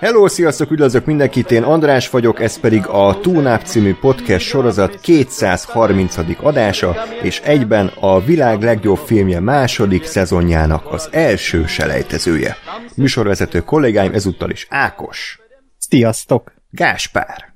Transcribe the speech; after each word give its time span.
Hello, 0.00 0.28
sziasztok, 0.28 0.70
üdvözlök 0.70 1.04
mindenkit, 1.04 1.50
én 1.50 1.62
András 1.62 2.10
vagyok, 2.10 2.40
ez 2.40 2.60
pedig 2.60 2.86
a 2.86 3.20
Túnáp 3.20 3.62
című 3.62 3.94
podcast 3.94 4.46
sorozat 4.46 5.00
230. 5.00 6.16
adása, 6.40 6.96
és 7.22 7.40
egyben 7.40 7.86
a 8.00 8.20
világ 8.20 8.62
legjobb 8.62 8.96
filmje 8.96 9.40
második 9.40 10.04
szezonjának 10.04 10.92
az 10.92 11.08
első 11.12 11.66
selejtezője. 11.66 12.56
Műsorvezető 12.96 13.60
kollégáim 13.60 14.12
ezúttal 14.12 14.50
is 14.50 14.66
Ákos. 14.70 15.40
Sziasztok! 15.78 16.52
Gáspár. 16.70 17.52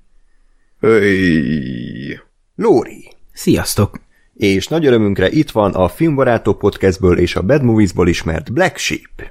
Öy. 0.80 2.20
Lóri. 2.56 3.12
Sziasztok! 3.32 4.00
És 4.34 4.68
nagy 4.68 4.86
örömünkre 4.86 5.30
itt 5.30 5.50
van 5.50 5.74
a 5.74 5.88
Filmbarátok 5.88 6.58
podcastből 6.58 7.18
és 7.18 7.36
a 7.36 7.42
Bad 7.42 7.62
Moviesból 7.62 8.08
ismert 8.08 8.52
Black 8.52 8.76
Sheep. 8.76 9.30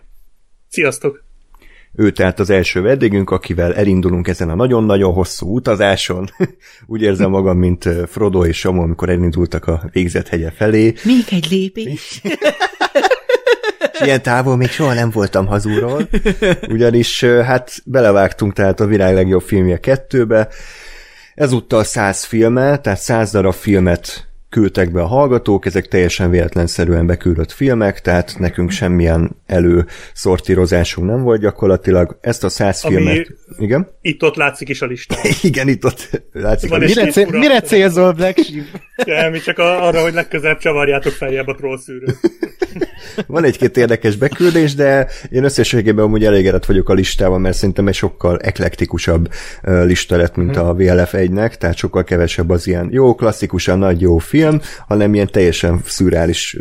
Sziasztok! 0.68 1.29
Ő 1.95 2.11
tehát 2.11 2.39
az 2.39 2.49
első 2.49 2.81
vendégünk, 2.81 3.29
akivel 3.29 3.75
elindulunk 3.75 4.27
ezen 4.27 4.49
a 4.49 4.55
nagyon-nagyon 4.55 5.13
hosszú 5.13 5.55
utazáson. 5.55 6.29
Úgy 6.85 7.02
érzem 7.02 7.29
magam, 7.29 7.57
mint 7.57 7.89
Frodo 8.07 8.45
és 8.45 8.57
Samu, 8.57 8.81
amikor 8.81 9.09
elindultak 9.09 9.65
a 9.67 9.89
végzett 9.91 10.27
hegye 10.27 10.52
felé. 10.52 10.93
Még 11.03 11.25
egy 11.29 11.48
lépés! 11.49 12.21
És 13.93 14.05
ilyen 14.05 14.21
távol 14.21 14.57
még 14.57 14.70
soha 14.70 14.93
nem 14.93 15.09
voltam 15.09 15.46
hazúról, 15.46 16.09
ugyanis 16.68 17.23
hát 17.23 17.81
belevágtunk 17.85 18.53
tehát 18.53 18.79
a 18.79 18.85
világ 18.85 19.13
legjobb 19.13 19.41
filmje 19.41 19.79
kettőbe, 19.79 20.48
ezúttal 21.35 21.84
száz 21.84 22.24
filme, 22.24 22.77
tehát 22.77 22.99
száz 22.99 23.31
darab 23.31 23.53
filmet 23.53 24.29
küldtek 24.50 24.92
be 24.92 25.02
a 25.02 25.05
hallgatók, 25.05 25.66
ezek 25.66 25.88
teljesen 25.88 26.30
véletlenszerűen 26.30 27.05
beküldött 27.05 27.52
filmek, 27.52 28.02
tehát 28.02 28.36
nekünk 28.38 28.72
semmilyen 28.72 29.36
előszortírozásunk 29.46 31.08
nem 31.08 31.22
volt 31.22 31.42
gyakorlatilag. 31.42 32.18
Ezt 32.22 32.44
a 32.44 32.50
száz 32.50 32.82
filmet... 32.82 33.27
Igen? 33.58 33.88
Itt-ott 34.02 34.36
látszik 34.36 34.70
is 34.70 34.82
a 34.82 34.86
listán. 34.86 35.20
Igen, 35.42 35.68
itt 35.68 35.86
ott 35.86 36.24
látszik. 36.32 36.70
Van 36.70 36.80
Mire, 36.80 37.08
cél, 37.08 37.27
mire 37.32 37.62
célzol, 37.62 38.12
Black 38.12 38.38
Sheep? 38.38 39.42
Csak 39.46 39.58
arra, 39.58 40.02
hogy 40.02 40.14
legközelebb 40.14 40.58
csavarjátok 40.58 41.12
feljebb 41.12 41.48
a 41.48 41.55
trollszűrőt. 41.55 42.18
Van 43.27 43.44
egy-két 43.44 43.77
érdekes 43.77 44.16
beküldés, 44.16 44.76
de 44.76 45.08
én 45.30 45.44
összességében 45.44 46.05
amúgy 46.05 46.26
elégedett 46.26 46.66
vagyok 46.66 46.90
a 46.90 46.94
listával, 46.94 47.40
mert 47.40 47.55
szerintem 47.55 47.88
egy 47.88 47.94
sokkal 47.94 48.40
eklektikusabb 48.40 49.30
lista 49.62 50.18
lett, 50.18 50.36
mint 50.36 50.55
a 50.55 50.74
VLF 50.74 51.14
1-nek, 51.18 51.54
tehát 51.54 51.76
sokkal 51.76 52.04
kevesebb 52.04 52.50
az 52.50 52.68
ilyen 52.68 52.88
jó, 52.92 53.16
klasszikusan 53.16 53.80
nagy 53.80 54.02
jó 54.02 54.18
film, 54.18 54.38
hanem 54.87 55.13
ilyen 55.13 55.27
teljesen 55.32 55.79
szürreális 55.85 56.57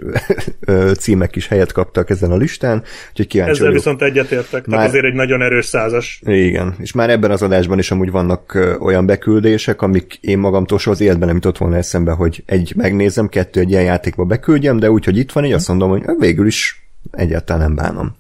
ö, 0.60 0.92
címek 0.98 1.36
is 1.36 1.48
helyet 1.48 1.72
kaptak 1.72 2.10
ezen 2.10 2.30
a 2.30 2.36
listán, 2.36 2.82
úgyhogy 3.10 3.26
kíváncsi 3.26 3.52
Ezzel 3.52 3.66
vagyok. 3.66 3.82
viszont 3.82 4.02
egyetértek. 4.02 4.66
Már- 4.66 4.76
Tehát 4.76 4.88
azért 4.88 5.04
egy 5.04 5.14
nagyon 5.14 5.42
erős 5.42 5.66
százas. 5.66 6.20
Igen, 6.24 6.74
és 6.78 6.92
már 6.92 7.10
ebben 7.10 7.30
az 7.30 7.42
adásban 7.42 7.78
is 7.78 7.90
amúgy 7.90 8.10
vannak 8.10 8.58
olyan 8.80 9.06
beküldések, 9.06 9.82
amik 9.82 10.18
én 10.20 10.38
magamtól 10.38 10.78
soha 10.78 10.96
az 10.96 11.00
életben 11.02 11.26
nem 11.26 11.36
jutott 11.36 11.58
volna 11.58 11.76
eszembe, 11.76 12.12
hogy 12.12 12.42
egy 12.46 12.72
megnézem, 12.76 13.28
kettő 13.28 13.60
egy 13.60 13.70
ilyen 13.70 13.82
játékba 13.84 14.24
beküldjem, 14.24 14.78
de 14.78 14.90
úgy, 14.90 15.04
hogy 15.04 15.16
itt 15.16 15.32
van, 15.32 15.44
így 15.44 15.52
azt 15.52 15.68
mondom, 15.68 15.90
hogy 15.90 16.02
végül 16.18 16.46
is 16.46 16.82
egyáltalán 17.10 17.62
nem 17.62 17.74
bánom. 17.74 18.16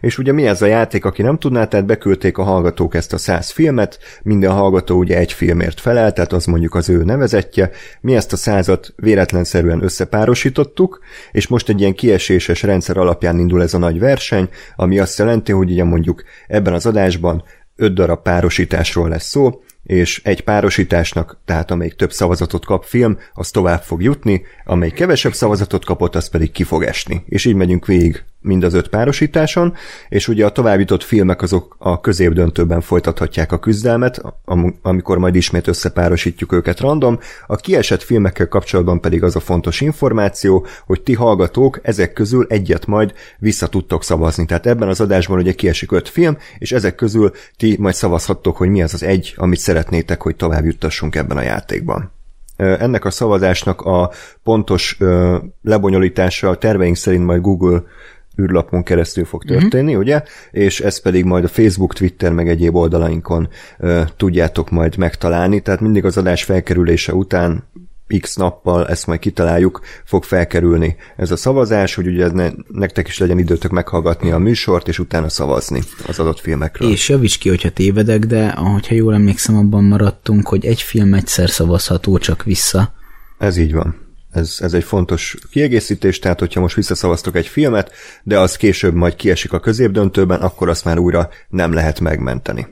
És 0.00 0.18
ugye 0.18 0.32
mi 0.32 0.46
ez 0.46 0.62
a 0.62 0.66
játék, 0.66 1.04
aki 1.04 1.22
nem 1.22 1.38
tudná, 1.38 1.64
tehát 1.64 1.86
beküldték 1.86 2.38
a 2.38 2.42
hallgatók 2.42 2.94
ezt 2.94 3.12
a 3.12 3.18
száz 3.18 3.50
filmet, 3.50 3.98
minden 4.22 4.52
hallgató 4.52 4.98
ugye 4.98 5.18
egy 5.18 5.32
filmért 5.32 5.80
felel, 5.80 6.12
tehát 6.12 6.32
az 6.32 6.44
mondjuk 6.44 6.74
az 6.74 6.88
ő 6.88 7.04
nevezetje. 7.04 7.70
Mi 8.00 8.14
ezt 8.14 8.32
a 8.32 8.36
százat 8.36 8.92
véletlenszerűen 8.96 9.82
összepárosítottuk, 9.82 11.00
és 11.32 11.46
most 11.46 11.68
egy 11.68 11.80
ilyen 11.80 11.94
kieséses 11.94 12.62
rendszer 12.62 12.96
alapján 12.96 13.38
indul 13.38 13.62
ez 13.62 13.74
a 13.74 13.78
nagy 13.78 13.98
verseny, 13.98 14.48
ami 14.76 14.98
azt 14.98 15.18
jelenti, 15.18 15.52
hogy 15.52 15.70
ugye 15.70 15.84
mondjuk 15.84 16.22
ebben 16.46 16.72
az 16.72 16.86
adásban 16.86 17.44
öt 17.76 17.94
darab 17.94 18.22
párosításról 18.22 19.08
lesz 19.08 19.28
szó, 19.28 19.62
és 19.84 20.20
egy 20.24 20.44
párosításnak, 20.44 21.40
tehát 21.44 21.70
amelyik 21.70 21.94
több 21.94 22.12
szavazatot 22.12 22.64
kap 22.64 22.84
film, 22.84 23.18
az 23.32 23.50
tovább 23.50 23.82
fog 23.82 24.02
jutni, 24.02 24.42
amelyik 24.64 24.94
kevesebb 24.94 25.32
szavazatot 25.32 25.84
kapott, 25.84 26.14
az 26.14 26.28
pedig 26.28 26.52
ki 26.52 26.62
fog 26.62 26.82
esni. 26.82 27.24
És 27.26 27.44
így 27.44 27.54
megyünk 27.54 27.86
végig 27.86 28.24
mind 28.44 28.64
az 28.64 28.74
öt 28.74 28.88
párosításon, 28.88 29.74
és 30.08 30.28
ugye 30.28 30.44
a 30.44 30.50
továbbított 30.50 31.02
filmek 31.02 31.42
azok 31.42 31.76
a 31.78 32.00
középdöntőben 32.00 32.80
folytathatják 32.80 33.52
a 33.52 33.58
küzdelmet, 33.58 34.22
am- 34.44 34.78
amikor 34.82 35.18
majd 35.18 35.34
ismét 35.34 35.66
összepárosítjuk 35.66 36.52
őket 36.52 36.80
random. 36.80 37.18
A 37.46 37.56
kiesett 37.56 38.02
filmekkel 38.02 38.48
kapcsolatban 38.48 39.00
pedig 39.00 39.22
az 39.22 39.36
a 39.36 39.40
fontos 39.40 39.80
információ, 39.80 40.66
hogy 40.86 41.02
ti 41.02 41.14
hallgatók 41.14 41.78
ezek 41.82 42.12
közül 42.12 42.46
egyet 42.48 42.86
majd 42.86 43.12
vissza 43.38 43.66
tudtok 43.66 44.04
szavazni. 44.04 44.46
Tehát 44.46 44.66
ebben 44.66 44.88
az 44.88 45.00
adásban 45.00 45.38
ugye 45.38 45.52
kiesik 45.52 45.92
öt 45.92 46.08
film, 46.08 46.36
és 46.58 46.72
ezek 46.72 46.94
közül 46.94 47.32
ti 47.56 47.76
majd 47.78 47.94
szavazhattok, 47.94 48.56
hogy 48.56 48.68
mi 48.68 48.82
az 48.82 48.94
az 48.94 49.02
egy, 49.02 49.34
amit 49.36 49.58
szeretnétek, 49.58 50.22
hogy 50.22 50.36
tovább 50.36 50.64
juttassunk 50.64 51.14
ebben 51.14 51.36
a 51.36 51.42
játékban. 51.42 52.12
Ennek 52.56 53.04
a 53.04 53.10
szavazásnak 53.10 53.80
a 53.80 54.10
pontos 54.42 54.98
lebonyolítása 55.62 56.48
a 56.48 56.56
terveink 56.56 56.96
szerint 56.96 57.24
majd 57.24 57.40
Google 57.40 57.82
űrlapon 58.42 58.82
keresztül 58.82 59.24
fog 59.24 59.44
történni, 59.44 59.88
uh-huh. 59.88 60.02
ugye? 60.02 60.22
És 60.50 60.80
ezt 60.80 61.02
pedig 61.02 61.24
majd 61.24 61.44
a 61.44 61.48
Facebook, 61.48 61.94
Twitter, 61.94 62.32
meg 62.32 62.48
egyéb 62.48 62.74
oldalainkon 62.74 63.48
ö, 63.78 64.02
tudjátok 64.16 64.70
majd 64.70 64.96
megtalálni, 64.96 65.60
tehát 65.60 65.80
mindig 65.80 66.04
az 66.04 66.16
adás 66.16 66.44
felkerülése 66.44 67.14
után 67.14 67.64
x 68.20 68.36
nappal, 68.36 68.88
ezt 68.88 69.06
majd 69.06 69.20
kitaláljuk, 69.20 69.80
fog 70.04 70.24
felkerülni 70.24 70.96
ez 71.16 71.30
a 71.30 71.36
szavazás, 71.36 71.94
hogy 71.94 72.06
ugye 72.06 72.32
ne, 72.32 72.50
nektek 72.68 73.08
is 73.08 73.18
legyen 73.18 73.38
időtök 73.38 73.70
meghallgatni 73.70 74.30
a 74.30 74.38
műsort, 74.38 74.88
és 74.88 74.98
utána 74.98 75.28
szavazni 75.28 75.80
az 76.06 76.18
adott 76.18 76.40
filmekről. 76.40 76.90
És 76.90 77.08
javíts 77.08 77.38
ki, 77.38 77.48
hogyha 77.48 77.70
tévedek, 77.70 78.24
de 78.24 78.46
ahogyha 78.46 78.94
jól 78.94 79.14
emlékszem, 79.14 79.56
abban 79.56 79.84
maradtunk, 79.84 80.48
hogy 80.48 80.64
egy 80.64 80.80
film 80.80 81.14
egyszer 81.14 81.50
szavazható 81.50 82.18
csak 82.18 82.42
vissza. 82.42 82.92
Ez 83.38 83.56
így 83.56 83.72
van. 83.72 84.03
Ez, 84.34 84.56
ez 84.60 84.74
egy 84.74 84.84
fontos 84.84 85.36
kiegészítés, 85.50 86.18
tehát 86.18 86.38
hogyha 86.38 86.60
most 86.60 86.76
visszaszavaztok 86.76 87.36
egy 87.36 87.46
filmet, 87.46 87.92
de 88.22 88.38
az 88.38 88.56
később 88.56 88.94
majd 88.94 89.16
kiesik 89.16 89.52
a 89.52 89.60
középdöntőben, 89.60 90.40
akkor 90.40 90.68
azt 90.68 90.84
már 90.84 90.98
újra 90.98 91.28
nem 91.48 91.72
lehet 91.72 92.00
megmenteni. 92.00 92.66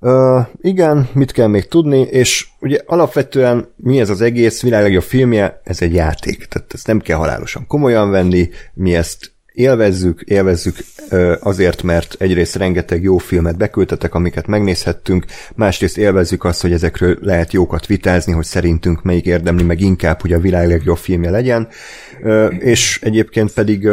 Uh, 0.00 0.46
igen, 0.60 1.08
mit 1.12 1.32
kell 1.32 1.46
még 1.46 1.68
tudni, 1.68 2.00
és 2.00 2.46
ugye 2.60 2.80
alapvetően 2.86 3.72
mi 3.76 4.00
ez 4.00 4.10
az 4.10 4.20
egész 4.20 4.62
világ 4.62 4.82
legjobb 4.82 5.02
filmje, 5.02 5.60
ez 5.64 5.82
egy 5.82 5.94
játék, 5.94 6.46
tehát 6.46 6.74
ezt 6.74 6.86
nem 6.86 7.00
kell 7.00 7.16
halálosan 7.16 7.66
komolyan 7.66 8.10
venni, 8.10 8.48
mi 8.74 8.94
ezt 8.94 9.35
élvezzük, 9.56 10.20
élvezzük 10.20 10.76
azért, 11.40 11.82
mert 11.82 12.14
egyrészt 12.18 12.56
rengeteg 12.56 13.02
jó 13.02 13.18
filmet 13.18 13.56
beküldtetek, 13.56 14.14
amiket 14.14 14.46
megnézhettünk, 14.46 15.24
másrészt 15.54 15.98
élvezzük 15.98 16.44
azt, 16.44 16.62
hogy 16.62 16.72
ezekről 16.72 17.18
lehet 17.20 17.52
jókat 17.52 17.86
vitázni, 17.86 18.32
hogy 18.32 18.44
szerintünk 18.44 19.02
melyik 19.02 19.26
érdemli 19.26 19.62
meg 19.62 19.80
inkább, 19.80 20.20
hogy 20.20 20.32
a 20.32 20.40
világ 20.40 20.68
legjobb 20.68 20.96
filmje 20.96 21.30
legyen, 21.30 21.68
és 22.58 22.98
egyébként 23.02 23.52
pedig 23.52 23.88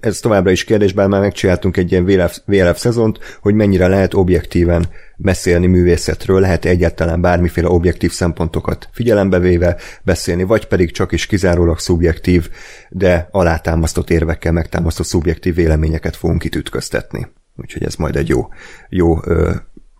ez 0.00 0.20
továbbra 0.20 0.50
is 0.50 0.64
kérdés, 0.64 0.92
bár 0.92 1.08
már 1.08 1.20
megcsináltunk 1.20 1.76
egy 1.76 1.90
ilyen 1.90 2.04
VLF, 2.04 2.38
VLF 2.44 2.78
szezont, 2.78 3.18
hogy 3.40 3.54
mennyire 3.54 3.86
lehet 3.88 4.14
objektíven 4.14 4.88
beszélni 5.16 5.66
művészetről, 5.66 6.40
lehet 6.40 6.64
egyáltalán 6.64 7.20
bármiféle 7.20 7.68
objektív 7.68 8.12
szempontokat 8.12 8.88
figyelembe 8.92 9.38
véve 9.38 9.76
beszélni, 10.02 10.42
vagy 10.42 10.66
pedig 10.66 10.90
csak 10.92 11.12
is 11.12 11.26
kizárólag 11.26 11.78
szubjektív, 11.78 12.48
de 12.88 13.28
alátámasztott 13.30 14.10
érvekkel 14.10 14.52
megtámasztott 14.52 15.06
szubjektív 15.06 15.54
véleményeket 15.54 16.16
fogunk 16.16 16.44
itt 16.44 16.54
ütköztetni. 16.54 17.26
Úgyhogy 17.56 17.84
ez 17.84 17.94
majd 17.94 18.16
egy 18.16 18.28
jó, 18.28 18.48
jó 18.88 19.18
ö, 19.24 19.54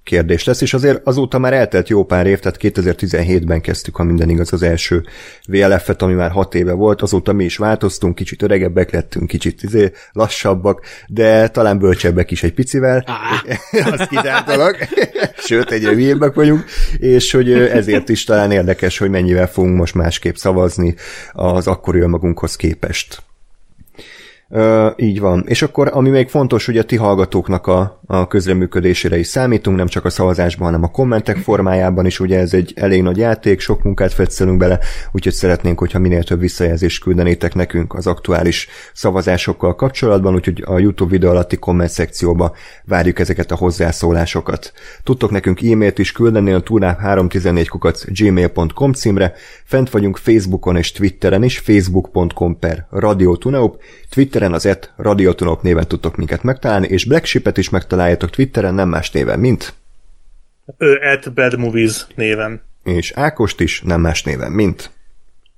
kérdés 0.06 0.44
lesz, 0.44 0.60
és 0.60 0.74
azért 0.74 1.06
azóta 1.06 1.38
már 1.38 1.52
eltelt 1.52 1.88
jó 1.88 2.04
pár 2.04 2.26
év, 2.26 2.38
tehát 2.38 2.58
2017-ben 2.62 3.60
kezdtük, 3.60 3.96
ha 3.96 4.04
minden 4.04 4.28
igaz, 4.28 4.52
az 4.52 4.62
első 4.62 5.04
VLF-et, 5.46 6.02
ami 6.02 6.12
már 6.14 6.30
hat 6.30 6.54
éve 6.54 6.72
volt, 6.72 7.02
azóta 7.02 7.32
mi 7.32 7.44
is 7.44 7.56
változtunk, 7.56 8.14
kicsit 8.14 8.42
öregebbek 8.42 8.90
lettünk, 8.90 9.26
kicsit 9.26 9.62
izé, 9.62 9.92
lassabbak, 10.12 10.80
de 11.06 11.48
talán 11.48 11.78
bölcsebbek 11.78 12.30
is 12.30 12.42
egy 12.42 12.54
picivel, 12.54 13.04
az 13.92 14.06
kizárólag, 14.08 14.76
sőt, 15.36 15.70
egyre 15.70 15.90
hülyébbek 15.90 16.34
vagyunk, 16.34 16.64
és 16.98 17.32
hogy 17.32 17.52
ezért 17.52 18.08
is 18.08 18.24
talán 18.24 18.50
érdekes, 18.50 18.98
hogy 18.98 19.10
mennyivel 19.10 19.48
fogunk 19.48 19.76
most 19.76 19.94
másképp 19.94 20.34
szavazni 20.34 20.94
az 21.32 21.66
akkori 21.66 22.00
önmagunkhoz 22.00 22.56
képest. 22.56 23.22
Így 24.96 25.20
van. 25.20 25.44
És 25.46 25.62
akkor, 25.62 25.90
ami 25.93 26.08
még 26.08 26.28
fontos, 26.28 26.66
hogy 26.66 26.78
a 26.78 26.84
ti 26.84 26.96
hallgatóknak 26.96 27.66
a, 27.66 28.00
a 28.06 28.26
közreműködésére 28.26 29.19
is 29.19 29.26
számítunk, 29.26 29.76
nem 29.76 29.87
csak 29.87 30.04
a 30.04 30.10
szavazásban, 30.10 30.66
hanem 30.66 30.82
a 30.82 30.90
kommentek 30.90 31.37
formájában 31.37 32.06
is, 32.06 32.20
ugye 32.20 32.38
ez 32.38 32.54
egy 32.54 32.72
elég 32.76 33.02
nagy 33.02 33.16
játék, 33.16 33.60
sok 33.60 33.82
munkát 33.82 34.12
fetszelünk 34.12 34.58
bele, 34.58 34.78
úgyhogy 35.12 35.32
szeretnénk, 35.32 35.78
hogyha 35.78 35.98
minél 35.98 36.22
több 36.22 36.40
visszajelzést 36.40 37.02
küldenétek 37.02 37.54
nekünk 37.54 37.94
az 37.94 38.06
aktuális 38.06 38.69
szavazásokkal 38.93 39.75
kapcsolatban, 39.75 40.34
úgyhogy 40.34 40.62
a 40.66 40.78
YouTube 40.78 41.10
videó 41.10 41.31
alatti 41.31 41.56
komment 41.56 41.90
szekcióba 41.90 42.54
várjuk 42.84 43.19
ezeket 43.19 43.50
a 43.50 43.56
hozzászólásokat. 43.56 44.72
Tudtok 45.02 45.31
nekünk 45.31 45.62
e-mailt 45.62 45.99
is 45.99 46.12
küldeni 46.12 46.52
a 46.52 46.60
turnap 46.60 46.99
314 46.99 47.69
kukac 47.69 48.04
gmail.com 48.10 48.92
címre, 48.92 49.34
fent 49.64 49.90
vagyunk 49.90 50.16
Facebookon 50.16 50.76
és 50.76 50.92
Twitteren 50.92 51.42
is, 51.42 51.58
facebook.com 51.58 52.58
per 52.58 52.87
Radio 52.90 53.37
Tuneup, 53.37 53.81
Twitteren 54.36 54.60
az 54.60 54.66
et 54.66 54.92
Radio 54.96 55.32
Tuneup 55.32 55.62
néven 55.62 55.86
tudtok 55.86 56.16
minket 56.16 56.42
megtalálni, 56.42 56.86
és 56.86 57.04
Black 57.04 57.24
Sheep-et 57.24 57.56
is 57.56 57.70
megtaláljátok 57.70 58.30
Twitteren, 58.30 58.74
nem 58.74 58.88
más 58.88 59.10
néven, 59.10 59.38
mint 59.38 59.74
Ő 60.78 60.94
at 60.94 61.34
Bad 61.34 61.58
Movies 61.58 62.06
néven. 62.14 62.62
és 62.84 63.12
Ákost 63.12 63.60
is 63.60 63.82
nem 63.84 64.00
más 64.00 64.22
néven, 64.22 64.52
mint 64.52 64.90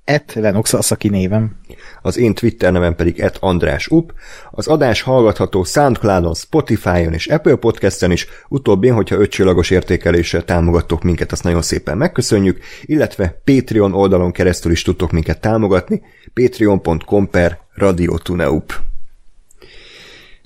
Et 0.03 0.33
Lenox 0.33 0.73
Asaki 0.73 1.09
névem. 1.09 1.55
az 2.01 2.17
én 2.17 2.33
Twitter 2.33 2.71
nevem 2.71 2.95
pedig 2.95 3.19
et 3.19 3.37
András 3.39 3.87
Up. 3.87 4.13
Az 4.51 4.67
adás 4.67 5.01
hallgatható 5.01 5.63
Soundcloudon, 5.63 6.33
Spotify-on 6.33 7.13
és 7.13 7.27
Apple 7.27 7.55
Podcast-en 7.55 8.11
is, 8.11 8.27
utóbbin, 8.47 8.93
hogyha 8.93 9.19
ötcsillagos 9.19 9.69
értékeléssel 9.69 10.43
támogattok 10.43 11.03
minket, 11.03 11.31
azt 11.31 11.43
nagyon 11.43 11.61
szépen 11.61 11.97
megköszönjük, 11.97 12.59
illetve 12.81 13.41
Patreon 13.43 13.93
oldalon 13.93 14.31
keresztül 14.31 14.71
is 14.71 14.81
tudtok 14.81 15.11
minket 15.11 15.41
támogatni, 15.41 16.01
patreon.com 16.33 17.29
per 17.29 17.59
radiotuneup. 17.73 18.73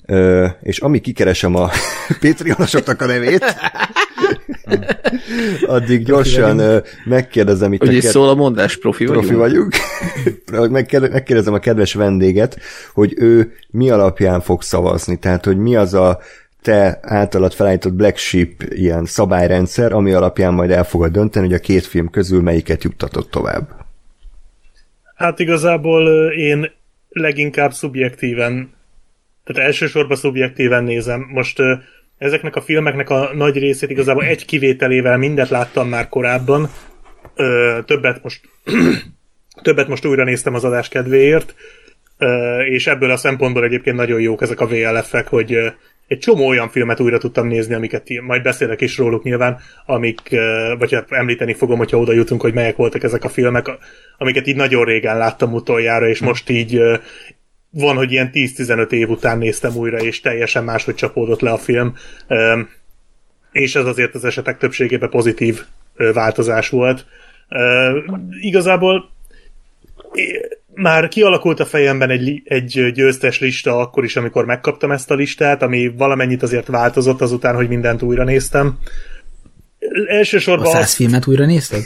Ö, 0.06 0.46
és 0.62 0.78
amíg 0.78 1.00
kikeresem 1.02 1.54
a 1.54 1.70
Patreonosoknak 2.20 3.00
a 3.00 3.06
nevét, 3.06 3.44
addig 5.66 6.04
gyorsan 6.04 6.82
megkérdezem 7.04 7.72
itt 7.72 7.80
Hogy 7.80 7.88
a 7.96 8.00
ked- 8.00 8.10
szól 8.10 8.28
a 8.28 8.34
mondás, 8.34 8.76
profi, 8.76 9.04
profi 9.04 9.34
vagyunk? 9.34 9.74
vagyunk. 10.46 10.70
Megkér- 10.72 11.10
Megkérdezem 11.12 11.54
a 11.54 11.58
kedves 11.58 11.94
vendéget, 11.94 12.58
hogy 12.92 13.14
ő 13.16 13.52
mi 13.70 13.90
alapján 13.90 14.40
fog 14.40 14.62
szavazni, 14.62 15.18
tehát 15.18 15.44
hogy 15.44 15.58
mi 15.58 15.76
az 15.76 15.94
a 15.94 16.18
te 16.62 16.98
általad 17.02 17.52
felállított 17.52 17.92
Black 17.92 18.16
Sheep 18.16 18.50
ilyen 18.68 19.04
szabályrendszer, 19.04 19.92
ami 19.92 20.12
alapján 20.12 20.54
majd 20.54 20.70
el 20.70 20.84
fogod 20.84 21.12
dönteni, 21.12 21.46
hogy 21.46 21.54
a 21.54 21.58
két 21.58 21.86
film 21.86 22.10
közül 22.10 22.42
melyiket 22.42 22.82
juttatott 22.84 23.30
tovább. 23.30 23.83
Hát 25.14 25.38
igazából 25.38 26.30
én 26.30 26.70
leginkább 27.08 27.72
szubjektíven, 27.72 28.72
tehát 29.44 29.62
elsősorban 29.62 30.16
szubjektíven 30.16 30.84
nézem. 30.84 31.26
Most 31.32 31.62
ezeknek 32.18 32.56
a 32.56 32.60
filmeknek 32.60 33.10
a 33.10 33.30
nagy 33.34 33.58
részét 33.58 33.90
igazából 33.90 34.24
egy 34.24 34.44
kivételével 34.44 35.16
mindet 35.16 35.48
láttam 35.48 35.88
már 35.88 36.08
korábban. 36.08 36.68
Többet 37.84 38.22
most 38.22 38.40
többet 39.62 39.88
most 39.88 40.04
újra 40.04 40.24
néztem 40.24 40.54
az 40.54 40.64
adás 40.64 40.88
kedvéért, 40.88 41.54
és 42.68 42.86
ebből 42.86 43.10
a 43.10 43.16
szempontból 43.16 43.64
egyébként 43.64 43.96
nagyon 43.96 44.20
jók 44.20 44.42
ezek 44.42 44.60
a 44.60 44.66
VLF-ek, 44.66 45.28
hogy 45.28 45.72
egy 46.06 46.18
csomó 46.18 46.46
olyan 46.46 46.68
filmet 46.68 47.00
újra 47.00 47.18
tudtam 47.18 47.46
nézni, 47.46 47.74
amiket 47.74 48.08
majd 48.20 48.42
beszélek 48.42 48.80
is 48.80 48.98
róluk 48.98 49.22
nyilván, 49.22 49.60
amik, 49.86 50.20
vagy 50.78 50.92
hát 50.92 51.12
említeni 51.12 51.54
fogom, 51.54 51.78
hogyha 51.78 51.98
oda 51.98 52.12
jutunk, 52.12 52.40
hogy 52.40 52.54
melyek 52.54 52.76
voltak 52.76 53.02
ezek 53.02 53.24
a 53.24 53.28
filmek, 53.28 53.70
amiket 54.18 54.46
így 54.46 54.56
nagyon 54.56 54.84
régen 54.84 55.18
láttam 55.18 55.52
utoljára, 55.52 56.08
és 56.08 56.20
most 56.20 56.50
így 56.50 56.80
van, 57.70 57.96
hogy 57.96 58.12
ilyen 58.12 58.30
10-15 58.32 58.90
év 58.90 59.08
után 59.08 59.38
néztem 59.38 59.76
újra, 59.76 59.98
és 59.98 60.20
teljesen 60.20 60.64
máshogy 60.64 60.94
csapódott 60.94 61.40
le 61.40 61.50
a 61.50 61.58
film. 61.58 61.94
És 63.52 63.74
ez 63.74 63.86
azért 63.86 64.14
az 64.14 64.24
esetek 64.24 64.58
többségében 64.58 65.10
pozitív 65.10 65.60
változás 66.12 66.68
volt. 66.68 67.06
Igazából 68.40 69.10
már 70.74 71.08
kialakult 71.08 71.60
a 71.60 71.66
fejemben 71.66 72.10
egy, 72.10 72.42
egy 72.44 72.92
győztes 72.92 73.40
lista 73.40 73.78
akkor 73.78 74.04
is, 74.04 74.16
amikor 74.16 74.44
megkaptam 74.44 74.90
ezt 74.90 75.10
a 75.10 75.14
listát, 75.14 75.62
ami 75.62 75.92
valamennyit 75.96 76.42
azért 76.42 76.66
változott 76.66 77.20
azután, 77.20 77.54
hogy 77.54 77.68
mindent 77.68 78.02
újra 78.02 78.24
néztem. 78.24 78.78
A 79.78 80.04
Elsősorban 80.06 80.66
száz 80.66 80.82
azt, 80.82 80.94
filmet 80.94 81.26
újra 81.26 81.46
nézted? 81.46 81.82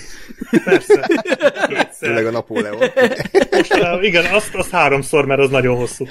persze. 0.64 1.08
Főleg 2.00 2.26
a 2.26 2.30
Napóleon. 2.30 2.78
Most, 3.50 3.74
uh, 3.74 4.04
igen, 4.04 4.24
azt, 4.24 4.54
azt 4.54 4.70
háromszor, 4.70 5.26
mert 5.26 5.40
az 5.40 5.50
nagyon 5.50 5.76
hosszú. 5.76 6.06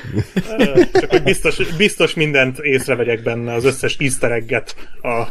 Csak 0.94 1.10
hogy 1.10 1.24
biztos, 1.24 1.76
biztos 1.78 2.14
mindent 2.14 2.60
észrevegyek 2.60 3.24
benne, 3.24 3.54
az 3.54 3.66
összes 3.66 3.96
easter 4.00 4.32
egget 4.32 4.76
a, 5.02 5.24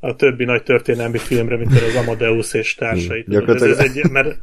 a 0.00 0.16
többi 0.16 0.44
nagy 0.44 0.62
történelmi 0.62 1.18
filmre, 1.18 1.56
mint 1.56 1.72
az 1.72 1.94
Amadeus 2.02 2.54
és 2.54 2.74
társait. 2.74 3.24
Hmm, 3.24 3.36
Ez, 3.36 3.44
ez 3.44 3.46
gyakorlatilag- 3.46 3.96
egy, 3.96 4.10
mert, 4.10 4.36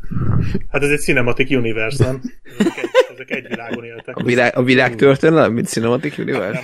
hát 0.69 0.83
ez 0.83 0.89
egy 0.89 0.99
cinematic 0.99 1.51
universe, 1.51 2.05
nem? 2.05 2.21
Ezek 2.59 2.73
egy, 2.77 2.89
ezek 3.13 3.29
egy 3.31 3.47
világon 3.47 3.83
éltek. 3.83 4.15
A 4.15 4.23
világ, 4.23 4.57
a 4.57 4.63
világ 4.63 4.95
történelem, 4.95 5.53
mint 5.53 5.67
Cinematic 5.67 6.17
Universe? 6.17 6.61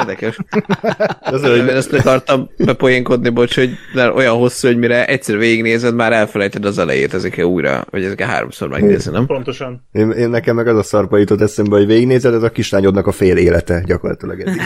Érdekes. 0.00 0.36
Az, 1.20 1.42
Én 1.42 1.50
hogy 1.50 1.68
ezt 1.68 1.92
akartam 1.92 2.50
bepoénkodni, 2.56 3.28
bocs, 3.28 3.54
hogy 3.54 3.70
mert 3.94 4.14
olyan 4.14 4.34
hosszú, 4.36 4.66
hogy 4.68 4.78
mire 4.78 5.06
egyszer 5.06 5.36
végignézed, 5.38 5.94
már 5.94 6.12
elfelejted 6.12 6.64
az 6.64 6.78
elejét 6.78 7.14
ezekkel 7.14 7.44
újra, 7.44 7.84
vagy 7.90 8.04
ezekkel 8.04 8.28
háromszor 8.28 8.68
megnézni, 8.68 9.12
nem? 9.12 9.26
Pontosan. 9.26 9.86
én, 9.92 10.10
én, 10.10 10.28
nekem 10.28 10.56
meg 10.56 10.66
az 10.66 10.76
a 10.78 10.82
szarpa 10.82 11.18
jutott 11.18 11.40
eszembe, 11.40 11.76
hogy 11.76 11.86
végignézed, 11.86 12.34
ez 12.34 12.42
a 12.42 12.50
kislányodnak 12.50 13.06
a 13.06 13.12
fél 13.12 13.36
élete 13.36 13.82
gyakorlatilag. 13.86 14.40
Ez 14.40 14.56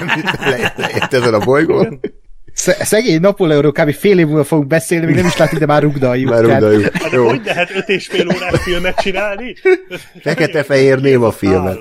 leért 0.76 1.14
ezen 1.14 1.34
a 1.34 1.38
bolygón. 1.44 2.00
Sz- 2.02 2.18
szegény 2.58 3.20
Napóleonról 3.20 3.72
kb. 3.72 3.93
fél 3.93 4.19
év 4.19 4.26
múlva 4.26 4.44
fogunk 4.44 4.69
beszélni, 4.69 5.06
még 5.06 5.14
nem 5.14 5.26
is 5.26 5.37
látjuk, 5.37 5.60
de 5.60 5.66
már 5.66 5.82
rugdaljuk. 5.82 6.31
Már 6.31 6.44
udaljuk. 6.44 6.96
Hát 6.96 7.10
de 7.10 7.16
Jó. 7.16 7.26
hogy 7.28 7.40
lehet 7.44 7.70
öt 7.75 7.88
és 7.88 8.06
fél 8.06 8.26
órás 8.26 8.62
filmet 8.62 9.00
csinálni? 9.00 9.55
Fekete-fehér 10.20 11.00
néma 11.00 11.31
filmet. 11.31 11.78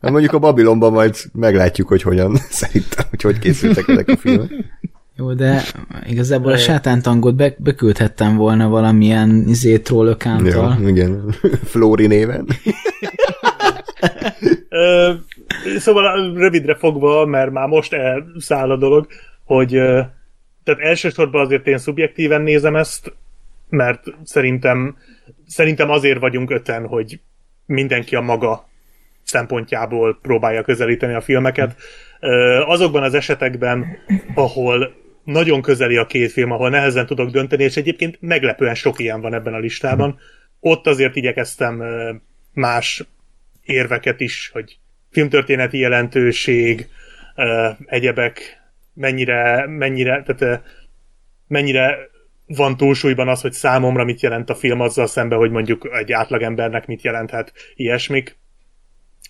Hát 0.00 0.10
mondjuk 0.10 0.32
a 0.32 0.38
Babilonban 0.38 0.92
majd 0.92 1.16
meglátjuk, 1.32 1.88
hogy 1.88 2.02
hogyan, 2.02 2.36
szerintem, 2.50 3.04
hogy 3.10 3.22
hogy 3.22 3.38
készültek 3.38 3.88
ezek 3.88 4.08
a 4.08 4.16
filmek. 4.16 4.50
Jó, 5.16 5.32
de 5.32 5.62
igazából 6.06 6.52
a 6.52 6.56
sátántangot 6.56 7.34
be, 7.34 7.54
beküldhettem 7.58 8.36
volna 8.36 8.68
valamilyen 8.68 9.44
izé 9.48 9.78
troll 9.78 10.06
Jó, 10.06 10.12
accounttal. 10.12 10.78
igen. 10.86 11.34
Flóri 11.70 12.06
néven. 12.06 12.46
Szóval 15.78 16.32
rövidre 16.34 16.74
fogva, 16.74 17.26
mert 17.26 17.50
már 17.50 17.68
most 17.68 17.92
elszáll 17.92 18.70
a 18.70 18.76
dolog, 18.76 19.06
hogy 19.44 19.74
ö, 19.74 20.00
tehát 20.64 20.80
elsősorban 20.80 21.40
azért 21.44 21.66
én 21.66 21.78
szubjektíven 21.78 22.42
nézem 22.42 22.76
ezt, 22.76 23.12
mert 23.68 24.04
szerintem 24.24 24.96
szerintem 25.46 25.90
azért 25.90 26.18
vagyunk 26.18 26.50
öten, 26.50 26.86
hogy 26.86 27.20
mindenki 27.66 28.16
a 28.16 28.20
maga 28.20 28.68
szempontjából 29.22 30.18
próbálja 30.22 30.62
közelíteni 30.62 31.14
a 31.14 31.20
filmeket. 31.20 31.76
Azokban 32.66 33.02
az 33.02 33.14
esetekben, 33.14 33.86
ahol 34.34 34.94
nagyon 35.24 35.62
közeli 35.62 35.96
a 35.96 36.06
két 36.06 36.32
film, 36.32 36.50
ahol 36.50 36.70
nehezen 36.70 37.06
tudok 37.06 37.30
dönteni, 37.30 37.62
és 37.62 37.76
egyébként 37.76 38.16
meglepően 38.20 38.74
sok 38.74 38.98
ilyen 38.98 39.20
van 39.20 39.34
ebben 39.34 39.54
a 39.54 39.58
listában, 39.58 40.18
ott 40.60 40.86
azért 40.86 41.16
igyekeztem 41.16 41.82
más 42.52 43.04
érveket 43.70 44.20
is, 44.20 44.50
hogy 44.52 44.78
filmtörténeti 45.10 45.78
jelentőség, 45.78 46.88
egyebek, 47.84 48.60
mennyire, 48.94 49.66
mennyire, 49.66 50.22
tehát 50.22 50.62
mennyire 51.46 51.98
van 52.46 52.76
túlsúlyban 52.76 53.28
az, 53.28 53.40
hogy 53.40 53.52
számomra 53.52 54.04
mit 54.04 54.20
jelent 54.20 54.50
a 54.50 54.54
film 54.54 54.80
azzal 54.80 55.06
szemben, 55.06 55.38
hogy 55.38 55.50
mondjuk 55.50 55.88
egy 55.92 56.12
átlagembernek 56.12 56.86
mit 56.86 57.02
jelenthet 57.02 57.52
ilyesmik. 57.74 58.38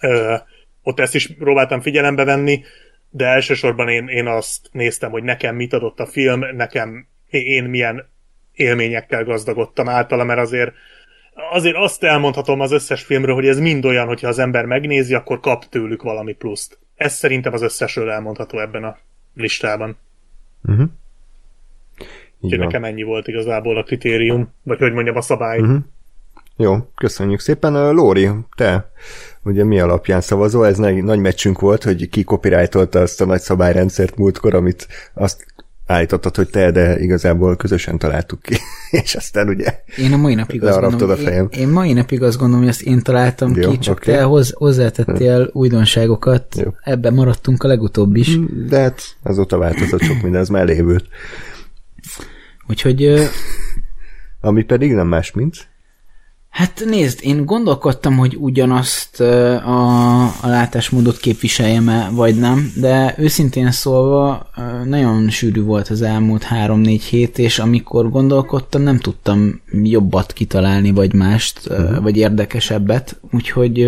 Ö, 0.01 0.35
ott 0.83 1.01
ezt 1.01 1.15
is 1.15 1.27
próbáltam 1.27 1.81
figyelembe 1.81 2.25
venni, 2.25 2.65
de 3.11 3.27
elsősorban 3.27 3.89
én, 3.89 4.09
én 4.09 4.27
azt 4.27 4.69
néztem, 4.73 5.11
hogy 5.11 5.23
nekem 5.23 5.57
mit 5.57 5.73
adott 5.73 6.01
a 6.01 6.07
film, 6.07 6.57
nekem 6.57 7.07
én 7.31 7.65
milyen 7.65 8.09
élményekkel 8.53 9.25
gazdagodtam 9.25 9.89
általa, 9.89 10.25
mert 10.25 10.41
azért 10.41 10.73
azért 11.51 11.77
azt 11.77 12.03
elmondhatom 12.03 12.61
az 12.61 12.73
összes 12.73 13.03
filmről, 13.03 13.35
hogy 13.35 13.47
ez 13.47 13.59
mind 13.59 13.85
olyan, 13.85 14.07
hogyha 14.07 14.29
az 14.29 14.39
ember 14.39 14.65
megnézi, 14.65 15.15
akkor 15.15 15.41
kap 15.41 15.65
tőlük 15.65 16.03
valami 16.03 16.33
pluszt. 16.33 16.79
Ez 16.97 17.13
szerintem 17.13 17.53
az 17.53 17.63
összesről 17.63 18.11
elmondható 18.11 18.61
ebben 18.61 18.85
a 18.85 18.97
listában. 19.35 19.97
Így 20.69 20.89
Úgyhogy 22.41 22.59
nekem 22.59 22.85
ennyi 22.85 23.03
volt 23.03 23.29
igazából 23.29 23.77
a 23.77 23.83
kritérium, 23.83 24.53
vagy 24.63 24.79
hogy 24.79 24.93
mondjam, 24.93 25.17
a 25.17 25.21
szabály. 25.21 25.61
Uh-huh. 25.61 25.79
Jó, 26.57 26.77
köszönjük 26.95 27.41
szépen. 27.41 27.93
Lóri, 27.93 28.29
te 28.57 28.91
ugye 29.43 29.65
mi 29.65 29.81
alapján 29.81 30.21
szavazol? 30.21 30.67
Ez 30.67 30.79
nagy, 30.79 31.03
nagy 31.05 31.19
meccsünk 31.19 31.61
volt, 31.61 31.83
hogy 31.83 32.09
ki 32.09 32.25
copyrightolta 32.25 33.01
azt 33.01 33.21
a 33.21 33.25
nagy 33.25 33.41
szabályrendszert 33.41 34.17
múltkor, 34.17 34.55
amit 34.55 34.89
azt 35.15 35.47
állítottad, 35.91 36.37
hogy 36.37 36.51
te, 36.51 36.71
de 36.71 37.01
igazából 37.01 37.57
közösen 37.57 37.99
találtuk 37.99 38.43
ki. 38.43 38.57
És 39.03 39.15
aztán 39.15 39.49
ugye 39.49 39.81
Én 39.99 40.13
a 40.13 40.17
mai 40.17 40.35
napig 40.35 40.65
azt 40.65 40.81
gondolom, 40.81 41.11
a 41.11 41.17
fejem. 41.17 41.49
én, 41.51 41.61
én 41.61 41.69
mai 41.69 41.93
napig 41.93 42.23
azt 42.23 42.37
gondolom, 42.39 42.61
hogy 42.63 42.71
ezt 42.73 42.83
én 42.83 43.03
találtam 43.03 43.57
Jó, 43.57 43.71
ki, 43.71 43.79
csak 43.79 43.97
oké. 43.97 44.13
te 44.13 44.23
hoz, 44.23 44.53
hozzátettél 44.57 45.51
újdonságokat, 45.53 46.55
Jó. 46.65 46.71
ebben 46.83 47.15
maradtunk 47.15 47.63
a 47.63 47.69
legutóbb 47.69 48.17
is. 48.17 48.39
de 48.69 48.79
hát 48.79 49.03
azóta 49.23 49.59
változott 49.59 50.03
sok 50.03 50.23
minden, 50.23 50.41
ez 50.41 50.49
már 50.49 50.67
lévült. 50.67 51.05
Úgyhogy 52.69 53.29
Ami 54.41 54.63
pedig 54.63 54.93
nem 54.93 55.07
más, 55.07 55.31
mint 55.33 55.69
Hát 56.51 56.83
nézd, 56.85 57.19
én 57.23 57.45
gondolkodtam, 57.45 58.17
hogy 58.17 58.37
ugyanazt 58.41 59.21
a, 59.21 60.23
a 60.23 60.47
látásmódot 60.47 61.17
képviseljem-e, 61.17 62.09
vagy 62.13 62.37
nem, 62.39 62.73
de 62.77 63.15
őszintén 63.19 63.71
szólva 63.71 64.51
nagyon 64.85 65.29
sűrű 65.29 65.63
volt 65.63 65.89
az 65.89 66.03
elmúlt 66.03 66.43
három-négy 66.43 67.03
hét, 67.03 67.39
és 67.39 67.59
amikor 67.59 68.11
gondolkodtam, 68.11 68.83
nem 68.83 68.99
tudtam 68.99 69.61
jobbat 69.83 70.33
kitalálni, 70.33 70.91
vagy 70.91 71.13
mást, 71.13 71.61
ö, 71.65 72.01
vagy 72.01 72.17
érdekesebbet, 72.17 73.21
úgyhogy 73.31 73.79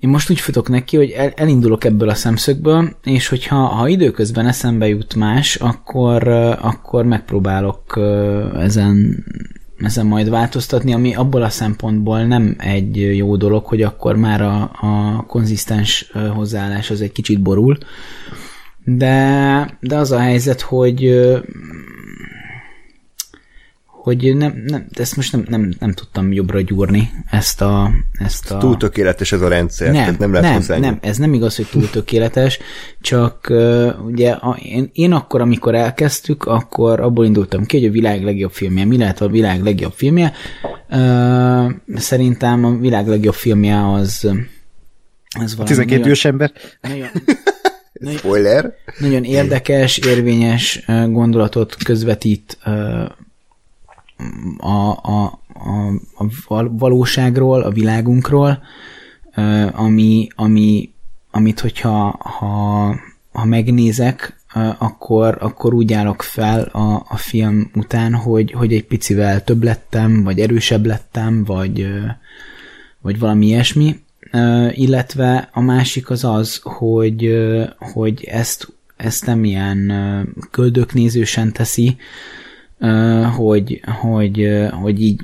én 0.00 0.10
most 0.10 0.30
úgy 0.30 0.40
futok 0.40 0.68
neki, 0.68 0.96
hogy 0.96 1.10
el, 1.10 1.32
elindulok 1.36 1.84
ebből 1.84 2.08
a 2.08 2.14
szemszögből, 2.14 2.96
és 3.02 3.28
hogyha 3.28 3.56
ha 3.56 3.88
időközben 3.88 4.46
eszembe 4.46 4.88
jut 4.88 5.14
más, 5.14 5.56
akkor, 5.56 6.28
akkor 6.60 7.04
megpróbálok 7.04 8.00
ezen 8.54 9.24
ezen 9.78 10.06
majd 10.06 10.30
változtatni, 10.30 10.92
ami 10.92 11.14
abból 11.14 11.42
a 11.42 11.48
szempontból 11.48 12.24
nem 12.24 12.54
egy 12.58 13.16
jó 13.16 13.36
dolog, 13.36 13.64
hogy 13.64 13.82
akkor 13.82 14.16
már 14.16 14.42
a, 14.42 14.62
a 14.80 15.24
konzisztens 15.26 16.10
hozzáállás 16.34 16.90
az 16.90 17.00
egy 17.00 17.12
kicsit 17.12 17.42
borul, 17.42 17.78
de, 18.84 19.78
de 19.80 19.96
az 19.96 20.12
a 20.12 20.18
helyzet, 20.18 20.60
hogy 20.60 21.20
hogy 24.04 24.36
nem, 24.36 24.62
nem, 24.66 24.86
ezt 24.92 25.16
most 25.16 25.32
nem, 25.32 25.44
nem, 25.48 25.72
nem 25.78 25.92
tudtam 25.92 26.32
jobbra 26.32 26.60
gyúrni, 26.60 27.10
ezt 27.30 27.60
a... 27.60 27.90
Ezt 28.12 28.50
a... 28.50 28.58
túl 28.58 28.76
tökéletes 28.76 29.32
ez 29.32 29.40
a 29.40 29.48
rendszer, 29.48 29.92
Nem, 29.92 30.04
tehát 30.04 30.18
nem 30.18 30.32
lehet 30.32 30.46
nem, 30.48 30.56
hozzá 30.56 30.78
nem, 30.78 30.98
ez 31.00 31.16
nem 31.16 31.34
igaz, 31.34 31.56
hogy 31.56 31.66
túl 31.70 31.90
tökéletes, 31.90 32.58
csak 33.00 33.46
uh, 33.50 33.92
ugye 34.06 34.30
a, 34.30 34.58
én, 34.62 34.90
én 34.92 35.12
akkor, 35.12 35.40
amikor 35.40 35.74
elkezdtük, 35.74 36.44
akkor 36.44 37.00
abból 37.00 37.24
indultam 37.24 37.64
ki, 37.64 37.78
hogy 37.78 37.88
a 37.88 37.92
világ 37.92 38.24
legjobb 38.24 38.52
filmje, 38.52 38.84
mi 38.84 38.98
lehet 38.98 39.20
a 39.20 39.28
világ 39.28 39.62
legjobb 39.62 39.92
filmje. 39.92 40.32
Uh, 40.90 41.72
szerintem 41.94 42.64
a 42.64 42.76
világ 42.76 43.06
legjobb 43.06 43.34
filmje 43.34 43.92
az 43.92 44.30
ez 45.40 45.56
valami 45.56 45.74
12 45.74 45.90
nagyon, 45.90 46.08
ős 46.08 46.24
ember. 46.24 46.52
nagyon, 46.80 47.08
Spoiler. 48.16 48.74
nagyon 48.98 49.24
érdekes, 49.24 49.98
érvényes 49.98 50.84
gondolatot 51.08 51.76
közvetít 51.84 52.58
a, 54.58 54.90
a, 54.90 55.40
a, 55.54 55.88
a 56.16 56.26
val- 56.48 56.70
valóságról, 56.78 57.62
a 57.62 57.70
világunkról, 57.70 58.62
ami, 59.72 60.28
ami, 60.34 60.92
amit 61.30 61.60
hogyha 61.60 62.18
ha, 62.20 62.94
ha 63.32 63.44
megnézek, 63.44 64.42
akkor, 64.78 65.36
akkor 65.40 65.74
úgy 65.74 65.92
állok 65.92 66.22
fel 66.22 66.62
a, 66.62 67.06
a 67.08 67.16
film 67.16 67.70
után, 67.74 68.14
hogy, 68.14 68.52
hogy 68.52 68.72
egy 68.72 68.84
picivel 68.84 69.44
több 69.44 69.62
lettem, 69.62 70.22
vagy 70.24 70.40
erősebb 70.40 70.86
lettem, 70.86 71.44
vagy, 71.44 71.88
vagy 73.00 73.18
valami 73.18 73.46
ilyesmi, 73.46 74.00
illetve 74.70 75.48
a 75.52 75.60
másik 75.60 76.10
az 76.10 76.24
az, 76.24 76.60
hogy, 76.62 77.36
hogy 77.78 78.24
ezt, 78.24 78.72
ezt 78.96 79.26
nem 79.26 79.44
ilyen 79.44 79.92
köldöknézősen 80.50 81.52
teszi, 81.52 81.96
hogy, 83.36 83.80
hogy, 84.00 84.48
hogy 84.70 85.02
így 85.02 85.20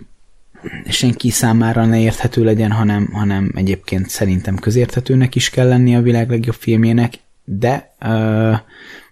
senki 0.88 1.30
számára 1.30 1.84
ne 1.84 2.00
érthető 2.00 2.44
legyen, 2.44 2.70
hanem, 2.70 3.08
hanem 3.12 3.52
egyébként 3.54 4.08
szerintem 4.08 4.56
közérthetőnek 4.56 5.34
is 5.34 5.50
kell 5.50 5.68
lenni 5.68 5.96
a 5.96 6.02
világ 6.02 6.30
legjobb 6.30 6.54
filmjének, 6.54 7.14
de 7.44 7.94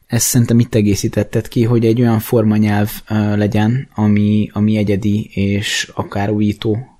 ezt 0.06 0.26
szerintem 0.26 0.58
itt 0.58 0.74
egészítetted 0.74 1.48
ki, 1.48 1.64
hogy 1.64 1.86
egy 1.86 2.00
olyan 2.00 2.18
formanyelv 2.18 2.90
legyen, 3.34 3.88
ami, 3.94 4.50
ami 4.52 4.76
egyedi 4.76 5.30
és 5.34 5.90
akár 5.94 6.30
újító 6.30 6.98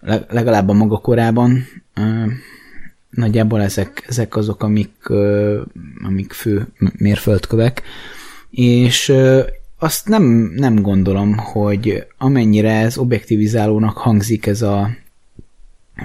le- 0.00 0.26
legalább 0.28 0.68
a 0.68 0.72
maga 0.72 0.98
korában. 0.98 1.66
Nagyjából 3.10 3.62
ezek, 3.62 4.04
ezek 4.08 4.36
azok, 4.36 4.62
amik, 4.62 5.08
amik 6.04 6.32
fő 6.32 6.66
mérföldkövek. 6.96 7.82
És 8.50 9.12
azt 9.82 10.08
nem, 10.08 10.52
nem 10.56 10.82
gondolom, 10.82 11.36
hogy 11.36 12.06
amennyire 12.18 12.72
ez 12.72 12.98
objektivizálónak 12.98 13.96
hangzik 13.96 14.46
ez 14.46 14.62
a, 14.62 14.90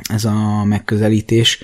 ez 0.09 0.25
a 0.25 0.63
megközelítés, 0.63 1.63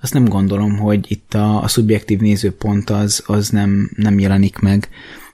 azt 0.00 0.12
nem 0.12 0.24
gondolom, 0.24 0.78
hogy 0.78 1.10
itt 1.10 1.34
a, 1.34 1.62
a 1.62 1.68
szubjektív 1.68 2.20
nézőpont 2.20 2.90
az, 2.90 3.22
az 3.26 3.48
nem, 3.48 3.90
nem 3.96 4.18
jelenik 4.18 4.58
meg. 4.58 4.88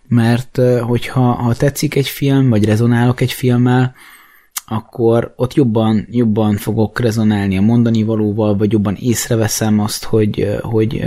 Mert 0.09 0.61
hogyha 0.81 1.33
ha 1.33 1.55
tetszik 1.55 1.95
egy 1.95 2.09
film, 2.09 2.49
vagy 2.49 2.65
rezonálok 2.65 3.21
egy 3.21 3.33
filmmel, 3.33 3.95
akkor 4.73 5.33
ott 5.37 5.55
jobban, 5.55 6.07
jobban 6.11 6.57
fogok 6.57 7.01
rezonálni 7.01 7.57
a 7.57 7.61
mondani 7.61 8.03
valóval, 8.03 8.57
vagy 8.57 8.73
jobban 8.73 8.97
észreveszem 9.01 9.81
azt, 9.81 10.05
hogy, 10.05 10.59
hogy 10.61 11.05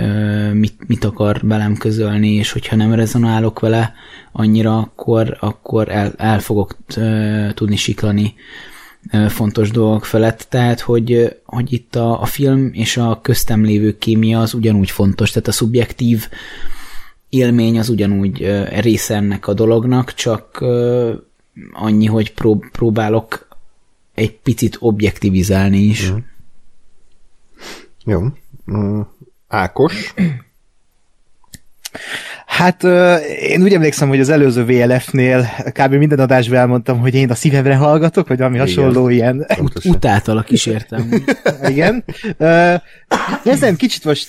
mit, 0.52 0.74
mit 0.86 1.04
akar 1.04 1.40
velem 1.42 1.76
közölni, 1.76 2.32
és 2.32 2.52
hogyha 2.52 2.76
nem 2.76 2.92
rezonálok 2.92 3.60
vele 3.60 3.92
annyira, 4.32 4.78
akkor, 4.78 5.36
akkor 5.40 5.88
el, 5.88 6.12
el 6.16 6.38
fogok 6.38 6.76
tudni 7.54 7.76
siklani 7.76 8.34
fontos 9.28 9.70
dolgok 9.70 10.04
felett. 10.04 10.46
Tehát, 10.48 10.80
hogy, 10.80 11.36
hogy 11.44 11.72
itt 11.72 11.96
a, 11.96 12.20
a 12.20 12.24
film 12.24 12.70
és 12.72 12.96
a 12.96 13.18
köztem 13.22 13.64
lévő 13.64 13.98
kémia 13.98 14.40
az 14.40 14.54
ugyanúgy 14.54 14.90
fontos, 14.90 15.30
tehát 15.30 15.48
a 15.48 15.52
szubjektív 15.52 16.28
élmény 17.28 17.78
az 17.78 17.88
ugyanúgy 17.88 18.64
része 18.80 19.14
ennek 19.14 19.46
a 19.46 19.54
dolognak, 19.54 20.14
csak 20.14 20.64
annyi, 21.72 22.06
hogy 22.06 22.32
prób- 22.32 22.70
próbálok 22.70 23.45
egy 24.16 24.38
picit 24.38 24.76
objektivizálni 24.80 25.78
is. 25.78 26.10
Mm. 26.10 26.16
Jó. 28.04 28.20
Mm, 28.72 29.00
Ákos. 29.48 30.14
Hát 32.56 32.82
én 33.40 33.62
úgy 33.62 33.72
emlékszem, 33.72 34.08
hogy 34.08 34.20
az 34.20 34.28
előző 34.28 34.64
VLF-nél 34.64 35.46
kb. 35.72 35.92
minden 35.94 36.18
adásban 36.18 36.58
elmondtam, 36.58 36.98
hogy 36.98 37.14
én 37.14 37.30
a 37.30 37.34
szívemre 37.34 37.74
hallgatok, 37.74 38.28
vagy 38.28 38.38
valami 38.38 38.58
hasonló 38.58 39.08
ilyen. 39.08 39.46
Pontosan. 39.56 39.94
Utáltalak 39.94 40.50
is 40.50 40.66
értem. 40.66 41.24
Igen. 41.70 42.04
Ezen 43.44 43.76
kicsit 43.76 44.04
most 44.04 44.28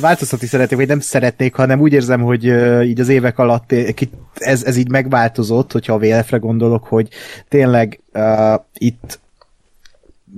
változtatni 0.00 0.46
szeretnék, 0.46 0.78
vagy 0.78 0.88
nem 0.88 1.00
szeretnék, 1.00 1.54
hanem 1.54 1.80
úgy 1.80 1.92
érzem, 1.92 2.20
hogy 2.20 2.44
így 2.84 3.00
az 3.00 3.08
évek 3.08 3.38
alatt 3.38 3.74
ez, 4.34 4.64
ez 4.64 4.76
így 4.76 4.90
megváltozott, 4.90 5.72
hogyha 5.72 5.94
a 5.94 5.98
VLF-re 5.98 6.36
gondolok, 6.36 6.84
hogy 6.84 7.08
tényleg 7.48 8.00
uh, 8.12 8.54
itt 8.74 9.20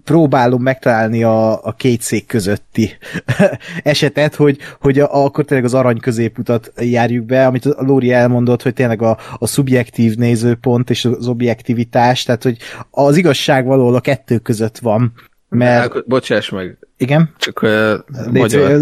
próbálom 0.05 0.63
megtalálni 0.63 1.23
a, 1.23 1.65
a 1.65 1.73
két 1.73 2.01
szék 2.01 2.27
közötti 2.27 2.91
esetet, 3.83 4.35
hogy, 4.35 4.59
hogy 4.81 4.99
a, 4.99 5.25
akkor 5.25 5.45
tényleg 5.45 5.67
az 5.67 5.75
arany 5.75 5.99
középutat 5.99 6.73
járjuk 6.77 7.25
be, 7.25 7.47
amit 7.47 7.65
a 7.65 7.83
Lóri 7.83 8.13
elmondott, 8.13 8.63
hogy 8.63 8.75
tényleg 8.75 9.03
a, 9.03 9.19
a 9.39 9.47
szubjektív 9.47 10.15
nézőpont 10.15 10.91
és 10.91 11.05
az 11.05 11.27
objektivitás, 11.27 12.23
tehát 12.23 12.43
hogy 12.43 12.57
az 12.91 13.17
igazság 13.17 13.67
valahol 13.67 13.95
a 13.95 14.01
kettő 14.01 14.39
között 14.39 14.79
van. 14.79 15.13
Mert, 15.49 16.07
Bocsáss 16.07 16.51
meg, 16.51 16.79
igen, 17.01 17.31
csak 17.39 17.63
uh, 17.63 17.93
magyar. 18.33 18.79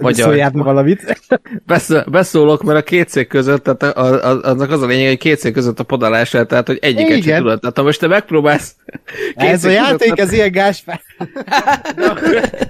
magyar. 0.00 0.14
szóljál 0.14 0.50
meg 0.54 0.64
valamit. 0.64 1.20
Beszól, 1.66 2.04
beszólok, 2.10 2.62
mert 2.62 2.78
a 2.78 2.82
két 2.82 3.08
cég 3.08 3.26
között, 3.26 3.62
tehát 3.64 3.82
a, 3.96 4.30
a, 4.30 4.40
aznak 4.42 4.70
az 4.70 4.82
a 4.82 4.86
lényeg, 4.86 5.08
hogy 5.08 5.18
két 5.18 5.38
cég 5.38 5.52
között 5.52 5.80
a 5.80 5.84
podalásra, 5.84 6.46
tehát 6.46 6.66
hogy 6.66 6.78
egyiket 6.80 7.08
sem 7.10 7.18
Igen. 7.18 7.38
tudod. 7.38 7.60
Tehát 7.60 7.76
ha 7.76 7.82
most 7.82 8.00
te 8.00 8.06
megpróbálsz 8.06 8.74
két 9.36 9.48
Ez 9.48 9.64
a 9.64 9.70
játék, 9.70 9.98
között, 9.98 10.18
ez 10.18 10.32
ilyen 10.32 10.50
Gáspár. 10.50 11.00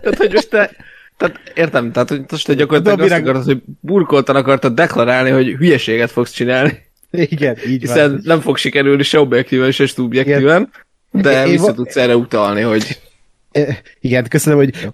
tehát, 0.01 0.17
hogy 0.17 0.33
most 0.33 0.51
te, 0.51 0.71
tehát 1.17 1.41
értem, 1.55 1.93
tehát 1.93 2.09
hogy 2.09 2.23
most 2.31 2.47
te 2.47 2.55
gyakorlatilag 2.55 2.99
Dobi 2.99 3.11
azt 3.11 3.21
akarod, 3.21 3.45
hogy 3.45 3.63
burkoltan 3.81 4.37
akartad 4.37 4.75
deklarálni, 4.75 5.31
hogy 5.31 5.55
hülyeséget 5.59 6.11
fogsz 6.11 6.31
csinálni, 6.33 6.79
Igen, 7.11 7.57
így 7.67 7.87
van. 7.87 7.95
hiszen 7.95 8.21
nem 8.25 8.41
fog 8.41 8.57
sikerülni 8.57 9.03
se 9.03 9.21
objektíven, 9.21 9.71
se 9.71 9.87
szubjektíven, 9.87 10.71
de 11.11 11.45
Én- 11.45 11.51
vissza 11.51 11.73
tudsz 11.73 11.97
erre 11.97 12.17
utalni, 12.17 12.61
hogy 12.61 12.99
Igen, 14.01 14.29
köszönöm, 14.29 14.59
hogy 14.59 14.91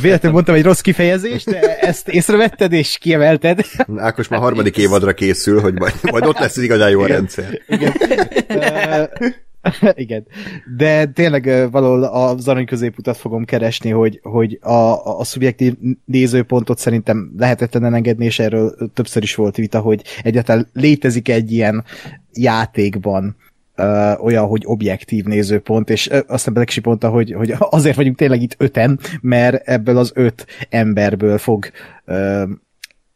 véletlenül 0.00 0.30
mondtam 0.32 0.54
egy 0.54 0.62
rossz 0.62 0.80
kifejezést, 0.80 1.50
de 1.50 1.78
ezt 1.78 2.08
észrevetted 2.08 2.72
és 2.72 2.98
kiemelted. 2.98 3.60
Ákos 3.96 4.28
már 4.28 4.40
harmadik 4.40 4.76
évadra 4.76 5.12
készül, 5.14 5.60
hogy 5.60 5.74
majd, 5.74 5.94
majd 6.02 6.26
ott 6.26 6.38
lesz 6.38 6.56
igazán 6.56 6.90
jó 6.90 7.00
a 7.00 7.06
rendszer. 7.06 7.60
Ö, 8.48 9.02
Igen. 9.94 10.26
De 10.76 11.06
tényleg 11.06 11.70
valahol 11.70 12.04
az 12.04 12.48
arany 12.48 12.66
középutat 12.66 13.16
fogom 13.16 13.44
keresni, 13.44 13.90
hogy, 13.90 14.20
hogy 14.22 14.58
a, 14.60 14.72
a, 14.72 15.18
a 15.18 15.24
szubjektív 15.24 15.74
nézőpontot 16.04 16.78
szerintem 16.78 17.32
lehetetlen 17.38 17.94
engedni, 17.94 18.24
és 18.24 18.38
erről 18.38 18.90
többször 18.94 19.22
is 19.22 19.34
volt 19.34 19.56
vita, 19.56 19.80
hogy 19.80 20.02
egyáltalán 20.22 20.68
létezik 20.72 21.28
egy 21.28 21.52
ilyen 21.52 21.84
játékban 22.32 23.36
olyan, 24.20 24.46
hogy 24.46 24.62
objektív 24.64 25.24
nézőpont, 25.24 25.90
és 25.90 26.10
ö, 26.10 26.20
aztán 26.26 26.54
Black 26.54 26.70
Sheep 26.70 26.86
mondta, 26.86 27.08
hogy, 27.08 27.32
hogy 27.32 27.54
azért 27.58 27.96
vagyunk 27.96 28.16
tényleg 28.16 28.42
itt 28.42 28.54
öten, 28.58 28.98
mert 29.20 29.68
ebből 29.68 29.96
az 29.96 30.12
öt 30.14 30.46
emberből 30.68 31.38
fog 31.38 31.70
ö, 32.04 32.42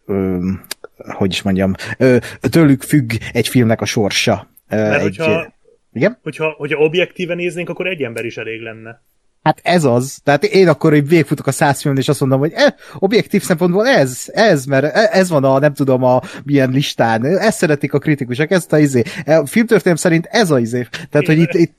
ö, 0.06 0.48
hogy 0.96 1.30
is 1.30 1.42
mondjam, 1.42 1.74
ö, 1.98 2.16
tőlük 2.50 2.82
függ 2.82 3.12
egy 3.32 3.48
filmnek 3.48 3.80
a 3.80 3.84
sorsa. 3.84 4.50
Ö, 4.68 4.76
Mert 4.76 4.94
egy, 4.94 5.16
hogyha, 5.16 5.54
igen? 5.92 6.18
hogyha, 6.22 6.54
hogyha 6.56 6.78
objektíven 6.78 7.36
néznénk, 7.36 7.68
akkor 7.68 7.86
egy 7.86 8.02
ember 8.02 8.24
is 8.24 8.36
elég 8.36 8.60
lenne. 8.60 9.02
Hát 9.44 9.60
ez 9.62 9.84
az. 9.84 10.20
Tehát 10.24 10.44
én 10.44 10.68
akkor, 10.68 10.90
hogy 10.92 11.08
végfutok 11.08 11.46
a 11.46 11.52
száz 11.52 11.80
filmon, 11.80 12.00
és 12.00 12.08
azt 12.08 12.20
mondom, 12.20 12.38
hogy 12.38 12.52
eh, 12.54 12.72
objektív 12.98 13.42
szempontból 13.42 13.86
ez, 13.86 14.24
ez, 14.32 14.64
mert 14.64 14.94
ez 14.94 15.28
van 15.28 15.44
a, 15.44 15.58
nem 15.58 15.74
tudom, 15.74 16.02
a 16.02 16.20
milyen 16.44 16.70
listán. 16.70 17.24
Ezt 17.24 17.58
szeretik 17.58 17.92
a 17.92 17.98
kritikusok, 17.98 18.50
ezt 18.50 18.72
a 18.72 18.78
izé. 18.78 19.02
A 19.26 19.46
filmtörténelem 19.46 19.96
szerint 19.96 20.26
ez 20.30 20.50
a 20.50 20.58
izé. 20.58 20.86
Tehát, 21.10 21.26
hogy 21.26 21.38
itt, 21.38 21.52
itt 21.52 21.74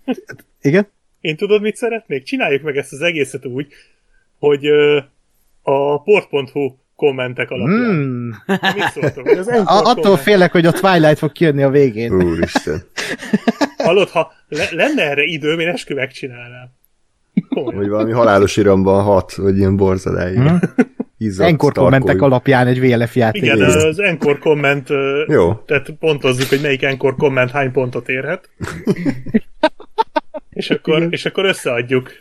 igen? 0.62 0.88
Én 1.22 1.36
tudod, 1.36 1.62
mit 1.62 1.76
szeretnék? 1.76 2.24
Csináljuk 2.24 2.62
meg 2.62 2.78
ezt 2.78 2.92
az 2.94 3.02
egészet 3.02 3.46
úgy, 3.46 3.68
hogy 4.40 4.66
a 5.62 6.02
port.hu 6.04 6.76
kommentek 6.96 7.50
alapján. 7.50 7.86
Hmm. 7.86 8.36
Mit 8.48 8.92
szóltok? 8.94 9.26
Az 9.28 9.48
attól 9.48 9.94
komment- 9.94 10.22
félek, 10.22 10.52
hogy 10.52 10.66
a 10.66 10.72
Twilight 10.72 11.18
fog 11.18 11.32
kijönni 11.32 11.64
a 11.64 11.70
végén. 11.70 12.14
Úristen. 12.14 12.84
Hallod, 13.78 14.10
ha 14.10 14.32
le- 14.48 14.70
lenne 14.72 15.04
erre 15.10 15.24
időm, 15.24 15.60
én 15.60 15.68
eskü 15.68 15.94
megcsinálnám. 15.94 16.75
Hogy 17.50 17.88
valami 17.90 18.12
halálos 18.12 18.58
iramban 18.58 19.04
hat, 19.04 19.34
vagy 19.36 19.58
ilyen 19.58 19.76
borzadály. 19.76 20.36
Mhm. 20.36 20.56
Izzadt 21.18 21.50
Enkor 21.50 21.72
kommentek 21.74 22.22
alapján 22.22 22.68
egy 22.68 22.80
VLF 22.80 23.16
játék. 23.16 23.42
Igen, 23.42 23.58
Nézd. 23.58 23.76
az 23.76 24.00
Encore 24.00 24.38
komment, 24.38 24.88
Jó. 25.28 25.54
tehát 25.54 25.90
pontozzuk, 26.00 26.50
hogy 26.50 26.62
melyik 26.62 26.84
Encore 26.84 27.16
komment 27.18 27.52
hány 27.52 27.72
pontot 27.72 28.10
érhet. 28.10 28.50
és, 30.50 30.70
akkor, 30.70 31.08
és 31.10 31.26
akkor 31.26 31.46
összeadjuk. 31.46 32.12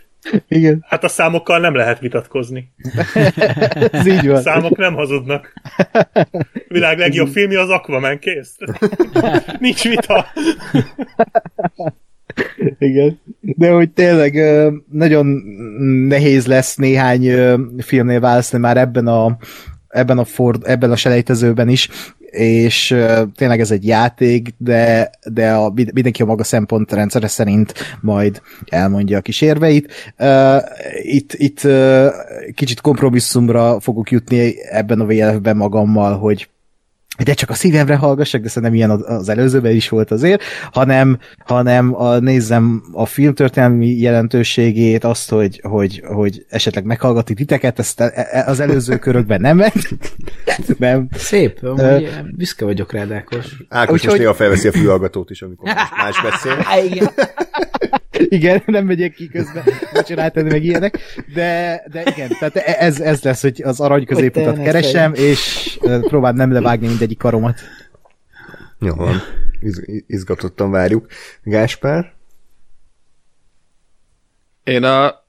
Igen, 0.48 0.84
Hát 0.88 1.04
a 1.04 1.08
számokkal 1.08 1.58
nem 1.58 1.74
lehet 1.74 1.98
vitatkozni. 1.98 2.72
ez 3.92 4.06
így 4.06 4.26
A 4.28 4.32
van. 4.32 4.42
számok 4.42 4.76
nem 4.76 4.94
hazudnak. 4.94 5.52
Világ 6.68 6.98
legjobb 6.98 7.28
filmje 7.28 7.60
az 7.60 7.68
Aquaman, 7.68 8.18
kész. 8.18 8.56
Nincs 9.60 9.82
vita. 9.88 10.26
Igen. 12.78 13.18
De 13.40 13.70
hogy 13.70 13.90
tényleg 13.90 14.40
nagyon 14.90 15.26
nehéz 16.08 16.46
lesz 16.46 16.76
néhány 16.76 17.30
filmnél 17.78 18.20
választani 18.20 18.62
már 18.62 18.76
ebben 18.76 19.06
a 19.06 19.36
ebben 19.88 20.18
a, 20.18 20.24
Ford, 20.24 20.62
ebben 20.66 20.90
a 20.90 20.96
selejtezőben 20.96 21.68
is, 21.68 21.88
és 22.30 22.96
tényleg 23.36 23.60
ez 23.60 23.70
egy 23.70 23.86
játék, 23.86 24.54
de, 24.58 25.10
de 25.32 25.52
a, 25.52 25.72
mindenki 25.74 26.22
a 26.22 26.26
maga 26.26 26.44
szempontrendszere 26.44 27.28
szerint 27.28 27.74
majd 28.00 28.40
elmondja 28.66 29.18
a 29.18 29.20
kis 29.20 29.40
érveit. 29.40 29.92
Ö, 30.16 30.56
Itt, 31.02 31.32
itt 31.32 31.60
kicsit 32.54 32.80
kompromisszumra 32.80 33.80
fogok 33.80 34.10
jutni 34.10 34.54
ebben 34.70 35.00
a 35.00 35.06
VLF-ben 35.06 35.56
magammal, 35.56 36.18
hogy 36.18 36.48
de 37.24 37.34
csak 37.34 37.50
a 37.50 37.54
szívemre 37.54 37.96
hallgassak, 37.96 38.40
de 38.42 38.48
szerintem 38.48 38.74
ilyen 38.74 38.90
az 38.90 39.28
előzőben 39.28 39.74
is 39.74 39.88
volt 39.88 40.10
azért, 40.10 40.42
hanem, 40.72 41.18
hanem 41.44 41.94
a, 42.00 42.18
nézzem 42.18 42.82
a 42.92 43.06
filmtörténelmi 43.06 43.88
jelentőségét, 43.88 45.04
azt, 45.04 45.30
hogy, 45.30 45.60
hogy, 45.62 46.02
hogy 46.06 46.44
esetleg 46.48 46.84
meghallgatni 46.84 47.34
titeket, 47.34 47.78
ezt 47.78 48.00
e- 48.00 48.12
e- 48.14 48.44
az 48.46 48.60
előző 48.60 48.98
körökben 48.98 49.40
nem 49.40 49.56
ment. 49.56 49.88
nem. 50.78 51.08
Szép, 51.16 51.62
amúgy 51.62 52.20
büszke 52.36 52.64
vagyok 52.64 52.92
rád, 52.92 53.12
Ákos. 53.12 53.46
Ákos 53.68 53.90
most 53.90 54.04
Úgyhogy- 54.04 54.20
néha 54.20 54.34
felveszi 54.34 54.68
a 54.68 54.72
fülhallgatót 54.72 55.30
is, 55.30 55.42
amikor 55.42 55.74
más- 55.74 55.90
más 55.96 56.22
beszél. 56.22 56.56
Igen. 56.92 57.08
Igen, 58.18 58.62
nem 58.66 58.86
megyek 58.86 59.12
ki 59.14 59.28
közben 59.28 59.64
vacsorát 59.92 60.32
tenni, 60.32 60.50
meg 60.50 60.64
ilyenek, 60.64 60.98
de, 61.34 61.82
de 61.92 62.02
igen, 62.06 62.28
tehát 62.38 62.56
e- 62.56 62.76
ez, 62.78 63.00
ez 63.00 63.22
lesz, 63.22 63.42
hogy 63.42 63.62
az 63.62 63.80
arany 63.80 64.04
középutat 64.04 64.62
keresem, 64.62 65.14
és 65.14 65.78
próbálom 66.00 66.36
nem 66.36 66.52
levágni 66.52 66.86
mindegyik 66.86 67.18
karomat. 67.18 67.60
Jó 68.80 68.94
van. 68.94 69.20
Iz- 69.60 70.04
izgatottan 70.06 70.70
várjuk. 70.70 71.06
Gáspár? 71.42 72.12
Én 74.64 74.84
a... 74.84 75.22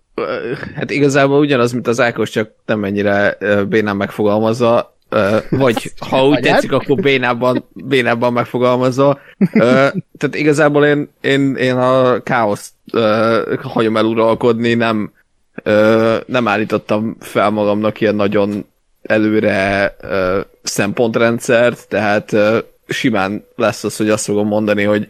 Hát 0.75 0.92
igazából 0.92 1.39
ugyanaz, 1.39 1.72
mint 1.72 1.88
az 1.88 2.00
Ákos, 2.00 2.30
csak 2.30 2.51
nem 2.65 2.83
ennyire 2.83 3.38
bénán 3.70 3.96
megfogalmazva, 3.96 4.95
Ö, 5.09 5.37
vagy 5.50 5.94
ha 6.09 6.27
úgy 6.27 6.39
tetszik, 6.39 6.72
akkor 6.72 6.96
bénábban, 6.96 7.65
bénábban 7.74 8.33
megfogalmazva. 8.33 9.20
Ö, 9.53 9.87
Tehát 10.18 10.35
igazából 10.35 10.85
én, 10.85 11.09
én, 11.22 11.55
én 11.55 11.75
a 11.75 12.24
káoszt 12.24 12.74
ö, 12.91 13.55
hagyom 13.63 13.98
el 13.98 14.05
uralkodni, 14.05 14.74
nem, 14.74 15.11
ö, 15.63 16.18
nem 16.25 16.48
állítottam 16.48 17.15
fel 17.20 17.50
magamnak 17.50 18.01
ilyen 18.01 18.15
nagyon 18.15 18.65
előre 19.01 19.96
ö, 20.01 20.39
szempontrendszert, 20.63 21.87
tehát 21.87 22.33
ö, 22.33 22.57
simán 22.87 23.46
lesz 23.55 23.83
az, 23.83 23.98
hogy 23.98 24.09
azt 24.09 24.25
fogom 24.25 24.48
mondani, 24.48 24.83
hogy 24.83 25.07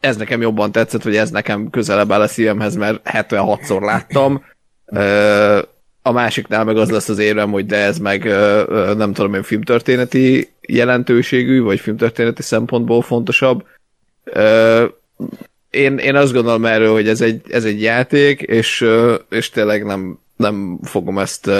ez 0.00 0.16
nekem 0.16 0.40
jobban 0.40 0.72
tetszett, 0.72 1.02
vagy 1.02 1.16
ez 1.16 1.30
nekem 1.30 1.70
közelebb 1.70 2.12
áll 2.12 2.20
a 2.20 2.28
szívemhez, 2.28 2.76
mert 2.76 3.00
76-szor 3.04 3.80
láttam. 3.80 4.44
Ö, 4.86 5.58
a 6.08 6.12
másiknál 6.12 6.64
meg 6.64 6.76
az 6.76 6.90
lesz 6.90 7.08
az 7.08 7.18
érvem, 7.18 7.50
hogy 7.50 7.66
de 7.66 7.76
ez 7.76 7.98
meg 7.98 8.24
nem 8.96 9.12
tudom 9.12 9.34
én 9.34 9.42
filmtörténeti 9.42 10.48
jelentőségű, 10.60 11.62
vagy 11.62 11.80
filmtörténeti 11.80 12.42
szempontból 12.42 13.02
fontosabb. 13.02 13.64
Én, 15.70 15.98
én 15.98 16.14
azt 16.16 16.32
gondolom 16.32 16.64
erről, 16.64 16.92
hogy 16.92 17.08
ez 17.08 17.20
egy, 17.20 17.42
ez 17.48 17.64
egy 17.64 17.82
játék, 17.82 18.40
és, 18.40 18.86
és 19.30 19.50
tényleg 19.50 19.84
nem, 19.84 20.18
nem 20.36 20.78
fogom 20.82 21.18
ezt 21.18 21.50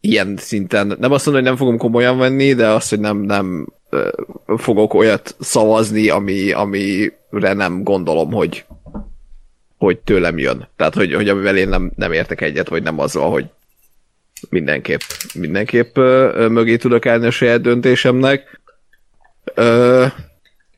ilyen 0.00 0.36
szinten, 0.36 0.96
nem 0.98 1.12
azt 1.12 1.26
mondom, 1.26 1.42
hogy 1.42 1.52
nem 1.52 1.56
fogom 1.56 1.78
komolyan 1.78 2.18
venni, 2.18 2.54
de 2.54 2.68
azt, 2.68 2.90
hogy 2.90 3.00
nem, 3.00 3.18
nem 3.18 3.66
fogok 4.56 4.94
olyat 4.94 5.36
szavazni, 5.40 6.08
ami, 6.08 6.52
amire 6.52 7.52
nem 7.52 7.82
gondolom, 7.82 8.32
hogy, 8.32 8.64
hogy 9.84 9.98
tőlem 9.98 10.38
jön. 10.38 10.68
Tehát, 10.76 10.94
hogy, 10.94 11.14
hogy 11.14 11.28
amivel 11.28 11.56
én 11.56 11.68
nem, 11.68 11.92
nem 11.96 12.12
értek 12.12 12.40
egyet, 12.40 12.68
vagy 12.68 12.82
nem 12.82 12.98
azzal, 12.98 13.30
hogy 13.30 13.44
mindenképp, 14.48 15.00
mindenképp 15.34 15.96
ö, 15.96 16.46
mögé 16.50 16.76
tudok 16.76 17.06
állni 17.06 17.26
a 17.26 17.30
saját 17.30 17.60
döntésemnek. 17.60 18.60
Ö, 19.54 20.06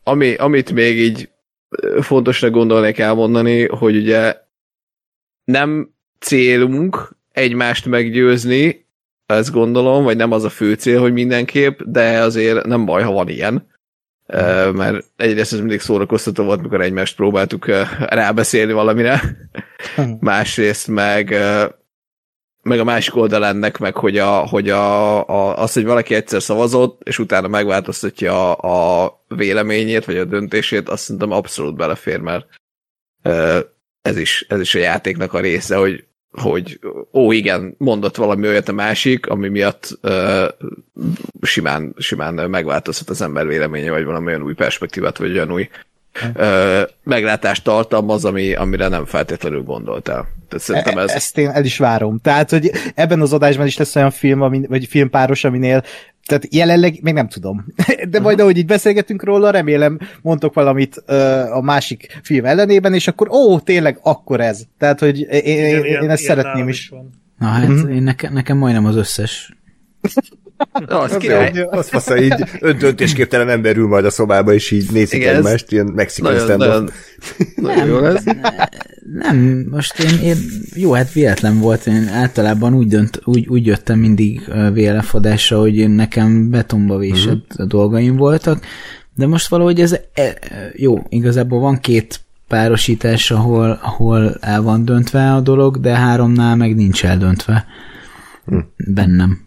ami, 0.03 0.35
amit 0.35 0.73
még 0.73 0.99
így 0.99 1.29
fontosnak 2.01 2.51
gondolnék 2.51 2.99
elmondani, 2.99 3.67
hogy 3.67 3.97
ugye 3.97 4.37
nem 5.45 5.95
célunk 6.19 7.17
egymást 7.33 7.87
meggyőzni, 7.87 8.87
ezt 9.27 9.53
gondolom, 9.53 10.05
vagy 10.05 10.17
nem 10.17 10.33
az 10.33 10.45
a 10.45 10.49
fő 10.51 10.75
cél, 10.75 11.01
hogy 11.01 11.13
mindenképp, 11.13 11.81
de 11.81 12.21
azért 12.21 12.67
nem 12.67 12.85
baj, 12.85 13.03
ha 13.03 13.13
van 13.13 13.29
ilyen. 13.29 13.67
Ö, 14.27 14.71
mert 14.71 15.05
egyrészt 15.17 15.53
ez 15.53 15.59
mindig 15.59 15.81
szórakoztató 15.81 16.45
volt, 16.45 16.63
mikor 16.63 16.81
egymást 16.81 17.17
próbáltuk 17.17 17.67
rábeszélni 17.99 18.73
valamire, 18.73 19.21
másrészt 20.21 20.89
meg 20.89 21.35
meg 22.67 22.81
a 22.81 22.85
másik 22.85 23.17
oldal 23.17 23.45
ennek, 23.47 23.79
meg 23.79 23.97
hogy, 23.97 24.19
a, 24.19 24.47
hogy 24.47 24.71
a, 24.71 25.29
a, 25.29 25.59
az, 25.59 25.73
hogy 25.73 25.85
valaki 25.85 26.15
egyszer 26.15 26.43
szavazott, 26.43 27.01
és 27.05 27.19
utána 27.19 27.49
megváltoztatja 27.49 28.55
a, 28.55 29.05
a 29.05 29.25
véleményét, 29.29 30.05
vagy 30.05 30.17
a 30.17 30.25
döntését, 30.25 30.89
azt 30.89 31.03
szerintem 31.03 31.31
abszolút 31.31 31.77
belefér, 31.77 32.21
mert 32.21 32.47
ez 34.03 34.17
is, 34.17 34.47
ez 34.49 34.61
is 34.61 34.75
a 34.75 34.79
játéknak 34.79 35.33
a 35.33 35.41
része, 35.41 35.77
hogy, 35.77 36.05
hogy 36.37 36.79
ó, 37.13 37.33
igen, 37.33 37.75
mondott 37.79 38.17
valami 38.17 38.47
olyat 38.49 38.69
a 38.69 38.73
másik, 38.73 39.27
ami 39.27 39.49
miatt 39.49 39.99
ö, 40.01 40.47
simán, 41.43 41.95
simán 41.99 42.35
megváltozhat 42.35 43.11
az 43.11 43.23
ember 43.23 43.47
véleménye, 43.47 43.91
vagy 43.91 44.05
valami 44.05 44.27
olyan 44.27 44.43
új 44.43 44.55
perspektívát, 44.55 45.17
vagy 45.17 45.33
olyan 45.33 45.53
új 45.53 45.69
ö, 46.35 46.83
meglátást 47.03 47.65
tartalmaz, 47.65 48.25
ami, 48.25 48.55
amire 48.55 48.89
nem 48.89 49.05
feltétlenül 49.05 49.63
gondoltál. 49.63 50.29
Tehát 50.49 50.65
szerintem 50.65 50.99
ez... 50.99 51.11
E- 51.11 51.15
Ezt 51.15 51.39
én 51.39 51.49
el 51.49 51.65
is 51.65 51.79
várom. 51.79 52.19
Tehát, 52.23 52.51
hogy 52.51 52.71
ebben 52.95 53.21
az 53.21 53.33
adásban 53.33 53.67
is 53.67 53.77
lesz 53.77 53.97
olyan 53.97 54.11
film, 54.11 54.43
ami, 54.43 54.67
vagy 54.69 54.87
filmpáros, 54.87 55.45
aminél 55.45 55.85
tehát 56.27 56.55
jelenleg 56.55 56.99
még 57.03 57.15
nem 57.15 57.29
tudom. 57.29 57.65
De 58.11 58.21
majd 58.21 58.41
ahogy 58.41 58.57
így 58.57 58.67
beszélgetünk 58.67 59.25
róla, 59.25 59.51
remélem 59.51 59.99
mondtok 60.23 60.55
valamit 60.55 61.03
ö, 61.07 61.17
a 61.53 61.61
másik 61.61 62.19
film 62.23 62.45
ellenében, 62.45 62.95
és 62.95 63.09
akkor 63.09 63.29
ó, 63.31 63.61
tényleg 63.61 63.99
akkor 64.03 64.41
ez. 64.41 64.63
Tehát, 64.79 65.01
hogy 65.01 65.21
én, 65.21 65.29
én, 65.29 65.67
Igen, 65.69 65.85
én 65.85 65.85
ilyen- 65.85 66.11
ezt 66.11 66.23
ilyen 66.23 66.37
szeretném 66.37 66.69
is. 66.69 66.89
van. 66.89 67.11
Na 67.39 67.47
hát, 67.47 67.69
Mhm. 67.69 67.89
én 67.91 68.03
nekem, 68.03 68.33
nekem 68.33 68.57
majdnem 68.59 68.85
az 68.85 68.97
összes 68.97 69.57
Az 70.87 71.13
Az 71.13 71.17
király. 71.17 71.53
jó. 71.55 71.71
Az 71.71 71.89
fasz, 71.89 72.11
így 72.21 72.45
öntöntésképtelen 72.61 73.49
ember 73.49 73.77
ül 73.77 73.87
majd 73.87 74.05
a 74.05 74.11
szobába, 74.11 74.53
és 74.53 74.71
így 74.71 74.91
nézik 74.93 75.21
Igen, 75.21 75.35
ez 75.35 75.37
egymást, 75.37 75.73
ilyen 75.73 75.87
mexikai 75.87 76.33
Nagyon, 76.33 76.47
stand 76.47 76.61
nagyon, 76.61 76.91
nagyon 77.57 77.87
jó 77.87 77.99
lesz. 77.99 78.25
Nem, 79.13 79.67
most 79.71 79.99
én, 79.99 80.19
én, 80.19 80.37
jó, 80.75 80.93
hát 80.93 81.13
véletlen 81.13 81.59
volt, 81.59 81.87
én 81.87 82.09
általában 82.09 82.75
úgy, 82.75 82.89
dönt, 82.89 83.21
úgy, 83.25 83.47
úgy 83.49 83.67
jöttem 83.67 83.99
mindig 83.99 84.41
VLF 84.73 85.15
adásra, 85.15 85.59
hogy 85.59 85.77
én 85.77 85.91
nekem 85.91 86.51
betonba 86.51 86.99
vésett 86.99 87.47
uh-huh. 87.51 87.67
dolgaim 87.67 88.17
voltak, 88.17 88.65
de 89.15 89.27
most 89.27 89.49
valahogy 89.49 89.81
ez, 89.81 89.93
e, 89.93 90.03
e, 90.15 90.37
jó, 90.75 91.03
igazából 91.09 91.61
van 91.61 91.81
két 91.81 92.21
párosítás, 92.49 93.31
ahol, 93.31 93.79
ahol 93.83 94.37
el 94.41 94.63
van 94.63 94.85
döntve 94.85 95.33
a 95.33 95.41
dolog, 95.41 95.81
de 95.81 95.97
háromnál 95.97 96.57
meg 96.57 96.75
nincs 96.75 97.05
eldöntve. 97.05 97.67
Bennem. 98.77 99.46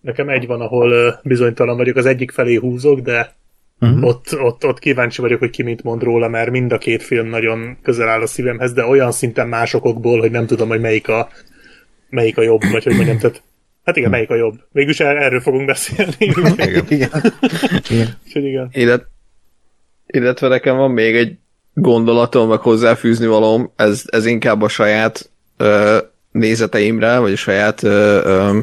Nekem 0.00 0.28
egy 0.28 0.46
van, 0.46 0.60
ahol 0.60 1.20
bizonytalan 1.22 1.76
vagyok, 1.76 1.96
az 1.96 2.06
egyik 2.06 2.30
felé 2.30 2.54
húzok, 2.54 3.00
de 3.00 3.34
uh-huh. 3.80 4.04
ott, 4.04 4.40
ott, 4.40 4.66
ott 4.66 4.78
kíváncsi 4.78 5.20
vagyok, 5.20 5.38
hogy 5.38 5.50
ki 5.50 5.62
mit 5.62 5.82
mond 5.82 6.02
róla, 6.02 6.28
mert 6.28 6.50
mind 6.50 6.72
a 6.72 6.78
két 6.78 7.02
film 7.02 7.26
nagyon 7.26 7.76
közel 7.82 8.08
áll 8.08 8.22
a 8.22 8.26
szívemhez, 8.26 8.72
de 8.72 8.84
olyan 8.84 9.12
szinten 9.12 9.48
másokokból, 9.48 10.20
hogy 10.20 10.30
nem 10.30 10.46
tudom, 10.46 10.68
hogy 10.68 10.80
melyik 10.80 11.08
a, 11.08 11.28
melyik 12.08 12.38
a 12.38 12.42
jobb, 12.42 12.60
vagy 12.72 12.84
hogy 12.84 12.94
mondjam, 12.94 13.18
tehát 13.18 13.42
Hát 13.84 13.96
igen, 13.96 14.10
melyik 14.10 14.30
a 14.30 14.34
jobb? 14.34 14.54
Végülis 14.72 15.00
er- 15.00 15.22
erről 15.22 15.40
fogunk 15.40 15.66
beszélni. 15.66 16.12
Igen. 16.58 16.84
Igen. 16.88 18.08
Úgyhogy 18.24 18.44
igen. 18.44 18.68
Illet, 18.72 19.06
illetve 20.06 20.48
nekem 20.48 20.76
van 20.76 20.90
még 20.90 21.16
egy 21.16 21.36
gondolatom, 21.74 22.48
meg 22.48 22.58
hozzáfűzni 22.58 23.26
valóm, 23.26 23.72
ez, 23.76 24.02
ez 24.06 24.26
inkább 24.26 24.62
a 24.62 24.68
saját 24.68 25.30
ö, 25.56 25.98
nézeteimre, 26.30 27.18
vagy 27.18 27.32
a 27.32 27.36
saját 27.36 27.82
ö, 27.82 28.20
ö, 28.24 28.58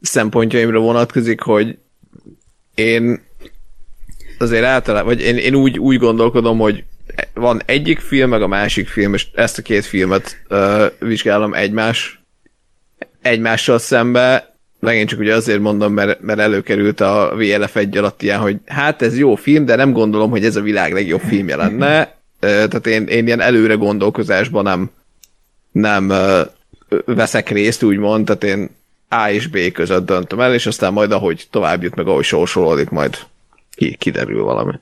szempontjaimra 0.00 0.78
vonatkozik, 0.78 1.40
hogy 1.40 1.78
én 2.74 3.22
azért 4.38 4.64
általában, 4.64 5.14
vagy 5.14 5.20
én, 5.20 5.36
én 5.36 5.54
úgy, 5.54 5.78
úgy 5.78 5.98
gondolkodom, 5.98 6.58
hogy 6.58 6.84
van 7.34 7.62
egyik 7.66 7.98
film, 7.98 8.28
meg 8.28 8.42
a 8.42 8.46
másik 8.46 8.88
film, 8.88 9.14
és 9.14 9.26
ezt 9.34 9.58
a 9.58 9.62
két 9.62 9.84
filmet 9.84 10.42
ö, 10.48 10.86
vizsgálom 10.98 11.54
egymás, 11.54 12.22
egymással 13.22 13.78
szembe, 13.78 14.54
megint 14.80 15.08
csak 15.08 15.18
ugye 15.18 15.34
azért 15.34 15.60
mondom, 15.60 15.92
mert, 15.92 16.20
mert 16.20 16.40
előkerült 16.40 17.00
a 17.00 17.32
VLF 17.36 17.76
egy 17.76 17.96
alatt 17.96 18.22
ilyen, 18.22 18.38
hogy 18.38 18.56
hát 18.66 19.02
ez 19.02 19.18
jó 19.18 19.34
film, 19.34 19.64
de 19.64 19.76
nem 19.76 19.92
gondolom, 19.92 20.30
hogy 20.30 20.44
ez 20.44 20.56
a 20.56 20.60
világ 20.60 20.92
legjobb 20.92 21.20
filmje 21.20 21.56
lenne. 21.56 22.04
Tehát 22.40 22.86
én, 22.86 23.06
én 23.06 23.26
ilyen 23.26 23.40
előre 23.40 23.74
gondolkozásban 23.74 24.62
nem, 24.62 24.90
nem 25.72 26.12
veszek 27.04 27.48
részt, 27.48 27.82
úgymond, 27.82 28.24
tehát 28.24 28.44
én 28.44 28.70
A 29.12 29.28
és 29.30 29.46
B 29.46 29.72
között 29.72 30.06
döntöm 30.06 30.40
el, 30.40 30.54
és 30.54 30.66
aztán 30.66 30.92
majd 30.92 31.12
ahogy 31.12 31.46
tovább 31.50 31.82
jut, 31.82 31.94
meg 31.94 32.06
ahogy 32.06 32.24
sorsolódik, 32.24 32.90
majd 32.90 33.18
ki, 33.70 33.96
kiderül 33.96 34.42
valami. 34.42 34.72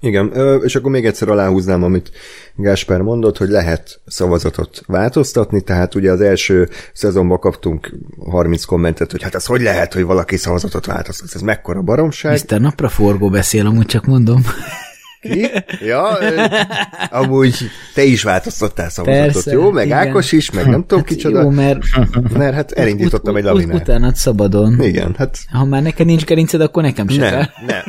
Igen, 0.00 0.30
ö, 0.36 0.54
és 0.56 0.74
akkor 0.74 0.90
még 0.90 1.06
egyszer 1.06 1.28
aláhúznám, 1.28 1.82
amit 1.82 2.10
Gáspár 2.54 3.00
mondott, 3.00 3.38
hogy 3.38 3.48
lehet 3.48 4.00
szavazatot 4.06 4.82
változtatni, 4.86 5.60
tehát 5.60 5.94
ugye 5.94 6.10
az 6.10 6.20
első 6.20 6.68
szezonban 6.92 7.38
kaptunk 7.38 7.92
30 8.30 8.64
kommentet, 8.64 9.10
hogy 9.10 9.22
hát 9.22 9.34
ez 9.34 9.46
hogy 9.46 9.60
lehet, 9.60 9.92
hogy 9.92 10.04
valaki 10.04 10.36
szavazatot 10.36 10.86
változtat, 10.86 11.34
ez 11.34 11.40
mekkora 11.40 11.82
baromság. 11.82 12.40
Mr. 12.48 12.60
Napraforgó 12.60 13.30
beszél, 13.30 13.66
amúgy 13.66 13.86
csak 13.86 14.06
mondom. 14.06 14.42
Ki? 15.22 15.48
Ja, 15.80 16.18
amúgy 17.20 17.56
te 17.94 18.02
is 18.02 18.22
változtattál 18.22 18.90
szavazatot, 18.90 19.32
Persze, 19.32 19.52
jó? 19.52 19.70
Meg 19.70 19.86
igen. 19.86 19.98
Ákos 19.98 20.32
is, 20.32 20.50
meg 20.50 20.66
nem 20.66 20.84
tudom 20.86 21.04
kicsoda. 21.04 21.40
Jó, 21.42 21.48
mert 21.50 21.78
Mert 22.32 22.54
hát 22.54 22.72
elindítottam 22.72 23.36
egy 23.36 23.42
ut- 23.44 23.50
ut- 23.50 23.56
lavinát. 23.60 23.80
Utána 23.80 24.14
szabadon. 24.14 24.82
Igen, 24.82 25.14
hát 25.18 25.38
Ha 25.52 25.64
már 25.64 25.82
neked 25.82 26.06
nincs 26.06 26.24
gerinced, 26.24 26.60
akkor 26.60 26.82
nekem 26.82 27.08
se 27.08 27.20
nem, 27.20 27.30
kell. 27.30 27.44
nem, 27.66 27.82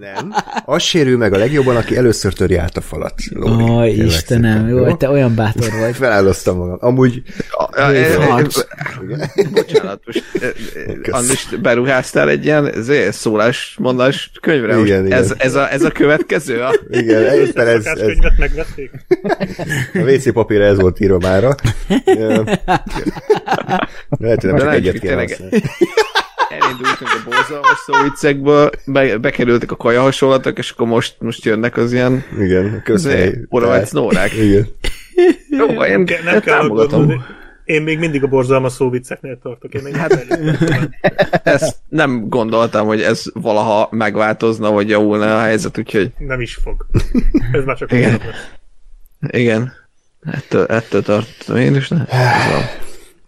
nem. 0.00 0.32
Az 0.64 0.82
sérül 0.82 1.16
meg 1.16 1.32
a 1.32 1.38
legjobban, 1.38 1.76
aki 1.76 1.96
először 1.96 2.32
törje 2.32 2.60
át 2.60 2.76
a 2.76 2.80
falat. 2.80 3.14
Lóri. 3.30 3.62
Ó, 4.02 4.04
Istenem, 4.04 4.66
szépen, 4.66 4.68
jó, 4.68 4.94
te 4.96 5.10
olyan 5.10 5.34
bátor 5.34 5.70
vagy. 5.80 5.94
Felálloztam 5.96 6.56
magam. 6.56 6.76
Amúgy 6.80 7.22
A- 7.50 7.80
a- 7.80 8.20
Harc. 8.30 8.60
Bocsánat, 9.52 10.00
most 10.06 10.24
Andris, 11.10 11.48
beruháztál 11.62 12.28
egy 12.28 12.44
ilyen 12.44 12.72
ezért, 12.72 13.12
szólás, 13.12 13.76
mondás 13.80 14.30
könyvre? 14.40 14.78
Igen, 14.78 15.06
igen. 15.06 15.18
Ez, 15.18 15.34
ez, 15.38 15.54
a, 15.54 15.72
ez 15.72 15.82
a 15.82 15.90
következő? 15.90 16.45
A... 16.48 16.80
igen, 16.90 17.34
éppen 17.34 17.66
ez, 17.66 17.74
ez, 17.74 17.82
Szakácskönyvet 17.82 18.38
megvették? 18.38 18.90
a 19.94 19.98
WC 19.98 20.32
papírra 20.32 20.64
ez 20.64 20.80
volt 20.80 21.00
írva 21.00 21.18
mára. 21.18 21.54
Lehet, 24.18 24.40
hogy 24.40 24.50
nem 24.50 24.56
De 24.56 24.58
csak 24.58 24.74
egyet 24.74 24.98
kell. 24.98 25.18
Elindultunk 26.48 27.10
a 27.10 27.22
borzalmas 27.24 27.78
szóviccekből, 27.86 28.70
be, 28.86 29.18
bekerültek 29.18 29.70
a 29.70 29.76
kaja 29.76 30.00
hasonlatok, 30.00 30.58
és 30.58 30.70
akkor 30.70 30.86
most, 30.86 31.16
most 31.18 31.44
jönnek 31.44 31.76
az 31.76 31.92
ilyen 31.92 32.24
Igen, 32.40 32.80
közhely. 32.84 33.34
Oravec 33.48 33.90
Nórák. 33.90 34.32
Igen. 34.32 34.66
Jó, 35.50 35.66
én, 35.66 35.98
Nem, 36.00 36.04
nem 36.24 36.40
kell 36.40 36.40
támogatom. 36.40 37.00
aggódni. 37.00 37.20
Én 37.66 37.82
még 37.82 37.98
mindig 37.98 38.22
a 38.22 38.26
borzalmas 38.26 38.72
szóvicceknél 38.72 39.38
tartok. 39.42 39.74
Én 39.74 39.82
még 39.82 39.96
hát, 39.96 40.12
Ezt 41.44 41.76
nem 41.88 42.28
gondoltam, 42.28 42.86
hogy 42.86 43.02
ez 43.02 43.22
valaha 43.34 43.88
megváltozna, 43.90 44.70
vagy 44.70 44.88
javulna 44.88 45.36
a 45.36 45.40
helyzet, 45.40 45.78
úgyhogy 45.78 46.12
nem 46.18 46.40
is 46.40 46.54
fog. 46.54 46.86
Ez 47.52 47.64
már 47.64 47.76
csak 47.76 47.92
Igen. 47.92 48.20
Igen. 49.28 49.72
Ettől, 50.32 50.66
ettől 50.66 51.02
tartom 51.02 51.56
én 51.56 51.74
is. 51.74 51.88
Ne? 51.88 52.04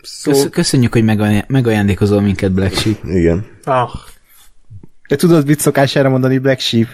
Szó... 0.02 0.30
Kösz, 0.30 0.48
köszönjük, 0.50 0.92
hogy 0.92 1.04
megaj- 1.04 1.44
megajándékozol 1.46 2.20
minket, 2.20 2.52
Black 2.52 2.74
Sheep. 2.74 3.04
Igen. 3.04 3.46
Ah, 3.64 3.90
Te 5.08 5.16
tudod, 5.16 5.46
mit 5.46 5.60
szokás 5.60 5.96
erre 5.96 6.08
mondani 6.08 6.38
Black 6.38 6.60
Sheep? 6.60 6.88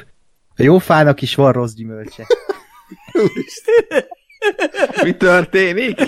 A 0.57 0.63
jó 0.63 0.79
fának 0.79 1.23
is 1.23 1.35
van 1.35 1.53
rossz 1.53 1.73
gyümölcse. 1.73 2.27
Mi 5.03 5.17
történik? 5.17 6.01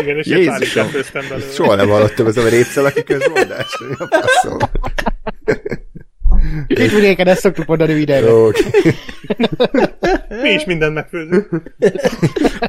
Igen, 0.00 0.16
és 0.16 0.26
én 0.26 0.38
Jézusom. 0.38 0.86
belőle. 1.12 1.50
Soha 1.52 1.74
nem 1.74 1.88
hallottam 1.88 2.26
ez 2.26 2.36
a 2.36 2.48
rétszel, 2.48 2.84
aki 2.84 3.02
közmondás. 3.02 3.78
Mi 3.88 3.94
a 3.98 4.08
faszom? 4.20 4.58
Hétvégéken 6.66 7.26
ezt 7.26 7.40
szoktuk 7.40 7.66
mondani. 7.66 8.04
Jó, 8.24 8.46
oké. 8.46 8.62
Mi 10.42 10.50
is 10.50 10.64
mindent 10.64 10.94
megfőzünk. 10.94 11.48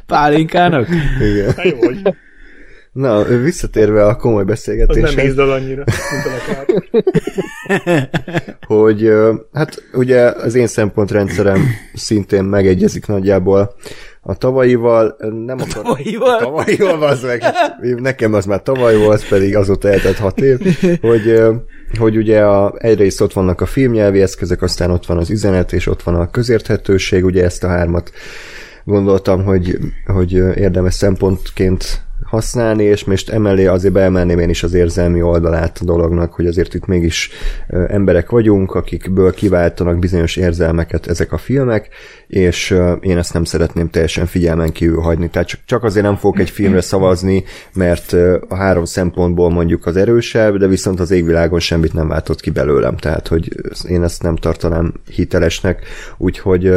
Pálinkának? 0.06 0.88
Igen. 1.20 1.52
Hát 1.56 1.64
jó, 1.64 1.76
hogy 1.78 2.00
Na, 2.92 3.24
visszatérve 3.24 4.06
a 4.06 4.16
komoly 4.16 4.40
az 4.40 4.46
nem 4.46 4.46
beszélgetéshez. 4.46 5.24
ízdal 5.24 5.50
annyira, 5.50 5.84
mint 6.10 6.24
a 6.26 6.64
hogy 8.74 9.10
hát 9.52 9.82
ugye 9.92 10.20
az 10.20 10.54
én 10.54 10.66
szempontrendszerem 10.66 11.64
szintén 11.94 12.44
megegyezik 12.44 13.06
nagyjából 13.06 13.74
a 14.28 14.34
tavalyival, 14.34 15.16
nem 15.46 15.58
akar... 15.60 15.82
Tavalyival? 15.82 16.38
Tavalyival, 16.38 17.02
az 17.02 17.22
meg, 17.22 17.42
nekem 17.96 18.34
az 18.34 18.44
már 18.44 18.62
tavaly 18.62 18.96
volt, 18.96 19.28
pedig 19.28 19.56
azóta 19.56 19.88
eltelt 19.88 20.18
hat 20.18 20.40
év, 20.40 20.58
hogy, 21.00 21.42
hogy 21.98 22.16
ugye 22.16 22.40
a, 22.40 22.74
egyrészt 22.78 23.20
ott 23.20 23.32
vannak 23.32 23.60
a 23.60 23.66
filmnyelvi 23.66 24.20
eszközök, 24.20 24.62
aztán 24.62 24.90
ott 24.90 25.06
van 25.06 25.18
az 25.18 25.30
üzenet, 25.30 25.72
és 25.72 25.86
ott 25.86 26.02
van 26.02 26.14
a 26.14 26.30
közérthetőség, 26.30 27.24
ugye 27.24 27.44
ezt 27.44 27.64
a 27.64 27.68
hármat 27.68 28.10
gondoltam, 28.84 29.44
hogy, 29.44 29.78
hogy 30.06 30.32
érdemes 30.34 30.94
szempontként 30.94 32.02
használni, 32.28 32.84
és 32.84 33.04
most 33.04 33.30
emellé 33.30 33.66
azért 33.66 33.94
beemelném 33.94 34.38
én 34.38 34.48
is 34.48 34.62
az 34.62 34.74
érzelmi 34.74 35.22
oldalát 35.22 35.78
a 35.80 35.84
dolognak, 35.84 36.34
hogy 36.34 36.46
azért 36.46 36.74
itt 36.74 36.86
mégis 36.86 37.30
emberek 37.68 38.30
vagyunk, 38.30 38.74
akikből 38.74 39.34
kiváltanak 39.34 39.98
bizonyos 39.98 40.36
érzelmeket 40.36 41.06
ezek 41.06 41.32
a 41.32 41.38
filmek, 41.38 41.88
és 42.26 42.76
én 43.00 43.18
ezt 43.18 43.32
nem 43.32 43.44
szeretném 43.44 43.90
teljesen 43.90 44.26
figyelmen 44.26 44.72
kívül 44.72 45.00
hagyni. 45.00 45.28
Tehát 45.28 45.48
csak, 45.66 45.84
azért 45.84 46.04
nem 46.04 46.16
fogok 46.16 46.38
egy 46.38 46.50
filmre 46.50 46.80
szavazni, 46.80 47.44
mert 47.74 48.12
a 48.48 48.56
három 48.56 48.84
szempontból 48.84 49.50
mondjuk 49.50 49.86
az 49.86 49.96
erősebb, 49.96 50.56
de 50.56 50.66
viszont 50.66 51.00
az 51.00 51.10
égvilágon 51.10 51.60
semmit 51.60 51.92
nem 51.92 52.08
váltott 52.08 52.40
ki 52.40 52.50
belőlem, 52.50 52.96
tehát 52.96 53.28
hogy 53.28 53.52
én 53.88 54.02
ezt 54.02 54.22
nem 54.22 54.36
tartanám 54.36 54.92
hitelesnek, 55.10 55.84
úgyhogy 56.16 56.72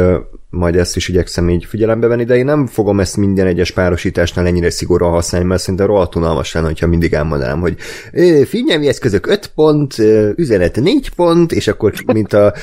majd 0.52 0.76
ezt 0.76 0.96
is 0.96 1.08
igyekszem 1.08 1.50
így 1.50 1.64
figyelembe 1.64 2.06
venni, 2.06 2.24
de 2.24 2.36
én 2.36 2.44
nem 2.44 2.66
fogom 2.66 3.00
ezt 3.00 3.16
minden 3.16 3.46
egyes 3.46 3.70
párosításnál 3.70 4.46
ennyire 4.46 4.70
szigorúan 4.70 5.10
használni, 5.12 5.46
mert 5.46 5.60
szerintem 5.60 5.86
rohadt 5.86 6.14
unalmas 6.14 6.52
lenne, 6.52 6.66
hogyha 6.66 6.86
mindig 6.86 7.12
elmondanám, 7.12 7.60
hogy 7.60 7.76
ö, 8.12 8.42
filmnyelvi 8.46 8.88
eszközök 8.88 9.26
5 9.26 9.46
pont, 9.54 9.98
üzenet 10.36 10.80
4 10.80 11.10
pont, 11.10 11.52
és 11.52 11.68
akkor 11.68 11.92
mint 12.06 12.32
a. 12.32 12.54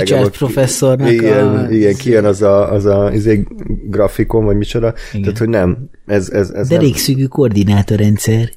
Richard 0.00 0.24
ott- 0.24 0.36
professzornak 0.36 1.10
igen, 1.10 1.46
a- 1.46 1.70
igen, 1.70 1.94
kijön 1.94 2.24
az 2.24 2.42
a, 2.42 2.72
az 2.72 2.84
a 2.84 3.10
izé, 3.12 3.44
grafikon, 3.88 4.44
vagy 4.44 4.56
micsoda. 4.56 4.94
Igen. 5.10 5.22
Tehát, 5.22 5.38
hogy 5.38 5.48
nem. 5.48 5.90
Ez, 6.06 6.30
ez, 6.30 6.50
ez 6.50 6.68
De 6.68 6.76
nem, 6.76 6.84
koordinátorrendszer. 7.28 8.50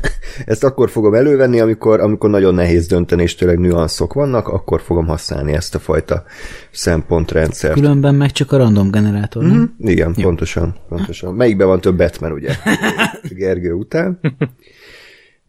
ezt 0.46 0.64
akkor 0.64 0.90
fogom 0.90 1.14
elővenni, 1.14 1.60
amikor, 1.60 2.00
amikor 2.00 2.30
nagyon 2.30 2.54
nehéz 2.54 2.86
dönteni, 2.86 3.22
és 3.22 3.34
tényleg 3.34 3.58
nüanszok 3.58 4.12
vannak, 4.12 4.48
akkor 4.48 4.80
fogom 4.80 5.06
használni 5.06 5.52
ezt 5.52 5.74
a 5.74 5.78
fajta 5.78 6.24
szempontrendszert. 6.70 7.61
Különben 7.70 8.14
meg 8.14 8.32
csak 8.32 8.52
a 8.52 8.56
random 8.56 8.90
generátor, 8.90 9.42
nem? 9.42 9.74
Mm, 9.82 9.88
igen, 9.88 10.14
Jó. 10.16 10.24
pontosan, 10.24 10.74
pontosan. 10.88 11.34
Melyikben 11.34 11.66
van 11.66 11.80
több 11.80 11.96
Batman, 11.96 12.32
ugye? 12.32 12.56
Gergő 13.28 13.72
után. 13.72 14.20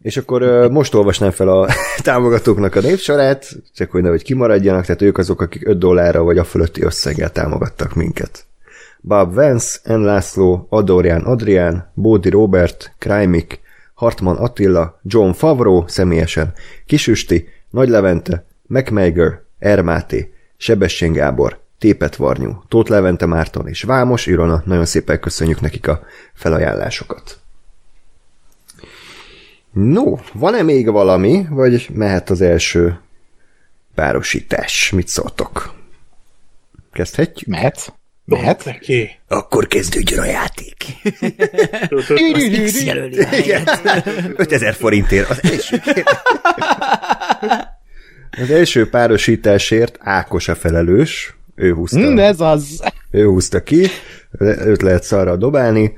És 0.02 0.16
akkor 0.16 0.68
most 0.70 0.94
olvasnám 0.94 1.30
fel 1.30 1.48
a 1.48 1.68
támogatóknak 2.02 2.74
a 2.74 2.80
névsorát, 2.80 3.56
csak 3.74 3.90
hogy 3.90 4.02
nehogy 4.02 4.22
kimaradjanak, 4.22 4.84
tehát 4.84 5.02
ők 5.02 5.18
azok, 5.18 5.40
akik 5.40 5.68
5 5.68 5.78
dollárra 5.78 6.22
vagy 6.22 6.38
a 6.38 6.44
fölötti 6.44 6.82
összeggel 6.82 7.30
támogattak 7.30 7.94
minket. 7.94 8.44
Bob 9.00 9.34
Vance, 9.34 9.96
N. 9.96 10.00
László, 10.00 10.66
Adorján 10.68 11.22
Adrián, 11.22 11.90
Bódi 11.94 12.28
Robert, 12.28 12.94
Krajmik, 12.98 13.60
Hartman 13.94 14.36
Attila, 14.36 15.00
John 15.02 15.30
Favreau 15.30 15.84
személyesen, 15.86 16.52
Kisüsti, 16.86 17.48
Nagy 17.70 17.88
Levente, 17.88 18.44
MacMager, 18.66 19.42
Ermáté, 19.58 20.32
Sebestyén 20.56 21.12
Gábor, 21.12 21.63
Tépet 21.84 22.16
Varnyú, 22.16 22.62
Tóth 22.68 22.90
Levente 22.90 23.26
Márton 23.26 23.68
és 23.68 23.82
Vámos 23.82 24.26
Irona. 24.26 24.62
Nagyon 24.66 24.84
szépen 24.84 25.20
köszönjük 25.20 25.60
nekik 25.60 25.88
a 25.88 26.06
felajánlásokat. 26.34 27.38
No, 29.72 30.16
van-e 30.32 30.62
még 30.62 30.90
valami, 30.90 31.46
vagy 31.50 31.88
mehet 31.92 32.30
az 32.30 32.40
első 32.40 33.00
párosítás? 33.94 34.90
Mit 34.90 35.08
szóltok? 35.08 35.74
Kezdhetjük? 36.92 37.48
Mehet? 37.48 37.92
Mehet? 38.24 38.64
Neki. 38.64 39.10
Akkor 39.28 39.66
kezdődjön 39.66 40.20
a 40.20 40.24
játék. 40.24 40.84
X 42.64 42.84
jelöli. 42.84 43.26
Igen. 43.32 43.68
5000 44.36 44.74
forintért. 44.74 45.30
Az 45.30 45.40
első, 45.42 45.82
az 48.42 48.50
első 48.50 48.88
párosításért 48.88 49.98
Ákos 50.00 50.48
a 50.48 50.54
felelős. 50.54 51.34
Ő 51.54 51.72
húzta, 51.72 51.98
Mm, 51.98 52.18
ez 52.18 52.40
az. 52.40 52.82
ő 53.10 53.24
húzta 53.26 53.62
ki, 53.62 53.86
őt 54.38 54.82
lehet 54.82 55.02
szarra 55.02 55.36
dobálni, 55.36 55.92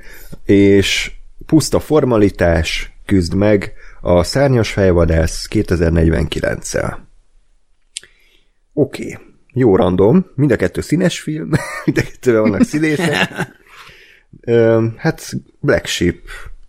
és 0.45 1.11
puszta 1.45 1.79
formalitás 1.79 2.91
küzd 3.05 3.33
meg 3.33 3.73
a 4.01 4.23
Szárnyas 4.23 4.71
fejvadász 4.71 5.47
2049-szel. 5.51 6.97
Oké, 8.73 9.13
okay. 9.13 9.25
jó 9.53 9.75
random, 9.75 10.25
mind 10.35 10.51
a 10.51 10.55
kettő 10.55 10.81
színes 10.81 11.19
film, 11.19 11.49
mind 11.85 11.97
a 11.97 12.01
kettőben 12.01 12.41
vannak 12.41 12.63
színészek. 12.63 13.27
Hát 14.97 15.31
Black 15.59 15.85
Sheep, 15.85 16.17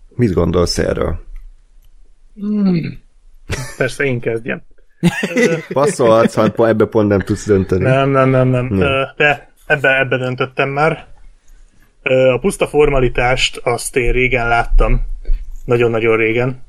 mit 0.08 0.32
gondolsz 0.32 0.78
erről? 0.78 1.20
Persze 3.76 4.04
én 4.04 4.20
kezdjem. 4.20 4.62
Passzolhatsz, 5.72 6.34
ha 6.34 6.68
ebbe 6.68 6.84
pont 6.84 7.08
nem 7.08 7.20
tudsz 7.20 7.46
dönteni. 7.46 7.82
Nem, 7.82 8.10
nem, 8.10 8.28
nem, 8.28 8.48
nem. 8.48 8.66
Nem. 8.66 9.08
De 9.16 9.52
ebbe, 9.66 9.98
ebbe 9.98 10.16
döntöttem 10.16 10.68
már. 10.68 11.06
A 12.32 12.38
puszta 12.38 12.66
formalitást 12.66 13.56
azt 13.56 13.96
én 13.96 14.12
régen 14.12 14.48
láttam. 14.48 15.06
Nagyon-nagyon 15.64 16.16
régen. 16.16 16.66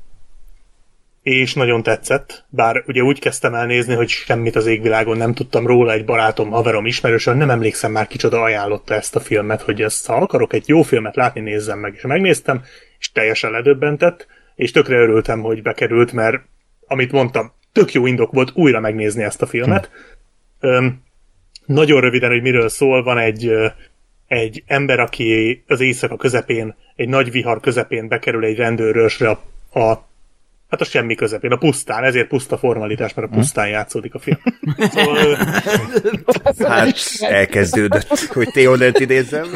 És 1.22 1.54
nagyon 1.54 1.82
tetszett. 1.82 2.44
Bár 2.48 2.82
ugye 2.86 3.02
úgy 3.02 3.20
kezdtem 3.20 3.54
el 3.54 3.66
nézni, 3.66 3.94
hogy 3.94 4.08
semmit 4.08 4.56
az 4.56 4.66
égvilágon 4.66 5.16
nem 5.16 5.34
tudtam 5.34 5.66
róla, 5.66 5.92
egy 5.92 6.04
barátom, 6.04 6.50
haverom, 6.50 6.86
ismerősön, 6.86 7.36
nem 7.36 7.50
emlékszem 7.50 7.92
már 7.92 8.06
kicsoda 8.06 8.42
ajánlotta 8.42 8.94
ezt 8.94 9.16
a 9.16 9.20
filmet, 9.20 9.62
hogy 9.62 9.82
ezt, 9.82 10.06
ha 10.06 10.14
akarok 10.14 10.52
egy 10.52 10.68
jó 10.68 10.82
filmet 10.82 11.16
látni, 11.16 11.40
nézzem 11.40 11.78
meg. 11.78 11.94
És 11.96 12.02
megnéztem, 12.02 12.62
és 12.98 13.12
teljesen 13.12 13.50
ledöbbentett, 13.50 14.26
és 14.54 14.70
tökre 14.70 14.96
örültem, 14.96 15.40
hogy 15.40 15.62
bekerült, 15.62 16.12
mert 16.12 16.42
amit 16.86 17.12
mondtam, 17.12 17.52
tök 17.72 17.92
jó 17.92 18.06
indok 18.06 18.32
volt 18.32 18.50
újra 18.54 18.80
megnézni 18.80 19.22
ezt 19.22 19.42
a 19.42 19.46
filmet. 19.46 19.90
Öm, 20.60 21.02
nagyon 21.66 22.00
röviden, 22.00 22.30
hogy 22.30 22.42
miről 22.42 22.68
szól, 22.68 23.02
van 23.02 23.18
egy, 23.18 23.52
egy 24.26 24.62
ember, 24.66 25.00
aki 25.00 25.62
az 25.66 25.80
éjszaka 25.80 26.16
közepén, 26.16 26.74
egy 26.96 27.08
nagy 27.08 27.30
vihar 27.30 27.60
közepén 27.60 28.08
bekerül 28.08 28.44
egy 28.44 28.56
rendőrösre 28.56 29.28
a, 29.28 29.42
a 29.80 30.08
hát 30.70 30.80
a 30.80 30.84
semmi 30.84 31.14
közepén, 31.14 31.52
a 31.52 31.56
pusztán, 31.56 32.04
ezért 32.04 32.28
puszta 32.28 32.58
formalitás, 32.58 33.14
mert 33.14 33.32
a 33.32 33.34
pusztán 33.34 33.68
játszódik 33.68 34.14
a 34.14 34.18
film. 34.18 34.38
Szóval, 34.78 35.36
Hát 36.68 36.96
elkezdődött, 37.20 38.08
hogy 38.08 38.48
Theodent 38.48 38.98
idézzem. 38.98 39.46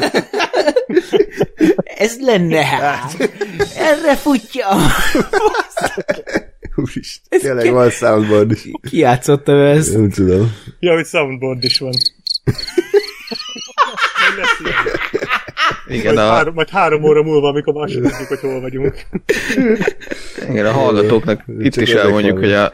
Ez 1.83 2.19
lenne 2.19 2.65
hát. 2.65 3.31
Erre 3.77 4.15
futja. 4.15 4.67
Úristen, 6.75 7.39
tényleg 7.39 7.71
van 7.71 7.89
soundboard 7.89 8.51
is. 8.51 8.67
Ki 8.89 8.97
játszotta 8.97 9.51
ő 9.51 9.65
ezt? 9.65 9.93
Nem 9.93 10.09
tudom. 10.09 10.51
ja, 10.79 10.93
hogy 10.93 11.05
soundboard 11.05 11.63
is 11.63 11.79
van. 11.79 11.93
Igen, 15.87 16.13
Majd, 16.13 16.27
a, 16.27 16.31
három, 16.31 16.53
majd 16.53 16.69
három 16.69 17.03
óra 17.03 17.23
múlva, 17.23 17.47
amikor 17.47 17.73
már 17.73 17.89
sem 17.89 18.01
tudjuk, 18.01 18.27
hogy 18.27 18.39
hol 18.39 18.61
vagyunk. 18.61 19.05
igen, 20.49 20.65
a 20.65 20.71
hallgatóknak 20.71 21.43
itt 21.59 21.73
Csak 21.73 21.83
is 21.83 21.93
elmondjuk, 21.93 22.37
hogy 22.37 22.51
a 22.51 22.73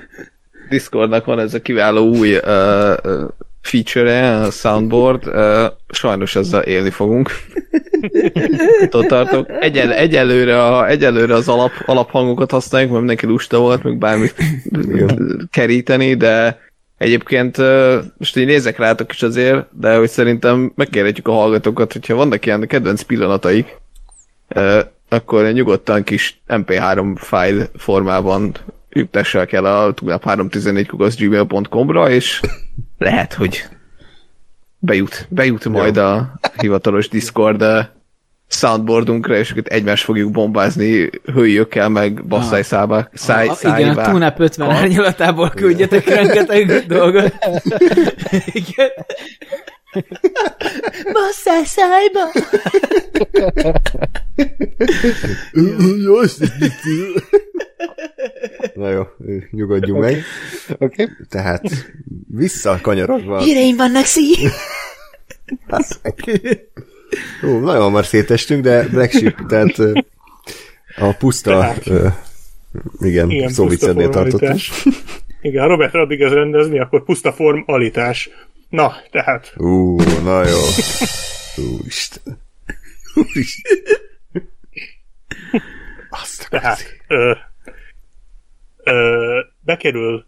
Discordnak 0.70 1.26
van 1.26 1.40
ez 1.40 1.54
a 1.54 1.62
kiváló 1.62 2.08
új 2.08 2.36
uh, 2.36 2.96
uh, 3.04 3.28
feature-e, 3.62 4.42
a 4.42 4.52
soundboard, 4.52 5.28
uh, 5.28 5.66
sajnos 5.90 6.36
ezzel 6.36 6.62
élni 6.62 6.90
fogunk. 6.90 7.30
Attól 8.82 9.06
tartok. 9.06 9.50
Egyel, 9.60 9.94
egyelőre, 9.94 10.64
a, 10.64 10.88
egyelőre 10.88 11.34
az 11.34 11.48
alap, 11.48 11.72
alaphangokat 11.86 12.52
használjuk, 12.52 12.90
mert 12.90 13.02
mindenki 13.02 13.26
lusta 13.26 13.60
volt, 13.60 13.84
meg 13.84 13.98
bármit 13.98 14.36
keríteni, 15.52 16.14
de 16.14 16.60
egyébként 16.98 17.58
uh, 17.58 17.96
most 18.18 18.38
így 18.38 18.46
nézek 18.46 18.78
rátok 18.78 19.12
is 19.12 19.22
azért, 19.22 19.66
de 19.80 19.96
hogy 19.96 20.10
szerintem 20.10 20.72
megkérhetjük 20.76 21.28
a 21.28 21.32
hallgatókat, 21.32 21.94
hogyha 21.94 22.16
vannak 22.16 22.46
ilyen 22.46 22.68
kedvenc 22.68 23.02
pillanataik, 23.02 23.78
uh, 24.56 24.80
akkor 25.10 25.52
nyugodtan 25.52 26.04
kis 26.04 26.42
MP3 26.48 27.16
file 27.16 27.70
formában 27.78 28.56
üktessek 28.90 29.52
el 29.52 29.66
a 29.66 29.94
tunap 29.94 30.24
314 30.24 30.90
gmail.com-ra, 31.18 32.10
és 32.10 32.40
lehet, 33.02 33.34
hogy 33.34 33.66
bejut, 34.80 35.26
bejut 35.30 35.66
majd 35.66 35.98
a 35.98 36.40
hivatalos 36.58 37.10
Discord 37.10 37.64
soundboardunkra, 38.48 39.36
és 39.38 39.52
akkor 39.52 39.64
egymást 39.66 40.04
fogjuk 40.04 40.32
bombázni 40.32 41.10
hőjökkel, 41.34 41.90
meg 41.90 42.26
basszáj 42.26 42.62
szába, 42.62 43.10
száj, 43.14 43.48
Ah, 43.48 43.56
szájba. 43.56 43.80
igen, 43.80 43.98
a 43.98 44.12
Túnap 44.12 44.40
50 44.40 44.70
árnyalatából 44.70 45.50
küldjetek 45.50 46.06
rengeteg 46.16 46.86
dolgot. 46.88 47.34
Igen. 48.46 48.90
Basszál 51.14 51.64
szájba! 51.66 52.32
Na 58.82 58.90
jó, 58.90 59.04
nyugodjunk 59.52 60.02
meg. 60.02 60.24
Oké. 60.78 61.08
Tehát 61.30 61.62
visszakanyarodva. 62.28 63.40
Híreim 63.42 63.76
vannak, 63.76 64.06
szí! 64.06 64.36
Ó, 67.46 67.60
nagyon 67.60 67.82
hamar 67.82 68.06
szétestünk, 68.06 68.64
de 68.64 68.88
Black 68.88 69.12
Sheep, 69.12 69.46
tehát 69.48 69.76
a 70.98 71.14
puszta, 71.18 71.50
Tehát. 71.50 71.88
ö, 71.88 72.08
igen, 73.00 73.30
Igen, 73.30 73.50
szó 73.50 73.66
puszta 73.66 73.70
viccednél 73.86 74.10
tartottuk. 74.10 74.40
formalitás. 74.40 74.84
Igen, 75.42 75.62
ha 75.62 75.68
Robert 75.68 75.94
Rodriguez 75.94 76.32
rendezni, 76.34 76.80
akkor 76.80 77.04
puszta 77.04 77.34
formalitás. 77.34 78.30
Na, 78.70 78.94
tehát 79.12 79.54
Ú, 79.58 79.96
na 80.24 80.48
jó. 80.48 80.60
Úristen. 81.78 82.38
Úristen. 83.14 83.78
Azt 86.10 86.48
Tehát 86.50 86.86
ö, 87.08 87.32
ö, 88.84 89.40
bekerül 89.60 90.26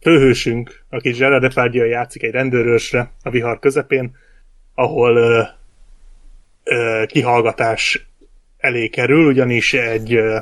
főhősünk, 0.00 0.84
aki 0.88 1.10
Gerard 1.10 1.42
Depardieu 1.42 1.86
játszik 1.86 2.22
egy 2.22 2.30
rendőrösre 2.30 3.10
a 3.22 3.30
vihar 3.30 3.58
közepén, 3.58 4.16
ahol 4.74 5.16
ö, 5.16 5.42
ö, 6.64 7.02
kihallgatás 7.06 8.06
elé 8.56 8.88
kerül, 8.88 9.26
ugyanis 9.26 9.74
egy 9.74 10.14
ö, 10.14 10.38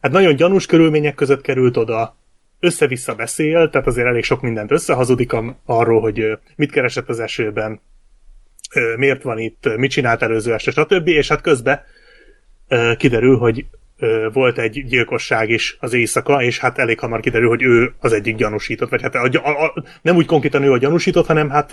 hát 0.00 0.12
nagyon 0.12 0.36
gyanús 0.36 0.66
körülmények 0.66 1.14
között 1.14 1.40
került 1.40 1.76
oda, 1.76 2.16
össze-vissza 2.60 3.14
beszél, 3.14 3.70
tehát 3.70 3.86
azért 3.86 4.06
elég 4.06 4.24
sok 4.24 4.40
mindent 4.40 4.70
összehazudik 4.70 5.32
am- 5.32 5.56
arról, 5.64 6.00
hogy 6.00 6.20
ö, 6.20 6.34
mit 6.56 6.70
keresett 6.70 7.08
az 7.08 7.20
esőben, 7.20 7.80
ö, 8.74 8.96
miért 8.96 9.22
van 9.22 9.38
itt, 9.38 9.76
mit 9.76 9.90
csinált 9.90 10.22
előző 10.22 10.52
este, 10.52 10.70
stb. 10.70 11.08
És 11.08 11.28
hát 11.28 11.40
közben 11.40 11.82
ö, 12.68 12.92
kiderül, 12.96 13.38
hogy 13.38 13.66
volt 14.32 14.58
egy 14.58 14.84
gyilkosság 14.86 15.50
is 15.50 15.76
az 15.80 15.92
éjszaka, 15.92 16.42
és 16.42 16.58
hát 16.58 16.78
elég 16.78 16.98
hamar 16.98 17.20
kiderül, 17.20 17.48
hogy 17.48 17.62
ő 17.62 17.94
az 18.00 18.12
egyik 18.12 18.36
gyanúsított, 18.36 18.90
vagy 18.90 19.02
hát 19.02 19.14
a, 19.14 19.28
a, 19.42 19.64
a, 19.64 19.84
nem 20.02 20.16
úgy 20.16 20.26
konkrétan 20.26 20.62
ő 20.62 20.72
a 20.72 20.78
gyanúsított, 20.78 21.26
hanem 21.26 21.48
hát 21.50 21.70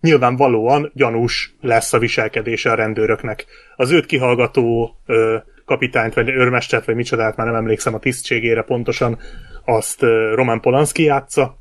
nyilvánvalóan 0.00 0.90
gyanús 0.94 1.54
lesz 1.60 1.92
a 1.92 1.98
viselkedése 1.98 2.70
a 2.70 2.74
rendőröknek. 2.74 3.46
Az 3.76 3.90
őt 3.90 4.06
kihallgató 4.06 4.96
ö, 5.06 5.36
kapitányt, 5.64 6.14
vagy 6.14 6.28
őrmestert, 6.28 6.84
vagy 6.84 6.94
micsodát, 6.94 7.36
már 7.36 7.46
nem 7.46 7.56
emlékszem 7.56 7.94
a 7.94 7.98
tisztségére 7.98 8.62
pontosan, 8.62 9.18
azt 9.64 10.02
ö, 10.02 10.34
Roman 10.34 10.60
Polanski 10.60 11.02
játsza, 11.02 11.58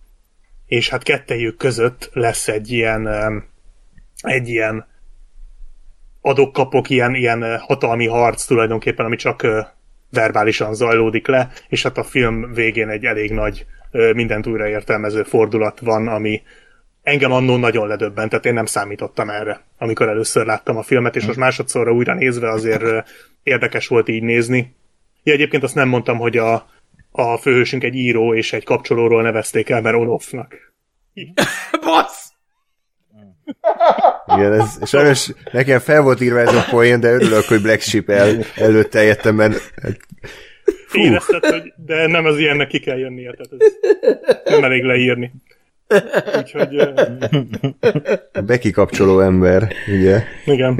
és 0.65 0.89
hát 0.89 1.03
kettejük 1.03 1.57
között 1.57 2.09
lesz 2.13 2.47
egy 2.47 2.71
ilyen 2.71 3.05
ö, 3.05 3.37
egy 4.21 4.49
ilyen 4.49 4.87
adok-kapok, 6.21 6.89
ilyen, 6.89 7.15
ilyen 7.15 7.57
hatalmi 7.59 8.07
harc 8.07 8.45
tulajdonképpen, 8.45 9.05
ami 9.05 9.15
csak 9.15 9.47
verbálisan 10.09 10.73
zajlódik 10.73 11.27
le, 11.27 11.49
és 11.69 11.83
hát 11.83 11.97
a 11.97 12.03
film 12.03 12.53
végén 12.53 12.89
egy 12.89 13.05
elég 13.05 13.31
nagy 13.31 13.65
mindent 14.13 14.47
újraértelmező 14.47 15.23
fordulat 15.23 15.79
van, 15.79 16.07
ami 16.07 16.41
engem 17.03 17.31
annó 17.31 17.57
nagyon 17.57 17.87
ledöbbent, 17.87 18.29
tehát 18.29 18.45
én 18.45 18.53
nem 18.53 18.65
számítottam 18.65 19.29
erre, 19.29 19.61
amikor 19.77 20.07
először 20.07 20.45
láttam 20.45 20.77
a 20.77 20.83
filmet, 20.83 21.15
és 21.15 21.25
most 21.25 21.37
másodszorra 21.37 21.91
újra 21.91 22.13
nézve 22.13 22.49
azért 22.49 23.09
érdekes 23.43 23.87
volt 23.87 24.07
így 24.07 24.23
nézni. 24.23 24.75
Ja, 25.23 25.33
egyébként 25.33 25.63
azt 25.63 25.75
nem 25.75 25.87
mondtam, 25.87 26.17
hogy 26.17 26.37
a, 26.37 26.69
a 27.11 27.37
főhősünk 27.37 27.83
egy 27.83 27.95
író 27.95 28.33
és 28.35 28.53
egy 28.53 28.63
kapcsolóról 28.63 29.21
nevezték 29.21 29.69
el, 29.69 29.81
mert 29.81 29.95
Olofnak. 29.95 30.55
Bassz! 31.85 32.16
Igen, 34.35 34.53
ez 34.53 34.87
sajnos 34.87 35.31
nekem 35.51 35.79
fel 35.79 36.01
volt 36.01 36.21
írva 36.21 36.39
ez 36.39 36.53
a 36.53 36.65
poén, 36.69 36.99
de 36.99 37.11
örülök, 37.11 37.43
hogy 37.43 37.61
Black 37.61 37.81
Sheep 37.81 38.09
el, 38.09 38.43
előtte 38.55 39.03
jöttem, 39.03 39.35
mert 39.35 39.73
hát, 39.81 39.97
Érezted, 40.91 41.45
hogy 41.45 41.73
de 41.85 42.07
nem 42.07 42.25
az 42.25 42.37
ilyennek 42.37 42.67
ki 42.67 42.79
kell 42.79 42.97
jönnie, 42.97 43.31
tehát 43.31 43.63
ez 44.43 44.53
nem 44.53 44.63
elég 44.63 44.83
leírni. 44.83 45.31
Úgyhogy, 46.37 46.75
ö, 46.75 46.93
bekikapcsoló 48.45 49.19
ember, 49.19 49.71
ugye? 49.87 50.23
igen. 50.45 50.73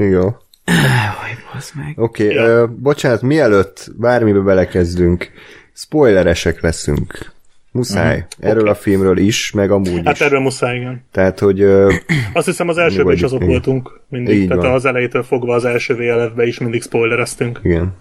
Meg. 1.74 1.94
Oké, 1.96 2.24
okay, 2.24 2.36
Ja. 2.36 2.62
uh, 2.62 2.70
bocsánat, 2.70 3.22
mielőtt 3.22 3.86
bármibe 3.96 4.38
belekezdünk, 4.38 5.30
spoileresek 5.74 6.60
leszünk. 6.60 7.32
Muszáj. 7.70 8.26
Erről 8.40 8.60
Oké. 8.60 8.70
a 8.70 8.74
filmről 8.74 9.18
is, 9.18 9.50
meg 9.52 9.70
amúgy 9.70 10.00
Hát 10.04 10.14
is. 10.14 10.20
erről 10.20 10.40
muszáj, 10.40 10.76
igen. 10.76 11.04
Tehát, 11.10 11.38
hogy 11.38 11.62
uh, 11.62 11.92
Azt 12.32 12.46
hiszem 12.46 12.68
az 12.68 12.78
elsőben 12.78 13.14
is 13.14 13.22
azok 13.22 13.38
igen. 13.38 13.50
voltunk 13.52 14.00
mindig, 14.08 14.36
Így 14.36 14.48
tehát 14.48 14.62
van. 14.62 14.72
az 14.72 14.84
elejétől 14.84 15.22
fogva 15.22 15.54
az 15.54 15.64
első 15.64 15.94
VLF-be 15.94 16.46
is 16.46 16.58
mindig 16.58 16.82
spoilereztünk. 16.82 17.60
igen. 17.62 17.94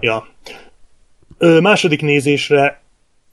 Ja. 0.00 0.26
Ö, 1.38 1.60
második 1.60 2.02
nézésre 2.02 2.80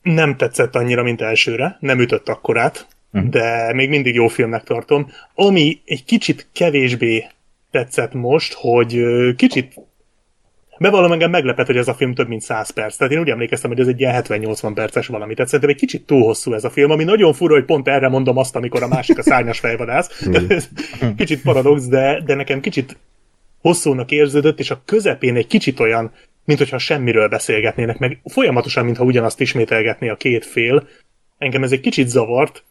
nem 0.02 0.36
tetszett 0.36 0.76
annyira, 0.76 1.04
mint 1.04 1.22
elsőre, 1.22 1.78
nem 1.80 2.00
ütött 2.00 2.30
akkorát, 2.30 2.88
de 3.12 3.74
még 3.74 3.90
mindig 3.90 4.16
jó 4.16 4.28
filmnek 4.28 4.64
tartom. 4.64 5.12
Ami 5.36 5.82
egy 5.86 6.04
kicsit 6.06 6.48
kevésbé 6.54 7.26
tetszett 7.72 8.14
most, 8.14 8.54
hogy 8.54 9.04
kicsit 9.36 9.74
Bevallom, 10.80 11.12
engem 11.12 11.30
meglepett, 11.30 11.66
hogy 11.66 11.78
ez 11.78 11.88
a 11.88 11.94
film 11.94 12.14
több 12.14 12.28
mint 12.28 12.42
100 12.42 12.70
perc. 12.70 12.96
Tehát 12.96 13.14
én 13.14 13.20
úgy 13.20 13.30
emlékeztem, 13.30 13.70
hogy 13.70 13.80
ez 13.80 13.88
egy 13.88 14.00
ilyen 14.00 14.24
70-80 14.24 14.72
perces 14.74 15.08
valami. 15.08 15.34
Tehát 15.34 15.52
szerintem 15.52 15.76
egy 15.76 15.82
kicsit 15.82 16.06
túl 16.06 16.24
hosszú 16.24 16.54
ez 16.54 16.64
a 16.64 16.70
film, 16.70 16.92
ami 16.92 17.04
nagyon 17.04 17.34
fura, 17.34 17.54
hogy 17.54 17.66
pont 17.66 17.88
erre 17.88 18.08
mondom 18.08 18.38
azt, 18.38 18.56
amikor 18.56 18.84
a 18.84 18.88
másik 18.88 19.18
a 19.18 19.22
szárnyas 19.22 19.60
fejvadász. 19.60 20.22
Kicsit 21.18 21.42
paradox, 21.42 21.88
de, 21.88 22.22
de 22.26 22.36
nekem 22.36 22.60
kicsit 22.60 22.98
hosszúnak 23.62 24.12
érződött, 24.12 24.60
és 24.60 24.72
a 24.72 24.82
közepén 24.86 25.36
egy 25.36 25.48
kicsit 25.48 25.80
olyan, 25.80 26.12
mint 26.46 26.60
hogyha 26.60 26.78
semmiről 26.78 27.28
beszélgetnének, 27.28 27.98
meg 27.98 28.22
folyamatosan, 28.26 28.86
mintha 28.86 29.04
ugyanazt 29.04 29.40
ismételgetné 29.40 30.10
a 30.10 30.16
két 30.16 30.46
fél. 30.46 30.88
Engem 31.38 31.64
ez 31.64 31.72
egy 31.72 31.80
kicsit 31.80 32.08
zavart, 32.08 32.64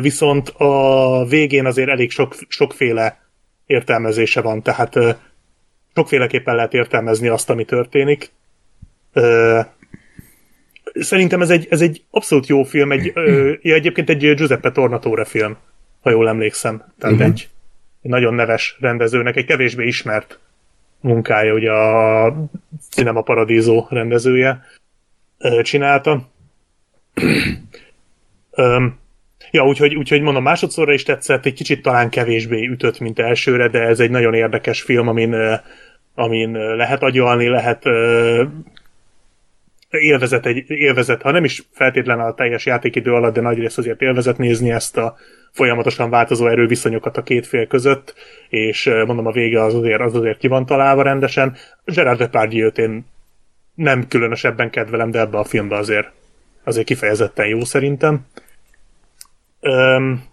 viszont 0.00 0.48
a 0.48 1.24
végén 1.28 1.66
azért 1.66 1.88
elég 1.88 2.10
sok, 2.10 2.34
sokféle 2.48 3.20
értelmezése 3.66 4.40
van, 4.40 4.62
tehát 4.62 4.98
sokféleképpen 5.96 6.54
lehet 6.54 6.74
értelmezni 6.74 7.28
azt, 7.28 7.50
ami 7.50 7.64
történik. 7.64 8.32
Ö, 9.12 9.60
Szerintem 11.00 11.42
ez 11.42 11.50
egy, 11.50 11.66
ez 11.70 11.80
egy 11.80 12.04
abszolút 12.10 12.46
jó 12.46 12.62
film, 12.62 12.92
egy, 12.92 13.10
ö, 13.14 13.52
ja, 13.62 13.74
egyébként 13.74 14.10
egy 14.10 14.34
Giuseppe 14.34 14.70
Tornatore 14.70 15.24
film, 15.24 15.56
ha 16.00 16.10
jól 16.10 16.28
emlékszem. 16.28 16.76
Tehát 16.98 17.16
uh-huh. 17.16 17.32
egy, 17.32 17.48
egy 18.02 18.10
nagyon 18.10 18.34
neves 18.34 18.76
rendezőnek, 18.80 19.36
egy 19.36 19.44
kevésbé 19.44 19.86
ismert 19.86 20.38
munkája, 21.00 21.54
ugye 21.54 21.72
a 21.72 22.48
Cinema 22.90 23.22
Paradiso 23.22 23.86
rendezője 23.90 24.64
ö, 25.38 25.62
csinálta. 25.62 26.28
Öm, 28.50 28.98
ja, 29.50 29.66
úgyhogy, 29.66 29.94
úgyhogy 29.94 30.20
mondom, 30.20 30.42
másodszorra 30.42 30.92
is 30.92 31.02
tetszett, 31.02 31.46
egy 31.46 31.54
kicsit 31.54 31.82
talán 31.82 32.10
kevésbé 32.10 32.66
ütött, 32.66 32.98
mint 32.98 33.18
elsőre, 33.18 33.68
de 33.68 33.80
ez 33.80 34.00
egy 34.00 34.10
nagyon 34.10 34.34
érdekes 34.34 34.82
film, 34.82 35.08
amin, 35.08 35.32
ö, 35.32 35.54
amin 36.16 36.52
lehet 36.52 37.02
agyalni, 37.02 37.48
lehet 37.48 37.84
élvezet, 39.90 40.46
egy, 40.46 40.70
élvezet, 40.70 41.22
ha 41.22 41.30
nem 41.30 41.44
is 41.44 41.62
feltétlen 41.72 42.20
a 42.20 42.34
teljes 42.34 42.66
játékidő 42.66 43.12
alatt, 43.12 43.34
de 43.34 43.40
nagy 43.40 43.58
rész 43.58 43.78
azért 43.78 44.02
élvezet 44.02 44.38
nézni 44.38 44.70
ezt 44.70 44.96
a 44.96 45.16
folyamatosan 45.52 46.10
változó 46.10 46.46
erőviszonyokat 46.46 47.16
a 47.16 47.22
két 47.22 47.46
fél 47.46 47.66
között, 47.66 48.14
és 48.48 48.84
mondom, 49.06 49.26
a 49.26 49.32
vége 49.32 49.62
az 49.62 49.74
azért, 49.74 50.00
az 50.00 50.14
azért 50.14 50.38
ki 50.38 50.48
van 50.48 50.66
találva 50.66 51.02
rendesen. 51.02 51.56
Gerard 51.84 52.18
Depardieu-t 52.18 52.78
én 52.78 53.06
nem 53.74 54.08
különösebben 54.08 54.70
kedvelem, 54.70 55.10
de 55.10 55.20
ebbe 55.20 55.38
a 55.38 55.44
filmbe 55.44 55.76
azért, 55.76 56.12
azért 56.64 56.86
kifejezetten 56.86 57.46
jó 57.46 57.64
szerintem. 57.64 58.26
Öm, 59.60 60.24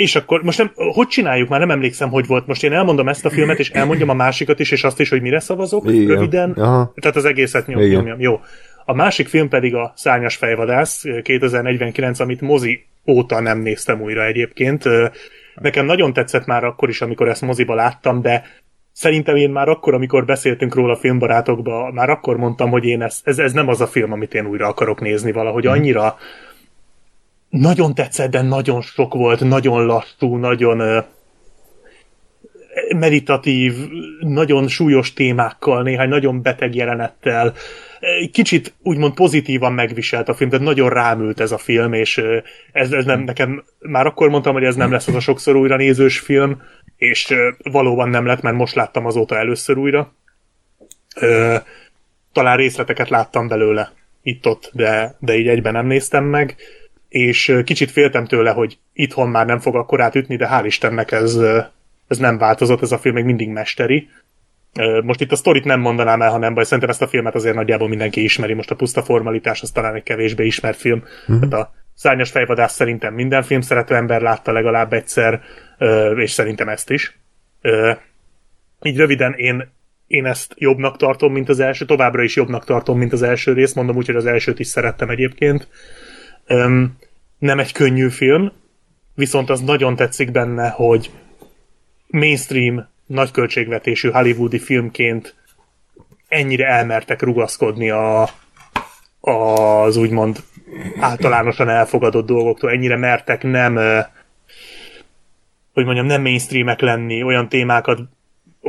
és 0.00 0.16
akkor 0.16 0.42
most 0.42 0.58
nem, 0.58 0.70
hogy 0.74 1.06
csináljuk? 1.06 1.48
Már 1.48 1.60
nem 1.60 1.70
emlékszem, 1.70 2.10
hogy 2.10 2.26
volt. 2.26 2.46
Most 2.46 2.64
én 2.64 2.72
elmondom 2.72 3.08
ezt 3.08 3.24
a 3.24 3.30
filmet, 3.30 3.58
és 3.58 3.70
elmondjam 3.70 4.08
a 4.08 4.14
másikat 4.14 4.60
is, 4.60 4.70
és 4.70 4.84
azt 4.84 5.00
is, 5.00 5.08
hogy 5.08 5.20
mire 5.20 5.40
szavazok, 5.40 5.90
Igen. 5.92 6.06
röviden. 6.06 6.50
Aha. 6.50 6.92
Tehát 7.00 7.16
az 7.16 7.24
egészet 7.24 7.66
nyom, 7.66 7.82
nyomjam. 7.82 8.20
Jó. 8.20 8.40
A 8.84 8.94
másik 8.94 9.28
film 9.28 9.48
pedig 9.48 9.74
a 9.74 9.92
Szárnyas 9.96 10.36
fejvadász 10.36 11.04
2049, 11.22 12.20
amit 12.20 12.40
mozi 12.40 12.86
óta 13.06 13.40
nem 13.40 13.58
néztem 13.58 14.00
újra 14.00 14.24
egyébként. 14.24 14.84
Ö, 14.84 15.06
Nekem 15.54 15.86
nagyon 15.86 16.12
tetszett 16.12 16.46
már 16.46 16.64
akkor 16.64 16.88
is, 16.88 17.00
amikor 17.00 17.28
ezt 17.28 17.42
moziba 17.42 17.74
láttam, 17.74 18.20
de 18.20 18.44
szerintem 18.92 19.36
én 19.36 19.50
már 19.50 19.68
akkor, 19.68 19.94
amikor 19.94 20.24
beszéltünk 20.24 20.74
róla 20.74 20.96
filmbarátokba, 20.96 21.90
már 21.92 22.10
akkor 22.10 22.36
mondtam, 22.36 22.70
hogy 22.70 22.84
én 22.84 23.02
ez, 23.02 23.20
ez, 23.24 23.38
ez 23.38 23.52
nem 23.52 23.68
az 23.68 23.80
a 23.80 23.86
film, 23.86 24.12
amit 24.12 24.34
én 24.34 24.46
újra 24.46 24.66
akarok 24.66 25.00
nézni 25.00 25.32
valahogy 25.32 25.66
annyira 25.66 26.16
nagyon 27.50 27.94
tetszett, 27.94 28.30
de 28.30 28.42
nagyon 28.42 28.82
sok 28.82 29.14
volt, 29.14 29.40
nagyon 29.40 29.86
lassú, 29.86 30.36
nagyon 30.36 31.04
meditatív, 32.96 33.74
nagyon 34.20 34.68
súlyos 34.68 35.12
témákkal, 35.12 35.82
néhány 35.82 36.08
nagyon 36.08 36.42
beteg 36.42 36.74
jelenettel. 36.74 37.54
Kicsit 38.32 38.74
úgymond 38.82 39.14
pozitívan 39.14 39.72
megviselt 39.72 40.28
a 40.28 40.34
film, 40.34 40.50
tehát 40.50 40.64
nagyon 40.64 40.88
rámült 40.88 41.40
ez 41.40 41.52
a 41.52 41.58
film, 41.58 41.92
és 41.92 42.22
ez, 42.72 42.92
ez 42.92 43.04
nem, 43.04 43.20
nekem 43.20 43.64
már 43.78 44.06
akkor 44.06 44.28
mondtam, 44.28 44.52
hogy 44.52 44.64
ez 44.64 44.74
nem 44.74 44.92
lesz 44.92 45.08
az 45.08 45.14
a 45.14 45.20
sokszor 45.20 45.56
újra 45.56 45.76
nézős 45.76 46.18
film, 46.18 46.62
és 46.96 47.34
valóban 47.62 48.08
nem 48.08 48.26
lett, 48.26 48.42
mert 48.42 48.56
most 48.56 48.74
láttam 48.74 49.06
azóta 49.06 49.36
először 49.38 49.78
újra. 49.78 50.14
Talán 52.32 52.56
részleteket 52.56 53.08
láttam 53.08 53.48
belőle 53.48 53.92
itt-ott, 54.22 54.70
de, 54.72 55.16
de 55.18 55.36
így 55.36 55.48
egyben 55.48 55.72
nem 55.72 55.86
néztem 55.86 56.24
meg, 56.24 56.56
és 57.10 57.60
kicsit 57.64 57.90
féltem 57.90 58.24
tőle, 58.24 58.50
hogy 58.50 58.78
itthon 58.92 59.28
már 59.28 59.46
nem 59.46 59.58
fog 59.58 59.76
akkorát 59.76 60.14
ütni, 60.14 60.36
de 60.36 60.48
hál' 60.50 60.64
Istennek 60.64 61.12
ez, 61.12 61.38
ez 62.08 62.18
nem 62.18 62.38
változott, 62.38 62.82
ez 62.82 62.92
a 62.92 62.98
film 62.98 63.14
még 63.14 63.24
mindig 63.24 63.48
mesteri. 63.48 64.08
Most 65.02 65.20
itt 65.20 65.32
a 65.32 65.36
sztorit 65.36 65.64
nem 65.64 65.80
mondanám 65.80 66.22
el, 66.22 66.30
ha 66.30 66.38
nem 66.38 66.54
baj, 66.54 66.64
szerintem 66.64 66.88
ezt 66.88 67.02
a 67.02 67.08
filmet 67.08 67.34
azért 67.34 67.54
nagyjából 67.54 67.88
mindenki 67.88 68.22
ismeri, 68.22 68.54
most 68.54 68.70
a 68.70 68.76
puszta 68.76 69.02
formalitás 69.02 69.62
az 69.62 69.70
talán 69.70 69.94
egy 69.94 70.02
kevésbé 70.02 70.46
ismert 70.46 70.78
film. 70.78 71.02
Uh-huh. 71.26 71.48
Tehát 71.48 71.66
a 71.66 71.72
Szárnyas 71.94 72.30
fejvadász 72.30 72.74
szerintem 72.74 73.14
minden 73.14 73.42
film 73.42 73.60
szerető 73.60 73.94
ember 73.94 74.20
látta 74.20 74.52
legalább 74.52 74.92
egyszer, 74.92 75.40
és 76.16 76.30
szerintem 76.30 76.68
ezt 76.68 76.90
is. 76.90 77.18
Így 78.82 78.96
röviden 78.96 79.32
én, 79.32 79.68
én 80.06 80.26
ezt 80.26 80.54
jobbnak 80.56 80.96
tartom, 80.96 81.32
mint 81.32 81.48
az 81.48 81.60
első, 81.60 81.84
továbbra 81.84 82.22
is 82.22 82.36
jobbnak 82.36 82.64
tartom, 82.64 82.98
mint 82.98 83.12
az 83.12 83.22
első 83.22 83.52
rész, 83.52 83.72
mondom 83.72 83.96
úgy, 83.96 84.06
hogy 84.06 84.16
az 84.16 84.26
elsőt 84.26 84.58
is 84.58 84.66
szerettem 84.66 85.10
egyébként. 85.10 85.68
Öm, 86.52 86.96
nem 87.38 87.58
egy 87.58 87.72
könnyű 87.72 88.08
film, 88.08 88.52
viszont 89.14 89.50
az 89.50 89.60
nagyon 89.60 89.96
tetszik 89.96 90.30
benne, 90.30 90.68
hogy 90.68 91.10
mainstream, 92.06 92.88
nagyköltségvetésű 93.06 94.10
hollywoodi 94.10 94.58
filmként 94.58 95.34
ennyire 96.28 96.66
elmertek 96.66 97.22
rugaszkodni 97.22 97.90
a, 97.90 98.28
az 99.20 99.96
úgymond 99.96 100.42
általánosan 101.00 101.68
elfogadott 101.68 102.26
dolgoktól, 102.26 102.70
ennyire 102.70 102.96
mertek 102.96 103.42
nem 103.42 103.78
hogy 105.72 105.84
mondjam, 105.84 106.06
nem 106.06 106.22
mainstreamek 106.22 106.80
lenni, 106.80 107.22
olyan 107.22 107.48
témákat 107.48 108.00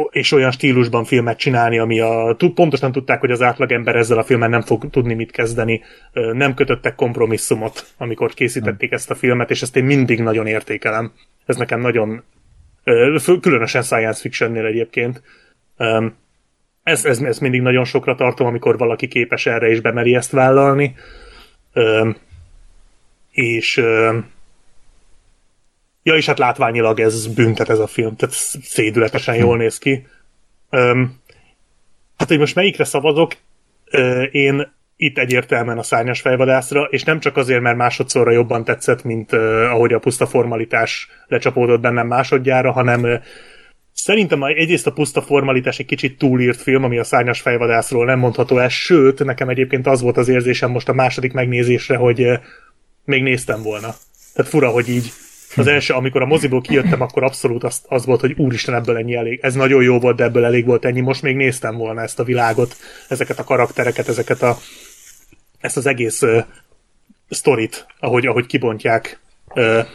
és 0.09 0.31
olyan 0.31 0.51
stílusban 0.51 1.03
filmet 1.03 1.37
csinálni, 1.37 1.79
ami 1.79 1.99
a, 1.99 2.35
pontosan 2.55 2.91
tudták, 2.91 3.19
hogy 3.19 3.31
az 3.31 3.41
átlagember 3.41 3.95
ezzel 3.95 4.17
a 4.17 4.23
filmen 4.23 4.49
nem 4.49 4.61
fog 4.61 4.89
tudni 4.89 5.13
mit 5.13 5.31
kezdeni, 5.31 5.81
nem 6.13 6.53
kötöttek 6.53 6.95
kompromisszumot, 6.95 7.85
amikor 7.97 8.33
készítették 8.33 8.91
ezt 8.91 9.11
a 9.11 9.15
filmet, 9.15 9.49
és 9.49 9.61
ezt 9.61 9.75
én 9.75 9.83
mindig 9.83 10.19
nagyon 10.19 10.47
értékelem. 10.47 11.11
Ez 11.45 11.55
nekem 11.55 11.81
nagyon, 11.81 12.23
különösen 13.41 13.81
science 13.81 14.19
fictionnél 14.19 14.65
egyébként. 14.65 15.21
Ez, 16.83 17.05
ez, 17.05 17.19
ez 17.19 17.39
mindig 17.39 17.61
nagyon 17.61 17.83
sokra 17.83 18.15
tartom, 18.15 18.47
amikor 18.47 18.77
valaki 18.77 19.07
képes 19.07 19.45
erre 19.45 19.69
és 19.69 19.79
bemeri 19.79 20.15
ezt 20.15 20.31
vállalni. 20.31 20.95
És 23.31 23.83
ja, 26.03 26.15
és 26.15 26.25
hát 26.25 26.39
látványilag 26.39 26.99
ez 26.99 27.27
büntet 27.27 27.69
ez 27.69 27.79
a 27.79 27.87
film, 27.87 28.15
tehát 28.15 28.35
szédületesen 28.63 29.35
jól 29.35 29.57
néz 29.57 29.77
ki. 29.77 30.07
Ö, 30.69 31.03
hát, 32.17 32.27
hogy 32.27 32.39
most 32.39 32.55
melyikre 32.55 32.83
szavazok, 32.83 33.33
ö, 33.91 34.21
én 34.21 34.73
itt 34.95 35.17
egyértelműen 35.17 35.77
a 35.77 35.83
szárnyas 35.83 36.21
fejvadászra, 36.21 36.83
és 36.83 37.03
nem 37.03 37.19
csak 37.19 37.37
azért, 37.37 37.61
mert 37.61 37.77
másodszorra 37.77 38.31
jobban 38.31 38.63
tetszett, 38.63 39.03
mint 39.03 39.31
uh, 39.31 39.39
ahogy 39.69 39.93
a 39.93 39.99
puszta 39.99 40.25
formalitás 40.25 41.07
lecsapódott 41.27 41.79
bennem 41.79 42.07
másodjára, 42.07 42.71
hanem 42.71 43.03
uh, 43.03 43.21
Szerintem 43.93 44.43
egyrészt 44.43 44.87
a 44.87 44.91
puszta 44.91 45.21
formalitás 45.21 45.79
egy 45.79 45.85
kicsit 45.85 46.17
túlírt 46.17 46.61
film, 46.61 46.83
ami 46.83 46.97
a 46.97 47.03
szárnyas 47.03 47.41
fejvadászról 47.41 48.05
nem 48.05 48.19
mondható 48.19 48.57
el, 48.57 48.69
sőt, 48.69 49.23
nekem 49.23 49.49
egyébként 49.49 49.87
az 49.87 50.01
volt 50.01 50.17
az 50.17 50.27
érzésem 50.27 50.71
most 50.71 50.89
a 50.89 50.93
második 50.93 51.33
megnézésre, 51.33 51.95
hogy 51.95 52.27
még 53.05 53.23
néztem 53.23 53.61
volna. 53.61 53.95
Tehát 54.33 54.51
fura, 54.51 54.69
hogy 54.69 54.89
így 54.89 55.11
az 55.55 55.67
első, 55.67 55.93
amikor 55.93 56.21
a 56.21 56.25
moziból 56.25 56.61
kijöttem, 56.61 57.01
akkor 57.01 57.23
abszolút 57.23 57.63
az, 57.63 57.81
az 57.87 58.05
volt, 58.05 58.19
hogy 58.19 58.33
úristen, 58.37 58.75
ebből 58.75 58.97
ennyi 58.97 59.15
elég. 59.15 59.39
Ez 59.41 59.53
nagyon 59.53 59.83
jó 59.83 59.99
volt, 59.99 60.15
de 60.15 60.23
ebből 60.23 60.45
elég 60.45 60.65
volt 60.65 60.85
ennyi. 60.85 61.01
Most 61.01 61.21
még 61.21 61.35
néztem 61.35 61.77
volna 61.77 62.01
ezt 62.01 62.19
a 62.19 62.23
világot, 62.23 62.75
ezeket 63.09 63.39
a 63.39 63.43
karaktereket, 63.43 64.07
ezeket 64.07 64.41
a 64.41 64.57
ezt 65.59 65.77
az 65.77 65.85
egész 65.85 66.21
uh, 66.21 66.43
sztorit, 67.29 67.85
ahogy, 67.99 68.25
ahogy 68.25 68.45
kibontják. 68.45 69.19
Uh, 69.55 69.85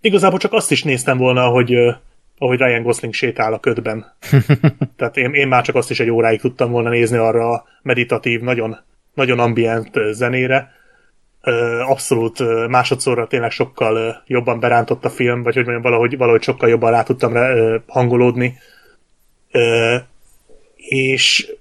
igazából 0.00 0.38
csak 0.38 0.52
azt 0.52 0.70
is 0.70 0.82
néztem 0.82 1.18
volna, 1.18 1.46
hogy 1.46 1.74
uh, 1.74 1.94
ahogy 2.38 2.58
Ryan 2.58 2.82
Gosling 2.82 3.14
sétál 3.14 3.52
a 3.52 3.60
ködben. 3.60 4.12
Tehát 4.96 5.16
én, 5.16 5.32
én 5.32 5.48
már 5.48 5.62
csak 5.62 5.74
azt 5.74 5.90
is 5.90 6.00
egy 6.00 6.10
óráig 6.10 6.40
tudtam 6.40 6.70
volna 6.70 6.88
nézni 6.88 7.16
arra 7.16 7.50
a 7.50 7.64
meditatív, 7.82 8.40
nagyon, 8.40 8.78
nagyon 9.14 9.38
ambient 9.38 9.90
zenére. 10.12 10.72
Abszolút 11.86 12.68
másodszorra 12.68 13.26
tényleg 13.26 13.50
sokkal 13.50 14.22
jobban 14.26 14.60
berántott 14.60 15.04
a 15.04 15.10
film, 15.10 15.42
vagy 15.42 15.54
hogy 15.54 15.64
mondjam, 15.64 15.82
valahogy, 15.82 16.16
valahogy 16.16 16.42
sokkal 16.42 16.68
jobban 16.68 16.90
rá 16.90 17.02
tudtam 17.02 17.34
hangolódni. 17.86 18.58
És 20.76 21.52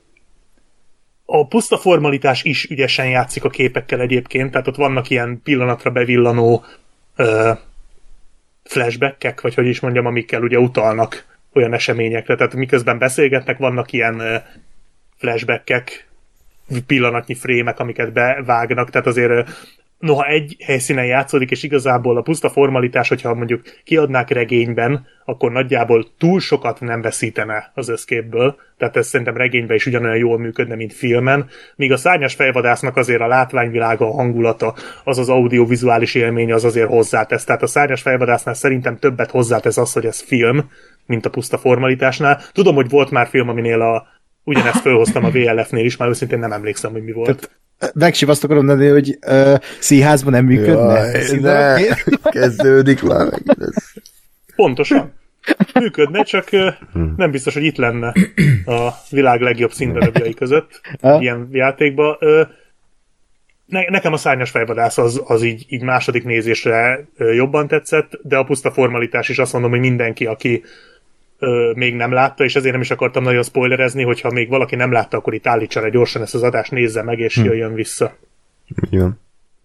a 1.25 1.47
puszta 1.47 1.77
formalitás 1.77 2.43
is 2.43 2.69
ügyesen 2.69 3.09
játszik 3.09 3.43
a 3.43 3.49
képekkel 3.49 3.99
egyébként, 3.99 4.51
tehát 4.51 4.67
ott 4.67 4.75
vannak 4.75 5.09
ilyen 5.09 5.41
pillanatra 5.43 5.91
bevillanó 5.91 6.63
flashbackek, 8.63 9.41
vagy 9.41 9.53
hogy 9.53 9.67
is 9.67 9.79
mondjam, 9.79 10.05
amikkel 10.05 10.41
ugye 10.41 10.59
utalnak 10.59 11.25
olyan 11.53 11.73
eseményekre. 11.73 12.35
Tehát 12.35 12.53
miközben 12.53 12.97
beszélgetnek, 12.97 13.57
vannak 13.57 13.91
ilyen 13.91 14.43
flashbackek, 15.17 16.08
pillanatnyi 16.87 17.35
frémek, 17.35 17.79
amiket 17.79 18.13
bevágnak, 18.13 18.89
tehát 18.89 19.07
azért 19.07 19.49
noha 19.99 20.25
egy 20.25 20.55
helyszínen 20.65 21.05
játszódik, 21.05 21.51
és 21.51 21.63
igazából 21.63 22.17
a 22.17 22.21
puszta 22.21 22.49
formalitás, 22.49 23.09
hogyha 23.09 23.33
mondjuk 23.33 23.61
kiadnák 23.83 24.29
regényben, 24.29 25.07
akkor 25.25 25.51
nagyjából 25.51 26.05
túl 26.17 26.39
sokat 26.39 26.79
nem 26.79 27.01
veszítene 27.01 27.71
az 27.73 27.89
összképből, 27.89 28.55
tehát 28.77 28.97
ez 28.97 29.07
szerintem 29.07 29.37
regényben 29.37 29.75
is 29.75 29.85
ugyanolyan 29.85 30.17
jól 30.17 30.39
működne, 30.39 30.75
mint 30.75 30.93
filmen, 30.93 31.47
míg 31.75 31.91
a 31.91 31.97
szárnyas 31.97 32.33
fejvadásznak 32.33 32.97
azért 32.97 33.21
a 33.21 33.27
látványvilága, 33.27 34.05
a 34.05 34.13
hangulata, 34.13 34.75
az 35.03 35.17
az 35.17 35.29
audiovizuális 35.29 36.15
élmény 36.15 36.51
az 36.53 36.63
azért 36.63 36.89
hozzátesz. 36.89 37.43
Tehát 37.43 37.61
a 37.61 37.67
szárnyas 37.67 38.01
fejvadásznál 38.01 38.55
szerintem 38.55 38.97
többet 38.97 39.31
hozzátesz 39.31 39.77
az, 39.77 39.93
hogy 39.93 40.05
ez 40.05 40.21
film, 40.21 40.69
mint 41.05 41.25
a 41.25 41.29
puszta 41.29 41.57
formalitásnál. 41.57 42.41
Tudom, 42.51 42.75
hogy 42.75 42.89
volt 42.89 43.11
már 43.11 43.27
film, 43.27 43.49
aminél 43.49 43.81
a 43.81 44.07
ugyanezt 44.43 44.81
fölhoztam 44.81 45.23
a 45.23 45.29
VLF-nél 45.29 45.85
is, 45.85 45.97
már 45.97 46.09
őszintén 46.09 46.39
nem 46.39 46.51
emlékszem, 46.51 46.91
hogy 46.91 47.03
mi 47.03 47.11
volt. 47.11 47.25
Tehát 47.25 47.59
Megsim 47.93 48.29
azt 48.29 48.43
akarom 48.43 48.65
mondani, 48.65 48.89
hogy 48.89 49.17
uh, 49.27 49.55
színházban 49.79 50.31
nem 50.31 50.45
működne. 50.45 51.11
Jaj, 51.11 51.39
ne, 51.39 51.75
kezdődik 52.21 53.01
már 53.01 53.29
meg. 53.29 53.41
Pontosan. 54.55 55.13
Működne, 55.73 56.23
csak 56.23 56.47
uh, 56.51 56.73
nem 57.17 57.31
biztos, 57.31 57.53
hogy 57.53 57.63
itt 57.63 57.77
lenne 57.77 58.13
a 58.65 58.89
világ 59.09 59.41
legjobb 59.41 59.71
színdarabjai 59.71 60.33
között 60.33 60.81
ilyen 61.01 61.47
játékban. 61.51 62.17
Uh, 62.19 62.47
ne, 63.65 63.89
nekem 63.89 64.13
a 64.13 64.17
szárnyas 64.17 64.49
fejvadász 64.49 64.97
az, 64.97 65.21
az 65.25 65.43
így, 65.43 65.65
így 65.69 65.81
második 65.81 66.23
nézésre 66.23 67.07
jobban 67.17 67.67
tetszett, 67.67 68.19
de 68.21 68.37
a 68.37 68.43
puszta 68.43 68.71
formalitás 68.71 69.29
is 69.29 69.39
azt 69.39 69.53
mondom, 69.53 69.71
hogy 69.71 69.79
mindenki, 69.79 70.25
aki 70.25 70.63
ö, 71.39 71.71
még 71.75 71.95
nem 71.95 72.11
látta, 72.11 72.43
és 72.43 72.55
ezért 72.55 72.73
nem 72.73 72.81
is 72.81 72.91
akartam 72.91 73.23
nagyon 73.23 73.43
spoilerezni, 73.43 74.03
hogyha 74.03 74.31
még 74.31 74.49
valaki 74.49 74.75
nem 74.75 74.91
látta, 74.91 75.17
akkor 75.17 75.33
itt 75.33 75.47
állítsa 75.47 75.81
le 75.81 75.89
gyorsan 75.89 76.21
ezt 76.21 76.35
az 76.35 76.43
adást, 76.43 76.71
nézze 76.71 77.03
meg, 77.03 77.19
és 77.19 77.35
hm. 77.35 77.43
jöjjön 77.43 77.73
vissza. 77.73 78.17
Jó. 78.89 79.07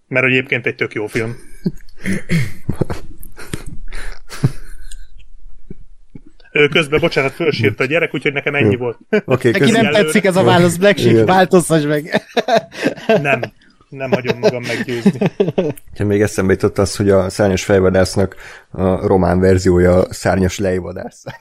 Mert 0.08 0.26
egyébként 0.26 0.66
egy 0.66 0.74
tök 0.74 0.92
jó 0.92 1.06
film. 1.06 1.36
Ő 6.52 6.68
közben, 6.68 7.00
bocsánat, 7.00 7.32
fölsírt 7.32 7.80
a 7.80 7.84
gyerek, 7.84 8.14
úgyhogy 8.14 8.32
nekem 8.32 8.54
ennyi 8.54 8.76
volt. 8.76 8.98
Okay, 9.24 9.50
Neki 9.50 9.70
nem 9.70 9.90
tetszik 9.90 10.24
ez 10.24 10.36
a 10.36 10.42
válasz, 10.42 10.76
Black 10.76 10.98
Sheep, 10.98 11.26
változtass 11.26 11.84
meg. 11.84 12.22
nem 13.22 13.40
nem 13.94 14.10
hagyom 14.10 14.38
magam 14.38 14.62
meggyőzni. 14.62 15.18
Ha 15.96 16.04
még 16.12 16.22
eszembe 16.22 16.52
jutott 16.52 16.78
az, 16.78 16.96
hogy 16.96 17.10
a 17.10 17.30
szárnyas 17.30 17.64
fejvadásznak 17.64 18.36
a 18.70 19.06
román 19.06 19.40
verziója 19.40 20.02
a 20.02 20.12
szárnyas 20.12 20.58
lejvadász. 20.58 21.24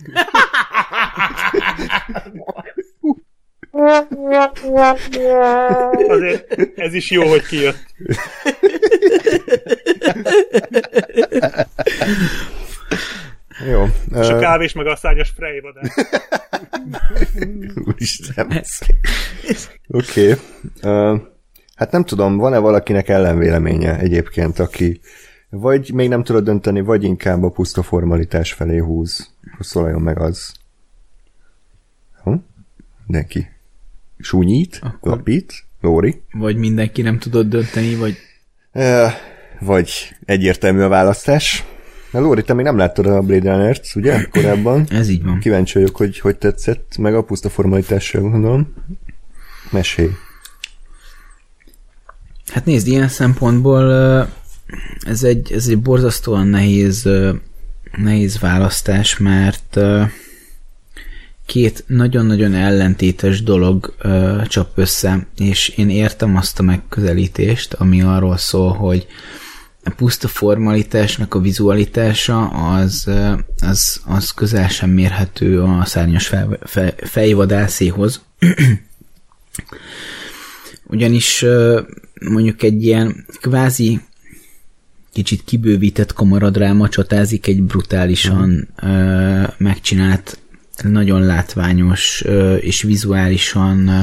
Azért 6.07 6.79
ez 6.79 6.93
is 6.93 7.11
jó, 7.11 7.27
hogy 7.27 7.45
kijött. 7.45 7.85
Jó. 13.69 13.85
És 14.19 14.27
a 14.27 14.39
kávés 14.39 14.73
meg 14.73 14.87
a 14.87 14.95
szárnyas 14.95 15.33
frejvadász. 15.35 15.95
Úristen. 17.85 18.63
Oké. 19.87 20.31
Okay. 20.31 20.35
Uh, 20.81 21.19
Hát 21.75 21.91
nem 21.91 22.03
tudom, 22.03 22.37
van-e 22.37 22.57
valakinek 22.57 23.09
ellenvéleménye 23.09 23.99
egyébként, 23.99 24.59
aki 24.59 24.99
vagy 25.49 25.93
még 25.93 26.09
nem 26.09 26.23
tudod 26.23 26.43
dönteni, 26.43 26.81
vagy 26.81 27.03
inkább 27.03 27.43
a 27.43 27.49
puszta 27.49 27.83
formalitás 27.83 28.53
felé 28.53 28.77
húz. 28.77 29.29
Szóljon 29.59 30.01
meg 30.01 30.19
az. 30.19 30.53
Hm? 32.23 32.33
Mindenki. 33.05 33.47
Súnyít, 34.19 34.79
Akkor... 34.81 35.11
lapít, 35.11 35.53
Lóri. 35.81 36.21
Vagy 36.31 36.55
mindenki 36.55 37.01
nem 37.01 37.19
tudod 37.19 37.47
dönteni, 37.47 37.95
vagy... 37.95 38.17
E, 38.71 39.13
vagy 39.59 40.15
egyértelmű 40.25 40.81
a 40.81 40.87
választás. 40.87 41.65
Na 42.11 42.19
Lóri, 42.19 42.43
te 42.43 42.53
még 42.53 42.65
nem 42.65 42.77
láttad 42.77 43.05
a 43.05 43.21
Blade 43.21 43.51
Runner-t, 43.51 43.85
ugye, 43.95 44.23
korábban? 44.23 44.85
Ez 44.99 45.09
így 45.09 45.23
van. 45.23 45.39
Kíváncsi 45.39 45.79
vagyok, 45.79 45.95
hogy 45.95 46.19
hogy 46.19 46.37
tetszett, 46.37 46.97
meg 46.97 47.15
a 47.15 47.23
puszta 47.23 47.49
formalitással 47.49 48.21
gondolom. 48.21 48.73
Mesélj. 49.71 50.09
Hát 52.47 52.65
nézd, 52.65 52.87
ilyen 52.87 53.07
szempontból 53.07 53.91
ez 54.99 55.23
egy, 55.23 55.51
ez 55.51 55.67
egy 55.67 55.79
borzasztóan 55.79 56.47
nehéz, 56.47 57.09
nehéz 57.97 58.39
választás, 58.39 59.17
mert 59.17 59.79
két 61.45 61.83
nagyon-nagyon 61.87 62.53
ellentétes 62.53 63.43
dolog 63.43 63.95
csap 64.47 64.77
össze, 64.77 65.27
és 65.37 65.69
én 65.69 65.89
értem 65.89 66.35
azt 66.35 66.59
a 66.59 66.63
megközelítést, 66.63 67.73
ami 67.73 68.01
arról 68.01 68.37
szól, 68.37 68.73
hogy 68.73 69.07
a 69.83 69.89
puszta 69.89 70.27
formalitásnak 70.27 71.33
a 71.33 71.39
vizualitása 71.39 72.47
az, 72.47 73.09
az, 73.61 74.01
az 74.05 74.31
közel 74.31 74.67
sem 74.67 74.89
mérhető 74.89 75.61
a 75.61 75.85
szárnyas 75.85 76.27
fej, 76.27 76.45
fej, 76.63 76.93
fejvadászéhoz. 76.97 78.21
Ugyanis 80.87 81.45
mondjuk 82.29 82.63
egy 82.63 82.83
ilyen 82.83 83.25
kvázi 83.41 83.99
kicsit 85.11 85.43
kibővített 85.43 86.13
kamaradráma 86.13 86.89
csatázik 86.89 87.47
egy 87.47 87.63
brutálisan 87.63 88.49
mm. 88.49 88.89
ö, 88.89 89.47
megcsinált, 89.57 90.39
nagyon 90.83 91.21
látványos 91.21 92.23
ö, 92.25 92.55
és 92.55 92.81
vizuálisan 92.81 93.87
ö, 93.87 94.01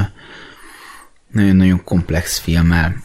nagyon-nagyon 1.32 1.84
komplex 1.84 2.38
filmmel. 2.38 3.04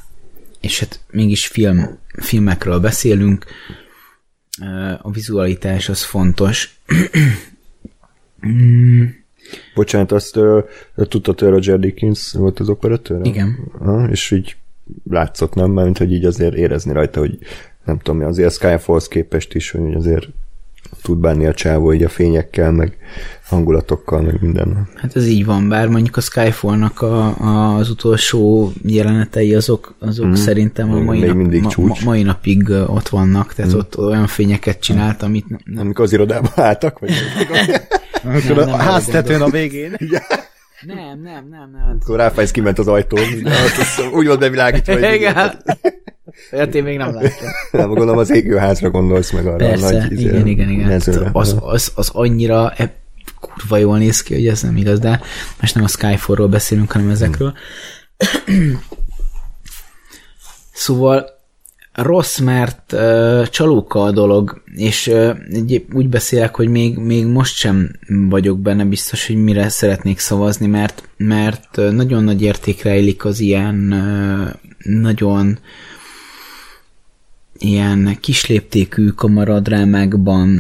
És 0.62 0.80
hát 0.80 1.00
mégis 1.12 1.48
film, 1.48 2.00
filmekről 2.08 2.80
beszélünk, 2.80 3.46
ö, 4.62 4.92
a 5.02 5.12
vizualitás 5.12 5.90
az 5.90 6.04
fontos. 6.04 6.80
mm. 8.48 9.04
Bocsánat, 9.74 10.12
azt 10.12 10.38
uh, 10.38 10.64
tudtad, 10.96 11.40
hogy 11.40 11.50
Roger 11.50 11.80
Dickens 11.80 12.32
volt 12.32 12.60
az 12.60 12.70
operatőr? 12.70 13.26
Igen. 13.26 13.72
Uh, 13.80 14.10
és 14.12 14.32
így 14.32 14.56
látszott, 15.10 15.54
nem? 15.54 15.72
Mert 15.72 15.98
hogy 15.98 16.12
így 16.12 16.26
azért 16.26 16.54
érezni 16.54 16.94
rajta, 16.94 17.20
hogy 17.20 17.38
nem 17.86 18.00
tudom, 18.00 18.28
azért 18.28 18.54
Skyfall-hoz 18.54 19.08
képest 19.08 19.54
is, 19.54 19.72
hogy 19.72 19.94
azért 19.94 20.28
tud 21.02 21.18
bánni 21.18 21.46
a 21.46 21.54
csávó 21.54 21.94
így 21.94 22.04
a 22.04 22.10
fényekkel, 22.10 22.72
meg 22.72 22.98
hangulatokkal, 23.46 24.22
meg 24.22 24.38
minden. 24.42 24.88
Hát 24.96 25.16
ez 25.16 25.28
így 25.28 25.46
van, 25.46 25.70
bár 25.70 25.88
mondjuk 25.88 26.18
a 26.18 26.22
Skyfall-nak 26.22 27.02
a, 27.02 27.40
a, 27.40 27.76
az 27.76 27.90
utolsó 27.90 28.72
jelenetei 28.84 29.56
azok, 29.56 29.96
azok 30.00 30.26
mm. 30.26 30.34
szerintem 30.34 30.92
a 30.92 31.00
mai, 31.00 31.20
Még 31.20 31.28
nap, 31.28 31.38
mindig 31.38 31.62
ma, 31.62 31.68
ma, 31.68 31.74
csúcs. 31.74 32.04
mai 32.04 32.24
napig 32.24 32.70
ott 32.70 33.10
vannak, 33.10 33.54
tehát 33.54 33.74
mm. 33.74 33.78
ott 33.78 33.98
olyan 33.98 34.28
fényeket 34.28 34.80
csinált, 34.80 35.24
amit 35.24 35.50
nem, 35.50 35.60
nem, 35.66 35.80
Amikor 35.80 36.06
az 36.06 36.14
irodába 36.14 36.50
álltak, 36.56 37.00
vagy 37.00 37.12
Amikor 38.24 38.56
nem 38.66 38.70
a 38.70 38.74
arra 38.74 38.84
háztetőn 38.84 39.42
a 39.42 39.50
végén. 39.50 39.98
nem, 40.82 41.22
nem, 41.22 41.48
nem, 41.50 41.72
nem. 41.72 41.98
akkor 42.02 42.18
Ráfájsz 42.18 42.52
kiment 42.52 42.80
az 42.80 42.88
ajtón, 42.88 43.20
úgy 44.14 44.26
volt 44.26 44.40
bevilágítva, 44.40 44.94
hogy 44.94 45.14
Igen. 45.14 45.62
Olyat 46.52 46.76
én 46.76 46.84
még 46.84 46.98
nem 46.98 47.14
láttam. 47.14 47.48
nem 47.72 47.88
gondolom 47.88 48.18
az 48.18 48.30
égőházra 48.30 48.90
gondolsz 48.90 49.32
meg 49.32 49.48
arra 49.48 49.56
Persze, 49.56 49.86
a 49.88 49.92
nagy 49.92 50.12
izé, 50.12 50.24
igen, 50.24 50.48
igen, 50.48 50.70
igen. 50.70 50.88
mezőre. 50.88 51.30
Az, 51.34 51.56
az, 51.60 51.92
az 51.96 52.10
annyira 52.14 52.74
e, 52.78 52.94
kurva 53.40 53.78
jól 53.78 53.98
néz 53.98 54.22
ki, 54.22 54.34
hogy 54.34 54.48
ez 54.48 54.62
nem 54.62 54.78
igaz, 54.78 55.00
de 55.00 55.22
most 55.60 55.76
nem 55.76 55.84
a 55.84 55.88
Skyfallról 55.88 56.48
beszélünk, 56.48 56.92
hanem 56.92 57.10
ezekről. 57.10 57.54
szóval 60.74 61.35
rossz, 61.96 62.40
mert 62.40 62.94
uh, 62.94 63.44
csalóka 63.48 64.04
a 64.04 64.12
dolog, 64.12 64.62
és 64.76 65.08
uh, 65.08 65.38
úgy 65.94 66.10
beszélek, 66.10 66.56
hogy 66.56 66.68
még, 66.68 66.98
még 66.98 67.26
most 67.26 67.56
sem 67.56 67.92
vagyok 68.08 68.60
benne 68.60 68.86
biztos, 68.86 69.28
hogy 69.28 69.44
mire 69.44 69.70
szeretnék 69.70 70.20
szavazni, 70.20 70.68
mert, 70.68 71.10
mert 71.18 71.76
nagyon 71.76 72.24
nagy 72.24 72.42
érték 72.42 72.84
rejlik 72.84 73.26
az 73.26 73.40
ilyen 73.40 73.94
uh, 73.94 74.74
nagyon 74.94 75.60
ilyen 77.58 78.18
kisléptékű 78.20 79.08
kamaradrámákban. 79.08 80.60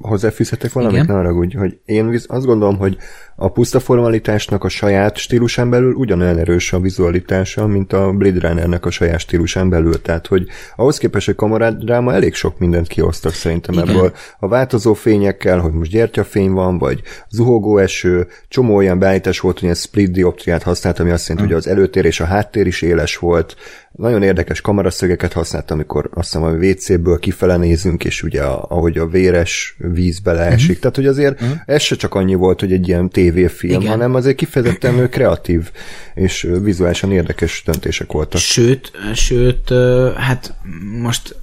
Hozzáfűzhetek 0.00 0.72
valamit, 0.72 0.96
Igen. 0.96 1.06
ne 1.06 1.12
haragudj, 1.12 1.56
hogy 1.56 1.78
én 1.84 2.08
visz, 2.08 2.24
azt 2.28 2.46
gondolom, 2.46 2.76
hogy 2.76 2.96
a 3.36 3.48
puszta 3.48 3.80
formalitásnak 3.80 4.64
a 4.64 4.68
saját 4.68 5.16
stílusán 5.16 5.70
belül 5.70 5.92
ugyanolyan 5.92 6.38
erős 6.38 6.72
a 6.72 6.80
vizualitása, 6.80 7.66
mint 7.66 7.92
a 7.92 8.12
Blade 8.12 8.48
Runnernek 8.48 8.86
a 8.86 8.90
saját 8.90 9.18
stílusán 9.18 9.68
belül. 9.68 10.02
Tehát, 10.02 10.26
hogy 10.26 10.46
ahhoz 10.76 10.98
képest, 10.98 11.26
hogy 11.26 11.34
kamarádráma 11.34 12.12
elég 12.12 12.34
sok 12.34 12.58
mindent 12.58 12.86
kiosztak 12.86 13.32
szerintem 13.32 13.74
Igen. 13.74 13.88
ebből. 13.88 14.12
A 14.38 14.48
változó 14.48 14.94
fényekkel, 14.94 15.58
hogy 15.58 15.72
most 15.72 15.90
gyertyafény 15.90 16.50
van, 16.50 16.78
vagy 16.78 17.02
zuhogó 17.28 17.78
eső, 17.78 18.26
csomó 18.48 18.74
olyan 18.74 18.98
beállítás 18.98 19.40
volt, 19.40 19.54
hogy 19.54 19.64
ilyen 19.64 19.74
split 19.74 20.10
dioptriát 20.10 20.62
használt, 20.62 20.98
ami 20.98 21.10
azt 21.10 21.28
jelenti, 21.28 21.52
hogy 21.52 21.58
az 21.58 21.68
előtér 21.68 22.04
és 22.04 22.20
a 22.20 22.24
háttér 22.24 22.66
is 22.66 22.82
éles 22.82 23.16
volt. 23.16 23.56
Nagyon 23.92 24.22
érdekes 24.22 24.60
kameraszögeket 24.60 25.32
használt, 25.32 25.70
amikor 25.70 26.10
azt 26.14 26.32
hiszem 26.32 26.46
a 26.46 26.50
WC-ből 26.50 27.18
kifele 27.18 27.56
nézünk, 27.56 28.04
és 28.04 28.22
ugye 28.22 28.42
a, 28.42 28.64
ahogy 28.68 28.98
a 28.98 29.06
véres 29.06 29.76
víz 29.78 30.18
beleesik. 30.18 30.68
Uh-huh. 30.68 30.80
Tehát, 30.80 30.96
hogy 30.96 31.06
azért 31.06 31.40
uh-huh. 31.40 31.58
ez 31.66 31.82
se 31.82 31.96
csak 31.96 32.14
annyi 32.14 32.34
volt, 32.34 32.60
hogy 32.60 32.72
egy 32.72 32.88
ilyen 32.88 33.08
tévéfilm, 33.22 33.80
Igen. 33.80 33.90
hanem 33.90 34.14
azért 34.14 34.36
kifejezetten 34.36 35.10
kreatív 35.10 35.70
és 36.14 36.48
vizuálisan 36.62 37.12
érdekes 37.12 37.62
döntések 37.66 38.12
voltak. 38.12 38.40
Sőt, 38.40 38.90
sőt, 39.14 39.72
hát 40.16 40.54
most 41.00 41.36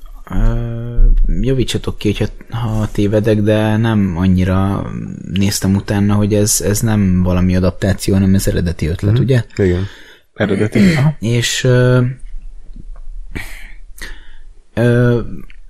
javítsatok 1.41 1.97
ki, 1.97 2.07
hogyha, 2.07 2.57
ha 2.57 2.87
tévedek, 2.91 3.41
de 3.41 3.77
nem 3.77 4.13
annyira 4.17 4.91
néztem 5.33 5.75
utána, 5.75 6.13
hogy 6.13 6.33
ez, 6.33 6.61
ez 6.61 6.79
nem 6.79 7.23
valami 7.23 7.55
adaptáció, 7.55 8.13
hanem 8.13 8.35
ez 8.35 8.47
eredeti 8.47 8.87
ötlet, 8.87 9.19
mm. 9.19 9.21
ugye? 9.21 9.43
Igen. 9.55 9.85
Eredeti. 10.33 10.79
Aha. 10.95 11.15
És 11.19 11.63
ö, 11.63 12.01
ö, 14.73 15.19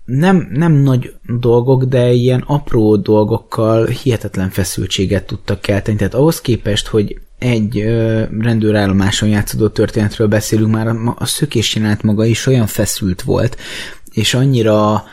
nem, 0.09 0.49
nem 0.51 0.71
nagy 0.73 1.13
dolgok, 1.39 1.83
de 1.83 2.11
ilyen 2.11 2.43
apró 2.47 2.95
dolgokkal 2.95 3.85
hihetetlen 3.85 4.49
feszültséget 4.49 5.25
tudtak 5.25 5.61
kelteni. 5.61 5.97
Tehát 5.97 6.13
ahhoz 6.13 6.41
képest, 6.41 6.87
hogy 6.87 7.19
egy 7.39 7.79
ö, 7.79 8.23
rendőrállomáson 8.39 9.29
játszódó 9.29 9.67
történetről 9.67 10.27
beszélünk, 10.27 10.71
már 10.71 10.87
a, 10.87 11.15
a 11.17 11.25
szökés 11.25 11.75
jelenet 11.75 12.03
maga 12.03 12.25
is 12.25 12.45
olyan 12.45 12.67
feszült 12.67 13.21
volt, 13.21 13.57
és 14.13 14.33
annyira 14.33 15.03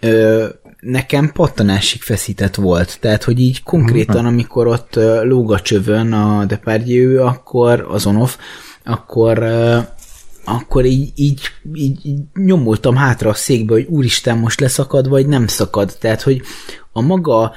ö, 0.00 0.46
nekem 0.80 1.32
pattanásig 1.32 2.02
feszített 2.02 2.54
volt. 2.54 2.96
Tehát, 3.00 3.24
hogy 3.24 3.40
így 3.40 3.62
konkrétan, 3.62 4.26
amikor 4.26 4.66
ott 4.66 4.94
lóg 5.22 5.52
a 5.52 5.60
csövön 5.60 6.12
a 6.12 6.44
Depardieu, 6.44 7.26
akkor 7.26 7.86
az 7.90 8.06
onoff, 8.06 8.36
akkor 8.84 9.38
akkor 10.50 10.84
így, 10.84 11.12
így, 11.14 11.40
így, 11.74 12.06
így 12.06 12.20
nyomultam 12.34 12.96
hátra 12.96 13.30
a 13.30 13.34
székbe, 13.34 13.72
hogy 13.72 13.86
úristen, 13.88 14.38
most 14.38 14.60
leszakad, 14.60 15.08
vagy 15.08 15.26
nem 15.26 15.46
szakad. 15.46 15.96
Tehát, 16.00 16.22
hogy 16.22 16.42
a 16.92 17.00
maga 17.00 17.52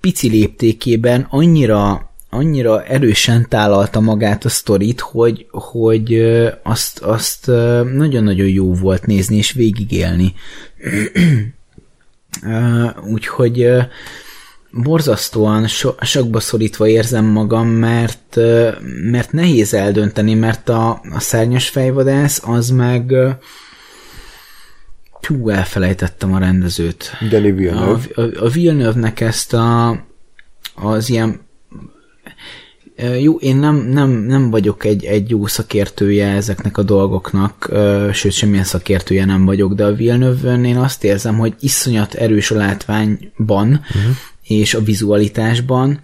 pici 0.00 0.28
léptékében 0.28 1.26
annyira, 1.30 2.10
annyira 2.30 2.84
erősen 2.84 3.48
tálalta 3.48 4.00
magát 4.00 4.44
a 4.44 4.48
sztorit, 4.48 5.00
hogy, 5.00 5.46
hogy 5.50 6.14
azt, 6.62 6.98
azt 6.98 7.46
nagyon-nagyon 7.94 8.48
jó 8.48 8.74
volt 8.74 9.06
nézni 9.06 9.36
és 9.36 9.52
végigélni. 9.52 10.34
Úgyhogy 13.12 13.68
borzasztóan 14.72 15.66
so, 15.66 15.90
sokba 16.00 16.40
szorítva 16.40 16.88
érzem 16.88 17.24
magam, 17.24 17.68
mert, 17.68 18.36
mert 19.10 19.32
nehéz 19.32 19.74
eldönteni, 19.74 20.34
mert 20.34 20.68
a, 20.68 20.90
a 20.90 21.20
szárnyas 21.20 21.68
fejvadász 21.68 22.42
az 22.44 22.70
meg 22.70 23.14
Hú, 25.26 25.48
elfelejtettem 25.48 26.34
a 26.34 26.38
rendezőt. 26.38 27.10
Denis 27.28 27.52
Villeneuve. 27.54 28.04
a, 28.14 28.44
a 28.44 28.48
Villeneuve-nek 28.48 29.20
ezt 29.20 29.52
a, 29.52 29.90
az 30.74 31.10
ilyen 31.10 31.40
jó, 33.20 33.36
én 33.36 33.56
nem, 33.56 33.76
nem, 33.76 34.10
nem 34.10 34.50
vagyok 34.50 34.84
egy, 34.84 35.04
egy 35.04 35.30
jó 35.30 35.46
szakértője 35.46 36.28
ezeknek 36.28 36.78
a 36.78 36.82
dolgoknak, 36.82 37.70
sőt, 38.12 38.32
semmilyen 38.32 38.64
szakértője 38.64 39.24
nem 39.24 39.44
vagyok, 39.44 39.74
de 39.74 39.84
a 39.84 39.94
villeneuve 39.94 40.54
én 40.54 40.76
azt 40.76 41.04
érzem, 41.04 41.38
hogy 41.38 41.54
iszonyat 41.60 42.14
erős 42.14 42.50
a 42.50 42.56
látványban, 42.56 43.68
uh-huh. 43.68 44.16
És 44.50 44.74
a 44.74 44.80
vizualitásban, 44.80 46.00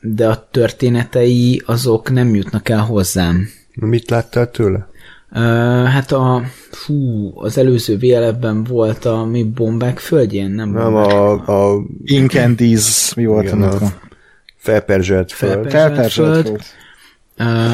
de 0.00 0.28
a 0.28 0.48
történetei 0.50 1.62
azok 1.66 2.10
nem 2.10 2.34
jutnak 2.34 2.68
el 2.68 2.78
hozzám. 2.80 3.48
Mit 3.74 4.10
láttál 4.10 4.50
tőle? 4.50 4.88
Hát 5.86 6.12
a, 6.12 6.42
fú, 6.70 7.30
az 7.34 7.58
előző 7.58 7.96
VLF-ben 7.98 8.64
volt 8.64 9.04
a 9.04 9.24
mi 9.24 9.44
bombák 9.44 9.98
földjén, 9.98 10.50
nem, 10.50 10.70
Nem 10.70 10.82
bombák. 10.92 11.48
a, 11.48 11.72
a 11.74 11.82
Incandies, 12.04 13.14
mi 13.14 13.24
volt 13.26 13.44
Igen, 13.44 13.62
a- 13.62 13.92
felperzselt 14.56 15.32
föld. 15.32 15.52
Felperzselt 15.52 15.92
Felperzselt 15.94 16.32
föld. 16.34 16.46
föld. 16.46 16.60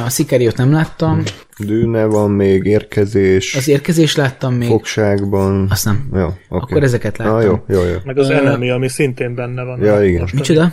A 0.04 0.08
Szikeriót 0.08 0.56
nem 0.56 0.72
láttam, 0.72 1.22
Dűne 1.58 2.04
van 2.04 2.30
még, 2.30 2.64
érkezés, 2.64 3.54
az 3.54 3.68
érkezést 3.68 4.16
láttam 4.16 4.54
még, 4.54 4.68
fogságban. 4.68 5.66
azt 5.70 5.84
nem. 5.84 6.08
Jó, 6.12 6.24
oké. 6.24 6.36
Akkor 6.48 6.82
ezeket 6.82 7.16
láttam. 7.16 7.34
Ah, 7.34 7.44
jó, 7.44 7.64
jó, 7.68 7.84
jó. 7.84 7.96
Meg 8.04 8.18
az 8.18 8.30
Enemy, 8.30 8.70
ami 8.70 8.88
szintén 8.88 9.34
benne 9.34 9.62
van. 9.62 9.80
Ja, 9.82 10.04
igen. 10.04 10.20
Most 10.20 10.34
Micsoda? 10.34 10.72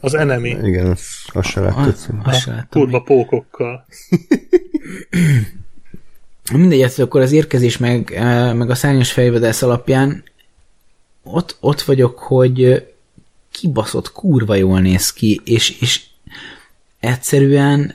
Az 0.00 0.14
Enemy. 0.14 0.56
Igen, 0.62 0.96
azt, 1.32 1.50
se 1.50 1.60
láttad. 1.60 1.86
azt 2.24 2.40
sem 2.40 2.54
láttam. 2.54 2.82
Kurva 2.82 3.02
pókokkal. 3.02 3.86
Mindegy, 6.52 6.82
hát 6.82 6.98
akkor 6.98 7.20
az 7.20 7.32
érkezés 7.32 7.76
meg, 7.76 8.18
meg 8.54 8.70
a 8.70 8.74
szárnyas 8.74 9.12
fejvadász 9.12 9.62
alapján 9.62 10.24
ott, 11.22 11.56
ott 11.60 11.82
vagyok, 11.82 12.18
hogy 12.18 12.86
kibaszott 13.50 14.12
kurva 14.12 14.54
jól 14.54 14.80
néz 14.80 15.12
ki, 15.12 15.40
és, 15.44 15.80
és 15.80 16.00
egyszerűen 17.00 17.94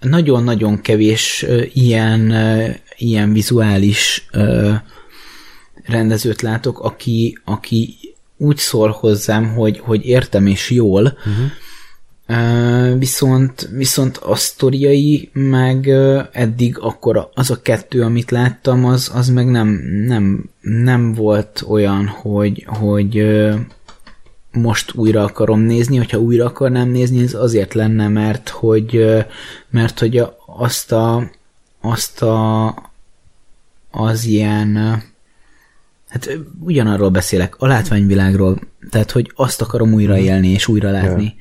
nagyon-nagyon 0.00 0.80
kevés 0.80 1.46
ilyen, 1.72 2.34
ilyen 2.96 3.32
vizuális 3.32 4.28
rendezőt 5.84 6.42
látok, 6.42 6.80
aki, 6.80 7.38
aki 7.44 7.98
úgy 8.36 8.56
szól 8.56 8.90
hozzám, 8.90 9.54
hogy, 9.54 9.78
hogy 9.78 10.06
értem 10.06 10.46
és 10.46 10.70
jól, 10.70 11.02
uh-huh. 11.02 11.50
Uh, 12.28 12.98
viszont, 12.98 13.68
viszont 13.72 14.16
a 14.16 14.34
sztoriai 14.34 15.30
meg 15.32 15.84
uh, 15.86 16.24
eddig 16.32 16.78
akkor 16.78 17.30
az 17.34 17.50
a 17.50 17.62
kettő, 17.62 18.02
amit 18.02 18.30
láttam, 18.30 18.84
az, 18.84 19.10
az 19.14 19.28
meg 19.28 19.46
nem, 19.46 19.68
nem, 20.06 20.50
nem 20.60 21.14
volt 21.14 21.64
olyan, 21.68 22.06
hogy, 22.06 22.64
hogy 22.66 23.20
uh, 23.20 23.54
most 24.56 24.94
újra 24.94 25.22
akarom 25.22 25.60
nézni, 25.60 25.96
hogyha 25.96 26.18
újra 26.18 26.44
akarnám 26.44 26.88
nézni, 26.88 27.22
ez 27.22 27.34
azért 27.34 27.74
lenne, 27.74 28.08
mert 28.08 28.48
hogy, 28.48 29.04
mert 29.70 29.98
hogy 29.98 30.22
azt 30.46 30.92
a, 30.92 31.30
azt 31.80 32.22
a 32.22 32.74
az 33.90 34.24
ilyen 34.24 35.02
hát 36.08 36.38
ugyanarról 36.60 37.10
beszélek, 37.10 37.54
a 37.58 37.66
látványvilágról, 37.66 38.58
tehát 38.90 39.10
hogy 39.10 39.32
azt 39.34 39.60
akarom 39.60 39.92
újra 39.92 40.18
élni 40.18 40.48
és 40.48 40.68
újra 40.68 40.90
látni. 40.90 41.34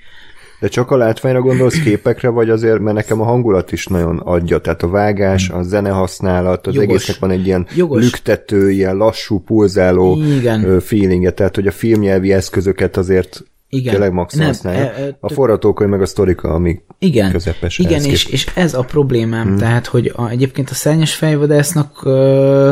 De 0.66 0.72
csak 0.72 0.91
a 0.91 0.97
látványra 0.97 1.41
gondolsz 1.41 1.80
képekre, 1.80 2.30
vagy 2.30 2.49
azért, 2.49 2.80
mert 2.80 2.95
nekem 2.95 3.22
a 3.22 3.24
hangulat 3.24 3.72
is 3.72 3.88
nagyon 3.88 4.20
adja, 4.20 4.59
tehát 4.59 4.84
a 4.84 4.88
vágás, 4.88 5.49
a 5.49 5.63
zene 5.63 5.89
használat, 5.89 6.68
az 6.68 6.74
Jogos. 6.74 6.89
egésznek 6.89 7.20
van 7.20 7.32
egy 7.32 7.45
ilyen 7.45 7.68
Jogos. 7.76 8.03
lüktető, 8.03 8.72
ilyen 8.72 8.95
lassú, 8.95 9.39
pulzáló 9.39 10.18
Igen. 10.22 10.80
feelingje, 10.80 11.32
tehát 11.32 11.55
hogy 11.55 11.68
a 11.68 11.72
filmnyelvi 11.72 12.34
eszközöket 12.34 12.97
azért 12.97 13.43
Igen. 13.70 13.93
tényleg 13.93 14.11
max 14.11 14.34
Nem, 14.34 14.53
e- 14.63 14.70
e- 14.70 15.18
A 15.20 15.30
forgatókönyv 15.30 15.89
meg 15.89 16.01
a 16.01 16.05
sztorika, 16.05 16.49
ami 16.49 16.82
Igen, 16.99 17.32
közepes 17.32 17.80
igen 17.80 17.99
és, 17.99 18.24
képest. 18.24 18.32
és 18.32 18.47
ez 18.55 18.74
a 18.74 18.82
problémám, 18.82 19.47
hmm. 19.47 19.57
tehát, 19.57 19.86
hogy 19.86 20.11
a, 20.16 20.30
egyébként 20.30 20.70
a 20.70 20.74
szárnyas 20.74 21.16
fejvadásznak 21.16 22.01
ö, 22.03 22.70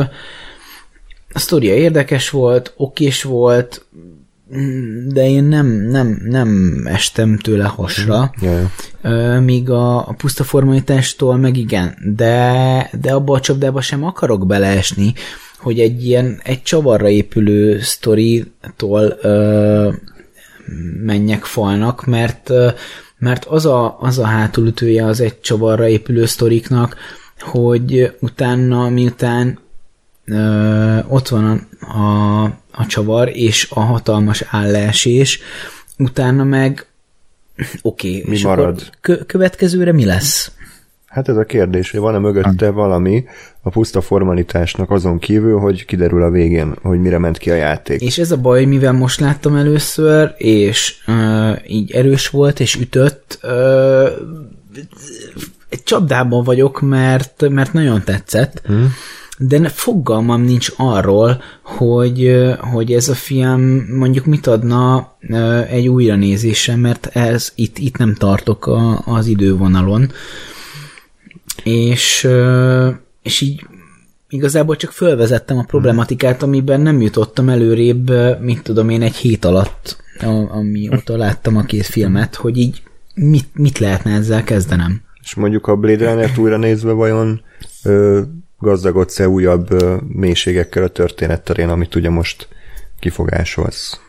a 1.32 1.38
sztoria 1.38 1.74
érdekes 1.74 2.30
volt, 2.30 2.72
okés 2.76 3.22
volt, 3.22 3.84
de 5.06 5.28
én 5.28 5.44
nem, 5.44 5.66
nem, 5.66 6.20
nem 6.24 6.80
estem 6.84 7.38
tőle 7.38 7.64
hasra, 7.64 8.34
Ja. 8.40 8.70
Ö, 9.02 9.40
míg 9.40 9.70
a, 9.70 10.08
a 10.08 10.14
puszta 10.16 10.44
formalitástól 10.44 11.36
meg 11.36 11.56
igen, 11.56 11.96
de, 12.16 12.90
de 13.00 13.12
abba 13.12 13.34
a 13.34 13.40
csapdába 13.40 13.80
sem 13.80 14.04
akarok 14.04 14.46
beleesni, 14.46 15.14
hogy 15.58 15.80
egy 15.80 16.06
ilyen, 16.06 16.40
egy 16.42 16.62
csavarra 16.62 17.08
épülő 17.08 17.80
sztoritól 17.80 19.18
ö, 19.20 19.90
menjek 21.04 21.44
falnak, 21.44 22.04
mert, 22.04 22.50
mert 23.18 23.44
az 23.44 23.66
a, 23.66 23.96
az 24.00 24.18
a 24.18 24.24
hátulütője 24.24 25.04
az 25.04 25.20
egy 25.20 25.40
csavarra 25.40 25.88
épülő 25.88 26.26
sztoriknak, 26.26 26.96
hogy 27.40 28.16
utána, 28.20 28.88
miután 28.88 29.58
ö, 30.24 30.98
ott 31.08 31.28
van 31.28 31.68
a, 31.80 31.98
a, 31.98 32.62
a 32.76 32.86
csavar 32.86 33.28
és 33.32 33.66
a 33.70 33.80
hatalmas 33.80 34.44
állásés, 34.50 35.40
utána 35.98 36.44
meg 36.44 36.86
oké, 37.82 38.08
okay, 38.08 38.22
Mi 38.26 38.34
és 38.34 38.42
marad? 38.42 38.68
akkor 38.68 38.82
kö, 39.00 39.24
következőre 39.24 39.92
mi 39.92 40.04
lesz? 40.04 40.52
Hát 41.06 41.28
ez 41.28 41.36
a 41.36 41.44
kérdés, 41.44 41.90
hogy 41.90 42.00
van-e 42.00 42.18
mögötte 42.18 42.70
valami 42.70 43.24
a 43.62 43.70
puszta 43.70 44.00
formalitásnak 44.00 44.90
azon 44.90 45.18
kívül, 45.18 45.58
hogy 45.58 45.84
kiderül 45.84 46.22
a 46.22 46.30
végén, 46.30 46.74
hogy 46.82 47.00
mire 47.00 47.18
ment 47.18 47.38
ki 47.38 47.50
a 47.50 47.54
játék. 47.54 48.00
És 48.00 48.18
ez 48.18 48.30
a 48.30 48.36
baj, 48.36 48.64
mivel 48.64 48.92
most 48.92 49.20
láttam 49.20 49.56
először, 49.56 50.34
és 50.36 50.96
uh, 51.06 51.58
így 51.66 51.90
erős 51.92 52.28
volt, 52.28 52.60
és 52.60 52.74
ütött, 52.74 53.38
uh, 53.42 54.08
egy 55.68 55.82
csapdában 55.82 56.44
vagyok, 56.44 56.80
mert, 56.80 57.48
mert 57.48 57.72
nagyon 57.72 58.02
tetszett, 58.04 58.62
hmm. 58.66 58.92
De 59.38 59.58
ne- 59.58 59.68
fogalmam 59.68 60.42
nincs 60.42 60.68
arról, 60.76 61.42
hogy, 61.62 62.44
hogy 62.60 62.92
ez 62.92 63.08
a 63.08 63.14
film 63.14 63.86
mondjuk 63.98 64.24
mit 64.24 64.46
adna 64.46 65.12
egy 65.68 65.88
újranézésre, 65.88 66.76
mert 66.76 67.06
ez 67.06 67.52
itt, 67.54 67.78
itt 67.78 67.96
nem 67.96 68.14
tartok 68.14 68.66
a, 68.66 69.02
az 69.06 69.26
idővonalon. 69.26 70.12
És, 71.62 72.28
és 73.22 73.40
így 73.40 73.66
igazából 74.34 74.76
csak 74.76 74.90
fölvezettem 74.90 75.58
a 75.58 75.62
problematikát, 75.62 76.42
amiben 76.42 76.80
nem 76.80 77.00
jutottam 77.00 77.48
előrébb, 77.48 78.08
ö, 78.08 78.32
mit 78.40 78.62
tudom 78.62 78.88
én, 78.88 79.02
egy 79.02 79.14
hét 79.14 79.44
alatt, 79.44 79.96
amióta 80.48 81.16
láttam 81.24 81.56
a 81.56 81.62
két 81.62 81.86
filmet, 81.86 82.34
hogy 82.34 82.58
így 82.58 82.82
mit, 83.14 83.48
mit 83.52 83.78
lehetne 83.78 84.12
ezzel 84.12 84.44
kezdenem. 84.44 85.02
És 85.22 85.34
mondjuk 85.34 85.66
a 85.66 85.76
Blade 85.76 86.10
Runner-t 86.10 86.38
újra 86.38 86.56
nézve 86.56 86.92
vajon 86.92 87.40
ö, 87.84 88.20
gazdagodsz-e 88.64 89.28
újabb 89.28 89.72
ö, 89.72 89.96
mélységekkel 90.08 90.82
a 90.82 90.88
történet 90.88 91.44
terén, 91.44 91.68
amit 91.68 91.94
ugye 91.94 92.10
most 92.10 92.48
kifogásolsz? 93.00 94.00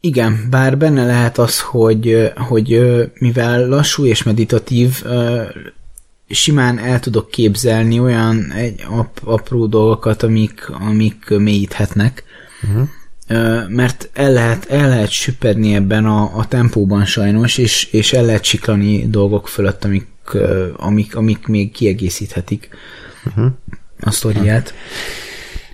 Igen, 0.00 0.46
bár 0.50 0.78
benne 0.78 1.06
lehet 1.06 1.38
az, 1.38 1.60
hogy, 1.60 2.32
hogy 2.36 2.80
mivel 3.14 3.68
lassú 3.68 4.04
és 4.04 4.22
meditatív, 4.22 5.02
simán 6.28 6.78
el 6.78 7.00
tudok 7.00 7.30
képzelni 7.30 8.00
olyan 8.00 8.52
egy 8.52 8.84
ap, 8.88 9.20
apró 9.24 9.66
dolgokat, 9.66 10.22
amik, 10.22 10.68
amik 10.68 11.28
mélyíthetnek. 11.28 12.24
Uh-huh. 12.62 12.88
Mert 13.68 14.10
el 14.12 14.32
lehet, 14.32 14.70
el 14.70 14.88
lehet 14.88 15.10
süppedni 15.10 15.74
ebben 15.74 16.04
a, 16.04 16.36
a 16.36 16.48
tempóban 16.48 17.04
sajnos, 17.04 17.58
és, 17.58 17.84
és 17.84 18.12
el 18.12 18.24
lehet 18.24 18.44
siklani 18.44 19.08
dolgok 19.08 19.48
fölött, 19.48 19.84
amik, 19.84 20.06
amik, 20.76 21.16
amik 21.16 21.46
még 21.46 21.72
kiegészíthetik 21.72 22.68
uh-huh. 23.26 23.52
a 24.00 24.10
sztoriát. 24.10 24.74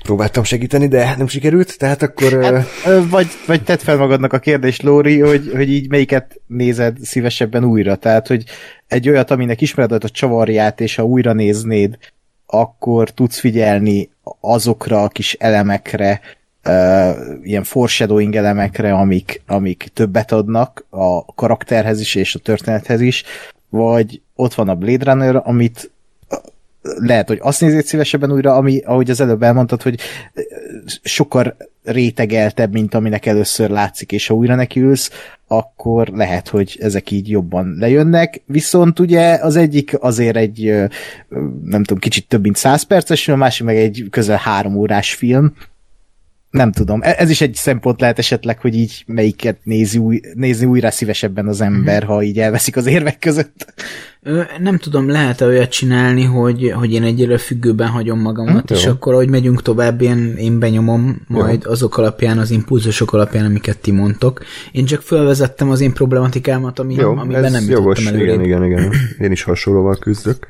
Próbáltam 0.02 0.44
segíteni, 0.44 0.88
de 0.88 1.14
nem 1.16 1.26
sikerült, 1.26 1.78
tehát 1.78 2.02
akkor... 2.02 2.32
Ö, 2.32 3.08
Vagy, 3.08 3.26
vagy 3.46 3.62
tedd 3.62 3.78
fel 3.78 3.96
magadnak 3.96 4.32
a 4.32 4.38
kérdést, 4.38 4.82
Lóri, 4.82 5.20
hogy, 5.20 5.50
hogy 5.54 5.70
így 5.70 5.88
melyiket 5.88 6.40
nézed 6.46 6.96
szívesebben 7.02 7.64
újra. 7.64 7.96
Tehát, 7.96 8.26
hogy 8.26 8.44
egy 8.86 9.08
olyat, 9.08 9.30
aminek 9.30 9.60
ismered 9.60 10.04
a 10.04 10.08
csavarját, 10.08 10.80
és 10.80 10.94
ha 10.94 11.02
újra 11.02 11.32
néznéd, 11.32 11.98
akkor 12.46 13.10
tudsz 13.10 13.38
figyelni 13.38 14.10
azokra 14.40 15.02
a 15.02 15.08
kis 15.08 15.32
elemekre, 15.32 16.20
uh, 16.64 17.16
ilyen 17.42 17.64
foreshadowing 17.64 18.36
elemekre, 18.36 18.92
amik, 18.92 19.42
amik 19.46 19.90
többet 19.94 20.32
adnak 20.32 20.84
a 20.90 21.24
karakterhez 21.24 22.00
is, 22.00 22.14
és 22.14 22.34
a 22.34 22.38
történethez 22.38 23.00
is, 23.00 23.24
vagy 23.68 24.20
ott 24.34 24.54
van 24.54 24.68
a 24.68 24.74
Blade 24.74 25.12
Runner, 25.12 25.40
amit 25.44 25.90
lehet, 26.98 27.28
hogy 27.28 27.38
azt 27.42 27.60
nézed 27.60 27.84
szívesebben 27.84 28.32
újra, 28.32 28.54
ami, 28.54 28.78
ahogy 28.84 29.10
az 29.10 29.20
előbb 29.20 29.42
elmondtad, 29.42 29.82
hogy 29.82 30.00
sokkal 31.02 31.56
rétegeltebb, 31.84 32.72
mint 32.72 32.94
aminek 32.94 33.26
először 33.26 33.70
látszik, 33.70 34.12
és 34.12 34.26
ha 34.26 34.34
újra 34.34 34.54
nekiülsz, 34.54 35.10
akkor 35.46 36.08
lehet, 36.08 36.48
hogy 36.48 36.76
ezek 36.80 37.10
így 37.10 37.30
jobban 37.30 37.76
lejönnek, 37.78 38.42
viszont 38.46 38.98
ugye 38.98 39.38
az 39.42 39.56
egyik 39.56 39.96
azért 40.00 40.36
egy, 40.36 40.74
nem 41.64 41.84
tudom, 41.84 41.98
kicsit 41.98 42.28
több 42.28 42.42
mint 42.42 42.56
100 42.56 42.82
perces 42.82 43.28
a 43.28 43.36
másik 43.36 43.66
meg 43.66 43.76
egy 43.76 44.06
közel 44.10 44.36
három 44.36 44.76
órás 44.76 45.14
film, 45.14 45.52
nem 46.50 46.72
tudom, 46.72 47.00
E- 47.02 47.14
ez 47.18 47.30
is 47.30 47.40
egy 47.40 47.54
szempont 47.54 48.00
lehet 48.00 48.18
esetleg, 48.18 48.60
hogy 48.60 48.74
így 48.74 49.04
melyiket 49.06 49.58
nézi 49.62 49.98
új, 49.98 50.20
nézni 50.34 50.66
újra 50.66 50.90
szívesebben 50.90 51.46
az 51.46 51.60
ember, 51.60 52.02
ha 52.02 52.22
így 52.22 52.38
elveszik 52.38 52.76
az 52.76 52.86
érvek 52.86 53.18
között. 53.18 53.74
Ö, 54.22 54.42
Nem 54.58 54.78
tudom, 54.78 55.08
lehet-e 55.08 55.44
olyat 55.46 55.70
csinálni, 55.70 56.22
hogy, 56.24 56.70
hogy 56.74 56.92
én 56.92 57.02
egyre 57.02 57.38
függőben 57.38 57.88
hagyom 57.88 58.20
magamat, 58.20 58.68
Hm, 58.68 58.74
és 58.74 58.84
jó. 58.84 58.90
akkor, 58.90 59.12
ahogy 59.12 59.28
megyünk 59.28 59.62
tovább, 59.62 60.00
én, 60.00 60.34
én 60.38 60.58
benyomom 60.58 61.20
majd 61.26 61.64
azok 61.66 61.98
alapján, 61.98 62.38
az 62.38 62.50
impulzusok 62.50 63.12
alapján, 63.12 63.44
amiket 63.44 63.78
ti 63.78 63.90
mondtok. 63.90 64.42
Én 64.72 64.84
csak 64.84 65.02
felvezettem 65.02 65.70
az 65.70 65.80
én 65.80 65.92
problematikámat, 65.92 66.78
ami, 66.78 66.94
Jó, 66.94 67.16
amiben 67.16 67.50
nem 67.50 67.68
jogos, 67.68 67.98
jutottam 67.98 68.20
igen, 68.20 68.34
előrébb. 68.34 68.46
igen, 68.46 68.64
igen. 68.64 68.92
Én 69.18 69.30
is 69.32 69.42
hasonlóval 69.42 69.96
küzdök. 69.96 70.46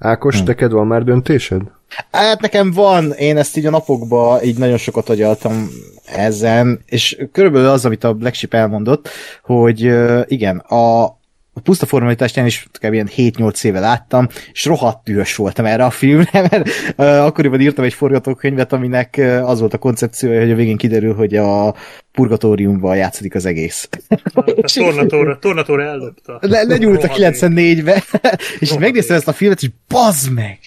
Ákos, 0.00 0.42
neked 0.42 0.72
van 0.72 0.86
már 0.86 1.04
döntésed? 1.04 1.62
Hát 2.10 2.40
nekem 2.40 2.70
van, 2.72 3.12
én 3.12 3.36
ezt 3.36 3.56
így 3.56 3.66
a 3.66 3.70
napokban 3.70 4.42
így 4.42 4.58
nagyon 4.58 4.76
sokat 4.76 5.08
agyaltam 5.08 5.68
ezen, 6.06 6.80
és 6.86 7.18
körülbelül 7.32 7.68
az, 7.68 7.84
amit 7.84 8.04
a 8.04 8.14
Black 8.14 8.34
Sheep 8.34 8.54
elmondott, 8.54 9.08
hogy 9.42 9.92
igen, 10.26 10.58
a, 10.58 11.18
a 11.52 11.60
puszta 11.60 11.86
formalitást 11.86 12.36
én 12.36 12.46
is 12.46 12.66
kb. 12.80 12.92
ilyen 12.92 13.08
7-8 13.16 13.64
éve 13.64 13.80
láttam, 13.80 14.28
és 14.52 14.64
rohadt 14.64 15.04
dühös 15.04 15.36
voltam 15.36 15.64
erre 15.64 15.84
a 15.84 15.90
filmre, 15.90 16.40
mert 16.50 16.68
uh, 16.96 17.24
akkoriban 17.24 17.60
írtam 17.60 17.84
egy 17.84 17.94
forgatókönyvet, 17.94 18.72
aminek 18.72 19.14
uh, 19.18 19.48
az 19.48 19.60
volt 19.60 19.74
a 19.74 19.78
koncepciója, 19.78 20.40
hogy 20.40 20.50
a 20.50 20.54
végén 20.54 20.76
kiderül, 20.76 21.14
hogy 21.14 21.36
a 21.36 21.74
purgatóriumban 22.12 22.96
játszódik 22.96 23.34
az 23.34 23.46
egész. 23.46 23.88
A 24.34 24.70
tornatóra, 24.74 25.38
tornatóra 25.46 25.82
ellopta. 25.82 26.38
Le, 26.40 26.62
legyúlt 26.62 27.04
a 27.04 27.06
Rohadt 27.06 27.36
94-be, 27.38 28.04
és 28.60 28.72
így 28.72 28.78
megnéztem 28.78 29.16
ezt 29.16 29.28
a 29.28 29.32
filmet, 29.32 29.62
és 29.62 29.70
bazd 29.88 30.32
meg! 30.32 30.58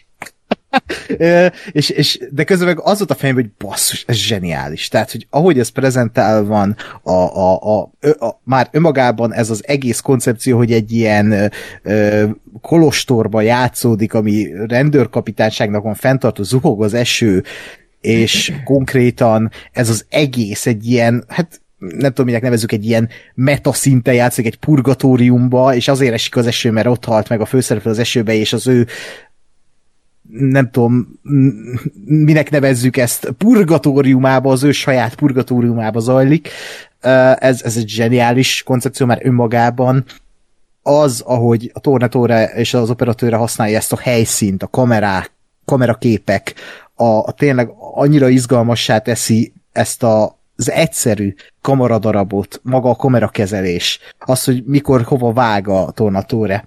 És, 1.71 1.89
és, 1.89 2.19
de 2.31 2.43
közben 2.43 2.67
meg 2.67 2.79
az 2.79 2.97
volt 2.97 3.11
a 3.11 3.15
fejemben, 3.15 3.43
hogy 3.43 3.67
basszus, 3.67 4.03
ez 4.07 4.15
zseniális. 4.15 4.87
Tehát, 4.87 5.11
hogy 5.11 5.27
ahogy 5.29 5.59
ez 5.59 5.69
prezentál 5.69 6.43
van, 6.43 6.75
a, 7.01 7.11
a, 7.11 7.61
a, 7.61 7.81
a, 8.01 8.25
a, 8.25 8.41
már 8.43 8.67
önmagában 8.71 9.33
ez 9.33 9.49
az 9.49 9.63
egész 9.67 9.99
koncepció, 9.99 10.57
hogy 10.57 10.71
egy 10.71 10.91
ilyen 10.91 11.51
ö, 11.83 12.25
kolostorba 12.61 13.41
játszódik, 13.41 14.13
ami 14.13 14.47
rendőrkapitányságnak 14.67 15.83
van 15.83 15.93
fenntartó, 15.93 16.43
zuhog 16.43 16.83
az 16.83 16.93
eső, 16.93 17.43
és 18.01 18.53
konkrétan 18.63 19.51
ez 19.71 19.89
az 19.89 20.05
egész 20.09 20.65
egy 20.65 20.87
ilyen, 20.87 21.23
hát 21.27 21.61
nem 21.77 22.09
tudom, 22.09 22.25
minek 22.25 22.41
nevezzük, 22.41 22.71
egy 22.71 22.85
ilyen 22.85 23.09
metaszinten 23.33 24.13
játszik 24.13 24.45
egy 24.45 24.55
purgatóriumba, 24.55 25.75
és 25.75 25.87
azért 25.87 26.13
esik 26.13 26.35
az 26.35 26.47
eső, 26.47 26.71
mert 26.71 26.87
ott 26.87 27.05
halt 27.05 27.29
meg 27.29 27.41
a 27.41 27.45
főszereplő 27.45 27.91
az 27.91 27.99
esőbe, 27.99 28.33
és 28.33 28.53
az 28.53 28.67
ő 28.67 28.87
nem 30.29 30.69
tudom, 30.71 31.19
minek 32.05 32.49
nevezzük 32.49 32.97
ezt, 32.97 33.33
purgatóriumába, 33.37 34.51
az 34.51 34.63
ő 34.63 34.71
saját 34.71 35.15
purgatóriumába 35.15 35.99
zajlik. 35.99 36.49
Ez, 37.35 37.61
ez 37.63 37.77
egy 37.77 37.89
zseniális 37.89 38.63
koncepció 38.63 39.05
már 39.05 39.19
önmagában. 39.23 40.05
Az, 40.81 41.21
ahogy 41.25 41.71
a 41.73 41.79
tornatóra 41.79 42.43
és 42.43 42.73
az 42.73 42.89
operatőre 42.89 43.35
használja 43.35 43.77
ezt 43.77 43.93
a 43.93 43.97
helyszínt, 43.97 44.63
a 44.63 44.67
kamerák, 44.67 45.31
kameraképek, 45.65 46.53
a, 46.95 47.03
a 47.03 47.31
tényleg 47.31 47.69
annyira 47.93 48.29
izgalmassá 48.29 48.97
teszi 48.97 49.53
ezt 49.71 50.03
a 50.03 50.41
az 50.55 50.71
egyszerű 50.71 51.33
kameradarabot, 51.61 52.59
maga 52.63 52.89
a 52.89 52.95
kamerakezelés, 52.95 53.99
az, 54.19 54.43
hogy 54.43 54.63
mikor 54.65 55.01
hova 55.01 55.33
vág 55.33 55.67
a 55.67 55.91
Tornatore, 55.91 56.65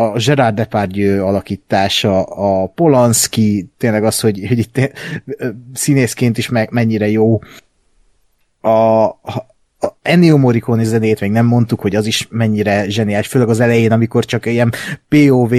a 0.00 0.18
Gerard 0.18 0.54
Depardieu 0.54 1.26
alakítása, 1.26 2.22
a 2.22 2.66
Polanski, 2.66 3.70
tényleg 3.78 4.04
az, 4.04 4.20
hogy, 4.20 4.44
hogy 4.48 4.58
itt 4.58 4.92
színészként 5.72 6.38
is 6.38 6.48
meg, 6.48 6.70
mennyire 6.70 7.08
jó. 7.08 7.38
A, 8.60 9.04
a 9.04 9.50
Ennio 10.02 10.36
Morricone 10.36 10.84
zenét 10.84 11.20
még 11.20 11.30
nem 11.30 11.46
mondtuk, 11.46 11.80
hogy 11.80 11.96
az 11.96 12.06
is 12.06 12.26
mennyire 12.30 12.88
zseniális, 12.88 13.26
főleg 13.26 13.48
az 13.48 13.60
elején, 13.60 13.92
amikor 13.92 14.24
csak 14.24 14.46
ilyen 14.46 14.72
POV 15.08 15.52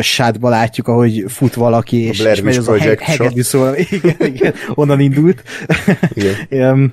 sátba 0.00 0.48
látjuk, 0.48 0.88
ahogy 0.88 1.24
fut 1.28 1.54
valaki, 1.54 2.02
és, 2.02 2.18
és 2.18 2.40
megy 2.42 2.56
az 2.56 2.68
a 2.68 2.78
heg, 2.78 3.00
hegedű 3.00 3.42
szól, 3.42 3.74
igen, 3.90 4.16
igen, 4.18 4.54
onnan 4.74 5.00
indult. 5.00 5.42
Igen. 6.14 6.92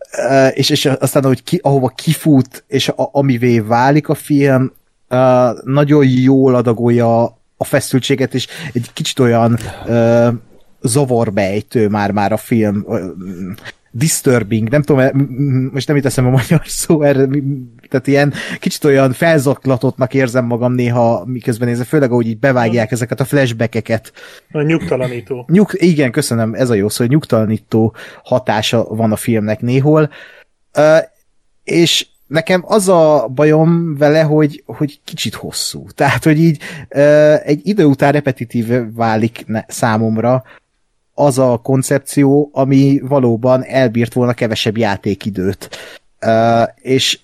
és, 0.60 0.70
és 0.70 0.86
aztán, 0.86 1.24
ahogy 1.24 1.42
ki, 1.42 1.58
ahova 1.62 1.88
kifut, 1.88 2.64
és 2.66 2.88
a, 2.88 3.08
amivé 3.12 3.58
válik 3.58 4.08
a 4.08 4.14
film, 4.14 4.72
uh, 5.10 5.62
nagyon 5.64 6.06
jól 6.06 6.54
adagolja 6.54 7.22
a 7.56 7.64
feszültséget, 7.64 8.34
és 8.34 8.46
egy 8.72 8.90
kicsit 8.92 9.18
olyan 9.18 9.58
uh, 9.86 10.28
zavorbejtő 10.80 11.88
már-már 11.88 12.32
a 12.32 12.36
film. 12.36 12.84
Uh, 12.86 13.00
disturbing, 13.96 14.68
nem 14.68 14.82
tudom, 14.82 15.10
most 15.72 15.88
nem 15.88 16.00
teszem 16.00 16.26
a 16.26 16.30
magyar 16.30 16.62
szó 16.64 17.02
erre, 17.02 17.28
tehát 17.88 18.06
ilyen 18.06 18.32
kicsit 18.58 18.84
olyan 18.84 19.12
felzaklatottnak 19.12 20.14
érzem 20.14 20.44
magam 20.44 20.72
néha, 20.72 21.24
miközben 21.26 21.68
nézem, 21.68 21.84
főleg 21.84 22.10
ahogy 22.10 22.26
így 22.26 22.38
bevágják 22.38 22.90
ezeket 22.90 23.20
a 23.20 23.24
flashbackeket. 23.24 24.12
A 24.52 24.62
nyugtalanító. 24.62 25.46
Nyug, 25.48 25.70
igen, 25.72 26.10
köszönöm, 26.10 26.54
ez 26.54 26.70
a 26.70 26.74
jó 26.74 26.88
szó, 26.88 27.02
hogy 27.02 27.12
nyugtalanító 27.12 27.94
hatása 28.22 28.84
van 28.84 29.12
a 29.12 29.16
filmnek 29.16 29.60
néhol, 29.60 30.10
uh, 30.78 30.98
és 31.64 32.06
nekem 32.34 32.64
az 32.66 32.88
a 32.88 33.28
bajom 33.34 33.96
vele, 33.96 34.22
hogy, 34.22 34.62
hogy 34.66 35.00
kicsit 35.04 35.34
hosszú. 35.34 35.86
Tehát, 35.94 36.24
hogy 36.24 36.38
így 36.38 36.60
egy 37.44 37.60
idő 37.62 37.84
után 37.84 38.12
repetitív 38.12 38.94
válik 38.94 39.46
számomra 39.66 40.42
az 41.14 41.38
a 41.38 41.60
koncepció, 41.62 42.50
ami 42.52 43.00
valóban 43.02 43.64
elbírt 43.64 44.12
volna 44.12 44.32
kevesebb 44.32 44.76
játékidőt. 44.76 45.78
És, 46.76 47.18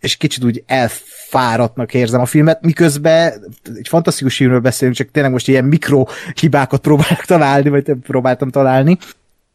és 0.00 0.16
kicsit 0.16 0.44
úgy 0.44 0.62
elfáradtnak 0.66 1.94
érzem 1.94 2.20
a 2.20 2.26
filmet, 2.26 2.62
miközben 2.62 3.32
egy 3.76 3.88
fantasztikus 3.88 4.36
filmről 4.36 4.60
beszélünk, 4.60 4.96
csak 4.96 5.10
tényleg 5.10 5.32
most 5.32 5.48
ilyen 5.48 5.64
mikro 5.64 6.04
hibákat 6.40 6.80
próbálok 6.80 7.24
találni, 7.24 7.68
vagy 7.68 7.92
próbáltam 8.02 8.50
találni. 8.50 8.98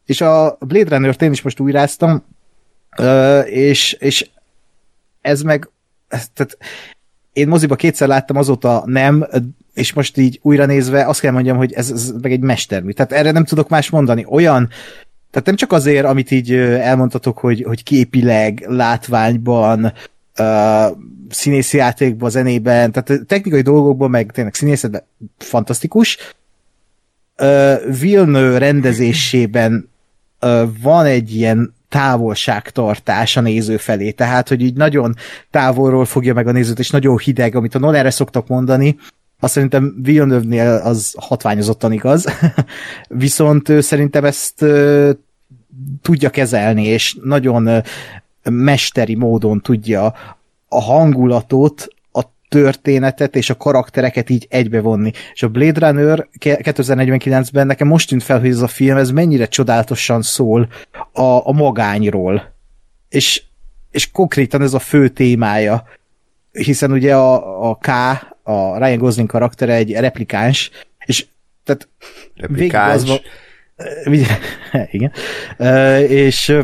És 0.06 0.20
a 0.20 0.56
Blade 0.60 0.96
Runner-t 0.96 1.22
én 1.22 1.32
is 1.32 1.42
most 1.42 1.60
újráztam, 1.60 2.24
és, 3.44 3.92
és 3.92 4.30
ez 5.22 5.42
meg, 5.42 5.70
tehát 6.08 6.58
én 7.32 7.48
moziba 7.48 7.74
kétszer 7.74 8.08
láttam, 8.08 8.36
azóta 8.36 8.82
nem, 8.86 9.26
és 9.74 9.92
most 9.92 10.16
így 10.16 10.38
újra 10.42 10.66
nézve 10.66 11.06
azt 11.06 11.20
kell 11.20 11.32
mondjam, 11.32 11.56
hogy 11.56 11.72
ez, 11.72 11.90
ez 11.90 12.12
meg 12.22 12.32
egy 12.32 12.40
mestermű. 12.40 12.90
Tehát 12.90 13.12
erre 13.12 13.30
nem 13.30 13.44
tudok 13.44 13.68
más 13.68 13.90
mondani. 13.90 14.24
Olyan, 14.28 14.68
tehát 15.30 15.46
nem 15.46 15.56
csak 15.56 15.72
azért, 15.72 16.04
amit 16.04 16.30
így 16.30 16.52
elmondhatok, 16.54 17.38
hogy, 17.38 17.62
hogy 17.62 17.82
képileg, 17.82 18.64
látványban, 18.68 19.92
uh, 20.38 20.96
színészi 21.28 21.76
játékban, 21.76 22.30
zenében, 22.30 22.92
tehát 22.92 23.26
technikai 23.26 23.60
dolgokban, 23.60 24.10
meg 24.10 24.32
tényleg 24.32 24.54
színészetben 24.54 25.02
fantasztikus. 25.38 26.18
Uh, 27.38 27.98
Vilnő 28.00 28.58
rendezésében 28.58 29.88
uh, 30.40 30.62
van 30.82 31.04
egy 31.04 31.34
ilyen 31.34 31.74
távolságtartás 31.92 33.36
a 33.36 33.40
néző 33.40 33.76
felé, 33.76 34.10
tehát, 34.10 34.48
hogy 34.48 34.60
így 34.60 34.76
nagyon 34.76 35.14
távolról 35.50 36.04
fogja 36.04 36.34
meg 36.34 36.46
a 36.46 36.52
nézőt, 36.52 36.78
és 36.78 36.90
nagyon 36.90 37.18
hideg, 37.18 37.54
amit 37.54 37.74
a 37.74 37.78
Nolanre 37.78 38.10
szoktak 38.10 38.46
mondani, 38.46 38.96
azt 39.40 39.52
szerintem 39.52 39.94
villeneuve 40.02 40.74
az 40.74 41.14
hatványozottan 41.18 41.92
igaz, 41.92 42.26
viszont 43.08 43.72
szerintem 43.82 44.24
ezt 44.24 44.64
tudja 46.02 46.30
kezelni, 46.30 46.84
és 46.84 47.16
nagyon 47.22 47.82
mesteri 48.42 49.14
módon 49.14 49.60
tudja 49.60 50.14
a 50.68 50.80
hangulatot, 50.80 51.88
történetet 52.52 53.36
és 53.36 53.50
a 53.50 53.56
karaktereket 53.56 54.30
így 54.30 54.46
egybevonni. 54.50 55.10
És 55.32 55.42
a 55.42 55.48
Blade 55.48 55.86
Runner 55.86 56.28
2049-ben 56.40 57.66
nekem 57.66 57.86
most 57.86 58.08
tűnt 58.08 58.22
fel, 58.22 58.40
hogy 58.40 58.48
ez 58.48 58.60
a 58.60 58.66
film, 58.66 58.96
ez 58.96 59.10
mennyire 59.10 59.46
csodálatosan 59.46 60.22
szól 60.22 60.68
a, 61.12 61.22
a 61.22 61.52
magányról. 61.52 62.52
És, 63.08 63.42
és 63.90 64.10
konkrétan 64.10 64.62
ez 64.62 64.74
a 64.74 64.78
fő 64.78 65.08
témája. 65.08 65.84
Hiszen 66.52 66.92
ugye 66.92 67.14
a, 67.14 67.68
a 67.70 67.74
K, 67.74 67.88
a 68.42 68.78
Ryan 68.78 68.98
Gosling 68.98 69.28
karaktere 69.28 69.74
egy 69.74 69.92
replikáns, 69.92 70.70
és 71.04 71.26
tehát 71.64 71.88
replikáns. 72.34 73.02
Az, 73.02 73.20
igen. 74.90 75.12
És, 76.08 76.56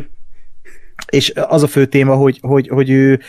és 1.09 1.33
az 1.35 1.63
a 1.63 1.67
fő 1.67 1.87
téma, 1.87 2.15
hogy, 2.15 2.39
hogy, 2.41 2.69
hogy 2.69 2.91
ő 2.91 3.21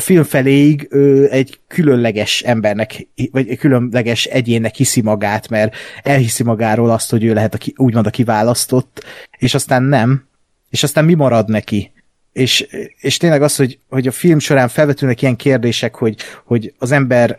a 0.00 0.02
film 0.02 0.22
feléig 0.22 0.86
ő 0.90 1.30
egy 1.30 1.60
különleges 1.66 2.42
embernek, 2.42 3.06
vagy 3.30 3.48
egy 3.48 3.58
különleges 3.58 4.24
egyénnek 4.24 4.74
hiszi 4.74 5.00
magát, 5.00 5.48
mert 5.48 5.74
elhiszi 6.02 6.42
magáról 6.42 6.90
azt, 6.90 7.10
hogy 7.10 7.24
ő 7.24 7.34
lehet 7.34 7.54
a, 7.54 7.58
úgymond 7.76 8.06
a 8.06 8.10
kiválasztott, 8.10 9.04
és 9.38 9.54
aztán 9.54 9.82
nem, 9.82 10.28
és 10.70 10.82
aztán 10.82 11.04
mi 11.04 11.14
marad 11.14 11.48
neki? 11.48 11.92
És, 12.32 12.66
és 13.00 13.16
tényleg 13.16 13.42
az, 13.42 13.56
hogy, 13.56 13.78
hogy 13.88 14.06
a 14.06 14.12
film 14.12 14.38
során 14.38 14.68
felvetülnek 14.68 15.22
ilyen 15.22 15.36
kérdések, 15.36 15.94
hogy, 15.94 16.16
hogy 16.44 16.74
az 16.78 16.92
ember 16.92 17.38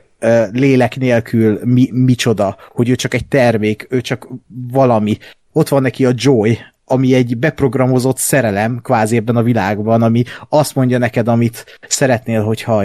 lélek 0.51 0.97
nélkül 0.97 1.59
mi, 1.63 1.89
micsoda, 1.91 2.57
hogy 2.69 2.89
ő 2.89 2.95
csak 2.95 3.13
egy 3.13 3.25
termék, 3.25 3.87
ő 3.89 4.01
csak 4.01 4.27
valami. 4.71 5.17
Ott 5.51 5.67
van 5.67 5.81
neki 5.81 6.05
a 6.05 6.13
Joy, 6.15 6.57
ami 6.85 7.13
egy 7.13 7.37
beprogramozott 7.37 8.17
szerelem 8.17 8.79
kvázi 8.81 9.15
ebben 9.15 9.35
a 9.35 9.43
világban, 9.43 10.01
ami 10.01 10.23
azt 10.49 10.75
mondja 10.75 10.97
neked, 10.97 11.27
amit 11.27 11.79
szeretnél, 11.87 12.43
hogyha 12.43 12.83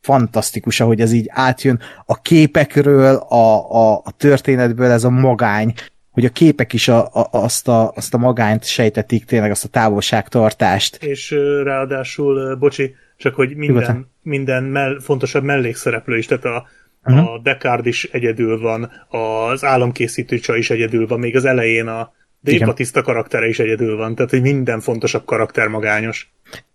fantasztikus, 0.00 0.80
ahogy 0.80 1.00
ez 1.00 1.12
így 1.12 1.26
átjön 1.28 1.80
a 2.04 2.20
képekről, 2.22 3.14
a, 3.14 3.70
a, 3.70 3.94
a 4.04 4.10
történetből 4.16 4.90
ez 4.90 5.04
a 5.04 5.10
magány, 5.10 5.74
hogy 6.10 6.24
a 6.24 6.28
képek 6.28 6.72
is 6.72 6.88
a, 6.88 7.04
a, 7.04 7.28
azt, 7.30 7.68
a, 7.68 7.92
azt 7.94 8.14
a 8.14 8.18
magányt 8.18 8.64
sejtetik, 8.64 9.24
tényleg 9.24 9.50
azt 9.50 9.64
a 9.64 9.68
távolságtartást. 9.68 10.96
És 10.96 11.30
ráadásul, 11.62 12.56
bocsi, 12.56 12.94
csak 13.16 13.34
hogy 13.34 13.56
minden, 13.56 14.10
minden 14.22 14.64
mell, 14.64 15.00
fontosabb 15.00 15.44
mellékszereplő 15.44 16.16
is, 16.16 16.26
tehát 16.26 16.44
a, 16.44 16.66
uh-huh. 17.04 17.32
a 17.32 17.38
Descartes 17.38 17.86
is 17.86 18.04
egyedül 18.04 18.60
van, 18.60 18.90
az 19.08 19.64
államkészítő 19.64 20.38
csaj 20.38 20.58
is 20.58 20.70
egyedül 20.70 21.06
van, 21.06 21.18
még 21.18 21.36
az 21.36 21.44
elején 21.44 21.86
a 21.86 22.12
Dave 22.52 22.64
Batista 22.64 23.02
karaktere 23.02 23.48
is 23.48 23.58
egyedül 23.58 23.96
van, 23.96 24.14
tehát 24.14 24.30
hogy 24.30 24.42
minden 24.42 24.80
fontosabb 24.80 25.24
karakter 25.24 25.68
magányos. 25.68 26.30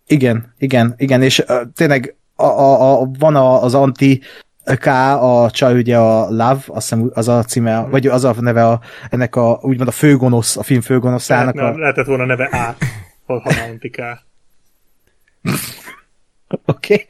Igen, 0.07 0.53
igen, 0.57 0.93
igen, 0.97 1.22
és 1.22 1.39
uh, 1.39 1.61
tényleg 1.76 2.15
a, 2.36 2.43
a, 2.43 3.01
a, 3.01 3.09
van 3.19 3.36
a, 3.36 3.63
az 3.63 3.76
anti 3.76 4.22
K, 4.63 4.86
a 5.22 5.49
csaj 5.51 5.74
ugye 5.74 5.97
a 5.97 6.30
Love, 6.30 6.61
azt 6.67 6.89
hiszem 6.89 7.11
az 7.13 7.28
a 7.28 7.43
címe, 7.43 7.78
hmm. 7.78 7.89
vagy 7.89 8.07
az 8.07 8.24
a 8.24 8.36
neve 8.39 8.67
a, 8.67 8.82
ennek 9.09 9.36
a, 9.36 9.59
úgymond 9.61 9.89
a 9.89 9.91
főgonosz, 9.91 10.57
a 10.57 10.63
film 10.63 10.82
főgonoszának. 10.82 11.55
Lehetne, 11.55 11.78
a... 11.78 11.82
Lehetett 11.82 12.05
volna 12.05 12.26
neve 12.26 12.45
A, 12.45 12.76
ha, 13.26 13.41
ha 13.41 13.51
anti 13.69 13.89
K. 13.89 13.99
Oké. 16.65 17.05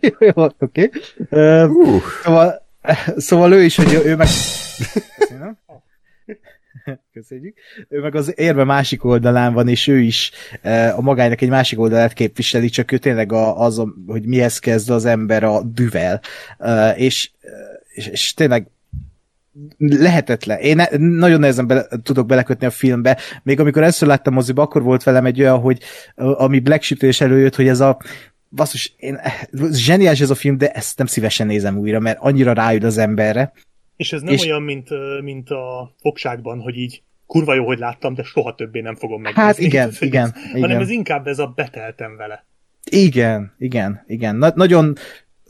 Jó, 0.34 0.46
oké. 0.58 0.90
Szóval, 2.22 2.62
szóval 3.16 3.52
ő 3.52 3.62
is, 3.62 3.76
hogy 3.76 3.92
ő 4.04 4.16
meg... 4.16 4.28
Köszönjük. 7.12 7.56
Ő 7.88 8.00
meg 8.00 8.14
az 8.14 8.32
érve 8.36 8.64
másik 8.64 9.04
oldalán 9.04 9.52
van, 9.52 9.68
és 9.68 9.86
ő 9.86 9.98
is 9.98 10.30
a 10.96 11.00
magánynak 11.00 11.40
egy 11.40 11.48
másik 11.48 11.78
oldalát 11.78 12.12
képviseli, 12.12 12.68
csak 12.68 12.92
ő 12.92 12.98
tényleg 12.98 13.32
az, 13.32 13.82
hogy 14.06 14.26
mihez 14.26 14.58
kezd 14.58 14.90
az 14.90 15.04
ember 15.04 15.44
a 15.44 15.62
düvel. 15.62 16.20
És, 16.96 17.30
és, 17.94 18.06
és 18.06 18.34
tényleg 18.34 18.66
lehetetlen. 19.78 20.58
Én 20.58 20.76
ne, 20.76 20.86
nagyon 20.96 21.40
nehezen 21.40 21.66
bele, 21.66 21.86
tudok 22.02 22.26
belekötni 22.26 22.66
a 22.66 22.70
filmbe. 22.70 23.18
Még 23.42 23.60
amikor 23.60 23.82
először 23.82 24.08
láttam 24.08 24.34
moziba, 24.34 24.62
akkor 24.62 24.82
volt 24.82 25.02
velem 25.02 25.26
egy 25.26 25.40
olyan, 25.40 25.58
hogy 25.58 25.80
ami 26.14 26.60
Black 26.60 26.82
Sheep 26.82 27.02
is 27.02 27.20
előjött, 27.20 27.56
hogy 27.56 27.68
ez 27.68 27.80
a 27.80 27.98
basszus, 28.50 28.94
én, 28.96 29.20
zseniális 29.72 30.20
ez 30.20 30.30
a 30.30 30.34
film, 30.34 30.58
de 30.58 30.70
ezt 30.70 30.98
nem 30.98 31.06
szívesen 31.06 31.46
nézem 31.46 31.78
újra, 31.78 32.00
mert 32.00 32.18
annyira 32.20 32.52
rájön 32.52 32.84
az 32.84 32.98
emberre. 32.98 33.52
És 34.00 34.12
ez 34.12 34.22
nem 34.22 34.32
és... 34.32 34.44
olyan, 34.44 34.62
mint, 34.62 34.88
mint 35.22 35.50
a 35.50 35.94
fogságban, 36.00 36.60
hogy 36.60 36.76
így 36.76 37.02
kurva 37.26 37.54
jó, 37.54 37.66
hogy 37.66 37.78
láttam, 37.78 38.14
de 38.14 38.22
soha 38.22 38.54
többé 38.54 38.80
nem 38.80 38.96
fogom 38.96 39.22
megnézni. 39.22 39.42
Hát 39.42 39.58
igen, 39.58 39.92
igen, 40.00 40.34
igen. 40.48 40.60
Hanem 40.60 40.80
ez 40.80 40.90
inkább 40.90 41.26
ez 41.26 41.38
a 41.38 41.52
beteltem 41.54 42.16
vele. 42.16 42.44
Igen, 42.90 43.54
igen, 43.58 44.04
igen. 44.06 44.36
Na, 44.36 44.52
nagyon 44.54 44.94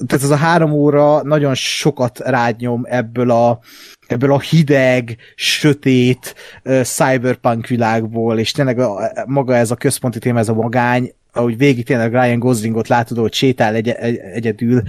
tehát 0.07 0.25
ez 0.25 0.31
a 0.31 0.37
három 0.37 0.73
óra 0.73 1.23
nagyon 1.23 1.55
sokat 1.55 2.19
rágynyom 2.19 2.83
ebből 2.89 3.31
a, 3.31 3.61
ebből 4.07 4.33
a 4.33 4.41
hideg, 4.41 5.17
sötét 5.35 6.35
uh, 6.65 6.83
cyberpunk 6.83 7.67
világból, 7.67 8.39
és 8.39 8.53
tényleg 8.53 8.79
a, 8.79 9.13
maga 9.27 9.55
ez 9.57 9.71
a 9.71 9.77
központi 9.77 10.19
téma, 10.19 10.39
ez 10.39 10.49
a 10.49 10.55
magány, 10.55 11.13
ahogy 11.33 11.57
végig 11.57 11.85
tényleg 11.85 12.13
Ryan 12.13 12.39
Goslingot 12.39 12.89
látod, 12.89 13.19
hogy 13.19 13.33
sétál 13.33 13.75
egy, 13.75 13.89
egy, 13.89 14.17
egyedül, 14.17 14.83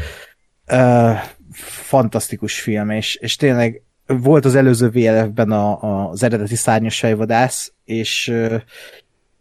uh, 0.71 1.17
fantasztikus 1.53 2.59
film, 2.59 2.89
és, 2.89 3.15
és 3.15 3.35
tényleg 3.35 3.81
volt 4.05 4.45
az 4.45 4.55
előző 4.55 4.89
VLF-ben 4.89 5.51
a, 5.51 5.83
a, 5.83 6.09
az 6.09 6.23
eredeti 6.23 6.55
szárnyas 6.55 6.99
fejvadász, 6.99 7.73
és 7.85 8.27
uh, 8.27 8.61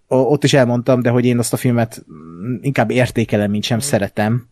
ott 0.08 0.44
is 0.44 0.54
elmondtam, 0.54 1.02
de 1.02 1.10
hogy 1.10 1.24
én 1.24 1.38
azt 1.38 1.52
a 1.52 1.56
filmet 1.56 2.04
inkább 2.60 2.90
értékelem, 2.90 3.50
mint 3.50 3.64
sem 3.64 3.78
szeretem. 3.78 4.48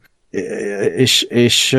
És, 0.96 1.22
és 1.22 1.76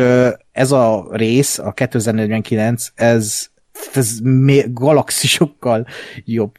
ez 0.51 0.71
a 0.71 1.07
rész, 1.11 1.59
a 1.59 1.71
2049, 1.71 2.91
ez, 2.95 3.47
ez 3.93 4.17
galaxisokkal 4.67 5.87
jobb 6.25 6.55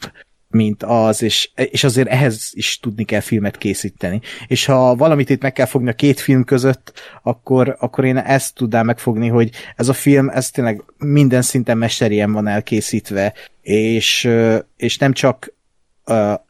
mint 0.50 0.82
az, 0.82 1.22
és, 1.22 1.50
és 1.54 1.84
azért 1.84 2.08
ehhez 2.08 2.50
is 2.52 2.78
tudni 2.78 3.04
kell 3.04 3.20
filmet 3.20 3.58
készíteni. 3.58 4.20
És 4.46 4.64
ha 4.64 4.94
valamit 4.94 5.30
itt 5.30 5.42
meg 5.42 5.52
kell 5.52 5.66
fogni 5.66 5.88
a 5.88 5.94
két 5.94 6.20
film 6.20 6.44
között, 6.44 6.92
akkor, 7.22 7.76
akkor 7.78 8.04
én 8.04 8.16
ezt 8.16 8.54
tudnám 8.54 8.86
megfogni, 8.86 9.28
hogy 9.28 9.50
ez 9.76 9.88
a 9.88 9.92
film, 9.92 10.28
ez 10.28 10.50
tényleg 10.50 10.82
minden 10.98 11.42
szinten 11.42 11.78
mesterien 11.78 12.32
van 12.32 12.46
elkészítve, 12.46 13.34
és, 13.62 14.28
és 14.76 14.98
nem 14.98 15.12
csak 15.12 15.52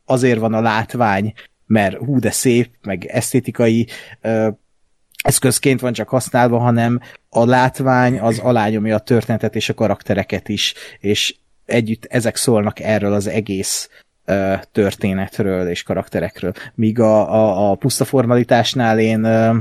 azért 0.05 0.39
van 0.39 0.55
a 0.55 0.61
látvány, 0.61 1.33
mert 1.67 1.97
hú, 1.97 2.19
de 2.19 2.31
szép, 2.31 2.71
meg 2.83 3.05
esztétikai 3.05 3.87
eszközként 5.23 5.81
van 5.81 5.93
csak 5.93 6.09
használva, 6.09 6.59
hanem 6.59 7.01
a 7.29 7.45
látvány 7.45 8.21
az 8.21 8.39
alányomja 8.39 8.95
a 8.95 9.01
történetet 9.01 9.57
és 9.57 9.69
a 9.69 9.75
karaktereket 9.75 10.49
is, 10.49 10.75
és 11.01 11.35
együtt 11.71 12.05
ezek 12.05 12.37
szólnak 12.37 12.81
erről 12.81 13.13
az 13.13 13.27
egész 13.27 13.89
uh, 14.27 14.61
történetről 14.73 15.69
és 15.69 15.83
karakterekről. 15.83 16.53
Míg 16.75 17.01
a, 17.01 17.35
a, 17.35 17.71
a 17.71 17.75
puszta 17.75 18.05
formalitásnál 18.05 18.99
én 18.99 19.25
uh, 19.25 19.57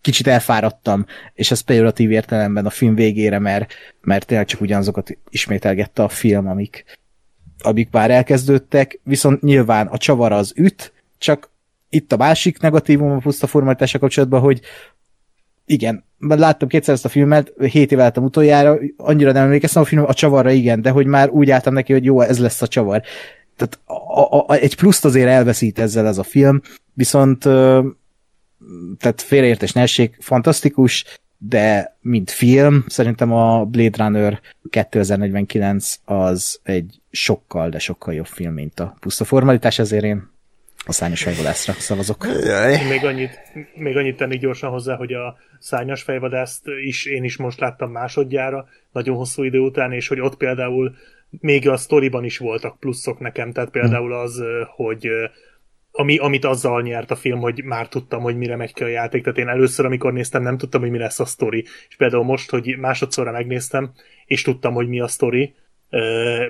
kicsit 0.00 0.26
elfáradtam, 0.26 1.06
és 1.34 1.50
ez 1.50 1.60
pejoratív 1.60 2.10
értelemben 2.10 2.66
a 2.66 2.70
film 2.70 2.94
végére, 2.94 3.38
mert, 3.38 3.72
mert 4.00 4.26
tényleg 4.26 4.46
csak 4.46 4.60
ugyanazokat 4.60 5.18
ismételgette 5.30 6.02
a 6.02 6.08
film, 6.08 6.48
amik, 6.48 6.84
amik 7.58 7.90
már 7.90 8.10
elkezdődtek, 8.10 9.00
viszont 9.02 9.42
nyilván 9.42 9.86
a 9.86 9.98
csavar 9.98 10.32
az 10.32 10.52
üt, 10.56 10.92
csak 11.18 11.50
itt 11.88 12.12
a 12.12 12.16
másik 12.16 12.60
negatívum 12.60 13.10
a 13.10 13.18
puszta 13.18 13.46
formalitása 13.46 13.98
kapcsolatban, 13.98 14.40
hogy 14.40 14.60
igen, 15.68 16.04
láttam 16.18 16.68
kétszer 16.68 16.94
ezt 16.94 17.04
a 17.04 17.08
filmet, 17.08 17.52
hét 17.58 17.92
éve 17.92 18.02
láttam 18.02 18.24
utoljára, 18.24 18.78
annyira 18.96 19.32
nem 19.32 19.44
emlékeztem 19.44 19.82
a 19.82 19.84
film, 19.84 20.04
a 20.06 20.14
csavarra 20.14 20.50
igen, 20.50 20.82
de 20.82 20.90
hogy 20.90 21.06
már 21.06 21.30
úgy 21.30 21.50
álltam 21.50 21.72
neki, 21.72 21.92
hogy 21.92 22.04
jó, 22.04 22.20
ez 22.20 22.38
lesz 22.38 22.62
a 22.62 22.66
csavar. 22.66 23.02
Tehát 23.56 23.78
a, 23.84 24.20
a, 24.20 24.44
a, 24.46 24.54
egy 24.54 24.76
pluszt 24.76 25.04
azért 25.04 25.28
elveszít 25.28 25.78
ezzel 25.78 26.06
ez 26.06 26.18
a 26.18 26.22
film, 26.22 26.60
viszont 26.94 27.38
tehát 28.98 29.22
félreértés 29.22 29.72
ne 29.72 29.80
essék, 29.80 30.16
fantasztikus, 30.20 31.04
de 31.38 31.96
mint 32.00 32.30
film, 32.30 32.84
szerintem 32.86 33.32
a 33.32 33.64
Blade 33.64 34.04
Runner 34.04 34.40
2049 34.70 36.00
az 36.04 36.60
egy 36.62 37.00
sokkal, 37.10 37.68
de 37.68 37.78
sokkal 37.78 38.14
jobb 38.14 38.26
film, 38.26 38.52
mint 38.52 38.80
a 38.80 38.96
puszta 39.00 39.24
formalitás, 39.24 39.78
ezért 39.78 40.04
én 40.04 40.28
a 40.86 40.92
szányos 40.92 41.22
fejvadászra 41.22 41.72
szavazok. 41.72 42.26
Még 42.88 43.04
annyit, 43.04 43.40
még 43.74 43.96
annyit 43.96 44.16
tenni 44.16 44.36
gyorsan 44.36 44.70
hozzá, 44.70 44.96
hogy 44.96 45.12
a 45.12 45.36
szányos 45.58 46.02
fejvadászt 46.02 46.66
is 46.84 47.04
én 47.04 47.24
is 47.24 47.36
most 47.36 47.60
láttam 47.60 47.90
másodjára, 47.90 48.68
nagyon 48.92 49.16
hosszú 49.16 49.42
idő 49.42 49.58
után, 49.58 49.92
és 49.92 50.08
hogy 50.08 50.20
ott 50.20 50.36
például 50.36 50.96
még 51.30 51.68
a 51.68 51.76
sztoriban 51.76 52.24
is 52.24 52.38
voltak 52.38 52.78
pluszok 52.78 53.18
nekem, 53.18 53.52
tehát 53.52 53.70
például 53.70 54.12
az, 54.12 54.42
hogy 54.76 55.08
ami, 55.90 56.16
amit 56.16 56.44
azzal 56.44 56.82
nyert 56.82 57.10
a 57.10 57.16
film, 57.16 57.38
hogy 57.38 57.64
már 57.64 57.88
tudtam, 57.88 58.22
hogy 58.22 58.36
mire 58.36 58.56
megy 58.56 58.72
ki 58.72 58.82
a 58.82 58.86
játék. 58.86 59.22
Tehát 59.22 59.38
én 59.38 59.48
először, 59.48 59.84
amikor 59.84 60.12
néztem, 60.12 60.42
nem 60.42 60.58
tudtam, 60.58 60.80
hogy 60.80 60.90
mi 60.90 60.98
lesz 60.98 61.20
a 61.20 61.24
sztori. 61.24 61.64
És 61.88 61.96
például 61.96 62.24
most, 62.24 62.50
hogy 62.50 62.76
másodszorra 62.78 63.32
megnéztem, 63.32 63.92
és 64.26 64.42
tudtam, 64.42 64.74
hogy 64.74 64.88
mi 64.88 65.00
a 65.00 65.08
sztori, 65.08 65.54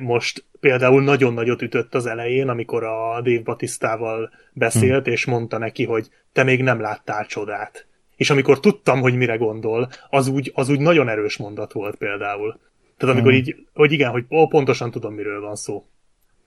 most 0.01 0.45
például 0.61 1.03
nagyon 1.03 1.34
nagyot 1.34 1.62
ütött 1.62 1.95
az 1.95 2.07
elején, 2.07 2.49
amikor 2.49 2.84
a 2.84 3.20
Dave 3.22 3.43
Batistával 3.45 4.30
beszélt, 4.53 5.05
hmm. 5.05 5.12
és 5.12 5.24
mondta 5.24 5.59
neki, 5.59 5.84
hogy 5.84 6.09
te 6.32 6.43
még 6.43 6.62
nem 6.62 6.80
láttál 6.80 7.26
csodát. 7.26 7.86
És 8.16 8.30
amikor 8.30 8.61
tudtam, 8.61 9.01
hogy 9.01 9.14
mire 9.14 9.36
gondol, 9.36 9.89
az 10.11 10.28
úgy, 10.28 10.53
az 10.55 10.68
úgy 10.68 10.80
nagyon 10.80 11.09
erős 11.09 11.36
mondat 11.36 11.72
volt 11.72 11.97
például. 11.97 12.59
Tehát 12.97 13.14
amikor 13.14 13.32
hmm. 13.32 13.41
így, 13.41 13.57
hogy 13.74 13.93
igen, 13.93 14.11
hogy 14.11 14.24
ó, 14.30 14.47
pontosan 14.47 14.91
tudom, 14.91 15.14
miről 15.14 15.41
van 15.41 15.57
szó. 15.57 15.84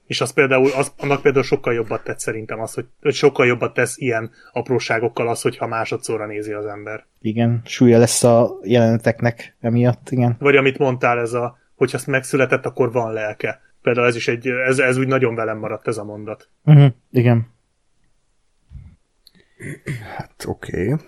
És 0.06 0.22
az 0.22 0.34
például, 0.34 0.72
az, 0.72 0.92
annak 0.98 1.22
például 1.22 1.44
sokkal 1.44 1.74
jobbat 1.74 2.04
tett 2.04 2.20
szerintem 2.20 2.60
az, 2.60 2.74
hogy, 2.74 2.86
hogy 3.02 3.14
sokkal 3.14 3.46
jobbat 3.46 3.74
tesz 3.74 3.98
ilyen 3.98 4.32
apróságokkal 4.52 5.28
az, 5.28 5.42
hogyha 5.42 5.68
másodszorra 5.68 6.26
nézi 6.26 6.52
az 6.52 6.66
ember. 6.66 7.06
Igen, 7.22 7.62
súlya 7.66 7.98
lesz 7.98 8.24
a 8.24 8.60
jeleneteknek 8.64 9.56
emiatt, 9.60 10.10
igen. 10.10 10.36
Vagy 10.39 10.56
amit 10.56 10.78
mondtál, 10.78 11.20
ez 11.20 11.34
a, 11.34 11.58
hogy 11.82 11.92
azt 11.94 12.08
megszületett, 12.08 12.66
akkor 12.66 12.92
van 12.92 13.14
lelke. 13.14 13.62
Például 13.82 14.08
ez 14.08 14.16
is 14.16 14.28
egy, 14.28 14.48
ez, 14.48 14.80
ez 14.80 14.98
úgy 14.98 15.08
nagyon 15.08 15.36
velem 15.36 15.58
maradt 15.58 15.88
ez 15.88 15.98
a 15.98 16.04
mondat. 16.04 16.50
Uh-huh, 16.64 16.92
igen. 17.12 17.48
Hát 20.16 20.44
oké. 20.48 20.94
Okay. 20.94 21.06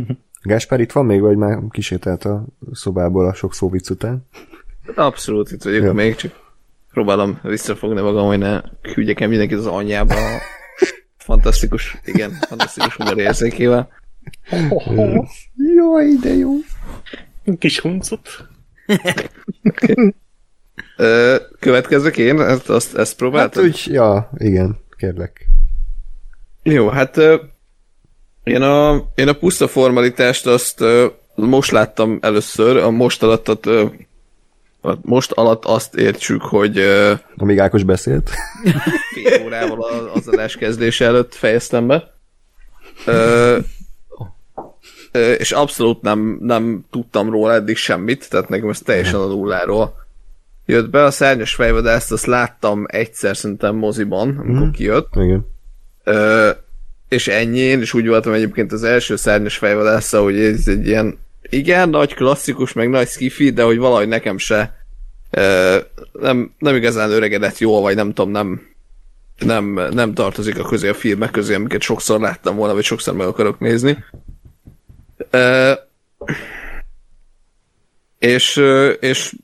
Gáspár 0.42 0.80
itt 0.80 0.92
van 0.92 1.06
még, 1.06 1.20
vagy 1.20 1.36
már 1.36 1.58
kisételt 1.70 2.24
a 2.24 2.44
szobából 2.72 3.26
a 3.26 3.34
sok 3.34 3.54
szóvic 3.54 3.90
után? 3.90 4.26
Abszolút 4.94 5.50
itt 5.50 5.62
vagyok 5.62 5.82
ja. 5.82 5.92
még, 5.92 6.14
csak 6.14 6.32
próbálom 6.92 7.38
visszafogni 7.42 8.00
magam, 8.00 8.26
hogy 8.26 8.38
ne 8.38 8.60
küldjek 8.82 9.20
el 9.20 9.28
mindenkit 9.28 9.58
az 9.58 9.66
anyjába. 9.66 10.14
Fantasztikus, 11.16 11.96
igen, 12.04 12.30
fantasztikus 12.30 12.96
humor 12.96 13.18
érzékével. 13.18 13.88
Jaj, 15.56 16.14
de 16.22 16.34
jó. 16.34 16.52
Kis 17.58 17.80
huncut. 17.80 18.54
Következök 21.60 22.16
én? 22.16 22.40
Ezt, 22.40 22.70
azt, 22.70 22.96
ezt 22.96 23.16
próbáltam? 23.16 23.62
Hát 23.62 23.72
úgy, 23.72 23.82
ja, 23.86 24.30
igen, 24.36 24.78
kérlek. 24.96 25.48
Jó, 26.62 26.88
hát 26.88 27.16
én 28.44 28.62
a, 28.62 29.04
én 29.14 29.28
a 29.28 29.32
puszta 29.32 29.68
formalitást 29.68 30.46
azt 30.46 30.84
most 31.34 31.70
láttam 31.70 32.18
először, 32.20 32.76
a 32.76 32.90
most 32.90 33.22
alattat 33.22 33.68
most 35.02 35.32
alatt 35.32 35.64
azt 35.64 35.94
értsük, 35.94 36.42
hogy... 36.42 36.80
Amíg 37.36 37.58
Ákos 37.58 37.82
beszélt. 37.82 38.30
Fél 39.14 39.42
órával 39.44 40.10
az 40.14 40.28
adás 40.28 40.56
kezdése 40.56 41.04
előtt 41.04 41.34
fejeztem 41.34 41.86
be. 41.86 42.14
És 45.38 45.52
abszolút 45.52 46.02
nem, 46.02 46.38
nem 46.40 46.84
tudtam 46.90 47.30
róla 47.30 47.52
eddig 47.52 47.76
semmit, 47.76 48.30
tehát 48.30 48.48
nekem 48.48 48.68
ez 48.68 48.80
teljesen 48.80 49.20
a 49.20 49.26
nulláról 49.26 50.06
jött 50.66 50.90
be. 50.90 51.02
A 51.02 51.10
szárnyas 51.10 51.54
fejvadászt 51.54 52.12
azt 52.12 52.26
láttam 52.26 52.84
egyszer 52.88 53.36
szerintem 53.36 53.76
moziban, 53.76 54.38
amikor 54.38 54.66
mm. 54.66 54.70
kijött. 54.70 55.08
Igen. 55.14 55.46
Ö, 56.04 56.50
és 57.08 57.28
ennyi, 57.28 57.58
én 57.58 57.80
is 57.80 57.94
úgy 57.94 58.06
voltam 58.06 58.32
egyébként 58.32 58.72
az 58.72 58.84
első 58.84 59.16
szárnyas 59.16 59.56
fejvadásza, 59.56 60.22
hogy 60.22 60.38
ez 60.38 60.68
egy 60.68 60.86
ilyen 60.86 61.18
igen, 61.48 61.88
nagy 61.88 62.14
klasszikus, 62.14 62.72
meg 62.72 62.90
nagy 62.90 63.08
skifi, 63.08 63.50
de 63.50 63.62
hogy 63.62 63.78
valahogy 63.78 64.08
nekem 64.08 64.38
se 64.38 64.84
ö, 65.30 65.76
nem, 66.12 66.54
nem 66.58 66.74
igazán 66.76 67.10
öregedett 67.10 67.58
jól, 67.58 67.80
vagy 67.80 67.94
nem 67.94 68.12
tudom, 68.12 68.30
nem, 68.30 68.60
nem, 69.38 69.80
nem 69.90 70.14
tartozik 70.14 70.58
a 70.58 70.64
közé 70.64 70.88
a 70.88 70.94
filmek 70.94 71.30
közé, 71.30 71.54
amiket 71.54 71.80
sokszor 71.80 72.20
láttam 72.20 72.56
volna, 72.56 72.74
vagy 72.74 72.84
sokszor 72.84 73.14
meg 73.14 73.26
akarok 73.26 73.58
nézni. 73.58 74.04
És, 78.18 78.62
és 79.00 79.34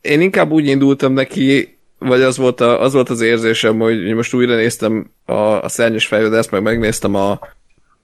én 0.00 0.20
inkább 0.20 0.50
úgy 0.50 0.66
indultam 0.66 1.12
neki, 1.12 1.78
vagy 1.98 2.22
az 2.22 2.36
volt, 2.36 2.60
a, 2.60 2.82
az, 2.82 2.92
volt 2.92 3.10
az 3.10 3.20
érzésem, 3.20 3.78
hogy 3.78 4.14
most 4.14 4.34
újra 4.34 4.54
néztem 4.54 5.10
a, 5.24 5.32
a 5.32 5.68
szárnyas 5.68 6.06
fejlődést, 6.06 6.50
meg 6.50 6.62
megnéztem 6.62 7.14
a, 7.14 7.40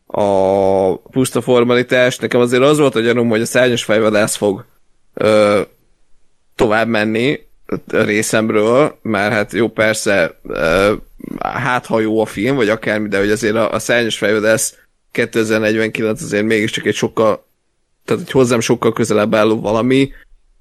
a 0.06 0.96
puszta 0.96 1.40
formalitást, 1.40 2.20
nekem 2.20 2.40
azért 2.40 2.62
az 2.62 2.78
volt 2.78 2.94
a 2.94 3.00
gyanúm, 3.00 3.28
hogy 3.28 3.40
a 3.40 3.46
szárnyas 3.46 3.84
fejvadász 3.84 4.36
fog 4.36 4.64
ö, 5.14 5.60
tovább 6.54 6.88
menni 6.88 7.40
a 7.66 8.02
részemről, 8.02 8.98
mert 9.02 9.32
hát 9.32 9.52
jó, 9.52 9.68
persze 9.68 10.38
ö, 10.42 10.92
hát 11.38 11.86
ha 11.86 12.00
jó 12.00 12.20
a 12.20 12.26
film, 12.26 12.56
vagy 12.56 12.68
akármi, 12.68 13.08
de 13.08 13.18
hogy 13.18 13.30
azért 13.30 13.54
a, 13.54 13.72
a 13.72 13.78
szárnyas 13.78 14.18
fejvadász 14.18 14.78
2049 15.14 16.22
azért 16.22 16.44
mégiscsak 16.44 16.86
egy 16.86 16.94
sokkal 16.94 17.46
tehát 18.04 18.22
egy 18.22 18.30
hozzám 18.30 18.60
sokkal 18.60 18.92
közelebb 18.92 19.34
álló 19.34 19.60
valami, 19.60 20.12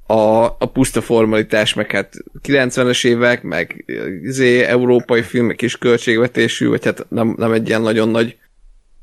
a, 0.07 0.45
a 0.45 0.65
puszta 0.73 1.01
formalitás, 1.01 1.73
meg 1.73 1.91
hát 1.91 2.13
90-es 2.43 3.05
évek, 3.05 3.43
meg 3.43 3.85
izé, 4.23 4.63
európai 4.63 5.21
filmek 5.21 5.61
is 5.61 5.77
költségvetésű, 5.77 6.67
vagy 6.67 6.85
hát 6.85 7.05
nem, 7.09 7.35
nem 7.37 7.51
egy 7.51 7.67
ilyen 7.67 7.81
nagyon 7.81 8.09
nagy 8.09 8.37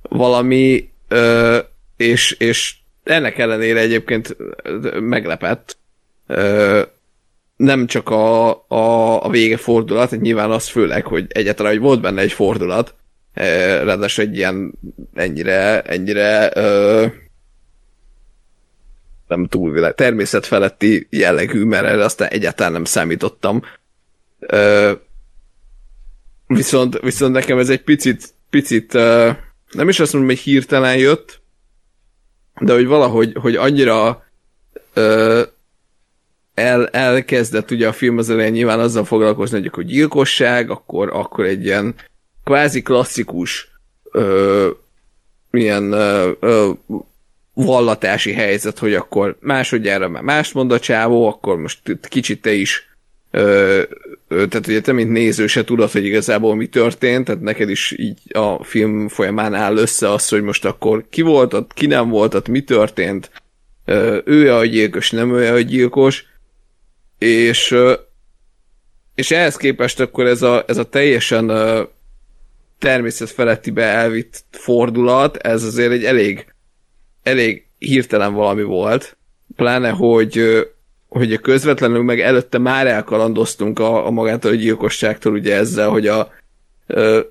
valami, 0.02 0.90
ö, 1.08 1.58
és, 1.96 2.30
és 2.30 2.74
ennek 3.02 3.38
ellenére 3.38 3.80
egyébként 3.80 4.36
meglepett. 5.00 5.76
Ö, 6.26 6.82
nem 7.56 7.86
csak 7.86 8.08
a, 8.08 8.48
a, 8.68 9.24
a 9.24 9.30
vége 9.30 9.56
fordulat, 9.56 10.20
nyilván 10.20 10.50
az 10.50 10.68
főleg, 10.68 11.06
hogy 11.06 11.26
egyáltalán, 11.28 11.72
hogy 11.72 11.80
volt 11.80 12.00
benne 12.00 12.20
egy 12.20 12.32
fordulat, 12.32 12.94
ráadásul 13.34 14.24
egy 14.24 14.36
ilyen 14.36 14.72
ennyire, 15.14 15.82
ennyire 15.82 16.50
ö, 16.54 17.06
nem 19.26 19.46
túlvilág, 19.46 19.94
természetfeletti 19.94 21.06
jellegű, 21.10 21.64
mert 21.64 21.86
erre 21.86 22.04
aztán 22.04 22.28
egyáltalán 22.28 22.72
nem 22.72 22.84
számítottam. 22.84 23.62
Ö, 24.38 24.92
viszont, 26.46 27.00
viszont 27.00 27.32
nekem 27.32 27.58
ez 27.58 27.68
egy 27.68 27.82
picit, 27.82 28.34
picit 28.50 28.94
ö, 28.94 29.30
nem 29.70 29.88
is 29.88 30.00
azt 30.00 30.12
mondom, 30.12 30.30
hogy 30.30 30.40
hirtelen 30.40 30.96
jött, 30.96 31.40
de 32.60 32.72
hogy 32.72 32.86
valahogy 32.86 33.32
hogy 33.40 33.56
annyira 33.56 34.24
ö, 34.94 35.42
el, 36.54 36.88
elkezdett 36.88 37.70
ugye 37.70 37.88
a 37.88 37.92
film 37.92 38.18
az 38.18 38.30
elején 38.30 38.52
nyilván 38.52 38.80
azzal 38.80 39.04
foglalkozni, 39.04 39.58
hogy 39.58 39.66
akkor 39.66 39.84
gyilkosság, 39.84 40.70
akkor, 40.70 41.10
akkor 41.12 41.44
egy 41.44 41.64
ilyen 41.64 41.94
kvázi 42.50 42.82
klasszikus 42.82 43.70
ö, 44.12 44.70
ilyen 45.50 45.92
ö, 45.92 46.30
ö, 46.40 46.70
vallatási 47.54 48.32
helyzet, 48.32 48.78
hogy 48.78 48.94
akkor 48.94 49.36
másodjára 49.40 50.08
már 50.08 50.22
más 50.22 50.52
mond 50.52 50.72
a 50.72 50.78
csávó, 50.78 51.28
akkor 51.28 51.56
most 51.56 51.80
kicsit 52.08 52.42
te 52.42 52.52
is 52.52 52.88
ö, 53.30 53.82
ö, 54.28 54.46
tehát 54.46 54.66
ugye 54.66 54.80
te, 54.80 54.92
mint 54.92 55.10
néző 55.10 55.46
se 55.46 55.64
tudod, 55.64 55.90
hogy 55.90 56.04
igazából 56.04 56.54
mi 56.54 56.66
történt, 56.66 57.24
tehát 57.24 57.40
neked 57.40 57.70
is 57.70 57.94
így 57.96 58.18
a 58.32 58.64
film 58.64 59.08
folyamán 59.08 59.54
áll 59.54 59.76
össze 59.76 60.12
az, 60.12 60.28
hogy 60.28 60.42
most 60.42 60.64
akkor 60.64 61.04
ki 61.10 61.22
volt 61.22 61.54
ott, 61.54 61.72
ki 61.74 61.86
nem 61.86 62.08
volt 62.08 62.34
ott, 62.34 62.48
mi 62.48 62.62
történt, 62.62 63.30
ö, 63.84 64.18
ő 64.24 64.54
a 64.54 64.64
gyilkos, 64.64 65.10
nem 65.10 65.34
ő 65.34 65.54
a 65.54 65.60
gyilkos, 65.60 66.24
és 67.18 67.76
és 69.14 69.30
ehhez 69.30 69.56
képest 69.56 70.00
akkor 70.00 70.26
ez 70.26 70.42
a, 70.42 70.64
ez 70.66 70.76
a 70.76 70.88
teljesen 70.88 71.50
természetfelettibe 72.80 73.82
elvitt 73.82 74.44
fordulat, 74.50 75.36
ez 75.36 75.62
azért 75.62 75.92
egy 75.92 76.04
elég, 76.04 76.46
elég 77.22 77.66
hirtelen 77.78 78.34
valami 78.34 78.62
volt, 78.62 79.16
pláne, 79.56 79.90
hogy, 79.90 80.66
hogy 81.08 81.40
közvetlenül 81.40 82.02
meg 82.02 82.20
előtte 82.20 82.58
már 82.58 82.86
elkalandoztunk 82.86 83.78
a, 83.78 84.06
a 84.06 84.10
magától 84.10 84.50
a 84.50 84.54
gyilkosságtól 84.54 85.32
ugye 85.32 85.54
ezzel, 85.54 85.88
hogy 85.88 86.06
a, 86.06 86.30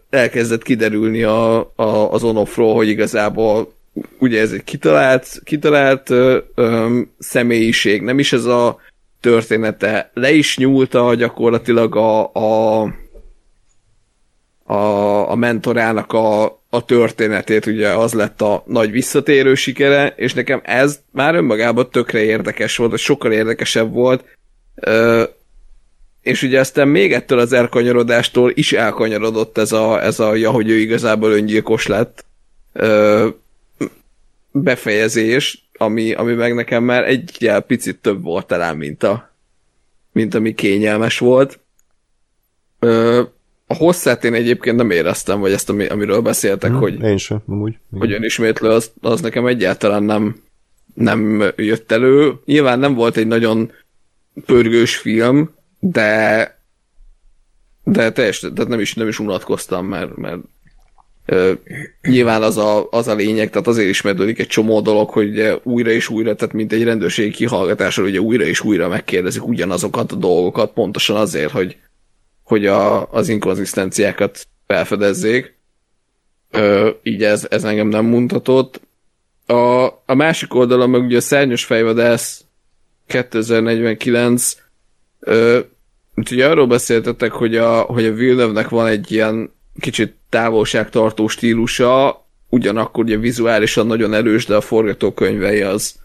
elkezdett 0.09 0.63
kiderülni 0.63 1.23
a, 1.23 1.59
a, 1.75 2.11
az 2.11 2.23
onofról, 2.23 2.75
hogy 2.75 2.87
igazából 2.87 3.73
ugye 4.19 4.41
ez 4.41 4.51
egy 4.51 4.63
kitalált, 4.63 5.41
kitalált 5.43 6.09
ö, 6.09 6.37
ö, 6.55 6.99
személyiség, 7.19 8.01
nem 8.01 8.19
is 8.19 8.33
ez 8.33 8.45
a 8.45 8.79
története, 9.19 10.11
le 10.13 10.31
is 10.31 10.57
nyúlta 10.57 11.15
gyakorlatilag 11.15 11.95
a, 11.95 12.33
a 12.33 12.87
a, 14.69 15.31
a 15.31 15.35
mentorának 15.35 16.13
a, 16.13 16.43
a 16.69 16.85
történetét, 16.85 17.65
ugye 17.65 17.89
az 17.89 18.13
lett 18.13 18.41
a 18.41 18.63
nagy 18.67 18.91
visszatérő 18.91 19.55
sikere, 19.55 20.13
és 20.15 20.33
nekem 20.33 20.61
ez 20.63 20.99
már 21.11 21.35
önmagában 21.35 21.89
tökre 21.89 22.23
érdekes 22.23 22.77
volt, 22.77 22.97
sokkal 22.97 23.31
érdekesebb 23.31 23.93
volt, 23.93 24.23
Ö, 24.75 25.23
és 26.21 26.43
ugye 26.43 26.59
aztán 26.59 26.87
még 26.87 27.13
ettől 27.13 27.39
az 27.39 27.53
elkanyarodástól 27.53 28.51
is 28.53 28.73
elkanyarodott 28.73 29.57
ez 29.57 29.71
a, 29.71 30.03
ez 30.03 30.19
a 30.19 30.35
ja, 30.35 30.51
hogy 30.51 30.69
ő 30.69 30.75
igazából 30.75 31.31
öngyilkos 31.31 31.87
lett 31.87 32.25
ö, 32.73 33.27
befejezés, 34.51 35.69
ami, 35.77 36.13
ami 36.13 36.33
meg 36.33 36.53
nekem 36.53 36.83
már 36.83 37.03
egy 37.03 37.51
picit 37.67 37.97
több 37.97 38.23
volt 38.23 38.47
talán, 38.47 38.77
mint, 38.77 39.03
a, 39.03 39.31
mint 40.11 40.33
ami 40.33 40.53
kényelmes 40.53 41.17
volt. 41.17 41.59
Ö, 42.79 43.21
a 43.71 43.75
hosszát 43.75 44.23
én 44.23 44.33
egyébként 44.33 44.75
nem 44.75 44.91
éreztem, 44.91 45.39
vagy 45.39 45.51
ezt, 45.51 45.69
amiről 45.69 46.21
beszéltek, 46.21 46.69
hmm, 46.69 46.79
hogy, 46.79 47.01
én 47.01 47.17
sem, 47.17 47.41
amúgy. 47.47 47.77
hogy 47.91 48.11
önismétlő, 48.11 48.69
az, 48.69 48.91
az 49.01 49.21
nekem 49.21 49.45
egyáltalán 49.45 50.03
nem, 50.03 50.35
nem 50.93 51.43
jött 51.55 51.91
elő. 51.91 52.33
Nyilván 52.45 52.79
nem 52.79 52.93
volt 52.93 53.17
egy 53.17 53.27
nagyon 53.27 53.71
pörgős 54.45 54.95
film, 54.95 55.49
de 55.79 56.57
de 57.83 58.11
teljesen, 58.11 58.53
tehát 58.53 58.69
nem 58.69 58.79
is, 58.79 58.93
nem 58.93 59.07
is 59.07 59.19
unatkoztam, 59.19 59.85
mert, 59.85 60.15
mert 60.15 60.39
ö, 61.25 61.51
nyilván 62.01 62.41
az 62.41 62.57
a, 62.57 62.87
az 62.89 63.07
a 63.07 63.15
lényeg, 63.15 63.49
tehát 63.49 63.67
azért 63.67 63.89
ismerődik 63.89 64.39
egy 64.39 64.47
csomó 64.47 64.81
dolog, 64.81 65.09
hogy 65.09 65.29
ugye 65.29 65.55
újra 65.63 65.89
és 65.89 66.09
újra, 66.09 66.35
tehát 66.35 66.53
mint 66.53 66.73
egy 66.73 66.83
rendőrségi 66.83 67.31
kihallgatásról, 67.31 68.07
ugye 68.07 68.19
újra 68.19 68.43
és 68.43 68.61
újra 68.61 68.87
megkérdezik 68.87 69.47
ugyanazokat 69.47 70.11
a 70.11 70.15
dolgokat, 70.15 70.73
pontosan 70.73 71.15
azért, 71.15 71.51
hogy, 71.51 71.77
hogy 72.49 72.65
a, 72.65 73.11
az 73.11 73.29
inkonzisztenciákat 73.29 74.47
felfedezzék. 74.67 75.57
Ö, 76.51 76.89
így 77.03 77.23
ez, 77.23 77.47
ez 77.49 77.63
engem 77.63 77.87
nem 77.87 78.05
mutatott. 78.05 78.81
A, 79.45 79.85
a 79.85 80.13
másik 80.13 80.53
oldalon 80.53 80.89
meg 80.89 81.01
ugye 81.01 81.17
a 81.17 81.21
Szárnyos 81.21 81.65
fejvadász 81.65 82.43
2049 83.07 84.55
ö, 85.19 85.59
ugye 86.31 86.47
arról 86.47 86.67
beszéltetek, 86.67 87.31
hogy 87.31 87.55
a, 87.55 87.81
hogy 87.81 88.05
a 88.05 88.13
Villeneuve-nek 88.13 88.69
van 88.69 88.87
egy 88.87 89.11
ilyen 89.11 89.53
kicsit 89.79 90.15
távolságtartó 90.29 91.27
stílusa, 91.27 92.25
ugyanakkor 92.49 93.03
ugye 93.03 93.17
vizuálisan 93.17 93.87
nagyon 93.87 94.13
erős, 94.13 94.45
de 94.45 94.55
a 94.55 94.61
forgatókönyvei 94.61 95.61
az, 95.61 95.95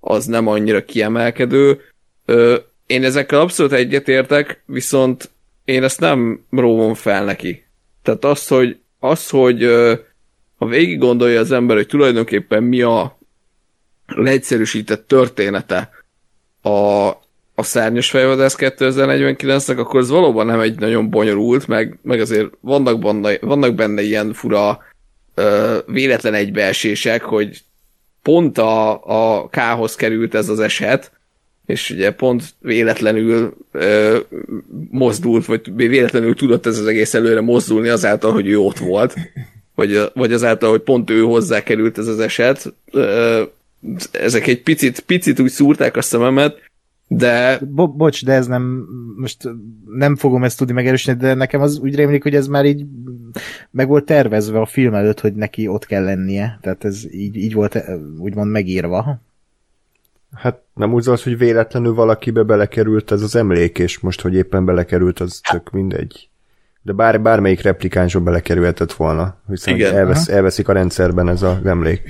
az 0.00 0.24
nem 0.24 0.46
annyira 0.46 0.84
kiemelkedő. 0.84 1.80
Ö, 2.24 2.56
én 2.86 3.04
ezekkel 3.04 3.40
abszolút 3.40 3.72
egyetértek, 3.72 4.62
viszont 4.66 5.30
én 5.64 5.82
ezt 5.82 6.00
nem 6.00 6.44
róvom 6.50 6.94
fel 6.94 7.24
neki. 7.24 7.64
Tehát 8.02 8.24
az, 8.24 8.48
hogy, 8.48 8.80
az, 8.98 9.28
hogy 9.28 9.64
ha 10.58 10.66
végig 10.66 10.98
gondolja 10.98 11.40
az 11.40 11.52
ember, 11.52 11.76
hogy 11.76 11.86
tulajdonképpen 11.86 12.62
mi 12.62 12.82
a 12.82 13.18
leegyszerűsített 14.06 15.06
története 15.06 15.90
a, 16.62 17.08
a 17.54 17.62
szárnyas 17.62 18.10
fejvadász 18.10 18.56
2049-nek, 18.58 19.78
akkor 19.78 20.00
ez 20.00 20.08
valóban 20.08 20.46
nem 20.46 20.60
egy 20.60 20.78
nagyon 20.78 21.10
bonyolult, 21.10 21.66
meg, 21.66 21.98
meg 22.02 22.20
azért 22.20 22.48
vannak 22.60 22.98
benne, 22.98 23.38
vannak 23.40 23.74
benne 23.74 24.02
ilyen 24.02 24.32
fura 24.32 24.78
ö, 25.34 25.78
véletlen 25.86 26.34
egybeesések, 26.34 27.22
hogy 27.22 27.62
pont 28.22 28.58
a, 28.58 28.90
a 29.38 29.48
K-hoz 29.48 29.94
került 29.94 30.34
ez 30.34 30.48
az 30.48 30.60
eset, 30.60 31.19
és 31.70 31.90
ugye 31.90 32.12
pont 32.12 32.54
véletlenül 32.60 33.56
ö, 33.72 34.18
mozdult, 34.90 35.46
vagy 35.46 35.74
véletlenül 35.74 36.34
tudott 36.34 36.66
ez 36.66 36.78
az 36.78 36.86
egész 36.86 37.14
előre 37.14 37.40
mozdulni 37.40 37.88
azáltal, 37.88 38.32
hogy 38.32 38.48
ő 38.48 38.58
ott 38.58 38.78
volt, 38.78 39.14
vagy, 39.74 40.10
vagy 40.14 40.32
azáltal, 40.32 40.70
hogy 40.70 40.80
pont 40.80 41.10
ő 41.10 41.20
hozzá 41.20 41.62
került 41.62 41.98
ez 41.98 42.06
az 42.06 42.20
eset. 42.20 42.74
Ö, 42.90 43.42
ezek 44.12 44.46
egy 44.46 44.62
picit, 44.62 45.00
picit 45.00 45.40
úgy 45.40 45.50
szúrták 45.50 45.96
a 45.96 46.02
szememet, 46.02 46.70
de... 47.12 47.60
Bo- 47.70 47.96
bocs, 47.96 48.24
de 48.24 48.32
ez 48.32 48.46
nem, 48.46 48.86
most 49.16 49.48
nem 49.86 50.16
fogom 50.16 50.44
ezt 50.44 50.58
tudni 50.58 50.72
megerősíteni, 50.72 51.18
de 51.18 51.34
nekem 51.34 51.60
az 51.60 51.78
úgy 51.78 51.94
rémlik, 51.94 52.22
hogy 52.22 52.34
ez 52.34 52.46
már 52.46 52.64
így 52.64 52.86
meg 53.70 53.88
volt 53.88 54.04
tervezve 54.04 54.60
a 54.60 54.66
film 54.66 54.94
előtt, 54.94 55.20
hogy 55.20 55.34
neki 55.34 55.68
ott 55.68 55.86
kell 55.86 56.04
lennie. 56.04 56.58
Tehát 56.62 56.84
ez 56.84 57.04
így, 57.12 57.36
így 57.36 57.54
volt 57.54 57.84
úgymond 58.18 58.50
megírva. 58.50 59.20
Hát 60.34 60.60
nem 60.74 60.92
úgy 60.92 61.08
az, 61.08 61.22
hogy 61.22 61.38
véletlenül 61.38 61.94
valakibe 61.94 62.42
belekerült 62.42 63.10
ez 63.10 63.22
az 63.22 63.36
emlék, 63.36 63.78
és 63.78 63.98
most, 63.98 64.20
hogy 64.20 64.34
éppen 64.34 64.64
belekerült, 64.64 65.20
az 65.20 65.40
tök 65.50 65.70
mindegy. 65.70 66.28
De 66.82 66.92
bár, 66.92 67.20
bármelyik 67.20 67.62
replikánsba 67.62 68.20
belekerülhetett 68.20 68.92
volna, 68.92 69.36
hiszen 69.48 69.74
Igen, 69.74 69.96
elvesz, 69.96 70.28
elveszik 70.28 70.68
a 70.68 70.72
rendszerben 70.72 71.28
ez 71.28 71.42
az 71.42 71.66
emlék. 71.66 72.02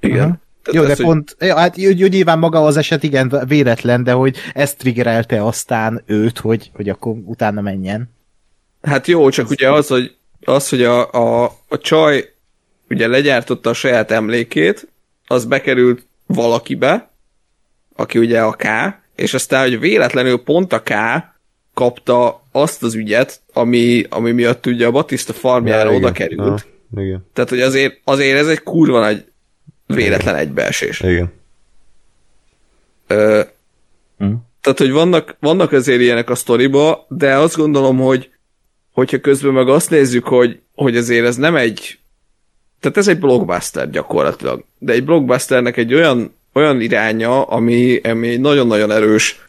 Igen. 0.00 0.24
Uh-huh. 0.24 0.38
Jó, 0.72 0.82
de 0.82 0.94
hogy... 0.94 1.04
pont, 1.04 1.36
ja, 1.38 1.56
hát 1.56 1.76
jó, 1.76 2.06
nyilván 2.06 2.38
maga 2.38 2.64
az 2.64 2.76
eset 2.76 3.02
igen 3.02 3.42
véletlen, 3.48 4.04
de 4.04 4.12
hogy 4.12 4.36
ez 4.54 4.74
triggerelte 4.74 5.44
aztán 5.44 6.02
őt, 6.06 6.38
hogy, 6.38 6.70
hogy 6.74 6.88
akkor 6.88 7.14
utána 7.24 7.60
menjen. 7.60 8.14
Hát 8.82 9.06
jó, 9.06 9.28
csak 9.28 9.44
ez 9.44 9.50
ugye 9.50 9.70
az, 9.70 9.86
hogy, 9.86 10.16
az, 10.44 10.68
hogy 10.68 10.82
a, 10.82 11.12
a, 11.12 11.44
a 11.68 11.78
csaj 11.78 12.34
ugye 12.90 13.06
legyártotta 13.06 13.70
a 13.70 13.74
saját 13.74 14.10
emlékét, 14.10 14.88
az 15.26 15.44
bekerült 15.44 16.06
valakibe, 16.26 17.10
aki 17.96 18.18
ugye 18.18 18.40
a 18.40 18.52
K, 18.52 18.64
és 19.14 19.34
aztán, 19.34 19.68
hogy 19.68 19.80
véletlenül 19.80 20.42
pont 20.42 20.72
a 20.72 20.82
K 20.82 20.92
kapta 21.74 22.42
azt 22.52 22.82
az 22.82 22.94
ügyet, 22.94 23.40
ami, 23.52 24.06
ami 24.08 24.32
miatt 24.32 24.66
ugye 24.66 24.86
a 24.86 24.90
Batista 24.90 25.32
farmjára 25.32 25.90
ja, 25.90 25.96
oda 25.96 26.12
került. 26.12 26.66
Ja, 26.96 27.02
igen. 27.02 27.26
Tehát, 27.32 27.50
hogy 27.50 27.60
azért, 27.60 28.00
azért 28.04 28.38
ez 28.38 28.48
egy 28.48 28.62
kurva 28.62 29.00
nagy 29.00 29.24
véletlen 29.86 30.34
igen. 30.34 30.46
egybeesés. 30.46 31.00
Igen. 31.00 31.32
Ö, 33.06 33.42
hm. 34.18 34.32
Tehát, 34.60 34.78
hogy 34.78 34.90
vannak, 34.90 35.36
vannak 35.40 35.72
azért 35.72 36.00
ilyenek 36.00 36.30
a 36.30 36.34
sztoriba, 36.34 37.06
de 37.08 37.34
azt 37.34 37.56
gondolom, 37.56 37.98
hogy 37.98 38.30
hogyha 38.92 39.20
közben 39.20 39.52
meg 39.52 39.68
azt 39.68 39.90
nézzük, 39.90 40.24
hogy, 40.24 40.60
hogy 40.74 40.96
azért 40.96 41.26
ez 41.26 41.36
nem 41.36 41.56
egy 41.56 41.98
tehát 42.80 42.96
ez 42.96 43.08
egy 43.08 43.18
blockbuster 43.18 43.90
gyakorlatilag. 43.90 44.64
De 44.78 44.92
egy 44.92 45.04
blockbusternek 45.04 45.76
egy 45.76 45.94
olyan 45.94 46.35
olyan 46.56 46.80
iránya, 46.80 47.42
ami, 47.42 47.96
ami 47.96 48.36
nagyon-nagyon 48.36 48.90
erős 48.90 49.40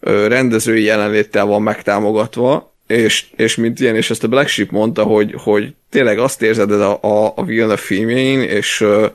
rendezői 0.00 0.82
jelenléttel 0.82 1.44
van 1.44 1.62
megtámogatva, 1.62 2.74
és, 2.86 3.26
és 3.36 3.56
mint 3.56 3.80
ilyen, 3.80 3.96
és 3.96 4.10
ezt 4.10 4.24
a 4.24 4.28
Black 4.28 4.48
Sheep 4.48 4.70
mondta, 4.70 5.02
hogy, 5.02 5.34
hogy 5.36 5.74
tényleg 5.90 6.18
azt 6.18 6.42
érzed 6.42 6.70
a, 6.70 6.98
a, 7.02 7.32
a 7.36 7.44
Villeneuve 7.44 7.76
filmjein, 7.76 8.40
és 8.40 8.80
ö, 8.80 9.06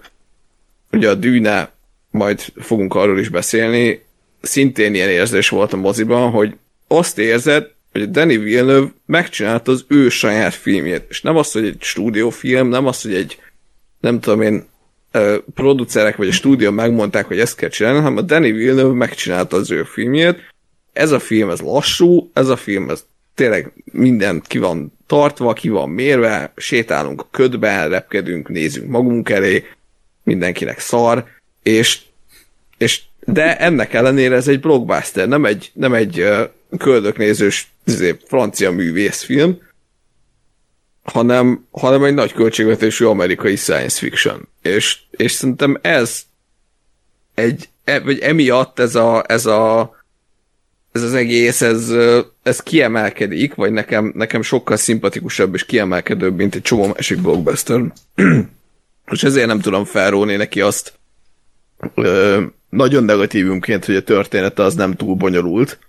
ugye 0.91 1.09
a 1.09 1.13
Dűne, 1.13 1.71
majd 2.11 2.39
fogunk 2.55 2.95
arról 2.95 3.19
is 3.19 3.29
beszélni, 3.29 4.03
szintén 4.41 4.93
ilyen 4.93 5.09
érzés 5.09 5.49
volt 5.49 5.73
a 5.73 5.77
moziban, 5.77 6.31
hogy 6.31 6.55
azt 6.87 7.17
érzed, 7.17 7.71
hogy 7.91 8.11
Danny 8.11 8.39
Villeneuve 8.39 8.91
megcsinálta 9.05 9.71
az 9.71 9.85
ő 9.87 10.09
saját 10.09 10.53
filmjét, 10.53 11.05
és 11.09 11.21
nem 11.21 11.35
az, 11.35 11.51
hogy 11.51 11.65
egy 11.65 11.81
stúdiófilm, 11.81 12.67
nem 12.67 12.87
az, 12.87 13.01
hogy 13.01 13.13
egy 13.13 13.37
nem 13.99 14.19
tudom 14.19 14.41
én, 14.41 14.65
producerek 15.53 16.15
vagy 16.15 16.27
a 16.27 16.31
stúdió 16.31 16.71
megmondták, 16.71 17.25
hogy 17.25 17.39
ezt 17.39 17.55
kell 17.55 17.69
csinálni, 17.69 17.99
hanem 17.99 18.17
a 18.17 18.21
Danny 18.21 18.53
Villeneuve 18.53 18.93
megcsinálta 18.93 19.57
az 19.57 19.71
ő 19.71 19.83
filmjét. 19.83 20.39
Ez 20.93 21.11
a 21.11 21.19
film, 21.19 21.49
ez 21.49 21.59
lassú, 21.59 22.31
ez 22.33 22.47
a 22.47 22.55
film, 22.55 22.89
ez 22.89 23.05
tényleg 23.35 23.73
minden 23.91 24.41
ki 24.47 24.57
van 24.57 24.93
tartva, 25.07 25.53
ki 25.53 25.69
van 25.69 25.89
mérve, 25.89 26.53
sétálunk 26.55 27.21
a 27.21 27.27
ködben, 27.31 27.89
repkedünk, 27.89 28.49
nézünk 28.49 28.89
magunk 28.89 29.29
elé, 29.29 29.65
mindenkinek 30.23 30.79
szar, 30.79 31.25
és, 31.63 31.99
és 32.77 33.01
de 33.25 33.57
ennek 33.57 33.93
ellenére 33.93 34.35
ez 34.35 34.47
egy 34.47 34.59
blockbuster, 34.59 35.27
nem 35.27 35.45
egy, 35.45 35.71
nem 35.73 35.93
egy 35.93 36.25
köldöknézős 36.77 37.71
izé, 37.85 38.15
francia 38.27 38.71
művészfilm, 38.71 39.61
hanem, 41.03 41.67
hanem 41.71 42.03
egy 42.03 42.13
nagy 42.13 42.33
költségvetésű 42.33 43.05
amerikai 43.05 43.55
science 43.55 43.97
fiction. 43.97 44.47
És, 44.61 44.97
és 45.11 45.31
szerintem 45.31 45.77
ez 45.81 46.21
egy, 47.33 47.69
e, 47.83 47.99
vagy 47.99 48.19
emiatt 48.19 48.79
ez 48.79 48.95
a, 48.95 49.23
ez 49.27 49.45
a 49.45 49.91
ez 50.91 51.01
az 51.01 51.13
egész, 51.13 51.61
ez, 51.61 51.93
ez 52.43 52.59
kiemelkedik, 52.59 53.55
vagy 53.55 53.71
nekem, 53.71 54.11
nekem 54.15 54.41
sokkal 54.41 54.77
szimpatikusabb 54.77 55.53
és 55.53 55.65
kiemelkedőbb, 55.65 56.35
mint 56.35 56.55
egy 56.55 56.61
csomó 56.61 56.87
másik 56.87 57.21
blockbuster. 57.21 57.81
és 59.11 59.23
ezért 59.23 59.47
nem 59.47 59.59
tudom 59.59 59.85
felróni 59.85 60.35
neki 60.35 60.61
azt 60.61 60.93
ö, 61.95 62.41
nagyon 62.69 63.03
negatívumként, 63.03 63.85
hogy 63.85 63.95
a 63.95 64.03
története 64.03 64.63
az 64.63 64.75
nem 64.75 64.95
túl 64.95 65.15
bonyolult, 65.15 65.79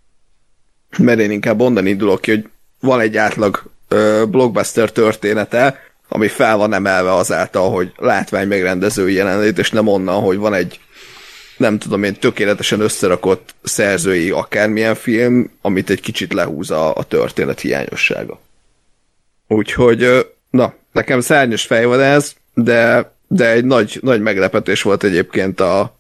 mert 0.99 1.21
én 1.21 1.31
inkább 1.31 1.61
onnan 1.61 1.87
indulok 1.87 2.21
ki, 2.21 2.31
hogy 2.31 2.49
van 2.81 3.01
egy 3.01 3.17
átlag 3.17 3.71
ö, 3.89 4.25
blockbuster 4.29 4.91
története, 4.91 5.81
ami 6.09 6.29
fel 6.29 6.57
van 6.57 6.73
emelve 6.73 7.13
azáltal, 7.13 7.71
hogy 7.71 7.93
látvány 7.97 8.49
megrendezői 8.49 9.15
jelenlét, 9.15 9.59
és 9.59 9.71
nem 9.71 9.87
onnan, 9.87 10.21
hogy 10.21 10.37
van 10.37 10.55
egy 10.55 10.81
nem 11.57 11.79
tudom 11.79 12.03
én, 12.03 12.15
tökéletesen 12.15 12.81
összerakott 12.81 13.55
szerzői 13.63 14.31
akármilyen 14.31 14.95
film, 14.95 15.51
amit 15.61 15.91
egy 15.91 16.01
kicsit 16.01 16.33
lehúz 16.33 16.71
a, 16.71 16.97
a 16.97 17.05
történet 17.05 17.61
hiányossága. 17.61 18.41
Úgyhogy, 19.49 20.27
na, 20.51 20.75
nekem 20.93 21.21
szárnyas 21.21 21.71
ez, 21.71 22.35
de, 22.55 23.13
de 23.29 23.51
egy 23.51 23.65
nagy, 23.65 23.99
nagy 24.03 24.21
meglepetés 24.21 24.83
volt 24.83 25.05
egyébként 25.05 25.61
a, 25.61 25.97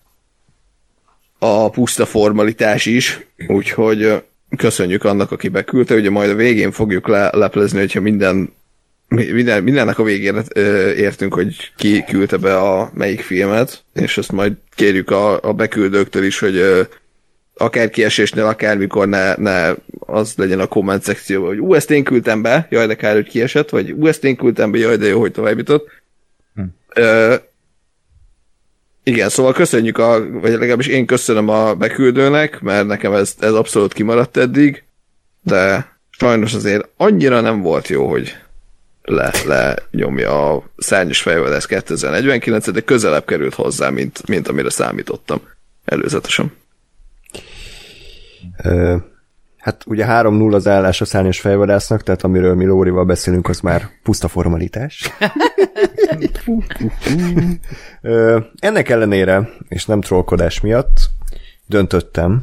a 1.39 1.71
puszta 1.71 2.07
formalitás 2.07 2.87
is, 2.87 3.27
úgyhogy 3.47 4.23
köszönjük 4.57 5.05
annak, 5.05 5.33
aki 5.33 5.49
beküldte, 5.49 5.95
ugye 5.95 6.11
majd 6.11 6.31
a 6.31 6.35
végén 6.35 6.73
fogjuk 6.73 7.09
le, 7.09 7.31
leplezni, 7.33 7.79
hogyha 7.79 8.01
minden, 8.01 8.53
minden 9.09 9.63
mindennek 9.63 9.99
a 9.99 10.03
végén 10.03 10.43
értünk, 10.97 11.35
hogy 11.35 11.73
ki 11.77 12.05
küldte 12.05 12.37
be 12.37 12.57
a 12.57 12.91
melyik 12.95 13.21
filmet, 13.21 13.85
és 13.95 14.19
azt 14.19 14.33
majd 14.33 14.53
kérjük 14.75 15.11
a, 15.11 15.43
a 15.43 15.53
beküldőktől 15.53 16.25
is, 16.25 16.39
hogy 16.39 16.87
akár 17.57 17.91
kiesésnél, 17.91 18.45
akármikor 18.45 19.09
ne, 19.09 19.35
ne 19.35 19.75
az 19.99 20.35
legyen 20.37 20.61
a 20.61 20.67
komment 20.67 21.03
szekcióban, 21.03 21.49
hogy 21.49 21.59
ú, 21.59 21.75
ezt 21.75 21.91
én 21.91 22.05
küldtem 22.05 22.43
be, 22.43 22.67
jaj, 22.71 22.87
de 22.87 22.95
kár, 22.95 23.15
hogy 23.15 23.29
kiesett, 23.29 23.71
vagy 23.71 23.93
ú, 23.93 24.07
ezt 24.07 24.25
én 24.25 24.37
küldtem 24.37 24.71
be, 24.71 24.79
jaj, 24.79 24.97
de 24.97 25.07
jó, 25.07 25.21
hogy 25.21 25.33
tovább 25.33 25.59
jutott. 25.59 25.89
Hm. 26.55 26.63
Ö, 26.95 27.35
igen, 29.05 29.29
szóval 29.29 29.53
köszönjük, 29.53 29.99
a, 29.99 30.31
vagy 30.31 30.51
legalábbis 30.51 30.87
én 30.87 31.07
köszönöm 31.07 31.49
a 31.49 31.75
beküldőnek, 31.75 32.61
mert 32.61 32.87
nekem 32.87 33.13
ez, 33.13 33.35
ez 33.39 33.53
abszolút 33.53 33.93
kimaradt 33.93 34.37
eddig, 34.37 34.85
de 35.43 35.93
sajnos 36.11 36.55
azért 36.55 36.89
annyira 36.97 37.41
nem 37.41 37.61
volt 37.61 37.89
jó, 37.89 38.09
hogy 38.09 38.37
le, 39.03 39.33
le 39.47 39.77
nyomja 39.91 40.53
a 40.53 40.63
szárnyas 40.77 41.23
fejvadász 41.23 41.67
2049 41.67 42.71
de 42.71 42.81
közelebb 42.81 43.25
került 43.25 43.55
hozzá, 43.55 43.89
mint, 43.89 44.27
mint 44.27 44.49
amire 44.49 44.71
számítottam 44.71 45.41
előzetesen. 45.85 46.53
Hát 49.65 49.85
ugye 49.87 50.05
3-0 50.09 50.55
az 50.55 50.69
állás 50.69 51.01
a 51.01 51.05
szárnyas 51.05 51.41
fejvadásznak, 51.41 52.03
tehát 52.03 52.23
amiről 52.23 52.55
mi 52.55 52.65
Lórival 52.65 53.05
beszélünk, 53.05 53.49
az 53.49 53.61
már 53.61 53.89
puszta 54.03 54.29
formalitás. 54.29 55.11
Ennek 58.59 58.89
ellenére, 58.89 59.49
és 59.69 59.87
nem 59.87 60.01
trollkodás 60.01 60.61
miatt, 60.61 61.11
döntöttem, 61.67 62.41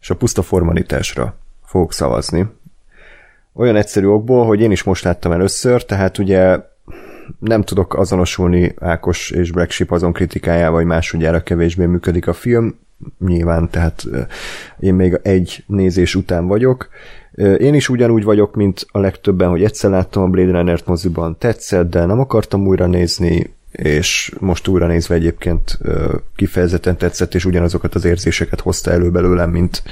és 0.00 0.10
a 0.10 0.16
puszta 0.16 0.42
formalitásra 0.42 1.36
fogok 1.64 1.92
szavazni. 1.92 2.46
Olyan 3.52 3.76
egyszerű 3.76 4.06
okból, 4.06 4.46
hogy 4.46 4.60
én 4.60 4.70
is 4.70 4.82
most 4.82 5.04
láttam 5.04 5.32
először, 5.32 5.84
tehát 5.84 6.18
ugye 6.18 6.58
nem 7.38 7.62
tudok 7.62 7.94
azonosulni 7.94 8.74
Ákos 8.78 9.30
és 9.30 9.50
Black 9.50 9.70
Sheep 9.70 9.90
azon 9.90 10.12
kritikájával, 10.12 10.76
hogy 10.76 10.86
másodjára 10.86 11.42
kevésbé 11.42 11.84
működik 11.86 12.26
a 12.26 12.32
film, 12.32 12.78
nyilván, 13.26 13.70
tehát 13.70 14.04
én 14.80 14.94
még 14.94 15.18
egy 15.22 15.64
nézés 15.66 16.14
után 16.14 16.46
vagyok. 16.46 16.88
Én 17.58 17.74
is 17.74 17.88
ugyanúgy 17.88 18.24
vagyok, 18.24 18.54
mint 18.54 18.86
a 18.90 18.98
legtöbben, 18.98 19.48
hogy 19.48 19.64
egyszer 19.64 19.90
láttam 19.90 20.22
a 20.22 20.26
Blade 20.26 20.50
Runner-t 20.50 20.86
moziban, 20.86 21.36
tetszett, 21.38 21.90
de 21.90 22.04
nem 22.04 22.20
akartam 22.20 22.66
újra 22.66 22.86
nézni, 22.86 23.54
és 23.72 24.32
most 24.40 24.68
újra 24.68 24.86
nézve 24.86 25.14
egyébként 25.14 25.78
kifejezetten 26.36 26.96
tetszett, 26.96 27.34
és 27.34 27.44
ugyanazokat 27.44 27.94
az 27.94 28.04
érzéseket 28.04 28.60
hozta 28.60 28.90
elő 28.90 29.10
belőlem, 29.10 29.50
mint, 29.50 29.82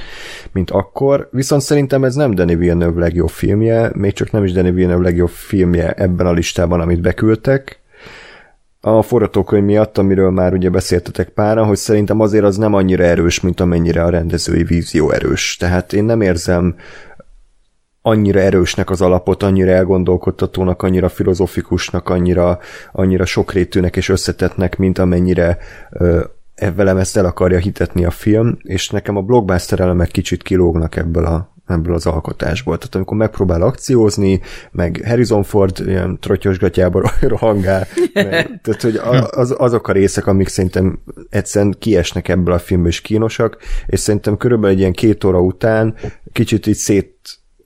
mint 0.51 0.71
akkor. 0.71 1.29
Viszont 1.31 1.61
szerintem 1.61 2.03
ez 2.03 2.15
nem 2.15 2.33
Danny 2.33 2.57
Villeneuve 2.57 2.99
legjobb 2.99 3.29
filmje, 3.29 3.91
még 3.93 4.13
csak 4.13 4.31
nem 4.31 4.43
is 4.43 4.51
Danny 4.51 4.73
Villeneuve 4.73 5.03
legjobb 5.03 5.29
filmje 5.29 5.93
ebben 5.93 6.25
a 6.25 6.31
listában, 6.31 6.79
amit 6.79 7.01
beküldtek. 7.01 7.79
A 8.87 9.01
forgatókönyv 9.01 9.63
miatt, 9.63 9.97
amiről 9.97 10.29
már 10.31 10.53
ugye 10.53 10.69
beszéltetek 10.69 11.29
pára, 11.29 11.65
hogy 11.65 11.77
szerintem 11.77 12.19
azért 12.19 12.43
az 12.43 12.57
nem 12.57 12.73
annyira 12.73 13.03
erős, 13.03 13.39
mint 13.39 13.59
amennyire 13.59 14.03
a 14.03 14.09
rendezői 14.09 14.63
vízió 14.63 15.11
erős. 15.11 15.57
Tehát 15.57 15.93
én 15.93 16.03
nem 16.03 16.21
érzem 16.21 16.75
annyira 18.01 18.39
erősnek 18.39 18.89
az 18.89 19.01
alapot, 19.01 19.43
annyira 19.43 19.71
elgondolkodtatónak, 19.71 20.83
annyira 20.83 21.09
filozofikusnak, 21.09 22.09
annyira, 22.09 22.59
annyira 22.91 23.25
sokrétűnek 23.25 23.95
és 23.95 24.09
összetettnek, 24.09 24.77
mint 24.77 24.97
amennyire 24.97 25.57
ö, 25.91 26.23
velem 26.75 26.97
ezt 26.97 27.17
el 27.17 27.25
akarja 27.25 27.57
hitetni 27.57 28.05
a 28.05 28.11
film, 28.11 28.57
és 28.61 28.89
nekem 28.89 29.15
a 29.15 29.21
blockbuster 29.21 29.79
elemek 29.79 30.11
kicsit 30.11 30.43
kilógnak 30.43 30.95
ebből 30.95 31.25
a, 31.25 31.54
ebből 31.67 31.93
az 31.93 32.05
alkotásból. 32.05 32.77
Tehát 32.77 32.95
amikor 32.95 33.17
megpróbál 33.17 33.61
akciózni, 33.61 34.41
meg 34.71 35.01
Harrison 35.05 35.43
Ford 35.43 35.83
ilyen 35.85 36.19
trottyosgatjába 36.19 37.11
rohangál, 37.21 37.87
meg, 38.13 38.25
tehát 38.63 38.81
hogy 38.81 38.99
az, 39.29 39.55
azok 39.57 39.87
a 39.87 39.91
részek, 39.91 40.27
amik 40.27 40.47
szerintem 40.47 40.99
egyszerűen 41.29 41.75
kiesnek 41.79 42.27
ebből 42.27 42.53
a 42.53 42.59
filmből, 42.59 42.89
és 42.89 43.01
kínosak, 43.01 43.57
és 43.85 43.99
szerintem 43.99 44.37
körülbelül 44.37 44.75
egy 44.75 44.79
ilyen 44.79 44.93
két 44.93 45.23
óra 45.23 45.39
után 45.39 45.95
kicsit 46.31 46.67
így 46.67 46.75
szét 46.75 47.13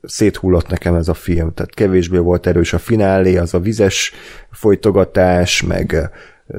széthullott 0.01 0.67
nekem 0.67 0.95
ez 0.95 1.07
a 1.07 1.13
film, 1.13 1.53
tehát 1.53 1.73
kevésbé 1.73 2.17
volt 2.17 2.47
erős 2.47 2.73
a 2.73 2.79
finálé, 2.79 3.37
az 3.37 3.53
a 3.53 3.59
vizes 3.59 4.13
folytogatás, 4.51 5.61
meg 5.61 6.09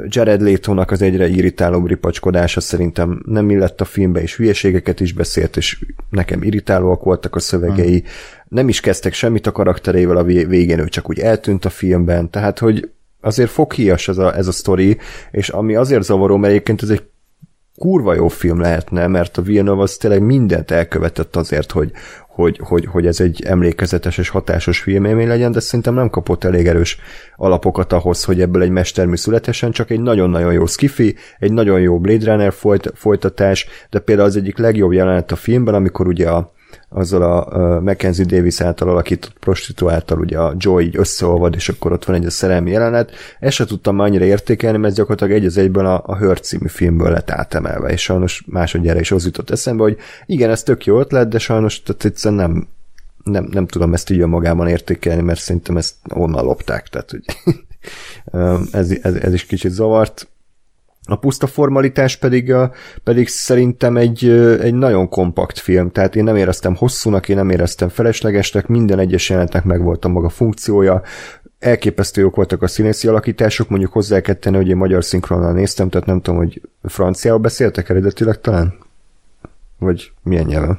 Jared 0.07 0.41
Leto-nak 0.41 0.91
az 0.91 1.03
egyre 1.03 1.28
irritálóbb 1.28 1.86
ripacskodása 1.86 2.61
szerintem 2.61 3.22
nem 3.26 3.51
illett 3.51 3.80
a 3.80 3.84
filmbe, 3.84 4.22
és 4.22 4.36
hülyeségeket 4.36 5.01
is 5.01 5.12
beszélt, 5.12 5.57
és 5.57 5.84
nekem 6.11 6.43
irritálóak 6.43 7.03
voltak 7.03 7.34
a 7.34 7.41
szövegei. 7.41 7.99
Hmm. 7.99 8.09
Nem 8.49 8.68
is 8.68 8.80
kezdtek 8.80 9.12
semmit 9.12 9.47
a 9.47 9.53
karakterével 9.53 10.16
a 10.16 10.24
végén, 10.24 10.78
ő 10.78 10.88
csak 10.88 11.09
úgy 11.09 11.18
eltűnt 11.18 11.64
a 11.64 11.70
filmben, 11.70 12.30
tehát 12.30 12.59
hogy 12.59 12.91
azért 13.20 13.51
foghíjas 13.51 14.09
ez 14.09 14.18
a, 14.18 14.36
ez 14.36 14.47
a 14.47 14.53
sztori, 14.53 14.99
és 15.30 15.49
ami 15.49 15.74
azért 15.74 16.03
zavaró, 16.03 16.36
mert 16.36 16.53
egyébként 16.53 16.82
ez 16.82 16.91
egy 16.91 17.03
kurva 17.81 18.14
jó 18.14 18.28
film 18.28 18.61
lehetne, 18.61 19.07
mert 19.07 19.37
a 19.37 19.43
Villeneuve 19.43 19.83
az 19.83 19.97
tényleg 19.97 20.22
mindent 20.22 20.70
elkövetett 20.70 21.37
azért, 21.37 21.72
hogy, 21.72 21.93
hogy, 22.28 22.61
hogy, 22.62 22.85
hogy 22.85 23.07
ez 23.07 23.20
egy 23.20 23.43
emlékezetes 23.47 24.18
és 24.18 24.28
hatásos 24.28 24.78
filmélmény 24.78 25.26
legyen, 25.26 25.53
de 25.53 25.61
szerintem 25.61 25.95
nem 25.95 26.11
kapott 26.11 26.45
elég 26.45 26.66
erős 26.66 26.99
alapokat 27.37 27.93
ahhoz, 27.93 28.24
hogy 28.24 28.41
ebből 28.41 28.62
egy 28.62 28.70
mestermű 28.70 29.16
születesen, 29.16 29.70
csak 29.70 29.91
egy 29.91 30.01
nagyon-nagyon 30.01 30.53
jó 30.53 30.66
skifi, 30.66 31.16
egy 31.39 31.52
nagyon 31.52 31.81
jó 31.81 31.98
Blade 31.98 32.24
Runner 32.31 32.52
folyt, 32.52 32.93
folytatás, 32.94 33.66
de 33.90 33.98
például 33.98 34.28
az 34.28 34.36
egyik 34.36 34.59
legjobb 34.59 34.93
jelenet 34.93 35.32
a 35.32 35.36
filmben, 35.36 35.74
amikor 35.74 36.07
ugye 36.07 36.28
a, 36.28 36.52
azzal 36.88 37.22
a 37.22 37.80
Mackenzie 37.80 38.24
Davis 38.24 38.60
által 38.60 38.88
alakított 38.88 39.32
prostituáltal, 39.38 40.18
ugye 40.18 40.38
a 40.38 40.55
Joy 40.56 40.84
így 40.84 40.97
összeolvad, 40.97 41.55
és 41.55 41.68
akkor 41.68 41.92
ott 41.92 42.05
van 42.05 42.16
egy 42.16 42.24
a 42.24 42.30
szerelmi 42.30 42.70
jelenet. 42.70 43.10
Ezt 43.40 43.56
se 43.56 43.64
tudtam 43.64 43.97
már 43.97 44.06
annyira 44.06 44.24
értékelni, 44.24 44.78
mert 44.78 44.94
gyakorlatilag 44.94 45.32
egy 45.32 45.47
az 45.47 45.56
egyben 45.56 45.86
a, 45.86 46.02
a 46.05 46.16
Hurt 46.16 46.44
című 46.44 46.68
filmből 46.68 47.10
lett 47.10 47.30
átemelve, 47.30 47.88
és 47.88 48.02
sajnos 48.02 48.44
másodjára 48.47 49.01
is 49.01 49.10
az 49.10 49.24
jutott 49.24 49.51
eszembe, 49.51 49.82
hogy 49.82 49.97
igen, 50.26 50.51
ez 50.51 50.62
tök 50.62 50.84
jó 50.84 51.01
ötlet, 51.01 51.28
de 51.28 51.38
sajnos 51.38 51.82
tehát 51.82 52.05
egyszerűen 52.05 52.40
nem, 52.40 52.68
nem, 53.24 53.48
nem 53.51 53.66
tudom 53.66 53.94
ezt 53.94 54.10
így 54.10 54.18
magában 54.18 54.68
értékelni, 54.68 55.22
mert 55.22 55.40
szerintem 55.40 55.76
ezt 55.76 55.94
onnan 56.09 56.44
lopták, 56.44 56.88
tehát 56.88 57.10
hogy 57.10 57.24
ez, 58.72 58.90
ez, 59.02 59.14
ez 59.14 59.32
is 59.32 59.47
kicsit 59.47 59.72
zavart. 59.72 60.28
A 61.11 61.16
puszta 61.16 61.47
formalitás 61.47 62.16
pedig, 62.16 62.55
pedig 63.05 63.28
szerintem 63.28 63.97
egy, 63.97 64.28
egy 64.61 64.74
nagyon 64.74 65.09
kompakt 65.09 65.59
film, 65.59 65.91
tehát 65.91 66.16
én 66.16 66.24
nem 66.24 66.37
éreztem 66.37 66.74
hosszúnak, 66.74 67.28
én 67.28 67.37
nem 67.37 67.51
éreztem 67.51 67.89
feleslegesnek, 67.89 68.66
minden 68.66 68.99
egyes 68.99 69.28
jelenetnek 69.28 69.65
megvolt 69.65 70.05
a 70.05 70.09
maga 70.09 70.28
funkciója, 70.28 71.03
elképesztő 71.59 72.20
jók 72.20 72.37
voltak 72.37 72.62
a 72.62 72.66
színészi 72.66 73.09
alakítások, 73.09 73.69
mondjuk 73.69 73.93
hozzá 73.93 74.20
kell 74.20 74.35
tenni, 74.35 74.57
hogy 74.57 74.69
én 74.69 74.77
magyar 74.77 75.05
szinkronnal 75.05 75.53
néztem, 75.53 75.89
tehát 75.89 76.07
nem 76.07 76.20
tudom, 76.20 76.39
hogy 76.39 76.61
franciául 76.82 77.39
beszéltek 77.39 77.89
eredetileg 77.89 78.41
talán? 78.41 78.74
Vagy 79.78 80.12
milyen 80.23 80.45
nyelven? 80.47 80.78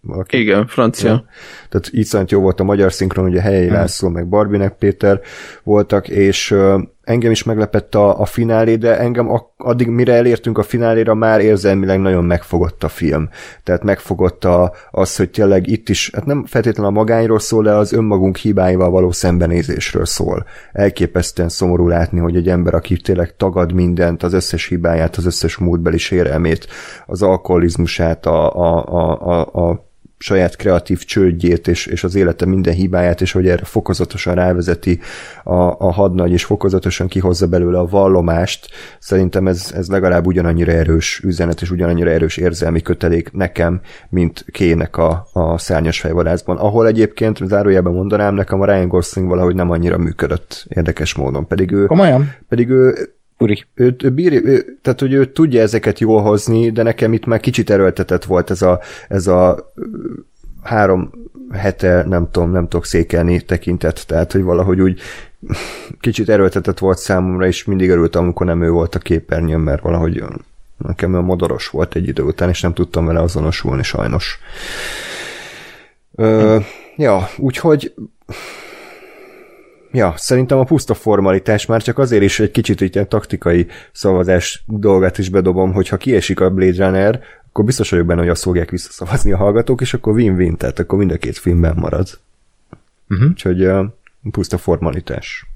Valaki? 0.00 0.38
Igen, 0.38 0.66
francia. 0.66 1.10
Ja. 1.10 1.24
Tehát 1.68 1.90
így 1.92 2.30
jó 2.30 2.40
volt 2.40 2.60
a 2.60 2.64
magyar 2.64 2.92
szinkron, 2.92 3.28
ugye 3.28 3.40
Helyi 3.40 3.66
hmm. 3.66 3.74
László, 3.74 4.08
meg 4.08 4.28
Barbinek 4.28 4.72
Péter 4.72 5.20
voltak, 5.62 6.08
és 6.08 6.54
engem 7.02 7.30
is 7.30 7.42
meglepett 7.42 7.94
a, 7.94 8.20
a 8.20 8.24
finálé, 8.24 8.76
de 8.76 8.98
engem 8.98 9.28
addig, 9.56 9.88
mire 9.88 10.14
elértünk 10.14 10.58
a 10.58 10.62
fináléra, 10.62 11.14
már 11.14 11.40
érzelmileg 11.40 12.00
nagyon 12.00 12.24
megfogott 12.24 12.84
a 12.84 12.88
film. 12.88 13.28
Tehát 13.64 13.82
megfogott 13.82 14.44
a, 14.44 14.72
az, 14.90 15.16
hogy 15.16 15.30
tényleg 15.30 15.66
itt 15.66 15.88
is, 15.88 16.10
hát 16.14 16.24
nem 16.24 16.44
feltétlenül 16.46 16.90
a 16.90 16.94
magányról 16.94 17.38
szól, 17.38 17.62
de 17.62 17.70
az 17.70 17.92
önmagunk 17.92 18.36
hibáival 18.36 18.90
való 18.90 19.10
szembenézésről 19.10 20.04
szól. 20.04 20.46
Elképesztően 20.72 21.48
szomorú 21.48 21.88
látni, 21.88 22.18
hogy 22.18 22.36
egy 22.36 22.48
ember, 22.48 22.74
aki 22.74 22.96
tényleg 22.96 23.36
tagad 23.36 23.72
mindent, 23.72 24.22
az 24.22 24.32
összes 24.32 24.66
hibáját, 24.66 25.16
az 25.16 25.26
összes 25.26 25.56
múltbeli 25.56 25.98
sérelmét, 25.98 26.66
az 27.06 27.22
alkoholizmusát, 27.22 28.26
a, 28.26 28.54
a, 28.54 28.84
a, 28.86 29.20
a, 29.20 29.68
a 29.70 29.90
saját 30.22 30.56
kreatív 30.56 31.04
csődjét 31.04 31.68
és, 31.68 31.86
és 31.86 32.04
az 32.04 32.14
élete 32.14 32.46
minden 32.46 32.74
hibáját, 32.74 33.20
és 33.20 33.32
hogy 33.32 33.48
erre 33.48 33.64
fokozatosan 33.64 34.34
rávezeti 34.34 35.00
a, 35.44 35.54
a 35.62 35.92
hadnagy, 35.92 36.32
és 36.32 36.44
fokozatosan 36.44 37.08
kihozza 37.08 37.46
belőle 37.46 37.78
a 37.78 37.86
vallomást, 37.86 38.68
szerintem 38.98 39.46
ez, 39.46 39.72
ez 39.74 39.88
legalább 39.88 40.26
ugyanannyira 40.26 40.72
erős 40.72 41.20
üzenet, 41.24 41.60
és 41.62 41.70
ugyanannyira 41.70 42.10
erős 42.10 42.36
érzelmi 42.36 42.82
kötelék 42.82 43.32
nekem, 43.32 43.80
mint 44.08 44.44
Kének 44.50 44.96
a, 44.96 45.26
a 45.32 45.58
szárnyas 45.58 46.00
fejvadászban, 46.00 46.56
ahol 46.56 46.86
egyébként 46.86 47.38
zárójában 47.46 47.94
mondanám, 47.94 48.34
nekem 48.34 48.60
a 48.60 48.66
Ryan 48.66 48.88
Gosling 48.88 49.28
valahogy 49.28 49.54
nem 49.54 49.70
annyira 49.70 49.98
működött 49.98 50.66
érdekes 50.68 51.14
módon, 51.14 51.46
pedig 51.46 51.70
ő, 51.72 51.86
Komolyan? 51.86 52.34
pedig 52.48 52.68
ő 52.68 52.94
Uri. 53.42 53.64
Ő, 53.74 53.96
ő 54.02 54.10
bír, 54.10 54.32
ő, 54.32 54.78
tehát, 54.82 55.00
hogy 55.00 55.12
ő 55.12 55.32
tudja 55.32 55.60
ezeket 55.60 55.98
jól 55.98 56.22
hozni, 56.22 56.70
de 56.70 56.82
nekem 56.82 57.12
itt 57.12 57.26
már 57.26 57.40
kicsit 57.40 57.70
erőltetett 57.70 58.24
volt 58.24 58.50
ez 58.50 58.62
a, 58.62 58.80
ez 59.08 59.26
a 59.26 59.72
három 60.62 61.10
hete, 61.52 62.04
nem 62.08 62.30
tudom, 62.30 62.50
nem 62.50 62.68
tudok 62.68 62.86
székelni 62.86 63.40
tekintet, 63.40 64.06
tehát, 64.06 64.32
hogy 64.32 64.42
valahogy 64.42 64.80
úgy 64.80 65.00
kicsit 66.00 66.28
erőltetett 66.28 66.78
volt 66.78 66.98
számomra, 66.98 67.46
és 67.46 67.64
mindig 67.64 67.90
örültem, 67.90 68.22
amikor 68.22 68.46
nem 68.46 68.62
ő 68.62 68.70
volt 68.70 68.94
a 68.94 68.98
képernyőn, 68.98 69.60
mert 69.60 69.82
valahogy 69.82 70.24
nekem 70.76 71.12
olyan 71.12 71.24
modoros 71.24 71.68
volt 71.68 71.94
egy 71.94 72.08
idő 72.08 72.22
után, 72.22 72.48
és 72.48 72.60
nem 72.60 72.74
tudtam 72.74 73.06
vele 73.06 73.20
azonosulni 73.20 73.82
sajnos. 73.82 74.38
Ö, 76.14 76.58
ja, 76.96 77.28
úgyhogy 77.36 77.94
ja, 79.92 80.14
szerintem 80.16 80.58
a 80.58 80.64
puszta 80.64 80.94
formalitás 80.94 81.66
már 81.66 81.82
csak 81.82 81.98
azért 81.98 82.22
is 82.22 82.40
egy 82.40 82.50
kicsit 82.50 82.80
egy 82.80 82.94
ilyen 82.94 83.08
taktikai 83.08 83.66
szavazás 83.92 84.64
dolgát 84.66 85.18
is 85.18 85.28
bedobom, 85.28 85.72
hogyha 85.72 85.96
kiesik 85.96 86.40
a 86.40 86.50
Blade 86.50 86.84
Runner, 86.84 87.20
akkor 87.48 87.64
biztos 87.64 87.90
vagyok 87.90 88.06
benne, 88.06 88.20
hogy 88.20 88.28
azt 88.28 88.42
fogják 88.42 88.70
visszaszavazni 88.70 89.32
a 89.32 89.36
hallgatók, 89.36 89.80
és 89.80 89.94
akkor 89.94 90.14
win-win, 90.14 90.56
tehát 90.56 90.78
akkor 90.78 90.98
mind 90.98 91.10
a 91.10 91.16
két 91.16 91.38
filmben 91.38 91.76
marad. 91.76 92.08
Uh-huh. 93.08 93.28
Úgyhogy 93.28 93.64
uh, 93.66 93.86
puszta 94.30 94.58
formalitás. 94.58 95.46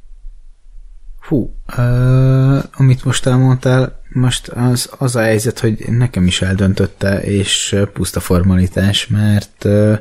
Hú, 1.21 1.55
uh, 1.79 2.63
amit 2.73 3.05
most 3.05 3.27
elmondtál, 3.27 4.01
most 4.09 4.49
az, 4.49 4.91
az 4.99 5.17
a 5.17 5.21
helyzet, 5.21 5.59
hogy 5.59 5.85
nekem 5.89 6.27
is 6.27 6.43
eldöntötte, 6.43 7.23
és 7.23 7.77
puszta 7.93 8.21
formalitás, 8.21 9.07
mert 9.07 9.65
uh, 9.65 9.99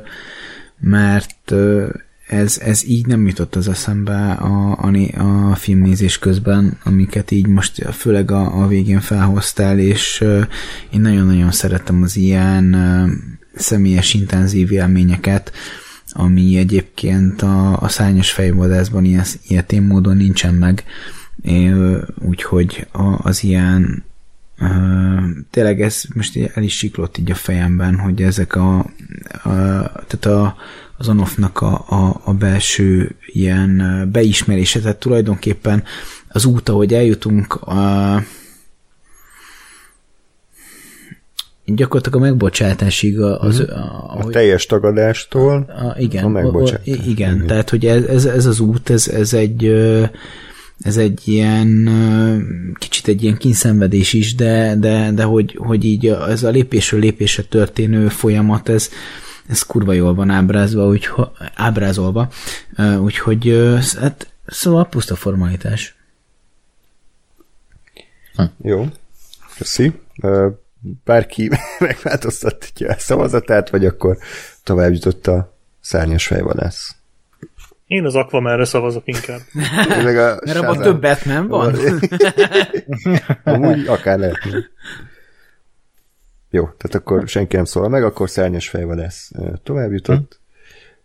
mert 0.80 1.52
ez, 2.26 2.58
ez 2.58 2.84
így 2.84 3.06
nem 3.06 3.26
jutott 3.26 3.54
az 3.54 3.68
eszembe 3.68 4.30
a, 4.32 4.78
a, 4.80 5.50
a 5.50 5.54
filmnézés 5.54 6.18
közben, 6.18 6.78
amiket 6.84 7.30
így 7.30 7.46
most 7.46 7.84
főleg 7.92 8.30
a, 8.30 8.62
a 8.62 8.66
végén 8.66 9.00
felhoztál, 9.00 9.78
és 9.78 10.20
uh, 10.20 10.42
én 10.90 11.00
nagyon-nagyon 11.00 11.52
szeretem 11.52 12.02
az 12.02 12.16
ilyen 12.16 12.74
uh, 12.74 13.10
személyes 13.54 14.14
intenzív 14.14 14.72
élményeket, 14.72 15.52
ami 16.10 16.56
egyébként 16.56 17.42
a, 17.42 17.80
a 17.80 17.88
szányos 17.88 18.30
fejvadászban 18.30 19.04
ilyen, 19.04 19.24
ilyen 19.48 19.82
módon 19.82 20.16
nincsen 20.16 20.54
meg, 20.54 20.84
úgyhogy 22.18 22.86
az 23.18 23.42
ilyen 23.42 24.04
Uh, 24.60 25.22
tényleg 25.50 25.80
ez 25.80 26.02
most 26.14 26.38
el 26.54 26.62
is 26.62 26.76
siklott 26.76 27.18
így 27.18 27.30
a 27.30 27.34
fejemben, 27.34 27.98
hogy 27.98 28.22
ezek 28.22 28.54
a, 28.54 28.78
a 28.78 28.84
tehát 30.06 30.26
a, 30.26 30.56
az 30.98 31.08
onoffnak 31.08 31.60
a, 31.60 31.84
a, 31.88 32.20
a 32.24 32.34
belső 32.34 33.16
ilyen 33.26 34.02
beismerése, 34.12 34.80
tehát 34.80 34.96
tulajdonképpen 34.96 35.84
az 36.28 36.44
út, 36.44 36.68
ahogy 36.68 36.94
eljutunk 36.94 37.54
a, 37.54 38.22
gyakorlatilag 41.64 42.22
a 42.22 42.24
megbocsátásig 42.24 43.20
az... 43.20 43.60
A, 43.60 43.64
a, 44.08 44.18
a 44.18 44.30
teljes 44.30 44.66
tagadástól 44.66 45.54
a, 45.54 45.98
igen, 45.98 46.24
a 46.24 46.28
megbocsátás. 46.28 46.86
igen, 46.86 47.08
igen, 47.08 47.46
tehát 47.46 47.70
hogy 47.70 47.86
ez, 47.86 48.04
ez, 48.04 48.24
ez 48.24 48.46
az 48.46 48.60
út, 48.60 48.90
ez, 48.90 49.08
ez 49.08 49.32
egy 49.32 49.74
ez 50.80 50.96
egy 50.96 51.20
ilyen 51.24 51.90
kicsit 52.78 53.08
egy 53.08 53.22
ilyen 53.22 53.36
kínszenvedés 53.36 54.12
is, 54.12 54.34
de, 54.34 54.76
de, 54.78 55.10
de 55.14 55.22
hogy, 55.22 55.58
hogy 55.58 55.84
így 55.84 56.06
ez 56.06 56.42
a 56.42 56.50
lépésről 56.50 57.00
lépésre 57.00 57.42
történő 57.42 58.08
folyamat, 58.08 58.68
ez, 58.68 58.90
ez 59.48 59.62
kurva 59.62 59.92
jól 59.92 60.14
van 60.14 60.30
ábrázolva, 60.30 60.88
úgy, 60.88 61.08
ábrázolva, 61.54 62.28
úgyhogy 63.00 63.72
hát, 64.00 64.32
szóval 64.46 64.88
puszta 64.88 65.16
formalitás. 65.16 65.96
Hm. 68.34 68.42
Jó, 68.62 68.86
köszi. 69.58 69.92
Bárki 71.04 71.50
megváltoztatja 71.78 72.90
a 72.90 72.98
szavazatát, 72.98 73.70
vagy 73.70 73.84
akkor 73.84 74.18
tovább 74.64 74.92
jutott 74.92 75.26
a 75.26 75.54
szárnyas 75.80 76.26
fejvadász. 76.26 76.96
Én 77.86 78.04
az 78.04 78.14
Aquamanre 78.14 78.64
szavazok 78.64 79.02
inkább. 79.04 79.40
Meg 80.04 80.18
a 80.18 80.40
Mert 80.44 80.58
abban 80.58 80.82
többet 80.82 81.24
nem 81.24 81.48
van? 81.48 81.76
Amúgy 83.44 83.86
akár 83.86 84.18
lehetne. 84.18 84.58
Jó, 86.50 86.62
tehát 86.62 86.94
akkor 86.94 87.28
senki 87.28 87.56
nem 87.56 87.64
szól 87.64 87.88
meg, 87.88 88.04
akkor 88.04 88.30
szárnyas 88.30 88.68
fejvadász 88.68 89.30
tovább 89.62 89.92
jutott, 89.92 90.40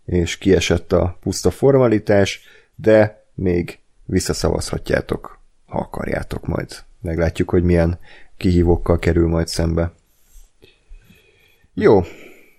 hm. 0.04 0.14
és 0.14 0.38
kiesett 0.38 0.92
a 0.92 1.16
puszta 1.20 1.50
formalitás, 1.50 2.40
de 2.74 3.24
még 3.34 3.78
visszaszavazhatjátok, 4.04 5.38
ha 5.66 5.78
akarjátok 5.78 6.46
majd. 6.46 6.78
Meglátjuk, 7.00 7.50
hogy 7.50 7.62
milyen 7.62 7.98
kihívókkal 8.36 8.98
kerül 8.98 9.28
majd 9.28 9.48
szembe. 9.48 9.92
Jó, 11.74 12.02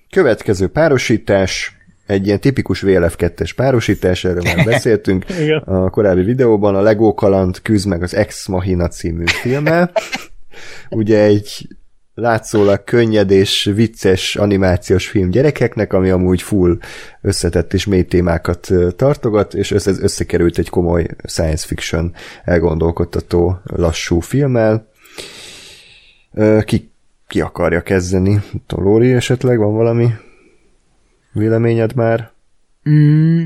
következő 0.09 0.67
párosítás, 0.67 1.77
egy 2.05 2.25
ilyen 2.25 2.39
tipikus 2.39 2.83
VLF2-es 2.85 3.51
párosítás, 3.55 4.25
erről 4.25 4.41
már 4.43 4.65
beszéltünk 4.65 5.25
a 5.65 5.89
korábbi 5.89 6.23
videóban, 6.23 6.75
a 6.75 6.81
Lego 6.81 7.13
Kaland 7.13 7.61
küzd 7.61 7.87
meg 7.87 8.03
az 8.03 8.15
Ex 8.15 8.47
Machina 8.47 8.87
című 8.87 9.25
filmmel. 9.25 9.91
Ugye 10.89 11.19
egy 11.19 11.67
látszólag 12.13 12.83
könnyed 12.83 13.31
és 13.31 13.71
vicces 13.75 14.35
animációs 14.35 15.07
film 15.07 15.29
gyerekeknek, 15.29 15.93
ami 15.93 16.09
amúgy 16.09 16.41
full 16.41 16.77
összetett 17.21 17.73
és 17.73 17.85
mély 17.85 18.03
témákat 18.03 18.69
tartogat, 18.95 19.53
és 19.53 19.71
ez 19.71 19.99
összekerült 19.99 20.57
egy 20.57 20.69
komoly 20.69 21.07
science 21.27 21.67
fiction 21.67 22.13
elgondolkodtató 22.43 23.59
lassú 23.63 24.19
filmmel. 24.19 24.87
Ki, 26.65 26.91
ki 27.27 27.41
akarja 27.41 27.81
kezdeni? 27.81 28.41
Lóri 28.67 29.13
esetleg 29.13 29.57
van 29.57 29.73
valami 29.73 30.09
véleményed 31.31 31.95
már? 31.95 32.31
Mm, 32.89 33.43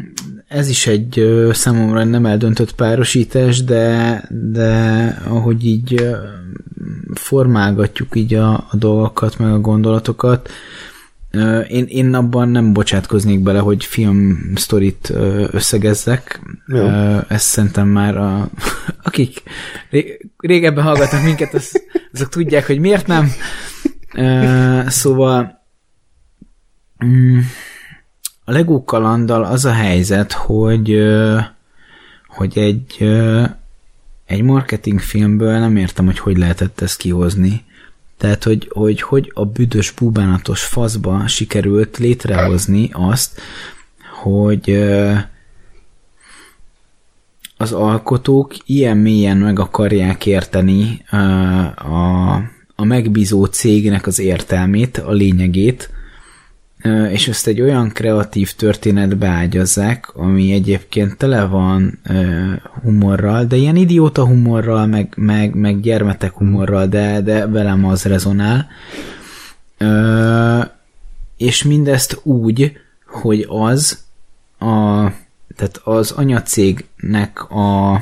ez 0.48 0.68
is 0.68 0.88
egy 0.88 1.20
ö, 1.20 1.50
számomra 1.54 2.04
nem 2.04 2.26
eldöntött 2.26 2.76
párosítás, 2.76 3.64
de, 3.64 4.24
de 4.30 5.06
ahogy 5.28 5.66
így 5.66 6.02
ö, 6.02 6.18
formálgatjuk 7.14 8.16
így 8.16 8.34
a, 8.34 8.54
a 8.54 8.76
dolgokat, 8.76 9.38
meg 9.38 9.52
a 9.52 9.60
gondolatokat, 9.60 10.50
Én, 11.68 11.86
én 11.88 12.14
abban 12.14 12.50
nem 12.50 12.74
bocsátkoznék 12.74 13.40
bele, 13.40 13.60
hogy 13.60 13.86
film 13.86 14.52
sztorit 14.56 15.14
összegezzek. 15.52 16.42
Jó. 16.68 16.88
Ezt 17.28 17.46
szerintem 17.46 17.88
már 17.88 18.18
a, 18.18 18.50
akik 19.04 19.44
ré- 19.90 20.26
régebben 20.38 20.84
hallgatnak 20.84 21.24
minket, 21.24 21.54
az, 21.54 21.84
azok 22.14 22.30
tudják, 22.30 22.66
hogy 22.66 22.80
miért 22.80 23.08
nem. 23.08 23.32
Szóval 24.88 25.64
mm, 27.06 27.40
a 28.46 28.84
kalanddal 28.86 29.44
az 29.44 29.66
a 29.66 29.74
helyzet, 29.74 30.32
hogy 30.32 30.98
hogy 32.28 32.58
egy 32.58 33.10
egy 34.28 34.42
marketingfilmből 34.42 35.60
nem 35.60 35.76
értem, 35.76 36.06
hogy 36.06 36.20
hogy 36.20 36.38
lehetett 36.38 36.82
ezt 36.82 36.98
kihozni. 36.98 37.64
Tehát, 38.18 38.44
hogy, 38.44 38.70
hogy, 38.74 39.02
hogy 39.02 39.32
a 39.34 39.46
büdös 39.46 39.92
búbánatos 39.92 40.64
faszba 40.64 41.28
sikerült 41.28 41.98
létrehozni 41.98 42.90
azt, 42.94 43.42
hogy 44.22 44.84
az 47.58 47.72
alkotók 47.72 48.56
ilyen 48.66 48.98
mélyen 48.98 49.38
meg 49.38 49.60
akarják 49.60 50.26
érteni 50.26 51.02
a, 51.78 52.36
a 52.76 52.84
megbízó 52.84 53.46
cégnek 53.46 54.08
az 54.08 54.20
értelmét, 54.20 54.98
a 54.98 55.12
lényegét, 55.12 55.90
és 57.12 57.28
ezt 57.28 57.48
egy 57.48 57.62
olyan 57.62 57.90
kreatív 57.90 58.54
történetbe 58.54 59.28
ágyazzák, 59.28 60.16
ami 60.16 60.52
egyébként 60.52 61.18
tele 61.18 61.46
van 61.46 62.00
humorral, 62.82 63.46
de 63.46 63.56
ilyen 63.56 63.76
idióta 63.76 64.26
humorral, 64.26 64.86
meg, 64.86 65.14
meg, 65.16 65.56
meg 65.56 65.80
gyermetek 65.80 66.34
humorral, 66.34 66.88
de, 66.88 67.22
de 67.22 67.48
velem 67.48 67.86
az 67.86 68.04
rezonál. 68.04 68.68
És 71.38 71.64
mindezt 71.64 72.20
úgy, 72.24 72.72
hogy 73.06 73.46
az 73.50 74.04
a, 74.60 75.10
tehát 75.56 75.82
az 75.84 76.12
anyacégnek 76.12 77.50
a 77.50 78.02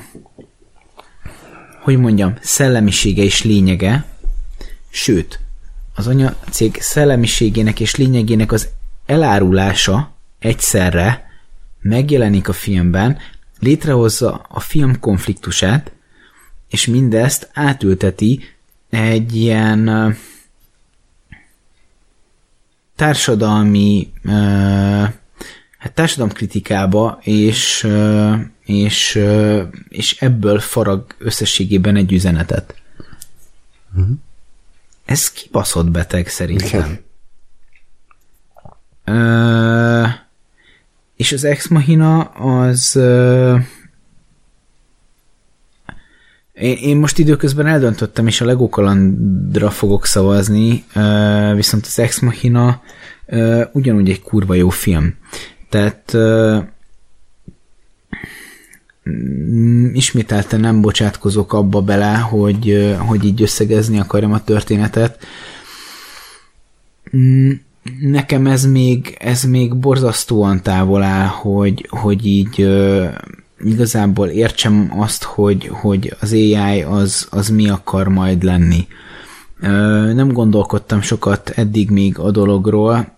hogy 1.85 1.97
mondjam, 1.97 2.33
szellemisége 2.41 3.23
és 3.23 3.43
lényege, 3.43 4.05
sőt, 4.89 5.39
az 5.95 6.07
anyacég 6.07 6.81
szellemiségének 6.81 7.79
és 7.79 7.95
lényegének 7.95 8.51
az 8.51 8.67
elárulása 9.05 10.13
egyszerre 10.39 11.29
megjelenik 11.81 12.47
a 12.47 12.53
filmben, 12.53 13.17
létrehozza 13.59 14.45
a 14.49 14.59
film 14.59 14.99
konfliktusát, 14.99 15.91
és 16.69 16.85
mindezt 16.85 17.49
átülteti 17.53 18.43
egy 18.89 19.35
ilyen 19.35 20.15
társadalmi 22.95 24.11
hát 25.77 25.93
társadalomkritikába, 25.93 27.19
és, 27.21 27.87
és, 28.65 29.19
és 29.89 30.21
ebből 30.21 30.59
farag 30.59 31.15
összességében 31.17 31.95
egy 31.95 32.13
üzenetet. 32.13 32.75
Ez 35.05 35.31
kibaszott 35.31 35.91
beteg 35.91 36.27
szerintem. 36.27 36.99
Ö, 39.03 40.03
és 41.15 41.31
az 41.31 41.43
Ex 41.43 41.67
Machina 41.67 42.21
az... 42.23 42.95
Ö, 42.95 43.57
én, 46.53 46.77
én 46.77 46.97
most 46.97 47.17
időközben 47.17 47.67
eldöntöttem, 47.67 48.27
és 48.27 48.41
a 48.41 48.45
Lego 48.45 48.69
kalandra 48.69 49.69
fogok 49.69 50.05
szavazni, 50.05 50.83
ö, 50.93 51.51
viszont 51.55 51.85
az 51.85 51.99
Ex 51.99 52.19
Machina 52.19 52.81
ö, 53.25 53.63
ugyanúgy 53.71 54.09
egy 54.09 54.21
kurva 54.21 54.53
jó 54.53 54.69
film. 54.69 55.15
Tehát 55.69 56.13
ö, 56.13 56.59
ismételten 59.93 60.59
nem 60.59 60.81
bocsátkozok 60.81 61.53
abba 61.53 61.81
bele, 61.81 62.15
hogy, 62.15 62.95
hogy 62.97 63.25
így 63.25 63.41
összegezni 63.41 63.99
akarom 63.99 64.33
a 64.33 64.43
történetet. 64.43 65.25
Mm, 67.17 67.51
Nekem 68.01 68.47
ez 68.47 68.65
még, 68.65 69.17
ez 69.19 69.43
még 69.43 69.75
borzasztóan 69.75 70.61
távol 70.61 71.03
áll, 71.03 71.27
hogy, 71.27 71.87
hogy 71.89 72.25
így 72.25 72.67
igazából 73.59 74.27
értsem 74.27 74.91
azt, 74.99 75.23
hogy, 75.23 75.67
hogy 75.67 76.15
az 76.19 76.31
AI 76.31 76.81
az, 76.81 77.27
az 77.29 77.49
mi 77.49 77.69
akar 77.69 78.07
majd 78.07 78.43
lenni. 78.43 78.87
Nem 80.13 80.31
gondolkodtam 80.31 81.01
sokat 81.01 81.49
eddig 81.49 81.89
még 81.89 82.19
a 82.19 82.31
dologról, 82.31 83.17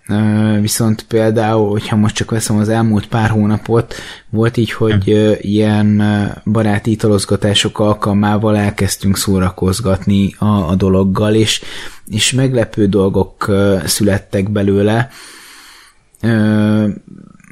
viszont 0.62 1.04
például, 1.04 1.70
hogyha 1.70 1.96
most 1.96 2.16
csak 2.16 2.32
veszem 2.32 2.58
az 2.58 2.70
elmúlt 2.70 3.08
pár 3.08 3.30
hónapot, 3.30 3.94
volt 4.30 4.58
így, 4.58 4.72
hogy 4.72 5.10
ö, 5.10 5.34
ilyen 5.42 6.04
baráti 6.46 6.92
italozgatások 6.92 7.80
alkalmával 7.80 8.58
elkezdtünk 8.58 9.18
szórakozgatni 9.18 10.36
a, 10.38 10.46
a 10.46 10.76
dologgal, 10.76 11.34
és, 11.36 11.62
és 12.08 12.32
meglepő 12.32 12.88
dolgok 12.88 13.52
születtek 13.86 14.52
belőle. 14.52 15.10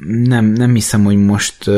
Nem, 0.06 0.44
nem 0.44 0.74
hiszem, 0.74 1.04
hogy 1.04 1.16
most 1.16 1.70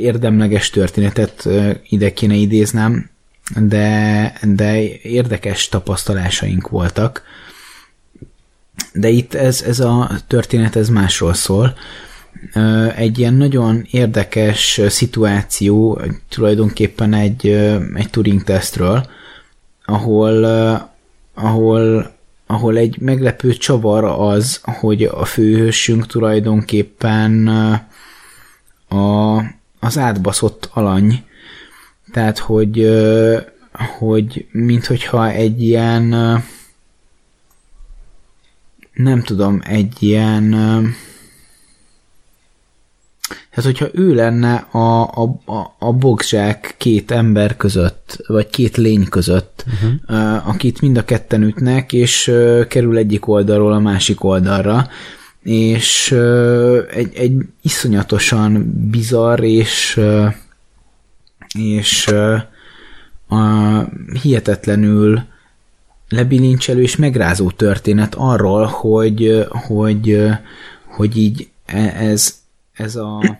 érdemleges 0.00 0.70
történetet 0.70 1.48
ide 1.88 2.12
kéne 2.12 2.34
idéznem, 2.34 3.10
de, 3.56 4.32
de 4.42 4.98
érdekes 5.02 5.68
tapasztalásaink 5.68 6.68
voltak. 6.68 7.22
De 8.92 9.08
itt 9.08 9.34
ez, 9.34 9.62
ez 9.62 9.80
a 9.80 10.10
történet 10.26 10.76
ez 10.76 10.88
másról 10.88 11.34
szól. 11.34 11.74
Egy 12.96 13.18
ilyen 13.18 13.34
nagyon 13.34 13.86
érdekes 13.90 14.80
szituáció, 14.88 16.00
tulajdonképpen 16.28 17.14
egy, 17.14 17.46
egy 17.94 18.10
Turing 18.10 18.44
tesztről, 18.44 19.06
ahol, 19.84 20.44
ahol, 21.34 22.12
ahol 22.46 22.76
egy 22.76 22.98
meglepő 23.00 23.52
csavar 23.52 24.04
az, 24.04 24.60
hogy 24.62 25.02
a 25.02 25.24
főhősünk 25.24 26.06
tulajdonképpen 26.06 27.48
a, 28.88 29.36
az 29.80 29.98
átbaszott 29.98 30.68
alany, 30.72 31.24
tehát, 32.12 32.38
hogy, 32.38 32.90
hogy 33.98 34.46
minthogyha 34.50 35.30
egy 35.30 35.62
ilyen 35.62 36.14
nem 38.92 39.22
tudom, 39.22 39.60
egy 39.64 39.92
ilyen 39.98 40.52
ö, 40.52 40.80
hát 43.50 43.64
hogyha 43.64 43.88
ő 43.92 44.14
lenne 44.14 44.54
a, 44.54 45.02
a, 45.02 45.22
a, 45.44 45.76
a 45.78 45.92
boxzsák 45.92 46.74
két 46.78 47.10
ember 47.10 47.56
között, 47.56 48.24
vagy 48.26 48.48
két 48.50 48.76
lény 48.76 49.08
között, 49.08 49.64
uh-huh. 49.66 50.48
akit 50.48 50.80
mind 50.80 50.96
a 50.96 51.04
ketten 51.04 51.42
ütnek, 51.42 51.92
és 51.92 52.32
kerül 52.68 52.96
egyik 52.96 53.28
oldalról 53.28 53.72
a 53.72 53.78
másik 53.78 54.24
oldalra, 54.24 54.88
és 55.42 56.12
egy, 56.90 57.14
egy 57.14 57.32
iszonyatosan 57.62 58.72
bizarr 58.90 59.42
és 59.42 60.00
és 61.58 62.06
a 63.28 63.82
hihetetlenül 64.22 65.22
lebilincselő 66.08 66.82
és 66.82 66.96
megrázó 66.96 67.50
történet 67.50 68.14
arról, 68.14 68.64
hogy, 68.64 69.46
hogy, 69.48 70.22
hogy 70.84 71.16
így 71.16 71.48
e- 71.66 71.94
ez, 71.98 72.34
ez 72.72 72.96
a, 72.96 73.38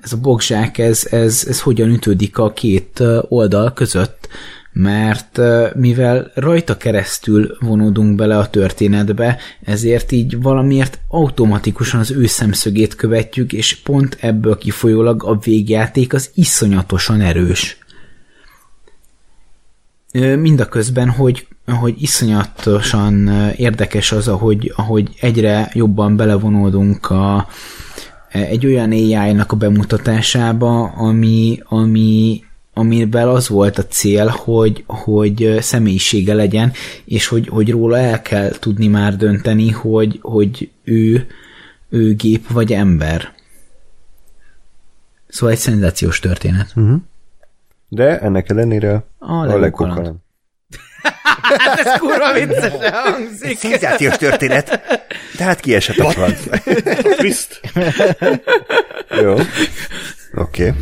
ez 0.00 0.12
a 0.12 0.16
bogzsák, 0.16 0.78
ez, 0.78 1.06
ez, 1.10 1.44
ez 1.48 1.60
hogyan 1.60 1.88
ütődik 1.88 2.38
a 2.38 2.52
két 2.52 3.02
oldal 3.28 3.72
között, 3.72 4.28
mert 4.76 5.40
mivel 5.74 6.30
rajta 6.34 6.76
keresztül 6.76 7.56
vonódunk 7.60 8.14
bele 8.14 8.38
a 8.38 8.50
történetbe, 8.50 9.38
ezért 9.64 10.12
így 10.12 10.42
valamiért 10.42 10.98
automatikusan 11.08 12.00
az 12.00 12.10
ő 12.10 12.26
szemszögét 12.26 12.94
követjük, 12.94 13.52
és 13.52 13.76
pont 13.76 14.16
ebből 14.20 14.58
kifolyólag 14.58 15.24
a 15.24 15.38
végjáték 15.38 16.12
az 16.12 16.30
iszonyatosan 16.34 17.20
erős. 17.20 17.78
Mindaközben, 20.38 21.10
hogy, 21.10 21.46
hogy 21.80 22.02
iszonyatosan 22.02 23.28
érdekes 23.56 24.12
az, 24.12 24.28
ahogy, 24.28 24.72
ahogy 24.76 25.08
egyre 25.20 25.70
jobban 25.72 26.16
belevonódunk 26.16 27.10
a, 27.10 27.48
egy 28.28 28.66
olyan 28.66 28.90
AI-nak 28.90 29.52
a 29.52 29.56
bemutatásába, 29.56 30.82
ami, 30.82 31.60
ami 31.64 32.42
amiben 32.74 33.28
az 33.28 33.48
volt 33.48 33.78
a 33.78 33.86
cél, 33.86 34.26
hogy, 34.26 34.84
hogy 34.86 35.56
személyisége 35.60 36.34
legyen, 36.34 36.72
és 37.04 37.26
hogy, 37.26 37.48
hogy 37.48 37.70
róla 37.70 37.98
el 37.98 38.22
kell 38.22 38.50
tudni 38.50 38.86
már 38.86 39.16
dönteni, 39.16 39.70
hogy, 39.70 40.18
hogy 40.22 40.70
ő, 40.84 41.26
ő 41.88 42.14
gép 42.14 42.48
vagy 42.48 42.72
ember. 42.72 43.32
Szóval 45.28 45.54
egy 45.54 45.60
szenzációs 45.60 46.18
történet. 46.18 46.72
Uh-huh. 46.74 46.96
De 47.88 48.18
ennek 48.18 48.50
ellenére 48.50 49.04
A 49.18 49.32
a 49.32 49.70
kaland. 49.70 50.14
Hát 51.42 51.78
ez 51.78 51.98
kurva 51.98 52.32
viccesen 52.32 52.92
hangzik. 52.92 53.58
Szenzációs 53.58 54.16
történet. 54.16 54.80
De 55.36 55.44
hát 55.44 55.60
kiesett 55.60 55.98
a 55.98 56.10
franc. 56.10 56.38
Twist. 57.16 57.60
Jó. 59.22 59.32
Oké. 59.32 60.68
Okay. 60.68 60.72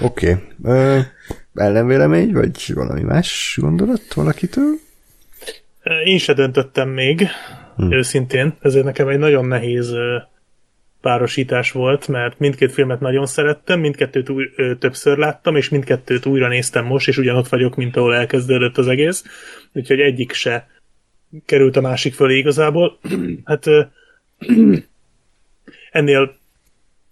Oké. 0.00 0.36
Okay. 0.62 1.02
ellenvélemény, 1.54 2.32
vagy 2.32 2.72
valami 2.74 3.02
más 3.02 3.58
gondolat 3.60 4.14
valakitől? 4.14 4.74
Én 6.04 6.18
se 6.18 6.32
döntöttem 6.32 6.88
még, 6.88 7.26
hm. 7.76 7.92
őszintén. 7.92 8.56
Ezért 8.60 8.84
nekem 8.84 9.08
egy 9.08 9.18
nagyon 9.18 9.44
nehéz 9.44 9.94
párosítás 11.02 11.70
volt, 11.72 12.08
mert 12.08 12.38
mindkét 12.38 12.72
filmet 12.72 13.00
nagyon 13.00 13.26
szerettem, 13.26 13.80
mindkettőt 13.80 14.28
új, 14.28 14.50
ö, 14.56 14.74
többször 14.74 15.18
láttam, 15.18 15.56
és 15.56 15.68
mindkettőt 15.68 16.26
újra 16.26 16.48
néztem 16.48 16.84
most, 16.84 17.08
és 17.08 17.18
ugyanott 17.18 17.48
vagyok, 17.48 17.76
mint 17.76 17.96
ahol 17.96 18.14
elkezdődött 18.14 18.78
az 18.78 18.88
egész. 18.88 19.24
Úgyhogy 19.72 20.00
egyik 20.00 20.32
se 20.32 20.68
került 21.46 21.76
a 21.76 21.80
másik 21.80 22.14
fölé 22.14 22.38
igazából. 22.38 22.98
hát 23.44 23.66
ö, 23.66 23.82
ennél 25.90 26.36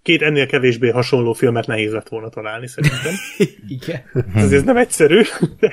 két 0.02 0.22
ennél 0.22 0.46
kevésbé 0.46 0.88
hasonló 0.88 1.32
filmet 1.32 1.66
nehéz 1.66 1.92
lett 1.92 2.08
volna 2.08 2.28
találni, 2.28 2.66
szerintem. 2.68 3.12
Igen. 3.78 4.02
Ez, 4.34 4.52
ez 4.52 4.62
nem 4.62 4.76
egyszerű, 4.76 5.22
de... 5.60 5.72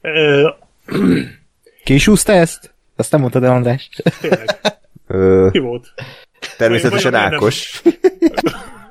Ö, 0.00 0.48
Ki 1.84 1.94
is 1.94 2.04
húzta 2.06 2.32
ezt? 2.32 2.74
Azt 2.96 3.10
nem 3.12 3.20
mondtad 3.20 3.44
el, 3.44 3.50
András. 3.52 3.88
Tényleg. 4.20 4.60
Ki 5.52 5.58
volt? 5.58 5.86
természetesen 6.56 7.10
nem- 7.10 7.20
Ákos. 7.20 7.82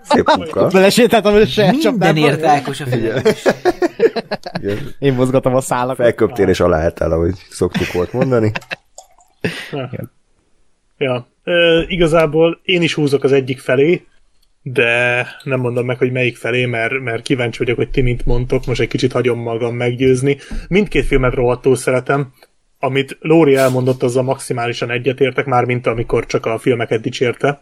Szép 0.04 0.26
munka. 0.36 0.68
Belesétáltam 0.68 1.34
a 1.34 1.46
saját 1.46 1.84
Mindenért. 1.84 2.44
Ákos 2.44 2.80
a 2.80 2.86
felelős. 2.86 3.44
Igen. 4.62 4.96
Én 5.00 5.14
mozgatom 5.14 5.56
a 5.56 5.62
szálakat. 5.62 5.96
Felköptél 5.96 6.48
és 6.48 6.60
aláálltál, 6.60 7.12
ahogy 7.12 7.36
szoktuk 7.50 7.92
volt 7.92 8.14
mondani. 8.14 8.52
Ja, 10.98 11.28
ö, 11.44 11.82
igazából 11.88 12.60
én 12.64 12.82
is 12.82 12.94
húzok 12.94 13.24
az 13.24 13.32
egyik 13.32 13.60
felé, 13.60 14.06
de 14.64 15.28
nem 15.44 15.60
mondom 15.60 15.86
meg, 15.86 15.98
hogy 15.98 16.12
melyik 16.12 16.38
felé, 16.38 16.66
mert, 16.66 17.00
mert 17.00 17.24
kíváncsi 17.24 17.58
vagyok, 17.58 17.78
hogy 17.78 17.90
ti 17.90 18.02
mint 18.02 18.26
mondtok, 18.26 18.66
most 18.66 18.80
egy 18.82 18.88
kicsit 18.88 19.12
hagyom 19.12 19.40
magam 19.40 19.76
meggyőzni. 19.76 20.38
Mindkét 20.68 21.06
filmet 21.06 21.34
rohadtul 21.34 21.76
szeretem, 21.76 22.34
amit 22.80 23.18
Lóri 23.20 23.56
elmondott, 23.56 24.04
azzal 24.04 24.24
maximálisan 24.24 24.90
egyetértek, 24.92 25.46
már 25.46 25.66
mint 25.66 25.88
amikor 25.88 26.26
csak 26.26 26.46
a 26.46 26.58
filmeket 26.58 27.02
dicsérte. 27.02 27.62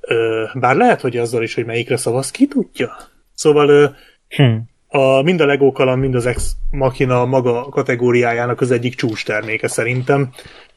Ö, 0.00 0.44
bár 0.54 0.76
lehet, 0.76 1.00
hogy 1.00 1.16
azzal 1.16 1.42
is, 1.42 1.54
hogy 1.54 1.64
melyikre 1.64 1.96
szavaz, 1.96 2.30
ki 2.30 2.46
tudja? 2.46 2.96
Szóval 3.34 3.68
ö, 3.68 3.86
Hm. 4.28 4.56
a, 4.88 5.22
mind 5.22 5.40
a 5.40 5.46
Lego 5.46 5.72
kaland, 5.72 6.00
mind 6.00 6.14
az 6.14 6.26
Ex 6.26 6.52
Machina 6.70 7.24
maga 7.24 7.62
kategóriájának 7.62 8.60
az 8.60 8.70
egyik 8.70 8.94
csúcs 8.94 9.24
terméke 9.24 9.68
szerintem. 9.68 10.30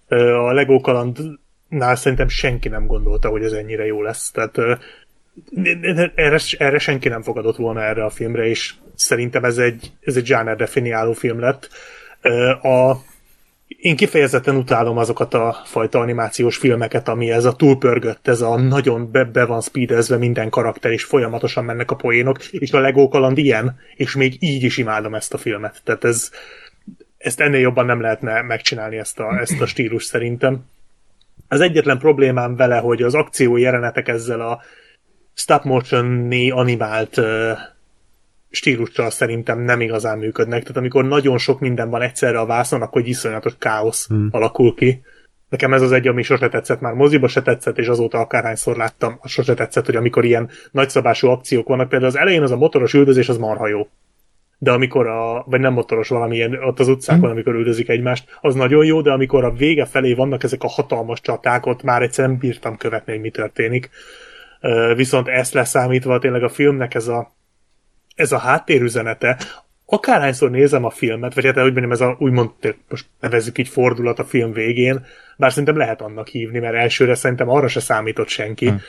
Ö, 0.08 0.34
A 0.36 0.54
Lego 0.54 0.80
kalandnál 0.80 1.96
szerintem 1.96 2.28
senki 2.28 2.68
nem 2.68 2.86
gondolta, 2.86 3.30
hogy 3.30 3.44
ez 3.44 3.52
ennyire 3.52 3.86
jó 3.86 4.02
lesz. 4.02 4.32
Tehát 4.32 4.58
erre, 6.16 6.40
erre 6.58 6.78
senki 6.78 7.08
nem 7.08 7.22
fogadott 7.22 7.56
volna 7.56 7.84
erre 7.84 8.04
a 8.04 8.10
filmre, 8.10 8.46
és 8.48 8.74
szerintem 8.96 9.44
ez 9.44 9.58
egy, 9.58 9.92
ez 10.02 10.16
egy 10.16 10.24
genre 10.28 10.56
definiáló 10.56 11.14
film 11.14 11.40
lett. 11.40 11.70
A, 12.62 12.96
én 13.68 13.96
kifejezetten 13.96 14.56
utálom 14.56 14.98
azokat 14.98 15.34
a 15.34 15.62
fajta 15.66 16.00
animációs 16.00 16.58
filmeket, 16.58 17.08
ami 17.08 17.32
ez 17.32 17.46
a 17.46 17.56
túlpörgött, 17.56 18.28
ez 18.28 18.42
a 18.42 18.58
nagyon 18.58 19.12
be, 19.12 19.24
be 19.24 19.46
van 19.46 19.62
speedezve 19.62 20.18
minden 20.18 20.50
karakter, 20.50 20.92
és 20.92 21.04
folyamatosan 21.04 21.66
mennek 21.66 21.92
a 21.92 21.96
poénok, 21.96 22.44
és 22.44 22.72
a 22.72 22.80
Lego 22.80 23.08
kaland 23.08 23.38
ilyen, 23.38 23.80
és 23.96 24.16
még 24.16 24.36
így 24.40 24.64
is 24.64 24.78
imádom 24.78 25.16
ezt 25.16 25.34
a 25.34 25.38
filmet. 25.38 25.82
Tehát 25.84 26.04
ez, 26.04 26.32
ezt 27.18 27.40
ennél 27.40 27.60
jobban 27.60 27.86
nem 27.86 28.02
lehetne 28.02 28.42
megcsinálni 28.42 28.98
ezt 28.98 29.20
a, 29.20 29.40
ezt 29.40 29.62
a 29.62 29.66
stílus 29.66 30.04
szerintem. 30.04 30.66
Az 31.48 31.62
egyetlen 31.62 31.98
problémám 31.98 32.56
vele, 32.56 32.78
hogy 32.78 33.02
az 33.02 33.16
akció 33.16 33.58
jelenetek 33.58 34.08
ezzel 34.08 34.42
a 34.42 34.62
stop 35.34 35.64
motion 35.64 36.32
animált 36.52 37.18
uh, 37.18 37.58
stílussal 38.52 39.10
szerintem 39.10 39.60
nem 39.60 39.82
igazán 39.82 40.18
működnek. 40.18 40.62
Tehát 40.62 40.78
amikor 40.78 41.06
nagyon 41.06 41.38
sok 41.38 41.60
minden 41.60 41.90
van 41.90 42.02
egyszerre 42.02 42.40
a 42.40 42.46
vászon, 42.46 42.82
akkor 42.82 43.02
egy 43.02 43.08
iszonyatos 43.08 43.54
káosz 43.58 44.08
hmm. 44.08 44.28
alakul 44.32 44.76
ki. 44.76 45.02
Nekem 45.50 45.74
ez 45.74 45.82
az 45.82 45.92
egy, 45.92 46.08
ami 46.08 46.24
sose 46.24 46.50
tetszett, 46.50 46.82
már 46.82 46.94
moziba 46.94 47.28
se 47.28 47.42
tetszett, 47.42 47.78
és 47.78 47.88
azóta 47.88 48.20
akárhányszor 48.20 48.78
láttam, 48.78 49.18
az 49.22 49.32
sose 49.32 49.54
tetszett, 49.54 49.86
hogy 49.86 49.96
amikor 49.96 50.26
ilyen 50.26 50.50
nagyszabású 50.72 51.28
akciók 51.28 51.68
vannak, 51.68 51.90
például 51.90 52.12
az 52.12 52.18
elején 52.18 52.42
az 52.42 52.52
a 52.52 52.58
motoros 52.58 52.94
üldözés 52.94 53.30
az 53.30 53.38
marha 53.38 53.68
jó. 53.68 53.88
De 54.58 54.72
amikor 54.72 55.08
a, 55.08 55.44
vagy 55.48 55.60
nem 55.60 55.74
motoros 55.74 56.08
valamilyen, 56.08 56.54
ott 56.54 56.80
az 56.80 56.88
utcákon, 56.88 57.30
amikor 57.30 57.54
üldözik 57.54 57.90
egymást, 57.90 58.38
az 58.42 58.56
nagyon 58.56 58.86
jó, 58.86 59.02
de 59.02 59.12
amikor 59.12 59.44
a 59.44 59.52
vége 59.52 59.86
felé 59.86 60.14
vannak 60.14 60.44
ezek 60.44 60.64
a 60.64 60.68
hatalmas 60.68 61.22
csaták, 61.22 61.66
ott 61.66 61.84
már 61.84 62.02
egyszerűen 62.02 62.38
bírtam 62.38 62.78
követni, 62.78 63.12
hogy 63.12 63.22
mi 63.22 63.30
történik. 63.30 63.90
Viszont 64.96 65.28
ezt 65.28 65.54
leszámítva 65.54 66.20
tényleg 66.20 66.44
a 66.44 66.50
filmnek 66.50 66.94
ez 66.94 67.08
a, 67.08 67.36
ez 68.16 68.32
a 68.32 68.38
háttérüzenete, 68.38 69.38
akárhányszor 69.86 70.52
nézem 70.52 70.84
a 70.84 70.90
filmet, 70.90 71.34
vagy 71.34 71.46
hát 71.46 71.58
úgy 71.58 71.64
mondjam, 71.64 71.92
ez 71.92 72.02
a 72.02 72.16
úgymond, 72.20 72.52
most 72.90 73.06
nevezzük 73.20 73.58
így 73.58 73.68
fordulat 73.68 74.20
a 74.20 74.26
film 74.26 74.54
végén, 74.54 75.06
bár 75.38 75.50
szerintem 75.50 75.78
lehet 75.78 76.02
annak 76.02 76.28
hívni, 76.28 76.60
mert 76.60 76.76
elsőre 76.76 77.16
szerintem 77.16 77.50
arra 77.50 77.68
se 77.68 77.80
számított 77.80 78.28
senki. 78.28 78.68
Hmm. 78.68 78.82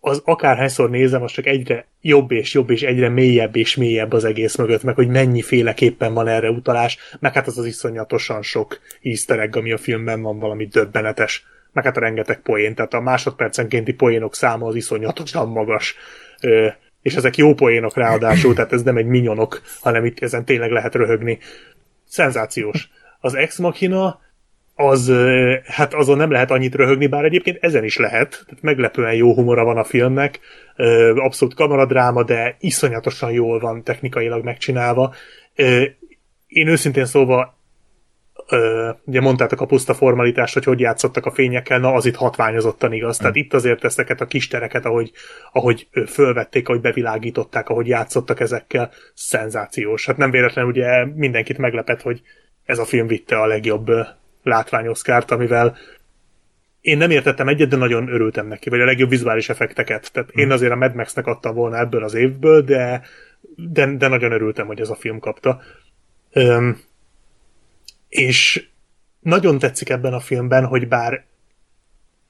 Az 0.00 0.22
akárhányszor 0.24 0.90
nézem, 0.90 1.22
az 1.22 1.32
csak 1.32 1.46
egyre 1.46 1.86
jobb 2.00 2.30
és 2.30 2.54
jobb, 2.54 2.70
és 2.70 2.82
egyre 2.82 3.08
mélyebb 3.08 3.56
és 3.56 3.76
mélyebb 3.76 4.12
az 4.12 4.24
egész 4.24 4.56
mögött, 4.56 4.82
meg 4.82 4.94
hogy 4.94 5.08
mennyiféleképpen 5.08 6.14
van 6.14 6.28
erre 6.28 6.50
utalás, 6.50 6.98
meg 7.18 7.32
hát 7.32 7.46
az 7.46 7.58
az 7.58 7.66
iszonyatosan 7.66 8.42
sok 8.42 8.80
easter 9.02 9.38
egg, 9.38 9.56
ami 9.56 9.72
a 9.72 9.78
filmben 9.78 10.22
van, 10.22 10.38
valami 10.38 10.66
döbbenetes, 10.66 11.46
meg 11.76 11.84
hát 11.84 11.96
a 11.96 12.00
rengeteg 12.00 12.40
poén, 12.40 12.74
tehát 12.74 12.94
a 12.94 13.00
másodpercenkénti 13.00 13.92
poénok 13.92 14.34
száma 14.34 14.66
az 14.66 14.74
iszonyatosan 14.74 15.48
magas 15.48 15.96
és 17.02 17.14
ezek 17.14 17.36
jó 17.36 17.54
poénok 17.54 17.96
ráadásul, 17.96 18.54
tehát 18.54 18.72
ez 18.72 18.82
nem 18.82 18.96
egy 18.96 19.06
minyonok, 19.06 19.62
hanem 19.80 20.04
itt 20.04 20.20
ezen 20.20 20.44
tényleg 20.44 20.70
lehet 20.70 20.94
röhögni. 20.94 21.38
Szenzációs. 22.08 22.88
Az 23.20 23.34
Ex 23.34 23.58
Machina 23.58 24.20
az, 24.74 25.12
hát 25.64 25.94
azon 25.94 26.16
nem 26.16 26.30
lehet 26.30 26.50
annyit 26.50 26.74
röhögni, 26.74 27.06
bár 27.06 27.24
egyébként 27.24 27.58
ezen 27.60 27.84
is 27.84 27.96
lehet, 27.96 28.30
tehát 28.30 28.62
meglepően 28.62 29.14
jó 29.14 29.34
humora 29.34 29.64
van 29.64 29.76
a 29.76 29.84
filmnek, 29.84 30.40
abszolút 31.14 31.54
kamaradráma, 31.54 32.22
de 32.22 32.56
iszonyatosan 32.60 33.30
jól 33.30 33.58
van 33.58 33.82
technikailag 33.82 34.44
megcsinálva. 34.44 35.14
Én 36.46 36.68
őszintén 36.68 37.04
szóval 37.04 37.55
Ö, 38.48 38.90
ugye 39.04 39.20
mondtátok 39.20 39.60
a 39.60 39.66
puszta 39.66 39.94
formalitást, 39.94 40.54
hogy 40.54 40.64
hogy 40.64 40.80
játszottak 40.80 41.26
a 41.26 41.30
fényekkel, 41.30 41.78
na 41.78 41.92
az 41.92 42.06
itt 42.06 42.14
hatványozottan 42.14 42.92
igaz. 42.92 43.16
Tehát 43.16 43.36
itt 43.36 43.54
azért 43.54 43.84
ezeket 43.84 44.20
a 44.20 44.26
kis 44.26 44.48
tereket, 44.48 44.84
ahogy, 44.84 45.12
ahogy 45.52 45.88
fölvették, 46.06 46.68
ahogy 46.68 46.80
bevilágították, 46.80 47.68
ahogy 47.68 47.86
játszottak 47.86 48.40
ezekkel, 48.40 48.90
szenzációs. 49.14 50.06
Hát 50.06 50.16
nem 50.16 50.30
véletlenül 50.30 50.70
ugye 50.70 51.04
mindenkit 51.04 51.58
meglepett, 51.58 52.02
hogy 52.02 52.22
ez 52.64 52.78
a 52.78 52.84
film 52.84 53.06
vitte 53.06 53.40
a 53.40 53.46
legjobb 53.46 53.90
látványoszkárt, 54.42 55.30
amivel 55.30 55.76
én 56.80 56.96
nem 56.96 57.10
értettem 57.10 57.48
egyet, 57.48 57.68
de 57.68 57.76
nagyon 57.76 58.08
örültem 58.08 58.46
neki, 58.46 58.70
vagy 58.70 58.80
a 58.80 58.84
legjobb 58.84 59.08
vizuális 59.08 59.48
effekteket. 59.48 60.12
Tehát 60.12 60.30
én 60.30 60.50
azért 60.50 60.72
a 60.72 60.76
Mad 60.76 60.94
Max-nek 60.94 61.26
adtam 61.26 61.54
volna 61.54 61.78
ebből 61.78 62.04
az 62.04 62.14
évből, 62.14 62.62
de, 62.62 63.02
de, 63.56 63.96
de 63.96 64.08
nagyon 64.08 64.32
örültem, 64.32 64.66
hogy 64.66 64.80
ez 64.80 64.90
a 64.90 64.94
film 64.94 65.18
kapta. 65.18 65.60
Öm, 66.32 66.78
és 68.08 68.66
nagyon 69.20 69.58
tetszik 69.58 69.88
ebben 69.88 70.12
a 70.12 70.20
filmben, 70.20 70.64
hogy 70.64 70.88
bár 70.88 71.24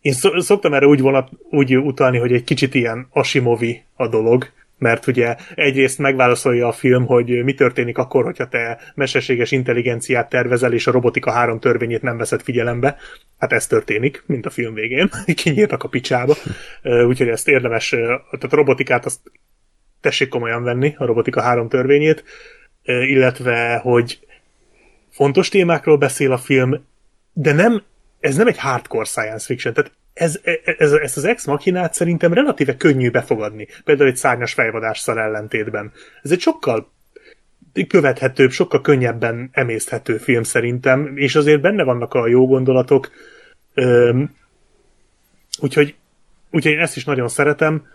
én 0.00 0.12
szoktam 0.38 0.74
erre 0.74 0.86
úgy, 0.86 1.00
vonat, 1.00 1.30
úgy 1.50 1.76
utalni, 1.76 2.18
hogy 2.18 2.32
egy 2.32 2.44
kicsit 2.44 2.74
ilyen 2.74 3.06
Asimovi 3.10 3.84
a 3.94 4.08
dolog, 4.08 4.52
mert 4.78 5.06
ugye 5.06 5.36
egyrészt 5.54 5.98
megválaszolja 5.98 6.68
a 6.68 6.72
film, 6.72 7.06
hogy 7.06 7.44
mi 7.44 7.54
történik 7.54 7.98
akkor, 7.98 8.24
hogyha 8.24 8.48
te 8.48 8.78
mesterséges 8.94 9.50
intelligenciát 9.50 10.28
tervezel, 10.28 10.72
és 10.72 10.86
a 10.86 10.90
robotika 10.90 11.30
három 11.30 11.60
törvényét 11.60 12.02
nem 12.02 12.16
veszed 12.16 12.42
figyelembe. 12.42 12.96
Hát 13.38 13.52
ez 13.52 13.66
történik, 13.66 14.22
mint 14.26 14.46
a 14.46 14.50
film 14.50 14.74
végén. 14.74 15.10
Kinyírtak 15.42 15.82
a 15.82 15.88
picsába. 15.88 16.34
Úgyhogy 16.82 17.28
ezt 17.28 17.48
érdemes, 17.48 17.88
tehát 17.88 18.52
a 18.52 18.56
robotikát 18.56 19.04
azt 19.04 19.20
tessék 20.00 20.28
komolyan 20.28 20.62
venni, 20.62 20.94
a 20.98 21.04
robotika 21.04 21.40
három 21.40 21.68
törvényét, 21.68 22.24
illetve, 22.82 23.76
hogy 23.82 24.18
fontos 25.16 25.48
témákról 25.48 25.96
beszél 25.96 26.32
a 26.32 26.38
film, 26.38 26.84
de 27.32 27.52
nem, 27.52 27.82
ez 28.20 28.36
nem 28.36 28.46
egy 28.46 28.58
hardcore 28.58 29.04
science 29.04 29.44
fiction, 29.44 29.74
tehát 29.74 29.92
ez, 30.12 30.40
ez, 30.78 30.92
ez 30.92 31.16
az 31.16 31.24
Ex 31.24 31.46
Machinát 31.46 31.94
szerintem 31.94 32.32
relatíve 32.32 32.76
könnyű 32.76 33.10
befogadni, 33.10 33.68
például 33.84 34.08
egy 34.08 34.16
szárnyas 34.16 34.52
fejvadásszal 34.52 35.20
ellentétben. 35.20 35.92
Ez 36.22 36.30
egy 36.30 36.40
sokkal 36.40 36.92
követhetőbb, 37.88 38.50
sokkal 38.50 38.80
könnyebben 38.80 39.50
emészthető 39.52 40.16
film 40.16 40.42
szerintem, 40.42 41.16
és 41.16 41.34
azért 41.34 41.60
benne 41.60 41.82
vannak 41.82 42.14
a 42.14 42.26
jó 42.26 42.46
gondolatok, 42.46 43.10
Üm, 43.74 44.34
úgyhogy, 45.60 45.94
úgyhogy 46.50 46.72
én 46.72 46.80
ezt 46.80 46.96
is 46.96 47.04
nagyon 47.04 47.28
szeretem. 47.28 47.86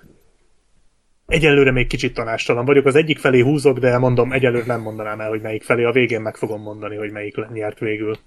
Egyelőre 1.31 1.71
még 1.71 1.87
kicsit 1.87 2.13
tanástalan 2.13 2.65
vagyok. 2.65 2.85
Az 2.85 2.95
egyik 2.95 3.19
felé 3.19 3.39
húzok, 3.39 3.77
de 3.79 3.97
mondom, 3.97 4.31
egyelőre 4.31 4.65
nem 4.65 4.81
mondanám 4.81 5.19
el, 5.19 5.29
hogy 5.29 5.41
melyik 5.41 5.63
felé. 5.63 5.83
A 5.83 5.91
végén 5.91 6.21
meg 6.21 6.35
fogom 6.35 6.61
mondani, 6.61 6.95
hogy 6.95 7.11
melyik 7.11 7.35
nyert 7.53 7.79
végül. 7.79 8.17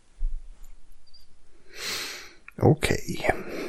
Oké. 2.58 2.94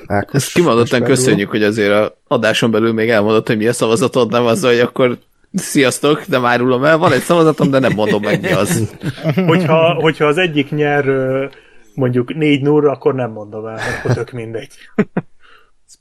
Okay. 0.05 0.25
Ezt 0.31 0.53
kimondottan 0.53 1.03
köszönjük, 1.03 1.49
hogy 1.49 1.63
azért 1.63 1.91
a 1.91 2.17
adáson 2.27 2.71
belül 2.71 2.93
még 2.93 3.09
elmondott, 3.09 3.47
hogy 3.47 3.57
mi 3.57 3.67
a 3.67 3.73
szavazatod, 3.73 4.31
nem 4.31 4.45
az, 4.45 4.63
hogy 4.63 4.79
akkor 4.79 5.17
sziasztok, 5.53 6.27
nem 6.27 6.45
árulom 6.45 6.83
el, 6.83 6.97
van 6.97 7.11
egy 7.11 7.21
szavazatom, 7.21 7.69
de 7.69 7.79
nem 7.79 7.93
mondom 7.93 8.21
meg 8.21 8.41
mi 8.41 8.51
az. 8.51 8.95
Hogyha, 9.47 9.93
hogyha 9.93 10.25
az 10.25 10.37
egyik 10.37 10.69
nyer 10.69 11.05
mondjuk 11.93 12.35
négy 12.35 12.61
nulla, 12.61 12.91
akkor 12.91 13.15
nem 13.15 13.31
mondom 13.31 13.65
el, 13.65 13.79
akkor 13.99 14.13
tök 14.13 14.31
mindegy. 14.31 14.69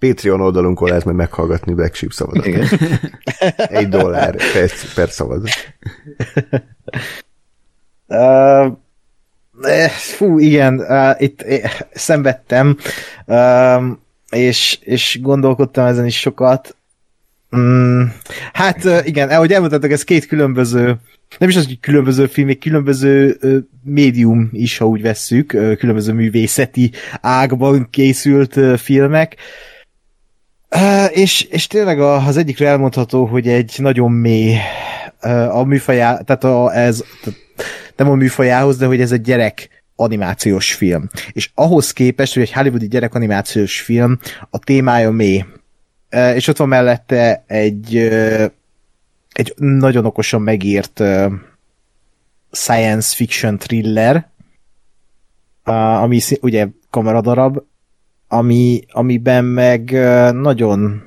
Patreon 0.08 0.40
oldalunkon 0.40 0.88
lehet 0.88 1.04
majd 1.04 1.16
meghallgatni 1.16 1.74
Black 1.74 1.94
Sheep 1.94 2.12
szavazatot. 2.12 2.46
Igen. 2.46 2.66
Egy 3.78 3.88
dollár 3.88 4.36
per, 4.52 4.70
per 4.94 5.10
szavazat. 5.10 5.50
Uh, 8.06 8.72
eh, 9.62 9.90
fú, 9.90 10.38
igen, 10.38 10.80
uh, 10.80 11.22
itt 11.22 11.42
eh, 11.42 11.70
szenvedtem, 11.92 12.76
uh, 13.26 13.82
és, 14.30 14.78
és 14.80 15.18
gondolkodtam 15.22 15.86
ezen 15.86 16.06
is 16.06 16.20
sokat. 16.20 16.76
Mm, 17.56 18.02
hát 18.52 18.84
uh, 18.84 19.06
igen, 19.06 19.28
ahogy 19.28 19.52
elmondtátok, 19.52 19.90
ez 19.90 20.04
két 20.04 20.26
különböző 20.26 20.96
nem 21.38 21.48
is 21.48 21.56
az, 21.56 21.66
hogy 21.66 21.80
különböző 21.80 22.26
filmek, 22.26 22.58
különböző 22.58 23.38
uh, 23.42 23.56
médium 23.82 24.48
is, 24.52 24.78
ha 24.78 24.86
úgy 24.86 25.02
vesszük, 25.02 25.52
uh, 25.54 25.76
különböző 25.76 26.12
művészeti 26.12 26.92
ágban 27.20 27.88
készült 27.90 28.56
uh, 28.56 28.76
filmek. 28.76 29.36
Uh, 29.36 29.72
és, 31.10 31.42
és 31.42 31.66
tényleg 31.66 32.00
az 32.00 32.36
egyikre 32.36 32.68
elmondható, 32.68 33.24
hogy 33.24 33.48
egy 33.48 33.74
nagyon 33.78 34.12
mély 34.12 34.56
a 35.50 35.62
műfajá, 35.62 36.20
tehát 36.20 36.44
a, 36.44 36.76
ez, 36.76 37.04
tehát 37.22 37.40
nem 37.96 38.10
a 38.10 38.14
műfajához, 38.14 38.76
de 38.76 38.86
hogy 38.86 39.00
ez 39.00 39.12
egy 39.12 39.20
gyerek 39.20 39.68
animációs 39.96 40.74
film. 40.74 41.08
És 41.32 41.50
ahhoz 41.54 41.92
képest, 41.92 42.34
hogy 42.34 42.42
egy 42.42 42.52
hollywoodi 42.52 42.88
gyerek 42.88 43.14
animációs 43.14 43.80
film, 43.80 44.18
a 44.50 44.58
témája 44.58 45.10
mély. 45.10 45.44
És 46.34 46.48
ott 46.48 46.56
van 46.56 46.68
mellette 46.68 47.44
egy 47.46 48.08
egy 49.34 49.54
nagyon 49.56 50.04
okosan 50.04 50.42
megírt 50.42 51.02
science 52.50 53.14
fiction 53.14 53.58
thriller, 53.58 54.28
ami 55.62 56.20
ugye 56.40 56.68
kameradarab, 56.90 57.62
ami, 58.34 58.84
amiben 58.92 59.44
meg 59.44 59.90
nagyon 60.32 61.02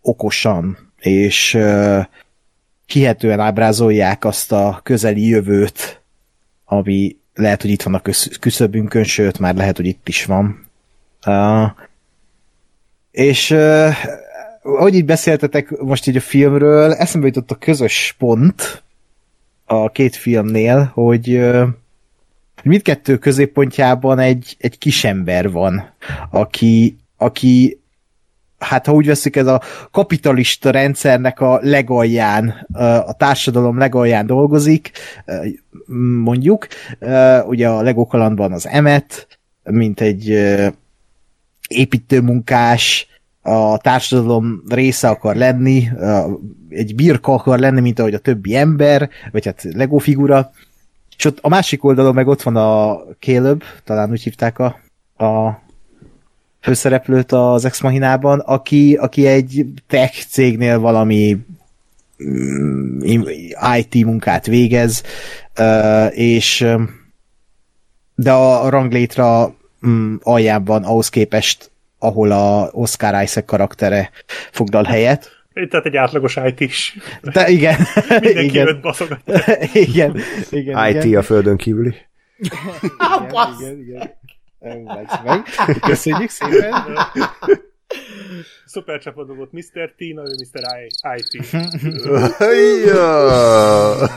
okosan 0.00 0.92
és 0.98 1.58
hihetően 2.86 3.40
ábrázolják 3.40 4.24
azt 4.24 4.52
a 4.52 4.80
közeli 4.82 5.28
jövőt, 5.28 6.02
ami 6.64 7.16
lehet, 7.34 7.62
hogy 7.62 7.70
itt 7.70 7.82
van 7.82 7.94
a 7.94 8.00
küsz- 8.00 8.38
küszöbünkön, 8.38 9.04
sőt, 9.04 9.38
már 9.38 9.54
lehet, 9.54 9.76
hogy 9.76 9.86
itt 9.86 10.08
is 10.08 10.24
van. 10.24 10.66
Uh, 11.26 11.70
és 13.10 13.50
uh, 13.50 13.94
ahogy 14.62 14.94
így 14.94 15.04
beszéltetek 15.04 15.78
most 15.78 16.06
így 16.06 16.16
a 16.16 16.20
filmről, 16.20 16.92
eszembe 16.92 17.26
jutott 17.26 17.50
a 17.50 17.54
közös 17.54 18.14
pont 18.18 18.82
a 19.64 19.90
két 19.90 20.16
filmnél, 20.16 20.90
hogy 20.94 21.34
uh, 21.34 21.68
mindkettő 22.62 23.16
középpontjában 23.16 24.18
egy, 24.18 24.56
egy 24.58 24.78
kisember 24.78 25.50
van, 25.50 25.92
aki, 26.30 26.96
aki 27.16 27.80
hát 28.58 28.86
ha 28.86 28.92
úgy 28.92 29.06
veszük, 29.06 29.36
ez 29.36 29.46
a 29.46 29.62
kapitalista 29.90 30.70
rendszernek 30.70 31.40
a 31.40 31.58
legalján, 31.62 32.66
a 33.06 33.12
társadalom 33.12 33.78
legalján 33.78 34.26
dolgozik, 34.26 34.90
mondjuk. 36.22 36.66
Ugye 37.46 37.68
a 37.68 37.82
Lego 37.82 38.06
kalandban 38.06 38.52
az 38.52 38.66
Emet, 38.66 39.38
mint 39.64 40.00
egy 40.00 40.28
építőmunkás, 41.68 43.06
a 43.42 43.78
társadalom 43.78 44.62
része 44.68 45.08
akar 45.08 45.36
lenni, 45.36 45.88
egy 46.68 46.94
birka 46.94 47.32
akar 47.32 47.58
lenni, 47.58 47.80
mint 47.80 47.98
ahogy 47.98 48.14
a 48.14 48.18
többi 48.18 48.56
ember, 48.56 49.10
vagy 49.32 49.44
hát 49.44 49.62
Lego 49.72 49.98
figura. 49.98 50.50
És 51.18 51.24
ott 51.24 51.38
a 51.40 51.48
másik 51.48 51.84
oldalon 51.84 52.14
meg 52.14 52.26
ott 52.26 52.42
van 52.42 52.56
a 52.56 53.00
Caleb, 53.20 53.62
talán 53.84 54.10
úgy 54.10 54.22
hívták 54.22 54.58
a, 54.58 54.80
a 55.24 55.60
főszereplőt 56.60 57.32
az 57.32 57.64
Ex 57.64 57.80
Machinában, 57.80 58.38
aki, 58.38 58.94
aki 58.94 59.26
egy 59.26 59.66
tech 59.86 60.26
cégnél 60.26 60.78
valami 60.78 61.38
mm, 62.24 63.00
IT 63.76 64.04
munkát 64.04 64.46
végez, 64.46 65.02
és 66.10 66.66
de 68.14 68.32
a 68.32 68.68
ranglétra 68.68 69.54
mm, 69.86 70.14
aljában 70.22 70.84
ahhoz 70.84 71.08
képest, 71.08 71.70
ahol 71.98 72.30
a 72.30 72.68
Oscar 72.72 73.22
Isaac 73.22 73.46
karaktere 73.46 74.10
foglal 74.50 74.84
helyet. 74.84 75.37
Tehát 75.66 75.86
egy 75.86 75.96
átlagos 75.96 76.36
IT 76.36 76.60
is. 76.60 76.96
De 77.22 77.48
igen. 77.48 77.76
Mindenki 78.08 78.44
igen. 78.44 78.66
őt 78.66 78.80
baszogat. 78.80 79.20
igen. 79.72 80.20
igen. 80.50 80.88
IT 80.88 81.04
igen. 81.04 81.18
a 81.18 81.22
földön 81.22 81.56
kívüli. 81.56 81.94
igen, 83.58 83.78
igen, 83.80 84.16
igen. 84.60 84.82
Megsz 84.82 85.20
meg. 85.24 85.42
Köszönjük 85.80 86.30
szépen. 86.30 86.74
Szuper 88.64 89.00
csapat 89.00 89.26
volt 89.26 89.52
Mr. 89.52 89.94
T, 89.96 90.14
na 90.14 90.22
ő 90.22 90.34
Mr. 90.38 90.62
I, 90.80 90.88
IT. 91.16 91.50
ja. 92.86 94.08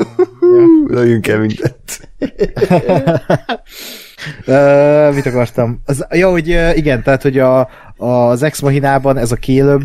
El 0.91 1.39
mindent. 1.39 2.09
Uh, 4.47 5.15
mit 5.15 5.25
akartam? 5.25 5.81
Az, 5.85 6.05
ja, 6.09 6.29
hogy 6.29 6.49
uh, 6.49 6.77
igen, 6.77 7.03
tehát, 7.03 7.21
hogy 7.21 7.39
a, 7.39 7.69
az 7.97 8.43
Ex 8.43 8.61
Machinában 8.61 9.17
ez 9.17 9.31
a 9.31 9.35
Caleb, 9.35 9.81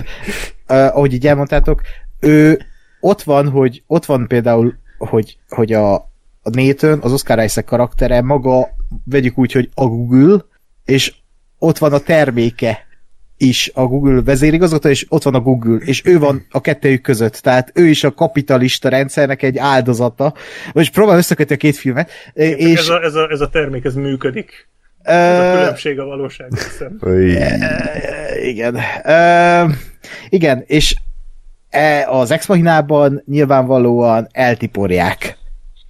uh, 0.69 0.77
ahogy 0.77 1.13
így 1.13 1.27
elmondtátok, 1.27 1.83
ő 2.21 2.61
ott 3.01 3.23
van, 3.23 3.49
hogy 3.49 3.83
ott 3.87 4.05
van 4.05 4.27
például, 4.27 4.75
hogy, 4.99 5.39
hogy 5.49 5.73
a, 5.73 5.95
a 6.43 6.51
Nathan, 6.51 6.99
az 7.03 7.13
Oscar 7.13 7.45
Isaac 7.45 7.67
karaktere 7.67 8.23
maga, 8.23 8.69
vegyük 9.05 9.39
úgy, 9.39 9.53
hogy 9.53 9.71
a 9.75 9.87
Google, 9.87 10.45
és 10.85 11.15
ott 11.59 11.79
van 11.79 11.93
a 11.93 11.99
terméke 11.99 12.86
is 13.37 13.71
a 13.75 13.85
Google 13.85 14.23
vezérigazgató, 14.23 14.89
és 14.89 15.07
ott 15.09 15.23
van 15.23 15.35
a 15.35 15.41
Google, 15.41 15.77
és 15.77 16.03
ő 16.05 16.19
van 16.19 16.47
a 16.51 16.61
kettőjük 16.61 17.03
között, 17.03 17.35
tehát 17.35 17.73
ő 17.75 17.87
is 17.87 18.05
a 18.05 18.15
kapitalista 18.15 18.89
rendszernek 18.89 19.43
egy 19.43 19.59
áldozata. 19.59 20.35
Most 20.73 20.93
próbálom 20.93 21.19
összekötni 21.19 21.55
a 21.55 21.59
két 21.59 21.77
filmet, 21.77 22.11
és... 22.35 22.79
Ez 22.79 22.89
a, 22.89 23.03
ez, 23.03 23.15
a, 23.15 23.31
ez 23.31 23.41
a 23.41 23.49
termék, 23.49 23.85
ez 23.85 23.95
működik. 23.95 24.69
Ez 25.03 25.39
a 25.39 25.59
különbség 25.59 25.99
a 25.99 26.05
valóság. 26.05 26.53
igen. 28.43 28.79
Uh, 29.05 29.75
igen, 30.29 30.65
és 30.67 30.97
e, 31.71 32.09
az 32.09 32.31
Ex 32.31 32.47
Machinában 32.47 33.23
nyilvánvalóan 33.27 34.29
eltiporják 34.33 35.39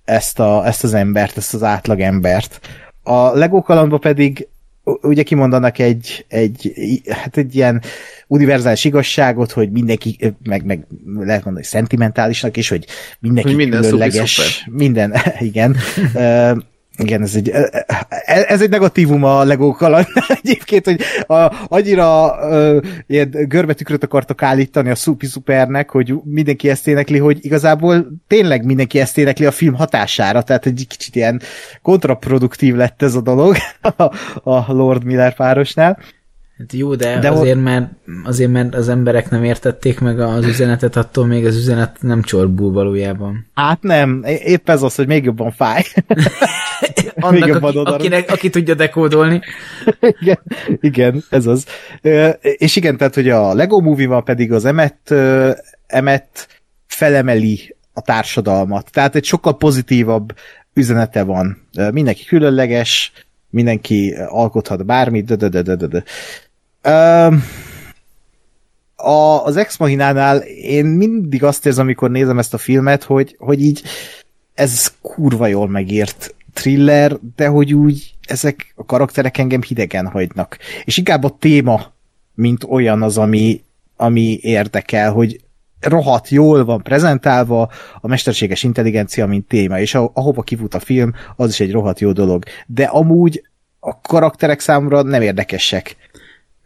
ezt, 0.05 0.41
a, 0.41 0.67
ezt 0.67 0.85
az 0.85 0.95
embert, 0.95 1.37
ezt 1.37 1.55
az 1.55 1.63
átlag 1.63 2.01
embert. 2.01 2.61
A 3.03 3.37
Lego 3.37 3.99
pedig 3.99 4.49
ugye 5.03 5.23
kimondanak 5.23 5.79
egy, 5.79 6.25
egy, 6.29 6.73
hát 7.09 7.37
egy 7.37 7.55
ilyen 7.55 7.83
univerzális 8.27 8.85
igazságot, 8.85 9.53
hogy 9.53 9.71
mindenki, 9.71 10.35
meg, 10.45 10.65
meg 10.65 10.87
lehet 11.15 11.45
mondani 11.45 11.65
szentimentálisnak 11.67 12.57
is, 12.57 12.69
hogy 12.69 12.87
mindenki 13.21 13.49
Hogy 13.49 13.59
minden 13.59 13.81
különleges. 13.81 14.35
szuper. 14.35 14.79
Minden, 14.79 15.15
igen. 15.39 15.77
Igen, 16.99 17.23
ez 17.23 17.35
egy, 17.35 17.53
ez 18.25 18.63
egy 18.63 18.71
negatívum 18.71 19.25
a 19.25 19.45
Lego 19.45 19.73
kaland 19.73 20.07
egyébként, 20.43 20.85
hogy 20.85 21.01
a, 21.27 21.55
annyira 21.69 22.37
uh, 22.49 22.83
ilyen 23.07 23.31
görbetükröt 23.31 24.05
akartak 24.05 24.43
állítani 24.43 24.91
a 24.91 24.95
Supi 24.95 25.27
Supernek, 25.27 25.91
hogy 25.91 26.15
mindenki 26.25 26.69
ezt 26.69 26.89
énekli, 26.89 27.19
hogy 27.19 27.45
igazából 27.45 28.07
tényleg 28.27 28.65
mindenki 28.65 29.01
ezt 29.01 29.19
énekli 29.19 29.45
a 29.45 29.51
film 29.51 29.75
hatására, 29.75 30.43
tehát 30.43 30.67
egy 30.67 30.87
kicsit 30.89 31.17
ilyen 31.17 31.41
kontraproduktív 31.83 32.75
lett 32.75 33.03
ez 33.03 33.15
a 33.15 33.21
dolog 33.21 33.57
a, 33.97 34.03
a 34.51 34.73
Lord 34.73 35.05
Miller 35.05 35.35
párosnál. 35.35 35.99
Hát 36.59 36.73
jó, 36.73 36.95
de, 36.95 37.19
De 37.19 37.31
azért, 37.31 37.63
mert, 37.63 37.91
azért, 38.25 38.51
mert 38.51 38.75
az 38.75 38.89
emberek 38.89 39.31
nem 39.31 39.45
értették 39.45 40.01
meg 40.01 40.21
az 40.21 40.47
üzenetet, 40.47 40.97
attól 40.97 41.27
még 41.27 41.47
az 41.47 41.57
üzenet 41.57 41.97
nem 42.01 42.23
csorbul 42.23 42.73
valójában. 42.73 43.47
Hát 43.55 43.83
nem, 43.83 44.23
épp 44.25 44.69
ez 44.69 44.83
az, 44.83 44.95
hogy 44.95 45.07
még 45.07 45.25
jobban 45.25 45.51
fáj. 45.51 45.83
Annak, 47.21 47.49
jobban 47.49 47.77
aki, 47.77 47.93
akinek, 47.93 48.31
aki 48.31 48.51
tudja 48.51 48.75
dekódolni. 48.75 49.41
igen, 50.21 50.39
igen, 50.81 51.25
ez 51.31 51.47
az. 51.47 51.67
És 52.41 52.77
igen, 52.77 52.97
tehát, 52.97 53.15
hogy 53.15 53.29
a 53.29 53.55
Lego 53.55 53.81
Movie-ban 53.81 54.25
pedig 54.25 54.53
az 54.53 54.65
emet, 54.65 55.15
emet 55.87 56.49
felemeli 56.87 57.77
a 57.93 58.01
társadalmat. 58.01 58.91
Tehát 58.93 59.15
egy 59.15 59.25
sokkal 59.25 59.57
pozitívabb 59.57 60.35
üzenete 60.75 61.23
van. 61.23 61.69
Mindenki 61.91 62.25
különleges, 62.25 63.13
mindenki 63.51 64.15
alkothat 64.29 64.85
bármit, 64.87 65.25
de, 65.25 65.37
de, 65.37 65.49
de, 65.49 65.63
de, 65.63 65.87
de, 65.87 66.05
a, 68.97 69.45
az 69.45 69.57
Ex 69.57 69.77
Machinánál 69.77 70.39
én 70.47 70.85
mindig 70.85 71.45
azt 71.45 71.67
érzem, 71.67 71.85
amikor 71.85 72.11
nézem 72.11 72.39
ezt 72.39 72.55
a 72.55 72.59
filmet, 72.59 73.03
hogy, 73.03 73.37
hogy 73.39 73.63
így 73.63 73.83
ez 74.55 74.93
kurva 75.01 75.47
jól 75.47 75.69
megírt 75.69 76.35
thriller, 76.53 77.17
de 77.37 77.47
hogy 77.47 77.75
úgy 77.75 78.15
ezek 78.27 78.73
a 78.75 78.85
karakterek 78.85 79.39
engem 79.39 79.63
hidegen 79.63 80.07
hagynak. 80.07 80.59
És 80.85 80.97
inkább 80.97 81.25
a 81.25 81.37
téma, 81.39 81.93
mint 82.35 82.65
olyan 82.65 83.03
az, 83.03 83.19
ami, 83.19 83.63
ami 83.97 84.39
érdekel, 84.43 85.13
hogy 85.13 85.41
rohadt 85.81 86.29
jól 86.29 86.65
van 86.65 86.83
prezentálva 86.83 87.71
a 88.01 88.09
mesterséges 88.09 88.63
intelligencia, 88.63 89.27
mint 89.27 89.49
téma, 89.49 89.81
és 89.81 89.95
ahova 89.95 90.43
kifut 90.43 90.75
a 90.75 90.81
film, 90.81 91.13
az 91.37 91.49
is 91.49 91.61
egy 91.61 91.73
rohadt 91.73 92.01
jó 92.01 92.13
dolog. 92.13 92.45
De 92.67 92.85
amúgy 92.85 93.43
a 93.81 94.01
karakterek 94.01 94.61
számomra 94.61 95.03
nem 95.03 95.23
érdekesek. 95.23 95.97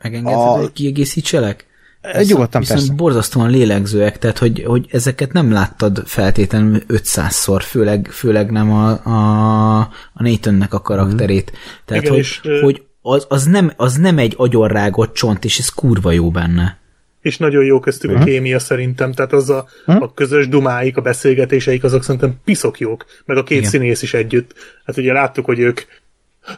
Megengedhet, 0.03 0.41
a... 0.41 0.59
hogy 0.59 0.73
kiegészítselek? 0.73 1.69
Ez 2.01 2.29
Nyugodtan 2.29 2.61
viszont 2.61 2.81
persze. 2.81 2.95
borzasztóan 2.95 3.51
lélegzőek, 3.51 4.19
tehát 4.19 4.39
hogy, 4.39 4.63
hogy 4.67 4.87
ezeket 4.91 5.33
nem 5.33 5.53
láttad 5.53 6.03
feltétlenül 6.07 6.83
500-szor, 6.89 7.63
főleg, 7.65 8.09
főleg 8.11 8.51
nem 8.51 8.73
a, 8.73 9.05
a, 9.05 9.79
a 10.13 10.23
Nathannek 10.23 10.75
a 10.75 10.81
karakterét. 10.81 11.53
Tehát, 11.85 12.03
Igen, 12.03 12.15
hogy, 12.15 12.25
és, 12.25 12.41
hogy 12.63 12.83
az, 13.03 13.27
az, 13.29 13.45
nem, 13.45 13.73
az 13.77 13.95
nem 13.95 14.19
egy 14.19 14.35
agyonrágott 14.37 15.15
csont, 15.15 15.45
és 15.45 15.59
ez 15.59 15.69
kurva 15.69 16.11
jó 16.13 16.31
benne. 16.31 16.79
És 17.21 17.39
nagyon 17.39 17.65
jó 17.65 17.81
köztük 17.81 18.11
uh-huh. 18.11 18.25
a 18.25 18.29
kémia 18.29 18.59
szerintem, 18.59 19.13
tehát 19.13 19.33
az 19.33 19.51
a, 19.51 19.67
uh-huh. 19.87 20.03
a 20.03 20.13
közös 20.15 20.49
dumáik, 20.49 20.97
a 20.97 21.01
beszélgetéseik, 21.01 21.85
azok 21.85 22.05
szerintem 22.05 22.35
piszok 22.45 22.79
jók, 22.79 23.05
meg 23.25 23.37
a 23.37 23.43
két 23.43 23.59
Igen. 23.59 23.71
színész 23.71 24.03
is 24.03 24.15
együtt. 24.15 24.55
Hát 24.85 24.97
ugye 24.97 25.13
láttuk, 25.13 25.45
hogy 25.45 25.59
ők 25.59 25.81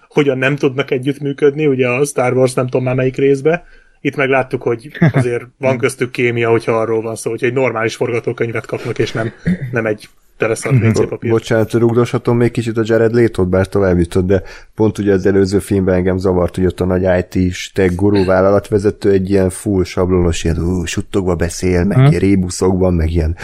hogyan 0.08 0.38
nem 0.38 0.56
tudnak 0.56 0.90
együttműködni, 0.90 1.66
ugye 1.66 1.88
a 1.88 2.04
Star 2.04 2.32
Wars 2.32 2.54
nem 2.54 2.64
tudom 2.64 2.84
már 2.84 2.94
melyik 2.94 3.16
részbe, 3.16 3.64
itt 4.00 4.16
meg 4.16 4.28
láttuk, 4.28 4.62
hogy 4.62 4.90
azért 5.12 5.44
van 5.58 5.78
köztük 5.78 6.10
kémia, 6.10 6.50
hogyha 6.50 6.72
arról 6.72 7.02
van 7.02 7.16
szó, 7.16 7.30
hogy 7.30 7.44
egy 7.44 7.52
normális 7.52 7.94
forgatókönyvet 7.96 8.66
kapnak, 8.66 8.98
és 8.98 9.12
nem, 9.12 9.32
nem 9.72 9.86
egy 9.86 10.08
teleszart 10.42 10.84
WC 10.84 11.08
papír. 11.08 11.30
Bocsánat, 11.30 11.72
rugdoshatom 11.72 12.36
még 12.36 12.50
kicsit 12.50 12.76
a 12.76 12.82
Jared 12.84 13.14
Leto-t, 13.14 13.48
bár 13.48 13.68
tovább 13.68 13.98
jutott, 13.98 14.26
de 14.26 14.42
pont 14.74 14.98
ugye 14.98 15.12
az 15.12 15.26
előző 15.26 15.58
filmben 15.58 15.94
engem 15.94 16.18
zavart, 16.18 16.56
hogy 16.56 16.66
ott 16.66 16.80
a 16.80 16.84
nagy 16.84 17.06
IT 17.18 17.54
tech 17.74 17.94
guru 17.94 18.24
vállalatvezető 18.24 19.10
egy 19.10 19.30
ilyen 19.30 19.50
full 19.50 19.84
sablonos, 19.84 20.44
ilyen 20.44 20.58
ú, 20.58 20.84
suttogva 20.84 21.34
beszél, 21.34 21.84
meg 21.84 21.96
hmm. 21.96 22.06
ilyen 22.06 22.20
rébuszokban, 22.20 22.94
meg 22.94 23.10
ilyen 23.10 23.36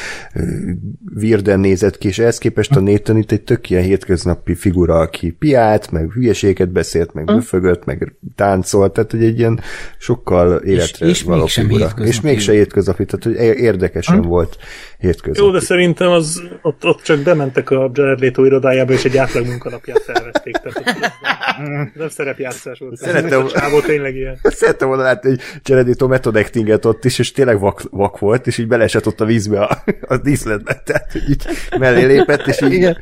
virden 1.15 1.61
nézett 1.61 1.99
ki, 1.99 2.09
és 2.09 2.19
ehhez 2.19 2.39
képest 2.39 2.77
a 2.77 2.81
Nathan 2.81 3.17
itt 3.17 3.33
egy 3.33 3.43
tök 3.43 3.71
ilyen 3.71 3.83
hétköznapi 3.83 4.55
figura, 4.55 4.99
aki 4.99 5.31
piált, 5.31 5.91
meg 5.91 6.13
hülyeséget 6.13 6.69
beszélt, 6.69 7.13
meg 7.15 7.25
büfögött, 7.25 7.85
meg 7.85 8.17
táncolt, 8.35 8.93
tehát 8.93 9.11
hogy 9.11 9.25
egy 9.25 9.39
ilyen 9.39 9.61
sokkal 9.99 10.57
életre 10.57 11.07
és, 11.07 11.13
és 11.13 11.23
való 11.23 11.47
figura. 11.47 11.93
És 12.05 12.21
mégse 12.21 12.53
hétköznapi, 12.53 13.05
tehát 13.05 13.25
hogy 13.25 13.59
érdekesen 13.59 14.19
hmm. 14.19 14.29
volt 14.29 14.57
hétköznapi. 14.99 15.47
Jó, 15.47 15.53
de 15.53 15.61
szerintem 15.61 16.11
az 16.11 16.43
ott, 16.63 16.85
ott 16.89 17.03
csak 17.03 17.19
bementek 17.19 17.71
a 17.71 17.91
Jared 17.93 18.21
Leto 18.21 18.45
irodájába, 18.45 18.93
és 18.93 19.05
egy 19.05 19.17
átlag 19.17 19.47
munkanapját 19.47 20.03
felvették. 20.03 20.57
Tehát 20.57 21.13
nem, 21.95 22.09
szerepjátszás 22.09 22.79
volt. 22.79 22.97
Szerettem, 22.97 23.45
a 23.45 23.49
csávó 23.49 23.81
tényleg 23.81 24.17
ilyen. 24.17 24.39
Szerettem 24.43 24.89
volna 24.89 25.03
látni, 25.03 25.29
hogy 25.29 25.41
Jared 25.63 25.87
Leto 25.87 26.07
method 26.07 26.37
actinget 26.37 26.85
ott 26.85 27.05
is, 27.05 27.19
és 27.19 27.33
tényleg 27.33 27.61
vak, 27.61 27.83
vak 27.91 28.19
volt, 28.19 28.47
és 28.47 28.59
így 28.59 28.67
belesett 28.67 29.07
ott 29.07 29.21
a 29.21 29.25
vízbe 29.25 29.61
a, 29.61 29.83
a 30.01 30.17
díszletbe. 30.17 30.83
Tehát, 30.85 31.15
így 31.29 31.47
mellé 31.79 32.05
lépett, 32.05 32.47
és 32.47 32.61
így 32.61 32.73
Igen. 32.73 32.99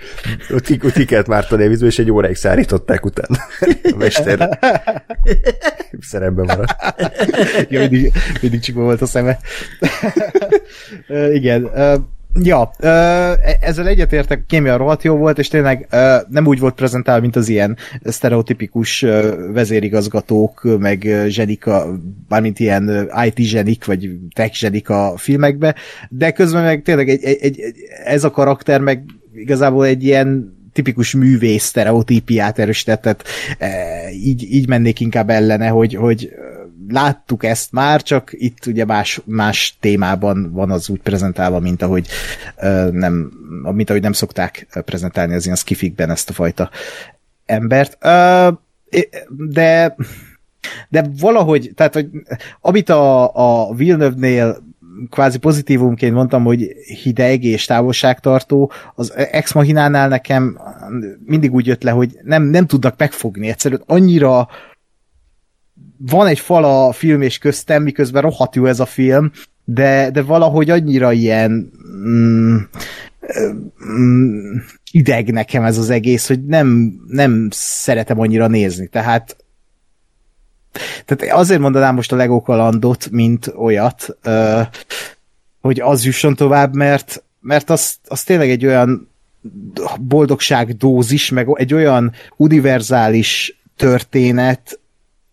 ott, 0.51 0.71
ott 0.85 0.93
ki 0.93 1.05
kellett 1.05 1.27
mártani 1.27 1.65
a 1.65 1.69
vízbe, 1.69 1.87
és 1.87 1.99
egy 1.99 2.11
óráig 2.11 2.37
szárították 2.37 3.05
utána. 3.05 3.39
A 3.83 3.97
mester 3.97 4.59
szerepben 6.01 6.45
maradt. 6.45 6.75
ja, 7.69 7.81
mindig, 7.81 8.13
mindig 8.41 8.61
csak 8.61 8.75
volt 8.75 9.03
a 9.03 9.07
szeme. 9.07 9.39
Igen. 11.33 11.71
Ja, 12.43 12.71
ezzel 13.61 13.87
egyetértek, 13.87 14.39
a 14.41 14.45
kémia 14.47 14.77
rohadt 14.77 15.03
jó 15.03 15.17
volt, 15.17 15.39
és 15.39 15.49
tényleg 15.49 15.87
nem 16.29 16.47
úgy 16.47 16.59
volt 16.59 16.75
prezentálva, 16.75 17.21
mint 17.21 17.37
az 17.37 17.49
ilyen 17.49 17.77
sztereotipikus 18.05 19.05
vezérigazgatók, 19.53 20.79
meg 20.79 21.25
zsenika, 21.29 22.01
bármint 22.29 22.59
ilyen 22.59 23.11
IT 23.25 23.47
zsenik, 23.47 23.85
vagy 23.85 24.11
tech 24.35 24.55
zsenik 24.55 24.89
a 24.89 25.15
filmekbe, 25.17 25.75
de 26.09 26.31
közben 26.31 26.63
meg 26.63 26.83
tényleg 26.83 27.09
egy, 27.09 27.25
egy, 27.25 27.41
egy, 27.41 27.75
ez 28.05 28.25
a 28.25 28.31
karakter 28.31 28.81
meg 28.81 29.05
igazából 29.35 29.87
egy 29.87 30.05
ilyen 30.05 30.55
tipikus 30.73 31.15
művész 31.15 31.65
sztereotípiát 31.65 32.59
erősített, 32.59 33.23
így, 34.13 34.43
így 34.53 34.69
mennék 34.69 35.01
inkább 35.01 35.31
ellene, 35.31 35.69
hogy, 35.69 35.95
hogy 35.95 36.31
láttuk 36.89 37.45
ezt 37.45 37.73
már, 37.73 38.03
csak 38.03 38.31
itt 38.33 38.67
ugye 38.67 38.85
más, 38.85 39.21
más 39.25 39.77
témában 39.81 40.53
van 40.53 40.71
az 40.71 40.89
úgy 40.89 41.01
prezentálva, 41.01 41.61
mint 41.61 41.83
ahogy 41.83 42.07
nem, 42.91 43.33
mint 43.73 43.91
ahogy 43.91 44.03
nem 44.03 44.13
szokták 44.13 44.67
prezentálni 44.85 45.35
az 45.35 45.45
ilyen 45.45 45.57
skifikben 45.57 46.11
ezt 46.11 46.31
a 46.31 46.33
fajta 46.33 46.71
embert. 47.47 47.99
de 49.29 49.97
de 50.89 51.05
valahogy, 51.21 51.73
tehát, 51.75 51.95
hogy 51.95 52.09
amit 52.61 52.89
a, 52.89 53.35
a 53.35 53.75
Villeneuve-nél 53.75 54.65
kvázi 55.11 55.39
pozitívumként 55.39 56.15
mondtam, 56.15 56.45
hogy 56.45 56.73
hideg 57.03 57.45
és 57.45 57.65
távolságtartó, 57.65 58.73
az 58.95 59.13
Ex 59.17 59.53
Machinánál 59.53 60.09
nekem 60.09 60.59
mindig 61.25 61.55
úgy 61.55 61.67
jött 61.67 61.83
le, 61.83 61.91
hogy 61.91 62.19
nem, 62.23 62.43
nem 62.43 62.67
tudnak 62.67 62.99
megfogni 62.99 63.49
egyszerűen 63.49 63.83
annyira 63.87 64.49
van 65.99 66.27
egy 66.27 66.39
fal 66.39 66.65
a 66.65 66.93
film 66.93 67.23
és 67.23 67.39
köztem, 67.39 67.83
miközben 67.83 68.23
rohadt 68.23 68.55
jó 68.55 68.67
ez 68.67 68.81
a 68.81 68.87
film, 68.87 69.31
de, 69.65 70.11
de 70.11 70.23
valahogy 70.23 70.71
annyira 70.71 71.13
ilyen 71.13 71.73
mm, 72.07 72.57
mm, 73.87 74.57
ideg 74.91 75.33
nekem 75.33 75.65
ez 75.65 75.79
az 75.79 75.91
egész, 75.91 76.27
hogy 76.27 76.45
nem, 76.45 76.95
nem 77.09 77.49
szeretem 77.51 78.21
annyira 78.21 78.47
nézni. 78.47 78.87
Tehát 78.87 79.37
tehát 81.05 81.35
azért 81.35 81.61
mondanám 81.61 81.95
most 81.95 82.13
a 82.13 82.17
Lego 82.17 82.41
kalandot, 82.41 83.11
mint 83.11 83.53
olyat, 83.57 84.17
hogy 85.61 85.81
az 85.81 86.05
jusson 86.05 86.35
tovább, 86.35 86.75
mert, 86.75 87.23
mert 87.41 87.71
az, 87.71 87.97
az 88.09 88.23
tényleg 88.23 88.51
egy 88.51 88.67
olyan 88.67 89.09
boldogság 90.01 90.77
dózis, 90.77 91.31
meg 91.31 91.49
egy 91.55 91.75
olyan 91.75 92.13
univerzális 92.37 93.61
történet, 93.77 94.81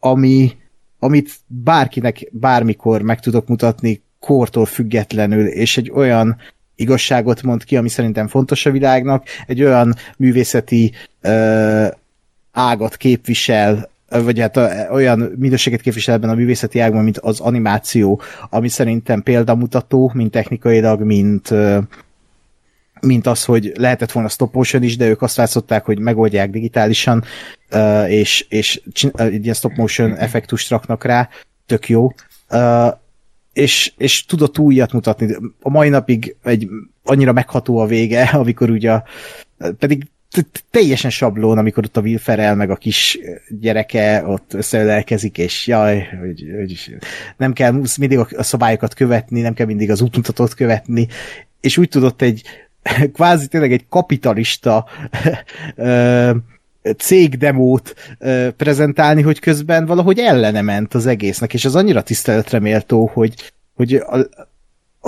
ami, 0.06 0.52
amit 1.00 1.32
bárkinek 1.48 2.30
bármikor 2.32 3.02
meg 3.02 3.20
tudok 3.20 3.48
mutatni, 3.48 4.02
kortól 4.20 4.66
függetlenül, 4.66 5.48
és 5.48 5.78
egy 5.78 5.92
olyan 5.92 6.38
igazságot 6.76 7.42
mond 7.42 7.64
ki, 7.64 7.78
ami 7.78 7.90
szerintem 7.90 8.28
fontos 8.28 8.66
a 8.66 8.72
világnak, 8.72 9.24
egy 9.48 9.64
olyan 9.64 9.96
művészeti 10.18 10.92
ö, 11.22 11.86
ágat 12.52 12.98
képvisel, 12.98 13.90
vagy 14.10 14.40
hát 14.40 14.58
olyan 14.92 15.34
minőséget 15.38 15.82
képvisel 15.82 16.16
ebben 16.16 16.30
a 16.30 16.36
művészeti 16.36 16.80
ágban, 16.80 17.04
mint 17.04 17.18
az 17.18 17.40
animáció, 17.40 18.22
ami 18.50 18.68
szerintem 18.68 19.22
példamutató, 19.22 20.12
mint 20.14 20.32
technikailag, 20.32 21.02
mint 21.02 21.54
mint 23.04 23.28
az, 23.28 23.46
hogy 23.46 23.72
lehetett 23.76 24.12
volna 24.12 24.30
stop 24.30 24.54
motion 24.54 24.84
is, 24.84 24.98
de 24.98 25.08
ők 25.08 25.22
azt 25.22 25.38
látszották, 25.38 25.86
hogy 25.86 26.00
megoldják 26.00 26.50
digitálisan, 26.50 27.24
és, 28.08 28.46
és 28.50 28.82
egy 29.16 29.44
ilyen 29.44 29.56
stop 29.56 29.76
motion 29.76 30.16
effektust 30.16 30.70
raknak 30.70 31.04
rá, 31.04 31.30
tök 31.66 31.90
jó. 31.90 32.12
És, 33.54 33.94
és 33.98 34.26
tudott 34.26 34.60
újat 34.60 34.92
mutatni. 34.92 35.36
A 35.62 35.70
mai 35.70 35.90
napig 35.90 36.36
egy 36.44 36.68
annyira 37.04 37.32
megható 37.32 37.78
a 37.78 37.86
vége, 37.86 38.24
amikor 38.44 38.70
ugye 38.70 39.02
pedig 39.80 40.08
teljesen 40.72 41.10
sablón, 41.10 41.58
amikor 41.58 41.84
ott 41.84 41.98
a 41.98 42.02
Will 42.02 42.18
Ferrell 42.18 42.56
meg 42.56 42.70
a 42.70 42.76
kis 42.76 43.20
gyereke 43.60 44.24
ott 44.26 44.54
összeölelkezik, 44.54 45.38
és 45.38 45.68
jaj, 45.68 46.08
hogy, 46.20 46.46
hogy 46.58 46.96
nem 47.38 47.54
kell 47.54 47.82
mindig 48.00 48.18
a 48.18 48.44
szabályokat 48.44 48.94
követni, 48.94 49.42
nem 49.42 49.54
kell 49.54 49.66
mindig 49.66 49.92
az 49.92 50.02
útmutatót 50.02 50.54
követni, 50.54 51.08
és 51.62 51.78
úgy 51.78 51.90
tudott 51.90 52.22
egy 52.22 52.42
kvázi 53.14 53.47
tényleg 53.47 53.72
egy 53.72 53.85
kapitalista 53.89 54.85
cégdemót 56.97 57.93
prezentálni, 58.57 59.22
hogy 59.22 59.39
közben 59.39 59.85
valahogy 59.85 60.19
ellene 60.19 60.61
ment 60.61 60.93
az 60.93 61.05
egésznek, 61.05 61.53
és 61.53 61.65
az 61.65 61.76
annyira 61.76 62.01
tiszteletre 62.01 62.60
méltó, 62.60 63.10
hogy, 63.14 63.53
hogy 63.76 63.93
a, 63.93 64.27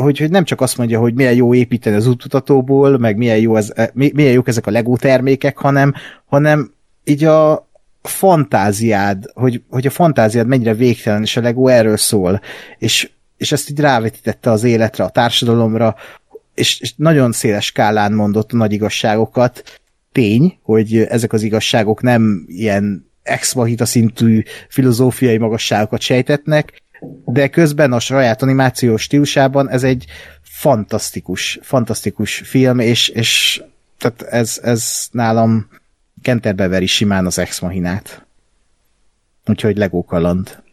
hogy, 0.01 0.17
hogy 0.17 0.29
nem 0.29 0.43
csak 0.43 0.61
azt 0.61 0.77
mondja, 0.77 0.99
hogy 0.99 1.13
milyen 1.13 1.33
jó 1.33 1.53
építeni 1.53 1.95
az 1.95 2.07
útmutatóból, 2.07 2.97
meg 2.97 3.17
milyen, 3.17 3.37
jó 3.37 3.55
ez, 3.55 3.73
milyen 3.93 4.31
jók 4.31 4.47
ezek 4.47 4.67
a 4.67 4.71
Lego 4.71 4.95
termékek, 4.95 5.57
hanem, 5.57 5.93
hanem 6.25 6.73
így 7.03 7.23
a 7.23 7.67
fantáziád, 8.01 9.25
hogy, 9.33 9.61
hogy 9.69 9.87
a 9.87 9.89
fantáziád 9.89 10.47
mennyire 10.47 10.73
végtelen, 10.73 11.21
és 11.21 11.37
a 11.37 11.41
Lego 11.41 11.67
erről 11.67 11.97
szól, 11.97 12.41
és, 12.77 13.09
és 13.37 13.51
ezt 13.51 13.69
így 13.69 13.79
rávetítette 13.79 14.51
az 14.51 14.63
életre, 14.63 15.03
a 15.03 15.09
társadalomra, 15.09 15.95
és, 16.55 16.79
és 16.79 16.93
nagyon 16.95 17.31
széles 17.31 17.65
skálán 17.65 18.13
mondott 18.13 18.51
nagy 18.51 18.71
igazságokat. 18.71 19.81
Tény, 20.11 20.57
hogy 20.61 20.97
ezek 20.97 21.33
az 21.33 21.41
igazságok 21.41 22.01
nem 22.01 22.45
ilyen 22.47 23.11
ex 23.23 23.55
szintű 23.77 24.43
filozófiai 24.69 25.37
magasságokat 25.37 26.01
sejtetnek, 26.01 26.83
de 27.25 27.47
közben 27.47 27.93
a 27.93 27.99
saját 27.99 28.41
animációs 28.41 29.01
stílusában 29.01 29.69
ez 29.69 29.83
egy 29.83 30.05
fantasztikus, 30.41 31.59
fantasztikus 31.61 32.35
film, 32.35 32.79
és, 32.79 33.07
és 33.07 33.63
tehát 33.97 34.21
ez, 34.21 34.59
ez 34.63 35.07
nálam 35.11 35.67
Kenterbe 36.21 36.67
veri 36.67 36.85
simán 36.85 37.25
az 37.25 37.37
Ex 37.37 37.59
Machinát. 37.59 38.25
Úgyhogy 39.45 39.77
Lego 39.77 40.03
kaland. 40.03 40.63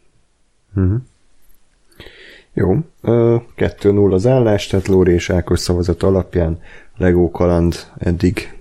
Jó, 2.53 2.77
ö, 3.01 3.35
2-0 3.55 4.11
az 4.13 4.27
állás, 4.27 4.67
tehát 4.67 4.87
Lóri 4.87 5.13
és 5.13 5.29
Ákos 5.29 5.59
szavazat 5.59 6.03
alapján 6.03 6.61
Lego 6.97 7.31
kaland 7.31 7.75
eddig 7.97 8.57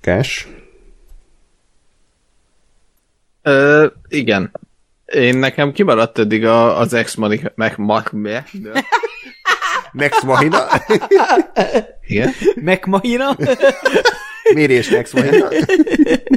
Kás. 0.00 0.48
Ö, 3.42 3.86
igen. 4.08 4.50
Én 5.06 5.36
nekem 5.38 5.72
kimaradt 5.72 6.18
eddig 6.18 6.44
a, 6.44 6.78
az 6.78 6.92
ex 6.92 7.14
meg, 7.14 7.52
meg, 7.54 7.74
meg, 8.12 8.50
Next 9.92 10.22
Mahina. 10.22 10.66
igen. 12.06 12.30
Megmahina? 12.54 13.36
Mérés 14.54 14.88
Next 14.88 15.12
Mahina. 15.12 15.48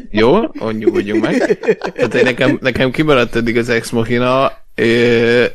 Jó, 0.10 0.38
ott 0.38 0.78
nyugodjunk 0.78 1.24
meg. 1.24 1.60
Tehát 1.94 2.14
én 2.14 2.24
nekem, 2.24 2.58
nekem 2.62 2.92
kimaradt 2.92 3.36
eddig 3.36 3.58
az 3.58 3.70
Ex 3.70 3.90
Machina, 3.90 4.52
ö, 4.76 5.46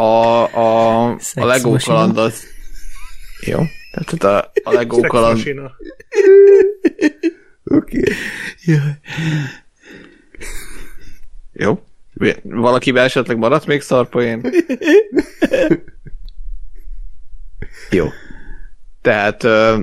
a, 0.00 0.44
a, 0.54 1.04
a 1.34 1.44
Lego 1.44 1.70
Machina. 1.70 1.94
kaland 1.94 2.18
az... 2.18 2.44
Jó. 3.40 3.58
Tehát 3.90 4.24
a, 4.24 4.52
a 4.70 4.72
Lego 4.72 5.00
kaland... 5.00 5.38
Oké. 7.64 7.98
Okay. 7.98 8.14
Jó. 11.52 11.82
Valakivel 12.42 13.04
esetleg 13.04 13.38
maradt 13.38 13.66
még 13.66 13.80
szarpoén? 13.80 14.40
Jó. 17.90 18.08
Tehát 19.00 19.44
ö, 19.44 19.78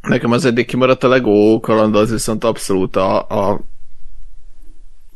nekem 0.00 0.32
az 0.32 0.44
eddig 0.44 0.66
kimaradt 0.66 1.04
a 1.04 1.08
Lego 1.08 1.60
kaland, 1.60 1.96
az 1.96 2.10
viszont 2.10 2.44
abszolút 2.44 2.96
a, 2.96 3.28
a 3.28 3.60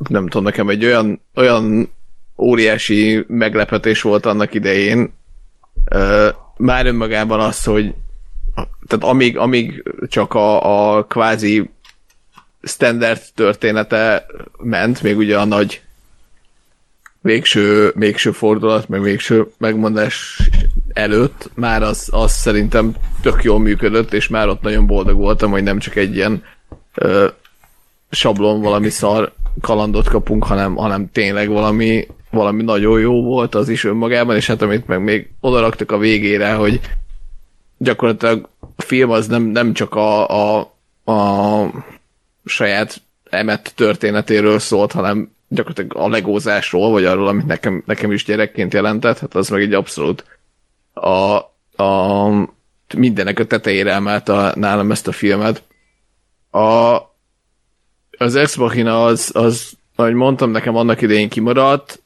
nem 0.07 0.27
tudom, 0.27 0.43
nekem 0.43 0.69
egy 0.69 0.85
olyan, 0.85 1.21
olyan 1.35 1.91
óriási 2.39 3.25
meglepetés 3.27 4.01
volt 4.01 4.25
annak 4.25 4.53
idején, 4.53 5.13
már 6.57 6.85
önmagában 6.85 7.39
az, 7.39 7.63
hogy 7.63 7.93
tehát 8.87 9.05
amíg, 9.05 9.37
amíg 9.37 9.83
csak 10.07 10.33
a, 10.33 10.95
a 10.95 11.05
kvázi 11.05 11.69
standard 12.61 13.21
története 13.35 14.25
ment, 14.57 15.01
még 15.01 15.17
ugye 15.17 15.39
a 15.39 15.45
nagy 15.45 15.81
végső, 17.21 17.91
végső 17.95 18.31
fordulat, 18.31 18.87
meg 18.87 19.01
végső 19.01 19.47
megmondás 19.57 20.41
előtt, 20.93 21.49
már 21.53 21.81
az, 21.81 22.09
az 22.11 22.31
szerintem 22.31 22.95
tök 23.21 23.43
jól 23.43 23.59
működött, 23.59 24.13
és 24.13 24.27
már 24.27 24.47
ott 24.47 24.61
nagyon 24.61 24.85
boldog 24.85 25.17
voltam, 25.17 25.51
hogy 25.51 25.63
nem 25.63 25.79
csak 25.79 25.95
egy 25.95 26.15
ilyen 26.15 26.43
ö, 26.95 27.27
sablon 28.09 28.61
valami 28.61 28.89
szar 28.89 29.33
kalandot 29.61 30.07
kapunk, 30.07 30.43
hanem, 30.43 30.75
hanem 30.75 31.11
tényleg 31.11 31.49
valami, 31.49 32.07
valami 32.29 32.63
nagyon 32.63 32.99
jó 32.99 33.23
volt 33.23 33.55
az 33.55 33.69
is 33.69 33.83
önmagában, 33.83 34.35
és 34.35 34.47
hát 34.47 34.61
amit 34.61 34.87
meg 34.87 35.03
még 35.03 35.29
odaraktak 35.39 35.91
a 35.91 35.97
végére, 35.97 36.53
hogy 36.53 36.79
gyakorlatilag 37.77 38.49
a 38.59 38.81
film 38.81 39.09
az 39.09 39.27
nem, 39.27 39.43
nem 39.43 39.73
csak 39.73 39.95
a, 39.95 40.27
a, 40.27 40.59
a 41.11 41.71
saját 42.45 43.01
emett 43.29 43.71
történetéről 43.75 44.59
szólt, 44.59 44.91
hanem 44.91 45.31
gyakorlatilag 45.47 45.95
a 45.95 46.09
legózásról, 46.09 46.91
vagy 46.91 47.05
arról, 47.05 47.27
amit 47.27 47.45
nekem, 47.45 47.83
nekem 47.85 48.11
is 48.11 48.23
gyerekként 48.23 48.73
jelentett, 48.73 49.19
hát 49.19 49.35
az 49.35 49.49
meg 49.49 49.61
egy 49.61 49.73
abszolút 49.73 50.23
a, 50.93 51.35
a 51.83 52.29
mindenek 52.95 53.39
a 53.39 53.45
tetejére 53.45 53.93
emelte 53.93 54.53
nálam 54.55 54.91
ezt 54.91 55.07
a 55.07 55.11
filmet. 55.11 55.63
A, 56.51 56.97
az 58.17 58.35
Ex 58.35 58.55
Machina 58.55 59.05
az, 59.05 59.31
az, 59.33 59.73
ahogy 59.95 60.13
mondtam, 60.13 60.51
nekem 60.51 60.75
annak 60.75 61.01
idején 61.01 61.29
kimaradt, 61.29 62.01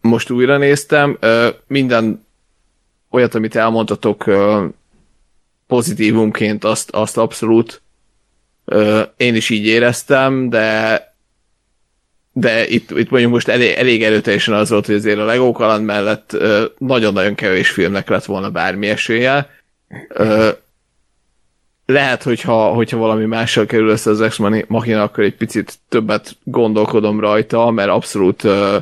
most 0.00 0.30
újra 0.30 0.58
néztem, 0.58 1.18
minden 1.66 2.26
olyat, 3.10 3.34
amit 3.34 3.56
elmondtatok 3.56 4.24
pozitívumként, 5.66 6.64
azt, 6.64 6.90
azt 6.90 7.16
abszolút 7.16 7.82
én 9.16 9.34
is 9.34 9.50
így 9.50 9.66
éreztem, 9.66 10.48
de 10.48 11.08
de 12.32 12.68
itt, 12.68 12.90
itt 12.90 13.10
mondjuk 13.10 13.32
most 13.32 13.48
elég, 13.48 13.74
elég 13.74 14.02
erőteljesen 14.02 14.54
az 14.54 14.70
volt, 14.70 14.86
hogy 14.86 14.94
azért 14.94 15.18
a 15.18 15.24
Lego 15.24 15.52
kaland 15.52 15.84
mellett 15.84 16.36
nagyon-nagyon 16.78 17.34
kevés 17.34 17.70
filmnek 17.70 18.08
lett 18.08 18.24
volna 18.24 18.50
bármi 18.50 18.88
esélye. 18.88 19.50
Ö, 20.08 20.48
lehet, 21.92 22.22
hogyha, 22.22 22.72
hogyha 22.72 22.96
valami 22.96 23.24
mással 23.24 23.66
kerül 23.66 23.88
össze 23.88 24.10
az 24.10 24.20
Ex 24.20 24.38
Machina, 24.66 25.02
akkor 25.02 25.24
egy 25.24 25.36
picit 25.36 25.78
többet 25.88 26.36
gondolkodom 26.44 27.20
rajta, 27.20 27.70
mert 27.70 27.88
abszolút 27.88 28.44
ö, 28.44 28.76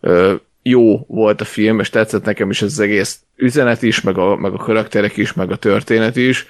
ö, 0.00 0.34
jó 0.62 1.04
volt 1.06 1.40
a 1.40 1.44
film, 1.44 1.80
és 1.80 1.90
tetszett 1.90 2.24
nekem 2.24 2.50
is 2.50 2.62
az 2.62 2.80
egész 2.80 3.20
üzenet 3.36 3.82
is, 3.82 4.00
meg 4.00 4.18
a, 4.18 4.36
meg 4.36 4.52
a 4.52 4.56
karakterek 4.56 5.16
is, 5.16 5.32
meg 5.32 5.50
a 5.50 5.56
történet 5.56 6.16
is, 6.16 6.46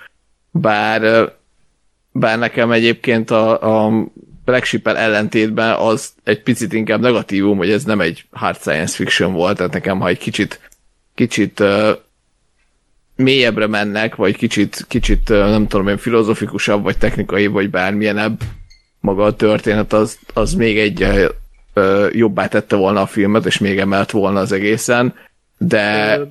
bár 0.50 1.32
bár 2.12 2.38
nekem 2.38 2.72
egyébként 2.72 3.30
a, 3.30 3.86
a 3.86 4.06
Black 4.44 4.64
Sheep-el 4.64 4.96
ellentétben 4.96 5.74
az 5.74 6.12
egy 6.24 6.42
picit 6.42 6.72
inkább 6.72 7.00
negatívum, 7.00 7.56
hogy 7.56 7.70
ez 7.70 7.84
nem 7.84 8.00
egy 8.00 8.24
hard 8.30 8.56
science 8.56 8.94
fiction 8.94 9.32
volt, 9.32 9.56
tehát 9.56 9.72
nekem, 9.72 10.00
ha 10.00 10.08
egy 10.08 10.18
kicsit, 10.18 10.60
kicsit 11.14 11.62
mélyebbre 13.18 13.66
mennek, 13.66 14.14
vagy 14.14 14.36
kicsit, 14.36 14.84
kicsit 14.88 15.28
nem 15.28 15.66
tudom 15.66 15.88
én, 15.88 15.98
filozofikusabb, 15.98 16.82
vagy 16.82 16.98
technikai, 16.98 17.46
vagy 17.46 17.70
bármilyenebb 17.70 18.40
maga 19.00 19.24
a 19.24 19.36
történet, 19.36 19.92
az, 19.92 20.18
az 20.34 20.54
még 20.54 20.78
egy 20.78 21.02
uh, 21.74 22.08
jobbá 22.12 22.46
tette 22.46 22.76
volna 22.76 23.00
a 23.00 23.06
filmet, 23.06 23.46
és 23.46 23.58
még 23.58 23.78
emelt 23.78 24.10
volna 24.10 24.40
az 24.40 24.52
egészen, 24.52 25.14
de 25.58 26.16
Ö, 26.18 26.24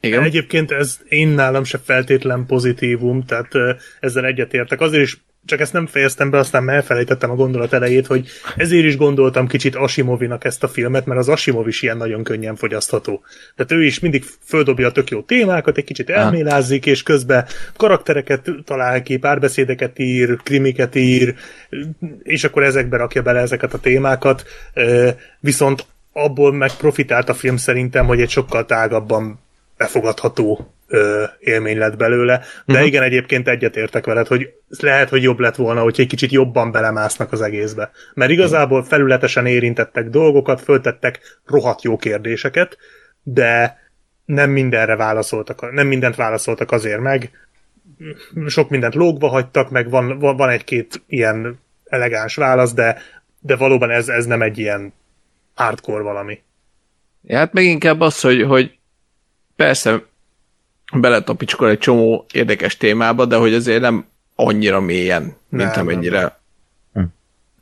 igen. 0.00 0.22
Egyébként 0.22 0.70
ez 0.70 0.98
én 1.08 1.28
nálam 1.28 1.64
se 1.64 1.78
feltétlen 1.78 2.46
pozitívum, 2.46 3.24
tehát 3.24 3.54
ö, 3.54 3.72
ezzel 4.00 4.24
egyetértek. 4.24 4.80
Azért 4.80 5.02
is 5.02 5.24
csak 5.46 5.60
ezt 5.60 5.72
nem 5.72 5.86
fejeztem 5.86 6.30
be, 6.30 6.38
aztán 6.38 6.70
elfelejtettem 6.70 7.30
a 7.30 7.34
gondolat 7.34 7.72
elejét, 7.72 8.06
hogy 8.06 8.28
ezért 8.56 8.84
is 8.84 8.96
gondoltam 8.96 9.46
kicsit 9.46 9.74
Asimovinak 9.74 10.44
ezt 10.44 10.62
a 10.62 10.68
filmet, 10.68 11.06
mert 11.06 11.20
az 11.20 11.28
Asimov 11.28 11.68
is 11.68 11.82
ilyen 11.82 11.96
nagyon 11.96 12.22
könnyen 12.22 12.56
fogyasztható. 12.56 13.22
Tehát 13.56 13.72
ő 13.72 13.84
is 13.84 13.98
mindig 13.98 14.24
földobja 14.44 14.86
a 14.86 14.92
tök 14.92 15.10
jó 15.10 15.20
témákat, 15.20 15.76
egy 15.76 15.84
kicsit 15.84 16.10
elmélázik, 16.10 16.86
és 16.86 17.02
közben 17.02 17.46
karaktereket 17.76 18.50
talál 18.64 19.02
ki, 19.02 19.16
párbeszédeket 19.16 19.98
ír, 19.98 20.36
krimiket 20.42 20.94
ír, 20.94 21.34
és 22.22 22.44
akkor 22.44 22.62
ezekbe 22.62 22.96
rakja 22.96 23.22
bele 23.22 23.40
ezeket 23.40 23.74
a 23.74 23.78
témákat. 23.78 24.44
Viszont 25.40 25.86
abból 26.12 26.52
meg 26.52 26.70
profitált 26.70 27.28
a 27.28 27.34
film 27.34 27.56
szerintem, 27.56 28.06
hogy 28.06 28.20
egy 28.20 28.30
sokkal 28.30 28.64
tágabban 28.64 29.40
befogadható 29.76 30.74
ö, 30.86 31.24
élmény 31.38 31.78
lett 31.78 31.96
belőle, 31.96 32.42
de 32.64 32.72
uh-huh. 32.72 32.86
igen, 32.86 33.02
egyébként 33.02 33.48
egyetértek 33.48 34.04
veled, 34.04 34.26
hogy 34.26 34.52
lehet, 34.68 35.08
hogy 35.08 35.22
jobb 35.22 35.38
lett 35.38 35.56
volna, 35.56 35.82
hogy 35.82 36.00
egy 36.00 36.06
kicsit 36.06 36.30
jobban 36.30 36.72
belemásznak 36.72 37.32
az 37.32 37.40
egészbe. 37.40 37.90
Mert 38.14 38.30
igazából 38.30 38.84
felületesen 38.84 39.46
érintettek 39.46 40.08
dolgokat, 40.08 40.60
föltettek 40.60 41.40
rohadt 41.46 41.82
jó 41.82 41.96
kérdéseket, 41.96 42.78
de 43.22 43.84
nem 44.24 44.50
mindenre 44.50 44.96
válaszoltak, 44.96 45.72
nem 45.72 45.86
mindent 45.86 46.16
válaszoltak 46.16 46.72
azért 46.72 47.00
meg, 47.00 47.30
sok 48.46 48.70
mindent 48.70 48.94
lógva 48.94 49.28
hagytak, 49.28 49.70
meg 49.70 49.90
van, 49.90 50.18
van, 50.18 50.36
van 50.36 50.48
egy-két 50.48 51.02
ilyen 51.06 51.58
elegáns 51.84 52.34
válasz, 52.34 52.72
de, 52.72 52.98
de 53.40 53.56
valóban 53.56 53.90
ez, 53.90 54.08
ez 54.08 54.26
nem 54.26 54.42
egy 54.42 54.58
ilyen 54.58 54.92
hardcore 55.54 56.02
valami. 56.02 56.42
Ja, 57.22 57.36
hát 57.36 57.52
meg 57.52 57.64
inkább 57.64 58.00
az, 58.00 58.20
hogy, 58.20 58.42
hogy 58.42 58.78
persze 59.56 60.02
beletapicskol 60.94 61.68
egy 61.68 61.78
csomó 61.78 62.26
érdekes 62.32 62.76
témába, 62.76 63.24
de 63.24 63.36
hogy 63.36 63.54
azért 63.54 63.80
nem 63.80 64.06
annyira 64.34 64.80
mélyen, 64.80 65.22
mint 65.48 65.74
Nem, 65.74 65.80
amennyire, 65.80 66.38
nem. 66.92 67.08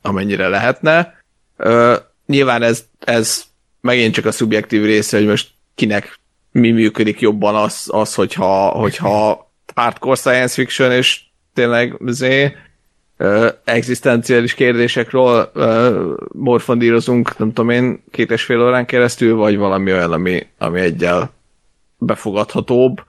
amennyire 0.01 0.47
lehetne. 0.47 1.21
Ö, 1.57 1.95
nyilván 2.25 2.61
ez, 2.61 2.85
ez 2.99 3.43
megint 3.81 4.13
csak 4.13 4.25
a 4.25 4.31
szubjektív 4.31 4.83
része, 4.83 5.17
hogy 5.17 5.27
most 5.27 5.49
kinek 5.75 6.19
mi 6.51 6.71
működik 6.71 7.19
jobban 7.19 7.55
az, 7.55 7.87
az 7.87 8.15
hogyha, 8.15 8.67
hogyha 8.69 9.49
hardcore 9.75 10.15
science 10.15 10.53
fiction, 10.53 10.91
és 10.91 11.21
tényleg 11.53 11.95
azért 12.05 12.55
ö, 13.17 13.49
egzisztenciális 13.63 14.53
kérdésekről 14.53 15.51
ö, 15.53 16.13
morfondírozunk, 16.31 17.37
nem 17.37 17.53
tudom 17.53 17.69
én, 17.69 18.03
két 18.11 18.31
és 18.31 18.43
fél 18.43 18.61
órán 18.61 18.85
keresztül, 18.85 19.35
vagy 19.35 19.57
valami 19.57 19.91
olyan, 19.91 20.11
ami, 20.11 20.47
ami 20.57 20.79
egyel 20.79 21.33
befogadhatóbb. 21.97 23.03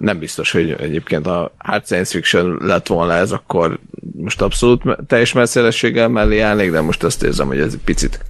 Nem 0.00 0.18
biztos, 0.18 0.50
hogy 0.50 0.70
egyébként 0.70 1.26
a 1.26 1.54
hard 1.58 1.84
science 1.84 2.10
fiction 2.10 2.58
lett 2.60 2.86
volna 2.86 3.12
ez, 3.12 3.32
akkor 3.32 3.78
most 4.16 4.42
abszolút 4.42 4.82
teljes 5.06 5.32
messzélességgel 5.32 6.08
mellé 6.08 6.40
állnék, 6.40 6.70
de 6.70 6.80
most 6.80 7.02
azt 7.02 7.22
érzem, 7.22 7.46
hogy 7.46 7.60
ez 7.60 7.72
egy 7.72 7.80
picit, 7.84 8.24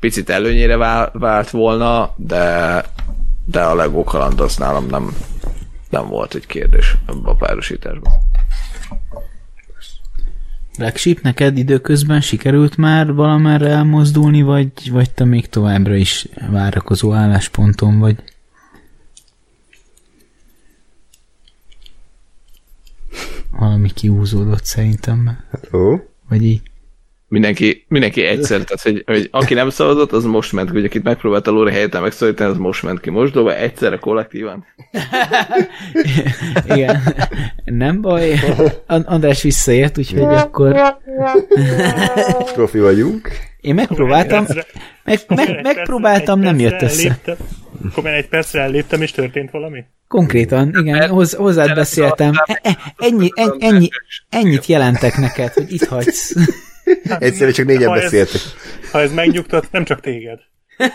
picit 0.00 0.30
előnyére 0.30 0.76
vál, 0.76 1.10
vált 1.12 1.50
volna, 1.50 2.14
de, 2.16 2.84
de 3.44 3.60
a 3.62 3.74
Lego 3.74 4.04
kaland 4.04 4.40
az 4.40 4.56
nálam 4.56 4.86
nem, 4.86 5.16
nem 5.90 6.08
volt 6.08 6.34
egy 6.34 6.46
kérdés 6.46 6.96
a 7.22 7.34
párosításban. 7.34 8.12
Black 10.78 10.96
Sheep, 10.96 11.20
neked 11.22 11.58
időközben 11.58 12.20
sikerült 12.20 12.76
már 12.76 13.12
valamerre 13.12 13.68
elmozdulni, 13.68 14.42
vagy, 14.42 14.90
vagy 14.90 15.10
te 15.10 15.24
még 15.24 15.48
továbbra 15.48 15.94
is 15.94 16.28
várakozó 16.50 17.12
állásponton 17.12 17.98
vagy? 17.98 18.16
Valami 23.58 23.90
kiúzódott 23.92 24.64
szerintem, 24.64 25.38
Ó, 25.72 25.94
vagy 26.28 26.42
így. 26.44 26.60
Mindenki, 27.28 27.84
mindenki 27.88 28.22
egyszer, 28.22 28.60
tehát 28.64 28.82
hogy, 28.82 29.02
hogy 29.06 29.28
aki 29.30 29.54
nem 29.54 29.70
szavazott, 29.70 30.12
az 30.12 30.24
most 30.24 30.52
ment 30.52 30.68
ki, 30.68 30.74
hogy 30.74 30.84
akit 30.84 31.02
megpróbált 31.02 31.46
a 31.46 31.50
Lóri 31.50 31.72
helyetlen 31.72 32.02
megszólítani, 32.02 32.50
az 32.50 32.56
most 32.56 32.82
ment 32.82 33.00
ki 33.00 33.10
mosdóba, 33.10 33.56
egyszerre 33.56 33.96
kollektívan. 33.96 34.64
Igen. 36.74 37.00
Nem 37.64 38.00
baj. 38.00 38.34
An- 38.86 39.06
András 39.06 39.42
visszaért, 39.42 39.98
úgyhogy 39.98 40.22
akkor 40.22 40.96
profi 42.54 42.78
vagyunk. 42.78 43.28
én 43.60 43.74
megpróbáltam, 43.74 44.46
meg, 45.04 45.18
meg, 45.28 45.60
megpróbáltam, 45.62 46.40
nem 46.40 46.58
jött 46.58 46.82
össze. 46.82 47.18
Már 48.02 48.14
egy 48.14 48.28
percre 48.28 48.60
elléptem, 48.60 49.02
és 49.02 49.10
történt 49.10 49.50
valami? 49.50 49.84
Konkrétan, 50.08 50.74
igen, 50.78 51.08
hoz, 51.08 51.34
hozzád 51.34 51.74
beszéltem. 51.74 52.32
E- 52.44 52.60
e- 52.62 52.76
Ennyi, 52.96 53.28
ennyi, 53.34 53.56
ennyi, 53.64 53.88
ennyit 54.28 54.66
jelentek 54.66 55.16
neked, 55.16 55.52
hogy 55.52 55.72
itt 55.72 55.84
hagysz. 55.84 56.34
Egyszerűen 57.18 57.52
csak 57.52 57.66
négyen 57.66 57.88
Ha 57.88 57.96
ez- 57.96 58.02
beszéltek. 58.02 58.40
Ha 58.92 59.00
ez 59.00 59.12
megnyugtat, 59.12 59.68
nem 59.70 59.84
csak 59.84 60.00
téged. 60.00 60.38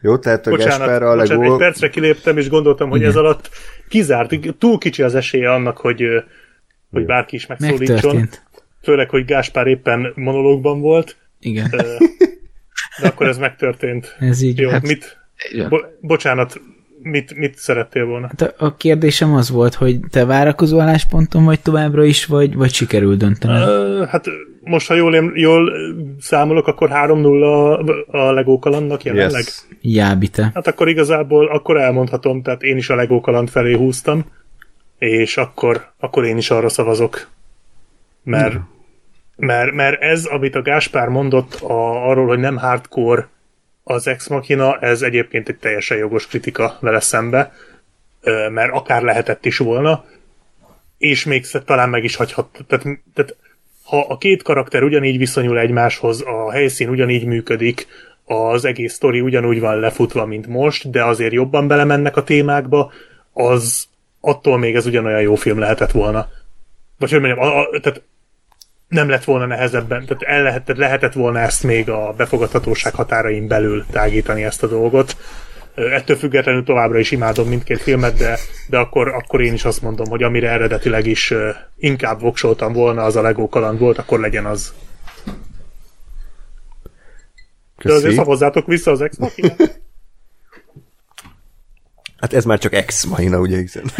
Jó, 0.00 0.18
tehát 0.18 0.46
a 0.46 0.50
Bocsánat, 0.50 0.78
Gáspár 0.78 1.02
a 1.02 1.06
bocsánat 1.14 1.30
egy 1.30 1.38
legó... 1.38 1.56
percre 1.56 1.88
kiléptem, 1.90 2.38
és 2.38 2.48
gondoltam, 2.48 2.90
hogy 2.90 3.02
ez 3.04 3.16
alatt 3.16 3.50
kizárt, 3.88 4.34
túl 4.58 4.78
kicsi 4.78 5.02
az 5.02 5.14
esélye 5.14 5.52
annak, 5.52 5.76
hogy, 5.78 6.02
hogy 6.90 7.04
bárki 7.04 7.36
is 7.36 7.46
megszólítson. 7.46 7.94
Megtörtént. 7.94 8.42
Főleg, 8.82 9.08
hogy 9.10 9.24
Gáspár 9.24 9.66
éppen 9.66 10.12
monológban 10.14 10.80
volt, 10.80 11.16
Igen, 11.40 11.68
ö, 11.72 11.94
de 13.00 13.06
akkor 13.06 13.26
ez 13.26 13.38
megtörtént. 13.38 14.16
ez 14.20 14.42
így. 14.42 14.58
Jó, 14.58 14.70
Hát, 14.70 14.82
mit, 14.82 15.18
bo- 15.68 15.86
bocsánat, 16.00 16.60
mit, 17.02 17.36
mit 17.36 17.56
szerettél 17.58 18.04
volna? 18.04 18.30
a- 18.38 18.64
a 18.64 18.76
kérdésem 18.76 19.34
az 19.34 19.50
volt, 19.50 19.74
hogy 19.74 20.00
te 20.10 20.24
várakozó 20.24 20.80
állásponton 20.80 21.44
vagy 21.44 21.60
továbbra 21.60 22.04
is, 22.04 22.26
vagy, 22.26 22.54
vagy 22.54 22.72
sikerül 22.72 23.16
döntened? 23.16 23.68
Ö, 23.68 24.04
hát 24.08 24.24
most, 24.60 24.88
ha 24.88 24.94
jól, 24.94 25.16
em- 25.16 25.36
jól 25.36 25.72
számolok, 26.20 26.66
akkor 26.66 26.90
3-0 26.92 27.42
a, 27.42 28.18
a 28.18 28.32
Lego 28.32 28.58
kalandnak 28.58 29.02
jelenleg. 29.02 29.42
Yes. 29.44 29.62
Jábite. 29.80 30.50
Hát 30.54 30.66
akkor 30.66 30.88
igazából 30.88 31.46
akkor 31.48 31.76
elmondhatom, 31.80 32.42
tehát 32.42 32.62
én 32.62 32.76
is 32.76 32.90
a 32.90 32.94
Lego 32.94 33.20
kaland 33.20 33.48
felé 33.48 33.74
húztam, 33.74 34.24
és 34.98 35.36
akkor, 35.36 35.92
akkor 35.98 36.24
én 36.24 36.36
is 36.36 36.50
arra 36.50 36.68
szavazok. 36.68 37.28
Mert, 38.24 38.56
mert, 39.42 39.72
mert 39.72 40.00
ez, 40.02 40.24
amit 40.24 40.54
a 40.54 40.62
Gáspár 40.62 41.08
mondott 41.08 41.54
a, 41.54 42.08
arról, 42.08 42.26
hogy 42.26 42.38
nem 42.38 42.56
hardcore 42.56 43.28
az 43.84 44.06
Ex 44.06 44.28
Machina, 44.28 44.78
ez 44.78 45.02
egyébként 45.02 45.48
egy 45.48 45.56
teljesen 45.56 45.96
jogos 45.96 46.26
kritika 46.26 46.76
vele 46.80 47.00
szembe, 47.00 47.52
mert 48.50 48.72
akár 48.72 49.02
lehetett 49.02 49.44
is 49.44 49.58
volna, 49.58 50.04
és 50.98 51.24
még 51.24 51.46
talán 51.46 51.88
meg 51.88 52.04
is 52.04 52.16
hagyhat. 52.16 52.64
Tehát, 52.66 52.86
tehát 53.14 53.36
ha 53.84 54.06
a 54.08 54.18
két 54.18 54.42
karakter 54.42 54.82
ugyanígy 54.82 55.18
viszonyul 55.18 55.58
egymáshoz, 55.58 56.22
a 56.26 56.50
helyszín 56.50 56.88
ugyanígy 56.88 57.24
működik, 57.24 57.86
az 58.24 58.64
egész 58.64 58.92
sztori 58.92 59.20
ugyanúgy 59.20 59.60
van 59.60 59.80
lefutva, 59.80 60.26
mint 60.26 60.46
most, 60.46 60.90
de 60.90 61.04
azért 61.04 61.32
jobban 61.32 61.66
belemennek 61.66 62.16
a 62.16 62.24
témákba, 62.24 62.92
az 63.32 63.88
attól 64.20 64.58
még 64.58 64.74
ez 64.74 64.86
ugyanolyan 64.86 65.20
jó 65.20 65.34
film 65.34 65.58
lehetett 65.58 65.90
volna. 65.90 66.28
Vagy 66.98 67.10
hogy 67.10 67.20
mondjam, 67.20 67.46
a, 67.46 67.60
a, 67.60 67.80
tehát 67.80 68.02
nem 68.92 69.08
lett 69.08 69.24
volna 69.24 69.46
nehezebben, 69.46 70.06
tehát 70.06 70.22
el 70.22 70.42
lehet, 70.42 70.64
tehát 70.64 70.80
lehetett 70.80 71.12
volna 71.12 71.38
ezt 71.38 71.62
még 71.62 71.90
a 71.90 72.14
befogadhatóság 72.16 72.94
határain 72.94 73.46
belül 73.46 73.84
tágítani 73.90 74.44
ezt 74.44 74.62
a 74.62 74.66
dolgot. 74.66 75.16
Ettől 75.74 76.16
függetlenül 76.16 76.64
továbbra 76.64 76.98
is 76.98 77.10
imádom 77.10 77.48
mindkét 77.48 77.80
filmet, 77.80 78.16
de, 78.16 78.38
de 78.66 78.78
akkor, 78.78 79.08
akkor 79.08 79.40
én 79.40 79.52
is 79.52 79.64
azt 79.64 79.82
mondom, 79.82 80.08
hogy 80.08 80.22
amire 80.22 80.50
eredetileg 80.50 81.06
is 81.06 81.34
inkább 81.76 82.20
voksoltam 82.20 82.72
volna, 82.72 83.02
az 83.02 83.16
a 83.16 83.22
Lego 83.22 83.48
kaland 83.48 83.78
volt, 83.78 83.98
akkor 83.98 84.20
legyen 84.20 84.44
az. 84.44 84.72
De 87.82 87.92
azért 87.92 88.02
Köszi. 88.02 88.16
szavazzátok 88.16 88.66
vissza 88.66 88.90
az 88.90 89.00
ex 89.00 89.18
Hát 92.16 92.32
ez 92.32 92.44
már 92.44 92.58
csak 92.58 92.72
ex 92.72 93.04
mahina, 93.04 93.38
ugye, 93.38 93.58
hiszen. 93.58 93.84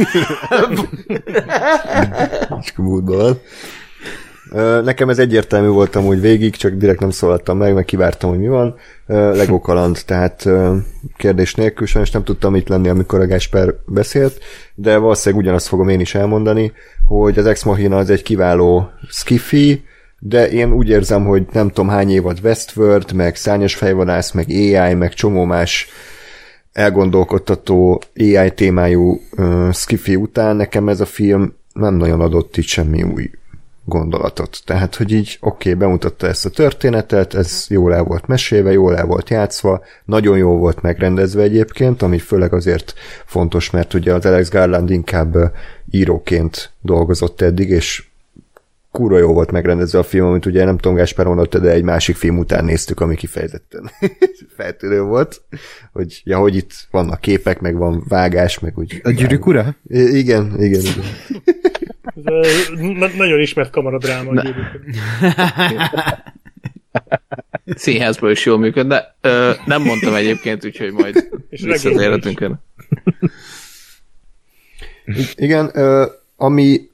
Csak 2.62 2.76
múltban 2.76 3.16
van. 3.16 3.40
Nekem 4.84 5.08
ez 5.08 5.18
egyértelmű 5.18 5.68
volt 5.68 5.96
amúgy 5.96 6.20
végig, 6.20 6.56
csak 6.56 6.72
direkt 6.72 7.00
nem 7.00 7.10
szólaltam 7.10 7.58
meg, 7.58 7.74
meg 7.74 7.84
kivártam, 7.84 8.30
hogy 8.30 8.38
mi 8.38 8.48
van. 8.48 8.74
Lego 9.06 9.60
kaland, 9.60 9.98
tehát 10.06 10.48
kérdés 11.16 11.54
nélkül, 11.54 11.86
sajnos 11.86 12.10
nem 12.10 12.24
tudtam 12.24 12.54
itt 12.54 12.68
lenni, 12.68 12.88
amikor 12.88 13.20
a 13.20 13.26
Gáspár 13.26 13.74
beszélt, 13.86 14.38
de 14.74 14.96
valószínűleg 14.96 15.44
ugyanazt 15.44 15.68
fogom 15.68 15.88
én 15.88 16.00
is 16.00 16.14
elmondani, 16.14 16.72
hogy 17.06 17.38
az 17.38 17.46
Ex 17.46 17.62
Machina 17.62 17.96
az 17.96 18.10
egy 18.10 18.22
kiváló 18.22 18.90
skiffy, 19.08 19.84
de 20.18 20.50
én 20.50 20.72
úgy 20.72 20.88
érzem, 20.88 21.24
hogy 21.24 21.46
nem 21.52 21.68
tudom 21.68 21.88
hány 21.88 22.10
évad 22.10 22.38
Westworld, 22.42 23.12
meg 23.12 23.36
Szányos 23.36 23.74
fejvadász, 23.74 24.32
meg 24.32 24.46
AI, 24.48 24.94
meg 24.94 25.14
csomó 25.14 25.44
más 25.44 25.88
elgondolkodtató 26.72 28.02
AI 28.16 28.50
témájú 28.54 29.20
uh, 29.36 29.72
skifi 29.72 30.16
után 30.16 30.56
nekem 30.56 30.88
ez 30.88 31.00
a 31.00 31.06
film 31.06 31.54
nem 31.72 31.94
nagyon 31.94 32.20
adott 32.20 32.56
itt 32.56 32.66
semmi 32.66 33.02
új 33.02 33.30
gondolatot. 33.84 34.60
Tehát, 34.64 34.94
hogy 34.94 35.12
így 35.12 35.38
oké, 35.40 35.68
okay, 35.68 35.80
bemutatta 35.80 36.26
ezt 36.26 36.44
a 36.44 36.50
történetet, 36.50 37.34
ez 37.34 37.66
jól 37.68 37.94
el 37.94 38.02
volt 38.02 38.26
mesélve, 38.26 38.72
jól 38.72 38.96
el 38.96 39.06
volt 39.06 39.30
játszva, 39.30 39.84
nagyon 40.04 40.38
jó 40.38 40.58
volt 40.58 40.82
megrendezve 40.82 41.42
egyébként, 41.42 42.02
ami 42.02 42.18
főleg 42.18 42.52
azért 42.52 42.94
fontos, 43.24 43.70
mert 43.70 43.94
ugye 43.94 44.14
az 44.14 44.26
Alex 44.26 44.50
Garland 44.50 44.90
inkább 44.90 45.36
íróként 45.90 46.70
dolgozott 46.80 47.40
eddig, 47.40 47.68
és 47.68 48.04
kurva 48.90 49.18
jó 49.18 49.32
volt 49.32 49.50
megrendezve 49.50 49.98
a 49.98 50.02
film, 50.02 50.26
amit 50.26 50.46
ugye 50.46 50.64
nem 50.64 50.76
tudom, 50.76 50.96
Gáspár 50.96 51.26
mondott, 51.26 51.56
de 51.56 51.70
egy 51.70 51.82
másik 51.82 52.16
film 52.16 52.38
után 52.38 52.64
néztük, 52.64 53.00
ami 53.00 53.14
kifejezetten 53.14 53.90
feltűnő 54.56 55.02
volt, 55.02 55.42
hogy 55.92 56.22
ja, 56.24 56.38
hogy 56.38 56.56
itt 56.56 56.72
vannak 56.90 57.20
képek, 57.20 57.60
meg 57.60 57.76
van 57.76 58.04
vágás, 58.08 58.58
meg 58.58 58.78
úgy. 58.78 59.00
A 59.04 59.10
gyűrűk 59.10 59.46
ura? 59.46 59.76
Igen, 59.88 60.54
igen, 60.58 60.80
igen. 60.84 61.04
Ez, 62.04 62.68
na- 62.78 63.16
nagyon 63.16 63.40
ismert 63.40 63.70
kamaradráma. 63.70 64.30
a 64.30 64.42
gyűrűk 64.42 64.80
ura. 64.80 66.22
Színházban 67.74 68.30
is 68.30 68.44
jól 68.44 68.58
működne. 68.58 69.16
Ö, 69.20 69.52
nem 69.66 69.82
mondtam 69.82 70.14
egyébként, 70.14 70.64
úgyhogy 70.64 70.92
majd 70.92 71.28
visszatérhetünk 71.50 72.40
erre. 72.40 72.60
Igen, 75.34 75.70
ö, 75.74 76.06
ami, 76.36 76.90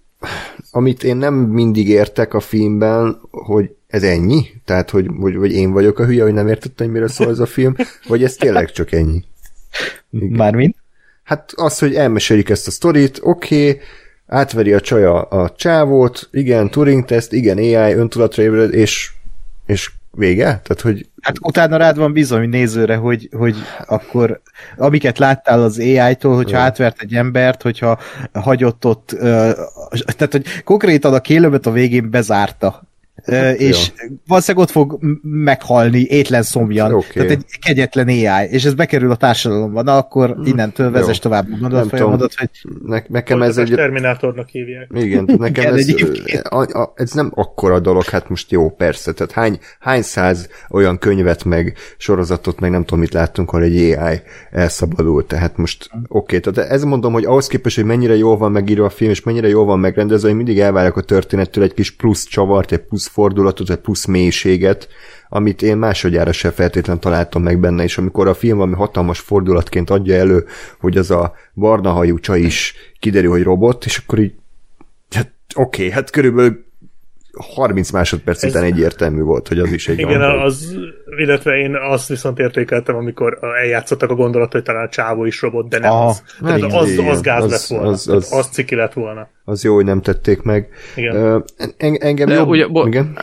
amit 0.70 1.04
én 1.04 1.16
nem 1.16 1.34
mindig 1.34 1.88
értek 1.88 2.34
a 2.34 2.40
filmben, 2.40 3.18
hogy 3.30 3.70
ez 3.86 4.02
ennyi? 4.02 4.46
Tehát, 4.64 4.90
hogy, 4.90 5.06
hogy, 5.20 5.36
vagy 5.36 5.52
én 5.52 5.72
vagyok 5.72 5.98
a 5.98 6.04
hülye, 6.04 6.22
hogy 6.22 6.32
nem 6.32 6.48
értettem, 6.48 6.86
hogy 6.86 6.94
mire 6.94 7.08
szól 7.08 7.28
ez 7.28 7.38
a 7.38 7.46
film, 7.46 7.74
vagy 8.06 8.24
ez 8.24 8.34
tényleg 8.34 8.70
csak 8.70 8.92
ennyi? 8.92 9.24
Mármint? 10.10 10.76
Hát 11.22 11.52
az, 11.56 11.78
hogy 11.78 11.94
elmesélik 11.94 12.48
ezt 12.48 12.66
a 12.66 12.70
sztorit, 12.70 13.18
oké, 13.22 13.68
okay, 13.68 13.80
átveri 14.28 14.72
a 14.72 14.80
csaja 14.80 15.22
a 15.22 15.50
csávót, 15.50 16.28
igen, 16.30 16.70
Turing 16.70 17.04
teszt, 17.04 17.32
igen, 17.32 17.56
AI, 17.56 17.94
öntudatra 17.94 18.42
ébred, 18.42 18.74
és, 18.74 19.10
és 19.66 19.90
vége? 20.10 20.44
Tehát, 20.44 20.80
hogy 20.82 21.06
Hát 21.20 21.36
utána 21.40 21.76
rád 21.76 21.96
van 21.96 22.12
bizony 22.12 22.48
nézőre, 22.48 22.96
hogy, 22.96 23.28
hogy 23.36 23.56
akkor 23.86 24.40
amiket 24.76 25.18
láttál 25.18 25.62
az 25.62 25.78
AI-tól, 25.78 26.34
hogyha 26.36 26.56
Ja. 26.56 26.62
átvert 26.62 27.00
egy 27.00 27.14
embert, 27.14 27.62
hogyha 27.62 27.98
hagyott 28.32 28.84
ott, 28.84 29.16
tehát 30.16 30.32
hogy 30.32 30.62
konkrétan 30.64 31.14
a 31.14 31.20
kélőmet 31.20 31.66
a 31.66 31.70
végén 31.70 32.10
bezárta. 32.10 32.87
Ö, 33.30 33.50
és 33.50 33.92
valószínűleg 34.26 34.66
ott 34.66 34.72
fog 34.72 34.98
meghalni 35.22 36.06
étlen 36.08 36.42
szomjan. 36.42 36.94
Oké. 36.94 37.12
Tehát 37.12 37.30
egy 37.30 37.44
kegyetlen 37.60 38.08
AI, 38.08 38.48
és 38.50 38.64
ez 38.64 38.74
bekerül 38.74 39.10
a 39.10 39.16
társadalomba, 39.16 39.82
na 39.82 39.96
akkor 39.96 40.36
innentől 40.44 40.90
vezess 40.90 41.14
Jó. 41.14 41.22
tovább 41.22 41.46
a 41.46 41.50
Nem 41.50 41.60
gondolatfolyamatot, 41.60 42.34
hogy 42.34 42.50
ne, 42.84 43.02
nekem 43.08 43.42
ez 43.42 43.56
egy... 43.56 43.70
Terminátornak 43.74 44.48
hívják. 44.48 44.90
Igen, 44.94 45.24
nekem 45.38 45.64
Igen, 45.64 45.74
ez, 45.74 45.88
egyébként. 45.88 46.42
a, 46.42 46.80
a, 46.80 46.92
ez 46.96 47.10
nem 47.10 47.30
akkora 47.34 47.80
dolog, 47.80 48.04
hát 48.04 48.28
most 48.28 48.50
jó, 48.50 48.70
persze, 48.70 49.12
tehát 49.12 49.32
hány, 49.32 49.58
hány 49.78 50.02
száz 50.02 50.48
olyan 50.70 50.98
könyvet, 50.98 51.44
meg 51.44 51.74
sorozatot, 51.96 52.60
meg 52.60 52.70
nem 52.70 52.84
tudom, 52.84 53.00
mit 53.00 53.12
láttunk, 53.12 53.48
ahol 53.48 53.62
egy 53.62 53.76
AI 53.76 54.20
elszabadult, 54.50 55.26
tehát 55.26 55.56
most 55.56 55.90
oké, 56.08 56.36
okay, 56.36 56.52
tehát 56.52 56.70
ez 56.70 56.82
mondom, 56.82 57.12
hogy 57.12 57.24
ahhoz 57.24 57.46
képest, 57.46 57.76
hogy 57.76 57.84
mennyire 57.84 58.16
jól 58.16 58.36
van 58.36 58.52
megírva 58.52 58.84
a 58.84 58.90
film, 58.90 59.10
és 59.10 59.22
mennyire 59.22 59.48
jól 59.48 59.64
van 59.64 59.78
megrendezve, 59.78 60.28
hogy 60.28 60.36
mindig 60.36 60.58
elvárok 60.58 60.96
a 60.96 61.00
történettől 61.00 61.64
egy 61.64 61.74
kis 61.74 61.90
plusz 61.90 62.24
csavart, 62.24 62.72
egy 62.72 62.78
plusz 62.78 63.08
fordulatot, 63.18 63.70
egy 63.70 63.76
plusz 63.76 64.04
mélységet, 64.04 64.88
amit 65.28 65.62
én 65.62 65.76
másodjára 65.76 66.32
se 66.32 66.50
feltétlen 66.50 67.00
találtam 67.00 67.42
meg 67.42 67.60
benne, 67.60 67.82
és 67.82 67.98
amikor 67.98 68.28
a 68.28 68.34
film 68.34 68.56
valami 68.56 68.74
hatalmas 68.74 69.18
fordulatként 69.18 69.90
adja 69.90 70.14
elő, 70.14 70.46
hogy 70.80 70.96
az 70.96 71.10
a 71.10 71.34
barna 71.54 71.90
hajú 71.90 72.18
csaj 72.18 72.40
is 72.40 72.74
kiderül, 72.98 73.30
hogy 73.30 73.42
robot, 73.42 73.84
és 73.84 73.96
akkor 73.96 74.18
így 74.18 74.34
hát 75.10 75.32
oké, 75.54 75.82
okay, 75.82 75.94
hát 75.94 76.10
körülbelül 76.10 76.64
30 77.54 77.90
másodperc 77.90 78.42
Ez- 78.42 78.50
után 78.50 78.62
egyértelmű 78.64 79.20
volt, 79.22 79.48
hogy 79.48 79.58
az 79.58 79.72
is 79.72 79.88
egy 79.88 79.98
Igen, 79.98 80.20
olyan, 80.20 80.40
az, 80.40 80.76
illetve 81.18 81.56
én 81.56 81.74
azt 81.76 82.08
viszont 82.08 82.38
értékeltem, 82.38 82.96
amikor 82.96 83.38
eljátszottak 83.62 84.10
a 84.10 84.14
gondolat, 84.14 84.52
hogy 84.52 84.62
talán 84.62 84.86
a 84.86 84.88
csávó 84.88 85.24
is 85.24 85.40
robot, 85.40 85.68
de 85.68 85.78
nem 85.78 85.90
Aha. 85.90 86.06
az. 86.08 86.22
Tehát 86.40 86.60
Hát 86.60 86.72
az, 86.72 86.90
igen, 86.90 87.06
az 87.08 87.20
gáz 87.20 87.44
az- 87.44 87.50
lett 87.50 87.66
volna. 87.66 87.88
az- 87.88 88.08
Az, 88.08 88.14
az- 88.14 88.32
az, 88.32 88.38
az 88.38 88.48
ciki 88.52 88.74
lett 88.74 88.92
volna. 88.92 89.28
az 89.44 89.64
jó, 89.64 89.74
hogy 89.74 89.84
nem 89.84 90.00
tették 90.02 90.42
meg. 90.42 90.68
Igen. 90.96 91.16
Ö, 91.16 91.38
en, 91.76 91.94
engem 92.00 92.28
De 92.28 92.34
jobb... 92.34 92.48
ugye, 92.48 92.66
bo- 92.66 92.86
igen? 92.86 93.18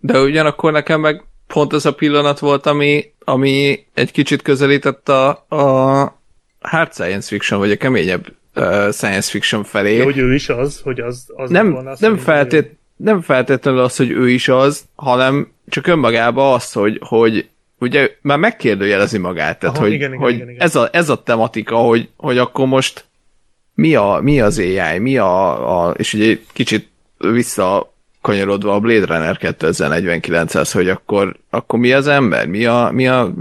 De 0.00 0.20
ugyanakkor 0.20 0.72
nekem 0.72 1.00
meg 1.00 1.24
pont 1.46 1.72
ez 1.72 1.84
a 1.84 1.94
pillanat 1.94 2.38
volt, 2.38 2.66
ami, 2.66 3.12
ami 3.24 3.84
egy 3.94 4.10
kicsit 4.12 4.42
közelített 4.42 5.08
a, 5.08 5.28
a 5.48 6.20
hard 6.60 6.92
science 6.92 7.28
fiction, 7.28 7.60
vagy 7.60 7.70
a 7.70 7.76
keményebb 7.76 8.26
uh, 8.56 8.90
science 8.90 9.30
fiction 9.30 9.64
felé. 9.64 9.96
De 9.98 10.04
hogy 10.04 10.18
ő 10.18 10.34
is 10.34 10.48
az, 10.48 10.80
hogy 10.84 11.00
az, 11.00 11.24
az 11.36 11.50
nem, 11.50 11.72
volna. 11.72 11.94
nem, 11.98 12.16
feltét, 12.16 12.76
nem 12.96 13.20
feltétlenül 13.20 13.80
az, 13.80 13.96
hogy 13.96 14.10
ő 14.10 14.30
is 14.30 14.48
az, 14.48 14.84
hanem 14.94 15.52
csak 15.68 15.86
önmagában 15.86 16.54
az, 16.54 16.72
hogy, 16.72 16.98
hogy 17.02 17.48
ugye 17.78 18.10
már 18.20 18.38
megkérdőjelezi 18.38 19.18
magát, 19.18 19.58
tehát 19.58 19.76
Aha, 19.76 19.84
hogy, 19.84 19.94
igen, 19.94 20.08
igen, 20.08 20.22
hogy 20.22 20.34
igen, 20.34 20.48
igen. 20.48 20.60
Ez, 20.60 20.76
a, 20.76 20.88
ez 20.92 21.08
a 21.08 21.22
tematika, 21.22 21.76
hogy, 21.76 22.08
hogy 22.16 22.38
akkor 22.38 22.66
most 22.66 23.04
mi, 23.74 23.94
a, 23.94 24.18
mi 24.22 24.40
az 24.40 24.58
AI, 24.58 24.98
mi 24.98 25.16
a, 25.16 25.86
a 25.86 25.90
és 25.90 26.14
ugye 26.14 26.38
kicsit 26.52 26.90
visszakanyarodva 27.18 28.74
a 28.74 28.80
Blade 28.80 29.06
Runner 29.06 29.38
2049-hez, 29.40 30.70
hogy 30.72 30.88
akkor, 30.88 31.36
akkor 31.50 31.78
mi 31.78 31.92
az 31.92 32.06
ember, 32.06 32.46
mi 32.46 32.64
a, 32.64 32.90
mi 32.92 33.08
a, 33.08 33.32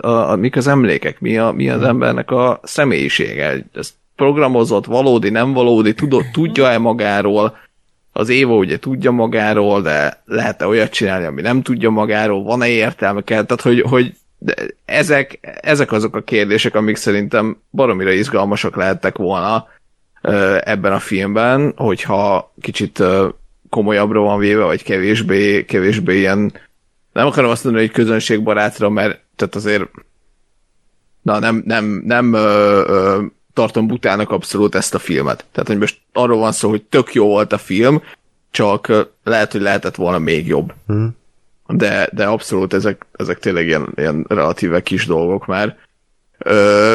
a, 0.00 0.08
a 0.08 0.36
mik 0.36 0.56
az 0.56 0.66
emlékek, 0.66 1.20
mi, 1.20 1.38
a, 1.38 1.52
mi 1.52 1.68
az 1.68 1.82
embernek 1.82 2.30
a 2.30 2.60
személyisége, 2.62 3.66
ez 3.74 3.94
programozott, 4.16 4.84
valódi, 4.84 5.30
nem 5.30 5.52
valódi, 5.52 5.94
tudod, 5.94 6.24
tudja-e 6.32 6.78
magáról, 6.78 7.56
az 8.18 8.28
Éva 8.28 8.54
ugye 8.54 8.78
tudja 8.78 9.10
magáról, 9.10 9.82
de 9.82 10.22
lehet-e 10.24 10.66
olyat 10.66 10.90
csinálni, 10.90 11.24
ami 11.24 11.40
nem 11.40 11.62
tudja 11.62 11.90
magáról, 11.90 12.42
van-e 12.42 12.68
értelme? 12.68 13.22
Kell, 13.22 13.44
tehát 13.44 13.62
hogy, 13.62 13.80
hogy 13.80 14.14
de 14.38 14.54
ezek, 14.84 15.38
ezek 15.60 15.92
azok 15.92 16.16
a 16.16 16.22
kérdések, 16.22 16.74
amik 16.74 16.96
szerintem 16.96 17.60
baromira 17.70 18.10
izgalmasak 18.10 18.76
lehettek 18.76 19.16
volna 19.16 19.66
ebben 20.60 20.92
a 20.92 20.98
filmben, 20.98 21.72
hogyha 21.76 22.52
kicsit 22.60 23.02
komolyabbra 23.68 24.20
van 24.20 24.38
véve, 24.38 24.64
vagy 24.64 24.82
kevésbé, 24.82 25.64
kevésbé 25.64 26.16
ilyen, 26.16 26.52
nem 27.12 27.26
akarom 27.26 27.50
azt 27.50 27.64
mondani, 27.64 27.86
hogy 27.86 27.94
közönségbarátra, 27.94 28.88
mert 28.88 29.20
tehát 29.36 29.54
azért 29.54 29.90
na 31.22 31.38
nem, 31.38 31.62
nem, 31.66 32.02
nem 32.04 32.32
ö, 32.32 33.22
tartom 33.58 33.86
butának 33.86 34.30
abszolút 34.30 34.74
ezt 34.74 34.94
a 34.94 34.98
filmet. 34.98 35.44
Tehát, 35.52 35.68
hogy 35.68 35.78
most 35.78 35.98
arról 36.12 36.38
van 36.38 36.52
szó, 36.52 36.68
hogy 36.68 36.82
tök 36.82 37.14
jó 37.14 37.26
volt 37.26 37.52
a 37.52 37.58
film, 37.58 38.02
csak 38.50 39.08
lehet, 39.24 39.52
hogy 39.52 39.60
lehetett 39.60 39.94
volna 39.94 40.18
még 40.18 40.46
jobb. 40.46 40.72
Hmm. 40.86 41.16
De, 41.66 42.08
de 42.12 42.24
abszolút 42.24 42.72
ezek, 42.74 43.06
ezek 43.16 43.38
tényleg 43.38 43.66
ilyen, 43.66 43.92
ilyen 43.96 44.24
relatíve 44.28 44.82
kis 44.82 45.06
dolgok 45.06 45.46
már. 45.46 45.76
Ö, 46.38 46.94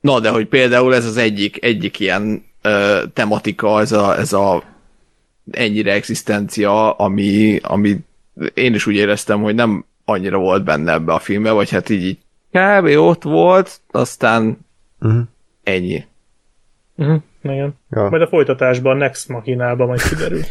na, 0.00 0.20
de 0.20 0.30
hogy 0.30 0.46
például 0.46 0.94
ez 0.94 1.04
az 1.04 1.16
egyik, 1.16 1.64
egyik 1.64 2.00
ilyen 2.00 2.44
ö, 2.62 3.02
tematika, 3.12 3.80
ez 3.80 3.92
a, 3.92 4.18
ez 4.18 4.32
a 4.32 4.62
ennyire 5.50 5.92
egzisztencia, 5.92 6.92
ami, 6.92 7.58
ami 7.62 7.96
én 8.54 8.74
is 8.74 8.86
úgy 8.86 8.94
éreztem, 8.94 9.42
hogy 9.42 9.54
nem 9.54 9.84
annyira 10.04 10.38
volt 10.38 10.64
benne 10.64 10.92
ebbe 10.92 11.12
a 11.12 11.18
filmbe, 11.18 11.50
vagy 11.50 11.70
hát 11.70 11.88
így, 11.88 12.04
így 12.04 12.18
kb. 12.52 12.86
ott 12.86 13.22
volt, 13.22 13.80
aztán 13.90 14.66
Uh-huh. 15.00 15.22
ennyi. 15.62 16.04
Uh-huh. 16.96 17.22
Igen. 17.42 17.74
Ja. 17.90 18.08
Majd 18.08 18.22
a 18.22 18.28
folytatásban, 18.28 18.96
Next 18.96 19.28
Machinában 19.28 19.86
majd 19.86 20.02
kiderül. 20.02 20.42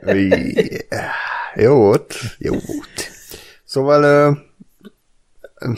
Yeah. 0.00 1.10
Jó 1.54 1.74
volt, 1.74 2.14
jó 2.38 2.52
volt. 2.52 3.10
Szóval 3.64 4.38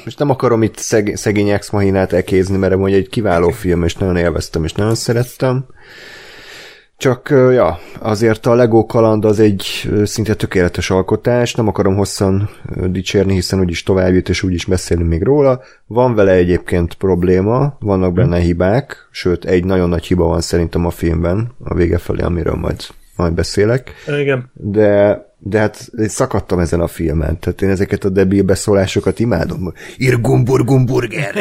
most 0.05 0.19
nem 0.19 0.31
akarom 0.31 0.63
itt 0.63 0.77
szeg, 0.77 1.17
szegény 1.17 1.49
ex 1.49 1.71
machinát 1.71 2.13
ekézni, 2.13 2.57
mert 2.57 2.77
mondja 2.77 2.97
egy 2.97 3.09
kiváló 3.09 3.51
film, 3.51 3.83
és 3.83 3.95
nagyon 3.95 4.17
élveztem, 4.17 4.65
és 4.65 4.73
nagyon 4.73 4.95
szerettem. 4.95 5.67
Csak, 7.01 7.29
ja, 7.31 7.79
azért 7.99 8.47
a 8.47 8.55
Lego 8.55 8.87
kaland 8.87 9.25
az 9.25 9.41
egy 9.41 9.91
szinte 10.05 10.35
tökéletes 10.35 10.91
alkotás, 10.91 11.55
nem 11.55 11.69
akarom 11.69 11.97
hosszan 11.97 12.49
dicsérni, 12.87 13.33
hiszen 13.33 13.61
úgyis 13.61 13.83
tovább 13.83 14.13
jut, 14.13 14.29
és 14.29 14.43
úgyis 14.43 14.65
beszélünk 14.65 15.09
még 15.09 15.23
róla. 15.23 15.61
Van 15.87 16.15
vele 16.15 16.33
egyébként 16.33 16.95
probléma, 16.95 17.77
vannak 17.79 18.13
benne 18.13 18.39
hibák, 18.39 19.09
sőt, 19.11 19.45
egy 19.45 19.65
nagyon 19.65 19.89
nagy 19.89 20.07
hiba 20.07 20.25
van 20.25 20.41
szerintem 20.41 20.87
a 20.87 20.91
filmben, 20.91 21.53
a 21.65 21.75
vége 21.75 21.99
felé, 21.99 22.23
amiről 22.23 22.55
majd, 22.55 22.81
majd 23.17 23.33
beszélek 23.33 23.93
Igen. 24.21 24.51
de, 24.53 25.25
de 25.43 25.59
hát 25.59 25.89
én 25.99 26.09
szakadtam 26.09 26.59
ezen 26.59 26.81
a 26.81 26.87
filmen, 26.87 27.39
tehát 27.39 27.63
én 27.63 27.69
ezeket 27.69 28.05
a 28.05 28.09
debil 28.09 28.43
beszólásokat 28.43 29.19
imádom. 29.19 29.73
Ir 29.97 30.21
gumbur 30.21 30.65
gumburger. 30.65 31.33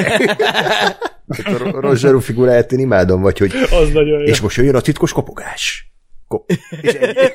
Tehát 1.27 1.61
a 1.75 1.79
Roger 1.79 2.21
figuráját 2.21 2.71
én 2.71 2.79
imádom, 2.79 3.21
vagy 3.21 3.37
hogy 3.37 3.51
Az 3.71 3.91
nagyon 3.91 4.19
jó. 4.19 4.25
és 4.25 4.41
most 4.41 4.57
jöjjön 4.57 4.75
a 4.75 4.81
titkos 4.81 5.11
kopogás. 5.11 5.91
Kop. 6.27 6.49
És 6.81 6.93
ennyi. 6.93 7.13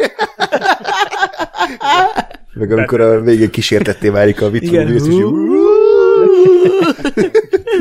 Meg 2.54 2.72
amikor 2.72 3.00
a 3.00 3.20
végén 3.20 3.50
kísértetté 3.50 4.08
válik 4.08 4.42
a 4.42 4.50
Vitruvius, 4.50 5.02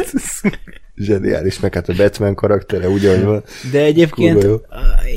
és 0.02 0.42
Zseniális, 0.96 1.60
meg 1.60 1.74
hát 1.74 1.90
a 1.90 1.94
Batman 1.98 2.36
karaktere 2.36 2.88
ugyanúgy 2.88 3.24
van. 3.24 3.44
De 3.72 3.80
egyébként 3.80 4.48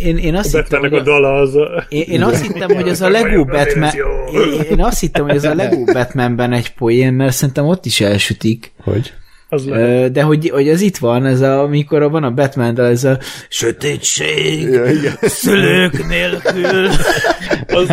én, 0.02 0.16
én 0.16 0.34
azt 0.34 0.54
A 0.54 0.58
hittem, 0.58 0.80
hogy 0.80 0.94
a 0.94 1.02
dala 1.02 1.34
az 1.34 1.54
a... 1.54 1.86
Én, 1.88 2.04
én 2.08 2.22
azt 2.22 2.46
hittem, 2.46 2.74
hogy 2.74 2.88
ez 2.88 3.00
a 3.00 3.08
Lego 3.08 3.44
Batman... 3.44 3.90
Én, 4.32 4.60
én 4.70 4.82
azt 4.82 5.00
hittem, 5.00 5.24
hogy 5.24 5.36
ez 5.36 5.44
a 5.44 5.54
Lego 5.54 5.84
Batmanben 5.84 6.52
egy 6.52 6.74
poén, 6.74 7.12
mert 7.12 7.34
szerintem 7.34 7.66
ott 7.66 7.84
is 7.84 8.00
elsütik. 8.00 8.72
Hogy? 8.82 9.12
Az 9.48 9.66
lehet. 9.66 10.12
De 10.12 10.22
hogy, 10.22 10.48
hogy 10.48 10.68
ez 10.68 10.80
itt 10.80 10.96
van, 10.96 11.26
ez 11.26 11.40
a, 11.40 11.62
amikor 11.62 12.10
van 12.10 12.24
a 12.24 12.30
batman 12.30 12.74
de 12.74 12.82
ez 12.82 13.04
a 13.04 13.18
sötétség, 13.48 14.62
Ja, 14.62 14.84
igen. 14.84 15.14
szülők 15.20 16.06
nélkül. 16.08 16.88
Az, 17.66 17.90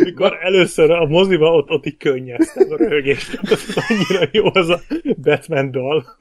amikor 0.00 0.38
először 0.42 0.90
a 0.90 1.06
moziba 1.06 1.46
ott, 1.46 1.70
ott 1.70 1.86
így 1.86 1.96
könnyeztem 1.96 2.66
a 2.70 2.76
röhögést. 2.76 3.40
Annyira 3.88 4.28
jó 4.32 4.44
az 4.52 4.68
a 4.68 4.80
Batman 5.22 5.70
dal. 5.70 6.16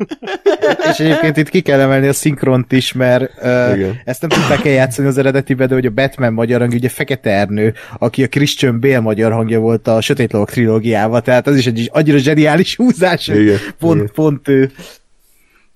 És 0.91 0.99
egyébként 0.99 1.37
itt 1.37 1.49
ki 1.49 1.61
kell 1.61 1.79
emelni 1.79 2.07
a 2.07 2.13
szinkront 2.13 2.71
is, 2.71 2.93
mert 2.93 3.31
uh, 3.41 3.87
ezt 4.05 4.21
nem 4.21 4.29
tudták 4.29 4.65
eljátszani 4.65 5.07
az 5.07 5.17
eredetibe, 5.17 5.65
de 5.65 5.73
hogy 5.73 5.85
a 5.85 5.89
Batman 5.91 6.33
magyar 6.33 6.59
hangja, 6.59 6.77
ugye 6.77 6.89
Fekete 6.89 7.29
Ernő, 7.29 7.73
aki 7.99 8.23
a 8.23 8.27
Christian 8.27 8.79
Bale 8.79 8.99
magyar 8.99 9.31
hangja 9.31 9.59
volt 9.59 9.87
a 9.87 10.01
Sötét 10.01 10.31
Lovak 10.31 10.49
trilógiával, 10.49 11.21
tehát 11.21 11.47
az 11.47 11.57
is 11.57 11.65
egy 11.67 11.89
annyira 11.93 12.17
zseniális 12.17 12.75
húzás, 12.75 13.27
Igen, 13.27 13.57
pont, 13.79 13.95
igen. 13.95 14.11
pont 14.13 14.47
ő, 14.59 14.71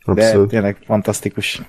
de 0.05 0.25
Abszolút. 0.25 0.49
tényleg 0.49 0.77
fantasztikus. 0.85 1.61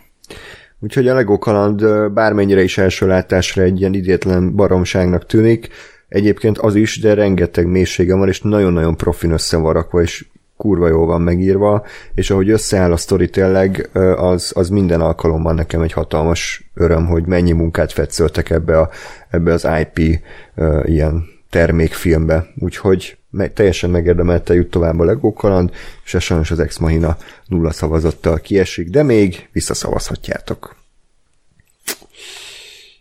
Úgyhogy 0.81 1.09
a 1.09 1.15
Lego 1.15 1.39
kaland 1.39 2.11
bármennyire 2.13 2.63
is 2.63 2.79
első 2.79 3.07
látásra 3.07 3.63
egy 3.63 3.81
ilyen 3.81 3.95
idétlen 3.95 4.55
baromságnak 4.55 5.27
tűnik, 5.27 5.69
egyébként 6.09 6.59
az 6.59 6.75
is, 6.75 7.01
de 7.01 7.15
rengeteg 7.15 7.67
mélysége 7.67 8.15
van, 8.15 8.29
és 8.29 8.41
nagyon-nagyon 8.41 8.97
profin 8.97 9.31
össze 9.31 9.57
van 9.57 9.73
rakva, 9.73 10.03
és 10.03 10.27
kurva 10.57 10.89
jól 10.89 11.07
van 11.07 11.21
megírva, 11.21 11.85
és 12.15 12.31
ahogy 12.31 12.51
összeáll 12.51 12.93
a 12.93 12.97
sztori 12.97 13.29
tényleg, 13.29 13.91
az, 14.17 14.53
az 14.55 14.69
minden 14.69 15.01
alkalommal 15.01 15.55
nekem 15.55 15.83
egy 15.83 15.93
hatalmas 15.93 16.71
öröm, 16.75 17.07
hogy 17.07 17.27
mennyi 17.27 17.53
munkát 17.53 17.93
fetszöltek 17.93 18.51
ebbe, 18.51 18.79
a, 18.79 18.91
ebbe 19.31 19.53
az 19.53 19.69
IP 19.81 20.21
ö, 20.55 20.83
ilyen 20.85 21.25
termékfilmbe, 21.51 22.47
úgyhogy 22.59 23.19
me- 23.35 23.53
teljesen 23.53 23.91
megérdemelte 23.91 24.55
jut 24.55 24.71
tovább 24.71 24.99
a 24.99 25.05
Lego 25.05 25.33
kaland, 25.33 25.71
és 26.05 26.15
ez 26.15 26.23
sajnos 26.23 26.51
az 26.51 26.61
Ex 26.61 26.79
Machina 26.79 27.17
nulla 27.47 27.71
szavazattal 27.71 28.39
kiesik, 28.39 28.91
de 28.91 29.03
még 29.03 29.49
visszaszavazhatjátok. 29.53 30.77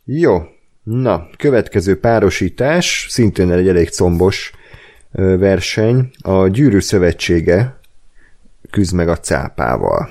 Jó, 0.05 0.41
na, 0.83 1.29
következő 1.37 1.99
párosítás, 1.99 3.07
szintén 3.09 3.51
egy 3.51 3.67
elég 3.67 3.89
combos 3.89 4.51
verseny, 5.11 6.11
a 6.21 6.47
Gyűrű 6.47 6.79
Szövetsége 6.79 7.79
küzd 8.69 8.93
meg 8.93 9.09
a 9.09 9.17
cápával. 9.17 10.09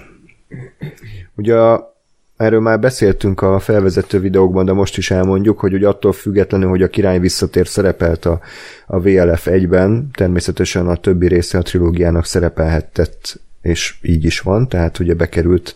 Ugye 1.35 1.55
a 1.55 1.92
Erről 2.37 2.61
már 2.61 2.81
beszéltünk 2.81 3.41
a 3.41 3.59
felvezető 3.59 4.21
videókban, 4.21 4.65
de 4.65 4.73
most 4.73 4.97
is 4.97 5.11
elmondjuk, 5.11 5.61
hogy 5.61 5.75
ugye 5.75 5.89
attól 5.89 6.13
függetlenül, 6.13 6.69
hogy 6.69 6.83
a 6.83 6.89
király 6.89 7.19
visszatér 7.19 7.67
szerepelt 7.67 8.25
a, 8.25 8.41
a 8.87 9.01
VLF 9.01 9.47
1-ben, 9.51 10.11
természetesen 10.13 10.87
a 10.87 10.97
többi 10.97 11.29
része 11.29 11.59
a 11.59 11.63
trilógiának 11.63 12.25
szerepelhetett, 12.25 13.41
és 13.63 13.95
így 14.03 14.25
is 14.25 14.41
van, 14.41 14.69
tehát 14.69 14.99
ugye 14.99 15.15
bekerült 15.15 15.75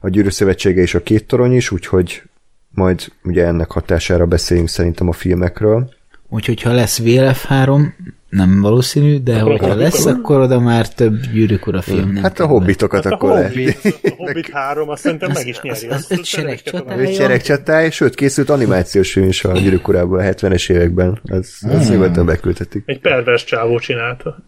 a 0.00 0.08
Gyűrű 0.08 0.28
Szövetsége 0.28 0.80
és 0.80 0.94
a 0.94 1.02
két 1.02 1.26
torony 1.26 1.52
is, 1.52 1.70
úgyhogy 1.70 2.22
majd 2.70 3.12
ugye 3.24 3.46
ennek 3.46 3.70
hatására 3.70 4.26
beszéljünk 4.26 4.68
szerintem 4.68 5.08
a 5.08 5.12
filmekről. 5.12 5.90
Úgyhogy 6.28 6.62
ha 6.62 6.72
lesz 6.72 6.98
VLF 6.98 7.44
3, 7.44 7.94
nem 8.32 8.60
valószínű, 8.60 9.18
de 9.22 9.36
Akkor 9.38 9.50
hogyha 9.50 9.66
a 9.70 9.74
lesz, 9.74 10.06
akkor 10.06 10.40
oda 10.40 10.60
már 10.60 10.88
több 10.88 11.20
gyűrűk 11.32 11.66
ura 11.66 11.82
film 11.82 12.10
nem 12.12 12.22
Hát 12.22 12.40
a 12.40 12.46
hobbitokat 12.46 13.04
Hát 13.04 13.12
a 13.12 13.14
akkor 13.16 13.32
lehet. 13.32 13.52
Hobbit, 13.54 14.00
a 14.02 14.08
Hobbit 14.16 14.50
3, 14.52 14.88
azt 14.88 15.02
szerintem 15.02 15.30
meg 15.34 15.46
is 15.46 15.56
Az- 15.56 15.62
nyeri. 15.62 15.86
az- 15.86 15.92
azt 15.92 16.10
az 16.12 16.18
öt 16.18 16.24
szeretek 16.24 16.58
sereg 16.58 16.62
tovább. 16.62 16.84
csatája. 16.86 17.08
Egy 17.08 17.16
gyerekcsatály, 17.16 17.90
sőt 17.90 18.14
készült 18.14 18.50
animációs 18.50 19.12
film 19.12 19.28
is 19.28 19.44
a 19.44 19.52
gyűrűk 19.52 19.88
urából 19.88 20.18
a 20.18 20.22
70-es 20.22 20.70
években. 20.70 21.20
Ez, 21.24 21.50
ez 21.62 21.90
nyugodtan 21.90 22.26
beküldhetik. 22.26 22.82
Egy 22.86 23.00
pervers 23.00 23.44
csávó 23.44 23.78
csinálta. 23.78 24.38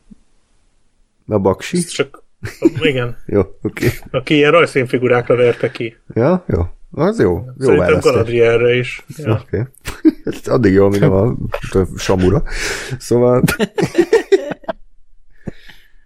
A 1.27 1.39
baksi? 1.39 1.77
Ezt 1.77 1.93
csak, 1.93 2.23
igen, 2.81 3.17
Jó, 3.27 3.41
oké. 3.63 3.91
aki 4.11 4.35
ilyen 4.35 4.51
rajzfilmfigurákra 4.51 5.37
verte 5.37 5.71
ki. 5.71 5.97
Ja, 6.15 6.45
jó. 6.49 6.63
Az 6.95 7.21
jó. 7.21 7.33
Jó 7.33 7.43
Szerintem 7.59 7.87
választás. 7.87 8.13
Galadrielre 8.13 8.75
is. 8.75 9.05
Ja. 9.17 9.33
Oké. 9.43 9.63
Okay. 10.27 10.55
Addig 10.55 10.73
jó, 10.73 10.89
mint 10.89 11.03
a, 11.03 11.27
a 11.27 11.87
Samura. 11.97 12.43
Szóval... 12.99 13.43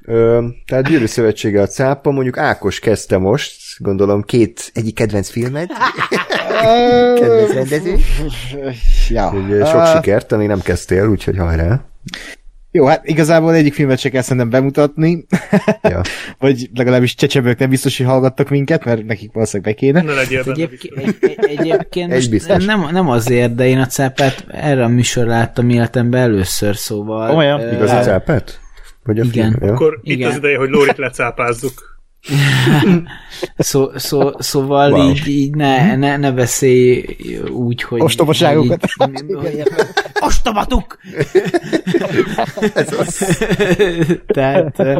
Ö, 0.04 0.46
tehát 0.66 0.88
Gyűrű 0.88 1.06
Szövetsége 1.06 1.62
a 1.62 1.66
cápa, 1.66 2.10
mondjuk 2.10 2.38
Ákos 2.38 2.78
kezdte 2.78 3.18
most, 3.18 3.60
gondolom 3.78 4.22
két 4.22 4.70
egyik 4.74 4.94
kedvenc 4.94 5.28
filmet, 5.28 5.70
kedvenc 7.20 7.52
rendező, 7.52 7.96
Ja. 9.08 9.32
sok 9.64 9.86
sikert, 9.86 10.32
amíg 10.32 10.46
nem 10.48 10.60
kezdtél, 10.60 11.06
úgyhogy 11.08 11.36
hajrá. 11.38 11.84
Jó, 12.78 12.86
hát 12.86 13.08
igazából 13.08 13.54
egyik 13.54 13.74
filmet 13.74 13.98
se 13.98 14.08
kell 14.08 14.22
szerintem 14.22 14.50
bemutatni, 14.50 15.26
Ja. 15.82 16.00
vagy 16.38 16.70
legalábbis 16.74 17.14
csecsemők 17.14 17.58
nem 17.58 17.70
biztos, 17.70 17.96
hogy 17.96 18.06
hallgattak 18.06 18.48
minket, 18.48 18.84
mert 18.84 19.04
nekik 19.04 19.32
valószínűleg 19.32 19.72
be 19.72 19.78
kéne. 19.80 20.02
Ne 20.02 20.12
legyél 20.12 20.44
benne 20.44 20.52
Egyébként, 20.62 20.96
egy, 20.96 21.16
egy, 21.20 21.58
egyébként 21.58 22.12
Egy 22.18 22.30
biztos. 22.30 22.64
nem, 22.64 22.88
nem 22.90 23.08
azért, 23.08 23.54
de 23.54 23.66
én 23.66 23.78
a 23.78 23.86
cápát 23.86 24.44
erre 24.50 24.84
a 24.84 24.88
műsor 24.88 25.26
láttam 25.26 25.68
életemben 25.70 26.20
először, 26.20 26.76
szóval... 26.76 27.36
Olyan? 27.36 27.60
ö, 27.60 27.72
Igaz 27.74 27.90
a 27.90 28.00
cápát? 28.00 28.60
Vagy 29.04 29.18
a 29.18 29.24
Igen. 29.24 29.50
film? 29.50 29.68
Ja. 29.68 29.72
Akkor 29.74 30.00
itt 30.02 30.14
Igen. 30.16 30.30
az 30.30 30.36
ideje, 30.36 30.58
hogy 30.58 30.68
Lórit 30.68 30.98
lecápázzuk. 30.98 31.97
Szó, 33.56 33.88
szó, 33.98 34.30
szóval 34.38 34.92
Wow. 34.92 35.08
így, 35.10 35.26
így 35.26 35.54
ne, 35.54 35.96
ne, 35.96 36.16
ne 36.16 36.32
beszélj 36.32 37.04
úgy, 37.50 37.82
hogy... 37.82 38.00
Ostobaságokat. 38.00 38.80
hogy 38.96 39.10
így- 39.12 39.34
hogy- 39.40 39.62
Ostobatuk! 40.26 40.98
Tehát 44.26 44.78
ö, 44.78 44.98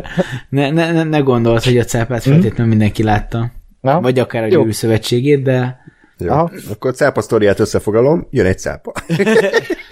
ne, 0.49 0.70
ne, 0.70 0.93
ne, 0.93 1.03
ne 1.05 1.19
gondold, 1.19 1.62
hogy 1.65 1.78
a 1.78 1.85
cápát 1.85 2.23
feltétlenül 2.23 2.66
mindenki 2.66 3.03
látta. 3.03 3.51
Na? 3.81 4.01
Vagy 4.01 4.19
akár 4.19 4.43
a. 4.43 4.47
Gyűrű 4.49 4.73
Szövetségét, 4.73 5.43
de... 5.43 5.86
Jó. 6.19 6.28
Aha. 6.32 6.51
Akkor 6.70 6.90
a 6.90 6.95
cápa 6.95 7.20
sztoriát 7.20 7.59
összefoglalom, 7.61 8.27
jön 8.31 8.47
egy 8.47 8.59
cápa. 8.59 8.93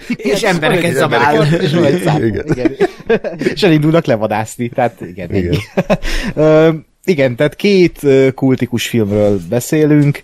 És 0.07 0.41
embereket 0.43 0.83
És 0.91 0.93
zabál. 0.97 1.21
embereket- 1.35 1.61
És 1.61 1.73
van 1.73 1.83
egy 1.83 2.01
szám. 2.01 2.23
Igen. 2.23 2.45
Igen. 2.47 2.75
És 3.37 3.63
elindulnak 3.63 4.05
levadászni, 4.05 4.69
tehát 4.69 5.01
igen. 5.01 5.33
Igen. 5.35 5.55
Igen. 7.07 7.35
Tehát 7.35 7.55
két 7.55 8.05
kultikus 8.33 8.87
filmről 8.87 9.39
beszélünk. 9.49 10.21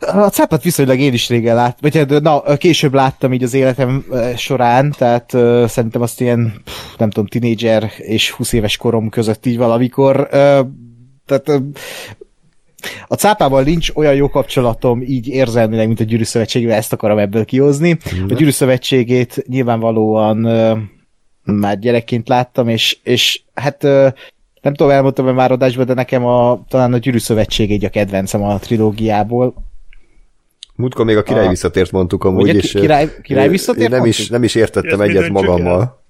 A 0.00 0.28
cápát 0.28 0.62
viszonylag 0.62 0.98
én 0.98 1.12
is 1.12 1.28
régen 1.28 1.54
láttam, 1.54 1.78
vagy 1.80 1.96
hát, 1.96 2.22
na, 2.22 2.56
később 2.56 2.94
láttam 2.94 3.32
így 3.32 3.42
az 3.42 3.54
életem 3.54 4.04
során, 4.36 4.94
tehát 4.98 5.34
ö, 5.34 5.64
szerintem 5.68 6.02
azt 6.02 6.20
ilyen, 6.20 6.62
nem 6.98 7.10
tudom, 7.10 7.26
tinédzser 7.26 7.90
és 7.96 8.30
20 8.30 8.52
éves 8.52 8.76
korom 8.76 9.08
között 9.08 9.46
így 9.46 9.56
valamikor. 9.56 10.28
Ö, 10.30 10.60
tehát 11.26 11.48
ö, 11.48 11.58
a 13.06 13.14
cápával 13.14 13.62
nincs 13.62 13.90
olyan 13.94 14.14
jó 14.14 14.28
kapcsolatom 14.28 15.02
így 15.02 15.28
érzelmileg, 15.28 15.86
mint 15.86 16.00
a 16.00 16.04
Gyűrű 16.04 16.24
Szövetségével, 16.24 16.76
ezt 16.76 16.92
akarom 16.92 17.18
ebből 17.18 17.44
kihozni. 17.44 17.98
A 18.28 18.34
Gyűrű 18.34 18.50
Szövetségét 18.50 19.44
nyilvánvalóan 19.46 20.44
ö, 20.44 20.76
már 21.44 21.78
gyerekként 21.78 22.28
láttam, 22.28 22.68
és, 22.68 22.98
és 23.02 23.40
hát 23.54 23.84
ö, 23.84 24.08
nem 24.68 24.76
tudom, 24.76 24.92
elmondtam-e 24.92 25.32
már 25.32 25.50
adásban, 25.52 25.86
de 25.86 25.94
nekem 25.94 26.24
a, 26.24 26.64
talán 26.68 26.92
a 26.92 26.96
Gyűrű 26.98 27.18
Szövetség 27.18 27.70
így 27.70 27.84
a 27.84 27.88
kedvencem 27.88 28.42
a 28.42 28.58
trilógiából. 28.58 29.54
Múltkor 30.74 31.04
még 31.04 31.16
a 31.16 31.22
király 31.22 31.46
A- 31.46 31.48
visszatért 31.48 31.90
mondtuk 31.92 32.24
amúgy, 32.24 32.42
Ugye, 32.42 32.52
és 32.58 32.72
király- 32.72 33.20
király 33.22 33.48
visszatért 33.48 33.90
én 33.92 33.96
nem 33.98 34.06
is, 34.06 34.28
nem 34.28 34.42
is 34.42 34.54
értettem 34.54 35.00
Ezt 35.00 35.12
mi 35.12 35.16
egyet 35.16 35.30
magammal. 35.30 36.04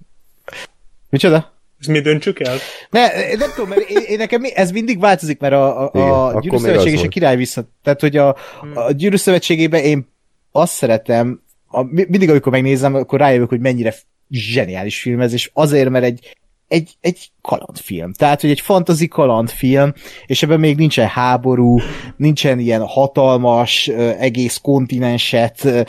Micsoda? 1.09 1.53
Ezt 1.79 1.89
mi 1.89 1.99
döntsük 1.99 2.39
el? 2.39 2.57
Ne, 2.89 3.07
nem 3.37 3.49
tudom, 3.55 3.69
mert 3.69 3.89
én, 3.89 4.03
én 4.07 4.17
nekem 4.17 4.41
ez 4.53 4.71
mindig 4.71 4.99
változik, 4.99 5.39
mert 5.39 5.53
a, 5.53 5.83
a, 5.83 5.91
Igen, 5.93 6.07
a 6.07 6.27
akkor 6.27 6.41
Gyűrű 6.41 6.55
még 6.55 6.65
Szövetség 6.65 6.93
az 6.93 6.99
és 6.99 7.05
a 7.05 7.09
király 7.09 7.35
vissza. 7.35 7.63
Tehát, 7.83 7.99
hogy 8.01 8.17
a, 8.17 8.27
a 8.73 8.91
Gyűrű 8.91 9.15
Szövetségében 9.15 9.81
én 9.83 10.07
azt 10.51 10.73
szeretem, 10.73 11.41
a, 11.67 11.81
mi- 11.83 12.05
mindig, 12.09 12.29
amikor 12.29 12.51
megnézem, 12.51 12.95
akkor 12.95 13.19
rájövök, 13.19 13.49
hogy 13.49 13.59
mennyire 13.59 13.93
zseniális 14.29 15.01
film 15.01 15.19
ez, 15.21 15.33
és 15.33 15.49
azért, 15.53 15.89
mert 15.89 16.05
egy, 16.05 16.37
egy, 16.69 16.97
egy 17.01 17.31
kalandfilm. 17.41 18.13
Tehát, 18.13 18.41
hogy 18.41 18.49
egy 18.49 18.59
fantazi 18.59 19.07
kalandfilm, 19.07 19.93
és 20.25 20.43
ebben 20.43 20.59
még 20.59 20.77
nincsen 20.77 21.07
háború, 21.07 21.79
nincsen 22.17 22.59
ilyen 22.59 22.85
hatalmas, 22.85 23.87
egész 24.19 24.57
kontinenset 24.57 25.85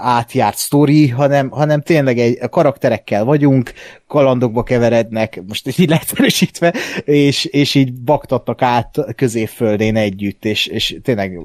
átjárt 0.00 0.56
sztori, 0.56 1.08
hanem, 1.08 1.50
hanem 1.50 1.80
tényleg 1.80 2.18
egy 2.18 2.38
a 2.40 2.48
karakterekkel 2.48 3.24
vagyunk, 3.24 3.72
kalandokba 4.06 4.62
keverednek, 4.62 5.42
most 5.46 5.78
így 5.78 5.88
leegyszerűsítve, 5.88 6.74
és, 7.04 7.44
és 7.44 7.74
így 7.74 7.92
baktatnak 7.92 8.62
át 8.62 9.14
középföldén 9.16 9.96
együtt, 9.96 10.44
és, 10.44 10.66
és 10.66 10.96
tényleg 11.02 11.38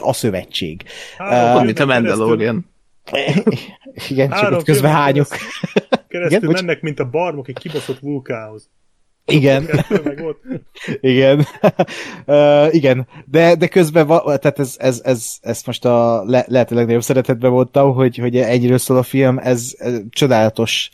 a 0.00 0.12
szövetség. 0.12 0.82
Három 1.18 1.56
Amit 1.56 1.74
a 1.74 1.76
filmen 1.76 2.02
keresztül- 2.02 2.26
Mandalorian. 2.26 2.72
Igen, 4.08 4.28
csak 4.28 4.38
Három 4.38 4.58
ott 4.58 4.64
közben 4.64 4.92
hányok. 4.92 5.26
Keresztül 6.08 6.38
Igen, 6.38 6.50
bocs. 6.50 6.60
mennek, 6.60 6.82
mint 6.82 7.00
a 7.00 7.10
barmok 7.10 7.48
egy 7.48 7.58
kibaszott 7.58 7.98
vulkánhoz. 7.98 8.70
Igen. 9.26 9.68
Igen. 11.00 11.46
uh, 12.26 12.74
igen. 12.74 13.06
De, 13.24 13.54
de 13.54 13.68
közben, 13.68 14.06
va, 14.06 14.36
tehát 14.36 14.58
ez, 14.58 14.76
ez, 14.78 15.00
ez, 15.04 15.36
ez 15.40 15.62
most 15.66 15.84
a 15.84 16.24
le, 16.24 16.44
lehető 16.48 16.74
legnagyobb 16.74 17.02
szeretetben 17.02 17.50
mondtam, 17.50 17.94
hogy, 17.94 18.16
hogy 18.16 18.36
egyről 18.36 18.78
szól 18.78 18.96
a 18.96 19.02
film, 19.02 19.38
ez, 19.38 19.74
ez 19.78 20.00
csodálatos 20.10 20.90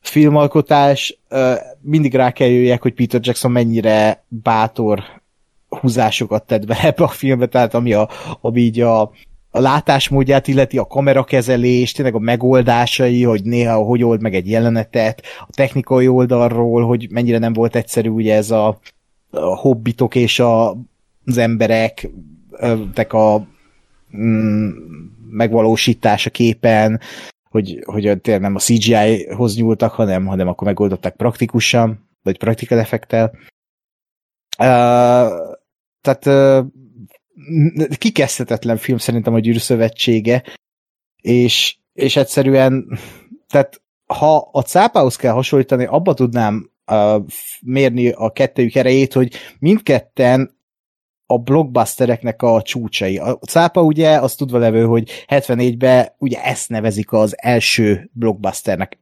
filmalkotás. 0.00 1.18
Uh, 1.30 1.54
mindig 1.80 2.14
rá 2.14 2.30
kell 2.30 2.48
jöjjek, 2.48 2.82
hogy 2.82 2.94
Peter 2.94 3.20
Jackson 3.22 3.50
mennyire 3.50 4.24
bátor 4.28 5.02
húzásokat 5.68 6.46
tett 6.46 6.66
be 6.66 6.78
ebbe 6.82 7.04
a 7.04 7.08
filmbe, 7.08 7.46
tehát 7.46 7.74
ami, 7.74 7.92
a, 7.92 8.08
ami 8.40 8.60
így 8.60 8.80
a, 8.80 9.10
a 9.50 9.60
látásmódját 9.60 10.48
illeti, 10.48 10.78
a 10.78 10.86
kamerakezelés, 10.86 11.92
tényleg 11.92 12.14
a 12.14 12.18
megoldásai, 12.18 13.24
hogy 13.24 13.42
néha 13.42 13.76
hogy 13.76 14.02
old 14.02 14.20
meg 14.20 14.34
egy 14.34 14.50
jelenetet, 14.50 15.22
a 15.40 15.50
technikai 15.50 16.08
oldalról, 16.08 16.86
hogy 16.86 17.06
mennyire 17.10 17.38
nem 17.38 17.52
volt 17.52 17.76
egyszerű 17.76 18.08
ugye 18.08 18.34
ez 18.34 18.50
a, 18.50 18.78
a 19.30 19.56
hobbitok 19.56 20.14
és 20.14 20.38
a, 20.38 20.70
az 21.24 21.38
emberek 21.38 22.10
tek 22.94 23.12
a 23.12 23.46
mm, 24.16 24.68
megvalósítása 25.30 26.30
képen, 26.30 27.00
hogy, 27.50 27.82
hogy 27.84 28.20
tényleg 28.20 28.42
nem 28.42 28.54
a 28.54 28.58
CGI-hoz 28.58 29.56
nyúltak, 29.56 29.92
hanem, 29.92 30.26
hanem 30.26 30.48
akkor 30.48 30.66
megoldották 30.66 31.16
praktikusan, 31.16 32.08
vagy 32.22 32.38
praktikál 32.38 32.78
effektel. 32.78 33.32
Uh, 34.58 34.66
tehát 36.00 36.26
uh, 36.26 36.66
kikezdhetetlen 37.98 38.76
film 38.76 38.98
szerintem 38.98 39.34
a 39.34 39.38
Gyűrű 39.38 39.58
Szövetsége, 39.58 40.42
és, 41.22 41.76
és 41.92 42.16
egyszerűen, 42.16 42.98
tehát 43.46 43.82
ha 44.06 44.48
a 44.52 44.62
cápához 44.62 45.16
kell 45.16 45.32
hasonlítani, 45.32 45.84
abba 45.84 46.14
tudnám 46.14 46.70
uh, 46.86 47.24
mérni 47.60 48.08
a 48.08 48.30
kettőjük 48.30 48.74
erejét, 48.74 49.12
hogy 49.12 49.34
mindketten 49.58 50.56
a 51.30 51.38
blockbustereknek 51.38 52.42
a 52.42 52.62
csúcsai. 52.62 53.18
A 53.18 53.32
cápa 53.32 53.82
ugye, 53.82 54.20
azt 54.20 54.38
tudva 54.38 54.58
levő, 54.58 54.84
hogy 54.84 55.24
74-ben 55.28 56.14
ugye 56.18 56.42
ezt 56.44 56.68
nevezik 56.68 57.12
az 57.12 57.34
első 57.36 58.10
blockbusternek. 58.12 58.98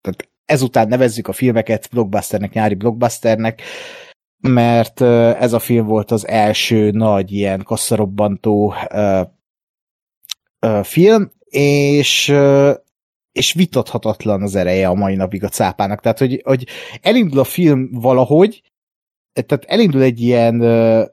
Tehát 0.00 0.28
ezután 0.44 0.88
nevezzük 0.88 1.28
a 1.28 1.32
filmeket 1.32 1.88
blockbusternek, 1.92 2.52
nyári 2.52 2.74
blockbusternek, 2.74 3.62
mert 4.48 5.00
ez 5.40 5.52
a 5.52 5.58
film 5.58 5.86
volt 5.86 6.10
az 6.10 6.26
első 6.26 6.90
nagy 6.90 7.32
ilyen 7.32 7.62
kasszarobbantó 7.62 8.74
film, 10.82 11.30
és 11.48 12.34
és 13.32 13.52
vitathatatlan 13.52 14.42
az 14.42 14.54
ereje 14.54 14.88
a 14.88 14.94
mai 14.94 15.14
napig 15.14 15.44
a 15.44 15.48
cápának. 15.48 16.00
Tehát, 16.00 16.18
hogy, 16.18 16.42
hogy 16.44 16.66
elindul 17.00 17.38
a 17.38 17.44
film 17.44 17.88
valahogy, 17.92 18.62
tehát 19.32 19.64
elindul 19.64 20.02
egy 20.02 20.20
ilyen 20.20 20.60
uh, 20.60 21.04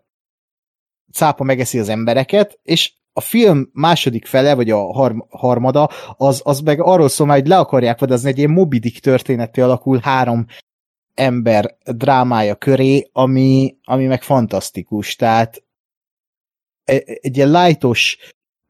cápa 1.14 1.44
megeszi 1.44 1.80
az 1.80 1.90
embereket, 1.90 2.60
és 2.64 2.94
a 3.14 3.22
film 3.22 3.70
második 3.74 4.26
fele, 4.26 4.56
vagy 4.56 4.70
a 4.70 4.94
harm, 4.94 5.20
harmada, 5.30 5.90
az, 6.18 6.42
az 6.44 6.60
meg 6.60 6.82
arról 6.82 7.10
szól 7.10 7.28
már, 7.28 7.38
hogy 7.40 7.48
le 7.48 7.58
akarják 7.58 8.00
vadazni, 8.00 8.30
egy 8.30 8.38
ilyen 8.38 8.52
mobidik 8.52 9.00
történeti 9.00 9.62
alakul 9.62 10.00
három 10.04 10.46
ember 11.14 11.78
drámája 11.84 12.56
köré, 12.56 13.10
ami, 13.12 13.76
ami 13.84 14.06
meg 14.06 14.22
fantasztikus. 14.22 15.16
Tehát 15.16 15.64
egy, 16.84 17.04
egy 17.06 17.38
ilyen 17.38 17.52
lightos 17.52 18.18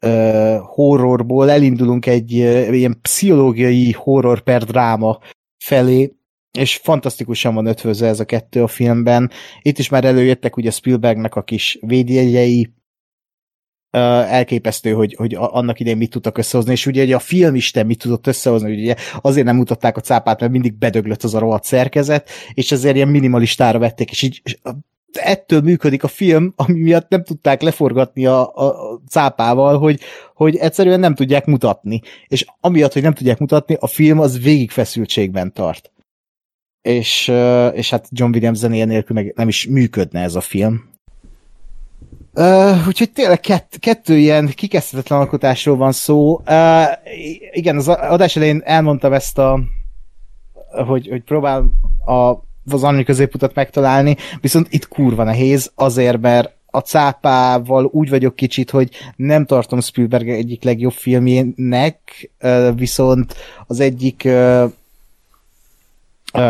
uh, 0.05 0.57
horrorból 0.57 1.49
elindulunk 1.49 2.05
egy 2.05 2.34
uh, 2.34 2.77
ilyen 2.77 2.99
pszichológiai 3.01 3.91
horror 3.91 4.41
per 4.41 4.63
dráma 4.63 5.19
felé, 5.63 6.15
és 6.57 6.77
fantasztikusan 6.77 7.53
van 7.53 7.65
ötvözve 7.65 8.07
ez 8.07 8.19
a 8.19 8.26
kettő 8.26 8.63
a 8.63 8.68
filmben. 8.68 9.31
Itt 9.61 9.77
is 9.77 9.89
már 9.89 10.05
előjöttek 10.05 10.57
ugye 10.57 10.72
Spielbergnek 10.72 11.35
a 11.35 11.43
kis 11.43 11.77
védjegyei, 11.81 12.73
elképesztő, 13.91 14.91
hogy, 14.91 15.15
hogy 15.18 15.35
annak 15.38 15.80
idején 15.80 15.97
mit 15.97 16.09
tudtak 16.09 16.38
összehozni, 16.38 16.72
és 16.72 16.85
ugye, 16.85 17.03
ugye 17.03 17.15
a 17.15 17.19
filmisten 17.19 17.85
mit 17.85 17.99
tudott 17.99 18.27
összehozni, 18.27 18.81
ugye 18.81 18.95
azért 19.22 19.45
nem 19.45 19.55
mutatták 19.55 19.97
a 19.97 20.01
cápát, 20.01 20.39
mert 20.39 20.51
mindig 20.51 20.73
bedöglött 20.73 21.23
az 21.23 21.35
a 21.35 21.39
rohadt 21.39 21.63
szerkezet, 21.63 22.30
és 22.53 22.72
ezért 22.72 22.95
ilyen 22.95 23.07
minimalistára 23.07 23.80
vették, 23.80 24.11
és 24.11 24.22
így 24.22 24.41
és 24.43 24.57
ettől 25.13 25.61
működik 25.61 26.03
a 26.03 26.07
film, 26.07 26.53
ami 26.55 26.80
miatt 26.80 27.09
nem 27.09 27.23
tudták 27.23 27.61
leforgatni 27.61 28.26
a, 28.26 28.55
a, 28.55 28.91
a 28.91 28.99
cápával, 29.09 29.77
hogy, 29.77 29.99
hogy 30.35 30.55
egyszerűen 30.55 30.99
nem 30.99 31.15
tudják 31.15 31.45
mutatni. 31.45 32.01
És 32.27 32.45
amiatt, 32.59 32.93
hogy 32.93 33.01
nem 33.01 33.13
tudják 33.13 33.38
mutatni, 33.38 33.77
a 33.80 33.88
film 33.88 34.19
az 34.19 34.41
végig 34.41 34.72
feszültségben 34.72 35.53
tart. 35.53 35.91
És, 36.81 37.27
és 37.73 37.89
hát 37.89 38.07
John 38.11 38.34
Williams 38.34 38.57
zenéje 38.57 38.85
nélkül 38.85 39.15
meg 39.15 39.34
nem 39.35 39.47
is 39.47 39.68
működne 39.68 40.22
ez 40.22 40.35
a 40.35 40.41
film. 40.41 40.90
Uh, 42.34 42.88
úgyhogy 42.88 43.12
tényleg 43.12 43.40
kett, 43.40 43.76
kettő 43.80 44.18
ilyen 44.18 44.48
kikezdhetetlen 44.48 45.20
alkotásról 45.20 45.76
van 45.76 45.91
szó. 45.91 46.41
Uh, 46.48 46.84
igen, 47.52 47.78
az 47.78 47.88
adás 47.88 48.36
elején 48.36 48.62
elmondtam 48.66 49.14
ezt 49.14 49.38
a 49.38 49.60
hogy, 50.72 51.08
hogy 51.08 51.24
próbál 51.24 51.72
a, 52.06 52.14
az 52.72 52.84
annyi 52.84 53.03
középutat 53.03 53.56
megtalálni, 53.56 54.16
viszont 54.41 54.68
itt 54.70 54.88
kurva 54.88 55.24
nehéz, 55.24 55.72
azért, 55.76 56.22
mert 56.22 56.56
a 56.66 56.80
cápával 56.80 57.86
úgy 57.86 58.10
vagyok 58.10 58.36
kicsit, 58.36 58.70
hogy 58.70 58.90
nem 59.16 59.45
tartom 59.45 59.82
Spielberg 59.82 60.30
egyik 60.30 60.64
legjobb 60.64 60.91
filmjének, 60.91 62.30
viszont 62.76 63.36
az 63.68 63.80
egyik 63.80 64.28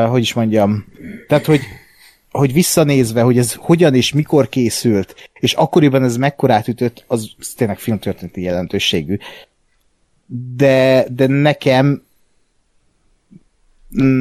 hogy 0.09 0.21
is 0.21 0.33
mondjam, 0.33 0.85
tehát, 1.27 1.45
hogy 1.45 1.61
hogy 2.31 2.53
visszanézve, 2.53 3.21
hogy 3.21 3.37
ez 3.37 3.53
hogyan 3.53 3.95
és 3.95 4.13
mikor 4.13 4.49
készült, 4.49 5.29
és 5.39 5.53
akkoriban 5.53 6.03
ez 6.03 6.17
mekkorát 6.17 6.67
ütött, 6.67 7.03
az 7.07 7.31
tényleg 7.55 7.79
filmtörténeti 7.79 8.41
jelentőségű. 8.41 9.17
De, 10.55 11.05
de 11.09 11.27
nekem 11.27 12.03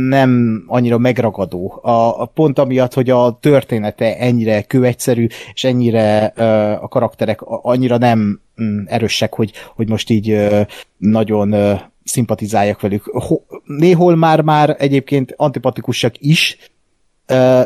nem 0.09 0.63
annyira 0.67 0.99
megragadó. 0.99 1.81
A, 1.83 2.21
a 2.21 2.25
pont 2.25 2.59
amiatt, 2.59 2.95
hogy 2.95 3.11
a 3.11 3.39
története 3.41 4.17
ennyire 4.17 4.63
kőegyszerű, 4.63 5.27
és 5.53 5.65
ennyire 5.65 6.33
uh, 6.37 6.83
a 6.83 6.89
karakterek 6.89 7.41
annyira 7.43 7.97
nem 7.97 8.41
um, 8.57 8.85
erősek, 8.87 9.35
hogy, 9.35 9.53
hogy 9.75 9.89
most 9.89 10.11
így 10.11 10.31
uh, 10.31 10.61
nagyon 10.97 11.53
uh, 11.53 11.81
szimpatizáljak 12.05 12.81
velük. 12.81 13.05
Ho, 13.05 13.37
néhol 13.65 14.17
már-már 14.17 14.77
egyébként 14.79 15.35
antipatikusak 15.37 16.15
is, 16.19 16.57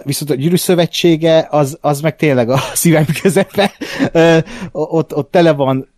Viszont 0.04 0.30
a 0.30 0.34
gyűrű 0.34 0.56
szövetsége 0.56 1.46
az, 1.50 1.78
az 1.80 2.00
meg 2.00 2.16
tényleg 2.16 2.50
a 2.50 2.58
szívem 2.74 3.06
közepe. 3.22 3.72
Ott, 4.72 5.14
ott 5.14 5.30
tele 5.30 5.52
van 5.52 5.88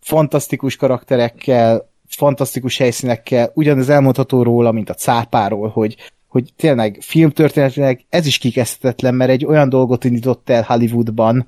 fantasztikus 0.00 0.76
karakterekkel, 0.76 1.90
fantasztikus 2.08 2.78
helyszínekkel, 2.78 3.50
ugyanez 3.54 3.88
elmondható 3.88 4.42
róla, 4.42 4.72
mint 4.72 4.90
a 4.90 4.94
cápáról, 4.94 5.68
hogy, 5.68 5.96
hogy 6.28 6.52
tényleg 6.56 6.98
filmtörténetileg 7.00 8.04
ez 8.08 8.26
is 8.26 8.38
kikezdhetetlen, 8.38 9.14
mert 9.14 9.30
egy 9.30 9.44
olyan 9.44 9.68
dolgot 9.68 10.04
indított 10.04 10.50
el 10.50 10.62
Hollywoodban, 10.62 11.46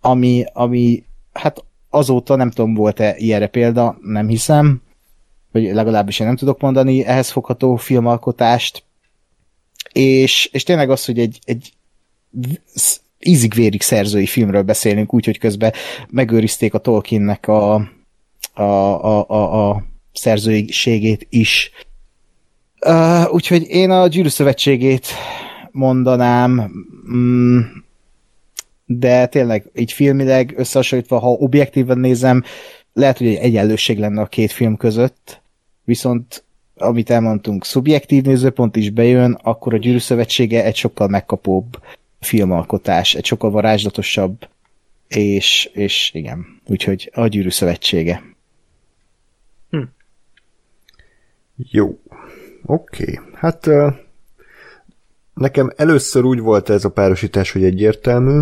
ami, 0.00 0.44
ami 0.52 1.04
hát 1.32 1.64
azóta 1.90 2.36
nem 2.36 2.50
tudom, 2.50 2.74
volt-e 2.74 3.14
ilyenre 3.16 3.46
példa, 3.46 3.98
nem 4.00 4.28
hiszem, 4.28 4.82
vagy 5.52 5.62
legalábbis 5.62 6.20
én 6.20 6.26
nem 6.26 6.36
tudok 6.36 6.60
mondani 6.60 7.04
ehhez 7.04 7.30
fogható 7.30 7.76
filmalkotást, 7.76 8.84
és, 9.92 10.48
és 10.52 10.62
tényleg 10.62 10.90
az, 10.90 11.04
hogy 11.04 11.18
egy, 11.18 11.38
egy 11.44 11.72
ízig-vérig 13.18 13.82
szerzői 13.82 14.26
filmről 14.26 14.62
beszélünk, 14.62 15.14
úgyhogy 15.14 15.38
közben 15.38 15.72
megőrizték 16.10 16.74
a 16.74 16.78
Tolkiennek 16.78 17.48
a, 17.48 17.74
a, 18.52 18.62
a, 18.62 19.28
a, 19.28 19.68
a 19.70 19.84
szerzőségét 20.12 21.26
is. 21.30 21.70
Uh, 22.86 23.34
úgyhogy 23.34 23.66
én 23.68 23.90
a 23.90 24.06
Gyűrű 24.06 24.28
Szövetségét 24.28 25.06
mondanám, 25.70 26.70
mm, 27.12 27.60
de 28.84 29.26
tényleg 29.26 29.70
így 29.74 29.92
filmileg 29.92 30.54
összehasonlítva, 30.56 31.18
ha 31.18 31.30
objektíven 31.30 31.98
nézem, 31.98 32.44
lehet, 32.92 33.18
hogy 33.18 33.26
egy 33.26 33.34
egyenlőség 33.34 33.98
lenne 33.98 34.20
a 34.20 34.26
két 34.26 34.52
film 34.52 34.76
között, 34.76 35.42
viszont 35.84 36.44
amit 36.76 37.10
elmondtunk, 37.10 37.64
szubjektív 37.64 38.22
nézőpont 38.22 38.76
is 38.76 38.90
bejön, 38.90 39.38
akkor 39.42 39.74
a 39.74 39.78
Gyűrű 39.78 39.98
Szövetsége 39.98 40.64
egy 40.64 40.76
sokkal 40.76 41.08
megkapóbb 41.08 41.82
filmalkotás, 42.20 43.14
egy 43.14 43.24
sokkal 43.24 43.50
varázslatosabb, 43.50 44.48
és, 45.08 45.70
és 45.72 46.10
igen, 46.14 46.60
úgyhogy 46.66 47.10
a 47.14 47.26
Gyűrű 47.26 47.50
Szövetsége. 47.50 48.22
Hm. 49.70 49.82
Jó, 51.56 51.98
oké. 52.64 53.02
Okay. 53.02 53.18
Hát 53.34 53.66
uh, 53.66 53.92
nekem 55.34 55.72
először 55.76 56.24
úgy 56.24 56.38
volt 56.38 56.70
ez 56.70 56.84
a 56.84 56.90
párosítás, 56.90 57.52
hogy 57.52 57.64
egyértelmű, 57.64 58.40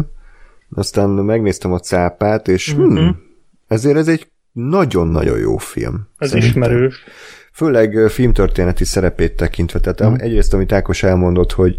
aztán 0.74 1.08
megnéztem 1.10 1.72
a 1.72 1.78
cápát, 1.78 2.48
és 2.48 2.74
mm-hmm. 2.74 2.96
hmm, 2.96 3.22
ezért 3.66 3.96
ez 3.96 4.08
egy 4.08 4.30
nagyon-nagyon 4.52 5.38
jó 5.38 5.56
film. 5.56 6.08
Ez 6.18 6.28
szerintem. 6.28 6.50
ismerős 6.50 7.04
főleg 7.52 8.08
filmtörténeti 8.08 8.84
szerepét 8.84 9.36
tekintve. 9.36 9.80
Tehát 9.80 10.12
mm. 10.12 10.18
egyrészt, 10.18 10.54
amit 10.54 10.72
Ákos 10.72 11.02
elmondott, 11.02 11.52
hogy 11.52 11.76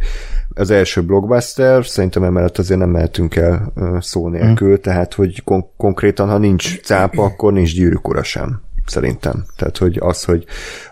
az 0.53 0.71
első 0.71 1.01
blockbuster, 1.01 1.85
szerintem 1.85 2.23
emellett 2.23 2.57
azért 2.57 2.79
nem 2.79 2.89
mehetünk 2.89 3.35
el 3.35 3.73
szó 3.99 4.27
nélkül, 4.27 4.71
mm. 4.71 4.81
tehát, 4.81 5.13
hogy 5.13 5.43
kon- 5.43 5.69
konkrétan, 5.77 6.29
ha 6.29 6.37
nincs 6.37 6.81
cápa, 6.81 7.23
akkor 7.31 7.53
nincs 7.53 7.73
gyűrűkora 7.75 8.23
sem 8.23 8.61
szerintem. 8.85 9.45
Tehát, 9.55 9.77
hogy 9.77 9.97
az, 9.99 10.23
hogy, 10.23 10.45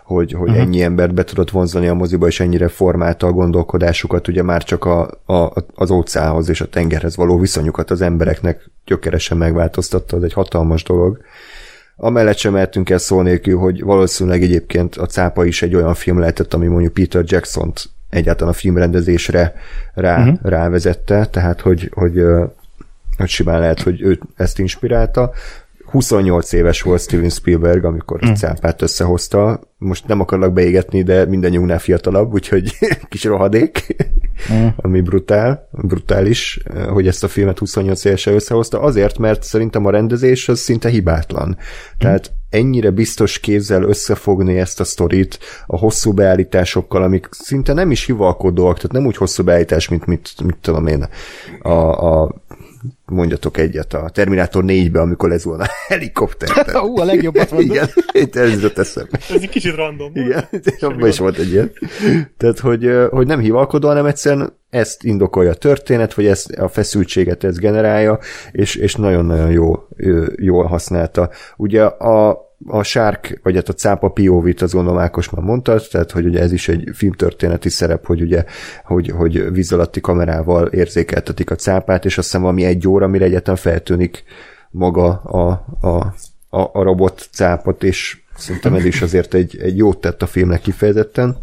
hogy, 0.04 0.32
hogy 0.32 0.48
uh-huh. 0.48 0.64
ennyi 0.64 0.82
embert 0.82 1.14
be 1.14 1.24
tudott 1.24 1.50
vonzani 1.50 1.88
a 1.88 1.94
moziba, 1.94 2.26
és 2.26 2.40
ennyire 2.40 2.68
formálta 2.68 3.26
a 3.26 3.32
gondolkodásukat, 3.32 4.28
ugye 4.28 4.42
már 4.42 4.64
csak 4.64 4.84
a, 4.84 5.10
a, 5.26 5.52
az 5.74 5.90
óceánhoz 5.90 6.48
és 6.48 6.60
a 6.60 6.68
tengerhez 6.68 7.16
való 7.16 7.38
viszonyukat 7.38 7.90
az 7.90 8.00
embereknek 8.00 8.70
gyökeresen 8.84 9.36
megváltoztatta, 9.36 10.16
az 10.16 10.22
egy 10.22 10.32
hatalmas 10.32 10.82
dolog. 10.82 11.20
Amellett 12.02 12.36
sem 12.36 12.52
mehetünk 12.52 12.90
el 12.90 12.98
szó 12.98 13.22
nélkül, 13.22 13.58
hogy 13.58 13.82
valószínűleg 13.82 14.42
egyébként 14.42 14.96
a 14.96 15.06
cápa 15.06 15.44
is 15.44 15.62
egy 15.62 15.74
olyan 15.74 15.94
film 15.94 16.18
lehetett, 16.18 16.54
ami 16.54 16.66
mondjuk 16.66 16.92
Peter 16.92 17.22
Jackson-t 17.26 17.84
egyáltalán 18.10 18.52
a 18.52 18.56
filmrendezésre 18.56 19.54
rá, 19.94 20.18
uh-huh. 20.18 20.38
rávezette, 20.42 21.26
tehát 21.26 21.60
hogy, 21.60 21.90
hogy, 21.94 22.22
hogy 23.16 23.28
simán 23.28 23.60
lehet, 23.60 23.80
hogy 23.80 24.00
ő 24.00 24.20
ezt 24.36 24.58
inspirálta. 24.58 25.32
28 25.90 26.52
éves 26.52 26.82
volt 26.82 27.00
Steven 27.00 27.28
Spielberg, 27.28 27.84
amikor 27.84 28.26
mm. 28.26 28.32
cápát 28.32 28.82
összehozta. 28.82 29.60
Most 29.78 30.06
nem 30.06 30.20
akarlak 30.20 30.52
beégetni, 30.52 31.02
de 31.02 31.24
mindannyiunknál 31.24 31.78
fiatalabb, 31.78 32.32
úgyhogy 32.32 32.76
kis 33.08 33.24
rohadék, 33.24 33.96
mm. 34.52 34.66
ami 34.76 35.00
brutál, 35.00 35.68
brutális, 35.70 36.60
hogy 36.88 37.06
ezt 37.06 37.24
a 37.24 37.28
filmet 37.28 37.58
28 37.58 38.04
évesen 38.04 38.34
összehozta. 38.34 38.80
Azért, 38.80 39.18
mert 39.18 39.42
szerintem 39.42 39.86
a 39.86 39.90
rendezés 39.90 40.48
az 40.48 40.58
szinte 40.58 40.88
hibátlan. 40.88 41.48
Mm. 41.48 41.52
Tehát 41.98 42.32
ennyire 42.50 42.90
biztos 42.90 43.38
kézzel 43.38 43.82
összefogni 43.82 44.58
ezt 44.58 44.80
a 44.80 44.84
sztorit 44.84 45.38
a 45.66 45.78
hosszú 45.78 46.12
beállításokkal, 46.12 47.02
amik 47.02 47.28
szinte 47.30 47.72
nem 47.72 47.90
is 47.90 48.04
hivalkodóak, 48.04 48.76
tehát 48.76 48.92
nem 48.92 49.06
úgy 49.06 49.16
hosszú 49.16 49.44
beállítás, 49.44 49.88
mint 49.88 50.06
mit, 50.06 50.34
mit 50.44 50.56
tudom 50.60 50.86
én, 50.86 51.08
a, 51.62 51.70
a 52.22 52.34
mondjatok 53.04 53.56
egyet 53.56 53.94
a 53.94 54.10
Terminátor 54.10 54.64
4-be, 54.66 55.00
amikor 55.00 55.32
ez 55.32 55.44
volna 55.44 55.64
a 55.64 55.70
helikopter. 55.88 56.48
Ú, 56.82 56.98
a 56.98 57.04
legjobbat 57.04 57.50
mondod. 57.50 57.70
Igen, 57.70 57.88
itt 58.12 58.36
ez 58.36 58.52
jutott 58.52 58.78
eszembe. 58.78 59.18
Ez 59.30 59.42
egy 59.42 59.48
kicsit 59.48 59.74
random. 59.74 60.10
Igen, 60.14 60.48
abban 60.80 61.08
is 61.08 61.18
volt 61.18 61.38
egy 61.38 61.50
ilyen. 61.50 61.72
Tehát, 62.36 62.58
hogy, 62.58 62.90
hogy 63.10 63.26
nem 63.26 63.40
hivalkodó, 63.40 63.88
hanem 63.88 64.06
egyszerűen 64.06 64.58
ezt 64.70 65.04
indokolja 65.04 65.50
a 65.50 65.54
történet, 65.54 66.14
vagy 66.14 66.26
ezt 66.26 66.50
a 66.50 66.68
feszültséget 66.68 67.44
ez 67.44 67.58
generálja, 67.58 68.18
és, 68.52 68.74
és 68.74 68.94
nagyon-nagyon 68.94 69.50
jó, 69.50 69.86
jól 70.36 70.64
használta. 70.64 71.30
Ugye 71.56 71.84
a, 71.84 72.49
a 72.66 72.82
sárk, 72.82 73.40
vagy 73.42 73.54
hát 73.54 73.68
a 73.68 73.72
cápa 73.72 74.08
POV-t 74.08 74.62
az 74.62 74.72
gondolom 74.72 74.98
Ákos 74.98 75.30
már 75.30 75.44
mondta, 75.44 75.80
tehát 75.90 76.10
hogy 76.10 76.26
ugye 76.26 76.40
ez 76.40 76.52
is 76.52 76.68
egy 76.68 76.90
filmtörténeti 76.94 77.68
szerep, 77.68 78.06
hogy 78.06 78.20
ugye, 78.22 78.44
hogy, 78.84 79.08
hogy 79.08 79.52
víz 79.52 79.72
alatti 79.72 80.00
kamerával 80.00 80.66
érzékeltetik 80.66 81.50
a 81.50 81.54
cápát, 81.54 82.04
és 82.04 82.18
azt 82.18 82.26
hiszem 82.26 82.40
valami 82.40 82.64
egy 82.64 82.88
óra, 82.88 83.06
mire 83.06 83.24
egyetem 83.24 83.54
feltűnik 83.54 84.24
maga 84.70 85.20
a, 85.22 85.66
a, 85.80 86.14
a, 86.48 86.70
a 86.72 86.82
robot 86.82 87.28
cápat, 87.32 87.82
és 87.82 88.22
szerintem 88.36 88.74
ez 88.74 88.84
is 88.84 89.02
azért 89.02 89.34
egy, 89.34 89.58
egy 89.62 89.76
jót 89.76 90.00
tett 90.00 90.22
a 90.22 90.26
filmnek 90.26 90.60
kifejezetten. 90.60 91.36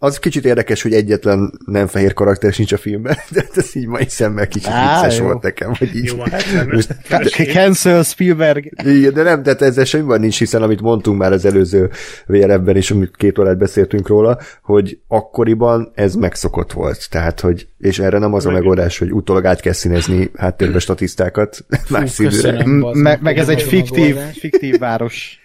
Az 0.00 0.18
kicsit 0.18 0.44
érdekes, 0.44 0.82
hogy 0.82 0.92
egyetlen 0.92 1.52
nem 1.66 1.86
fehér 1.86 2.12
karakter 2.12 2.52
sincs 2.52 2.72
a 2.72 2.76
filmben, 2.76 3.16
de 3.34 3.44
ez 3.54 3.76
így 3.76 3.86
mai 3.86 4.04
szemmel 4.08 4.48
kicsit 4.48 4.68
Á, 4.70 5.00
vicces 5.00 5.18
jó. 5.18 5.24
volt 5.24 5.42
nekem, 5.42 5.74
hogy 5.74 5.96
így... 5.96 6.04
Jó, 6.04 6.18
hát 6.20 6.44
nem. 6.54 6.68
Most- 6.72 6.94
Cancel 7.52 8.02
Spielberg. 8.02 8.72
Igen, 8.84 9.12
de 9.12 9.22
nem, 9.22 9.42
tehát 9.42 9.62
ezzel 9.62 9.84
semmi 9.84 10.04
van 10.04 10.20
nincs, 10.20 10.38
hiszen 10.38 10.62
amit 10.62 10.80
mondtunk 10.80 11.18
már 11.18 11.32
az 11.32 11.44
előző 11.44 11.90
VRF-ben 12.26 12.76
is, 12.76 12.90
amit 12.90 13.16
két 13.16 13.38
órát 13.38 13.58
beszéltünk 13.58 14.08
róla, 14.08 14.38
hogy 14.62 14.98
akkoriban 15.08 15.92
ez 15.94 16.14
megszokott 16.14 16.72
volt. 16.72 17.10
Tehát, 17.10 17.40
hogy, 17.40 17.68
és 17.78 17.98
erre 17.98 18.18
nem 18.18 18.34
az 18.34 18.46
a 18.46 18.50
megoldás, 18.50 18.98
hogy 18.98 19.12
utólag 19.12 19.44
át 19.46 19.60
kell 19.60 19.72
színezni 19.72 20.30
háttérbe 20.36 20.78
statisztákat 20.78 21.64
más 21.88 22.10
színűre. 22.10 22.34
köszönöm. 22.36 22.80
bazd 22.80 23.00
Me- 23.00 23.20
meg 23.20 23.38
ez 23.38 23.48
egy 23.48 23.62
fiktív, 23.62 24.16
fiktív 24.16 24.78
város. 24.78 25.40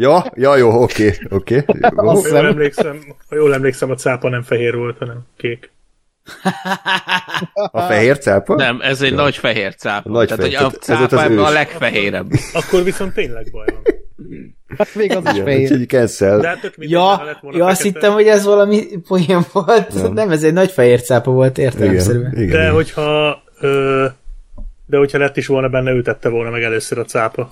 Ja, 0.00 0.24
ja, 0.34 0.56
jó, 0.56 0.82
oké, 0.82 1.14
oké. 1.28 1.64
Ha 1.96 2.18
jól, 2.22 2.46
emlékszem, 2.46 3.00
ha 3.28 3.34
jól 3.34 3.54
emlékszem, 3.54 3.90
a 3.90 3.94
cápa 3.94 4.28
nem 4.28 4.42
fehér 4.42 4.76
volt, 4.76 4.98
hanem 4.98 5.26
kék. 5.36 5.70
A 7.70 7.80
fehér 7.80 8.18
cápa? 8.18 8.54
Nem, 8.54 8.80
ez 8.82 9.02
egy 9.02 9.14
nagy 9.14 9.36
fehér 9.36 9.74
cápa. 9.74 10.10
Nagy 10.10 10.28
Tehát, 10.28 10.42
fehér, 10.42 10.58
hogy 10.58 11.18
a 11.18 11.24
ebben 11.24 11.38
a 11.38 11.50
legfehérebb. 11.50 12.30
Akkor 12.52 12.82
viszont 12.82 13.14
tényleg 13.14 13.46
baj 13.52 13.66
van. 13.66 13.82
Hát 14.78 14.94
még 14.94 15.16
az 15.16 15.34
is 15.34 15.42
fehér. 15.42 15.62
úgyhogy 15.62 15.88
cancel. 15.88 16.40
De 16.40 16.48
hát 16.48 16.72
Ja, 16.76 17.38
ja, 17.50 17.66
azt 17.66 17.82
hittem, 17.82 18.12
hogy 18.12 18.26
ez 18.26 18.44
valami 18.44 18.86
poén 19.08 19.40
volt. 19.52 19.94
Nem. 19.94 20.12
Nem, 20.12 20.30
ez 20.30 20.42
egy 20.42 20.52
nagy 20.52 20.70
fehér 20.70 21.02
cápa 21.02 21.30
volt 21.30 21.58
értelemszerűen. 21.58 22.32
igen, 22.32 22.48
De 22.48 22.58
igen. 22.58 22.72
hogyha, 22.72 23.42
ö, 23.60 24.06
de 24.86 24.96
hogyha 24.96 25.18
lett 25.18 25.36
is 25.36 25.46
volna 25.46 25.68
benne, 25.68 25.90
ő 25.90 26.02
tette 26.02 26.28
volna 26.28 26.50
meg 26.50 26.62
először 26.62 26.98
a 26.98 27.04
cápa. 27.04 27.50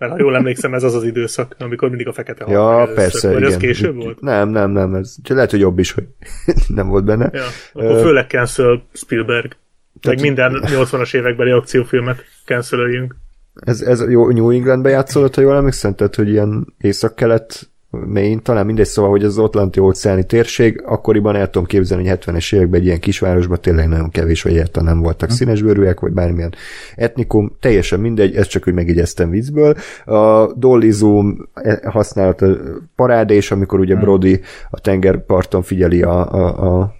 Mert 0.00 0.12
ha 0.12 0.18
jól 0.18 0.36
emlékszem, 0.36 0.74
ez 0.74 0.82
az 0.82 0.94
az 0.94 1.04
időszak, 1.04 1.54
amikor 1.58 1.88
mindig 1.88 2.06
a 2.08 2.12
fekete 2.12 2.44
meg 2.44 2.54
Ja, 2.54 2.72
először. 2.76 2.94
persze, 2.94 3.28
Vagy 3.28 3.36
igen. 3.40 3.50
az 3.50 3.56
később 3.56 3.94
volt? 3.96 4.20
Nem, 4.20 4.48
nem, 4.48 4.70
nem, 4.70 4.94
ez 4.94 5.14
csak 5.22 5.34
lehet, 5.36 5.50
hogy 5.50 5.60
jobb 5.60 5.78
is, 5.78 5.92
hogy 5.92 6.04
nem 6.68 6.88
volt 6.88 7.04
benne. 7.04 7.30
Ja, 7.32 7.42
akkor 7.72 8.00
főleg 8.00 8.26
cancel 8.28 8.82
Spielberg. 8.92 9.56
Meg 9.92 10.00
Tehát- 10.00 10.20
minden 10.20 10.60
80-as 10.66 11.14
évekbeli 11.14 11.50
akciófilmet 11.50 12.24
cancelöljünk. 12.44 13.16
Ez, 13.54 13.80
ez 13.80 14.10
jó 14.10 14.30
New 14.30 14.50
Englandbe 14.50 14.90
játszódott, 14.90 15.34
ha 15.34 15.40
jól 15.40 15.56
emlékszem, 15.56 15.94
tehát, 15.94 16.14
hogy 16.14 16.28
ilyen 16.28 16.74
észak-kelet 16.80 17.70
Maine, 17.90 18.40
talán 18.40 18.66
mindegy, 18.66 18.86
szóval, 18.86 19.10
hogy 19.10 19.24
az 19.24 19.38
Atlanti 19.38 19.80
óceáni 19.80 20.24
térség, 20.24 20.82
akkoriban 20.86 21.36
el 21.36 21.50
tudom 21.50 21.66
képzelni, 21.66 22.08
hogy 22.08 22.18
70-es 22.20 22.54
években 22.54 22.80
egy 22.80 22.86
ilyen 22.86 23.00
kisvárosban 23.00 23.60
tényleg 23.60 23.88
nagyon 23.88 24.10
kevés, 24.10 24.42
vagy 24.42 24.52
egyáltalán 24.52 24.94
nem 24.94 25.02
voltak 25.02 25.30
színesbőrűek, 25.30 26.00
vagy 26.00 26.12
bármilyen 26.12 26.54
etnikum, 26.96 27.56
teljesen 27.60 28.00
mindegy, 28.00 28.36
ezt 28.36 28.50
csak 28.50 28.68
úgy 28.68 28.74
megigyeztem 28.74 29.30
viccből. 29.30 29.76
A 30.04 30.52
Dolly 30.52 30.90
Zoom 30.90 31.48
e- 31.54 31.80
használata 31.90 32.56
parádés, 32.96 33.50
amikor 33.50 33.80
ugye 33.80 33.94
Brody 33.94 34.40
a 34.70 34.80
tengerparton 34.80 35.62
figyeli 35.62 36.02
a, 36.02 36.32
a, 36.32 36.80
a 36.80 36.98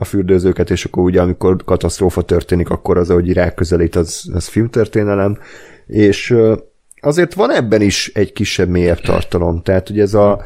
a 0.00 0.04
fürdőzőket, 0.04 0.70
és 0.70 0.84
akkor 0.84 1.02
ugye, 1.02 1.20
amikor 1.20 1.56
katasztrófa 1.64 2.22
történik, 2.22 2.70
akkor 2.70 2.98
az, 2.98 3.10
ahogy 3.10 3.32
ráközelít, 3.32 3.96
az, 3.96 4.30
az 4.34 4.46
filmtörténelem, 4.46 5.38
és 5.86 6.36
azért 7.08 7.34
van 7.34 7.52
ebben 7.52 7.80
is 7.80 8.10
egy 8.14 8.32
kisebb, 8.32 8.68
mélyebb 8.68 9.00
tartalom, 9.00 9.62
tehát 9.62 9.90
ugye 9.90 10.02
ez 10.02 10.14
a 10.14 10.42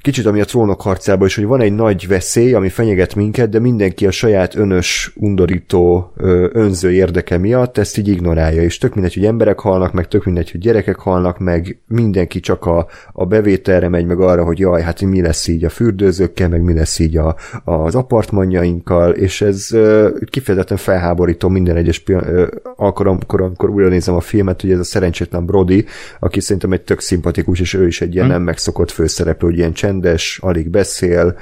kicsit 0.00 0.26
ami 0.26 0.40
a 0.40 0.44
trónok 0.44 0.80
harcában 0.80 1.26
is, 1.26 1.34
hogy 1.34 1.44
van 1.44 1.60
egy 1.60 1.72
nagy 1.72 2.08
veszély, 2.08 2.54
ami 2.54 2.68
fenyeget 2.68 3.14
minket, 3.14 3.48
de 3.48 3.58
mindenki 3.58 4.06
a 4.06 4.10
saját 4.10 4.54
önös, 4.54 5.12
undorító, 5.16 6.12
önző 6.52 6.92
érdeke 6.92 7.38
miatt 7.38 7.78
ezt 7.78 7.98
így 7.98 8.08
ignorálja, 8.08 8.62
és 8.62 8.78
tök 8.78 8.94
mindegy, 8.94 9.14
hogy 9.14 9.24
emberek 9.24 9.58
halnak 9.58 9.92
meg, 9.92 10.08
tök 10.08 10.24
mindegy, 10.24 10.50
hogy 10.50 10.60
gyerekek 10.60 10.96
halnak 10.96 11.38
meg, 11.38 11.78
mindenki 11.86 12.40
csak 12.40 12.66
a, 12.66 12.86
a 13.12 13.26
bevételre 13.26 13.88
megy 13.88 14.06
meg 14.06 14.20
arra, 14.20 14.44
hogy 14.44 14.58
jaj, 14.58 14.82
hát 14.82 15.00
mi 15.00 15.22
lesz 15.22 15.46
így 15.48 15.64
a 15.64 15.68
fürdőzőkkel, 15.68 16.48
meg 16.48 16.62
mi 16.62 16.74
lesz 16.74 16.98
így 16.98 17.16
a, 17.16 17.36
az 17.64 17.94
apartmanjainkkal, 17.94 19.10
és 19.10 19.40
ez 19.40 19.68
kifejezetten 20.24 20.76
felháborító 20.76 21.48
minden 21.48 21.76
egyes 21.76 22.02
ö, 22.06 22.46
alkalomkor, 22.76 23.40
amikor 23.40 23.70
újra 23.70 23.88
nézem 23.88 24.14
a 24.14 24.20
filmet, 24.20 24.60
hogy 24.60 24.70
ez 24.70 24.78
a 24.78 24.84
szerencsétlen 24.84 25.46
Brody, 25.46 25.84
aki 26.20 26.40
szerintem 26.40 26.72
egy 26.72 26.82
tök 26.82 27.00
szimpatikus, 27.00 27.60
és 27.60 27.74
ő 27.74 27.86
is 27.86 28.00
egy 28.00 28.14
ilyen 28.14 28.26
nem 28.26 28.42
megszokott 28.42 28.90
főszereplő, 28.90 29.48
hogy 29.48 29.58
ilyen 29.58 29.72
csendes, 29.88 30.38
alig 30.42 30.70
beszél, 30.70 31.38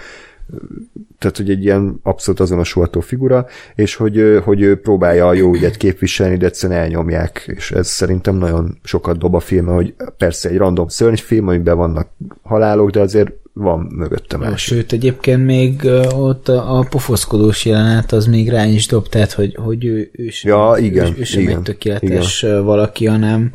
tehát 1.18 1.36
hogy 1.36 1.50
egy 1.50 1.64
ilyen 1.64 2.00
abszolút 2.02 2.40
azonosulható 2.40 3.00
figura, 3.00 3.46
és 3.74 3.94
hogy, 3.94 4.40
hogy 4.44 4.60
ő 4.60 4.80
próbálja 4.80 5.28
a 5.28 5.32
jó 5.32 5.54
ügyet 5.54 5.76
képviselni, 5.76 6.36
de 6.36 6.46
egyszerűen 6.46 6.80
elnyomják, 6.80 7.44
és 7.56 7.70
ez 7.70 7.88
szerintem 7.88 8.36
nagyon 8.36 8.78
sokat 8.82 9.18
dob 9.18 9.34
a 9.34 9.40
filme, 9.40 9.72
hogy 9.72 9.94
persze 10.16 10.48
egy 10.48 10.56
random 10.56 10.88
szörnyfilm, 10.88 11.48
amiben 11.48 11.76
vannak 11.76 12.08
halálok, 12.42 12.90
de 12.90 13.00
azért 13.00 13.32
van 13.58 13.78
mögötte 13.80 14.36
Ja, 14.40 14.48
más. 14.48 14.62
sőt, 14.62 14.92
egyébként 14.92 15.44
még 15.44 15.84
ott 16.14 16.48
a, 16.48 16.78
a 16.78 16.86
pofoszkodós 16.90 17.64
jelenet 17.64 18.12
az 18.12 18.26
még 18.26 18.48
rá 18.48 18.64
is 18.66 18.86
dob, 18.86 19.08
tehát 19.08 19.32
hogy, 19.32 19.54
hogy 19.54 19.84
ő, 19.84 20.10
ő 20.12 20.28
sem, 20.28 20.52
Ja, 20.52 20.74
igen, 20.78 21.06
ő, 21.06 21.14
ő 21.18 21.24
sem 21.24 21.40
igen, 21.40 21.56
egy 21.56 21.62
tökéletes 21.62 22.42
igen. 22.42 22.64
valaki, 22.64 23.06
hanem 23.06 23.52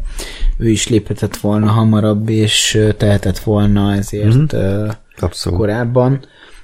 ő 0.58 0.70
is 0.70 0.88
léphetett 0.88 1.38
volna 1.38 1.66
hamarabb, 1.68 2.30
és 2.30 2.86
tehetett 2.98 3.40
volna 3.40 3.94
ezért 3.94 4.26
Mhm. 4.36 4.58
mm-hmm. 4.58 4.88
Abszolút. 5.20 5.60
korábban, 5.60 6.20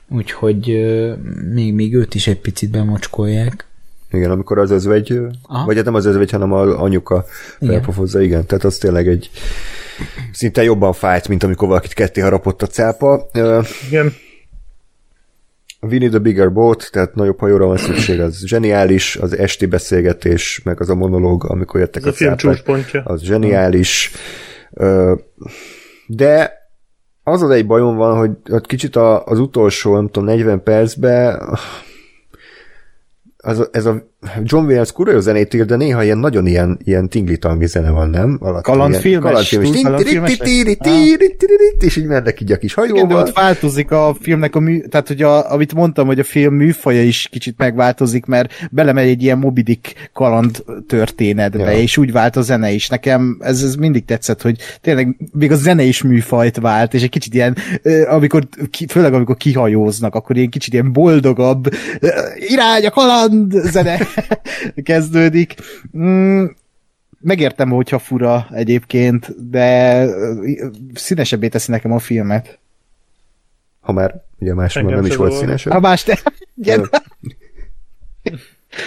úgyhogy 0.09 0.85
még, 1.53 1.73
még 1.73 1.95
őt 1.95 2.15
is 2.15 2.27
egy 2.27 2.39
picit 2.39 2.71
bemocskolják. 2.71 3.65
Igen, 4.11 4.31
amikor 4.31 4.57
az 4.59 4.71
özvegy, 4.71 5.19
Aha. 5.47 5.65
vagy 5.65 5.75
hát 5.75 5.85
nem 5.85 5.93
az 5.95 6.05
özvegy, 6.05 6.31
hanem 6.31 6.51
a 6.53 6.81
anyuka 6.83 7.25
Igen. 7.59 7.73
felpofozza, 7.73 8.21
igen, 8.21 8.45
tehát 8.45 8.63
az 8.63 8.77
tényleg 8.77 9.07
egy 9.07 9.29
szinte 10.31 10.63
jobban 10.63 10.93
fájt, 10.93 11.27
mint 11.27 11.43
amikor 11.43 11.67
valakit 11.67 11.93
ketté 11.93 12.21
harapott 12.21 12.61
a 12.61 12.67
cápa. 12.67 13.29
Igen. 13.87 14.13
We 15.81 15.97
need 15.97 16.13
a 16.13 16.19
bigger 16.19 16.53
boat, 16.53 16.89
tehát 16.91 17.15
nagyobb 17.15 17.39
hajóra 17.39 17.65
van 17.65 17.77
szükség, 17.77 18.19
az 18.19 18.45
zseniális, 18.45 19.15
az 19.15 19.37
esti 19.37 19.65
beszélgetés, 19.65 20.61
meg 20.63 20.81
az 20.81 20.89
a 20.89 20.95
monológ, 20.95 21.45
amikor 21.45 21.79
jöttek 21.79 22.05
Ez 22.05 22.07
a, 22.07 22.31
a 22.31 22.37
film 22.37 22.53
cápák, 22.55 23.01
az 23.03 23.21
zseniális. 23.21 24.11
De 26.07 26.53
az 27.23 27.41
az 27.41 27.49
egy 27.49 27.65
bajom 27.65 27.95
van, 27.95 28.17
hogy 28.17 28.31
ott 28.49 28.65
kicsit 28.65 28.95
az 28.95 29.39
utolsó, 29.39 29.95
nem 29.95 30.07
tudom, 30.07 30.25
40 30.25 30.63
percben 30.63 31.57
az, 33.37 33.69
ez 33.71 33.85
a 33.85 34.07
John 34.43 34.65
Williams 34.65 34.91
kurva 34.91 35.11
jó 35.11 35.19
zenét 35.19 35.53
ír, 35.53 35.65
de 35.65 35.75
néha 35.75 36.03
ilyen 36.03 36.17
nagyon 36.17 36.47
ilyen, 36.47 36.79
ilyen 36.83 37.09
tingli-tangi 37.09 37.65
zene 37.65 37.89
van, 37.89 38.09
nem? 38.09 38.37
Alatt, 38.41 38.63
Kalandfilmes? 38.63 39.23
Kalandfilmes. 39.23 39.69
Túl 39.69 39.81
kalandfilmes? 39.83 40.39
És 41.79 41.95
így 41.95 42.05
mennek 42.05 42.41
így 42.41 42.51
a 42.51 42.57
kis 42.57 42.71
Igen, 42.71 42.85
de 42.87 42.93
hajóval. 42.93 43.21
ott 43.27 43.33
változik 43.35 43.91
a 43.91 44.15
filmnek 44.21 44.55
a 44.55 44.59
mű, 44.59 44.81
tehát 44.81 45.07
hogy 45.07 45.21
a, 45.21 45.51
amit 45.51 45.73
mondtam, 45.73 46.07
hogy 46.07 46.19
a 46.19 46.23
film 46.23 46.53
műfaja 46.55 47.03
is 47.03 47.27
kicsit 47.31 47.57
megváltozik, 47.57 48.25
mert 48.25 48.53
belemegy 48.71 49.07
egy 49.07 49.23
ilyen 49.23 49.37
mobidik 49.37 50.09
kaland 50.13 50.63
történetbe, 50.87 51.71
Ja. 51.71 51.79
és 51.79 51.97
úgy 51.97 52.11
vált 52.11 52.35
a 52.35 52.41
zene 52.41 52.71
is. 52.71 52.87
Nekem 52.89 53.37
ez, 53.39 53.63
ez 53.63 53.75
mindig 53.75 54.05
tetszett, 54.05 54.41
hogy 54.41 54.57
tényleg 54.81 55.15
még 55.33 55.51
a 55.51 55.55
zene 55.55 55.83
is 55.83 56.01
műfajt 56.01 56.57
vált, 56.59 56.93
és 56.93 57.01
egy 57.03 57.09
kicsit 57.09 57.33
ilyen, 57.33 57.55
amikor, 58.09 58.47
főleg 58.89 59.13
amikor 59.13 59.37
kihajóznak, 59.37 60.15
akkor 60.15 60.35
ilyen 60.37 60.49
kicsit 60.49 60.73
ilyen 60.73 60.91
boldogabb, 60.91 61.69
irány 62.35 62.85
a 62.85 62.89
kaland 62.89 63.51
zene 63.51 63.99
kezdődik. 64.83 65.53
Mm, 65.97 66.45
megértem, 67.19 67.69
hogyha 67.69 67.99
fura 67.99 68.47
egyébként, 68.51 69.49
de 69.49 70.05
színesebbé 70.93 71.47
teszi 71.47 71.71
nekem 71.71 71.91
a 71.91 71.99
filmet. 71.99 72.59
Ha 73.79 73.91
már 73.91 74.23
ugye 74.39 74.51
Engem 74.51 74.95
nem 74.95 75.05
is 75.05 75.11
se 75.11 75.17
volt 75.17 75.31
zavar. 75.31 75.45
színesebb. 75.45 75.73
A 75.73 75.79
más 75.79 76.03
te... 76.03 76.19
Igen. 76.63 76.89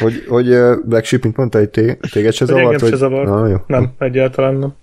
Hogy, 0.00 0.24
hogy 0.28 0.46
Black 0.84 1.04
Sheep, 1.04 1.22
mint 1.22 1.36
mondta, 1.36 1.58
hogy 1.58 1.68
té- 1.68 1.98
téged 2.10 2.32
se 2.32 2.44
zavart? 2.44 2.64
engem 2.64 2.78
se 2.78 2.88
vagy- 2.88 2.98
zavar. 2.98 3.26
Ah, 3.28 3.50
jó. 3.50 3.56
Nem, 3.66 3.92
egyáltalán 3.98 4.54
nem. 4.54 4.74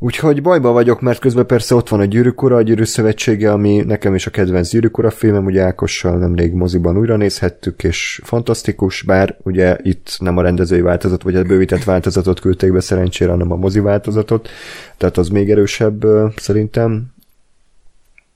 Úgyhogy 0.00 0.42
bajba 0.42 0.72
vagyok, 0.72 1.00
mert 1.00 1.18
közben 1.18 1.46
persze 1.46 1.74
ott 1.74 1.88
van 1.88 2.00
a 2.00 2.04
Gyűrűk 2.04 2.42
Ura, 2.42 2.56
a 2.56 2.62
Gyűrű 2.62 2.84
Szövetsége, 2.84 3.52
ami 3.52 3.82
nekem 3.86 4.14
is 4.14 4.26
a 4.26 4.30
kedvenc 4.30 4.70
Gyűrűk 4.70 4.98
Ura 4.98 5.10
filmem, 5.10 5.44
ugye 5.44 5.62
Ákossal 5.62 6.18
nemrég 6.18 6.52
moziban 6.52 6.98
újra 6.98 7.16
nézhettük, 7.16 7.84
és 7.84 8.20
fantasztikus, 8.24 9.02
bár 9.02 9.36
ugye 9.42 9.76
itt 9.82 10.16
nem 10.18 10.36
a 10.36 10.42
rendezői 10.42 10.80
változat, 10.80 11.22
vagy 11.22 11.36
a 11.36 11.42
bővített 11.42 11.84
változatot 11.84 12.40
küldték 12.40 12.72
be 12.72 12.80
szerencsére, 12.80 13.30
hanem 13.30 13.52
a 13.52 13.56
mozi 13.56 13.80
változatot, 13.80 14.48
tehát 14.96 15.16
az 15.16 15.28
még 15.28 15.50
erősebb 15.50 16.04
szerintem. 16.36 17.06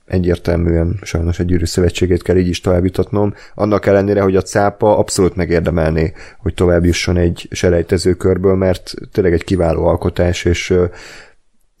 Egyértelműen 0.05 0.99
sajnos 1.01 1.39
a 1.39 1.43
Gyűrű 1.43 1.65
Szövetségét 1.65 2.23
kell 2.23 2.37
így 2.37 2.47
is 2.47 2.61
továbbjutatnom, 2.61 3.33
annak 3.55 3.85
ellenére, 3.85 4.21
hogy 4.21 4.35
a 4.35 4.41
cápa 4.41 4.97
abszolút 4.97 5.35
megérdemelné, 5.35 6.13
hogy 6.37 6.53
tovább 6.53 6.85
jusson 6.85 7.17
egy 7.17 7.47
selejtező 7.51 8.13
körből, 8.13 8.55
mert 8.55 8.93
tényleg 9.11 9.33
egy 9.33 9.43
kiváló 9.43 9.85
alkotás, 9.85 10.45
és 10.45 10.73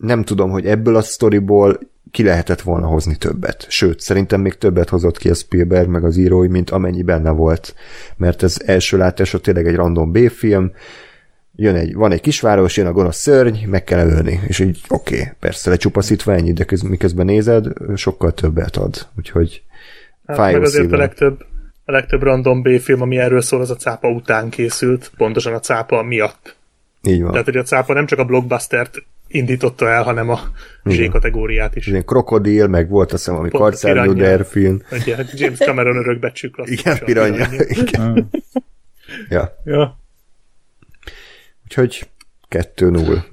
nem 0.03 0.23
tudom, 0.23 0.49
hogy 0.49 0.65
ebből 0.65 0.95
a 0.95 1.01
sztoriból 1.01 1.79
ki 2.11 2.23
lehetett 2.23 2.61
volna 2.61 2.87
hozni 2.87 3.15
többet. 3.15 3.65
Sőt, 3.69 3.99
szerintem 3.99 4.41
még 4.41 4.57
többet 4.57 4.89
hozott 4.89 5.17
ki 5.17 5.29
a 5.29 5.33
Spielberg 5.33 5.87
meg 5.87 6.03
az 6.03 6.17
írói, 6.17 6.47
mint 6.47 6.69
amennyi 6.69 7.03
benne 7.03 7.29
volt. 7.29 7.75
Mert 8.17 8.43
ez 8.43 8.57
első 8.65 8.97
látásra 8.97 9.39
tényleg 9.39 9.67
egy 9.67 9.75
random 9.75 10.11
B-film, 10.11 10.71
jön 11.55 11.75
egy, 11.75 11.93
van 11.93 12.11
egy 12.11 12.21
kisváros, 12.21 12.77
jön 12.77 12.87
a 12.87 12.91
gonosz 12.91 13.17
szörny, 13.17 13.65
meg 13.67 13.83
kell 13.83 14.09
ölni. 14.09 14.39
És 14.47 14.59
így 14.59 14.81
oké, 14.87 15.19
okay, 15.19 15.31
persze 15.39 15.69
lecsupaszítva 15.69 16.33
ennyi, 16.33 16.53
de 16.53 16.63
köz, 16.63 16.81
miközben 16.81 17.25
nézed, 17.25 17.67
sokkal 17.95 18.33
többet 18.33 18.75
ad. 18.75 19.07
Úgyhogy 19.17 19.63
Hát, 20.25 20.37
fájó 20.37 20.53
meg 20.53 20.63
azért 20.63 20.91
a 20.91 20.97
legtöbb, 20.97 21.45
a 21.85 21.91
legtöbb 21.91 22.21
random 22.21 22.61
B-film, 22.61 23.01
ami 23.01 23.17
erről 23.17 23.41
szól, 23.41 23.61
az 23.61 23.69
a 23.69 23.75
cápa 23.75 24.09
után 24.09 24.49
készült, 24.49 25.11
pontosan 25.17 25.53
a 25.53 25.59
cápa 25.59 26.03
miatt. 26.03 26.55
Így 27.03 27.21
van. 27.21 27.31
Tehát, 27.31 27.45
hogy 27.45 27.57
a 27.57 27.63
cápa 27.63 27.93
nem 27.93 28.05
csak 28.05 28.19
a 28.19 28.25
blockbustert 28.25 29.03
indította 29.33 29.89
el, 29.89 30.03
hanem 30.03 30.29
a 30.29 30.39
Z 30.83 31.09
kategóriát 31.11 31.75
is. 31.75 31.87
Ilyen 31.87 32.05
krokodil, 32.05 32.67
meg 32.67 32.89
volt 32.89 33.11
azt 33.11 33.23
hiszem, 33.23 33.39
ami 33.39 33.49
Pont 33.49 33.63
karcárnőder 33.63 34.45
film. 34.45 34.81
Ugye, 34.91 35.17
James 35.33 35.57
Cameron 35.57 35.95
örökbecsű 35.97 36.49
klasszikus. 36.49 36.81
Igen, 36.81 36.99
piranya. 37.05 37.47
Igen. 37.67 38.29
ja. 39.29 39.61
Ja. 39.63 39.99
Úgyhogy 41.63 42.09
2-0. 42.49 43.23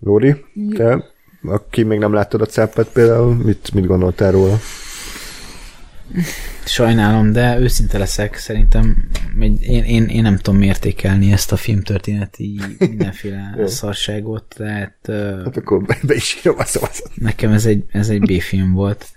Lóri, 0.00 0.44
te, 0.74 1.04
aki 1.42 1.82
még 1.82 1.98
nem 1.98 2.12
láttad 2.12 2.40
a 2.40 2.46
cápát 2.46 2.88
például, 2.88 3.34
mit, 3.34 3.74
mit 3.74 3.86
gondoltál 3.86 4.32
róla? 4.32 4.58
Sajnálom, 6.64 7.32
de 7.32 7.58
őszinte 7.58 7.98
leszek, 7.98 8.36
szerintem 8.36 9.08
én, 9.60 9.82
én, 9.84 10.04
én 10.04 10.22
nem 10.22 10.36
tudom 10.36 10.56
mértékelni 10.58 11.32
ezt 11.32 11.52
a 11.52 11.56
filmtörténeti 11.56 12.60
mindenféle 12.78 13.54
szarságot, 13.66 14.44
tehát 14.56 14.96
Hát 15.44 15.56
akkor 15.56 15.82
be, 15.82 15.98
be 16.02 16.14
is 16.14 16.38
írom 16.44 16.58
a 16.58 16.64
szavazat. 16.64 17.10
nekem 17.14 17.52
ez 17.52 17.66
egy, 17.66 17.84
ez 17.90 18.08
egy 18.08 18.20
B-film 18.20 18.72
volt. 18.72 19.08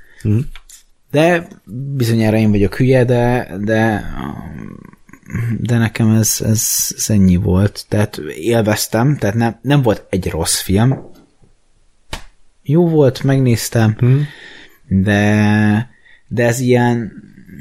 De 1.11 1.48
bizonyára 1.95 2.38
én 2.38 2.49
vagyok 2.52 2.76
hülye, 2.76 3.03
de, 3.06 3.52
de, 3.60 4.06
de 5.60 5.78
nekem 5.78 6.10
ez, 6.15 6.38
ez, 6.45 6.94
ez 6.98 7.10
ennyi 7.10 7.36
volt. 7.36 7.86
Tehát 7.88 8.18
élveztem, 8.36 9.18
tehát 9.18 9.36
nem, 9.36 9.60
nem 9.61 9.82
volt 9.82 10.06
egy 10.10 10.30
rossz 10.30 10.60
film. 10.61 10.99
Jó 12.64 12.90
volt, 12.90 13.24
megnéztem, 13.24 13.95
de, 14.88 15.95
de 16.28 16.44
ez 16.44 16.60
ilyen, 16.60 17.12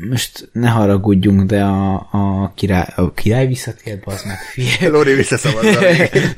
most 0.09 0.48
ne 0.52 0.68
haragudjunk, 0.68 1.43
de 1.43 1.64
a, 1.64 1.94
a, 2.10 2.52
király, 2.55 2.93
a 2.97 3.12
király 3.12 3.47
visszatért, 3.47 4.06
az 4.06 4.22
meg 4.24 4.36
figyelj. 4.36 4.93
Lóri 4.93 5.14
visszaszavazza. 5.14 5.80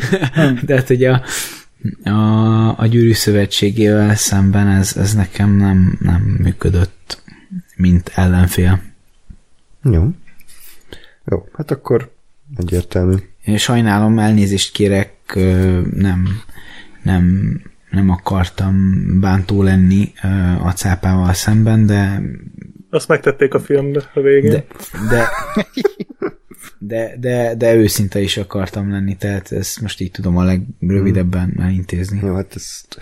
De 0.66 0.74
hát 0.74 0.90
ugye 0.90 1.10
a, 1.10 1.22
a, 2.08 2.78
a 2.78 2.86
gyűrű 2.86 3.12
szövetségével 3.12 4.14
szemben 4.14 4.68
ez, 4.68 4.96
ez 4.96 5.14
nekem 5.14 5.56
nem, 5.56 5.98
nem 6.00 6.22
működött, 6.22 7.22
mint 7.76 8.12
ellenfél. 8.14 8.82
Jó. 9.82 10.08
Jó, 11.24 11.48
hát 11.52 11.70
akkor 11.70 12.12
egyértelmű. 12.56 13.14
Én 13.44 13.56
sajnálom, 13.56 14.18
elnézést 14.18 14.72
kérek, 14.72 15.12
nem, 15.92 16.42
nem, 17.02 17.60
nem 17.90 18.10
akartam 18.10 18.92
bántó 19.20 19.62
lenni 19.62 20.12
a 20.62 20.70
cápával 20.70 21.32
szemben, 21.32 21.86
de 21.86 22.22
Azt 22.90 23.08
megtették 23.08 23.54
a 23.54 23.60
filmbe 23.60 24.10
a 24.14 24.20
végén. 24.20 24.50
de, 24.50 24.64
de, 25.10 25.28
de, 26.78 27.14
de, 27.18 27.54
de 27.54 27.74
őszinte 27.74 28.20
is 28.20 28.36
akartam 28.36 28.90
lenni, 28.90 29.16
tehát 29.16 29.52
ezt 29.52 29.80
most 29.80 30.00
így 30.00 30.10
tudom 30.10 30.36
a 30.36 30.44
legrövidebben 30.44 31.54
elintézni. 31.60 32.20
Jó, 32.22 32.34
hát 32.34 32.52
ezt, 32.54 32.98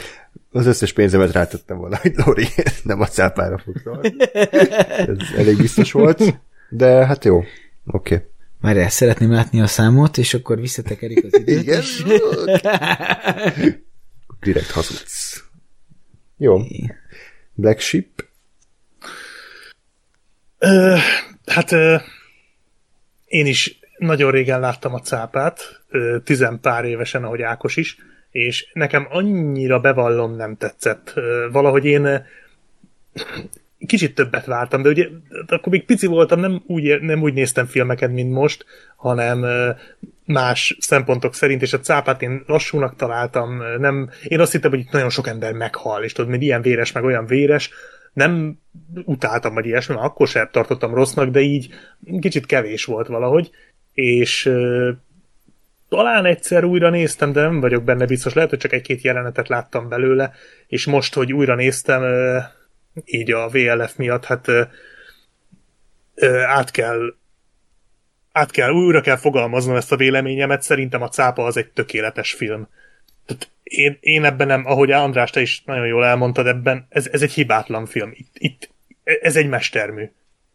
az 0.51 0.67
összes 0.67 0.93
pénzemet 0.93 1.33
rátettem 1.33 1.77
volna, 1.77 1.97
hogy 1.97 2.13
Lóri 2.17 2.47
nem 2.83 3.01
a 3.01 3.07
cápára 3.07 3.59
fog 3.59 3.81
szólni. 3.85 4.15
Ez 4.33 5.17
elég 5.37 5.57
biztos 5.57 5.93
volt, 5.93 6.41
de 6.69 7.07
hát 7.07 7.25
jó. 7.25 7.37
Oké. 7.87 8.15
Okay. 8.15 8.27
Várjál, 8.61 8.89
szeretném 8.89 9.33
látni 9.33 9.61
a 9.61 9.67
számot, 9.67 10.19
és 10.19 10.35
akkor 10.35 10.61
visszatekerik 10.61 11.25
az 11.25 11.39
időt. 11.39 11.63
Igen. 11.63 11.83
Direkt 14.41 14.71
hazudsz. 14.71 15.45
Jó. 16.37 16.61
Black 17.55 17.81
Sheep. 17.81 18.25
Ö, 20.59 20.97
hát 21.47 21.73
ö, 21.73 21.97
én 23.25 23.47
is 23.47 23.79
nagyon 23.99 24.31
régen 24.31 24.61
láttam 24.61 24.95
a 24.95 25.01
cápát, 25.01 25.83
ö, 25.89 26.19
tizenpár 26.25 26.85
évesen, 26.85 27.25
ahogy 27.25 27.43
Ákos 27.43 27.77
is, 27.77 27.97
és 28.31 28.71
nekem 28.73 29.07
annyira 29.11 29.81
bevallom 29.81 30.37
nem 30.37 30.57
tetszett. 30.57 31.13
Ö, 31.15 31.49
valahogy 31.53 31.85
én 31.85 32.27
kicsit 33.87 34.15
többet 34.15 34.47
vártam, 34.47 34.83
de 34.83 34.89
ugye 34.89 35.09
akkor 35.47 35.73
még 35.73 35.85
pici 35.85 36.07
voltam, 36.07 36.41
nem 36.41 36.63
úgy, 36.67 37.01
nem 37.01 37.23
úgy 37.23 37.35
néztem 37.35 37.67
filmeket, 37.67 38.13
mint 38.13 38.33
most, 38.33 38.65
hanem 38.97 39.45
más 40.27 40.77
szempontok 40.81 41.35
szerint, 41.35 41.63
és 41.63 41.73
a 41.73 41.81
cápát 41.81 42.23
én 42.23 42.43
lassúnak 42.47 42.97
találtam, 42.97 43.63
nem, 43.79 44.11
én 44.25 44.41
azt 44.41 44.53
hittem, 44.53 44.71
hogy 44.71 44.81
itt 44.81 44.91
nagyon 44.91 45.11
sok 45.11 45.27
ember 45.27 45.53
meghal, 45.53 46.03
és 46.05 46.13
tudod, 46.13 46.31
mint 46.31 46.43
ilyen 46.43 46.63
véres, 46.63 46.93
meg 46.93 47.05
olyan 47.05 47.27
véres, 47.27 47.71
nem 48.13 48.59
utáltam, 49.05 49.55
vagy 49.55 49.67
ilyesmi, 49.67 49.95
mert 49.95 50.07
akkor 50.07 50.29
sem 50.29 50.49
tartottam 50.51 50.95
rossznak, 50.95 51.29
de 51.29 51.41
így 51.41 51.69
kicsit 52.21 52.47
kevés 52.47 52.85
volt 52.85 53.07
valahogy, 53.07 53.51
és 53.93 54.47
ö, 54.47 54.91
talán 55.89 56.25
egyszer 56.25 56.65
újra 56.65 56.91
néztem, 56.91 57.33
de 57.33 57.41
nem 57.41 57.61
vagyok 57.61 57.85
benne 57.85 58.07
biztos, 58.07 58.35
lehet, 58.35 58.51
hogy 58.51 58.59
csak 58.59 58.73
egy-két 58.73 59.03
jelenetet 59.03 59.49
láttam 59.49 59.89
belőle, 59.89 60.33
és 60.67 60.87
most, 60.87 61.15
hogy 61.15 61.33
újra 61.33 61.55
néztem, 61.55 62.03
így 63.05 63.33
a 63.33 63.49
VLF 63.49 63.97
miatt, 63.97 64.25
hát 64.25 64.49
át 66.47 66.71
kell 66.71 67.15
át 68.37 68.51
kell, 68.51 68.71
újra 68.71 69.01
kell 69.01 69.17
fogalmaznom 69.17 69.77
ezt 69.77 69.93
a 69.93 69.97
véleményemet, 69.97 70.63
szerintem 70.63 71.03
a 71.03 71.09
cápa 71.09 71.45
az 71.45 71.57
egy 71.57 71.69
tökéletes 71.69 72.33
film. 72.33 72.69
Tehát 73.27 73.51
én, 73.63 73.99
én 74.01 74.25
ebben 74.25 74.47
nem, 74.47 74.67
ahogy 74.67 74.91
András, 74.91 75.31
te 75.31 75.41
is 75.41 75.63
nagyon 75.65 75.87
jól 75.87 76.05
elmondtad 76.05 76.47
ebben, 76.47 76.87
ez, 76.89 77.09
ez 77.13 77.23
egy 77.23 77.33
hibátlan 77.33 77.87
film. 77.87 78.11
Itt, 78.15 78.35
itt, 78.39 78.71
ez 79.05 79.37
egy 79.37 79.49
mestermű. 79.49 80.11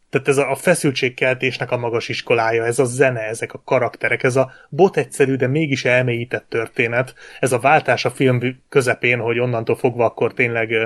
Tehát 0.09 0.27
ez 0.27 0.37
a, 0.37 0.51
a 0.51 0.55
feszültségkeltésnek 0.55 1.71
a 1.71 1.77
magas 1.77 2.09
iskolája, 2.09 2.65
ez 2.65 2.79
a 2.79 2.85
zene, 2.85 3.21
ezek 3.21 3.53
a 3.53 3.61
karakterek, 3.65 4.23
ez 4.23 4.35
a 4.35 4.51
bot 4.69 4.97
egyszerű, 4.97 5.35
de 5.35 5.47
mégis 5.47 5.85
elmélyített 5.85 6.45
történet, 6.49 7.13
ez 7.39 7.51
a 7.51 7.59
váltás 7.59 8.05
a 8.05 8.11
film 8.11 8.39
közepén, 8.69 9.19
hogy 9.19 9.39
onnantól 9.39 9.75
fogva 9.75 10.05
akkor 10.05 10.33
tényleg 10.33 10.71
ö, 10.71 10.85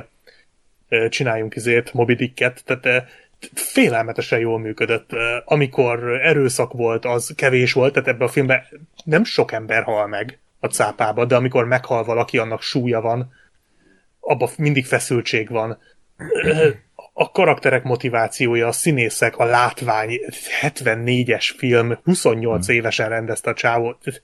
ö, 0.90 1.10
csináljunk 1.10 1.56
izért, 1.56 1.94
Moby 1.94 2.16
Dicket, 2.16 2.64
tehát 2.66 3.10
félelmetesen 3.54 4.40
jól 4.40 4.60
működött. 4.60 5.10
Amikor 5.46 6.22
erőszak 6.22 6.74
volt, 6.74 7.06
az 7.06 7.34
kevés 7.36 7.74
volt, 7.74 7.94
tehát 7.94 8.08
ebben 8.10 8.28
a 8.28 8.32
filmben 8.32 8.64
nem 9.04 9.24
sok 9.24 9.52
ember 9.52 9.84
hal 9.84 10.08
meg 10.08 10.40
a 10.60 10.68
cápába, 10.68 11.26
de 11.26 11.36
amikor 11.36 11.66
meghal 11.66 12.04
valaki, 12.04 12.38
annak 12.38 12.62
súlya 12.62 13.02
van, 13.02 13.34
abban 14.20 14.50
mindig 14.58 14.86
feszültség 14.86 15.50
van. 15.50 15.78
A 17.18 17.32
karakterek 17.32 17.84
motivációja, 17.84 18.68
a 18.68 18.72
színészek, 18.72 19.38
a 19.38 19.46
látvány, 19.46 20.20
74-es 20.62 21.54
film, 21.58 22.00
28 22.04 22.68
évesen 22.68 23.10
rendezte 23.10 23.50
a 23.50 23.54
csávót. 23.54 24.22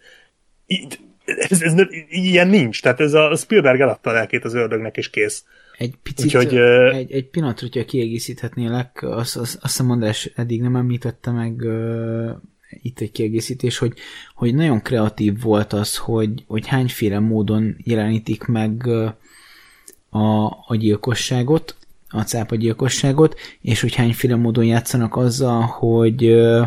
Így- 0.65 0.99
Ez, 1.25 1.61
ez, 1.61 1.73
ilyen 2.09 2.47
nincs, 2.47 2.81
tehát 2.81 2.99
ez 2.99 3.13
a 3.13 3.35
Spielberg 3.35 3.81
eladta 3.81 4.09
a 4.09 4.13
lelkét 4.13 4.45
az 4.45 4.53
ördögnek, 4.53 4.97
és 4.97 5.09
kész. 5.09 5.45
Egy 5.81 5.93
picit, 6.03 6.25
Úgyhogy, 6.25 6.55
egy, 6.93 7.11
egy 7.11 7.25
pillanatra, 7.25 7.67
hogyha 7.71 7.89
kiegészíthetnélek, 7.89 9.03
azt, 9.03 9.37
azt, 9.37 9.55
azt 9.55 9.61
hiszem 9.61 9.91
András 9.91 10.31
eddig 10.35 10.61
nem 10.61 10.75
említette 10.75 11.31
meg 11.31 11.61
uh, 11.61 12.29
itt 12.81 12.99
egy 12.99 13.11
kiegészítés, 13.11 13.77
hogy, 13.77 13.93
hogy 14.35 14.55
nagyon 14.55 14.81
kreatív 14.81 15.41
volt 15.41 15.73
az, 15.73 15.97
hogy, 15.97 16.43
hogy 16.47 16.67
hányféle 16.67 17.19
módon 17.19 17.75
jelenítik 17.83 18.43
meg 18.43 18.87
a, 20.09 20.45
a 20.67 20.75
gyilkosságot, 20.75 21.75
a 22.09 22.21
cápa 22.21 22.55
gyilkosságot, 22.55 23.39
és 23.61 23.81
hogy 23.81 23.95
hányféle 23.95 24.35
módon 24.35 24.65
játszanak 24.65 25.15
azzal, 25.15 25.61
hogy 25.61 26.25
ö, 26.25 26.63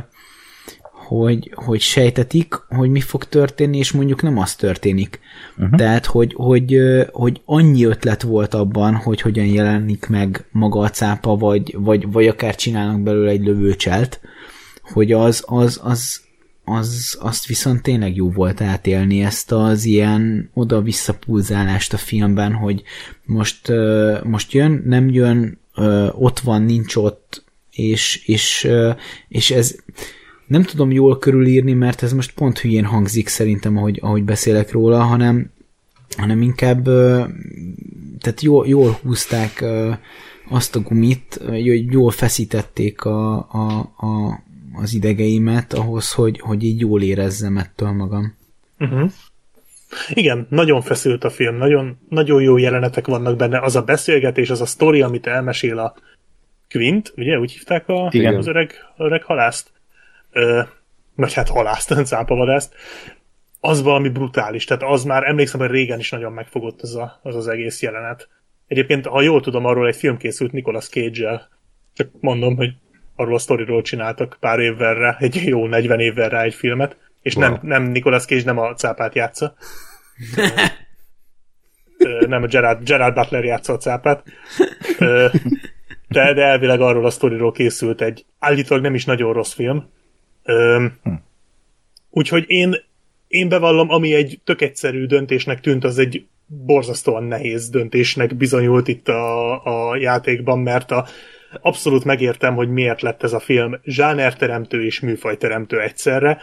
hogy, 1.07 1.53
hogy 1.55 1.81
sejtetik, 1.81 2.55
hogy 2.69 2.91
mi 2.91 3.01
fog 3.01 3.25
történni, 3.25 3.79
és 3.79 3.93
mondjuk 3.93 4.23
nem 4.23 4.39
az 4.39 4.55
történik. 4.55 5.21
Uh-huh. 5.57 5.79
Tehát, 5.79 6.07
hogy, 6.07 6.35
hogy, 6.37 6.79
hogy 7.13 7.41
annyi 7.45 7.85
ötlet 7.85 8.23
volt 8.23 8.55
abban, 8.55 8.95
hogy 8.95 9.21
hogyan 9.21 9.47
jelenik 9.47 10.07
meg 10.07 10.45
maga 10.51 10.81
a 10.81 10.91
cápa, 10.91 11.37
vagy, 11.37 11.77
vagy, 11.79 12.13
vagy 12.13 12.27
akár 12.27 12.55
csinálnak 12.55 13.01
belőle 13.01 13.31
egy 13.31 13.45
lövőcselt, 13.45 14.21
hogy 14.83 15.13
az, 15.13 15.45
az, 15.47 15.81
az, 15.83 16.21
az, 16.65 17.19
azt 17.21 17.47
viszont 17.47 17.83
tényleg 17.83 18.17
jó 18.17 18.31
volt 18.31 18.61
átélni 18.61 19.25
ezt 19.25 19.53
az 19.53 19.85
ilyen 19.85 20.51
oda-vissza 20.55 21.15
pulzálást 21.15 21.93
a 21.93 21.97
filmben, 21.97 22.53
hogy 22.53 22.83
most, 23.25 23.73
most 24.23 24.53
jön, 24.53 24.83
nem 24.87 25.09
jön, 25.09 25.59
ott 26.13 26.41
van, 26.41 26.63
nincs 26.63 26.97
ott, 26.97 27.45
és, 27.71 28.23
és, 28.27 28.69
és 29.29 29.51
ez 29.51 29.77
nem 30.47 30.63
tudom 30.63 30.91
jól 30.91 31.19
körülírni, 31.19 31.73
mert 31.73 32.03
ez 32.03 32.13
most 32.13 32.35
pont 32.35 32.59
hülyén 32.59 32.85
hangzik 32.85 33.29
szerintem, 33.29 33.77
ahogy, 33.77 33.99
ahogy 34.03 34.23
beszélek 34.23 34.73
róla, 34.73 35.03
hanem, 35.03 35.51
hanem 36.17 36.43
inkább 36.43 36.85
tehát 38.25 38.41
jól, 38.41 38.67
jól 38.67 38.99
húzták 39.03 39.65
azt 40.49 40.77
a 40.77 40.81
gumit, 40.81 41.39
ö, 41.41 41.55
jól 41.91 42.11
feszítették 42.11 43.05
a, 43.05 43.37
a, 43.37 43.79
a, 43.97 44.43
az 44.83 44.95
idegeimet 44.95 45.73
ahhoz, 45.73 46.13
hogy, 46.13 46.41
hogy 46.41 46.63
így 46.63 46.81
jól 46.81 47.03
érezzem 47.03 47.57
ettől 47.57 47.91
magam. 47.91 48.37
Uh-huh. 48.79 49.11
Igen, 50.09 50.47
nagyon 50.51 50.83
feszült 50.83 51.25
a 51.25 51.31
film, 51.31 51.57
nagyon, 51.57 51.99
nagyon 52.09 52.43
jó 52.43 52.57
jelenetek 52.57 53.07
vannak 53.07 53.37
benne, 53.37 53.61
az 53.61 53.77
a 53.77 53.83
beszélgetés, 53.83 54.51
az 54.51 54.61
a 54.61 54.67
sztori, 54.67 55.03
amit 55.03 55.27
elmesél 55.27 55.79
a 55.79 55.95
Quint, 56.71 57.13
ugye, 57.17 57.39
úgy 57.39 57.53
hívták 57.53 57.89
a, 57.89 58.09
Igen. 58.11 58.35
az 58.35 58.47
öreg, 58.47 58.73
öreg 58.97 59.23
halászt, 59.23 59.73
Ö, 60.35 60.63
vagy 61.17 61.33
hát 61.33 61.49
halászt, 61.49 62.05
cápavadászt, 62.05 62.75
az 63.61 63.83
valami 63.83 64.09
brutális, 64.09 64.65
tehát 64.65 64.83
az 64.83 65.05
már 65.05 65.25
emlékszem, 65.25 65.61
hogy 65.61 65.71
régen 65.71 65.99
is 65.99 66.11
nagyon 66.11 66.33
megfogott 66.33 66.83
az 66.83 66.97
a, 66.97 67.21
az, 67.23 67.37
az 67.37 67.49
egész 67.49 67.83
jelenet. 67.83 68.29
Egyébként, 68.67 69.07
ha 69.07 69.23
jól 69.23 69.41
tudom, 69.41 69.65
arról 69.65 69.87
egy 69.87 69.97
film 69.97 70.17
készült 70.17 70.53
Nicolas 70.53 70.89
cage 70.89 71.49
Csak 71.95 72.09
mondom, 72.21 72.57
hogy 72.57 72.73
arról 73.17 73.35
a 73.35 73.39
sztoriról 73.39 73.83
csináltak 73.83 74.37
pár 74.41 74.59
évvel 74.59 74.95
rá, 74.95 75.17
egy 75.19 75.43
jó 75.45 75.67
40 75.67 76.01
évvel 76.01 76.29
rá 76.29 76.43
egy 76.43 76.55
filmet, 76.55 76.97
és 77.23 77.35
Wow. 77.35 77.45
nem, 77.45 77.59
nem 77.63 77.83
Nicolas 77.83 78.25
Cage 78.25 78.45
nem 78.45 78.59
a 78.59 78.75
cápát 78.75 79.15
játsza. 79.15 79.55
Nem 82.27 82.43
a 82.43 82.47
Gerard, 82.47 82.85
Gerard 82.85 83.15
Butler 83.15 83.45
játsza 83.45 83.73
a 83.73 83.77
cápát. 83.77 84.23
De, 86.09 86.33
de 86.33 86.43
elvileg 86.43 86.81
arról 86.81 87.07
a 87.07 87.11
sztoriról 87.11 87.53
készült 87.53 88.01
egy 88.01 88.25
állítólag 88.39 88.83
nem 88.83 88.95
is 88.95 89.05
nagyon 89.05 89.33
rossz 89.33 89.53
film. 89.53 89.91
Ö, 90.45 90.87
Úgyhogy 92.17 92.45
én, 92.47 92.75
én 93.29 93.49
bevallom, 93.49 93.91
ami 93.91 94.15
egy 94.15 94.41
tök 94.45 94.61
egyszerű 94.61 95.07
döntésnek 95.07 95.61
tűnt, 95.61 95.85
az 95.85 95.99
egy 95.99 96.27
borzasztóan 96.47 97.25
nehéz 97.25 97.69
döntésnek 97.69 98.37
bizonyult 98.37 98.89
itt 98.89 99.09
a, 99.09 99.91
a 99.91 99.97
játékban, 99.97 100.59
mert 100.59 100.91
a, 100.91 101.07
abszolút 101.61 102.05
megértem, 102.05 102.55
hogy 102.55 102.69
miért 102.69 103.03
lett 103.03 103.23
ez 103.23 103.33
a 103.33 103.41
film 103.41 103.81
zsánerteremtő 103.85 104.85
és 104.85 105.01
műfajteremtő 105.01 105.81
egyszerre. 105.81 106.39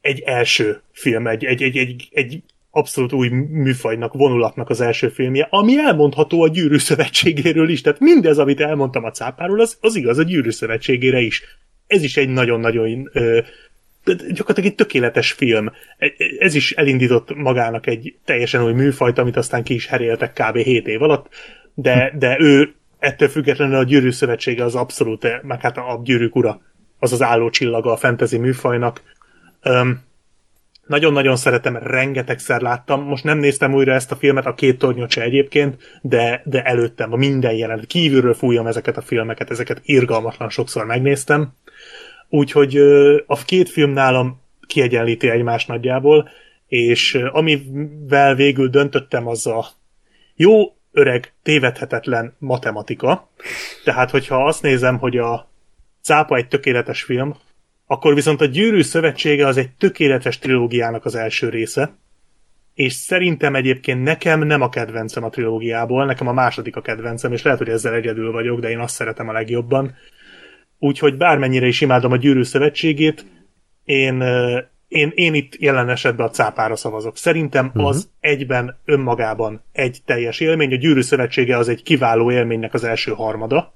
Egy 0.00 0.20
első 0.20 0.80
film, 0.92 1.26
egy, 1.26 1.44
egy, 1.44 1.62
egy, 1.62 1.76
egy, 1.76 2.08
egy 2.12 2.42
abszolút 2.70 3.12
új 3.12 3.28
műfajnak, 3.28 4.12
vonulatnak 4.12 4.70
az 4.70 4.80
első 4.80 5.08
filmje, 5.08 5.46
ami 5.50 5.78
elmondható 5.78 6.42
a 6.42 6.48
Gyűrű 6.48 6.78
Szövetségéről 6.78 7.68
is. 7.68 7.80
Tehát 7.80 8.00
mindez, 8.00 8.38
amit 8.38 8.60
elmondtam 8.60 9.04
a 9.04 9.10
cápáról, 9.10 9.60
az, 9.60 9.78
az 9.80 9.96
igaz 9.96 10.18
a 10.18 10.22
Gyűrű 10.22 10.50
Szövetségére 10.50 11.20
is. 11.20 11.42
Ez 11.94 12.02
is 12.02 12.16
egy 12.16 12.28
nagyon-nagyon 12.28 13.10
gyakorlatilag 14.04 14.70
egy 14.70 14.74
tökéletes 14.74 15.32
film. 15.32 15.72
E- 15.98 16.12
Ez 16.38 16.54
is 16.54 16.72
elindított 16.72 17.34
magának 17.36 17.86
egy 17.86 18.14
teljesen 18.24 18.64
új 18.64 18.72
műfajt, 18.72 19.18
amit 19.18 19.36
aztán 19.36 19.62
ki 19.62 19.74
is 19.74 19.86
heréltek 19.86 20.32
kb. 20.32 20.56
7 20.56 20.86
év 20.86 21.02
alatt, 21.02 21.28
de, 21.74 22.12
de 22.18 22.36
ő 22.40 22.74
ettől 22.98 23.28
függetlenül 23.28 23.76
a 23.76 23.82
Gyűrű 23.82 24.10
Szövetsége 24.10 24.64
az 24.64 24.74
abszolút, 24.74 25.42
meg 25.42 25.60
hát 25.60 25.76
a 25.76 26.00
Gyűrűk 26.04 26.36
ura, 26.36 26.60
az 26.98 27.12
az 27.12 27.22
álló 27.22 27.50
csillaga 27.50 27.92
a 27.92 27.96
fantasy 27.96 28.38
műfajnak. 28.38 29.02
Öm, 29.62 30.00
nagyon-nagyon 30.86 31.36
szeretem, 31.36 31.76
rengetegszer 31.76 32.60
láttam. 32.60 33.02
Most 33.02 33.24
nem 33.24 33.38
néztem 33.38 33.74
újra 33.74 33.92
ezt 33.92 34.12
a 34.12 34.16
filmet, 34.16 34.46
a 34.46 34.54
két 34.54 34.78
tornyot 34.78 35.10
se 35.10 35.22
egyébként, 35.22 35.98
de, 36.02 36.42
de 36.44 36.62
előttem 36.62 37.12
a 37.12 37.16
minden 37.16 37.54
jelenet. 37.54 37.86
Kívülről 37.86 38.34
fújom 38.34 38.66
ezeket 38.66 38.96
a 38.96 39.02
filmeket, 39.02 39.50
ezeket 39.50 39.80
irgalmatlan 39.82 40.48
sokszor 40.48 40.84
megnéztem. 40.84 41.52
Úgyhogy 42.34 42.76
a 43.26 43.44
két 43.44 43.68
film 43.68 43.90
nálam 43.90 44.40
kiegyenlíti 44.66 45.30
egymást 45.30 45.68
nagyjából, 45.68 46.28
és 46.66 47.14
amivel 47.14 48.34
végül 48.34 48.68
döntöttem, 48.68 49.26
az 49.26 49.46
a 49.46 49.66
jó, 50.34 50.74
öreg, 50.92 51.32
tévedhetetlen 51.42 52.34
matematika. 52.38 53.30
Tehát, 53.84 54.10
hogyha 54.10 54.44
azt 54.44 54.62
nézem, 54.62 54.98
hogy 54.98 55.16
a 55.16 55.48
Cápa 56.02 56.36
egy 56.36 56.48
tökéletes 56.48 57.02
film, 57.02 57.34
akkor 57.86 58.14
viszont 58.14 58.40
a 58.40 58.44
Gyűrű 58.44 58.82
Szövetsége 58.82 59.46
az 59.46 59.56
egy 59.56 59.70
tökéletes 59.70 60.38
trilógiának 60.38 61.04
az 61.04 61.14
első 61.14 61.48
része, 61.48 61.96
és 62.74 62.92
szerintem 62.92 63.54
egyébként 63.54 64.02
nekem 64.02 64.40
nem 64.40 64.60
a 64.60 64.68
kedvencem 64.68 65.24
a 65.24 65.30
trilógiából, 65.30 66.04
nekem 66.04 66.28
a 66.28 66.32
második 66.32 66.76
a 66.76 66.82
kedvencem, 66.82 67.32
és 67.32 67.42
lehet, 67.42 67.58
hogy 67.58 67.68
ezzel 67.68 67.94
egyedül 67.94 68.32
vagyok, 68.32 68.60
de 68.60 68.70
én 68.70 68.78
azt 68.78 68.94
szeretem 68.94 69.28
a 69.28 69.32
legjobban. 69.32 69.94
Úgyhogy 70.84 71.16
bármennyire 71.16 71.66
is 71.66 71.80
imádom 71.80 72.12
a 72.12 72.16
Gyűrű 72.16 72.42
Szövetségét, 72.42 73.24
én, 73.84 74.22
én, 74.88 75.12
én 75.14 75.34
itt 75.34 75.56
jelen 75.58 75.88
esetben 75.88 76.26
a 76.26 76.30
cápára 76.30 76.76
szavazok. 76.76 77.16
Szerintem 77.16 77.66
uh-huh. 77.66 77.86
az 77.86 78.08
egyben 78.20 78.78
önmagában 78.84 79.62
egy 79.72 80.02
teljes 80.04 80.40
élmény. 80.40 80.72
A 80.72 80.76
Gyűrű 80.76 81.00
Szövetsége 81.00 81.56
az 81.56 81.68
egy 81.68 81.82
kiváló 81.82 82.30
élménynek 82.30 82.74
az 82.74 82.84
első 82.84 83.12
harmada, 83.12 83.74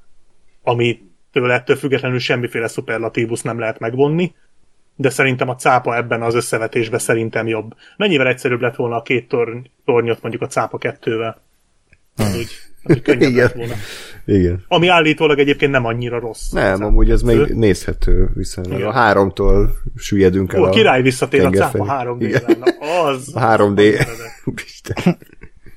ami 0.62 1.00
tőle 1.32 1.54
ettől 1.54 1.76
függetlenül 1.76 2.18
semmiféle 2.18 2.68
szuperlatívus 2.68 3.42
nem 3.42 3.58
lehet 3.58 3.78
megvonni, 3.78 4.34
de 4.96 5.10
szerintem 5.10 5.48
a 5.48 5.56
cápa 5.56 5.96
ebben 5.96 6.22
az 6.22 6.34
összevetésben 6.34 6.98
szerintem 6.98 7.46
jobb. 7.46 7.74
Mennyivel 7.96 8.26
egyszerűbb 8.26 8.60
lett 8.60 8.76
volna 8.76 8.96
a 8.96 9.02
két 9.02 9.28
torny, 9.28 9.58
tornyot 9.84 10.22
mondjuk 10.22 10.42
a 10.42 10.46
cápa 10.46 10.78
kettővel? 10.78 11.42
Az 12.16 12.36
úgy, 12.36 12.50
könnyebb 13.02 13.30
Igen. 13.30 13.42
lett 13.44 13.54
volna. 13.54 13.74
Igen. 14.24 14.64
Ami 14.68 14.88
állítólag 14.88 15.38
egyébként 15.38 15.72
nem 15.72 15.84
annyira 15.84 16.18
rossz. 16.18 16.48
Nem, 16.50 16.84
amúgy 16.84 17.10
ez 17.10 17.22
még 17.22 17.38
nézhető 17.38 18.30
viszonylag. 18.34 18.78
Igen. 18.78 18.88
A 18.88 18.92
háromtól 18.92 19.70
süllyedünk 19.96 20.52
el 20.52 20.60
Ó, 20.60 20.64
a 20.64 20.68
király 20.70 21.02
visszatér 21.02 21.44
a 21.44 21.50
cápa 21.50 21.84
3 21.86 22.18
d 22.18 22.22
Igen. 22.22 22.42
az, 23.04 23.30
A 23.34 23.40
3D. 23.40 23.76
az 23.76 23.84
eredet. 23.84 24.06
Úristen. 24.44 25.16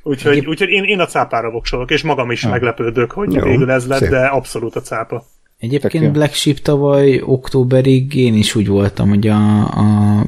Úgyhogy, 0.04 0.46
úgyhogy 0.46 0.70
én, 0.70 0.84
én 0.84 1.00
a 1.00 1.06
cápára 1.06 1.50
voksolok, 1.52 1.92
és 1.92 2.02
magam 2.02 2.32
is 2.32 2.48
meglepődök, 2.48 3.12
hogy 3.12 3.34
Jó, 3.34 3.44
végül 3.44 3.72
ez 3.72 3.88
lett, 3.88 4.00
szép. 4.00 4.10
de 4.10 4.26
abszolút 4.26 4.76
a 4.76 4.82
cápa. 4.82 5.24
Egyébként. 5.58 6.12
Black 6.12 6.34
Sheep 6.34 6.58
tavaly 6.58 7.22
októberig 7.26 8.16
én 8.16 8.34
is 8.34 8.56
úgy 8.56 8.68
voltam, 8.68 9.10
hogy 9.10 9.28
a, 9.28 9.60
a 9.64 10.26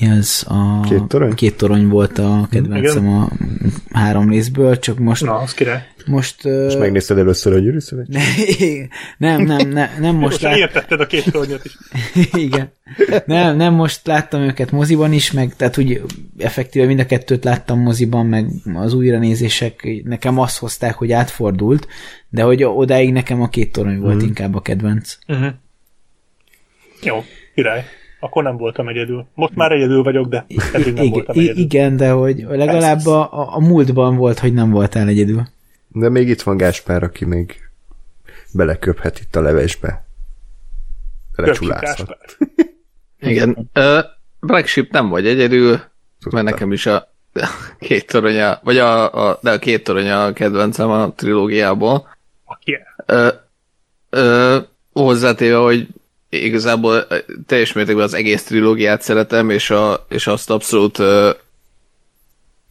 mi 0.00 0.08
az? 0.10 0.44
A, 0.48 0.80
Két 0.80 1.02
torony? 1.04 1.34
Két 1.34 1.56
torony 1.56 1.88
volt 1.88 2.18
a 2.18 2.46
kedvencem 2.50 3.04
Igen. 3.04 3.14
a 3.16 3.28
három 3.92 4.28
részből, 4.30 4.78
csak 4.78 4.98
most, 4.98 5.24
Na, 5.24 5.34
az 5.36 5.54
király. 5.54 5.86
most, 6.06 6.44
ö, 6.44 6.66
És 6.66 6.74
megnézted 6.76 7.18
először 7.18 7.52
a 7.52 7.58
Gyűrű 7.58 7.78
nem, 9.18 9.42
nem, 9.42 9.68
nem, 9.68 9.88
nem 10.00 10.14
most 10.14 10.20
Most 10.30 10.40
lát, 10.40 10.56
értetted 10.56 11.00
a 11.00 11.06
két 11.06 11.32
tornyot 11.32 11.64
is. 11.64 11.76
igen. 12.46 12.72
Nem, 13.26 13.56
nem 13.56 13.74
most 13.74 14.06
láttam 14.06 14.40
őket 14.40 14.70
moziban 14.70 15.12
is, 15.12 15.32
meg 15.32 15.56
tehát 15.56 15.78
úgy 15.78 16.02
effektíve 16.38 16.86
mind 16.86 17.00
a 17.00 17.06
kettőt 17.06 17.44
láttam 17.44 17.80
moziban, 17.80 18.26
meg 18.26 18.46
az 18.74 18.94
újranézések 18.94 19.88
nekem 20.04 20.38
azt 20.38 20.58
hozták, 20.58 20.94
hogy 20.94 21.12
átfordult, 21.12 21.86
de 22.28 22.42
hogy 22.42 22.64
odáig 22.64 23.12
nekem 23.12 23.42
a 23.42 23.48
két 23.48 23.72
torony 23.72 23.98
volt 24.00 24.16
Mhm. 24.16 24.24
inkább 24.24 24.54
a 24.54 24.60
kedvenc. 24.60 25.16
Uh-huh. 25.28 25.52
Jó, 27.02 27.24
király. 27.54 27.84
Akkor 28.20 28.42
nem 28.42 28.56
voltam 28.56 28.88
egyedül. 28.88 29.26
Most 29.34 29.54
már 29.54 29.72
egyedül 29.72 30.02
vagyok, 30.02 30.28
de 30.28 30.46
eddig 30.72 30.94
nem 30.94 31.04
Igen, 31.04 31.10
voltam 31.10 31.38
egyedül. 31.38 31.62
igen, 31.62 31.96
de 31.96 32.10
hogy 32.10 32.46
legalább 32.48 33.06
a, 33.06 33.32
a, 33.32 33.54
a 33.54 33.60
múltban 33.60 34.16
volt, 34.16 34.38
hogy 34.38 34.52
nem 34.52 34.70
voltál 34.70 35.08
egyedül. 35.08 35.42
De 35.88 36.08
még 36.08 36.28
itt 36.28 36.42
van 36.42 36.56
Gáspár, 36.56 37.02
aki 37.02 37.24
még 37.24 37.70
beleköphet 38.52 39.20
itt 39.20 39.36
a 39.36 39.40
levesbe. 39.40 40.04
Belecsulászhat. 41.36 41.96
Gáspár. 41.96 42.18
Igen. 43.30 43.70
Uh, 43.74 43.98
Black 44.40 44.66
Sheep 44.66 44.90
nem 44.90 45.08
vagy 45.08 45.26
egyedül, 45.26 45.80
mert 46.30 46.44
nekem 46.44 46.72
is 46.72 46.86
a 46.86 47.12
két 47.78 48.06
toronya, 48.06 48.60
vagy 48.62 48.78
a, 48.78 49.28
a, 49.28 49.38
de 49.42 49.50
a 49.50 49.58
két 49.58 49.84
toronya 49.84 50.24
a 50.24 50.32
kedvencem 50.32 50.90
a 50.90 51.12
trilógiából. 51.12 52.08
Aki 52.44 52.78
Ö, 53.06 53.28
ö, 54.10 54.58
hozzátéve, 54.92 55.56
hogy 55.56 55.88
igazából 56.30 57.06
teljes 57.46 57.72
mértékben 57.72 58.04
az 58.04 58.14
egész 58.14 58.42
trilógiát 58.42 59.02
szeretem, 59.02 59.50
és, 59.50 59.70
a, 59.70 60.06
és 60.08 60.26
azt 60.26 60.50
abszolút 60.50 60.98
ö, 60.98 61.30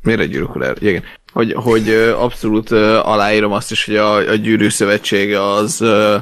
miért 0.02 0.19
egy 0.19 0.30
gyűrűk 0.30 0.56
Ura? 0.56 0.73
Igen. 0.80 1.03
Hogy, 1.31 1.53
hogy 1.53 1.90
ö, 1.90 2.15
abszolút 2.15 2.72
ö, 2.72 2.98
aláírom 2.98 3.52
azt 3.52 3.72
is, 3.72 3.86
hogy 3.86 3.95
a, 3.95 4.15
a 4.15 4.36
gyűrű 4.36 4.69
szövetsége 4.69 5.52
az 5.52 5.81
ö, 5.81 6.18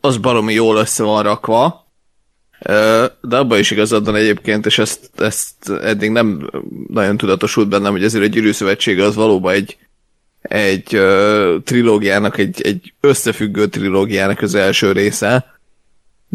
az 0.00 0.16
baromi 0.16 0.52
jól 0.52 0.76
össze 0.76 1.02
van 1.02 1.22
rakva, 1.22 1.86
de 3.20 3.36
abban 3.36 3.58
is 3.58 3.70
igazad 3.70 4.04
van 4.04 4.14
egyébként, 4.14 4.66
és 4.66 4.78
ezt, 4.78 5.10
ezt 5.16 5.70
eddig 5.70 6.10
nem 6.10 6.50
nagyon 6.88 7.16
tudatosult 7.16 7.68
bennem, 7.68 7.92
hogy 7.92 8.04
ezért 8.04 8.24
a 8.24 8.26
gyűrű 8.26 8.52
szövetsége 8.52 9.04
az 9.04 9.14
valóban 9.14 9.52
egy, 9.52 9.76
egy 10.42 10.94
ö, 10.94 11.56
trilógiának, 11.64 12.38
egy, 12.38 12.60
egy 12.62 12.92
összefüggő 13.00 13.66
trilógiának 13.66 14.40
az 14.40 14.54
első 14.54 14.92
része, 14.92 15.51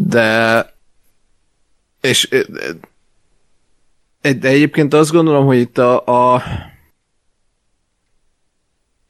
de 0.00 0.66
és 2.00 2.28
de 4.20 4.48
egyébként 4.48 4.94
azt 4.94 5.10
gondolom, 5.10 5.46
hogy 5.46 5.58
itt 5.58 5.78
a, 5.78 6.04
a 6.06 6.42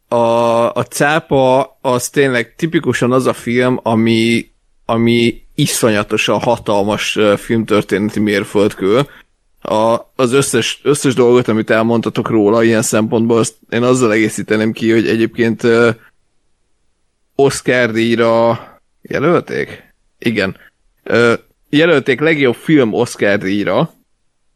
a, 0.09 0.73
a 0.73 0.83
cápa 0.83 1.79
az 1.81 2.09
tényleg 2.09 2.55
tipikusan 2.57 3.13
az 3.13 3.27
a 3.27 3.33
film, 3.33 3.81
ami, 3.83 4.51
ami 4.85 5.43
iszonyatosan 5.55 6.41
hatalmas 6.41 7.19
filmtörténeti 7.37 8.21
mérföldkő. 8.21 9.07
A, 9.61 9.97
az 10.17 10.33
összes, 10.33 10.81
összes 10.83 11.15
dolgot, 11.15 11.49
amit 11.49 11.71
elmondtatok 11.71 12.29
róla 12.29 12.63
ilyen 12.63 12.83
szempontból, 12.83 13.39
azt 13.39 13.55
én 13.71 13.83
azzal 13.83 14.13
egészíteném 14.13 14.73
ki, 14.73 14.93
hogy 14.93 15.09
egyébként 15.09 15.67
Oscar 17.35 17.91
díjra 17.91 18.61
jelölték? 19.03 19.95
Igen. 20.19 20.57
Ö, 21.09 21.33
jelölték 21.69 22.21
legjobb 22.21 22.55
film 22.55 22.93
Oscar 22.93 23.39
díjra, 23.39 23.95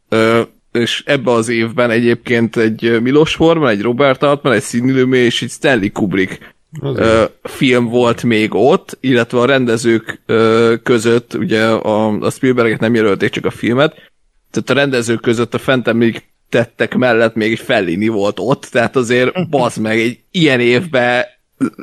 ö, 0.09 0.41
és 0.71 1.03
ebbe 1.05 1.31
az 1.31 1.49
évben 1.49 1.89
egyébként 1.89 2.57
egy 2.57 3.01
Milos 3.01 3.35
Forman, 3.35 3.69
egy 3.69 3.81
Robert 3.81 4.23
Altman, 4.23 4.53
egy 4.53 4.63
Sidney 4.63 5.17
és 5.17 5.41
egy 5.41 5.49
Stanley 5.49 5.91
Kubrick 5.91 6.55
ö, 6.81 7.23
film 7.43 7.85
volt 7.85 8.23
még 8.23 8.53
ott, 8.53 8.97
illetve 8.99 9.39
a 9.39 9.45
rendezők 9.45 10.21
ö, 10.25 10.73
között, 10.83 11.33
ugye 11.33 11.65
a, 11.65 12.07
a 12.07 12.29
Spielberget 12.29 12.79
nem 12.79 12.95
jelölték, 12.95 13.29
csak 13.29 13.45
a 13.45 13.51
filmet, 13.51 14.11
tehát 14.51 14.69
a 14.69 14.73
rendezők 14.73 15.21
között 15.21 15.53
a 15.53 15.57
fent 15.57 15.87
említettek 15.87 16.95
mellett 16.95 17.35
még 17.35 17.51
egy 17.51 17.59
Fellini 17.59 18.07
volt 18.07 18.39
ott, 18.39 18.65
tehát 18.71 18.95
azért 18.95 19.31
bazd 19.49 19.81
meg, 19.81 19.99
egy 19.99 20.19
ilyen 20.31 20.59
évben 20.59 21.25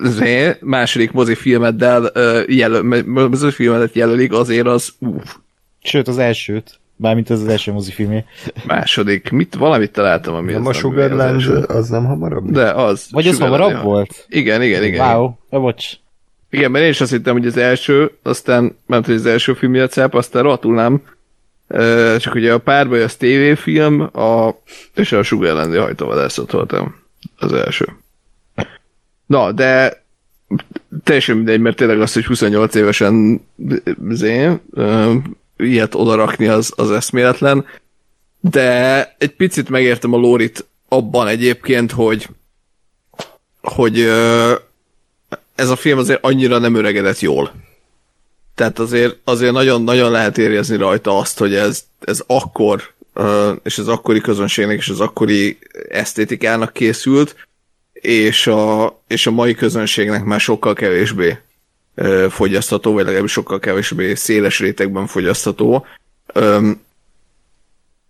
zé, 0.03 0.57
második 0.61 1.13
mozifilmeddel 1.13 2.11
jelöl, 2.47 3.03
mozifilmedet 3.07 3.95
jelölik, 3.95 4.33
azért 4.33 4.67
az 4.67 4.93
uff, 4.99 5.35
Sőt, 5.83 6.09
az 6.09 6.19
elsőt. 6.19 6.79
Bármint 6.97 7.31
ez 7.31 7.41
az 7.41 7.47
első 7.47 7.73
mozifilmé. 7.73 8.25
második. 8.67 9.31
Mit, 9.31 9.55
valamit 9.55 9.93
találtam, 9.93 10.35
ami 10.35 10.53
Nem 10.53 10.67
az, 10.67 10.77
a 10.77 10.79
Sugarland, 10.79 11.21
az 11.21 11.49
első. 11.49 11.55
az 11.57 11.89
nem 11.89 12.05
hamarabb? 12.05 12.51
De 12.51 12.71
az. 12.71 13.07
Vagy 13.11 13.29
az 13.29 13.39
hamarabb 13.39 13.71
ja. 13.71 13.81
volt? 13.81 14.27
Igen, 14.29 14.63
igen, 14.63 14.85
igen. 14.85 15.15
Wow, 15.15 15.31
ja, 15.51 15.61
bocs. 15.61 15.91
Igen, 16.51 16.71
mert 16.71 16.85
én 16.85 16.91
is 16.91 17.01
azt 17.01 17.11
hittem, 17.11 17.33
hogy 17.33 17.47
az 17.47 17.57
első, 17.57 18.11
aztán, 18.23 18.77
mert 18.87 19.07
hogy 19.07 19.15
az 19.15 19.27
első 19.27 19.55
film 19.55 19.73
miatt 19.73 19.93
száp, 19.93 20.15
aztán 20.15 20.43
rohadtul 20.43 20.75
nem. 20.75 21.03
Csak 22.19 22.35
ugye 22.35 22.53
a 22.53 22.59
párbaj 22.59 23.03
az 23.03 23.15
tévéfilm, 23.15 24.01
a, 24.01 24.55
és 24.95 25.13
a 25.13 25.23
Sugarlandi 25.23 25.77
hajtóvadászat 25.77 26.51
voltam 26.51 26.95
az 27.39 27.53
első. 27.53 27.87
Na, 29.31 29.53
de 29.53 30.03
teljesen 31.05 31.37
mindegy, 31.37 31.61
mert 31.61 31.77
tényleg 31.77 32.01
az, 32.01 32.13
hogy 32.13 32.25
28 32.25 32.75
évesen 32.75 33.41
zé, 34.09 34.51
ilyet 35.57 35.95
odarakni, 35.95 36.47
az, 36.47 36.73
az 36.77 36.91
eszméletlen. 36.91 37.65
De 38.41 39.15
egy 39.19 39.35
picit 39.35 39.69
megértem 39.69 40.13
a 40.13 40.17
Lórit 40.17 40.67
abban 40.89 41.27
egyébként, 41.27 41.93
hogy 41.93 42.29
hogy 43.63 44.01
ez 45.55 45.69
a 45.69 45.77
film 45.77 45.99
azért 45.99 46.25
annyira 46.25 46.59
nem 46.59 46.75
öregedett 46.75 47.21
jól. 47.21 47.53
Tehát 48.55 48.79
azért, 48.79 49.19
azért 49.25 49.53
nagyon-nagyon 49.53 50.11
lehet 50.11 50.39
érezni 50.39 50.77
rajta 50.77 51.19
azt, 51.19 51.39
hogy 51.39 51.55
ez, 51.55 51.85
ez 52.01 52.23
akkor, 52.27 52.95
és 53.63 53.79
az 53.79 53.89
akkori 53.89 54.21
közönségnek 54.21 54.77
és 54.77 54.89
az 54.89 55.01
akkori 55.01 55.59
esztétikának 55.89 56.73
készült, 56.73 57.49
és 58.01 58.47
a, 58.47 59.03
és 59.07 59.27
a 59.27 59.31
mai 59.31 59.55
közönségnek 59.55 60.25
már 60.25 60.41
sokkal 60.41 60.75
kevésbé 60.75 61.39
fogyasztható, 62.29 62.93
vagy 62.93 63.05
legalábbis 63.05 63.33
sokkal 63.33 63.59
kevésbé 63.59 64.15
széles 64.15 64.59
rétegben 64.59 65.07
fogyasztható. 65.07 65.87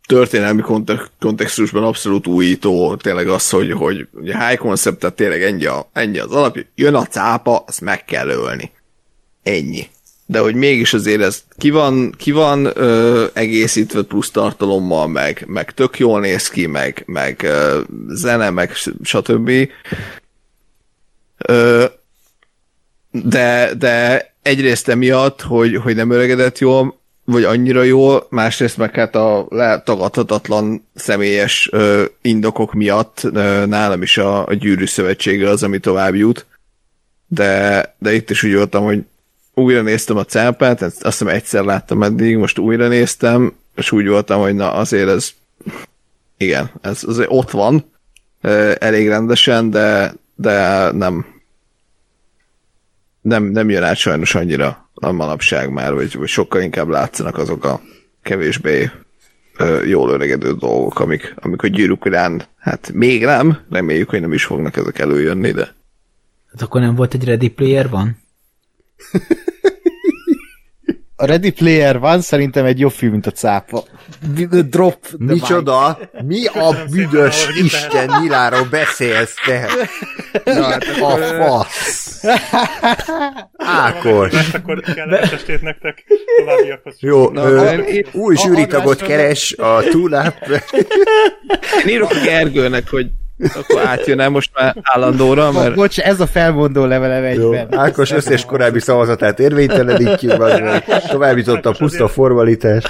Történelmi 0.07 0.63
kontextusban 1.19 1.85
abszolút 1.85 2.27
újító 2.27 2.97
tényleg 2.97 3.29
az, 3.29 3.51
hogy, 3.51 3.73
hogy 3.73 4.09
ugye 4.13 4.47
high 4.47 4.61
concept, 4.61 4.99
tehát 4.99 5.17
tényleg 5.17 5.43
ennyi, 5.43 5.65
a, 5.65 5.89
ennyi 5.93 6.19
az 6.19 6.31
alapja, 6.31 6.63
jön 6.75 6.95
a 6.95 7.07
cápa, 7.07 7.65
azt 7.67 7.81
meg 7.81 8.05
kell 8.05 8.29
ölni. 8.29 8.71
Ennyi. 9.43 9.89
De 10.31 10.39
hogy 10.39 10.55
mégis 10.55 10.95
azért 10.95 11.23
ez 11.23 11.43
ki 11.59 11.71
van, 11.71 12.15
ki 12.19 12.31
van 12.31 12.71
ö, 12.75 13.27
egészítve 13.33 14.03
plusz 14.03 14.31
tartalommal, 14.31 15.07
meg, 15.07 15.45
meg 15.47 15.71
tök 15.71 15.99
jól 15.99 16.21
néz 16.21 16.49
ki, 16.49 16.67
meg, 16.67 17.03
meg 17.07 17.43
ö, 17.43 17.81
zene, 18.09 18.51
meg 18.51 18.73
stb. 19.03 19.51
Ö, 21.39 21.85
de, 23.11 23.75
de 23.79 24.27
egyrészt 24.43 24.89
emiatt, 24.89 25.41
hogy, 25.41 25.77
hogy 25.77 25.95
nem 25.95 26.11
öregedett 26.11 26.59
jól, 26.59 27.01
vagy 27.25 27.45
annyira 27.45 27.83
jól, 27.83 28.27
másrészt 28.29 28.77
meg 28.77 28.95
hát 28.95 29.15
a 29.15 29.47
letagadhatatlan 29.49 30.87
személyes 30.95 31.69
ö, 31.73 32.05
indokok 32.23 32.73
miatt 32.73 33.21
ö, 33.23 33.67
nálam 33.67 34.03
is 34.03 34.19
a, 34.19 34.47
a 34.47 34.55
gyűrű 34.55 34.87
szövetsége 34.87 35.49
az, 35.49 35.63
ami 35.63 35.79
tovább 35.79 36.15
jut. 36.15 36.47
De, 37.27 37.95
de 37.99 38.13
itt 38.13 38.31
is 38.31 38.43
úgy 38.43 38.55
voltam, 38.55 38.85
hogy 38.85 39.03
újra 39.55 39.83
néztem 39.83 40.17
a 40.17 40.25
cápát, 40.25 40.83
ezt 40.83 41.05
azt 41.05 41.19
hiszem 41.19 41.35
egyszer 41.35 41.65
láttam 41.65 42.03
eddig, 42.03 42.37
most 42.37 42.59
újra 42.59 42.89
néztem, 42.89 43.55
és 43.77 43.93
úgy 43.93 44.09
voltam, 44.09 44.41
hogy 44.41 44.55
na 44.55 44.73
azért 44.73 45.09
ez 45.09 45.31
igen, 46.37 46.71
ez 46.81 47.05
azért 47.07 47.31
ott 47.31 47.51
van, 47.51 47.85
elég 48.79 49.09
rendesen, 49.09 49.71
de, 49.71 50.15
de 50.35 50.91
nem 50.93 51.27
nem, 53.21 53.45
nem 53.45 53.71
jön 53.71 53.83
át 53.83 53.97
sajnos 53.97 54.35
annyira 54.35 54.89
a 54.95 55.13
manapság 55.13 55.71
már, 55.71 55.95
vagy, 55.95 56.17
vagy 56.17 56.29
sokkal 56.29 56.63
inkább 56.63 56.89
látszanak 56.89 57.39
azok 57.39 57.65
a 57.65 57.81
kevésbé 58.23 58.91
jól 59.85 60.11
öregedő 60.11 60.53
dolgok, 60.53 61.01
amik, 61.01 61.35
amik 61.37 61.63
a 61.63 61.67
gyűrűk 61.67 62.17
hát 62.59 62.91
még 62.93 63.25
nem, 63.25 63.59
reméljük, 63.71 64.11
hogy 64.11 64.21
nem 64.21 64.33
is 64.33 64.45
fognak 64.45 64.77
ezek 64.77 64.99
előjönni, 64.99 65.51
de 65.51 65.75
Hát 66.51 66.63
akkor 66.63 66.81
nem 66.81 66.95
volt 66.95 67.15
egy 67.15 67.25
Ready 67.25 67.49
Player 67.49 67.89
van? 67.89 68.19
A 71.17 71.25
Ready 71.27 71.51
Player 71.51 71.99
van 71.99 72.21
szerintem 72.21 72.65
egy 72.65 72.79
jobb 72.79 72.91
film, 72.93 73.13
mint 73.13 73.27
a 73.27 73.31
cápa. 73.31 73.85
Drop 74.69 75.01
the 75.03 75.15
mic. 75.19 75.31
Micsoda? 75.31 75.99
Mi 76.25 76.47
a 76.47 76.75
büdös 76.91 77.49
Isten 77.63 78.11
nyiláról 78.21 78.65
beszélsz 78.71 79.35
te? 79.47 79.69
A 81.01 81.17
fasz. 81.17 82.25
Ákos. 83.57 84.33
Mert 84.33 84.55
akkor 84.55 84.83
estét 85.11 85.61
nektek 85.63 86.05
továbbiakhoz. 86.39 86.97
Jó, 87.01 87.31
Na, 87.31 87.43
ö, 87.49 87.71
én- 87.73 87.81
én- 87.81 88.07
új 88.13 88.37
zsűritagot 88.37 89.03
keres 89.03 89.53
a 89.53 89.83
túláp. 89.91 90.35
én 91.85 91.89
írok 91.89 92.11
a 92.11 92.21
Gergőnek, 92.25 92.89
hogy 92.89 93.07
akkor 93.55 93.87
átjön 93.87 94.21
el 94.21 94.29
most 94.29 94.51
már 94.55 94.77
állandóra, 94.83 95.53
mert 95.53 95.75
Bocs, 95.75 95.99
ez 95.99 96.21
a 96.21 96.27
felmondó 96.27 96.85
levelem 96.85 97.25
Jó, 97.25 97.53
egyben. 97.53 97.79
Ákos 97.79 98.11
összes 98.11 98.45
korábbi 98.45 98.81
szavazatát 98.81 99.41
érvénytelenítjük, 99.41 100.37
vagy 100.47 100.63
meg 100.63 100.85
továbbított 101.09 101.67
a 101.67 101.73
puszta 101.73 102.09
formalitás. 102.09 102.85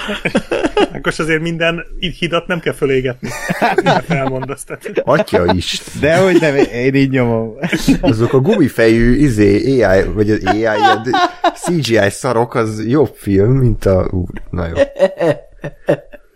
Akkor 0.93 1.13
azért 1.17 1.41
minden 1.41 1.87
hidat 2.19 2.47
nem 2.47 2.61
kell 2.61 2.73
fölégetni. 2.73 3.29
Felmondasz. 4.09 4.65
Tehát. 4.65 5.03
Atya 5.05 5.53
is. 5.55 5.83
De 6.01 6.17
hogy 6.17 6.41
nem, 6.41 6.57
én 6.57 6.95
így 6.95 7.11
nyomom. 7.11 7.57
Azok 8.01 8.33
a 8.33 8.39
gumifejű 8.39 9.15
izé, 9.15 9.83
AI, 9.83 10.03
vagy 10.03 10.31
az 10.31 10.45
AI, 10.45 11.11
CGI 11.55 12.11
szarok, 12.11 12.55
az 12.55 12.87
jobb 12.87 13.15
film, 13.15 13.53
mint 13.53 13.87
a... 13.87 14.09
Úr, 14.11 14.29
na 14.51 14.67
jó. 14.67 14.75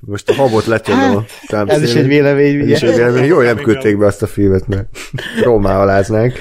Most 0.07 0.29
a 0.29 0.35
habot 0.35 0.65
letjönnöm 0.67 1.17
a 1.17 1.25
Hát, 1.47 1.71
Ez 1.71 1.83
is 1.83 1.95
egy 1.95 2.07
vélemény, 2.07 2.61
Ez 2.61 2.69
is 2.69 2.81
egy 2.83 2.95
vélemény. 2.97 3.25
Jó, 3.25 3.41
nem 3.41 3.57
küldték 3.57 3.99
be 3.99 4.07
azt 4.07 4.23
a 4.23 4.27
filmet, 4.27 4.67
mert 4.69 4.87
Rómá 5.45 5.81
aláznánk. 5.81 6.39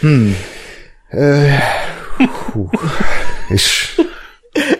Hmm. 0.00 0.36
Hú. 2.52 2.68
És 3.48 3.94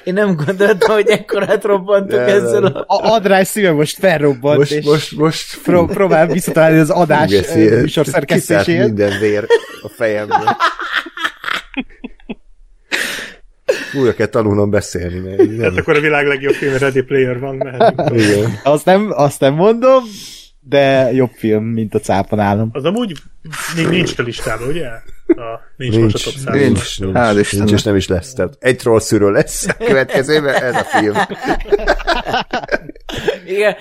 Én 0.04 0.14
nem 0.14 0.36
gondoltam, 0.46 0.94
hogy 0.94 1.08
ekkorát 1.08 1.64
robbantok 1.64 2.18
Nem, 2.18 2.28
ezzel 2.28 2.60
nem. 2.60 2.72
a... 2.74 2.78
A 2.94 3.12
András 3.12 3.46
szíve 3.48 3.72
most 3.72 3.98
felrobbant, 3.98 4.58
most, 4.58 4.72
és 4.72 4.84
most, 4.84 5.16
most 5.16 5.58
pró- 5.62 5.86
próbál 5.86 6.26
visszatalálni 6.26 6.78
az 6.78 6.90
adás 6.90 7.31
műsor 7.55 8.06
szerkesztéséhez. 8.06 8.86
minden 8.86 9.18
vér 9.20 9.47
a 9.82 9.89
fejemben. 9.89 10.40
Újra 13.94 14.14
kell 14.14 14.26
tanulnom 14.26 14.70
beszélni, 14.70 15.18
mert 15.18 15.36
Tehát 15.36 15.56
nem. 15.56 15.74
akkor 15.76 15.96
a 15.96 16.00
világ 16.00 16.26
legjobb 16.26 16.55
film 16.55 16.76
Ready 16.76 17.02
Player 17.02 17.38
van, 17.38 17.56
mehetünk. 17.56 18.20
Igen. 18.20 18.60
Azt 18.62 18.84
nem, 18.84 19.08
azt 19.14 19.40
nem 19.40 19.55
mondom, 19.55 20.02
de 20.60 21.12
jobb 21.12 21.30
film, 21.34 21.64
mint 21.64 21.94
a 21.94 21.98
cápa 21.98 22.36
nálam. 22.36 22.68
Az 22.72 22.84
amúgy 22.84 23.12
még 23.76 23.86
nincs 23.86 24.18
a 24.18 24.22
listában, 24.22 24.68
ugye? 24.68 24.86
A, 25.26 25.60
nincs, 25.76 25.96
most 25.96 26.26
a 26.26 26.30
top 26.30 26.55
Nincs, 26.55 26.78
100 26.78 26.96
nincs, 26.98 27.00
nincs, 27.00 27.14
Hál' 27.16 27.52
nincs, 27.58 27.72
és 27.72 27.82
nem 27.82 27.96
is 27.96 28.08
lesz. 28.08 28.32
Tehát 28.32 28.56
egy 28.60 28.76
troll 28.76 29.00
szűrő 29.00 29.30
lesz 29.30 29.66
a 29.68 29.84
következőben, 29.84 30.55
ez 30.55 30.74
a 30.74 30.84
film. 30.84 31.14
Igen, 33.46 33.76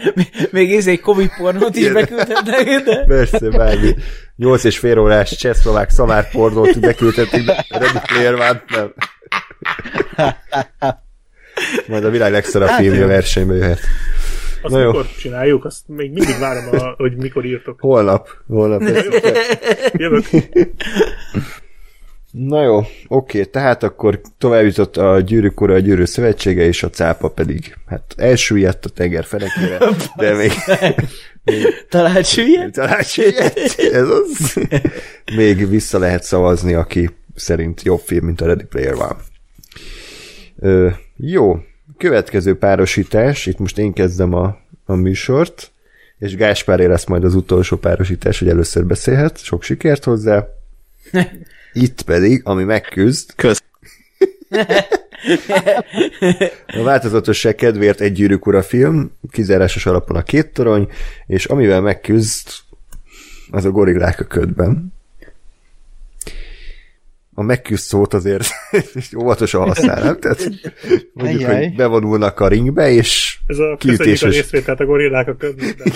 még- 0.51 0.73
ez 0.75 0.87
egy 0.87 0.99
Covid 0.99 1.29
pornót 1.37 1.75
is 1.75 1.91
beküldhetnek, 1.91 2.83
de... 2.83 3.03
Persze, 3.07 3.49
bármi. 3.49 3.95
Nyolc 4.35 4.63
és 4.63 4.77
fél 4.77 4.99
órás 4.99 5.35
csehszlovák 5.35 5.89
szamár 5.89 6.31
pornót 6.31 6.79
beküldhetik, 6.79 7.45
de 7.45 7.65
Ready 7.69 7.99
Player 8.07 8.33
One 8.33 8.63
nem. 8.67 8.93
Majd 11.87 12.05
a 12.05 12.09
világ 12.09 12.31
legszarabb 12.31 12.67
Hát 12.67 12.79
filmje 12.79 12.99
jó. 12.99 13.07
versenybe 13.07 13.53
jöhet. 13.55 13.79
Azt 14.61 14.73
Na 14.73 14.79
jó. 14.79 14.87
mikor 14.91 15.05
csináljuk? 15.17 15.65
Azt 15.65 15.81
még 15.87 16.11
mindig 16.11 16.39
várom, 16.39 16.79
a, 16.79 16.93
hogy 16.97 17.15
mikor 17.15 17.45
írtok. 17.45 17.79
Holnap. 17.79 18.29
Holnap. 18.47 18.81
Jövök. 19.93 20.25
Na 22.31 22.63
jó, 22.63 22.81
oké, 23.07 23.43
tehát 23.43 23.83
akkor 23.83 24.21
tovább 24.37 24.65
jutott 24.65 24.97
a 24.97 25.19
gyűrűk 25.19 25.61
ura, 25.61 25.73
a 25.73 25.79
gyűrű 25.79 26.05
szövetsége, 26.05 26.63
és 26.63 26.83
a 26.83 26.89
cápa 26.89 27.29
pedig, 27.29 27.75
hát 27.87 28.13
elsüllyedt 28.17 28.85
a 28.85 28.89
tenger 28.89 29.23
fenekére, 29.25 29.77
de 30.15 30.33
még, 30.33 30.51
Talált 31.89 32.25
süllyed? 32.25 32.71
talán 32.71 33.01
süllyedt, 33.01 33.75
ez 33.77 34.07
az. 34.09 34.59
Még 35.35 35.69
vissza 35.69 35.97
lehet 35.99 36.23
szavazni, 36.23 36.73
aki 36.73 37.09
szerint 37.35 37.81
jobb 37.81 37.99
film, 37.99 38.25
mint 38.25 38.41
a 38.41 38.45
Ready 38.45 38.63
Player 38.63 38.93
One. 38.93 39.17
Ö, 40.59 40.89
jó, 41.15 41.63
következő 41.97 42.57
párosítás, 42.57 43.45
itt 43.45 43.57
most 43.57 43.77
én 43.77 43.93
kezdem 43.93 44.33
a, 44.33 44.57
a 44.85 44.93
műsort, 44.93 45.71
és 46.17 46.35
Gáspáré 46.35 46.85
lesz 46.85 47.05
majd 47.05 47.23
az 47.23 47.35
utolsó 47.35 47.77
párosítás, 47.77 48.39
hogy 48.39 48.49
először 48.49 48.85
beszélhet, 48.85 49.43
sok 49.43 49.63
sikert 49.63 50.03
hozzá. 50.03 50.47
Itt 51.73 52.01
pedig, 52.01 52.41
ami 52.43 52.63
megküzd, 52.63 53.35
Kösz. 53.35 53.63
a 56.67 56.83
változatosság 56.83 57.55
kedvéért 57.55 58.01
egy 58.01 58.13
gyűrűk 58.13 58.45
ura 58.45 58.61
film, 58.61 59.11
kizárásos 59.31 59.85
alapon 59.85 60.15
a 60.15 60.23
két 60.23 60.53
torony, 60.53 60.87
és 61.27 61.45
amivel 61.45 61.81
megküzd, 61.81 62.47
az 63.51 63.65
a 63.65 63.71
gorillák 63.71 64.19
a 64.19 64.23
ködben. 64.23 64.93
A 67.37 67.43
megküzd 67.43 67.83
szót 67.83 68.13
azért 68.13 68.45
óvatosan 69.21 69.61
használnám, 69.61 70.19
tehát 70.19 70.49
mondjuk, 71.13 71.41
Ajjaj. 71.41 71.63
hogy 71.63 71.75
bevonulnak 71.75 72.39
a 72.39 72.47
ringbe, 72.47 72.89
és 72.89 73.37
Ez 73.47 73.57
a 73.57 73.71
a 73.71 73.77
kiütéses, 73.77 74.35
részvételt 74.35 74.79
a 74.79 74.85
gorillák 74.85 75.27
a 75.27 75.35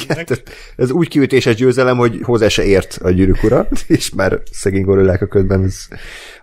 tehát 0.07 0.43
ez 0.75 0.91
úgy 0.91 1.07
kiütéses 1.07 1.55
győzelem, 1.55 1.97
hogy 1.97 2.19
hozzá 2.21 2.47
se 2.47 2.63
ért 2.63 2.99
a 3.03 3.09
gyűrűk 3.09 3.43
ura, 3.43 3.67
és 3.87 4.13
már 4.15 4.39
szegény 4.51 4.83
gorillák 4.83 5.21
a 5.21 5.25
ködben 5.27 5.63
ez 5.63 5.87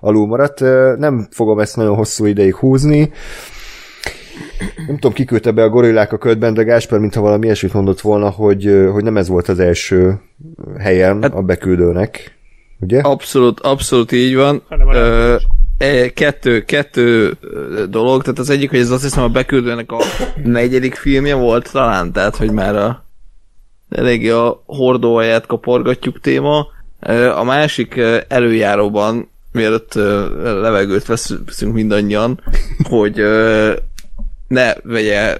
alul 0.00 0.26
maradt. 0.26 0.60
Nem 0.98 1.28
fogom 1.30 1.58
ezt 1.58 1.76
nagyon 1.76 1.96
hosszú 1.96 2.24
ideig 2.26 2.54
húzni. 2.54 3.10
Nem 4.86 4.94
tudom, 4.94 5.12
kiküldte 5.12 5.50
be 5.50 5.62
a 5.62 5.68
gorillák 5.68 6.12
a 6.12 6.18
ködben, 6.18 6.54
de 6.54 6.62
Gásper, 6.62 6.98
mintha 6.98 7.20
valami 7.20 7.44
ilyesmit 7.44 7.72
mondott 7.72 8.00
volna, 8.00 8.30
hogy, 8.30 8.86
hogy 8.92 9.02
nem 9.02 9.16
ez 9.16 9.28
volt 9.28 9.48
az 9.48 9.58
első 9.58 10.20
helyen 10.78 11.22
Hát- 11.22 11.34
a 11.34 11.42
beküldőnek. 11.42 12.35
Ugye? 12.80 13.00
Abszolút, 13.00 13.60
abszolút 13.60 14.12
így 14.12 14.34
van. 14.34 14.62
Hanem 14.68 14.88
a 14.88 14.94
Ö, 14.94 15.36
e, 15.78 16.12
kettő, 16.12 16.64
kettő 16.64 17.36
dolog, 17.88 18.22
tehát 18.22 18.38
az 18.38 18.50
egyik, 18.50 18.70
hogy 18.70 18.78
ez 18.78 18.90
azt 18.90 19.02
hiszem 19.02 19.22
a 19.22 19.28
beküldőnek 19.28 19.92
a 19.92 20.02
negyedik 20.44 20.94
filmje 20.94 21.34
volt 21.34 21.72
talán, 21.72 22.12
tehát 22.12 22.36
hogy 22.36 22.50
már 22.50 22.76
a 22.76 23.04
eléggé 23.88 24.30
a 24.30 24.62
hordóaját 24.66 25.46
kaporgatjuk 25.46 26.20
téma. 26.20 26.66
A 27.36 27.44
másik 27.44 28.00
előjáróban, 28.28 29.30
mielőtt 29.52 29.94
levegőt 30.42 31.06
veszünk 31.06 31.72
mindannyian, 31.72 32.40
hogy 32.88 33.22
ne 34.48 34.72
vegye 34.82 35.38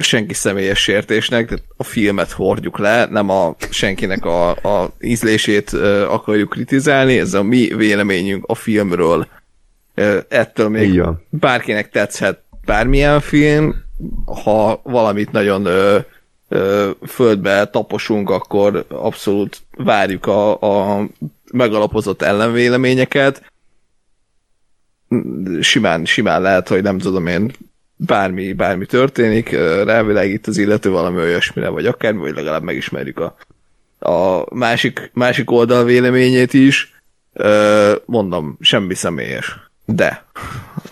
senki 0.00 0.34
személyes 0.34 0.78
sértésnek, 0.78 1.48
tehát 1.48 1.64
a 1.76 1.84
filmet 1.84 2.30
hordjuk 2.30 2.78
le, 2.78 3.06
nem 3.06 3.30
a 3.30 3.56
senkinek 3.70 4.24
a, 4.24 4.50
a 4.50 4.92
ízlését 5.00 5.72
akarjuk 6.08 6.50
kritizálni, 6.50 7.18
ez 7.18 7.34
a 7.34 7.42
mi 7.42 7.74
véleményünk 7.74 8.44
a 8.46 8.54
filmről. 8.54 9.26
Ettől 10.28 10.68
még 10.68 11.00
van. 11.00 11.22
bárkinek 11.30 11.90
tetszhet 11.90 12.42
bármilyen 12.64 13.20
film, 13.20 13.74
ha 14.44 14.80
valamit 14.82 15.32
nagyon 15.32 15.64
ö, 15.64 15.98
ö, 16.48 16.90
földbe 17.06 17.66
taposunk, 17.66 18.30
akkor 18.30 18.84
abszolút 18.88 19.62
várjuk 19.76 20.26
a, 20.26 20.60
a 20.60 21.06
megalapozott 21.52 22.22
ellenvéleményeket. 22.22 23.52
Simán, 25.60 26.04
simán 26.04 26.42
lehet, 26.42 26.68
hogy 26.68 26.82
nem 26.82 26.98
tudom 26.98 27.26
én, 27.26 27.52
bármi, 27.96 28.52
bármi 28.52 28.86
történik, 28.86 29.50
rávilágít 29.84 30.46
az 30.46 30.58
illető 30.58 30.90
valami 30.90 31.20
olyasmire, 31.20 31.68
vagy 31.68 31.86
akármi, 31.86 32.20
vagy 32.20 32.34
legalább 32.34 32.62
megismerjük 32.62 33.18
a, 33.18 33.36
a 34.10 34.46
másik, 34.54 35.10
másik 35.14 35.50
oldal 35.50 35.84
véleményét 35.84 36.54
is. 36.54 36.94
Mondom, 38.04 38.56
semmi 38.60 38.94
személyes. 38.94 39.58
De, 39.84 40.24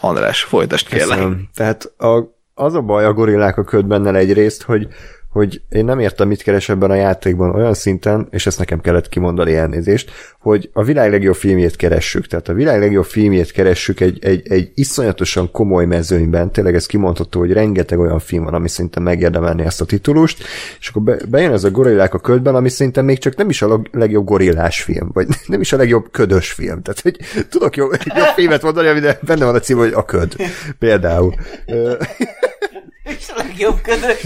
András, 0.01 0.43
folytasd 0.43 0.89
kérlek. 0.89 1.09
Köszönöm. 1.09 1.49
Tehát 1.55 1.93
a, 1.99 2.35
az 2.55 2.75
a 2.75 2.81
baj 2.81 3.05
a 3.05 3.13
gorillák 3.13 3.59
a 3.59 3.65
ködbennel 3.65 4.17
egyrészt, 4.17 4.63
hogy, 4.63 4.89
hogy 5.35 5.61
én 5.69 5.85
nem 5.85 5.99
értem, 5.99 6.29
mit 6.29 6.43
keres 6.43 6.69
ebben 6.69 6.91
a 6.91 6.95
játékban 6.95 7.55
olyan 7.55 7.75
szinten, 7.75 8.27
és 8.31 8.47
ezt 8.47 8.59
nekem 8.59 8.81
kellett 8.81 9.09
kimondani 9.09 9.55
elnézést, 9.55 10.11
hogy 10.41 10.71
a 10.73 10.83
világ 10.83 11.11
legjobb 11.11 11.35
filmjét 11.35 11.77
keressük. 11.77 12.27
Tehát 12.27 12.49
a 12.49 12.53
világ 12.53 12.81
legjobb 12.81 13.05
filmjét 13.05 13.53
keressük 13.53 14.01
egy, 14.01 14.25
egy, 14.25 14.49
egy 14.49 14.71
iszonyatosan 14.75 15.51
komoly 15.51 15.85
mezőnyben, 15.85 16.53
tényleg 16.53 16.75
ez 16.75 16.87
kimondható, 16.87 17.41
hogy 17.41 17.53
rengeteg 17.53 17.99
olyan 17.99 18.19
film 18.19 18.45
van, 18.45 18.55
ami 18.55 18.69
szinte 18.69 19.01
megérdemelni 19.01 19.63
ezt 19.63 19.81
a 19.81 19.85
titulust, 19.85 20.45
és 20.81 20.89
akkor 20.89 21.03
be, 21.03 21.17
bejön 21.29 21.53
ez 21.53 21.65
a 21.65 21.71
gorillák 21.71 22.15
a 22.15 22.19
ködben, 22.19 22.55
ami 22.55 22.69
szerintem 22.69 23.05
még 23.05 23.19
csak 23.19 23.37
nem 23.37 23.49
is 23.49 23.63
a 23.63 23.69
leg- 23.69 23.89
legjobb 23.93 24.25
gorillás 24.25 24.83
film, 24.83 25.11
vagy 25.13 25.27
nem 25.47 25.61
is 25.61 25.73
a 25.73 25.77
legjobb 25.77 26.11
ködös 26.11 26.53
film. 26.53 26.83
Tehát, 26.83 27.01
hogy 27.01 27.17
tudok 27.49 27.77
jobb, 27.77 27.91
jobb 28.05 28.35
filmet 28.37 28.63
mondani, 28.63 28.89
ami 28.89 29.01
benne 29.21 29.45
van 29.45 29.55
a 29.55 29.61
cím, 29.61 29.77
hogy 29.77 29.93
a 29.95 30.05
köd. 30.05 30.37
Például. 30.79 31.35
És 33.05 33.29
a 33.29 33.43
legjobb 33.47 33.81
közös. 33.81 34.23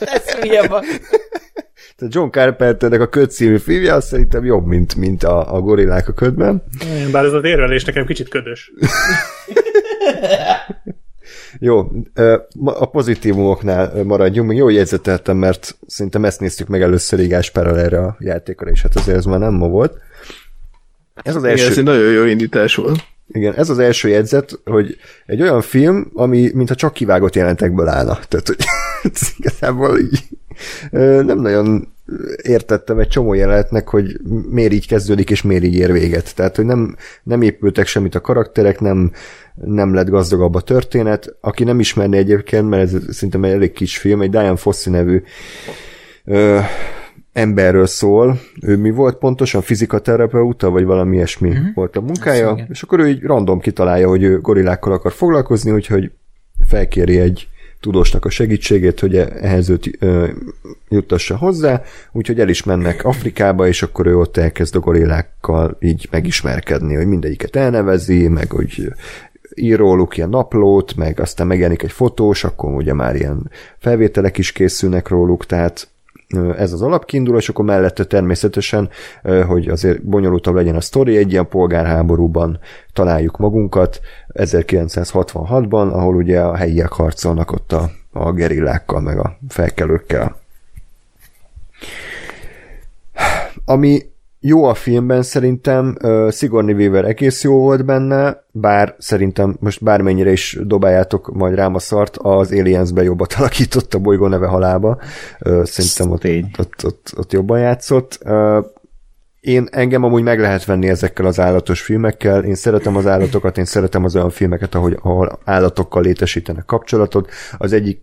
Ez 0.00 0.30
hülye 0.34 0.66
van. 0.68 0.84
Tehát 1.96 2.14
John 2.14 2.30
Carpenternek 2.30 3.00
a 3.00 3.08
köd 3.08 3.30
című 3.30 3.58
filmje, 3.58 3.94
az 3.94 4.06
szerintem 4.06 4.44
jobb, 4.44 4.66
mint, 4.66 4.94
mint 4.94 5.24
a, 5.24 5.54
a 5.54 5.60
gorillák 5.60 6.08
a 6.08 6.12
ködben. 6.12 6.62
Bár 7.12 7.24
ez 7.24 7.32
az 7.32 7.44
érvelés 7.44 7.84
nekem 7.84 8.06
kicsit 8.06 8.28
ködös. 8.28 8.72
Jó, 11.58 11.90
a 12.64 12.90
pozitívumoknál 12.90 14.04
maradjunk, 14.04 14.48
még 14.48 14.58
jó 14.58 14.68
jegyzeteltem, 14.68 15.36
mert 15.36 15.76
szerintem 15.86 16.24
ezt 16.24 16.40
néztük 16.40 16.68
meg 16.68 16.82
először 16.82 17.20
így 17.20 17.28
Gáspárral 17.28 17.78
erre 17.78 17.98
a 17.98 18.16
játékra, 18.18 18.70
és 18.70 18.82
hát 18.82 18.96
azért 18.96 19.16
ez 19.16 19.24
már 19.24 19.38
nem 19.38 19.54
ma 19.54 19.68
volt. 19.68 19.98
Ez 21.14 21.36
az 21.36 21.42
Igen, 21.42 21.56
első, 21.56 21.70
ez 21.70 21.78
egy 21.78 21.84
nagyon 21.84 22.12
jó 22.12 22.24
indítás 22.24 22.74
volt. 22.74 22.98
Igen, 23.36 23.54
ez 23.54 23.70
az 23.70 23.78
első 23.78 24.08
jegyzet, 24.08 24.60
hogy 24.64 24.96
egy 25.26 25.42
olyan 25.42 25.60
film, 25.60 26.10
ami 26.14 26.50
mintha 26.54 26.74
csak 26.74 26.92
kivágott 26.92 27.34
jelentekből 27.34 27.88
állna. 27.88 28.18
Tehát, 28.28 28.46
hogy 28.46 28.64
igazából 29.38 29.98
így 29.98 30.22
nem 31.26 31.38
nagyon 31.38 31.94
értettem 32.42 32.98
egy 32.98 33.08
csomó 33.08 33.34
jelenetnek, 33.34 33.88
hogy 33.88 34.20
miért 34.50 34.72
így 34.72 34.86
kezdődik, 34.86 35.30
és 35.30 35.42
miért 35.42 35.64
így 35.64 35.74
ér 35.74 35.92
véget. 35.92 36.34
Tehát, 36.34 36.56
hogy 36.56 36.64
nem, 36.64 36.96
nem 37.22 37.42
épültek 37.42 37.86
semmit 37.86 38.14
a 38.14 38.20
karakterek, 38.20 38.80
nem, 38.80 39.12
nem 39.54 39.94
lett 39.94 40.08
gazdagabb 40.08 40.54
a 40.54 40.60
történet. 40.60 41.36
Aki 41.40 41.64
nem 41.64 41.80
ismerné 41.80 42.18
egyébként, 42.18 42.68
mert 42.68 42.82
ez 42.82 43.14
szerintem 43.14 43.44
egy 43.44 43.52
elég 43.52 43.72
kis 43.72 43.98
film, 43.98 44.22
egy 44.22 44.30
Diane 44.30 44.56
Fossey 44.56 44.92
nevű 44.92 45.22
emberről 47.36 47.86
szól. 47.86 48.40
Ő 48.60 48.76
mi 48.76 48.90
volt 48.90 49.16
pontosan? 49.16 49.60
Fizikaterapeuta, 49.60 50.70
vagy 50.70 50.84
valami 50.84 51.16
ilyesmi 51.16 51.48
uh-huh. 51.48 51.74
volt 51.74 51.96
a 51.96 52.00
munkája, 52.00 52.52
igen. 52.52 52.66
és 52.70 52.82
akkor 52.82 53.00
ő 53.00 53.08
így 53.08 53.22
random 53.22 53.60
kitalálja, 53.60 54.08
hogy 54.08 54.22
ő 54.22 54.40
gorillákkal 54.40 54.92
akar 54.92 55.12
foglalkozni, 55.12 55.70
úgyhogy 55.70 56.10
felkéri 56.66 57.18
egy 57.18 57.48
tudósnak 57.80 58.24
a 58.24 58.30
segítségét, 58.30 59.00
hogy 59.00 59.16
ehhez 59.16 59.68
őt 59.68 59.90
ö, 59.98 60.28
juttassa 60.88 61.36
hozzá, 61.36 61.82
úgyhogy 62.12 62.40
el 62.40 62.48
is 62.48 62.62
mennek 62.62 63.04
Afrikába, 63.04 63.66
és 63.66 63.82
akkor 63.82 64.06
ő 64.06 64.18
ott 64.18 64.36
elkezd 64.36 64.76
a 64.76 64.80
gorillákkal 64.80 65.76
így 65.80 66.08
megismerkedni, 66.10 66.94
hogy 66.94 67.06
mindegyiket 67.06 67.56
elnevezi, 67.56 68.28
meg 68.28 68.50
hogy 68.50 68.92
ír 69.54 69.78
róluk 69.78 70.16
ilyen 70.16 70.28
naplót, 70.28 70.96
meg 70.96 71.20
aztán 71.20 71.46
megjelenik 71.46 71.82
egy 71.82 71.92
fotós, 71.92 72.44
akkor 72.44 72.74
ugye 72.74 72.94
már 72.94 73.16
ilyen 73.16 73.50
felvételek 73.78 74.38
is 74.38 74.52
készülnek 74.52 75.08
róluk, 75.08 75.46
tehát 75.46 75.88
ez 76.56 76.72
az 76.72 76.82
alapkiinduló, 76.82 77.36
és 77.36 77.48
akkor 77.48 77.64
mellette 77.64 78.04
természetesen, 78.04 78.88
hogy 79.46 79.68
azért 79.68 80.04
bonyolultabb 80.04 80.54
legyen 80.54 80.76
a 80.76 80.80
sztori, 80.80 81.16
egy 81.16 81.32
ilyen 81.32 81.48
polgárháborúban 81.48 82.58
találjuk 82.92 83.36
magunkat, 83.36 84.00
1966-ban, 84.34 85.92
ahol 85.92 86.14
ugye 86.14 86.40
a 86.40 86.56
helyiek 86.56 86.92
harcolnak 86.92 87.52
ott 87.52 87.72
a, 87.72 87.90
a 88.12 88.32
gerillákkal, 88.32 89.00
meg 89.00 89.18
a 89.18 89.38
felkelőkkel. 89.48 90.36
Ami 93.64 94.02
jó 94.46 94.64
a 94.64 94.74
filmben 94.74 95.22
szerintem, 95.22 95.96
uh, 96.02 96.30
Sigourney 96.30 96.74
Weaver 96.74 97.04
egész 97.04 97.42
jó 97.42 97.58
volt 97.58 97.84
benne, 97.84 98.44
bár 98.52 98.94
szerintem 98.98 99.56
most 99.60 99.84
bármennyire 99.84 100.30
is 100.32 100.58
dobáljátok 100.62 101.34
majd 101.34 101.54
rám 101.54 101.74
a 101.74 101.78
szart, 101.78 102.16
az 102.16 102.52
Aliens-be 102.52 103.02
jobbat 103.02 103.32
alakított 103.38 103.94
a 103.94 103.98
bolygó 103.98 104.26
neve 104.26 104.46
halába. 104.46 104.98
Uh, 105.40 105.64
szerintem 105.64 106.10
ott, 106.10 106.20
Tény. 106.20 106.50
ott, 106.58 106.84
ott, 106.84 107.12
ott 107.16 107.32
jobban 107.32 107.58
játszott. 107.58 108.18
Uh, 108.24 108.64
én 109.46 109.68
engem 109.70 110.04
amúgy 110.04 110.22
meg 110.22 110.40
lehet 110.40 110.64
venni 110.64 110.88
ezekkel 110.88 111.26
az 111.26 111.40
állatos 111.40 111.80
filmekkel, 111.80 112.44
én 112.44 112.54
szeretem 112.54 112.96
az 112.96 113.06
állatokat, 113.06 113.58
én 113.58 113.64
szeretem 113.64 114.04
az 114.04 114.14
olyan 114.14 114.30
filmeket, 114.30 114.74
ahogy, 114.74 114.98
ahol 115.02 115.38
állatokkal 115.44 116.02
létesítenek 116.02 116.64
kapcsolatot. 116.64 117.30
Az 117.58 117.72
egyik... 117.72 118.00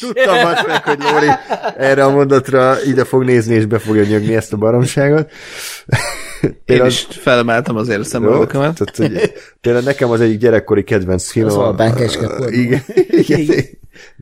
Tudtam 0.00 0.46
azt 0.46 0.66
meg, 0.66 0.84
hogy 0.84 0.98
Lóri 0.98 1.26
erre 1.76 2.04
a 2.04 2.10
mondatra 2.10 2.74
ide 2.84 3.04
fog 3.04 3.24
nézni, 3.24 3.54
és 3.54 3.66
be 3.66 3.78
fogja 3.78 4.02
nyögni 4.04 4.34
ezt 4.34 4.52
a 4.52 4.56
baromságot. 4.56 5.30
Én 6.64 6.84
is 6.84 7.06
felemeltem 7.10 7.76
azért 7.76 8.00
a 8.00 8.04
hogy 8.96 9.32
például 9.60 9.84
nekem 9.84 10.10
az 10.10 10.20
egyik 10.20 10.38
gyerekkori 10.38 10.84
kedvenc 10.84 11.30
film. 11.30 11.46
Az 11.46 11.56
a- 11.56 11.92
Kecskeport. 11.94 12.50
Igen, 12.50 12.82
igen, 13.10 13.64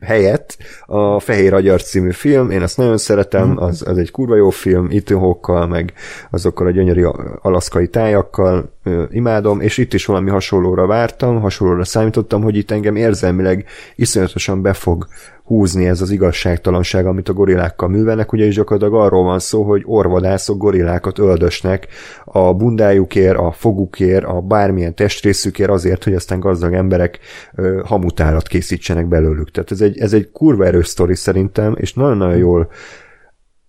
helyett 0.01 0.57
a 0.85 1.19
Fehér 1.19 1.53
Agyar 1.53 1.83
című 1.83 2.11
film, 2.11 2.49
én 2.49 2.61
azt 2.61 2.77
nagyon 2.77 2.97
szeretem, 2.97 3.57
az, 3.61 3.83
az 3.87 3.97
egy 3.97 4.11
kurva 4.11 4.35
jó 4.35 4.49
film, 4.49 4.87
Ethan 4.91 5.19
Hawke-kal, 5.19 5.67
meg 5.67 5.93
azokkal 6.31 6.67
a 6.67 6.71
gyönyörű 6.71 7.03
alaszkai 7.41 7.87
tájakkal, 7.87 8.71
ö, 8.83 9.03
imádom, 9.11 9.61
és 9.61 9.77
itt 9.77 9.93
is 9.93 10.05
valami 10.05 10.29
hasonlóra 10.29 10.85
vártam, 10.85 11.41
hasonlóra 11.41 11.83
számítottam, 11.83 12.41
hogy 12.41 12.55
itt 12.55 12.71
engem 12.71 12.95
érzelmileg 12.95 13.65
iszonyatosan 13.95 14.61
be 14.61 14.73
fog 14.73 15.07
húzni 15.47 15.87
ez 15.87 16.01
az 16.01 16.11
igazságtalanság, 16.11 17.05
amit 17.05 17.29
a 17.29 17.33
gorillákkal 17.33 17.89
művelnek, 17.89 18.33
ugyanis 18.33 18.55
gyakorlatilag 18.55 19.01
arról 19.01 19.23
van 19.23 19.39
szó, 19.39 19.63
hogy 19.63 19.81
orvadászok 19.85 20.57
gorillákat 20.57 21.19
öldösnek 21.19 21.87
a 22.25 22.53
bundájukért, 22.53 23.37
a 23.37 23.51
fogukért, 23.51 24.25
a 24.25 24.41
bármilyen 24.41 24.95
testrészükért 24.95 25.69
azért, 25.69 26.03
hogy 26.03 26.13
aztán 26.13 26.39
gazdag 26.39 26.73
emberek 26.73 27.19
ö, 27.55 27.81
hamutárat 27.85 28.47
készítsenek 28.47 29.07
belőlük. 29.07 29.51
Tehát 29.51 29.71
ez 29.71 29.81
egy, 29.81 29.97
ez 29.97 30.13
egy 30.13 30.31
kurva 30.31 30.65
erős 30.65 30.87
sztori 30.87 31.15
szerintem, 31.15 31.75
és 31.77 31.93
nagyon-nagyon 31.93 32.37
jól 32.37 32.69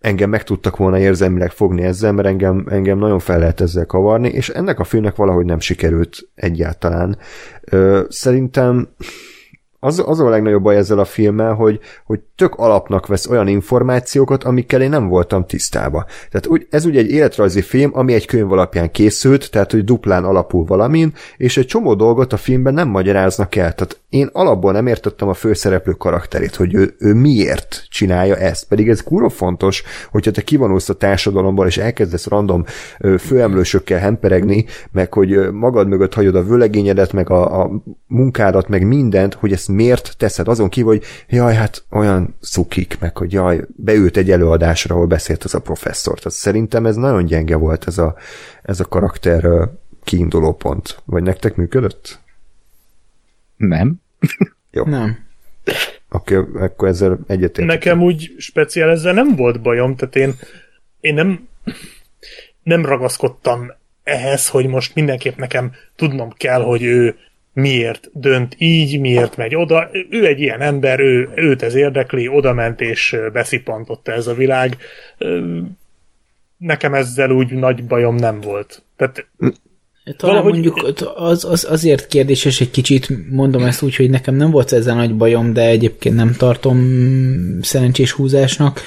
engem 0.01 0.31
meg 0.31 0.43
tudtak 0.43 0.77
volna 0.77 0.99
érzelmileg 0.99 1.51
fogni 1.51 1.83
ezzel, 1.83 2.13
mert 2.13 2.29
engem, 2.29 2.67
engem 2.71 2.99
nagyon 2.99 3.19
fel 3.19 3.39
lehet 3.39 3.61
ezzel 3.61 3.87
kavarni, 3.87 4.29
és 4.29 4.49
ennek 4.49 4.79
a 4.79 4.85
filmnek 4.85 5.17
valahogy 5.17 5.45
nem 5.45 5.61
sikerült 5.61 6.29
egyáltalán. 6.35 7.19
Ö, 7.61 8.03
szerintem 8.09 8.89
az, 9.81 10.03
az 10.07 10.21
a 10.21 10.29
legnagyobb 10.29 10.63
baj 10.63 10.77
ezzel 10.77 10.99
a 10.99 11.05
filmmel, 11.05 11.55
hogy, 11.55 11.81
hogy 12.05 12.21
tök 12.37 12.55
alapnak 12.55 13.07
vesz 13.07 13.27
olyan 13.27 13.49
információkat, 13.49 14.45
amikkel 14.45 14.83
én 14.83 14.89
nem 14.89 15.09
voltam 15.09 15.47
tisztába. 15.47 16.07
Tehát 16.31 16.47
úgy, 16.47 16.67
ez 16.71 16.85
ugye 16.85 16.99
egy 16.99 17.11
életrajzi 17.11 17.61
film, 17.61 17.91
ami 17.95 18.15
egy 18.15 18.27
könyv 18.27 18.53
alapján 18.53 18.91
készült, 18.91 19.51
tehát 19.51 19.73
hogy 19.73 19.85
duplán 19.85 20.25
alapul 20.25 20.65
valamin, 20.65 21.13
és 21.37 21.57
egy 21.57 21.67
csomó 21.67 21.95
dolgot 21.95 22.33
a 22.33 22.37
filmben 22.37 22.75
nem 22.75 22.89
magyaráznak 22.89 23.57
el. 23.57 23.75
Tehát 23.75 24.01
én 24.09 24.29
alapból 24.33 24.73
nem 24.73 24.87
értettem 24.87 25.29
a 25.29 25.35
főszereplő 25.35 25.93
karakterét, 25.93 26.55
hogy 26.55 26.75
ő, 26.75 26.95
ő 26.99 27.15
miért 27.15 27.87
csinálja 27.89 28.37
ezt. 28.37 28.69
Pedig 28.69 28.89
ez 28.89 29.03
kurva 29.03 29.29
fontos, 29.29 29.83
hogyha 30.11 30.31
te 30.31 30.43
kivonulsz 30.43 30.89
a 30.89 30.95
társadalomból, 30.95 31.67
és 31.67 31.77
elkezdesz 31.77 32.27
random 32.27 32.65
főemlősökkel 33.19 33.99
hemperegni, 33.99 34.65
meg 34.91 35.13
hogy 35.13 35.53
magad 35.53 35.89
mögött 35.89 36.15
hagyod 36.15 36.35
a 36.35 36.45
vőlegényedet, 36.45 37.13
meg 37.13 37.31
a, 37.31 37.63
a 37.63 37.71
munkádat, 38.07 38.69
meg 38.69 38.87
mindent, 38.87 39.35
hogy 39.35 39.53
ezt 39.53 39.69
miért 39.69 40.15
teszed. 40.17 40.49
Azon 40.49 40.69
kívül, 40.69 40.91
hogy 40.91 41.05
jaj, 41.29 41.55
hát 41.55 41.85
olyan 41.91 42.37
szukik, 42.41 42.97
meg 43.01 43.17
hogy 43.17 43.33
jaj, 43.33 43.65
beült 43.77 44.17
egy 44.17 44.31
előadásra, 44.31 44.95
ahol 44.95 45.07
beszélt 45.07 45.45
az 45.45 45.55
a 45.55 45.61
professzor. 45.61 46.19
Tehát 46.19 46.39
szerintem 46.39 46.87
ez 46.87 46.97
nagyon 46.97 47.25
gyenge 47.25 47.57
volt 47.57 47.87
ez 47.87 47.99
a, 47.99 48.15
ez 48.63 48.81
a 48.81 48.85
karakter 48.85 49.69
kiinduló 50.05 50.53
pont. 50.53 51.03
Vagy 51.05 51.23
nektek 51.23 51.57
működött? 51.57 52.27
Nem. 53.59 53.95
Jó. 54.71 54.85
Nem. 54.85 55.27
Oké, 56.11 56.37
okay, 56.37 56.63
akkor 56.63 56.89
ezzel 56.89 57.19
egyetértek. 57.27 57.67
Nekem 57.67 58.03
úgy 58.03 58.35
speciál 58.39 58.91
ezzel 58.91 59.13
nem 59.13 59.37
volt 59.37 59.61
bajom, 59.61 59.97
tehát 59.97 60.17
én, 60.17 60.35
én 61.01 61.15
nem, 61.15 61.49
nem 62.63 62.87
ragaszkodtam 62.87 63.73
ehhez, 64.03 64.49
hogy 64.49 64.67
most 64.67 64.95
mindenképp 64.95 65.37
nekem 65.37 65.73
tudnom 65.97 66.33
kell, 66.37 66.63
hogy 66.63 66.83
ő 66.83 67.17
miért 67.53 68.11
dönt 68.13 68.55
így, 68.59 69.01
miért 69.01 69.37
megy 69.37 69.55
oda. 69.55 69.91
Ő 70.11 70.27
egy 70.27 70.41
ilyen 70.41 70.61
ember, 70.61 71.01
ő, 71.01 71.31
őt 71.35 71.63
ez 71.63 71.75
érdekli, 71.75 72.29
oda 72.29 72.53
ment 72.53 72.81
és 72.81 73.17
beszippantotta 73.33 74.13
ez 74.13 74.27
a 74.27 74.35
világ. 74.35 74.77
Nekem 76.57 76.95
ezzel 76.95 77.31
úgy 77.31 77.53
nagy 77.53 77.85
bajom 77.85 78.15
nem 78.15 78.41
volt. 78.41 78.83
Tehát 78.97 79.27
Talán 80.17 80.37
Valahogy- 80.37 80.53
mondjuk 80.53 81.03
az, 81.17 81.45
az 81.45 81.65
azért 81.71 82.07
kérdéses 82.07 82.61
egy 82.61 82.71
kicsit, 82.71 83.31
mondom 83.31 83.63
ezt 83.65 83.83
úgy, 83.83 83.97
hogy 83.97 84.11
nekem 84.11 84.35
nem 84.35 84.51
volt 84.51 84.73
ezzel 84.73 84.95
nagy 84.95 85.17
bajom, 85.17 85.53
de 85.53 85.67
egyébként 85.67 86.15
nem 86.15 86.35
tartom 86.35 86.79
szerencsés 87.63 88.13
húzásnak. 88.13 88.81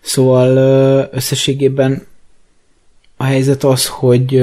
Szóval 0.00 0.56
összességében 1.12 2.06
a 3.16 3.24
helyzet 3.24 3.64
az, 3.64 3.86
hogy 3.86 4.42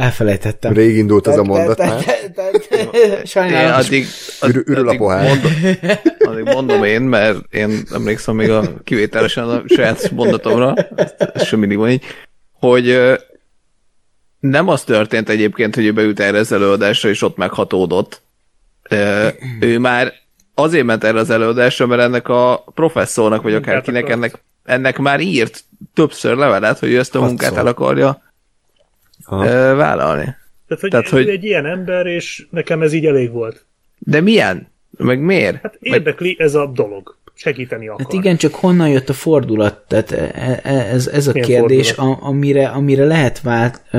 elfelejtettem. 0.00 0.72
Rég 0.72 0.96
indult 0.96 1.26
az 1.26 1.36
a 1.36 1.42
mondat 1.42 1.78
már. 1.78 2.04
Én 2.92 3.24
Sajnálom. 3.24 3.78
addig, 3.78 4.06
Ürül- 4.42 4.68
ürül 4.68 4.88
a 4.88 4.96
pohár. 4.96 5.26
mondom, 5.28 5.52
addig 6.18 6.44
mondom 6.44 6.84
én, 6.84 7.00
mert 7.02 7.38
én 7.50 7.82
emlékszem 7.92 8.34
még 8.34 8.50
a 8.50 8.62
kivételesen 8.84 9.48
a 9.48 9.62
saját 9.66 10.10
mondatomra, 10.10 10.74
ezt, 10.96 11.14
ezt 11.34 11.46
sem 11.46 11.58
mindig 11.58 11.78
van 11.78 11.90
így, 11.90 12.04
hogy 12.52 13.00
nem 14.40 14.68
az 14.68 14.84
történt 14.84 15.28
egyébként, 15.28 15.74
hogy 15.74 15.84
ő 15.84 15.92
beült 15.92 16.20
erre 16.20 16.38
az 16.38 16.52
előadásra, 16.52 17.08
és 17.08 17.22
ott 17.22 17.36
meghatódott. 17.36 18.22
Ő 19.60 19.78
már 19.78 20.12
azért 20.54 20.84
ment 20.84 21.04
erre 21.04 21.18
az 21.18 21.30
előadásra, 21.30 21.86
mert 21.86 22.02
ennek 22.02 22.28
a 22.28 22.64
professzornak, 22.74 23.42
vagy 23.42 23.54
akárkinek 23.54 24.08
ennek, 24.08 24.42
ennek 24.64 24.98
már 24.98 25.20
írt 25.20 25.64
többször 25.94 26.36
levelet, 26.36 26.78
hogy 26.78 26.92
ő 26.92 26.98
ezt 26.98 27.14
a 27.14 27.20
munkát 27.20 27.56
el 27.56 27.66
akarja 27.66 28.22
Aha. 29.30 29.74
vállalni. 29.74 30.22
Tehát, 30.66 30.80
hogy, 30.80 30.90
Tehát, 30.90 31.08
hogy- 31.08 31.28
egy 31.28 31.44
ilyen 31.44 31.66
ember, 31.66 32.06
és 32.06 32.46
nekem 32.50 32.82
ez 32.82 32.92
így 32.92 33.06
elég 33.06 33.30
volt. 33.30 33.64
De 33.98 34.20
milyen? 34.20 34.68
Meg 34.98 35.20
miért? 35.20 35.62
Hát 35.62 35.76
érdekli 35.80 36.36
ez 36.38 36.54
a 36.54 36.66
dolog. 36.66 37.18
Segíteni 37.34 37.88
akar. 37.88 38.00
Hát 38.04 38.12
igen, 38.12 38.36
csak 38.36 38.54
honnan 38.54 38.88
jött 38.88 39.08
a 39.08 39.12
fordulat? 39.12 39.84
Tehát 39.88 40.12
e- 40.12 40.60
e- 40.62 40.86
ez, 40.92 41.06
ez 41.06 41.26
a 41.26 41.32
Milyen 41.32 41.48
kérdés, 41.48 41.90
fordulat? 41.90 42.22
a, 42.22 42.26
amire, 42.26 42.68
amire 42.68 43.04
lehet 43.04 43.40
vált, 43.40 43.82
ö, 43.90 43.98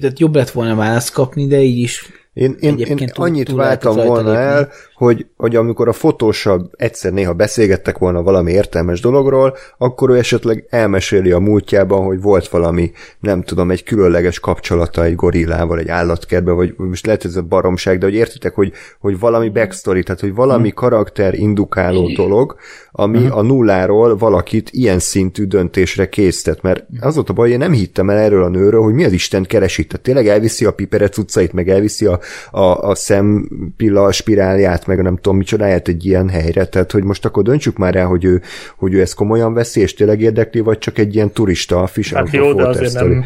tehát 0.00 0.18
jobb 0.18 0.34
lett 0.34 0.50
volna 0.50 0.74
választ 0.74 1.12
kapni, 1.12 1.46
de 1.46 1.60
így 1.60 1.78
is 1.78 2.06
Én, 2.32 2.56
én, 2.60 2.78
én 2.78 3.10
annyit 3.14 3.46
túl 3.46 3.56
váltam 3.56 3.94
volna 3.96 4.56
lépni. 4.58 4.72
Hogy, 5.04 5.26
hogy 5.36 5.56
amikor 5.56 5.88
a 5.88 5.92
fotósabb 5.92 6.70
egyszer 6.76 7.12
néha 7.12 7.32
beszélgettek 7.32 7.98
volna 7.98 8.22
valami 8.22 8.52
értelmes 8.52 9.00
dologról, 9.00 9.56
akkor 9.78 10.10
ő 10.10 10.16
esetleg 10.16 10.66
elmeséli 10.70 11.30
a 11.30 11.38
múltjában, 11.38 12.04
hogy 12.04 12.20
volt 12.20 12.48
valami, 12.48 12.92
nem 13.20 13.42
tudom, 13.42 13.70
egy 13.70 13.82
különleges 13.82 14.40
kapcsolata 14.40 15.04
egy 15.04 15.14
gorillával, 15.14 15.78
egy 15.78 15.88
állatkertben, 15.88 16.54
vagy 16.54 16.74
most 16.76 17.06
lehet 17.06 17.24
ez 17.24 17.36
a 17.36 17.42
baromság, 17.42 17.98
de 17.98 18.04
hogy 18.04 18.14
értitek, 18.14 18.54
hogy, 18.54 18.72
hogy 18.98 19.18
valami 19.18 19.48
backstory, 19.48 20.02
tehát 20.02 20.20
hogy 20.20 20.34
valami 20.34 20.72
karakter 20.72 21.34
indukáló 21.34 22.08
dolog, 22.08 22.56
ami 22.92 23.26
a 23.26 23.42
nulláról 23.42 24.16
valakit 24.16 24.70
ilyen 24.70 24.98
szintű 24.98 25.44
döntésre 25.44 26.08
késztet, 26.08 26.62
mert 26.62 26.86
az 27.00 27.14
volt 27.14 27.28
a 27.28 27.32
baj, 27.32 27.50
én 27.50 27.58
nem 27.58 27.72
hittem 27.72 28.10
el 28.10 28.18
erről 28.18 28.42
a 28.42 28.48
nőről, 28.48 28.80
hogy 28.80 28.94
mi 28.94 29.04
az 29.04 29.12
Isten 29.12 29.42
keresi, 29.42 29.86
tehát 29.86 30.04
tényleg 30.04 30.28
elviszi 30.28 30.64
a 30.64 30.72
piperet 30.72 31.16
utcait, 31.16 31.52
meg 31.52 31.68
elviszi 31.68 32.06
a, 32.06 32.20
a, 32.50 32.60
a 32.60 32.94
szempilla 32.94 34.12
spirálját, 34.12 34.86
meg 34.86 34.93
nem 35.02 35.16
tudom 35.16 35.36
micsodáját 35.36 35.88
egy 35.88 36.06
ilyen 36.06 36.28
helyre, 36.28 36.64
tehát 36.64 36.92
hogy 36.92 37.04
most 37.04 37.24
akkor 37.24 37.42
döntsük 37.42 37.76
már 37.76 37.96
el, 37.96 38.06
hogy 38.06 38.24
ő, 38.24 38.42
hogy 38.76 38.94
ő 38.94 39.00
ezt 39.00 39.14
komolyan 39.14 39.54
veszi, 39.54 39.80
és 39.80 39.94
tényleg 39.94 40.20
érdekli, 40.20 40.60
vagy 40.60 40.78
csak 40.78 40.98
egy 40.98 41.14
ilyen 41.14 41.30
turista 41.30 41.86
fish 41.86 42.14
Hát 42.14 42.30
jó, 42.30 42.52
de 42.52 42.66
azért 42.68 42.90
story. 42.90 43.14
nem, 43.14 43.24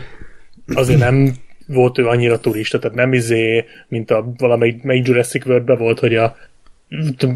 azért 0.74 0.98
nem 0.98 1.34
volt 1.66 1.98
ő 1.98 2.06
annyira 2.06 2.40
turista, 2.40 2.78
tehát 2.78 2.96
nem 2.96 3.12
izé, 3.12 3.64
mint 3.88 4.10
a 4.10 4.32
valamelyik 4.38 4.82
melyik 4.82 5.06
Jurassic 5.06 5.46
world 5.46 5.78
volt, 5.78 5.98
hogy 5.98 6.14
a 6.14 6.36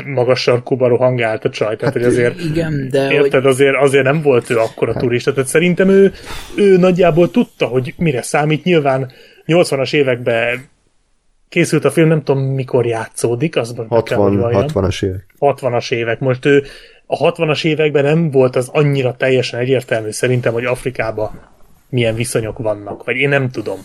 magas 0.06 0.40
sarkúba 0.40 0.88
rohangált 0.88 1.44
a 1.44 1.50
csaj, 1.50 1.76
tehát 1.76 1.94
hát, 1.94 2.02
hogy 2.02 2.12
azért 2.12 2.40
igen, 2.40 2.88
de 2.90 3.04
hogy, 3.04 3.14
Érted, 3.14 3.46
azért, 3.46 3.76
azért 3.76 4.04
nem 4.04 4.22
volt 4.22 4.50
ő 4.50 4.56
akkora 4.56 4.94
turista, 4.94 5.32
tehát 5.32 5.48
szerintem 5.48 5.88
ő, 5.88 6.12
ő 6.56 6.76
nagyjából 6.76 7.30
tudta, 7.30 7.66
hogy 7.66 7.94
mire 7.96 8.22
számít. 8.22 8.64
Nyilván 8.64 9.12
80-as 9.46 9.94
években 9.94 10.64
készült 11.52 11.84
a 11.84 11.90
film, 11.90 12.08
nem 12.08 12.22
tudom 12.22 12.42
mikor 12.42 12.86
játszódik, 12.86 13.56
az 13.56 13.72
be 13.72 14.02
kell, 14.02 14.18
hogy 14.18 14.36
60, 14.36 14.38
valljam. 14.38 14.66
60-as 14.68 15.04
évek. 15.04 15.26
60-as 15.38 15.92
évek. 15.92 16.18
Most 16.18 16.44
ő 16.44 16.64
a 17.06 17.32
60-as 17.32 17.64
években 17.64 18.04
nem 18.04 18.30
volt 18.30 18.56
az 18.56 18.68
annyira 18.68 19.16
teljesen 19.16 19.60
egyértelmű 19.60 20.10
szerintem, 20.10 20.52
hogy 20.52 20.64
Afrikában 20.64 21.48
milyen 21.88 22.14
viszonyok 22.14 22.58
vannak, 22.58 23.04
vagy 23.04 23.16
én 23.16 23.28
nem 23.28 23.50
tudom. 23.50 23.78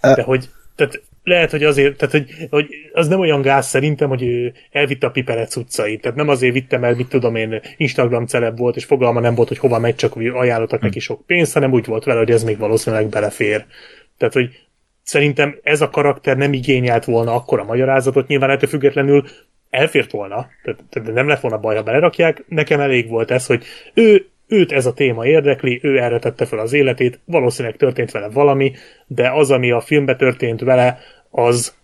De 0.00 0.22
hogy 0.22 0.48
tehát 0.76 1.02
lehet, 1.22 1.50
hogy 1.50 1.64
azért, 1.64 1.96
tehát 1.96 2.14
hogy, 2.14 2.48
hogy 2.50 2.66
az 2.92 3.08
nem 3.08 3.20
olyan 3.20 3.42
gáz 3.42 3.66
szerintem, 3.66 4.08
hogy 4.08 4.22
ő 4.22 4.52
elvitte 4.70 5.06
a 5.06 5.10
piperec 5.10 5.56
utcait. 5.56 6.00
Tehát 6.00 6.16
nem 6.16 6.28
azért 6.28 6.52
vittem 6.52 6.84
el, 6.84 6.94
mit 6.94 7.08
tudom 7.08 7.34
én, 7.34 7.60
Instagram 7.76 8.26
celeb 8.26 8.58
volt, 8.58 8.76
és 8.76 8.84
fogalma 8.84 9.20
nem 9.20 9.34
volt, 9.34 9.48
hogy 9.48 9.58
hova 9.58 9.78
megy, 9.78 9.94
csak 9.94 10.12
hogy 10.12 10.26
ajánlottak 10.26 10.80
neki 10.80 10.98
sok 10.98 11.26
pénzt, 11.26 11.52
hanem 11.52 11.72
úgy 11.72 11.86
volt 11.86 12.04
vele, 12.04 12.18
hogy 12.18 12.30
ez 12.30 12.44
még 12.44 12.58
valószínűleg 12.58 13.08
belefér. 13.08 13.64
Tehát, 14.18 14.34
hogy 14.34 14.64
szerintem 15.04 15.58
ez 15.62 15.80
a 15.80 15.90
karakter 15.90 16.36
nem 16.36 16.52
igényelt 16.52 17.04
volna 17.04 17.34
akkora 17.34 17.64
magyarázatot, 17.64 18.26
nyilván 18.26 18.50
ettől 18.50 18.68
függetlenül 18.68 19.24
elfért 19.70 20.10
volna, 20.10 20.46
tehát 20.62 21.12
nem 21.12 21.28
lett 21.28 21.40
volna 21.40 21.58
baj, 21.58 21.76
ha 21.76 21.82
belerakják. 21.82 22.44
Nekem 22.48 22.80
elég 22.80 23.08
volt 23.08 23.30
ez, 23.30 23.46
hogy 23.46 23.64
ő, 23.94 24.26
őt 24.46 24.72
ez 24.72 24.86
a 24.86 24.92
téma 24.92 25.26
érdekli, 25.26 25.80
ő 25.82 25.98
erre 25.98 26.18
tette 26.18 26.46
fel 26.46 26.58
az 26.58 26.72
életét, 26.72 27.20
valószínűleg 27.24 27.76
történt 27.76 28.10
vele 28.10 28.28
valami, 28.28 28.72
de 29.06 29.30
az, 29.30 29.50
ami 29.50 29.70
a 29.70 29.80
filmbe 29.80 30.16
történt 30.16 30.60
vele, 30.60 30.98
az 31.30 31.74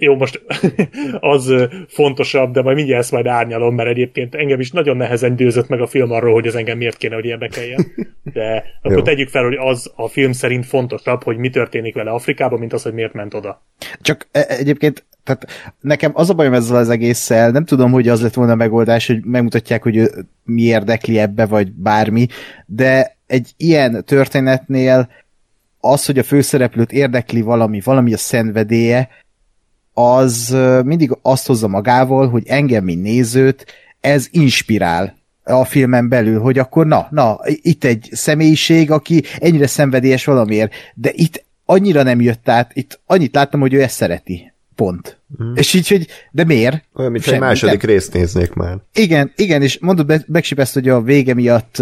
jó, 0.00 0.16
most 0.16 0.42
az 1.34 1.52
fontosabb, 1.88 2.52
de 2.52 2.62
majd 2.62 2.76
mindjárt 2.76 3.02
ezt 3.02 3.12
majd 3.12 3.26
árnyalom, 3.26 3.74
mert 3.74 3.88
egyébként 3.88 4.34
engem 4.34 4.60
is 4.60 4.70
nagyon 4.70 4.96
nehezen 4.96 5.36
győzött 5.36 5.68
meg 5.68 5.80
a 5.80 5.86
film 5.86 6.10
arról, 6.10 6.32
hogy 6.32 6.46
ez 6.46 6.54
engem 6.54 6.76
miért 6.76 6.96
kéne, 6.96 7.14
hogy 7.14 7.24
érdekeljen. 7.24 7.86
De 8.22 8.64
akkor 8.82 8.96
Jó. 8.96 9.02
tegyük 9.02 9.28
fel, 9.28 9.44
hogy 9.44 9.56
az 9.60 9.92
a 9.96 10.08
film 10.08 10.32
szerint 10.32 10.66
fontosabb, 10.66 11.22
hogy 11.22 11.36
mi 11.36 11.50
történik 11.50 11.94
vele 11.94 12.10
Afrikában, 12.10 12.58
mint 12.58 12.72
az, 12.72 12.82
hogy 12.82 12.92
miért 12.92 13.12
ment 13.12 13.34
oda. 13.34 13.62
Csak 14.00 14.28
e- 14.32 14.46
egyébként, 14.48 15.04
tehát 15.24 15.74
nekem 15.80 16.10
az 16.14 16.30
a 16.30 16.34
bajom 16.34 16.54
ezzel 16.54 16.76
az 16.76 16.88
egésszel, 16.88 17.50
nem 17.50 17.64
tudom, 17.64 17.92
hogy 17.92 18.08
az 18.08 18.22
lett 18.22 18.34
volna 18.34 18.52
a 18.52 18.56
megoldás, 18.56 19.06
hogy 19.06 19.24
megmutatják, 19.24 19.82
hogy 19.82 20.10
mi 20.44 20.62
érdekli 20.62 21.18
ebbe, 21.18 21.46
vagy 21.46 21.72
bármi, 21.72 22.26
de 22.66 23.16
egy 23.26 23.50
ilyen 23.56 24.04
történetnél 24.04 25.08
az, 25.80 26.06
hogy 26.06 26.18
a 26.18 26.22
főszereplőt 26.22 26.92
érdekli 26.92 27.40
valami, 27.40 27.80
valami 27.84 28.12
a 28.12 28.16
szenvedélye, 28.16 29.08
az 29.92 30.56
mindig 30.84 31.18
azt 31.22 31.46
hozza 31.46 31.68
magával, 31.68 32.28
hogy 32.28 32.42
engem, 32.46 32.84
mint 32.84 33.02
nézőt, 33.02 33.66
ez 34.00 34.26
inspirál 34.30 35.18
a 35.44 35.64
filmen 35.64 36.08
belül, 36.08 36.40
hogy 36.40 36.58
akkor 36.58 36.86
na, 36.86 37.06
na, 37.10 37.38
itt 37.44 37.84
egy 37.84 38.08
személyiség, 38.12 38.90
aki 38.90 39.22
ennyire 39.38 39.66
szenvedélyes 39.66 40.24
valamiért, 40.24 40.72
de 40.94 41.10
itt 41.14 41.44
annyira 41.64 42.02
nem 42.02 42.20
jött 42.20 42.48
át, 42.48 42.70
itt 42.74 43.00
annyit 43.06 43.34
láttam, 43.34 43.60
hogy 43.60 43.74
ő 43.74 43.82
ezt 43.82 43.94
szereti. 43.94 44.52
Pont. 44.74 45.20
Mm. 45.42 45.54
És 45.54 45.74
így, 45.74 45.88
hogy 45.88 46.06
de 46.30 46.44
miért? 46.44 46.84
Olyan, 46.94 47.10
mint 47.12 47.26
egy 47.26 47.38
második 47.38 47.82
nem. 47.82 47.90
részt 47.90 48.12
néznék 48.12 48.52
már. 48.52 48.78
Igen, 48.94 49.32
igen, 49.36 49.62
és 49.62 49.78
mondod 49.78 50.24
Begsip 50.26 50.58
ezt, 50.58 50.74
hogy 50.74 50.88
a 50.88 51.00
vége 51.00 51.34
miatt 51.34 51.78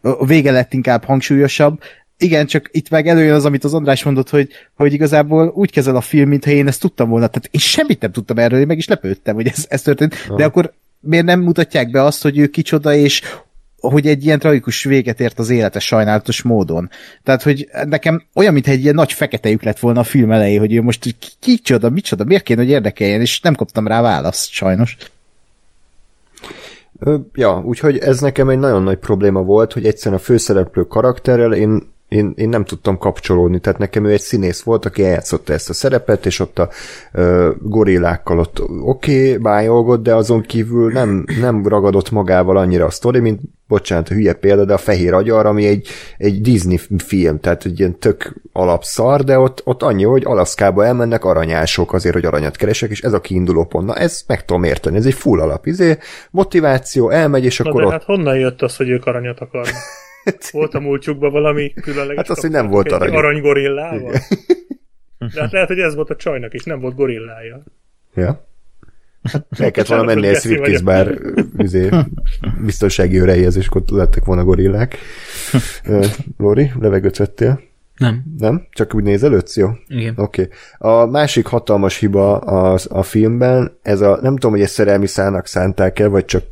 a 0.00 0.26
vége 0.26 0.50
lett 0.50 0.72
inkább 0.72 1.04
hangsúlyosabb, 1.04 1.80
igen, 2.18 2.46
csak 2.46 2.68
itt 2.72 2.90
meg 2.90 3.06
előjön 3.06 3.34
az, 3.34 3.44
amit 3.44 3.64
az 3.64 3.74
András 3.74 4.02
mondott, 4.02 4.30
hogy, 4.30 4.48
hogy 4.74 4.92
igazából 4.92 5.52
úgy 5.54 5.70
kezel 5.70 5.96
a 5.96 6.00
film, 6.00 6.28
mintha 6.28 6.50
én 6.50 6.66
ezt 6.66 6.80
tudtam 6.80 7.08
volna. 7.08 7.26
Tehát 7.26 7.48
én 7.50 7.60
semmit 7.60 8.00
nem 8.00 8.12
tudtam 8.12 8.38
erről, 8.38 8.60
én 8.60 8.66
meg 8.66 8.78
is 8.78 8.88
lepődtem, 8.88 9.34
hogy 9.34 9.46
ez, 9.46 9.66
ez 9.68 9.82
történt. 9.82 10.14
Aha. 10.26 10.36
De 10.36 10.44
akkor 10.44 10.72
miért 11.00 11.24
nem 11.24 11.40
mutatják 11.40 11.90
be 11.90 12.02
azt, 12.02 12.22
hogy 12.22 12.38
ő 12.38 12.46
kicsoda, 12.46 12.94
és 12.94 13.22
hogy 13.80 14.06
egy 14.06 14.24
ilyen 14.24 14.38
tragikus 14.38 14.84
véget 14.84 15.20
ért 15.20 15.38
az 15.38 15.50
élete 15.50 15.78
sajnálatos 15.78 16.42
módon. 16.42 16.90
Tehát, 17.22 17.42
hogy 17.42 17.68
nekem 17.84 18.22
olyan, 18.34 18.52
mintha 18.52 18.72
egy 18.72 18.82
ilyen 18.82 18.94
nagy 18.94 19.12
fekete 19.12 19.48
lyuk 19.48 19.62
lett 19.62 19.78
volna 19.78 20.00
a 20.00 20.04
film 20.04 20.30
elejé, 20.30 20.56
hogy 20.56 20.74
ő 20.74 20.82
most 20.82 21.16
kicsoda, 21.40 21.90
micsoda, 21.90 22.24
miért 22.24 22.42
kéne, 22.42 22.60
hogy 22.60 22.70
érdekeljen, 22.70 23.20
és 23.20 23.40
nem 23.40 23.54
kaptam 23.54 23.86
rá 23.86 24.00
választ, 24.00 24.50
sajnos. 24.50 24.96
Ja, 27.34 27.62
úgyhogy 27.64 27.98
ez 27.98 28.20
nekem 28.20 28.48
egy 28.48 28.58
nagyon 28.58 28.82
nagy 28.82 28.98
probléma 28.98 29.42
volt, 29.42 29.72
hogy 29.72 29.86
egyszerűen 29.86 30.20
a 30.20 30.24
főszereplő 30.24 30.82
karakterrel 30.82 31.52
én 31.52 31.82
én, 32.08 32.32
én 32.36 32.48
nem 32.48 32.64
tudtam 32.64 32.98
kapcsolódni, 32.98 33.58
tehát 33.60 33.78
nekem 33.78 34.04
ő 34.04 34.12
egy 34.12 34.20
színész 34.20 34.62
volt, 34.62 34.84
aki 34.84 35.04
eljátszotta 35.04 35.52
ezt 35.52 35.70
a 35.70 35.72
szerepet, 35.72 36.26
és 36.26 36.40
ott 36.40 36.58
a 36.58 36.68
ö, 37.12 37.50
gorillákkal 37.62 38.38
ott 38.38 38.60
oké, 38.82 39.28
okay, 39.28 39.36
bájolgott, 39.36 40.02
de 40.02 40.14
azon 40.14 40.40
kívül 40.40 40.92
nem, 40.92 41.24
nem 41.40 41.66
ragadott 41.66 42.10
magával 42.10 42.56
annyira 42.56 42.84
a 42.84 42.90
sztori, 42.90 43.20
mint, 43.20 43.40
bocsánat, 43.66 44.08
a 44.08 44.14
hülye 44.14 44.32
példa, 44.32 44.64
de 44.64 44.72
a 44.72 44.78
Fehér 44.78 45.14
Agyar, 45.14 45.46
ami 45.46 45.66
egy, 45.66 45.88
egy 46.18 46.40
Disney 46.40 46.78
film, 46.98 47.40
tehát 47.40 47.64
egy 47.64 47.78
ilyen 47.78 47.98
tök 47.98 48.34
alapszar, 48.52 49.24
de 49.24 49.38
ott, 49.38 49.60
ott 49.64 49.82
annyi, 49.82 50.04
hogy 50.04 50.22
Alaszkába 50.24 50.84
elmennek 50.84 51.24
aranyások 51.24 51.92
azért, 51.92 52.14
hogy 52.14 52.24
aranyat 52.24 52.56
keresek, 52.56 52.90
és 52.90 53.00
ez 53.00 53.12
a 53.12 53.20
kiinduló 53.20 53.64
pont. 53.64 53.86
Na, 53.86 53.94
ezt 53.94 54.28
meg 54.28 54.44
tudom 54.44 54.64
érteni, 54.64 54.96
ez 54.96 55.06
egy 55.06 55.14
full 55.14 55.40
alap, 55.40 55.66
izé, 55.66 55.98
motiváció, 56.30 57.10
elmegy, 57.10 57.44
és 57.44 57.58
Na 57.58 57.68
akkor 57.68 57.80
de 57.80 57.86
ott... 57.86 57.92
hát 57.92 58.04
honnan 58.04 58.36
jött 58.36 58.62
az, 58.62 58.76
hogy 58.76 58.88
ők 58.88 59.06
aranyat 59.06 59.40
akarnak? 59.40 59.74
Volt 60.52 60.74
a 60.74 60.80
múltjukban 60.80 61.30
valami 61.30 61.72
különleges 61.72 62.16
Hát 62.16 62.36
az, 62.36 62.40
hogy 62.40 62.50
nem 62.50 62.68
volt 62.68 62.92
arany. 62.92 63.14
Aranygorillával? 63.14 64.12
De 65.18 65.40
hát 65.40 65.52
lehet, 65.52 65.68
hogy 65.68 65.78
ez 65.78 65.94
volt 65.94 66.10
a 66.10 66.16
csajnak 66.16 66.54
is, 66.54 66.62
nem 66.62 66.80
volt 66.80 66.94
gorillája. 66.94 67.62
Ja. 68.14 68.46
El 69.58 69.70
kellett 69.70 69.88
volna 69.88 70.04
menni 70.04 70.26
egy 70.26 70.36
striptease 70.36 70.82
bár 70.82 71.18
üzé, 71.56 71.88
biztonsági 72.64 73.20
őreihez, 73.20 73.56
és 73.56 73.66
ott 73.74 73.90
lettek 73.90 74.24
volna 74.24 74.44
gorillák. 74.44 74.98
Lori, 76.36 76.70
levegőt 76.80 77.16
vettél? 77.16 77.60
Nem. 77.98 78.22
Nem? 78.38 78.66
Csak 78.70 78.94
úgy 78.94 79.02
nézelődsz, 79.02 79.56
jó? 79.56 79.68
Igen. 79.88 80.14
Oké. 80.16 80.42
Okay. 80.42 80.92
A 81.00 81.06
másik 81.06 81.46
hatalmas 81.46 81.98
hiba 81.98 82.38
a, 82.38 82.78
a 82.88 83.02
filmben, 83.02 83.78
ez 83.82 84.00
a, 84.00 84.18
nem 84.22 84.34
tudom, 84.34 84.50
hogy 84.50 84.60
egy 84.60 84.68
szerelmi 84.68 85.06
szának 85.06 85.46
szánták-e, 85.46 86.06
vagy 86.06 86.24
csak 86.24 86.42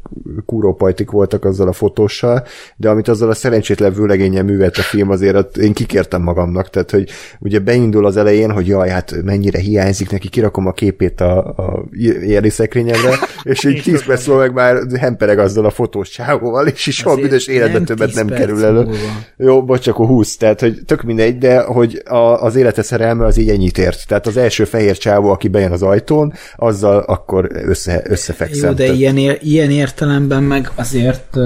kúrópajtik 0.46 1.10
voltak 1.10 1.44
azzal 1.44 1.68
a 1.68 1.72
fotóssal, 1.72 2.44
de 2.76 2.88
amit 2.88 3.08
azzal 3.08 3.30
a 3.30 3.34
szerencsétlen 3.34 3.92
vőlegényen 3.92 4.44
művelt 4.44 4.76
a 4.76 4.82
film, 4.82 5.10
azért 5.10 5.56
én 5.56 5.72
kikértem 5.72 6.22
magamnak, 6.22 6.70
tehát, 6.70 6.90
hogy 6.90 7.10
ugye 7.40 7.58
beindul 7.58 8.06
az 8.06 8.16
elején, 8.16 8.50
hogy 8.50 8.66
jaj, 8.66 8.88
hát 8.88 9.22
mennyire 9.22 9.58
hiányzik 9.58 10.10
neki, 10.10 10.28
kirakom 10.28 10.66
a 10.66 10.72
képét 10.72 11.20
a, 11.20 11.46
a 11.46 11.84
éri 12.22 12.50
szekrényemre, 12.50 13.18
és 13.42 13.64
így 13.64 13.82
10 13.82 14.04
perc 14.04 14.26
meg 14.26 14.52
már 14.52 14.76
hempereg 14.98 15.38
azzal 15.38 15.64
a 15.64 15.70
fotós 15.70 16.08
csávóval, 16.08 16.66
és 16.66 16.86
is 16.86 16.96
soha 16.96 17.16
büdös 17.16 17.46
életben 17.46 17.84
többet 17.84 18.14
nem 18.14 18.26
kerül 18.26 18.64
elő. 18.64 18.88
Jó, 19.36 19.64
bocs, 19.64 19.86
akkor 19.86 20.06
20, 20.06 20.36
tehát, 20.36 20.60
hogy 20.60 20.80
tök 20.86 21.02
mindegy, 21.02 21.35
de 21.38 21.62
hogy 21.62 22.02
a, 22.04 22.16
az 22.42 22.56
élete 22.56 22.82
szerelme 22.82 23.24
az 23.24 23.36
így 23.36 23.48
ennyit 23.48 23.78
ért. 23.78 24.06
Tehát 24.06 24.26
az 24.26 24.36
első 24.36 24.64
fehér 24.64 24.98
csávó, 24.98 25.30
aki 25.30 25.48
bejön 25.48 25.72
az 25.72 25.82
ajtón, 25.82 26.32
azzal 26.56 26.98
akkor 26.98 27.48
össze, 27.52 28.02
összefekszem. 28.04 28.68
Jó, 28.68 28.74
de 28.74 28.92
ilyen, 28.92 29.16
ilyen 29.40 29.70
értelemben 29.70 30.42
meg 30.42 30.70
azért 30.74 31.36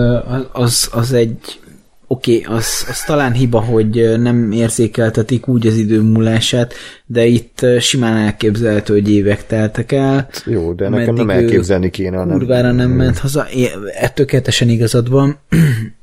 az, 0.53 0.89
az 0.93 1.13
egy 1.13 1.61
oké, 2.07 2.41
okay, 2.41 2.57
az, 2.57 2.87
az 2.89 3.03
talán 3.03 3.33
hiba, 3.33 3.61
hogy 3.61 4.21
nem 4.21 4.53
érzékeltetik 4.53 5.49
úgy 5.49 5.67
az 5.67 5.77
idő 5.77 6.01
múlását, 6.01 6.75
de 7.07 7.25
itt 7.25 7.67
simán 7.79 8.17
elképzelhető, 8.17 8.93
hogy 8.93 9.11
évek 9.11 9.47
teltek 9.47 9.93
el. 9.93 10.29
Jó, 10.47 10.73
de 10.73 10.89
nekem 10.89 11.15
nem 11.15 11.31
elképzelni 11.31 11.91
kéne. 11.91 12.27
Kurvára 12.27 12.67
nem, 12.67 12.77
nem 12.77 12.91
ment 12.91 13.19
haza. 13.19 13.47
Ettől 13.47 14.09
tökéletesen 14.15 14.69
igazad 14.69 15.11
van 15.11 15.39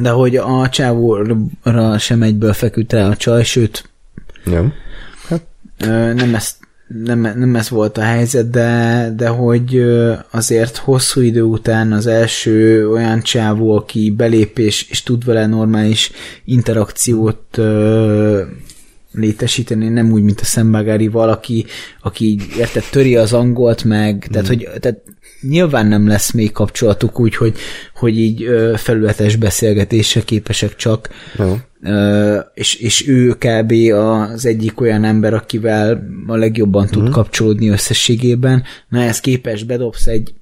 de 0.00 0.10
hogy 0.10 0.36
a 0.36 0.68
csávóra 0.68 1.98
sem 1.98 2.22
egyből 2.22 2.52
feküdt 2.52 2.92
rá 2.92 3.08
a 3.08 3.16
csaj, 3.16 3.44
sőt 3.44 3.90
nem. 4.44 4.72
Hát. 5.28 5.42
nem, 6.14 6.34
ez, 6.34 6.56
nem, 7.04 7.20
nem 7.20 7.56
ez 7.56 7.68
volt 7.68 7.98
a 7.98 8.02
helyzet, 8.02 8.50
de, 8.50 9.12
de 9.16 9.28
hogy 9.28 9.84
azért 10.30 10.76
hosszú 10.76 11.20
idő 11.20 11.42
után 11.42 11.92
az 11.92 12.06
első 12.06 12.88
olyan 12.90 13.22
csávó, 13.22 13.76
aki 13.76 14.10
belépés 14.10 14.86
és 14.90 15.02
tud 15.02 15.24
vele 15.24 15.46
normális 15.46 16.10
interakciót 16.44 17.58
létesíteni, 19.12 19.88
nem 19.88 20.12
úgy, 20.12 20.22
mint 20.22 20.40
a 20.40 20.44
Szembagári 20.44 21.08
valaki, 21.08 21.66
aki 22.02 22.38
érted, 22.58 22.84
töri 22.90 23.16
az 23.16 23.32
angolt 23.32 23.84
meg, 23.84 24.28
tehát, 24.30 24.46
mm. 24.46 24.48
hogy 24.48 24.68
tehát 24.80 25.02
nyilván 25.48 25.86
nem 25.86 26.08
lesz 26.08 26.32
még 26.32 26.52
kapcsolatuk 26.52 27.20
úgy, 27.20 27.36
hogy, 27.36 27.56
hogy 27.94 28.18
így 28.18 28.42
ö, 28.42 28.74
felületes 28.76 29.36
beszélgetésre 29.36 30.20
képesek 30.20 30.76
csak, 30.76 31.08
Jó. 31.38 31.58
Ö, 31.82 32.38
és, 32.54 32.74
és 32.74 33.08
ő 33.08 33.36
kb. 33.38 33.72
az 33.94 34.46
egyik 34.46 34.80
olyan 34.80 35.04
ember, 35.04 35.34
akivel 35.34 36.02
a 36.26 36.36
legjobban 36.36 36.86
tud 36.86 37.08
mm. 37.08 37.10
kapcsolódni 37.10 37.68
összességében, 37.68 38.62
na 38.88 39.00
ez 39.00 39.20
képes, 39.20 39.64
bedobsz 39.64 40.06
egy 40.06 40.34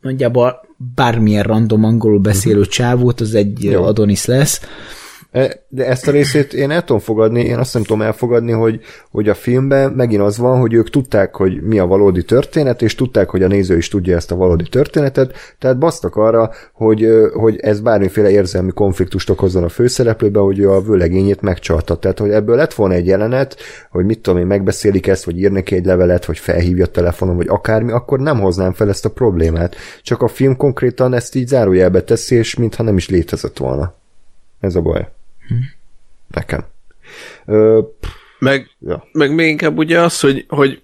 nagyjából 0.00 0.60
bármilyen 0.94 1.42
random 1.42 1.84
angolul 1.84 2.18
beszélő 2.18 2.58
mm. 2.58 2.70
csávót, 2.70 3.20
az 3.20 3.34
egy 3.34 3.62
Jó. 3.62 3.84
Adonis 3.84 4.24
lesz, 4.24 4.60
de 5.68 5.86
ezt 5.86 6.08
a 6.08 6.10
részét 6.10 6.52
én 6.52 6.70
el 6.70 6.84
tudom 6.84 7.00
fogadni, 7.00 7.40
én 7.40 7.58
azt 7.58 7.74
nem 7.74 7.82
tudom 7.82 8.02
elfogadni, 8.02 8.52
hogy, 8.52 8.80
hogy 9.10 9.28
a 9.28 9.34
filmben 9.34 9.92
megint 9.92 10.22
az 10.22 10.38
van, 10.38 10.60
hogy 10.60 10.74
ők 10.74 10.90
tudták, 10.90 11.34
hogy 11.34 11.62
mi 11.62 11.78
a 11.78 11.86
valódi 11.86 12.24
történet, 12.24 12.82
és 12.82 12.94
tudták, 12.94 13.30
hogy 13.30 13.42
a 13.42 13.46
néző 13.46 13.76
is 13.76 13.88
tudja 13.88 14.16
ezt 14.16 14.30
a 14.30 14.36
valódi 14.36 14.68
történetet, 14.68 15.32
tehát 15.58 15.78
basztak 15.78 16.16
arra, 16.16 16.50
hogy, 16.72 17.08
hogy 17.32 17.56
ez 17.60 17.80
bármiféle 17.80 18.30
érzelmi 18.30 18.70
konfliktust 18.70 19.30
okozzon 19.30 19.64
a 19.64 19.68
főszereplőben, 19.68 20.42
hogy 20.42 20.64
a 20.64 20.80
vőlegényét 20.80 21.40
megcsalta. 21.40 21.96
Tehát, 21.96 22.18
hogy 22.18 22.30
ebből 22.30 22.56
lett 22.56 22.74
volna 22.74 22.94
egy 22.94 23.06
jelenet, 23.06 23.56
hogy 23.90 24.04
mit 24.04 24.20
tudom 24.20 24.40
én, 24.40 24.46
megbeszélik 24.46 25.06
ezt, 25.06 25.24
vagy 25.24 25.38
ír 25.38 25.50
neki 25.50 25.74
egy 25.74 25.84
levelet, 25.84 26.24
vagy 26.24 26.38
felhívja 26.38 26.84
a 26.84 26.88
telefonon, 26.88 27.36
vagy 27.36 27.48
akármi, 27.48 27.92
akkor 27.92 28.18
nem 28.18 28.40
hoznám 28.40 28.72
fel 28.72 28.88
ezt 28.88 29.04
a 29.04 29.10
problémát. 29.10 29.76
Csak 30.02 30.22
a 30.22 30.28
film 30.28 30.56
konkrétan 30.56 31.14
ezt 31.14 31.34
így 31.34 31.48
zárójelbe 31.48 32.02
teszi, 32.02 32.34
és 32.34 32.54
mintha 32.54 32.82
nem 32.82 32.96
is 32.96 33.08
létezett 33.08 33.58
volna. 33.58 33.94
Ez 34.60 34.74
a 34.74 34.80
baj. 34.80 35.08
Nekem. 36.32 36.64
Ö, 37.46 37.80
meg, 38.38 38.70
ja. 38.80 39.08
meg 39.12 39.34
még 39.34 39.48
inkább 39.48 39.78
ugye 39.78 40.00
az, 40.00 40.20
hogy, 40.20 40.44
hogy 40.48 40.82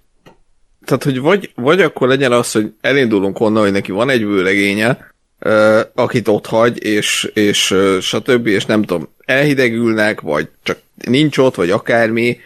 tehát, 0.84 1.04
hogy 1.04 1.20
vagy, 1.20 1.52
vagy 1.54 1.80
akkor 1.80 2.08
legyen 2.08 2.32
az, 2.32 2.52
hogy 2.52 2.72
elindulunk 2.80 3.40
onnan, 3.40 3.62
hogy 3.62 3.72
neki 3.72 3.92
van 3.92 4.10
egy 4.10 4.24
vőlegénye, 4.24 5.14
uh, 5.40 5.80
akit 5.94 6.28
ott 6.28 6.46
hagy, 6.46 6.84
és, 6.84 7.30
és 7.34 7.70
uh, 7.70 7.98
stb., 7.98 8.46
és 8.46 8.64
nem 8.64 8.82
tudom, 8.82 9.08
elhidegülnek, 9.24 10.20
vagy 10.20 10.48
csak 10.62 10.78
nincs 10.94 11.38
ott, 11.38 11.54
vagy 11.54 11.70
akármi. 11.70 12.38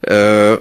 Uh, 0.00 0.58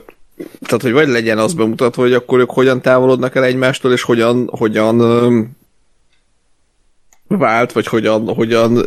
tehát, 0.60 0.82
hogy 0.82 0.92
vagy 0.92 1.08
legyen 1.08 1.38
az 1.38 1.54
bemutatva, 1.54 2.02
hogy 2.02 2.14
akkor 2.14 2.40
ők 2.40 2.50
hogyan 2.50 2.82
távolodnak 2.82 3.36
el 3.36 3.44
egymástól, 3.44 3.92
és 3.92 4.02
hogyan, 4.02 4.50
hogyan 4.52 4.98
vált, 7.28 7.72
vagy 7.72 7.88
hogyan, 7.88 8.34
hogyan 8.34 8.86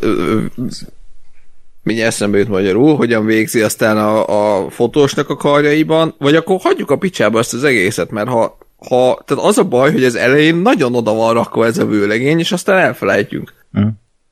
mindjárt 1.82 2.12
eszembe 2.12 2.38
jut 2.38 2.48
magyarul, 2.48 2.96
hogyan 2.96 3.24
végzi 3.24 3.60
aztán 3.60 3.98
a, 3.98 4.64
a 4.64 4.70
fotósnak 4.70 5.28
a 5.28 5.36
karjaiban, 5.36 6.14
vagy 6.18 6.34
akkor 6.34 6.60
hagyjuk 6.60 6.90
a 6.90 6.98
picsába 6.98 7.38
ezt 7.38 7.54
az 7.54 7.64
egészet, 7.64 8.10
mert 8.10 8.28
ha, 8.28 8.58
ha 8.88 9.22
tehát 9.24 9.44
az 9.44 9.58
a 9.58 9.64
baj, 9.64 9.92
hogy 9.92 10.04
az 10.04 10.14
elején 10.14 10.56
nagyon 10.56 10.94
oda 10.94 11.12
van 11.14 11.34
rakva 11.34 11.66
ez 11.66 11.78
a 11.78 11.86
vőlegény, 11.86 12.38
és 12.38 12.52
aztán 12.52 12.78
elfelejtjük. 12.78 13.54
Mm. 13.78 13.88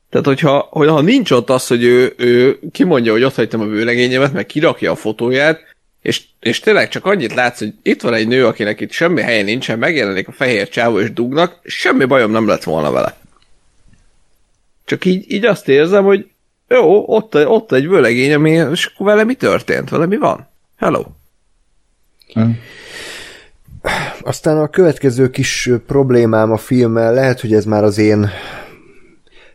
Tehát, 0.09 0.25
hogyha, 0.25 0.67
hogyha 0.69 1.01
nincs 1.01 1.31
ott 1.31 1.49
az, 1.49 1.67
hogy 1.67 1.83
ő, 1.83 2.13
ő 2.17 2.59
kimondja, 2.71 3.11
hogy 3.11 3.23
ott 3.23 3.35
hagytam 3.35 3.61
a 3.61 3.65
vőlegényemet, 3.65 4.33
meg 4.33 4.45
kirakja 4.45 4.91
a 4.91 4.95
fotóját, 4.95 5.59
és, 6.01 6.21
és 6.39 6.59
tényleg 6.59 6.89
csak 6.89 7.05
annyit 7.05 7.33
látsz, 7.33 7.59
hogy 7.59 7.73
itt 7.81 8.01
van 8.01 8.13
egy 8.13 8.27
nő, 8.27 8.45
akinek 8.45 8.79
itt 8.79 8.91
semmi 8.91 9.21
helye 9.21 9.43
nincsen, 9.43 9.79
megjelenik 9.79 10.27
a 10.27 10.31
fehér 10.31 10.69
csávó 10.69 10.99
és 10.99 11.13
dugnak, 11.13 11.59
semmi 11.63 12.05
bajom 12.05 12.31
nem 12.31 12.47
lett 12.47 12.63
volna 12.63 12.91
vele. 12.91 13.17
Csak 14.85 15.05
így, 15.05 15.31
így 15.31 15.45
azt 15.45 15.69
érzem, 15.69 16.03
hogy 16.03 16.30
Jó, 16.73 17.03
ott, 17.07 17.47
ott 17.47 17.71
egy 17.71 17.87
vőlegény, 17.87 18.33
ami, 18.33 18.49
és 18.49 18.85
akkor 18.85 19.05
vele 19.05 19.23
mi 19.23 19.33
történt? 19.33 19.89
Vele 19.89 20.05
mi 20.05 20.17
van? 20.17 20.47
Hello. 20.77 21.03
Aztán 24.21 24.57
a 24.57 24.67
következő 24.67 25.29
kis 25.29 25.69
problémám 25.87 26.51
a 26.51 26.57
filmmel, 26.57 27.13
lehet, 27.13 27.39
hogy 27.41 27.53
ez 27.53 27.65
már 27.65 27.83
az 27.83 27.97
én 27.97 28.29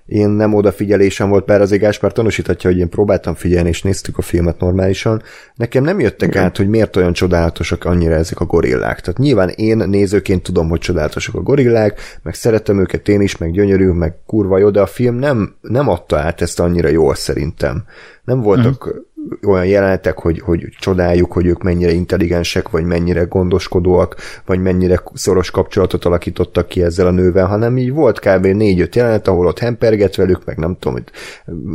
én 0.06 0.28
nem 0.28 0.54
odafigyelésem 0.54 1.28
volt, 1.28 1.44
bár 1.44 1.60
azért 1.60 1.80
Gáspár 1.80 2.12
tanúsíthatja, 2.12 2.70
hogy 2.70 2.78
én 2.78 2.88
próbáltam 2.88 3.34
figyelni, 3.34 3.68
és 3.68 3.82
néztük 3.82 4.18
a 4.18 4.22
filmet 4.22 4.60
normálisan. 4.60 5.22
Nekem 5.54 5.84
nem 5.84 6.00
jöttek 6.00 6.28
Igen. 6.28 6.44
át, 6.44 6.56
hogy 6.56 6.68
miért 6.68 6.96
olyan 6.96 7.12
csodálatosak 7.12 7.84
annyira 7.84 8.14
ezek 8.14 8.40
a 8.40 8.44
gorillák. 8.44 9.00
Tehát 9.00 9.18
nyilván 9.18 9.48
én 9.48 9.76
nézőként 9.76 10.42
tudom, 10.42 10.68
hogy 10.68 10.80
csodálatosak 10.80 11.34
a 11.34 11.42
gorillák, 11.42 12.00
meg 12.22 12.34
szeretem 12.34 12.80
őket 12.80 13.08
én 13.08 13.20
is, 13.20 13.36
meg 13.36 13.50
gyönyörű, 13.50 13.88
meg 13.88 14.14
kurva 14.26 14.58
jó, 14.58 14.70
de 14.70 14.80
a 14.80 14.86
film 14.86 15.14
nem, 15.14 15.54
nem 15.60 15.88
adta 15.88 16.18
át 16.18 16.40
ezt 16.40 16.60
annyira 16.60 16.88
jól 16.88 17.14
szerintem. 17.14 17.84
Nem 18.24 18.40
voltak 18.40 18.94
mm 18.94 18.98
olyan 19.46 19.66
jelenetek, 19.66 20.18
hogy, 20.18 20.40
hogy 20.40 20.68
csodáljuk, 20.78 21.32
hogy 21.32 21.46
ők 21.46 21.62
mennyire 21.62 21.92
intelligensek, 21.92 22.68
vagy 22.68 22.84
mennyire 22.84 23.22
gondoskodóak, 23.22 24.16
vagy 24.46 24.60
mennyire 24.60 25.02
szoros 25.14 25.50
kapcsolatot 25.50 26.04
alakítottak 26.04 26.68
ki 26.68 26.82
ezzel 26.82 27.06
a 27.06 27.10
nővel, 27.10 27.46
hanem 27.46 27.78
így 27.78 27.92
volt 27.92 28.20
kb. 28.20 28.46
négy-öt 28.46 28.94
jelenet, 28.94 29.28
ahol 29.28 29.46
ott 29.46 29.58
hemperget 29.58 30.16
velük, 30.16 30.44
meg 30.44 30.56
nem 30.56 30.76
tudom, 30.78 30.92
hogy 30.92 31.10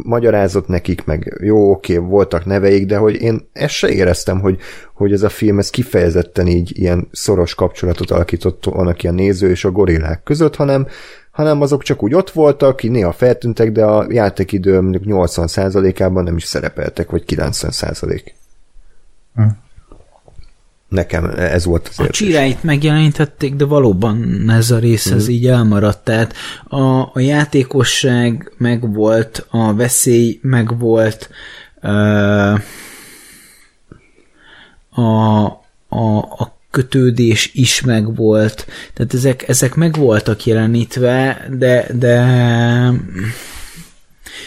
magyarázott 0.04 0.68
nekik, 0.68 1.06
meg 1.06 1.38
jó, 1.42 1.72
oké, 1.72 1.98
voltak 1.98 2.46
neveik, 2.46 2.86
de 2.86 2.98
hogy 2.98 3.22
én 3.22 3.50
ezt 3.54 3.74
se 3.74 3.90
éreztem, 3.90 4.40
hogy, 4.40 4.58
hogy 4.94 5.12
ez 5.12 5.24
a 5.24 5.30
film 5.30 5.60
ez 5.60 5.70
kifejezetten 5.70 6.48
így 6.48 6.72
ilyen 6.80 7.08
szoros 7.12 7.56
kapcsolatot 7.56 8.12
alakított 8.12 8.66
annak 8.66 8.98
a 9.04 9.12
néző 9.12 9.50
és 9.50 9.66
a 9.66 9.72
gorillák 9.72 10.24
között, 10.24 10.56
hanem 10.56 10.88
hanem 11.32 11.62
azok 11.62 11.84
csak 11.84 12.04
úgy 12.04 12.14
ott 12.14 12.30
voltak, 12.30 12.84
így 12.84 12.92
néha 12.92 13.12
feltűntek, 13.12 13.72
de 13.72 13.86
a 13.86 14.06
játékidő 14.10 14.82
mondjuk 14.82 15.04
80%-ában 15.06 16.24
nem 16.24 16.36
is 16.36 16.44
szerepeltek, 16.44 17.10
vagy 17.10 17.24
90%. 17.28 18.22
Hm. 19.36 19.44
Nekem 20.88 21.26
ez 21.38 21.66
volt 21.66 21.88
az 21.88 22.00
A 22.00 22.10
csiráit 22.10 22.64
megjelentették, 22.64 23.56
de 23.56 23.66
valóban 23.66 24.46
ez 24.50 24.72
a 24.72 24.78
rész 24.78 25.06
ez 25.06 25.26
hm. 25.26 25.32
így 25.32 25.48
elmaradt. 25.48 26.04
Tehát 26.04 26.34
a, 26.64 27.00
a 27.00 27.20
játékosság 27.20 28.54
megvolt, 28.58 29.46
a 29.50 29.74
veszély 29.74 30.40
megvolt, 30.42 31.30
a, 34.92 35.02
a, 35.90 36.18
a 36.20 36.60
kötődés 36.72 37.52
is 37.54 37.82
megvolt, 37.82 38.68
tehát 38.94 39.14
ezek, 39.14 39.48
ezek 39.48 39.76
meg 39.76 39.96
voltak 39.96 40.46
jelenítve, 40.46 41.48
de, 41.58 41.88
de 41.94 42.24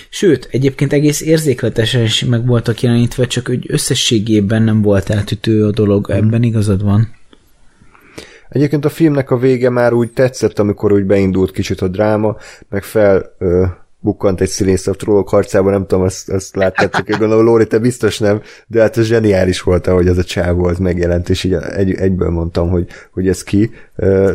sőt, 0.08 0.48
egyébként 0.50 0.92
egész 0.92 1.20
érzékletesen 1.20 2.02
is 2.02 2.24
meg 2.24 2.46
voltak 2.46 2.80
jelenítve, 2.80 3.26
csak 3.26 3.46
hogy 3.46 3.66
összességében 3.68 4.62
nem 4.62 4.82
volt 4.82 5.10
eltütő 5.10 5.66
a 5.66 5.70
dolog, 5.70 6.06
hmm. 6.06 6.16
ebben 6.16 6.42
igazad 6.42 6.82
van. 6.82 7.14
Egyébként 8.48 8.84
a 8.84 8.88
filmnek 8.88 9.30
a 9.30 9.38
vége 9.38 9.70
már 9.70 9.92
úgy 9.92 10.10
tetszett, 10.10 10.58
amikor 10.58 10.92
úgy 10.92 11.04
beindult 11.04 11.50
kicsit 11.50 11.80
a 11.80 11.88
dráma, 11.88 12.36
meg 12.68 12.82
fel 12.82 13.34
ö, 13.38 13.64
bukkant 14.04 14.40
egy 14.40 14.48
színész 14.48 14.86
a 14.86 14.92
trollok 14.92 15.28
harcában, 15.28 15.72
nem 15.72 15.86
tudom, 15.86 16.04
azt, 16.04 16.30
azt 16.30 16.56
láttátok, 16.56 17.06
hogy 17.06 17.16
gondolom, 17.16 17.44
Lóri, 17.44 17.66
te 17.66 17.78
biztos 17.78 18.18
nem, 18.18 18.42
de 18.66 18.80
hát 18.80 18.96
ez 18.96 19.06
zseniális 19.06 19.62
volt, 19.62 19.86
ahogy 19.86 20.06
ez 20.06 20.18
a 20.18 20.24
csávó 20.24 20.64
az 20.64 20.78
megjelent, 20.78 21.28
és 21.28 21.44
így 21.44 21.52
egy, 21.52 21.94
egyből 21.94 22.30
mondtam, 22.30 22.70
hogy, 22.70 22.88
hogy 23.10 23.28
ez 23.28 23.42
ki. 23.42 23.70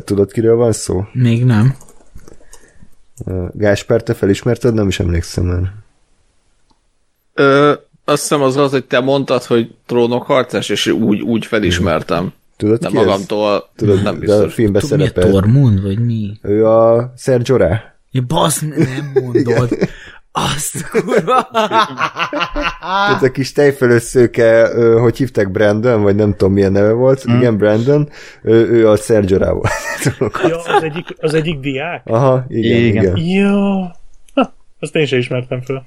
Tudod, 0.03 0.31
kiről 0.31 0.56
van 0.56 0.72
szó? 0.72 1.03
Még 1.14 1.45
nem. 1.45 1.75
Gáspár, 3.51 4.03
te 4.03 4.14
felismerted? 4.14 4.73
Nem 4.73 4.88
is 4.88 4.99
emlékszem 4.99 5.45
már. 5.45 5.73
Ö, 7.33 7.73
azt 8.06 8.22
hiszem 8.22 8.41
az 8.41 8.57
az, 8.57 8.72
hogy 8.72 8.85
te 8.85 8.99
mondtad, 8.99 9.43
hogy 9.43 9.75
trónok 9.85 10.23
harcás, 10.23 10.69
és 10.69 10.88
úgy, 10.88 11.22
úgy 11.22 11.45
felismertem. 11.45 12.33
Tudod, 12.57 12.81
nem 12.81 12.91
magamtól, 12.93 13.69
Tudod, 13.75 14.03
nem 14.03 14.19
biztos. 14.19 14.39
De 14.39 14.45
a 14.45 14.49
filmben 14.49 14.81
szerepel. 14.81 15.23
Mi 15.23 15.30
a 15.30 15.31
Tormund, 15.31 15.81
vagy 15.81 16.06
mi? 16.06 16.38
Ő 16.41 16.65
a 16.67 17.14
Sergio 17.17 17.56
Rá. 17.56 17.99
Ja, 18.11 18.21
basz, 18.27 18.61
nem 18.61 19.11
mondod. 19.13 19.77
Azt 20.31 20.89
kurva. 20.89 21.49
Ez 23.15 23.23
a 23.23 23.31
kis 23.31 23.51
tejfölösszőke, 23.51 24.67
hogy 24.99 25.17
hívták 25.17 25.51
Brandon, 25.51 26.01
vagy 26.01 26.15
nem 26.15 26.31
tudom 26.31 26.53
milyen 26.53 26.71
neve 26.71 26.91
volt, 26.91 27.31
mm. 27.31 27.38
igen, 27.38 27.57
Brandon, 27.57 28.09
ő, 28.43 28.69
ő 28.69 28.89
a 28.89 28.95
Sergio 28.95 29.53
volt. 29.53 29.69
ja, 30.49 30.57
az 30.63 30.83
egyik, 30.83 31.15
az 31.17 31.33
egyik 31.33 31.59
diák? 31.59 32.01
Aha, 32.05 32.45
igen, 32.47 32.81
igen. 32.81 33.03
igen. 33.03 33.17
Ja, 33.17 33.95
ha, 34.33 34.53
azt 34.79 34.95
én 34.95 35.05
sem 35.05 35.19
ismertem 35.19 35.61
fel. 35.61 35.85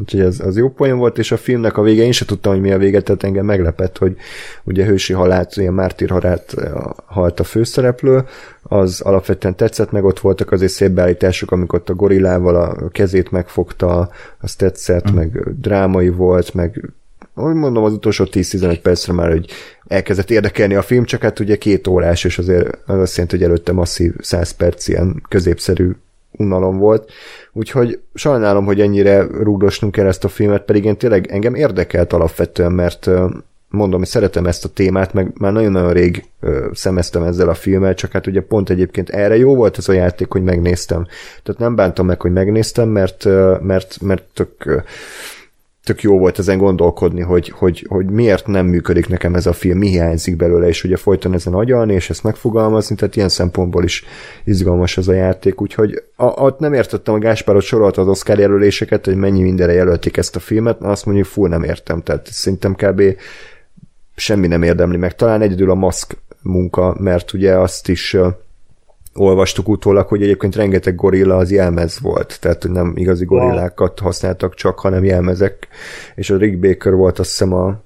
Úgyhogy 0.00 0.20
ez 0.20 0.40
az 0.40 0.56
jó 0.56 0.70
poén 0.70 0.96
volt, 0.96 1.18
és 1.18 1.32
a 1.32 1.36
filmnek 1.36 1.76
a 1.76 1.82
vége, 1.82 2.02
én 2.02 2.12
sem 2.12 2.26
tudtam, 2.26 2.52
hogy 2.52 2.60
mi 2.60 2.72
a 2.72 2.78
vége, 2.78 3.00
tehát 3.00 3.22
engem 3.22 3.44
meglepett, 3.44 3.98
hogy 3.98 4.16
ugye 4.64 4.84
hősi 4.84 5.12
halált, 5.12 5.56
ilyen 5.56 5.74
mártír 5.74 6.10
halát 6.10 6.54
eh, 6.56 6.70
halt 7.06 7.40
a 7.40 7.44
főszereplő, 7.44 8.24
az 8.62 9.00
alapvetően 9.00 9.56
tetszett, 9.56 9.90
meg 9.90 10.04
ott 10.04 10.20
voltak 10.20 10.52
azért 10.52 10.72
szép 10.72 10.90
beállítások, 10.90 11.50
amikor 11.50 11.78
ott 11.78 11.88
a 11.88 11.94
gorillával 11.94 12.54
a 12.56 12.88
kezét 12.88 13.30
megfogta, 13.30 14.10
az 14.40 14.54
tetszett, 14.54 15.10
mm. 15.10 15.14
meg 15.14 15.60
drámai 15.60 16.08
volt, 16.08 16.54
meg 16.54 16.92
ahogy 17.34 17.54
mondom, 17.54 17.84
az 17.84 17.92
utolsó 17.92 18.24
10-15 18.30 18.78
percre 18.82 19.12
már, 19.12 19.30
hogy 19.30 19.50
elkezdett 19.86 20.30
érdekelni 20.30 20.74
a 20.74 20.82
film, 20.82 21.04
csak 21.04 21.22
hát 21.22 21.40
ugye 21.40 21.56
két 21.56 21.86
órás, 21.86 22.24
és 22.24 22.38
azért 22.38 22.78
az 22.86 22.98
azt 22.98 23.16
jelenti, 23.16 23.36
hogy 23.36 23.46
előtte 23.46 23.72
masszív 23.72 24.14
100 24.20 24.50
perc 24.50 24.88
ilyen 24.88 25.22
középszerű 25.28 25.90
unalom 26.40 26.78
volt. 26.78 27.10
Úgyhogy 27.52 28.00
sajnálom, 28.14 28.64
hogy 28.64 28.80
ennyire 28.80 29.26
rúgdosnunk 29.42 29.96
el 29.96 30.06
ezt 30.06 30.24
a 30.24 30.28
filmet, 30.28 30.62
pedig 30.62 30.84
én 30.84 30.96
tényleg 30.96 31.26
engem 31.30 31.54
érdekelt 31.54 32.12
alapvetően, 32.12 32.72
mert 32.72 33.10
mondom, 33.68 33.98
hogy 33.98 34.08
szeretem 34.08 34.46
ezt 34.46 34.64
a 34.64 34.68
témát, 34.68 35.12
meg 35.12 35.32
már 35.38 35.52
nagyon-nagyon 35.52 35.92
rég 35.92 36.24
szemeztem 36.72 37.22
ezzel 37.22 37.48
a 37.48 37.54
filmmel, 37.54 37.94
csak 37.94 38.12
hát 38.12 38.26
ugye 38.26 38.40
pont 38.40 38.70
egyébként 38.70 39.08
erre 39.08 39.36
jó 39.36 39.54
volt 39.54 39.78
ez 39.78 39.88
a 39.88 39.92
játék, 39.92 40.32
hogy 40.32 40.42
megnéztem. 40.42 41.06
Tehát 41.42 41.60
nem 41.60 41.74
bántam 41.74 42.06
meg, 42.06 42.20
hogy 42.20 42.32
megnéztem, 42.32 42.88
mert, 42.88 43.24
mert, 43.62 44.00
mert 44.00 44.22
tök 44.34 44.84
tök 45.90 46.02
jó 46.02 46.18
volt 46.18 46.38
ezen 46.38 46.58
gondolkodni, 46.58 47.20
hogy, 47.20 47.48
hogy, 47.48 47.86
hogy 47.88 48.06
miért 48.06 48.46
nem 48.46 48.66
működik 48.66 49.08
nekem 49.08 49.34
ez 49.34 49.46
a 49.46 49.52
film, 49.52 49.78
mi 49.78 49.88
hiányzik 49.88 50.36
belőle, 50.36 50.66
és 50.66 50.84
ugye 50.84 50.96
folyton 50.96 51.34
ezen 51.34 51.54
agyalni, 51.54 51.94
és 51.94 52.10
ezt 52.10 52.22
megfogalmazni, 52.22 52.96
tehát 52.96 53.16
ilyen 53.16 53.28
szempontból 53.28 53.84
is 53.84 54.04
izgalmas 54.44 54.96
ez 54.96 55.08
a 55.08 55.12
játék, 55.12 55.60
úgyhogy 55.60 56.02
a, 56.16 56.24
ott 56.24 56.58
nem 56.58 56.72
értettem, 56.72 57.14
a 57.14 57.18
Gáspárot 57.18 57.62
sorolt 57.62 57.96
az 57.96 58.08
Oscar 58.08 58.38
jelöléseket, 58.38 59.04
hogy 59.04 59.16
mennyi 59.16 59.42
mindenre 59.42 59.72
jelölték 59.72 60.16
ezt 60.16 60.36
a 60.36 60.40
filmet, 60.40 60.82
azt 60.82 61.06
mondjuk 61.06 61.26
full 61.26 61.48
nem 61.48 61.62
értem, 61.62 62.02
tehát 62.02 62.26
szerintem 62.26 62.74
kb. 62.74 63.02
semmi 64.14 64.46
nem 64.46 64.62
érdemli 64.62 64.96
meg. 64.96 65.14
Talán 65.14 65.42
egyedül 65.42 65.70
a 65.70 65.74
maszk 65.74 66.16
munka, 66.42 66.96
mert 66.98 67.32
ugye 67.32 67.58
azt 67.58 67.88
is 67.88 68.16
olvastuk 69.20 69.68
utólag, 69.68 70.06
hogy 70.06 70.22
egyébként 70.22 70.56
rengeteg 70.56 70.94
gorilla 70.94 71.36
az 71.36 71.50
jelmez 71.50 72.00
volt, 72.00 72.38
tehát 72.40 72.68
nem 72.68 72.92
igazi 72.96 73.24
gorillákat 73.24 73.98
használtak 73.98 74.54
csak, 74.54 74.78
hanem 74.78 75.04
jelmezek, 75.04 75.68
és 76.14 76.30
a 76.30 76.36
Rick 76.36 76.58
Baker 76.58 76.92
volt 76.92 77.18
azt 77.18 77.28
hiszem 77.28 77.52
a, 77.52 77.82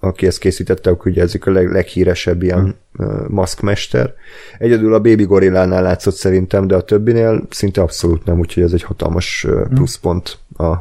aki 0.00 0.26
ezt 0.26 0.38
készítette, 0.38 0.90
akkor 0.90 1.10
ugye 1.10 1.22
ezek 1.22 1.46
a 1.46 1.50
leg, 1.50 1.70
leghíresebb 1.72 2.42
ilyen 2.42 2.76
hmm. 2.96 3.24
maszkmester. 3.28 4.14
Egyedül 4.58 4.94
a 4.94 5.00
Baby 5.00 5.24
Gorillánál 5.24 5.82
látszott 5.82 6.14
szerintem, 6.14 6.66
de 6.66 6.74
a 6.74 6.82
többinél 6.82 7.46
szinte 7.50 7.80
abszolút 7.80 8.24
nem, 8.24 8.38
úgyhogy 8.38 8.62
ez 8.62 8.72
egy 8.72 8.82
hatalmas 8.82 9.46
hmm. 9.48 9.68
pluszpont 9.74 10.38
a, 10.56 10.72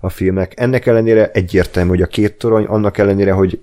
a 0.00 0.08
filmek. 0.08 0.52
Ennek 0.56 0.86
ellenére 0.86 1.30
egyértelmű, 1.30 1.88
hogy 1.88 2.02
a 2.02 2.06
két 2.06 2.38
torony, 2.38 2.64
annak 2.64 2.98
ellenére, 2.98 3.32
hogy 3.32 3.60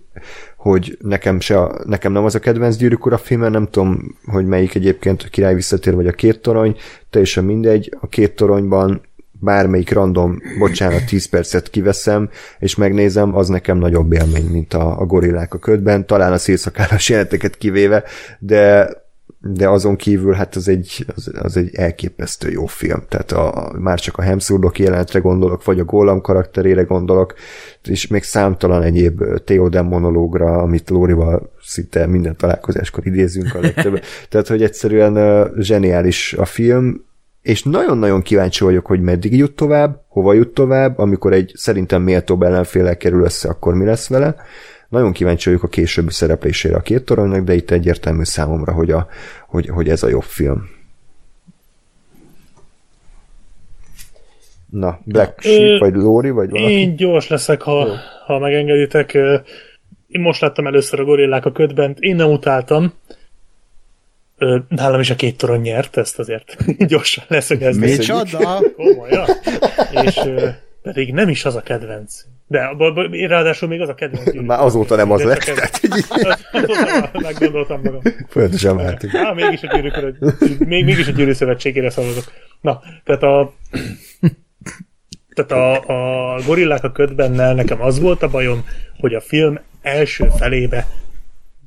hogy 0.63 0.97
nekem, 1.01 1.39
se 1.39 1.59
a, 1.59 1.75
nekem 1.85 2.11
nem 2.11 2.23
az 2.23 2.35
a 2.35 2.39
kedvenc 2.39 2.75
gyűrűk 2.75 3.05
ura 3.05 3.17
filme, 3.17 3.49
nem 3.49 3.65
tudom, 3.65 4.17
hogy 4.25 4.45
melyik 4.45 4.75
egyébként 4.75 5.21
a 5.21 5.29
király 5.29 5.55
visszatér, 5.55 5.95
vagy 5.95 6.07
a 6.07 6.11
két 6.11 6.39
torony, 6.39 6.75
teljesen 7.09 7.43
mindegy, 7.43 7.97
a 7.99 8.07
két 8.07 8.35
toronyban 8.35 9.01
bármelyik 9.31 9.91
random, 9.91 10.41
bocsánat, 10.59 11.05
10 11.05 11.25
percet 11.25 11.69
kiveszem, 11.69 12.29
és 12.59 12.75
megnézem, 12.75 13.35
az 13.35 13.47
nekem 13.47 13.77
nagyobb 13.77 14.13
élmény, 14.13 14.45
mint 14.45 14.73
a, 14.73 14.99
a 14.99 15.05
gorillák 15.05 15.53
a 15.53 15.57
ködben, 15.57 16.05
talán 16.05 16.31
a 16.31 16.37
szélszakálas 16.37 17.09
jeleneteket 17.09 17.57
kivéve, 17.57 18.03
de 18.39 18.89
de 19.45 19.69
azon 19.69 19.95
kívül 19.95 20.33
hát 20.33 20.55
az 20.55 20.67
egy, 20.67 21.05
az, 21.15 21.31
az 21.41 21.57
egy 21.57 21.75
elképesztő 21.75 22.49
jó 22.49 22.65
film. 22.65 23.03
Tehát 23.09 23.31
a, 23.31 23.73
már 23.79 23.99
csak 23.99 24.17
a 24.17 24.21
Hemsurdok 24.21 24.79
jelenetre 24.79 25.19
gondolok, 25.19 25.63
vagy 25.63 25.79
a 25.79 25.83
Gólam 25.83 26.21
karakterére 26.21 26.81
gondolok, 26.81 27.33
és 27.83 28.07
még 28.07 28.23
számtalan 28.23 28.83
egyéb 28.83 29.23
Theoden 29.45 29.85
monológra, 29.85 30.57
amit 30.57 30.89
Lórival 30.89 31.51
szinte 31.61 32.05
minden 32.05 32.35
találkozáskor 32.35 33.07
idézünk 33.07 33.55
a 33.55 33.59
legtöbb. 33.59 34.01
Tehát, 34.29 34.47
hogy 34.47 34.63
egyszerűen 34.63 35.47
zseniális 35.59 36.33
a 36.33 36.45
film, 36.45 37.05
és 37.41 37.63
nagyon-nagyon 37.63 38.21
kíváncsi 38.21 38.63
vagyok, 38.63 38.85
hogy 38.85 39.01
meddig 39.01 39.35
jut 39.35 39.55
tovább, 39.55 40.01
hova 40.07 40.33
jut 40.33 40.53
tovább, 40.53 40.97
amikor 40.97 41.33
egy 41.33 41.51
szerintem 41.55 42.01
méltóbb 42.01 42.41
ellenféle 42.41 42.97
kerül 42.97 43.23
össze, 43.23 43.49
akkor 43.49 43.73
mi 43.73 43.85
lesz 43.85 44.07
vele. 44.07 44.35
Nagyon 44.93 45.11
kíváncsi 45.11 45.49
vagyok 45.49 45.63
a 45.63 45.67
későbbi 45.67 46.11
szereplésére 46.11 46.75
a 46.75 46.81
két 46.81 47.05
toronynak, 47.05 47.43
de 47.43 47.53
itt 47.53 47.71
egyértelmű 47.71 48.23
számomra, 48.23 48.71
hogy, 48.71 48.91
a, 48.91 49.07
hogy, 49.47 49.67
hogy 49.67 49.89
ez 49.89 50.03
a 50.03 50.07
jobb 50.07 50.23
film. 50.23 50.69
Na, 54.69 54.99
Black 55.03 55.41
Sheep, 55.41 55.79
vagy 55.79 55.93
Lóri, 55.93 56.29
vagy 56.29 56.49
valaki? 56.49 56.71
Én 56.71 56.95
gyors 56.95 57.27
leszek, 57.27 57.61
ha, 57.61 57.87
ha 58.25 58.39
megengeditek. 58.39 59.13
Én 60.07 60.21
most 60.21 60.41
láttam 60.41 60.67
először 60.67 60.99
a 60.99 61.03
gorillák 61.03 61.45
a 61.45 61.51
ködben, 61.51 61.95
én 61.99 62.15
nem 62.15 62.31
utáltam. 62.31 62.93
Nálam 64.67 64.99
is 64.99 65.09
a 65.09 65.15
két 65.15 65.37
torony 65.37 65.61
nyert, 65.61 65.97
ezt 65.97 66.19
azért 66.19 66.57
gyorsan 66.91 67.23
leszögezni. 67.27 67.89
Micsoda? 67.89 68.61
Komolyan. 68.75 69.25
És 70.03 70.19
pedig 70.81 71.13
nem 71.13 71.29
is 71.29 71.45
az 71.45 71.55
a 71.55 71.61
kedvenc. 71.61 72.23
De 72.53 73.27
ráadásul 73.27 73.67
még 73.67 73.81
az 73.81 73.89
a 73.89 73.93
kedvenc. 73.93 74.33
Már 74.45 74.59
azóta 74.59 74.95
nem 74.95 75.11
az 75.11 75.21
De 75.21 75.27
lett, 75.27 75.39
tehát 75.39 75.81
Meggondoltam 77.21 77.81
magam. 77.83 78.01
folyamatosan 78.27 78.75
váltunk. 78.75 79.15
Á, 79.15 79.31
mégis 79.31 79.63
a 79.63 79.75
gyűrűk, 79.75 80.19
még, 80.59 80.85
mégis 80.85 81.07
a 81.07 81.11
gyűrű 81.11 81.31
szövetségére 81.31 81.89
szavazok. 81.89 82.23
Na, 82.61 82.81
tehát 83.03 83.23
a 83.23 83.53
tehát 85.33 85.51
a, 85.51 86.35
a 86.35 86.41
gorillák 86.45 86.83
a 86.83 86.91
ködbennel 86.91 87.53
nekem 87.53 87.81
az 87.81 87.99
volt 87.99 88.23
a 88.23 88.29
bajom, 88.29 88.65
hogy 88.99 89.13
a 89.13 89.21
film 89.21 89.59
első 89.81 90.29
felébe 90.37 90.87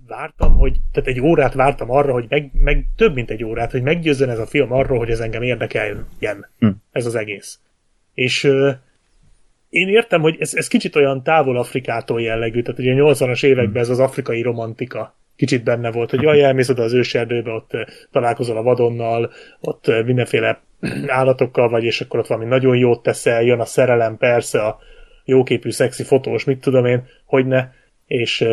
vártam, 0.08 0.56
hogy, 0.56 0.76
tehát 0.92 1.08
egy 1.08 1.20
órát 1.20 1.54
vártam 1.54 1.90
arra, 1.90 2.12
hogy 2.12 2.26
meg, 2.28 2.50
meg 2.52 2.84
több 2.96 3.14
mint 3.14 3.30
egy 3.30 3.44
órát, 3.44 3.70
hogy 3.70 3.82
meggyőzzön 3.82 4.30
ez 4.30 4.38
a 4.38 4.46
film 4.46 4.72
arról, 4.72 4.98
hogy 4.98 5.10
ez 5.10 5.20
engem 5.20 5.42
érdekeljen. 5.42 6.06
Hm. 6.58 6.68
Ez 6.92 7.06
az 7.06 7.14
egész. 7.14 7.58
És 8.14 8.50
én 9.68 9.88
értem, 9.88 10.20
hogy 10.20 10.36
ez, 10.38 10.54
ez 10.54 10.68
kicsit 10.68 10.96
olyan 10.96 11.22
távol 11.22 11.56
Afrikától 11.56 12.20
jellegű, 12.20 12.62
tehát 12.62 12.80
ugye 12.80 12.92
a 12.92 13.14
80-as 13.14 13.44
években 13.44 13.82
ez 13.82 13.88
az 13.88 14.00
afrikai 14.00 14.42
romantika 14.42 15.16
kicsit 15.36 15.64
benne 15.64 15.90
volt, 15.90 16.10
hogy 16.10 16.22
jaj, 16.22 16.42
elmész 16.42 16.68
oda 16.68 16.82
az 16.82 16.92
őserdőbe, 16.92 17.50
ott 17.50 17.70
találkozol 18.12 18.56
a 18.56 18.62
vadonnal, 18.62 19.32
ott 19.60 20.04
mindenféle 20.04 20.60
állatokkal 21.06 21.68
vagy, 21.68 21.84
és 21.84 22.00
akkor 22.00 22.18
ott 22.18 22.26
valami 22.26 22.46
nagyon 22.46 22.76
jót 22.76 23.02
teszel, 23.02 23.42
jön 23.42 23.60
a 23.60 23.64
szerelem, 23.64 24.16
persze, 24.16 24.62
a 24.62 24.78
jóképű, 25.24 25.70
szexi 25.70 26.02
fotós, 26.02 26.44
mit 26.44 26.60
tudom 26.60 26.84
én, 26.84 27.06
hogy 27.24 27.46
ne, 27.46 27.68
és 28.06 28.44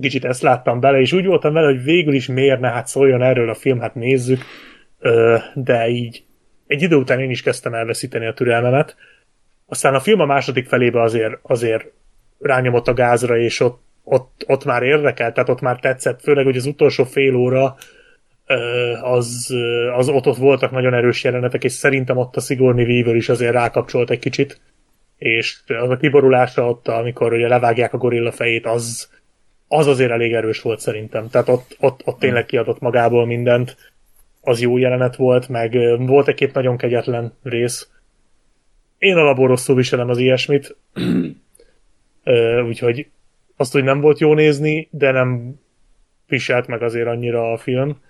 kicsit 0.00 0.24
ezt 0.24 0.42
láttam 0.42 0.80
bele, 0.80 1.00
és 1.00 1.12
úgy 1.12 1.26
voltam 1.26 1.52
vele, 1.52 1.66
hogy 1.66 1.82
végül 1.82 2.14
is 2.14 2.26
miért 2.26 2.60
ne, 2.60 2.68
hát 2.68 2.86
szóljon 2.86 3.22
erről 3.22 3.48
a 3.48 3.54
film, 3.54 3.80
hát 3.80 3.94
nézzük, 3.94 4.42
de 5.54 5.88
így 5.88 6.22
egy 6.66 6.82
idő 6.82 6.96
után 6.96 7.20
én 7.20 7.30
is 7.30 7.42
kezdtem 7.42 7.74
elveszíteni 7.74 8.26
a 8.26 8.32
türelmemet, 8.32 8.96
aztán 9.68 9.94
a 9.94 10.00
film 10.00 10.20
a 10.20 10.24
második 10.24 10.66
felébe 10.66 11.02
azért, 11.02 11.38
azért 11.42 11.84
rányomott 12.38 12.88
a 12.88 12.94
gázra, 12.94 13.38
és 13.38 13.60
ott, 13.60 13.80
ott, 14.04 14.44
ott 14.46 14.64
már 14.64 14.82
érdekelt, 14.82 15.34
tehát 15.34 15.48
ott 15.48 15.60
már 15.60 15.78
tetszett, 15.80 16.20
főleg, 16.20 16.44
hogy 16.44 16.56
az 16.56 16.66
utolsó 16.66 17.04
fél 17.04 17.34
óra 17.34 17.76
az, 19.02 19.54
az 19.96 20.08
ott, 20.08 20.26
ott 20.26 20.36
voltak 20.36 20.70
nagyon 20.70 20.94
erős 20.94 21.24
jelenetek, 21.24 21.64
és 21.64 21.72
szerintem 21.72 22.16
ott 22.16 22.36
a 22.36 22.40
Sigourney 22.40 22.84
Weaver 22.84 23.14
is 23.14 23.28
azért 23.28 23.52
rákapcsolt 23.52 24.10
egy 24.10 24.18
kicsit, 24.18 24.60
és 25.18 25.58
az 25.66 25.90
a 25.90 25.96
kiborulása 25.96 26.68
ott, 26.68 26.88
amikor 26.88 27.32
ugye 27.32 27.48
levágják 27.48 27.92
a 27.92 27.98
gorilla 27.98 28.32
fejét, 28.32 28.66
az, 28.66 29.10
az 29.68 29.86
azért 29.86 30.10
elég 30.10 30.32
erős 30.32 30.62
volt 30.62 30.80
szerintem. 30.80 31.28
Tehát 31.28 31.48
ott, 31.48 31.76
ott, 31.80 32.00
ott 32.04 32.18
tényleg 32.18 32.46
kiadott 32.46 32.80
magából 32.80 33.26
mindent, 33.26 33.76
az 34.40 34.60
jó 34.60 34.76
jelenet 34.78 35.16
volt, 35.16 35.48
meg 35.48 35.76
volt 35.98 36.28
egy-két 36.28 36.54
nagyon 36.54 36.76
kegyetlen 36.76 37.32
rész. 37.42 37.88
Én 38.98 39.16
alapból 39.16 39.46
rosszul 39.46 39.74
viselem 39.74 40.08
az 40.08 40.18
ilyesmit, 40.18 40.76
úgyhogy 42.66 43.08
azt, 43.56 43.72
hogy 43.72 43.84
nem 43.84 44.00
volt 44.00 44.18
jó 44.18 44.34
nézni, 44.34 44.88
de 44.90 45.10
nem 45.10 45.60
viselt 46.26 46.66
meg 46.66 46.82
azért 46.82 47.06
annyira 47.06 47.52
a 47.52 47.56
film. 47.56 48.00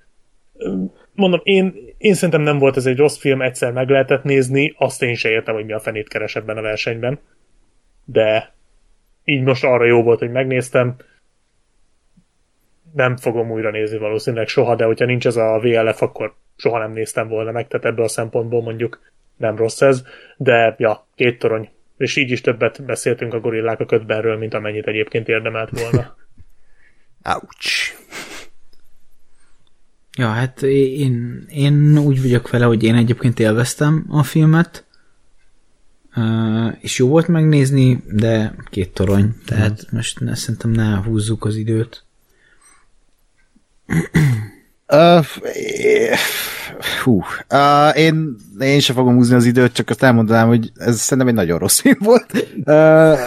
Mondom, 1.13 1.41
én, 1.43 1.75
én 1.99 2.15
szerintem 2.15 2.43
nem 2.43 2.59
volt 2.59 2.77
ez 2.77 2.87
egy 2.87 2.97
rossz 2.97 3.19
film, 3.19 3.43
egyszer 3.43 3.73
meg 3.73 3.89
lehetett 3.89 4.23
nézni, 4.23 4.75
azt 4.79 5.03
én 5.03 5.15
se 5.15 5.29
értem, 5.29 5.55
hogy 5.55 5.65
mi 5.65 5.73
a 5.73 5.81
fenét 5.81 6.09
keres 6.09 6.37
ebben 6.37 6.57
a 6.57 6.63
versenyben. 6.63 7.19
De 8.05 8.55
így 9.25 9.43
most 9.43 9.65
arra 9.65 9.85
jó 9.85 10.03
volt, 10.03 10.19
hogy 10.19 10.31
megnéztem. 10.31 10.97
Nem 12.93 13.17
fogom 13.17 13.51
újra 13.51 13.71
nézni 13.71 13.99
valószínűleg 13.99 14.49
soha, 14.49 14.75
de 14.75 14.85
hogyha 14.85 15.05
nincs 15.05 15.27
ez 15.27 15.37
a 15.37 15.59
VLF, 15.59 16.03
akkor 16.03 16.35
soha 16.57 16.79
nem 16.79 16.93
néztem 16.93 17.29
volna 17.29 17.51
meg, 17.51 17.69
tehát 17.69 17.87
ebből 17.87 18.05
a 18.05 18.09
szempontból 18.09 18.63
mondjuk 18.63 19.01
nem 19.39 19.57
rossz 19.57 19.81
ez, 19.81 20.03
de 20.37 20.75
ja, 20.79 21.07
két 21.15 21.39
torony. 21.39 21.71
És 21.97 22.17
így 22.17 22.31
is 22.31 22.41
többet 22.41 22.85
beszéltünk 22.85 23.35
a 23.35 23.41
gorillák 23.41 23.81
a 23.81 23.87
ködbenről, 23.87 24.37
mint 24.37 24.55
amennyit 24.55 24.87
egyébként 24.87 25.29
érdemelt 25.29 25.81
volna. 25.81 26.17
Ouch. 27.35 27.97
Ja, 30.17 30.29
hát 30.29 30.63
én, 30.63 31.45
én 31.49 31.99
úgy 31.99 32.23
vagyok 32.23 32.51
vele, 32.51 32.65
hogy 32.65 32.83
én 32.83 32.95
egyébként 32.95 33.39
élveztem 33.39 34.05
a 34.09 34.23
filmet, 34.23 34.87
és 36.81 36.99
jó 36.99 37.09
volt 37.09 37.29
megnézni, 37.29 38.03
de 38.07 38.55
két 38.71 38.93
torony, 38.93 39.35
tehát 39.47 39.91
most 39.91 40.21
ne, 40.21 40.35
szerintem 40.35 40.71
ne 40.71 40.97
húzzuk 40.97 41.45
az 41.45 41.57
időt. 41.57 42.05
Uh, 44.93 45.25
hú, 47.03 47.23
uh, 47.53 47.99
én, 47.99 48.37
én 48.61 48.81
sem 48.81 48.97
fogom 48.97 49.15
húzni 49.15 49.35
az 49.35 49.45
időt, 49.45 49.73
csak 49.73 49.91
azt 49.91 50.03
elmondanám, 50.03 50.49
hogy 50.49 50.73
ez 50.75 51.01
szerintem 51.01 51.29
egy 51.29 51.35
nagyon 51.35 51.59
rossz 51.59 51.81
film 51.81 51.99
volt. 51.99 52.47
Uh, 52.65 53.19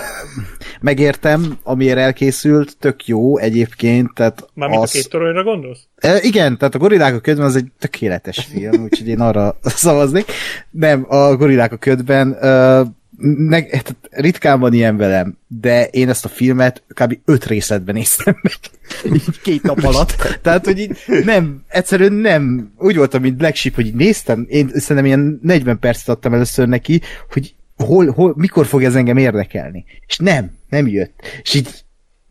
megértem, 0.81 1.57
amiért 1.64 1.98
elkészült, 1.98 2.77
tök 2.77 3.07
jó 3.07 3.38
egyébként, 3.38 4.14
tehát 4.14 4.48
Mármint 4.53 4.81
az... 4.81 4.90
a 4.90 4.93
két 4.93 5.09
toronyra 5.09 5.43
gondolsz? 5.43 5.88
Uh, 6.03 6.25
igen, 6.25 6.57
tehát 6.57 6.75
a 6.75 6.77
gorillák 6.77 7.15
a 7.15 7.19
ködben 7.19 7.45
az 7.45 7.56
egy 7.56 7.67
tökéletes 7.80 8.48
film, 8.53 8.83
úgyhogy 8.83 9.07
én 9.07 9.19
arra 9.19 9.56
szavaznék. 9.64 10.31
Nem, 10.72 11.06
a 11.09 11.35
gorillák 11.35 11.72
a 11.72 11.77
ködben 11.77 12.38
uh, 12.41 12.88
ne, 13.22 13.64
tehát 13.64 13.95
ritkán 14.09 14.59
van 14.59 14.74
ilyen 14.74 14.98
velem, 14.98 15.38
de 15.48 15.85
én 15.85 16.09
ezt 16.09 16.25
a 16.25 16.30
filmet 16.30 16.83
kb. 16.88 17.17
öt 17.25 17.45
részletben 17.45 17.95
néztem 17.95 18.35
meg. 18.41 18.53
Így 19.16 19.41
két 19.41 19.64
nap 19.64 19.83
alatt. 19.83 20.40
Tehát, 20.41 20.66
hogy 20.66 20.80
így 20.80 20.98
nem, 21.25 21.64
egyszerűen 21.67 22.14
nem, 22.14 22.74
úgy 22.77 22.95
voltam, 22.95 23.22
mint 23.22 23.38
Black 23.38 23.56
Sheep, 23.56 23.75
hogy 23.75 23.85
így 23.85 23.93
néztem, 23.93 24.45
én 24.50 24.72
szerintem 24.74 25.06
ilyen 25.06 25.40
40 25.41 25.80
percet 25.80 26.09
adtam 26.09 26.33
először 26.33 26.67
neki, 26.67 27.01
hogy 27.30 27.56
hol, 27.77 28.11
hol, 28.11 28.33
mikor 28.38 28.66
fog 28.66 28.83
ez 28.83 28.95
engem 28.95 29.17
érdekelni. 29.17 29.85
És 30.08 30.17
nem, 30.17 30.51
nem 30.69 30.88
jött. 30.88 31.22
És 31.41 31.53
így 31.53 31.69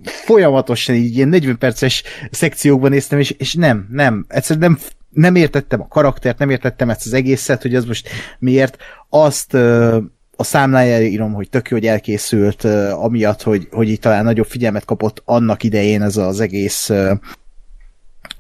folyamatosan 0.05 0.95
így 0.95 1.17
ilyen 1.17 1.29
40 1.29 1.59
perces 1.59 2.03
szekciókban 2.31 2.91
néztem, 2.91 3.19
és, 3.19 3.31
és 3.31 3.55
nem, 3.55 3.89
nem, 3.91 4.25
egyszerűen 4.29 4.71
nem, 4.71 4.79
nem 5.11 5.35
értettem 5.35 5.81
a 5.81 5.89
karaktert, 5.89 6.39
nem 6.39 6.51
értettem 6.51 6.91
ezt 6.91 7.07
az 7.07 7.13
egészet, 7.13 7.63
hogy 7.63 7.75
az 7.75 7.85
most 7.85 8.09
miért. 8.39 8.77
Azt 9.09 9.57
a 10.41 10.45
számlájára 10.45 11.05
írom, 11.05 11.33
hogy 11.33 11.49
tök 11.49 11.69
jó, 11.69 11.77
hogy 11.77 11.87
elkészült, 11.87 12.65
amiatt, 12.93 13.43
hogy, 13.43 13.69
hogy 13.71 13.89
így 13.89 13.99
talán 13.99 14.25
nagyobb 14.25 14.47
figyelmet 14.47 14.85
kapott 14.85 15.23
annak 15.25 15.63
idején 15.63 16.03
ez 16.03 16.17
az 16.17 16.41
egész 16.41 16.91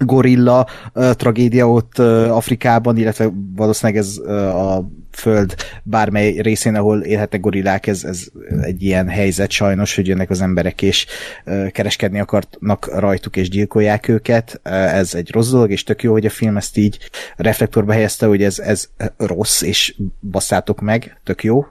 gorilla 0.05 0.67
uh, 0.95 1.11
tragédia 1.11 1.70
ott 1.70 1.99
Afrikában, 2.29 2.97
illetve 2.97 3.33
valószínűleg 3.57 4.03
ez 4.03 4.17
a 4.55 4.91
föld 5.11 5.55
bármely 5.83 6.33
részén, 6.41 6.75
ahol 6.75 7.01
élhetnek 7.01 7.41
gorillák, 7.41 7.87
ez, 7.87 8.05
ez 8.05 8.27
egy 8.61 8.83
ilyen 8.83 9.09
helyzet 9.09 9.51
sajnos, 9.51 9.95
hogy 9.95 10.07
jönnek 10.07 10.31
az 10.31 10.41
emberek 10.41 10.83
és 10.83 11.07
kereskedni 11.73 12.20
akarnak 12.20 12.99
rajtuk 12.99 13.37
és 13.37 13.49
gyilkolják 13.49 14.09
őket. 14.09 14.61
Ez 14.62 15.15
egy 15.15 15.31
rossz 15.31 15.51
dolog, 15.51 15.70
és 15.70 15.83
tök 15.83 16.03
jó, 16.03 16.12
hogy 16.12 16.27
a 16.27 16.31
film 16.31 16.57
ezt 16.57 16.77
így 16.77 16.99
reflektorba 17.37 17.93
helyezte, 17.93 18.27
hogy 18.27 18.43
ez, 18.43 18.59
ez 18.59 18.89
rossz, 19.17 19.62
és 19.62 19.95
basszátok 20.20 20.81
meg, 20.81 21.20
tök 21.25 21.45
jó. 21.45 21.67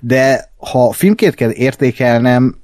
De 0.00 0.52
ha 0.56 0.92
filmként 0.92 1.34
kell 1.34 1.50
értékelnem, 1.52 2.62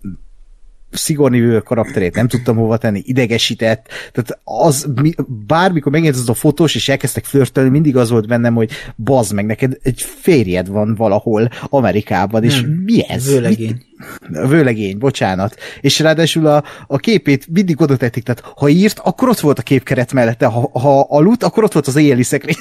Sigourney 0.93 1.41
Weaver 1.41 1.63
karakterét 1.63 2.15
nem 2.15 2.29
tudtam 2.29 2.57
hova 2.57 2.77
tenni, 2.77 3.03
idegesített, 3.05 3.89
tehát 4.13 4.41
az, 4.45 4.87
mi, 5.03 5.15
bármikor 5.47 5.93
megint 5.93 6.15
az 6.15 6.29
a 6.29 6.35
fotós, 6.35 6.75
és 6.75 6.89
elkezdtek 6.89 7.25
flörtölni, 7.25 7.71
mindig 7.71 7.97
az 7.97 8.11
volt 8.11 8.27
bennem, 8.27 8.55
hogy 8.55 8.71
bazd 8.97 9.33
meg, 9.35 9.47
neked 9.47 9.79
egy 9.83 10.01
férjed 10.01 10.69
van 10.69 10.95
valahol 10.95 11.49
Amerikában, 11.69 12.45
és 12.45 12.61
Nem, 12.61 12.71
mi 12.71 13.05
ez? 13.09 13.27
Vőlegény. 13.27 13.83
Mit? 14.29 14.49
Vőlegény, 14.49 14.99
bocsánat. 14.99 15.57
És 15.81 15.99
ráadásul 15.99 16.47
a, 16.47 16.65
a 16.87 16.97
képét 16.97 17.47
mindig 17.53 17.81
oda 17.81 17.97
tették, 17.97 18.23
tehát 18.23 18.53
ha 18.57 18.69
írt, 18.69 18.99
akkor 18.99 19.29
ott 19.29 19.41
volt 19.41 19.59
a 19.59 19.63
képkeret 19.63 20.13
mellette, 20.13 20.47
ha, 20.47 20.71
ha 20.73 21.01
aludt, 21.01 21.43
akkor 21.43 21.65
ott 21.65 21.73
volt 21.73 21.87
az 21.87 21.97
éjjeli 21.97 22.23
szekrény 22.23 22.57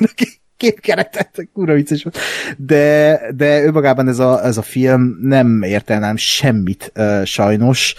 képkeretet, 0.60 1.48
kurva 1.54 1.74
vicces 1.74 2.04
volt. 2.04 2.18
De, 2.58 3.20
de 3.36 3.64
önmagában 3.64 4.08
ez 4.08 4.20
a, 4.20 4.46
ez 4.46 4.58
a 4.58 4.62
film 4.62 5.18
nem 5.22 5.62
értelnám 5.62 6.16
semmit 6.16 6.92
uh, 6.96 7.24
sajnos. 7.24 7.96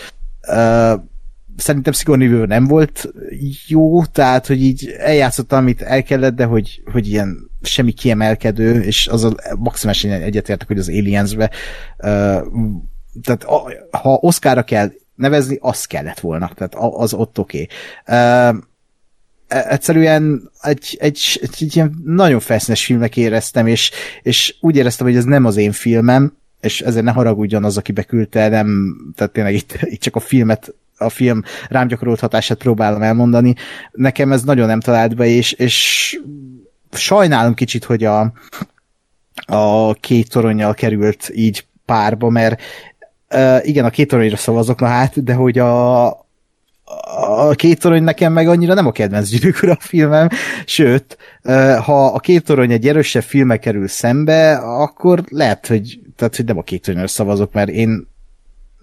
Uh, 0.49 1.01
szerintem 1.57 1.93
Sigourney 1.93 2.29
Weaver 2.29 2.49
nem 2.49 2.67
volt 2.67 3.13
jó, 3.67 4.05
tehát, 4.05 4.47
hogy 4.47 4.63
így 4.63 4.95
eljátszott, 4.99 5.53
amit 5.53 5.83
el 5.83 6.03
kellett, 6.03 6.35
de 6.35 6.45
hogy, 6.45 6.83
hogy 6.93 7.09
ilyen 7.09 7.51
semmi 7.63 7.93
kiemelkedő, 7.93 8.81
és 8.81 9.07
az 9.07 9.25
a 9.25 9.35
maximálisan 9.59 10.11
egyetértek, 10.11 10.69
hogy 10.69 10.79
az 10.79 10.89
Aliens-be 10.89 11.51
uh, 11.99 12.43
tehát 13.23 13.45
a, 13.45 13.73
ha 13.99 14.19
Oscarra 14.21 14.63
kell 14.63 14.93
nevezni, 15.15 15.59
az 15.61 15.85
kellett 15.85 16.21
volna, 16.21 16.51
tehát 16.55 16.75
az 16.75 17.15
ott 17.15 17.39
oké. 17.39 17.67
Okay. 18.07 18.19
Uh, 18.19 18.63
e- 19.49 19.69
egyszerűen 19.69 20.51
egy, 20.61 20.97
egy, 21.01 21.39
egy, 21.43 21.59
egy 21.61 21.77
ilyen 21.77 22.03
nagyon 22.05 22.41
felszínes 22.41 22.85
filmnek 22.85 23.17
éreztem, 23.17 23.67
és, 23.67 23.91
és 24.23 24.57
úgy 24.61 24.77
éreztem, 24.77 25.07
hogy 25.07 25.17
ez 25.17 25.25
nem 25.25 25.45
az 25.45 25.57
én 25.57 25.73
filmem, 25.73 26.39
és 26.61 26.81
ezért 26.81 27.05
ne 27.05 27.11
haragudjon 27.11 27.65
az, 27.65 27.77
aki 27.77 27.93
beküldte, 27.93 28.49
nem, 28.49 28.97
tehát 29.15 29.33
tényleg 29.33 29.55
itt, 29.55 29.79
itt 29.81 30.01
csak 30.01 30.17
a 30.17 30.21
filmet 30.21 30.75
a 31.01 31.09
film 31.09 31.43
rám 31.69 31.87
gyakorolt 31.87 32.21
hatását 32.21 32.59
próbálom 32.59 33.03
elmondani. 33.03 33.55
Nekem 33.93 34.33
ez 34.33 34.43
nagyon 34.43 34.67
nem 34.67 34.81
talált 34.81 35.17
be, 35.17 35.27
és, 35.27 35.53
és 35.53 36.19
sajnálom 36.93 37.55
kicsit, 37.55 37.85
hogy 37.85 38.05
a, 38.05 38.33
a 39.47 39.93
két 39.93 40.31
toronnyal 40.31 40.75
került 40.75 41.31
így 41.35 41.67
párba, 41.85 42.29
mert 42.29 42.63
uh, 43.35 43.69
igen, 43.69 43.85
a 43.85 43.91
két 43.91 44.09
toronyra 44.09 44.37
szavazok, 44.37 44.81
na 44.81 44.87
hát, 44.87 45.25
de 45.25 45.35
hogy 45.35 45.59
a, 45.59 46.07
a 47.27 47.51
két 47.51 47.81
torony 47.81 48.03
nekem 48.03 48.33
meg 48.33 48.49
annyira 48.49 48.75
nem 48.75 48.87
a 48.87 48.93
kedvenc 48.93 49.29
gyűrűk 49.29 49.63
a 49.63 49.77
filmem, 49.81 50.29
sőt, 50.65 51.19
ha 51.85 52.07
a 52.07 52.19
két 52.19 52.45
torony 52.45 52.73
egy 52.73 52.89
erősebb 52.89 53.23
filme 53.23 53.57
kerül 53.57 53.89
szembe, 53.89 54.57
akkor 54.57 55.25
lehet, 55.29 55.67
hogy, 55.67 56.01
tehát, 56.17 56.37
hogy 56.37 56.45
nem 56.45 56.59
a 56.59 56.63
két 56.63 56.83
toronyra 56.83 57.07
szavazok, 57.07 57.53
mert 57.53 57.69
én 57.69 58.09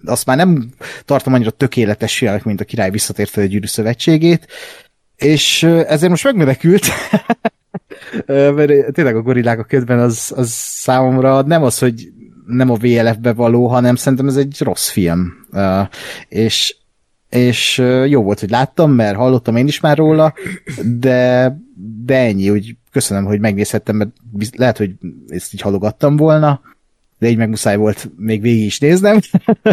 azt 0.04 0.26
már 0.26 0.36
nem 0.36 0.68
tartom 1.04 1.32
annyira 1.32 1.50
tökéletes 1.50 2.18
filmek, 2.18 2.44
mint 2.44 2.60
a 2.60 2.64
király 2.64 2.90
visszatért 2.90 3.30
fel 3.30 3.44
a 3.44 3.46
gyűrű 3.46 3.66
szövetségét, 3.66 4.46
és 5.16 5.62
ezért 5.62 6.10
most 6.10 6.24
megmenekült, 6.24 6.86
mert 8.26 8.92
tényleg 8.92 9.16
a 9.16 9.22
gorillák 9.22 9.58
a 9.58 9.64
ködben 9.64 9.98
az, 9.98 10.32
az 10.36 10.50
számomra 10.52 11.42
nem 11.42 11.62
az, 11.62 11.78
hogy 11.78 12.08
nem 12.46 12.70
a 12.70 12.76
VLF-be 12.76 13.32
való, 13.32 13.66
hanem 13.66 13.96
szerintem 13.96 14.28
ez 14.28 14.36
egy 14.36 14.56
rossz 14.60 14.88
film. 14.88 15.32
És 16.28 16.76
és 17.30 17.78
jó 18.06 18.22
volt, 18.22 18.40
hogy 18.40 18.50
láttam, 18.50 18.92
mert 18.92 19.16
hallottam 19.16 19.56
én 19.56 19.66
is 19.66 19.80
már 19.80 19.96
róla, 19.96 20.34
de, 20.84 21.56
de 22.04 22.16
ennyi, 22.16 22.48
hogy 22.48 22.76
köszönöm, 22.90 23.24
hogy 23.24 23.40
megnézhettem, 23.40 23.96
mert 23.96 24.10
lehet, 24.56 24.76
hogy 24.76 24.94
ezt 25.28 25.54
így 25.54 25.60
halogattam 25.60 26.16
volna, 26.16 26.60
de 27.18 27.28
így 27.28 27.36
meg 27.36 27.48
muszáj 27.48 27.76
volt 27.76 28.10
még 28.16 28.40
végig 28.40 28.64
is 28.64 28.78
néznem. 28.78 29.18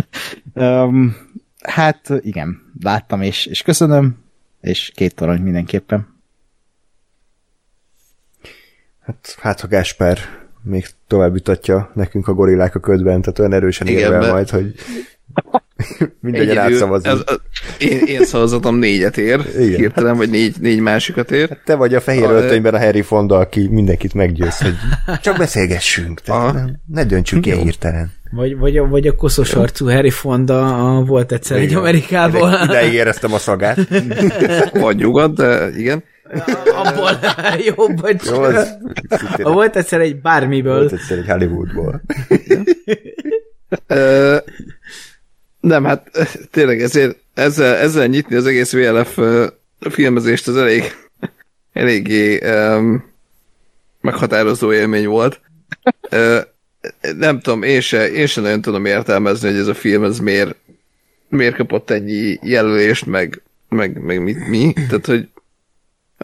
um, 0.53 1.15
hát 1.61 2.13
igen, 2.19 2.61
láttam, 2.81 3.21
és, 3.21 3.45
és 3.45 3.61
köszönöm, 3.61 4.17
és 4.61 4.91
két 4.95 5.15
torony 5.15 5.41
mindenképpen. 5.41 6.13
Hát, 9.01 9.35
hát 9.39 9.59
ha 9.59 9.67
Gásper 9.67 10.17
még 10.61 10.85
tovább 11.07 11.35
jutatja 11.35 11.91
nekünk 11.93 12.27
a 12.27 12.33
gorillák 12.33 12.75
a 12.75 12.79
ködben, 12.79 13.21
tehát 13.21 13.39
olyan 13.39 13.53
erősen 13.53 13.87
érvel 13.87 14.31
majd, 14.31 14.49
hogy 14.49 14.75
Mindegyen 16.21 16.57
átszavazni. 16.57 17.09
Ez, 17.09 17.19
az, 17.25 17.39
én, 17.79 17.99
én 18.05 18.25
szavazatom 18.25 18.75
négyet 18.75 19.17
ér, 19.17 19.39
Igen. 19.59 19.79
hirtelen, 19.79 20.17
vagy 20.17 20.29
négy, 20.29 20.55
négy 20.59 20.79
másikat 20.79 21.31
ér. 21.31 21.49
Hát 21.49 21.61
te 21.65 21.75
vagy 21.75 21.93
a 21.93 22.01
fehér 22.01 22.23
a, 22.23 22.31
öltönyben 22.31 22.73
a 22.73 22.79
Harry 22.79 23.01
Fonda, 23.01 23.37
aki 23.37 23.67
mindenkit 23.67 24.13
meggyőz, 24.13 24.57
hogy 24.57 24.73
csak 25.21 25.37
beszélgessünk, 25.37 26.21
tehát 26.21 26.69
ne 26.85 27.03
döntsük 27.03 27.41
ki 27.41 27.51
hirtelen. 27.51 28.11
Vagy, 28.31 28.57
vagy, 28.57 28.77
a, 28.77 28.87
vagy 28.87 29.07
a 29.07 29.15
koszos 29.15 29.53
arcú 29.53 29.89
Harry 29.89 30.09
Fonda 30.09 30.95
a, 30.97 31.03
volt 31.03 31.31
egyszer 31.31 31.57
igen. 31.57 31.69
egy 31.69 31.75
Amerikából. 31.75 32.59
Ideig 32.63 32.93
éreztem 32.93 33.33
a 33.33 33.37
szagát. 33.37 33.77
vagy 34.81 34.95
nyugodt, 34.95 35.35
de 35.35 35.69
igen. 35.77 36.03
Abból 36.65 37.19
jó, 37.65 37.87
bocs. 37.87 38.29
Jó, 38.29 38.41
az, 38.41 38.77
volt 39.37 39.75
egyszer 39.75 39.99
egy 39.99 40.21
bármiből. 40.21 40.79
Volt 40.79 40.91
egyszer 40.91 41.17
egy 41.17 41.27
Hollywoodból. 41.27 42.01
Nem, 45.65 45.83
hát 45.83 46.11
tényleg 46.51 46.81
ezért 46.81 47.17
ezzel, 47.33 47.75
ezzel 47.75 48.07
nyitni 48.07 48.35
az 48.35 48.45
egész 48.45 48.73
VLF 48.73 49.19
filmezést 49.79 50.47
az 50.47 50.57
elég 50.57 50.83
eléggé 51.73 52.39
um, 52.49 53.03
meghatározó 54.01 54.73
élmény 54.73 55.07
volt. 55.07 55.39
Uh, 56.11 56.39
nem 57.17 57.39
tudom, 57.39 57.63
én 57.63 57.81
se, 57.81 58.11
én 58.11 58.25
se 58.25 58.41
nagyon 58.41 58.61
tudom 58.61 58.85
értelmezni, 58.85 59.49
hogy 59.49 59.59
ez 59.59 59.67
a 59.67 59.73
film 59.73 60.03
ez 60.03 60.19
miért, 60.19 60.55
miért 61.29 61.55
kapott 61.55 61.89
ennyi 61.89 62.39
jelölést, 62.41 63.05
meg, 63.05 63.41
meg, 63.69 64.01
meg 64.01 64.21
mit, 64.21 64.47
mi. 64.47 64.73
Tehát, 64.73 65.05
hogy 65.05 65.29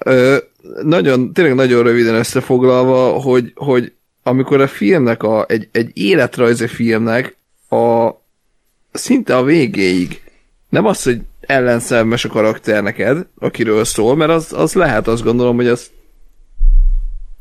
uh, 0.05 0.37
nagyon, 0.83 1.33
tényleg 1.33 1.55
nagyon 1.55 1.83
röviden 1.83 2.15
összefoglalva, 2.15 3.09
hogy, 3.09 3.51
hogy 3.55 3.93
amikor 4.23 4.61
a 4.61 4.67
filmnek, 4.67 5.23
a, 5.23 5.45
egy, 5.47 5.69
egy 5.71 5.91
életrajzi 5.93 6.67
filmnek 6.67 7.35
a, 7.69 8.20
szinte 9.01 9.37
a 9.37 9.43
végéig. 9.43 10.21
Nem 10.69 10.85
az, 10.85 11.03
hogy 11.03 11.21
ellenszermes 11.39 12.25
a 12.25 12.29
karakter 12.29 12.83
neked, 12.83 13.27
akiről 13.39 13.83
szól, 13.83 14.15
mert 14.15 14.31
az, 14.31 14.53
az 14.53 14.73
lehet, 14.73 15.07
azt 15.07 15.23
gondolom, 15.23 15.55
hogy 15.55 15.67
az 15.67 15.91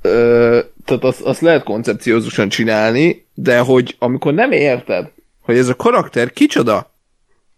ö, 0.03 0.61
tehát 0.85 1.05
azt, 1.05 1.21
azt 1.21 1.41
lehet 1.41 1.63
koncepciózusan 1.63 2.49
csinálni, 2.49 3.27
de 3.35 3.59
hogy 3.59 3.97
amikor 3.99 4.35
nem 4.35 4.53
érted, 4.53 5.13
hogy 5.41 5.57
ez 5.57 5.69
a 5.69 5.77
karakter 5.77 6.33
kicsoda, 6.33 6.95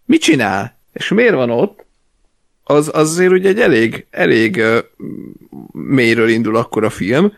mit 0.04 0.20
csinál, 0.20 0.78
és 0.92 1.08
miért 1.08 1.34
van 1.34 1.50
ott, 1.50 1.84
az, 2.64 2.90
az 2.92 3.10
azért 3.10 3.32
ugye 3.32 3.48
egy 3.48 3.60
elég, 3.60 4.06
elég 4.10 4.56
ö, 4.56 4.78
mélyről 5.72 6.28
indul 6.28 6.56
akkor 6.56 6.84
a 6.84 6.90
film, 6.90 7.32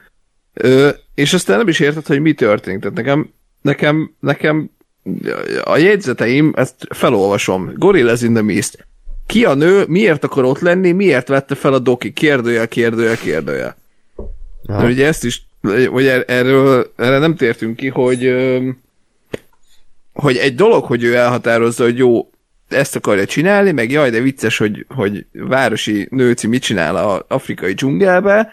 ö, 0.53 0.89
és 1.15 1.33
aztán 1.33 1.59
nem 1.59 1.69
is 1.69 1.81
érted, 1.81 2.07
hogy 2.07 2.21
mi 2.21 2.33
történt. 2.33 2.81
Tehát 2.81 2.97
nekem, 2.97 3.33
nekem, 3.63 4.15
nekem 4.21 4.71
a 5.65 5.77
jegyzeteim, 5.77 6.53
ezt 6.57 6.75
felolvasom. 6.89 7.73
Gorillaz 7.77 8.23
in 8.23 8.33
the 8.33 8.43
Mist. 8.43 8.87
Ki 9.27 9.45
a 9.45 9.55
nő, 9.55 9.85
miért 9.89 10.25
akar 10.25 10.45
ott 10.45 10.61
lenni, 10.61 10.93
miért 10.93 11.29
vette 11.29 11.55
fel 11.55 11.73
a 11.73 11.79
doki? 11.79 12.13
Kérdője, 12.13 12.67
kérdője, 12.67 13.17
kérdője. 13.17 13.77
De 14.63 14.85
ugye 14.85 15.07
ezt 15.07 15.25
is, 15.25 15.47
vagy 15.91 16.07
er- 16.07 16.31
erről, 16.31 16.93
erre 16.97 17.19
nem 17.19 17.37
tértünk 17.37 17.77
ki, 17.77 17.89
hogy 17.89 18.35
hogy 20.13 20.37
egy 20.37 20.55
dolog, 20.55 20.85
hogy 20.85 21.03
ő 21.03 21.15
elhatározza, 21.15 21.85
hogy 21.85 21.99
jó, 21.99 22.31
ezt 22.69 22.97
akarja 22.97 23.25
csinálni, 23.25 23.73
meg 23.73 23.91
jaj, 23.91 24.11
de 24.11 24.21
vicces, 24.21 24.59
hogy, 24.59 24.87
hogy 24.89 25.27
városi 25.33 26.09
nőci 26.11 26.47
mit 26.47 26.63
csinál 26.63 26.97
a 26.97 27.25
afrikai 27.29 27.73
dzsungelbe, 27.73 28.53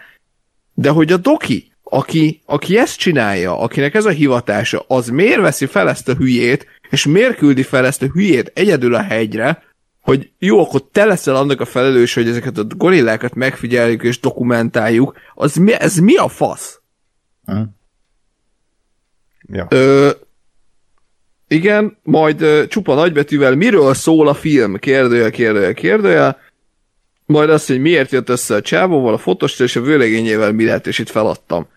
de 0.73 0.89
hogy 0.89 1.11
a 1.11 1.17
doki 1.17 1.70
aki, 1.93 2.41
aki 2.45 2.77
ezt 2.77 2.97
csinálja, 2.97 3.59
akinek 3.59 3.93
ez 3.93 4.05
a 4.05 4.09
hivatása, 4.09 4.85
az 4.87 5.07
miért 5.07 5.41
veszi 5.41 5.65
fel 5.65 5.89
ezt 5.89 6.09
a 6.09 6.13
hülyét, 6.13 6.67
és 6.89 7.05
miért 7.05 7.35
küldi 7.35 7.63
fel 7.63 7.85
ezt 7.85 8.01
a 8.01 8.07
hülyét 8.13 8.51
egyedül 8.55 8.95
a 8.95 9.01
hegyre, 9.01 9.63
hogy 10.01 10.31
jó, 10.39 10.59
akkor 10.59 10.83
te 10.91 11.05
leszel 11.05 11.35
annak 11.35 11.61
a 11.61 11.65
felelős, 11.65 12.13
hogy 12.13 12.27
ezeket 12.27 12.57
a 12.57 12.63
gorillákat 12.63 13.35
megfigyeljük 13.35 14.03
és 14.03 14.19
dokumentáljuk, 14.19 15.17
az 15.33 15.55
mi, 15.55 15.73
ez 15.73 15.95
mi 15.95 16.15
a 16.15 16.27
fasz? 16.27 16.79
Uh. 17.47 17.59
Ja. 19.47 19.67
Ö, 19.69 20.09
igen, 21.47 21.97
majd 22.03 22.41
ö, 22.41 22.67
csupa 22.67 22.95
nagybetűvel 22.95 23.55
miről 23.55 23.93
szól 23.93 24.27
a 24.27 24.33
film? 24.33 24.77
Kérdője, 24.77 25.29
kérdője, 25.29 25.73
kérdője. 25.73 26.37
Majd 27.25 27.49
azt, 27.49 27.67
hogy 27.67 27.79
miért 27.81 28.11
jött 28.11 28.29
össze 28.29 28.55
a 28.55 28.61
csávóval, 28.61 29.13
a 29.13 29.17
fotost 29.17 29.61
és 29.61 29.75
a 29.75 29.81
vőlegényével 29.81 30.51
mi 30.51 30.65
lehet, 30.65 30.87
és 30.87 30.99
itt 30.99 31.09
feladtam. 31.09 31.67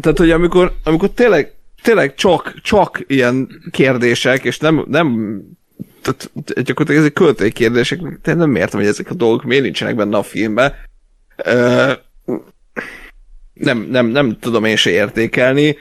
Tehát, 0.00 0.18
hogy 0.18 0.30
amikor, 0.30 0.76
amikor 0.84 1.10
tényleg, 1.10 1.52
tényleg 1.82 2.14
csak, 2.14 2.54
csak 2.62 3.04
ilyen 3.06 3.48
kérdések, 3.70 4.44
és 4.44 4.58
nem, 4.58 4.84
nem 4.88 5.40
tehát 6.02 6.30
gyakorlatilag 6.62 7.00
ezek 7.00 7.12
költői 7.12 7.52
kérdések, 7.52 8.00
de 8.22 8.34
nem 8.34 8.56
értem, 8.56 8.80
hogy 8.80 8.88
ezek 8.88 9.10
a 9.10 9.14
dolgok 9.14 9.44
miért 9.44 9.62
nincsenek 9.62 9.94
benne 9.94 10.16
a 10.16 10.22
filmben. 10.22 10.74
nem, 13.52 13.78
nem, 13.90 14.06
nem 14.06 14.38
tudom 14.40 14.64
én 14.64 14.76
se 14.76 14.90
értékelni. 14.90 15.76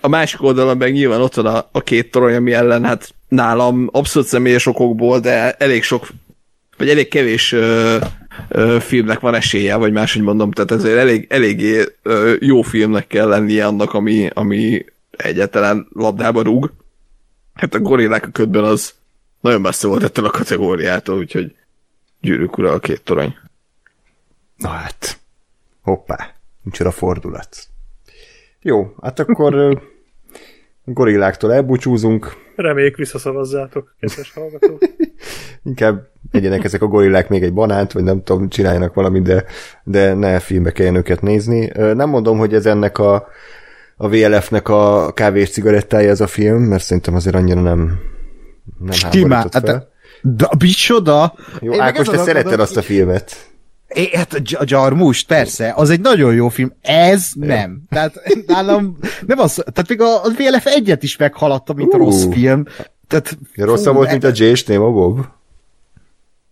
A 0.00 0.08
másik 0.08 0.42
oldalon 0.42 0.76
meg 0.76 0.92
nyilván 0.92 1.20
ott 1.20 1.34
van 1.34 1.46
a, 1.46 1.68
a 1.72 1.80
két 1.80 2.10
torony, 2.10 2.34
ami 2.34 2.52
ellen 2.52 2.84
hát 2.84 3.14
nálam 3.28 3.88
abszolút 3.92 4.28
személyes 4.28 4.66
okokból, 4.66 5.20
de 5.20 5.52
elég 5.52 5.82
sok, 5.82 6.08
vagy 6.76 6.88
elég 6.88 7.08
kevés 7.08 7.52
ö, 7.52 7.96
filmnek 8.80 9.20
van 9.20 9.34
esélye, 9.34 9.76
vagy 9.76 9.92
máshogy 9.92 10.22
mondom, 10.22 10.50
tehát 10.50 10.70
ezért 10.70 10.98
elég, 10.98 11.26
eléggé 11.30 11.84
jó 12.38 12.62
filmnek 12.62 13.06
kell 13.06 13.28
lennie 13.28 13.66
annak, 13.66 13.94
ami, 13.94 14.30
ami 14.34 14.84
egyáltalán 15.10 15.88
labdába 15.92 16.42
rúg. 16.42 16.72
Hát 17.54 17.74
a 17.74 17.80
gorillák 17.80 18.26
a 18.26 18.30
ködben 18.30 18.64
az 18.64 18.94
nagyon 19.40 19.60
messze 19.60 19.86
volt 19.86 20.02
ettől 20.02 20.24
a 20.24 20.30
kategóriától, 20.30 21.18
úgyhogy 21.18 21.54
gyűrűk 22.20 22.58
ura 22.58 22.72
a 22.72 22.78
két 22.78 23.02
torony. 23.02 23.36
Na 24.56 24.68
hát, 24.68 25.18
hoppá, 25.82 26.34
a 26.78 26.90
fordulat. 26.90 27.66
Jó, 28.62 28.94
hát 29.02 29.18
akkor 29.18 29.82
gorilláktól 30.84 31.52
elbúcsúzunk. 31.52 32.43
Reméljük 32.56 32.96
visszaszavazzátok, 32.96 33.94
kedves 34.00 34.32
hallgatók. 34.32 34.78
Inkább 35.62 36.08
egyenek 36.30 36.64
ezek 36.64 36.82
a 36.82 36.86
gorillák 36.86 37.28
még 37.28 37.42
egy 37.42 37.52
banánt, 37.52 37.92
vagy 37.92 38.02
nem 38.02 38.22
tudom, 38.22 38.48
csináljanak 38.48 38.94
valamit, 38.94 39.22
de, 39.22 39.44
de 39.84 40.14
ne 40.14 40.38
filmbe 40.38 40.72
kelljen 40.72 40.96
őket 40.96 41.22
nézni. 41.22 41.70
Nem 41.74 42.08
mondom, 42.08 42.38
hogy 42.38 42.54
ez 42.54 42.66
ennek 42.66 42.98
a, 42.98 43.26
a 43.96 44.08
VLF-nek 44.08 44.68
a 44.68 45.12
kávés 45.12 45.50
cigarettája 45.50 46.10
ez 46.10 46.20
a 46.20 46.26
film, 46.26 46.62
mert 46.62 46.82
szerintem 46.82 47.14
azért 47.14 47.34
annyira 47.34 47.60
nem, 47.60 47.98
nem 48.78 48.92
Stimá, 48.92 49.36
hát, 49.52 49.88
De 50.22 50.48
micsoda? 50.58 51.34
Jó, 51.60 51.72
Én 51.72 51.80
Ákos, 51.80 52.08
te 52.08 52.20
akadok 52.20 52.58
azt 52.58 52.76
a 52.76 52.82
filmet. 52.82 53.53
É, 53.88 54.16
hát 54.16 54.32
a 54.32 54.56
a 54.58 54.64
Gyarmust, 54.64 55.26
persze, 55.26 55.72
az 55.76 55.90
egy 55.90 56.00
nagyon 56.00 56.34
jó 56.34 56.48
film. 56.48 56.72
Ez 56.80 57.30
nem. 57.34 57.82
Tehát 57.88 58.14
nálam 58.46 58.96
nem 59.26 59.38
az, 59.38 59.54
tehát 59.54 59.88
még 59.88 60.00
a, 60.00 60.24
a 60.24 60.28
VLF 60.36 60.66
egyet 60.66 61.02
is 61.02 61.16
meghaladta, 61.16 61.72
mint 61.72 61.92
a 61.92 61.96
Ú. 61.96 62.04
rossz 62.04 62.24
film. 62.30 62.64
Tehát, 63.08 63.38
Ja, 63.54 63.64
rosszabb 63.64 63.92
fú, 63.92 63.98
volt, 63.98 64.10
mint 64.10 64.24
a 64.24 64.30
J 64.34 64.42
és 64.44 64.64
Néma 64.64 64.90
Bob? 64.90 65.20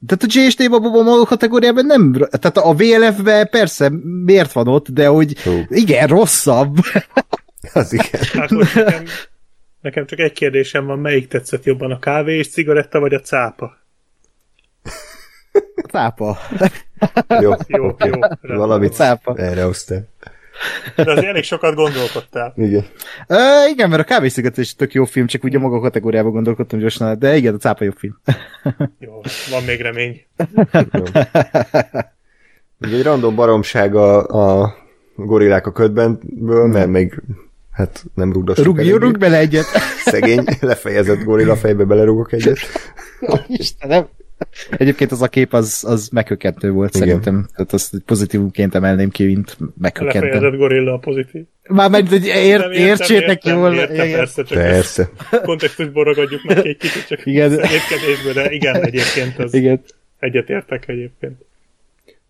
Tehát 0.07 0.23
a 0.23 0.27
GST 0.27 0.71
Bobo 0.71 1.25
kategóriában 1.25 1.87
nem, 1.87 2.13
tehát 2.13 2.57
a 2.57 2.73
VLF-ben 2.75 3.49
persze 3.51 3.91
miért 4.25 4.53
van 4.53 4.69
ott, 4.69 4.89
de 4.89 5.07
hogy 5.07 5.43
Hú. 5.43 5.59
igen, 5.69 6.07
rosszabb. 6.07 6.77
Az 7.73 7.93
igen. 7.93 8.21
Ákos, 8.35 8.73
nekem, 8.73 9.05
nekem 9.81 10.07
csak 10.07 10.19
egy 10.19 10.33
kérdésem 10.33 10.87
van, 10.87 10.99
melyik 10.99 11.29
tetszett 11.29 11.65
jobban, 11.65 11.91
a 11.91 11.99
kávé 11.99 12.37
és 12.39 12.49
cigaretta, 12.49 13.01
vagy 13.01 13.15
a 13.15 13.21
cápa? 13.21 13.77
Cápa. 15.93 16.39
Jó, 17.29 17.51
Jó, 17.67 17.85
jó. 17.85 17.95
rendben. 17.99 18.39
Valamit 18.57 18.93
Cápa. 18.93 19.35
erre 19.37 19.63
hoztál. 19.63 20.09
De 20.97 21.11
azért 21.13 21.27
elég 21.27 21.43
sokat 21.43 21.75
gondolkodtál. 21.75 22.53
Igen. 22.57 22.85
Ö, 23.27 23.37
igen, 23.73 23.89
mert 23.91 24.03
a 24.03 24.05
kávésziget 24.05 24.59
is 24.59 24.75
tök 24.75 24.93
jó 24.93 25.05
film, 25.05 25.27
csak 25.27 25.45
ugye 25.45 25.59
maga 25.59 25.77
a 25.77 25.81
kategóriában 25.81 26.33
gondolkodtam 26.33 26.79
gyorsan, 26.79 27.19
de 27.19 27.37
igen, 27.37 27.55
a 27.55 27.59
cápa 27.59 27.85
jobb 27.85 27.97
film. 27.99 28.19
Jó, 28.99 29.21
van 29.51 29.63
még 29.67 29.81
remény. 29.81 30.25
Ugye 32.81 32.97
egy 32.97 33.03
random 33.03 33.35
baromság 33.35 33.95
a, 33.95 34.27
a 34.63 34.75
gorillák 35.17 35.67
a 35.67 35.73
ködbenből, 35.73 36.67
mert 36.67 36.89
még 36.89 37.23
hát 37.73 38.05
nem 38.15 38.33
rúgdostuk 38.33 38.65
Rúg, 38.67 38.79
eléggé. 38.79 38.97
rúg 38.97 39.19
bele 39.19 39.37
egyet. 39.39 39.65
Szegény, 40.05 40.45
lefejezett 40.61 41.23
gorilla 41.25 41.57
fejbe 41.57 41.85
belerúgok 41.85 42.33
egyet. 42.33 42.59
Istenem. 43.47 44.09
Egyébként 44.71 45.13
az 45.13 45.23
a 45.23 45.29
kép 45.29 45.53
az, 45.53 45.85
az 45.87 46.09
meghökkentő 46.09 46.71
volt 46.71 46.95
Igen. 46.95 47.07
szerintem. 47.07 47.49
Tehát 47.55 47.73
azt 47.73 47.99
pozitívumként 48.07 48.75
emelném 48.75 49.11
ki, 49.11 49.25
mint 49.25 49.57
meghökkentem. 49.81 50.31
Lefejezett 50.31 50.59
gorilla 50.59 50.93
a 50.93 50.99
pozitív. 50.99 51.43
Már 51.69 51.91
meg, 51.91 52.09
hogy 52.09 52.27
ér, 52.27 52.71
értsétek 52.73 53.45
értem, 53.45 53.59
jól. 53.59 53.75
Értem, 53.75 53.95
igen. 54.07 54.19
persze, 54.19 54.43
csak 54.43 54.59
Persze. 54.59 55.11
kontextusból 55.43 56.05
ragadjuk 56.05 56.43
meg 56.45 56.67
egy 56.67 56.77
kicsit, 56.77 57.07
csak 57.07 57.27
Igen. 57.27 57.57
de 58.35 58.51
igen, 58.51 58.85
egyébként 58.85 59.39
az 59.39 59.55
igen. 59.55 59.83
egyetértek 60.19 60.89
egyébként. 60.89 61.35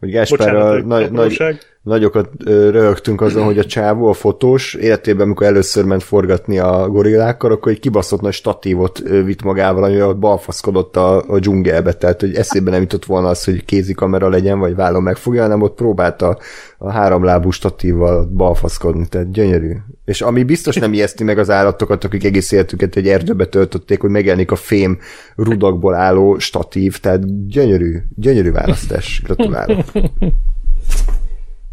Hogy 0.02 0.10
Gáspárral 0.10 0.72
nagy, 0.72 0.86
nagy, 0.86 1.10
nagy, 1.10 1.36
nagy... 1.38 1.58
nagyokat 1.82 2.28
röhögtünk 2.44 3.20
azon, 3.20 3.44
hogy 3.44 3.58
a 3.58 3.64
csávó, 3.64 4.06
a 4.08 4.12
fotós 4.12 4.74
életében, 4.74 5.26
amikor 5.26 5.46
először 5.46 5.84
ment 5.84 6.02
forgatni 6.02 6.58
a 6.58 6.88
gorillákkal, 6.88 7.52
akkor 7.52 7.72
egy 7.72 7.80
kibaszott 7.80 8.20
nagy 8.20 8.32
statívot 8.32 8.98
vitt 8.98 9.42
magával, 9.42 9.84
amivel 9.84 10.08
ott 10.08 10.18
balfaszkodott 10.18 10.96
a, 10.96 11.22
a 11.28 11.38
dzsungelbe, 11.38 11.92
tehát 11.92 12.20
hogy 12.20 12.34
eszébe 12.34 12.70
nem 12.70 12.80
jutott 12.80 13.04
volna 13.04 13.28
az, 13.28 13.44
hogy 13.44 13.64
kézikamera 13.64 14.28
legyen, 14.28 14.58
vagy 14.58 14.74
vállon 14.74 15.02
megfogja, 15.02 15.42
hanem 15.42 15.62
ott 15.62 15.74
próbálta 15.74 16.38
a 16.84 16.90
háromlábú 16.90 17.50
statívval 17.50 18.24
balfaszkodni, 18.24 19.06
tehát 19.06 19.30
gyönyörű. 19.30 19.76
És 20.04 20.20
ami 20.20 20.42
biztos 20.42 20.76
nem 20.76 20.92
ijeszti 20.92 21.24
meg 21.24 21.38
az 21.38 21.50
állatokat, 21.50 22.04
akik 22.04 22.24
egész 22.24 22.52
életüket 22.52 22.96
egy 22.96 23.08
erdőbe 23.08 23.46
töltötték, 23.46 24.00
hogy 24.00 24.10
megjelenik 24.10 24.50
a 24.50 24.56
fém 24.56 24.98
rudakból 25.36 25.94
álló 25.94 26.38
statív, 26.38 27.00
tehát 27.00 27.48
gyönyörű, 27.48 27.98
gyönyörű 28.14 28.50
választás. 28.50 29.22
Gratulálok. 29.24 29.84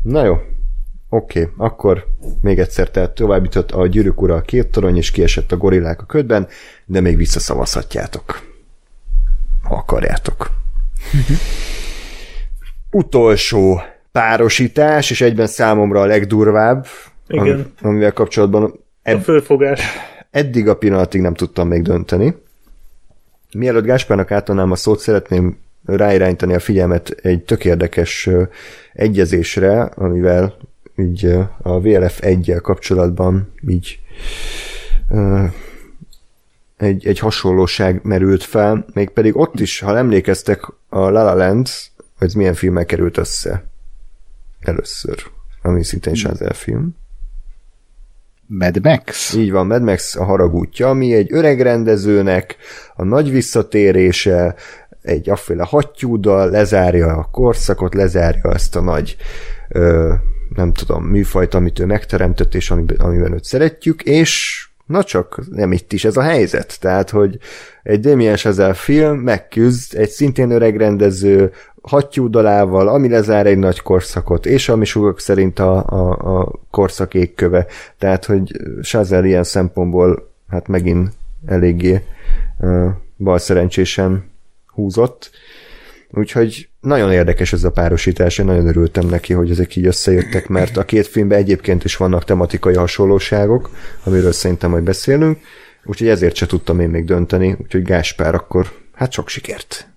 Na 0.02 0.24
jó, 0.26 0.34
oké, 1.10 1.42
okay, 1.42 1.54
akkor 1.58 2.08
még 2.42 2.60
egyszer, 2.60 2.90
tehát 2.90 3.12
tovább 3.12 3.44
jutott 3.44 3.72
a 3.72 3.88
gyűrűk 3.88 4.22
ura 4.22 4.36
a 4.36 4.42
két 4.42 4.68
torony, 4.68 4.98
és 4.98 5.12
kiesett 5.12 5.52
a 5.52 5.58
gorillák 5.58 6.02
a 6.02 6.06
ködben, 6.06 6.48
de 6.86 7.02
még 7.02 7.18
visszaszavazhatjátok. 7.18 8.42
Ha 9.64 9.76
akarjátok. 9.76 10.52
Utolsó 12.92 13.82
párosítás, 14.12 15.12
és 15.12 15.22
egyben 15.22 15.48
számomra 15.48 16.02
a 16.02 16.06
legdurvább, 16.06 16.86
Igen. 17.28 17.44
ami- 17.54 17.66
amivel 17.82 18.14
kapcsolatban 18.14 18.64
A 18.64 18.72
ed- 19.02 19.24
fölfogás. 19.24 19.82
eddig 20.32 20.68
a 20.68 20.78
pillanatig 20.78 21.22
nem 21.22 21.34
tudtam 21.34 21.68
még 21.68 21.82
dönteni. 21.82 22.36
Mielőtt 23.54 23.86
Gáspárnak 23.86 24.32
átadnám 24.32 24.72
a 24.72 24.76
szót, 24.76 25.00
szeretném 25.00 25.58
ráirányítani 25.86 26.54
a 26.54 26.60
figyelmet 26.60 27.10
egy 27.10 27.44
tök 27.44 27.66
érdekes 27.66 28.30
egyezésre, 28.94 29.82
amivel 29.82 30.58
így 30.96 31.26
a 31.62 31.80
VLF 31.80 32.22
1 32.22 32.54
kapcsolatban 32.62 33.54
így 33.68 34.00
egy, 36.78 37.08
egy 37.08 37.20
hasonlóság 37.20 38.00
merült 38.04 38.44
fel, 38.44 38.86
mégpedig 38.94 39.38
ott 39.38 39.60
is, 39.60 39.80
ha 39.80 39.98
emlékeztek, 39.98 40.64
a 40.90 41.00
La 41.00 41.24
La 41.24 41.34
Land, 41.34 41.68
hogy 42.18 42.32
milyen 42.36 42.54
filmmel 42.54 42.86
került 42.86 43.18
össze 43.18 43.69
először, 44.60 45.24
ami 45.62 45.84
szintén 45.84 46.14
Sázel 46.14 46.54
film. 46.54 46.96
Mad 48.46 48.84
Max? 48.84 49.34
Így 49.34 49.52
van, 49.52 49.68
Mad 49.68 49.82
Max 49.82 50.16
a 50.16 50.24
haragútja, 50.24 50.90
ami 50.90 51.14
egy 51.14 51.34
öreg 51.34 51.62
rendezőnek 51.62 52.56
a 52.96 53.04
nagy 53.04 53.32
visszatérése, 53.32 54.56
egy 55.02 55.30
afféle 55.30 55.64
hattyúddal 55.64 56.50
lezárja 56.50 57.08
a 57.08 57.30
korszakot, 57.32 57.94
lezárja 57.94 58.54
ezt 58.54 58.76
a 58.76 58.82
nagy 58.82 59.16
ö, 59.70 60.14
nem 60.56 60.74
tudom, 60.74 61.04
műfajt, 61.04 61.54
amit 61.54 61.80
ő 61.80 61.86
megteremtett, 61.86 62.56
és 62.56 62.72
amiben, 62.72 62.98
amiben 62.98 63.34
őt 63.34 63.44
szeretjük, 63.44 64.04
és 64.04 64.64
na 64.86 65.04
csak 65.04 65.42
nem 65.50 65.72
itt 65.72 65.94
is 65.94 66.06
ez 66.06 66.18
a 66.18 66.22
helyzet. 66.22 66.80
Tehát, 66.80 67.10
hogy 67.10 67.38
egy 67.84 68.00
Damien 68.00 68.36
Chazelle 68.36 68.74
film 68.74 69.18
megküzd 69.18 69.98
egy 69.98 70.10
szintén 70.10 70.52
öreg 70.52 70.78
rendező 70.78 71.52
hattyúdalával, 71.82 72.88
ami 72.88 73.10
lezár 73.10 73.46
egy 73.46 73.58
nagy 73.58 73.82
korszakot, 73.82 74.46
és 74.46 74.70
ami 74.70 74.86
sugak 74.86 75.20
szerint 75.20 75.60
a, 75.60 75.86
a, 75.88 76.40
a 76.40 76.52
korszak 76.72 77.14
égköve. 77.14 77.66
Tehát, 77.98 78.26
hogy 78.26 78.52
Chazelle 78.82 79.28
ilyen 79.28 79.44
szempontból 79.44 80.32
hát 80.50 80.68
megint 80.68 81.10
eléggé 81.46 82.02
uh, 82.58 82.90
balszerencsésen 83.18 84.30
húzott. 84.66 85.32
Úgyhogy 86.12 86.70
nagyon 86.82 87.12
érdekes 87.12 87.54
ez 87.54 87.64
a 87.64 87.72
párosítás, 87.72 88.38
én 88.38 88.46
nagyon 88.46 88.68
örültem 88.68 89.08
neki, 89.08 89.34
hogy 89.34 89.52
ezek 89.52 89.76
így 89.76 89.86
összejöttek, 89.86 90.48
mert 90.48 90.78
a 90.78 90.86
két 90.86 91.08
filmben 91.08 91.38
egyébként 91.38 91.84
is 91.84 91.98
vannak 91.98 92.24
tematikai 92.24 92.76
hasonlóságok, 92.76 93.70
amiről 94.04 94.32
szerintem 94.32 94.70
majd 94.70 94.84
beszélünk, 94.84 95.40
úgyhogy 95.84 96.08
ezért 96.08 96.36
se 96.36 96.46
tudtam 96.46 96.80
én 96.80 96.90
még 96.90 97.06
dönteni, 97.06 97.56
úgyhogy 97.62 97.84
Gáspár 97.84 98.36
akkor, 98.36 98.72
hát 98.94 99.12
sok 99.12 99.28
sikert! 99.28 99.88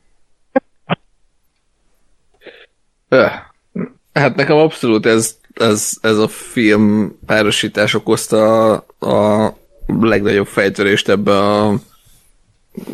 Hát 4.13 4.37
nekem 4.37 4.57
abszolút 4.57 5.07
ez, 5.07 5.37
ez, 5.55 5.93
ez 6.01 6.19
a 6.19 6.29
film 6.29 7.19
párosítás 7.27 7.95
okozta 7.95 8.73
a, 8.73 8.85
a 8.99 9.57
legnagyobb 10.01 10.47
fejtörést 10.47 11.09
ebbe 11.09 11.39
a, 11.39 11.75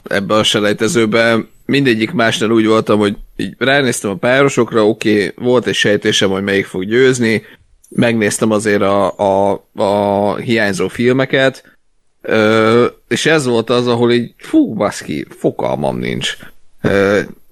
ebbe 0.09 0.35
a 0.35 0.43
selejtezőbe. 0.43 1.39
Mindegyik 1.67 2.11
másnál 2.11 2.51
úgy 2.51 2.67
voltam, 2.67 2.99
hogy 2.99 3.17
így 3.37 3.55
ránéztem 3.59 4.11
a 4.11 4.15
párosokra, 4.15 4.87
oké, 4.87 5.13
okay, 5.13 5.45
volt 5.45 5.67
egy 5.67 5.75
sejtésem, 5.75 6.31
hogy 6.31 6.43
melyik 6.43 6.67
fog 6.67 6.85
győzni, 6.85 7.43
megnéztem 7.89 8.51
azért 8.51 8.83
a, 8.83 9.17
a, 9.17 9.65
a 9.75 10.37
hiányzó 10.37 10.89
filmeket, 10.89 11.77
Ö, 12.23 12.87
és 13.09 13.27
ez 13.27 13.47
volt 13.47 13.71
az, 13.71 13.87
ahol 13.87 14.13
így, 14.13 14.35
fú, 14.37 14.75
baszki, 14.75 15.27
fogalmam 15.29 15.99
nincs. 15.99 16.37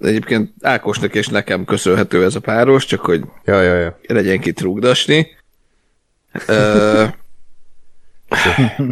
Egyébként 0.00 0.52
Ákosnak 0.60 1.14
és 1.14 1.28
nekem 1.28 1.64
köszönhető 1.64 2.24
ez 2.24 2.34
a 2.34 2.40
páros, 2.40 2.84
csak 2.84 3.00
hogy 3.00 3.24
Ja, 3.44 3.62
ja, 3.62 3.74
ja. 3.74 3.98
legyen 4.06 4.40
kit 4.40 4.60
rúgdasni. 4.60 5.26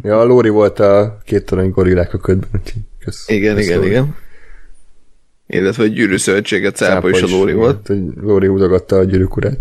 Ja, 0.02 0.20
a 0.20 0.24
Lóri 0.24 0.48
volt 0.48 0.78
a 0.78 1.18
két 1.24 1.44
torony 1.44 1.70
gorillák 1.70 2.14
a 2.14 2.18
ködben, 2.18 2.48
úgyhogy 2.54 2.82
kösz. 3.04 3.28
igen, 3.28 3.54
kösz, 3.54 3.64
igen, 3.64 3.76
Lóri. 3.78 3.90
igen. 3.90 4.16
Illetve 5.46 5.82
a 5.82 5.86
gyűrű 5.86 6.16
szövetséget 6.16 6.76
Cápa 6.76 7.08
és 7.08 7.22
a 7.22 7.26
Lóri 7.26 7.52
volt. 7.52 7.76
Hát, 7.76 7.86
hogy 7.86 8.02
Lóri 8.20 8.46
húzogatta 8.46 8.96
a 8.96 9.04
gyűrűk 9.04 9.36
urát. 9.36 9.58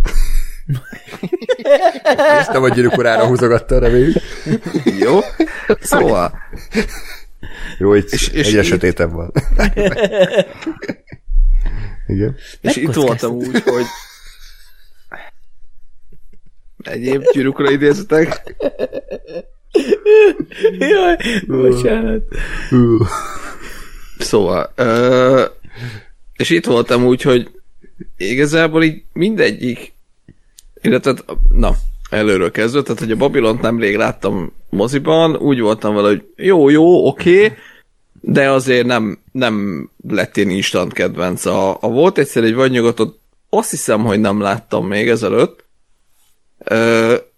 És 2.39 2.47
nem 2.51 2.63
a 2.63 2.69
gyűrűk 2.69 2.97
urára 2.97 3.25
húzogatta, 3.27 3.79
reméljük. 3.79 4.15
Jó? 4.99 5.19
Szóval, 5.81 6.33
Jó, 7.77 7.93
egy, 7.93 8.05
És- 8.11 8.27
és, 8.27 8.47
egyre 8.47 8.61
így- 8.61 8.67
sötétebb 8.67 9.11
van. 9.11 9.31
Igen. 12.07 12.35
és 12.61 12.75
itt 12.75 12.93
voltam 12.93 13.31
úgy, 13.31 13.61
hogy 13.63 13.85
egyéb 16.83 17.23
gyűrűkra 17.33 17.71
idézetek. 17.71 18.55
Jaj, 20.79 21.17
bocsánat. 21.47 22.23
Szóval, 24.19 24.71
ö, 24.75 25.45
és 26.35 26.49
itt 26.49 26.65
voltam 26.65 27.05
úgy, 27.05 27.21
hogy 27.21 27.51
igazából 28.17 28.83
így 28.83 29.03
mindegyik, 29.13 29.93
illetve, 30.81 31.13
na, 31.49 31.75
előről 32.13 32.51
kezdve, 32.51 32.81
tehát, 32.81 32.99
hogy 32.99 33.11
a 33.11 33.15
Babilont 33.15 33.61
nemrég 33.61 33.95
láttam 33.95 34.53
moziban, 34.69 35.35
úgy 35.35 35.59
voltam 35.59 35.95
vele, 35.95 36.07
hogy 36.07 36.23
jó, 36.35 36.69
jó, 36.69 37.07
oké, 37.07 37.53
de 38.21 38.49
azért 38.49 38.85
nem, 38.85 39.19
nem 39.31 39.89
lett 40.07 40.37
én 40.37 40.49
instant 40.49 40.93
kedvenc. 40.93 41.45
A, 41.45 41.77
a 41.81 41.87
volt 41.87 42.17
egyszer 42.17 42.43
egy 42.43 42.53
vadnyugatot, 42.53 43.19
azt 43.49 43.69
hiszem, 43.69 44.03
hogy 44.03 44.19
nem 44.19 44.41
láttam 44.41 44.87
még 44.87 45.09
ezelőtt, 45.09 45.63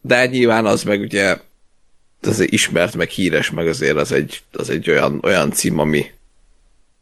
de 0.02 0.26
nyilván 0.26 0.66
az 0.66 0.84
meg 0.84 1.02
ugye 1.02 1.38
az 2.22 2.52
ismert, 2.52 2.96
meg 2.96 3.10
híres, 3.10 3.52
meg 3.52 3.68
azért 3.68 3.98
az 3.98 4.12
egy, 4.12 4.42
az 4.52 4.70
egy 4.70 4.90
olyan, 4.90 5.20
olyan 5.24 5.52
cím, 5.52 5.80
ami, 5.80 6.06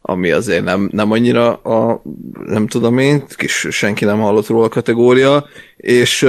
ami 0.02 0.32
azért 0.32 0.64
nem, 0.64 0.90
nem 0.92 1.12
annyira 1.12 1.54
a, 1.56 2.02
nem 2.46 2.68
tudom 2.68 2.98
én, 2.98 3.24
kis 3.28 3.68
senki 3.70 4.06
nem 4.06 4.20
hallott 4.20 4.48
róla 4.48 4.70
kategória, 4.70 5.46
és, 5.78 6.26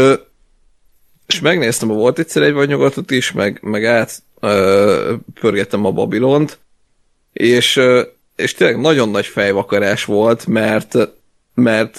és 1.27 1.41
megnéztem, 1.41 1.91
a 1.91 1.95
volt 1.95 2.19
egyszer 2.19 2.43
egy 2.43 2.53
vagy 2.53 2.69
nyugatot 2.69 3.11
is, 3.11 3.33
meg, 3.33 3.59
meg 3.63 3.85
át 3.85 4.23
ö, 4.41 5.15
pörgettem 5.41 5.85
a 5.85 5.91
Babilont, 5.91 6.59
és, 7.33 7.81
és 8.37 8.55
tényleg 8.55 8.81
nagyon 8.81 9.09
nagy 9.09 9.27
fejvakarás 9.27 10.05
volt, 10.05 10.47
mert, 10.47 10.97
mert 11.55 11.99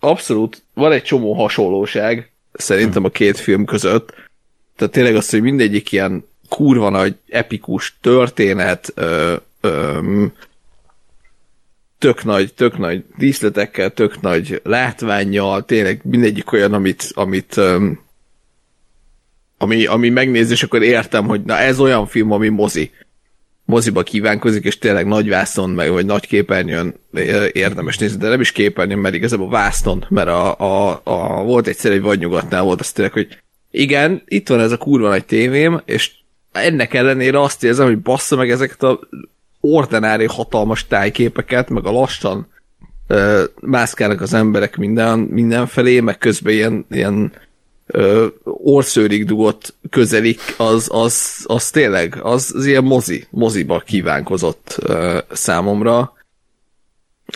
abszolút 0.00 0.62
van 0.74 0.92
egy 0.92 1.02
csomó 1.02 1.32
hasonlóság 1.32 2.30
szerintem 2.52 3.04
a 3.04 3.08
két 3.08 3.38
film 3.38 3.64
között, 3.64 4.14
tehát 4.76 4.92
tényleg 4.92 5.16
az, 5.16 5.30
hogy 5.30 5.42
mindegyik 5.42 5.92
ilyen 5.92 6.28
kurva 6.48 6.88
nagy, 6.88 7.16
epikus 7.28 7.96
történet, 8.00 8.92
ö, 8.94 9.34
ö, 9.60 9.98
tök 11.98 12.24
nagy, 12.24 12.54
tök 12.54 12.78
nagy 12.78 13.04
díszletekkel, 13.16 13.90
tök 13.90 14.20
nagy 14.20 14.60
látványjal, 14.64 15.64
tényleg 15.64 16.00
mindegyik 16.02 16.52
olyan, 16.52 16.72
amit, 16.72 17.10
amit 17.14 17.56
um, 17.56 18.03
ami, 19.64 19.86
ami 19.86 20.08
megnéz, 20.08 20.50
és 20.50 20.62
akkor 20.62 20.82
értem, 20.82 21.26
hogy 21.26 21.42
na 21.42 21.58
ez 21.58 21.80
olyan 21.80 22.06
film, 22.06 22.32
ami 22.32 22.48
mozi. 22.48 22.90
Moziba 23.64 24.02
kívánkozik, 24.02 24.64
és 24.64 24.78
tényleg 24.78 25.06
nagy 25.06 25.28
vászon, 25.28 25.70
meg 25.70 25.90
vagy 25.90 26.06
nagy 26.06 26.26
képernyőn 26.26 26.94
érdemes 27.52 27.98
nézni, 27.98 28.18
de 28.18 28.28
nem 28.28 28.40
is 28.40 28.52
képernyőn, 28.52 28.98
mert 28.98 29.14
igazából 29.14 29.50
vászon, 29.50 30.04
mert 30.08 30.28
a, 30.28 30.58
a, 30.58 31.00
a, 31.04 31.42
volt 31.42 31.66
egyszer 31.66 31.92
egy 31.92 32.00
vadnyugatnál 32.00 32.62
volt, 32.62 32.80
az 32.80 32.92
tényleg, 32.92 33.12
hogy 33.12 33.38
igen, 33.70 34.22
itt 34.26 34.48
van 34.48 34.60
ez 34.60 34.72
a 34.72 34.76
kurva 34.76 35.08
nagy 35.08 35.24
tévém, 35.24 35.80
és 35.84 36.10
ennek 36.52 36.94
ellenére 36.94 37.40
azt 37.40 37.64
érzem, 37.64 37.86
hogy 37.86 37.98
bassza 37.98 38.36
meg 38.36 38.50
ezeket 38.50 38.82
a 38.82 39.00
ordinári 39.60 40.26
hatalmas 40.26 40.86
tájképeket, 40.86 41.68
meg 41.68 41.86
a 41.86 41.90
lassan 41.90 42.52
mászkálnak 43.60 44.20
az 44.20 44.34
emberek 44.34 44.76
minden, 44.76 45.18
mindenfelé, 45.18 46.00
meg 46.00 46.18
közben 46.18 46.52
ilyen, 46.52 46.86
ilyen 46.90 47.32
uh, 47.86 48.26
orszőrig 48.44 49.24
dugott 49.24 49.74
közelik, 49.90 50.40
az, 50.56 50.88
az, 50.92 51.44
az 51.46 51.70
tényleg, 51.70 52.18
az, 52.22 52.52
az 52.56 52.66
ilyen 52.66 52.84
mozi, 52.84 53.26
moziba 53.30 53.78
kívánkozott 53.78 54.76
uh, 54.88 55.18
számomra. 55.32 56.12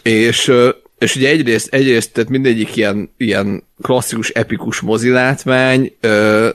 És, 0.02 0.48
uh, 0.48 0.68
és 0.98 1.16
ugye 1.16 1.28
egyrészt, 1.28 1.74
egyrészt 1.74 2.12
tehát 2.12 2.30
mindegyik 2.30 2.76
ilyen, 2.76 3.10
ilyen 3.16 3.62
klasszikus, 3.82 4.28
epikus 4.30 4.80
mozilátvány, 4.80 5.96
uh, 6.02 6.48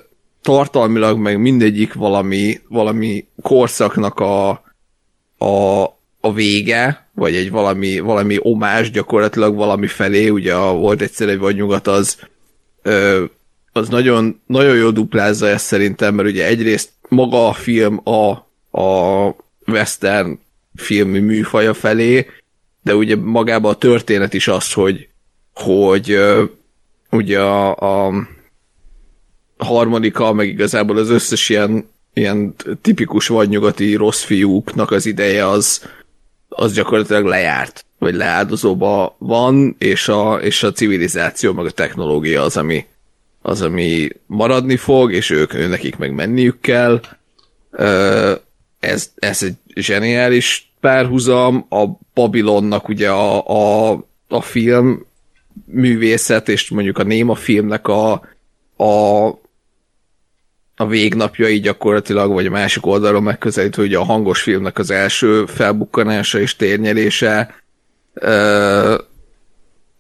tartalmilag 0.44 1.18
meg 1.18 1.40
mindegyik 1.40 1.94
valami, 1.94 2.62
valami 2.70 3.28
korszaknak 3.42 4.20
a, 4.20 4.50
a, 5.38 5.84
a 6.20 6.34
vége, 6.34 7.08
vagy 7.14 7.36
egy 7.36 7.52
valami, 7.52 8.00
valami 8.00 8.38
omás 8.40 8.92
gyakorlatilag 8.92 9.56
valami 9.56 9.88
felé, 9.88 10.30
ugye 10.30 10.54
a, 10.54 10.74
volt 10.74 11.02
egyszer 11.02 11.30
egy 11.30 11.38
vagy 11.38 11.56
nyugat, 11.56 11.88
az, 11.88 12.18
ö, 12.82 13.24
az 13.74 13.90
nagyon, 13.90 14.42
nagyon 14.48 14.76
jó 14.76 14.90
duplázza 14.90 15.48
ezt 15.48 15.66
szerintem, 15.66 16.16
mert 16.16 16.30
ugye 16.30 16.46
egyrészt 16.46 16.92
maga 17.10 17.48
a 17.48 17.54
film 17.54 18.02
a, 18.04 18.30
a 18.82 19.36
western 19.68 20.40
filmi 20.76 21.20
műfaja 21.20 21.74
felé, 21.74 22.28
de 22.82 22.96
ugye 22.96 23.16
magában 23.16 23.72
a 23.72 23.78
történet 23.78 24.34
is 24.34 24.48
az, 24.48 24.74
hogy, 24.74 25.08
hogy 25.54 26.18
ugye 27.10 27.40
a, 27.40 27.76
a 28.06 28.28
harmonika, 29.58 30.34
meg 30.34 30.48
igazából 30.48 30.98
az 30.98 31.10
összes 31.10 31.50
ilyen 31.50 31.92
ilyen 32.14 32.56
tipikus 32.82 33.28
vadnyugati 33.28 33.96
rossz 33.96 34.24
fiúknak 34.24 34.92
az 34.92 35.06
ideje 35.06 35.48
az, 35.48 35.90
az 36.50 36.74
gyakorlatilag 36.74 37.26
lejárt, 37.26 37.86
vagy 38.00 38.16
leáldozóba 38.16 39.16
van, 39.18 39.76
és 39.78 40.08
a, 40.08 40.40
és 40.42 40.64
a 40.64 40.72
civilizáció, 40.72 41.54
meg 41.54 41.66
a 41.66 41.72
technológia 41.72 42.42
az, 42.42 42.58
ami, 42.58 42.86
az, 43.46 43.62
ami 43.62 44.10
maradni 44.26 44.76
fog, 44.76 45.14
és 45.14 45.30
ők, 45.30 45.70
nekik 45.70 45.98
meg 45.98 46.14
menniük 46.14 46.60
kell. 46.60 47.02
Ez, 48.80 49.12
ez 49.16 49.44
egy 49.44 49.56
zseniális 49.76 50.74
párhuzam, 50.80 51.66
a 51.70 51.86
Babilonnak 52.14 52.88
ugye 52.88 53.10
a, 53.10 53.48
a, 53.48 53.92
a 54.28 54.42
film 54.42 55.06
művészet, 55.66 56.50
és 56.50 56.70
mondjuk 56.70 56.98
a 56.98 57.04
néma 57.04 57.36
filmnek 57.36 57.88
a, 57.88 58.12
a 58.78 59.28
a 60.76 60.88
végnapjai 60.88 61.60
gyakorlatilag, 61.60 62.32
vagy 62.32 62.46
a 62.46 62.50
másik 62.50 62.86
oldalról 62.86 63.22
megközelítve, 63.22 63.84
ugye 63.84 63.98
a 63.98 64.04
hangos 64.04 64.42
filmnek 64.42 64.78
az 64.78 64.92
első 64.92 65.46
felbukkanása 65.46 66.40
és 66.40 66.56
térnyelése, 66.56 67.56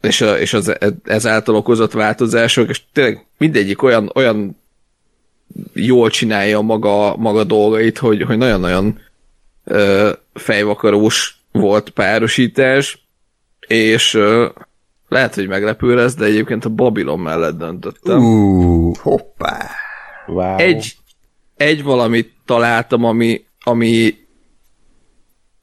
és, 0.04 0.22
a, 0.22 0.40
és 0.40 0.54
az 0.54 0.78
ezáltal 1.04 1.56
okozott 1.56 1.92
változások, 1.92 2.70
és 2.70 2.82
tényleg 2.94 3.26
mindegyik 3.38 3.82
olyan, 3.82 4.12
olyan 4.16 4.62
jól 5.74 6.10
csinálja 6.10 6.62
maga, 6.62 7.16
maga 7.16 7.44
dolgait, 7.44 7.98
hogy, 7.98 8.22
hogy 8.22 8.38
nagyon-nagyon 8.38 9.00
fejvakarós 10.34 11.42
volt 11.52 11.90
párosítás, 11.90 13.08
és 13.68 14.20
lehet, 15.08 15.36
hogy 15.36 15.48
meglepő 15.48 15.96
lesz, 15.96 16.16
de 16.16 16.26
egyébként 16.26 16.66
a 16.66 16.70
Babylon 16.70 17.20
mellett 17.20 17.58
döntöttem. 17.58 18.18
Uh, 18.18 18.96
hoppá! 18.96 19.70
Wow. 20.28 20.58
Egy, 20.58 20.96
egy 21.56 21.84
valamit 21.84 22.34
találtam, 22.46 23.04
ami, 23.04 23.46
ami 23.64 24.18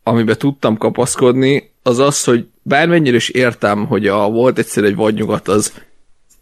amiben 0.03 0.39
tudtam 0.39 0.77
kapaszkodni, 0.77 1.71
az 1.83 1.99
az, 1.99 2.25
hogy 2.25 2.47
bármennyire 2.63 3.17
is 3.17 3.29
értem, 3.29 3.87
hogy 3.87 4.07
a 4.07 4.29
volt 4.29 4.59
egyszer 4.59 4.85
egy 4.85 4.95
vadnyugat, 4.95 5.49
az 5.49 5.73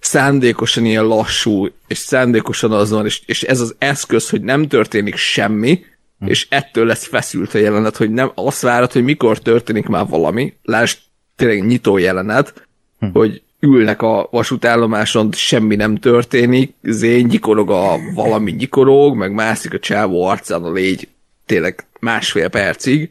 szándékosan 0.01 0.85
ilyen 0.85 1.05
lassú, 1.05 1.69
és 1.87 1.99
szándékosan 1.99 2.73
az 2.73 2.91
van, 2.91 3.05
és, 3.05 3.23
és 3.27 3.43
ez 3.43 3.61
az 3.61 3.75
eszköz, 3.79 4.31
hogy 4.31 4.43
nem 4.43 4.69
történik 4.69 5.17
semmi, 5.17 5.85
hm. 6.19 6.27
és 6.27 6.47
ettől 6.51 6.87
lesz 6.87 7.07
feszült 7.07 7.55
a 7.55 7.59
jelenet, 7.59 7.97
hogy 7.97 8.11
nem 8.11 8.31
azt 8.35 8.63
várod, 8.63 8.93
hogy 8.93 9.05
mikor 9.05 9.39
történik 9.39 9.87
már 9.87 10.07
valami, 10.07 10.55
lásd 10.63 10.99
tényleg 11.37 11.67
nyitó 11.67 11.97
jelenet, 11.97 12.69
hm. 12.99 13.07
hogy 13.13 13.43
ülnek 13.61 14.03
a 14.03 14.29
vasútállomáson, 14.31 15.33
semmi 15.33 15.77
nem 15.77 15.97
történik, 15.97 16.75
zén 16.83 17.27
nyikorog 17.27 17.71
a 17.71 17.97
valami 18.15 18.51
nyikorog, 18.51 19.17
meg 19.17 19.33
mászik 19.33 19.75
a 19.75 19.79
csávó 19.79 20.27
arcán 20.27 20.65
a 20.65 20.73
légy 20.73 21.09
tényleg 21.47 21.87
másfél 22.01 22.49
percig, 22.49 23.11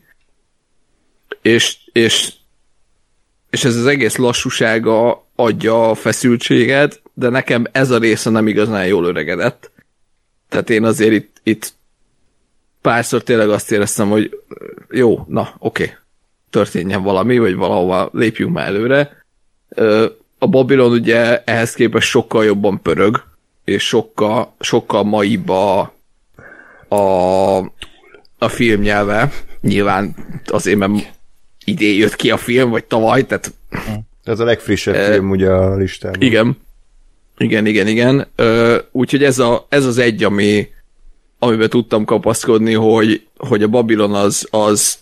és, 1.41 1.77
és, 1.91 2.33
és 3.49 3.63
ez 3.63 3.75
az 3.75 3.85
egész 3.85 4.15
lassúsága 4.15 5.25
adja 5.35 5.89
a 5.89 5.95
feszültséget, 5.95 7.01
de 7.13 7.29
nekem 7.29 7.65
ez 7.71 7.91
a 7.91 7.97
része 7.97 8.29
nem 8.29 8.47
igazán 8.47 8.85
jól 8.85 9.05
öregedett. 9.05 9.71
Tehát 10.49 10.69
én 10.69 10.83
azért 10.83 11.13
itt, 11.13 11.37
itt 11.43 11.73
párszor 12.81 13.23
tényleg 13.23 13.49
azt 13.49 13.71
éreztem, 13.71 14.09
hogy 14.09 14.41
jó, 14.89 15.25
na, 15.27 15.55
oké, 15.59 15.83
okay, 15.83 15.95
történjen 16.49 17.03
valami, 17.03 17.37
vagy 17.37 17.55
valahova 17.55 18.09
lépjünk 18.13 18.53
már 18.53 18.67
előre 18.67 19.25
a 20.37 20.47
Babylon 20.47 20.91
ugye 20.91 21.43
ehhez 21.43 21.73
képest 21.73 22.09
sokkal 22.09 22.45
jobban 22.45 22.81
pörög, 22.81 23.23
és 23.63 23.87
sokkal, 23.87 24.53
sokkal 24.59 25.03
maibb 25.03 25.49
a, 25.49 25.93
a, 26.87 27.57
a 28.37 28.47
filmnyelve. 28.47 29.31
Nyilván 29.61 30.15
azért, 30.45 30.77
mert 30.77 30.91
idén 31.67 31.97
jött 31.97 32.15
ki 32.15 32.31
a 32.31 32.37
film, 32.37 32.69
vagy 32.69 32.83
tavaly, 32.83 33.25
tehát... 33.25 33.53
Ez 34.23 34.39
a 34.39 34.43
legfrissebb 34.43 34.95
e, 34.95 35.11
film 35.11 35.29
ugye 35.29 35.49
a 35.49 35.75
listában. 35.75 36.21
Igen. 36.21 36.57
Igen, 37.37 37.65
igen, 37.65 37.87
igen. 37.87 38.27
Úgyhogy 38.91 39.23
ez, 39.23 39.39
a, 39.39 39.65
ez 39.69 39.85
az 39.85 39.97
egy, 39.97 40.23
ami, 40.23 40.67
amiben 41.39 41.69
tudtam 41.69 42.05
kapaszkodni, 42.05 42.73
hogy, 42.73 43.27
hogy 43.37 43.63
a 43.63 43.67
Babylon 43.67 44.13
az, 44.13 44.47
az 44.51 44.97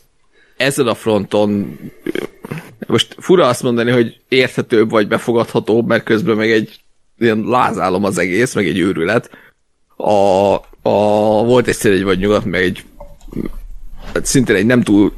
ezen 0.58 0.88
a 0.88 0.94
fronton 0.94 1.78
most 2.88 3.16
fura 3.20 3.48
azt 3.48 3.64
mondani, 3.64 3.92
hogy 3.92 4.20
érthetőbb 4.28 4.90
vagy 4.90 5.08
befogadhatóbb, 5.08 5.88
mert 5.88 6.04
közben 6.04 6.36
meg 6.36 6.52
egy 6.52 6.80
ilyen 7.20 7.44
lázálom 7.46 8.04
az 8.04 8.18
egész, 8.18 8.54
meg 8.54 8.68
egy 8.68 8.80
őrület. 8.80 9.30
A, 9.96 10.54
a, 10.82 11.44
volt 11.44 11.68
egyszer 11.68 11.92
egy 11.92 12.04
vagy 12.04 12.20
nyugat, 12.20 12.46
meg 12.46 12.62
egy 12.62 12.84
hát 14.14 14.26
szintén 14.26 14.56
egy 14.56 14.66
nem 14.66 14.84
túl 14.84 15.14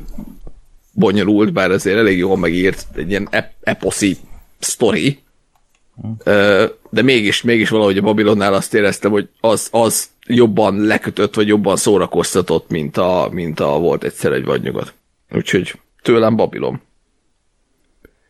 bonyolult, 0.97 1.53
bár 1.53 1.71
azért 1.71 1.97
elég 1.97 2.17
jól 2.17 2.37
megírt, 2.37 2.85
egy 2.95 3.09
ilyen 3.09 3.27
ep- 3.31 3.53
eposzi 3.61 4.17
sztori, 4.59 5.19
de 6.89 7.01
mégis, 7.01 7.41
mégis 7.41 7.69
valahogy 7.69 7.97
a 7.97 8.01
Babylonnál 8.01 8.53
azt 8.53 8.73
éreztem, 8.73 9.11
hogy 9.11 9.29
az, 9.39 9.67
az 9.71 10.09
jobban 10.27 10.81
lekötött, 10.81 11.35
vagy 11.35 11.47
jobban 11.47 11.75
szórakoztatott, 11.75 12.69
mint 12.69 12.97
a, 12.97 13.29
mint 13.31 13.59
a 13.59 13.79
volt 13.79 14.03
egyszer 14.03 14.31
egy 14.31 14.45
vagy 14.45 14.61
nyugat. 14.61 14.93
Úgyhogy 15.31 15.79
tőlem 16.01 16.35
Babilon. 16.35 16.81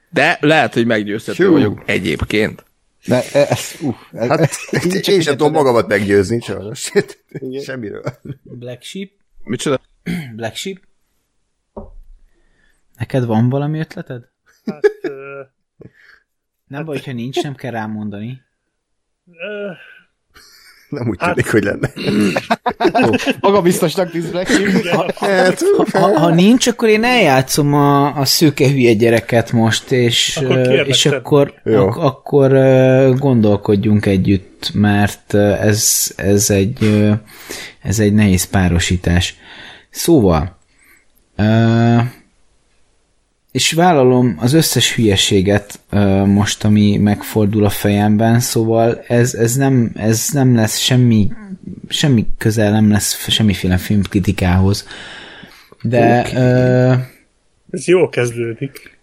De 0.10 0.38
lehet, 0.42 0.74
hogy 0.74 0.86
meggyőzhető 0.86 1.46
Hú. 1.46 1.52
vagyok 1.52 1.84
egyébként. 1.86 2.66
Ne, 3.06 3.32
ez, 3.32 3.76
uh, 3.82 3.96
ez, 4.12 4.58
Hát 4.72 5.08
én 5.08 5.22
sem 5.22 5.38
tudom 5.38 5.52
magamat 5.52 5.88
meggyőzni, 5.88 6.40
sajnos. 6.40 6.92
Semmiről. 7.66 8.04
Black 8.44 8.84
Sheep? 8.84 9.10
Micsoda? 9.44 9.82
Black 10.36 10.56
Sheep? 10.56 10.78
Neked 12.98 13.26
van 13.26 13.50
valami 13.50 13.80
ötleted? 13.80 14.22
Hát, 14.66 14.84
ö, 15.02 15.42
Nem 16.68 16.86
baj, 16.86 17.02
ha 17.06 17.12
nincs, 17.12 17.42
nem 17.44 17.56
kell 17.56 17.72
rámondani. 17.72 18.42
ö, 19.28 19.72
Nem 20.90 21.08
úgy 21.08 21.18
tűnik, 21.18 21.52
hogy 21.52 21.64
lenne. 21.64 21.90
maga 23.40 23.62
biztosnak 23.62 24.12
tíz 24.12 24.32
Black 24.32 24.48
Sheep. 24.50 25.12
Hát, 25.16 25.62
Ha, 25.92 26.20
ha 26.20 26.30
nincs, 26.34 26.68
akkor 26.68 26.90
én 26.90 27.04
eljátszom 27.04 27.74
a, 27.74 28.16
a 28.18 28.26
szőke 28.26 28.68
hülye 28.70 28.94
gyereket 28.94 29.52
most, 29.52 29.92
és, 29.92 30.38
Akkor 30.38 30.58
és 30.88 31.06
akkor, 31.06 31.54
Jó. 31.64 31.88
ak- 31.88 31.98
akkor 31.98 32.52
gondolkodjunk 33.18 34.06
együtt, 34.06 34.72
mert 34.74 35.34
ez, 35.34 36.12
ez, 36.16 36.50
egy, 36.50 37.08
ez 37.82 38.00
egy 38.00 38.14
nehéz 38.14 38.44
párosítás. 38.44 39.36
Szóval, 39.90 40.58
ö, 41.36 41.98
és 43.58 43.72
vállalom 43.72 44.36
az 44.40 44.54
összes 44.54 44.96
hülyeséget 44.96 45.80
most, 46.26 46.64
ami 46.64 46.98
megfordul 46.98 47.66
a 47.66 47.70
fejemben, 47.70 48.40
szóval 48.40 49.04
ez, 49.08 49.34
ez, 49.34 49.56
nem, 49.56 49.92
ez 49.96 50.28
nem 50.34 50.56
lesz 50.56 50.78
semmi, 50.78 51.32
semmi 51.88 52.28
közel 52.38 52.72
nem 52.72 52.92
lesz 52.92 53.30
semmiféle 53.30 53.78
filmkritikához. 53.78 54.88
De 55.82 56.20
okay. 56.20 56.42
ö, 56.42 56.94
ez 57.72 57.88
jól 57.88 58.10
kezdődik. 58.10 58.98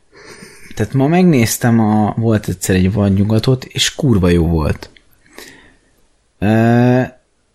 tehát 0.74 0.92
ma 0.92 1.06
megnéztem, 1.06 1.80
a, 1.80 2.14
volt 2.16 2.48
egyszer 2.48 2.74
egy 2.76 2.92
vadnyugatot, 2.92 3.64
és 3.64 3.94
kurva 3.94 4.28
jó 4.28 4.46
volt. 4.46 4.90
Ö, 6.38 7.00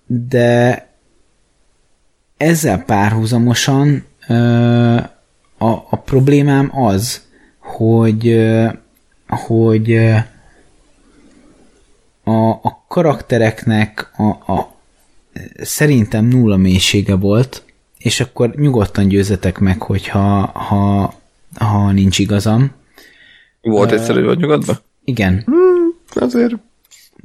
de 0.05 0.87
ezzel 2.37 2.83
párhuzamosan 2.83 4.05
ö, 4.27 4.97
a, 5.59 5.69
a 5.69 6.01
problémám 6.05 6.71
az, 6.73 7.21
hogy 7.57 8.47
hogy 9.27 9.95
a, 12.23 12.49
a 12.49 12.85
karaktereknek 12.87 14.11
a, 14.17 14.53
a 14.53 14.75
szerintem 15.61 16.25
nulla 16.25 16.57
mélysége 16.57 17.15
volt, 17.15 17.63
és 17.97 18.19
akkor 18.19 18.49
nyugodtan 18.55 19.07
győzetek 19.07 19.59
meg, 19.59 19.81
hogyha 19.81 20.45
ha, 20.45 21.13
ha 21.55 21.91
nincs 21.91 22.19
igazam. 22.19 22.71
Volt 23.61 23.91
egyszerű 23.91 24.23
vagy 24.23 24.37
nyugodva? 24.37 24.77
Igen. 25.03 25.45
azért 26.15 26.53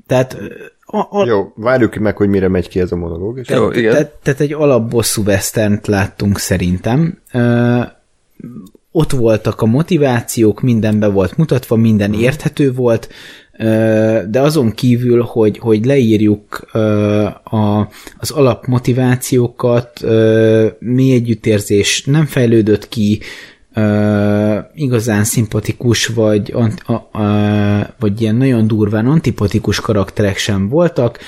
Tehát, 0.06 0.36
a, 0.80 1.20
a, 1.20 1.26
jó, 1.26 1.52
várjuk 1.56 1.94
meg, 1.94 2.16
hogy 2.16 2.28
mire 2.28 2.48
megy 2.48 2.68
ki 2.68 2.80
ez 2.80 2.92
a 2.92 2.96
monológ. 2.96 3.38
És 3.38 3.48
Jó, 3.48 3.70
igen. 3.70 3.92
tehát, 3.92 4.10
tehát 4.22 4.40
egy 4.40 4.52
alapbosszú 4.52 5.22
westernt 5.22 5.86
láttunk 5.86 6.38
szerintem. 6.38 7.18
Ott 8.90 9.10
voltak 9.10 9.60
a 9.60 9.66
motivációk, 9.66 10.60
mindenbe 10.60 11.06
volt 11.06 11.36
mutatva, 11.36 11.76
minden 11.76 12.12
érthető 12.12 12.72
volt, 12.72 13.08
de 14.28 14.40
azon 14.40 14.72
kívül, 14.72 15.22
hogy, 15.22 15.58
hogy 15.58 15.84
leírjuk 15.84 16.68
a, 17.44 17.88
az 18.18 18.30
alapmotivációkat, 18.30 20.00
mi 20.78 21.12
együttérzés 21.12 22.04
nem 22.04 22.26
fejlődött 22.26 22.88
ki, 22.88 23.20
igazán 24.74 25.24
szimpatikus, 25.24 26.06
vagy, 26.06 26.52
ant, 26.52 26.80
a, 26.80 27.18
a, 27.18 27.94
vagy 27.98 28.20
ilyen 28.20 28.36
nagyon 28.36 28.66
durván 28.66 29.06
antipatikus 29.06 29.80
karakterek 29.80 30.36
sem 30.36 30.68
voltak, 30.68 31.18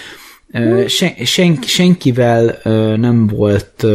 Ö, 0.52 0.84
Sen, 0.86 1.12
sen, 1.24 1.58
senkivel 1.62 2.58
nem 2.96 3.26
volt 3.26 3.86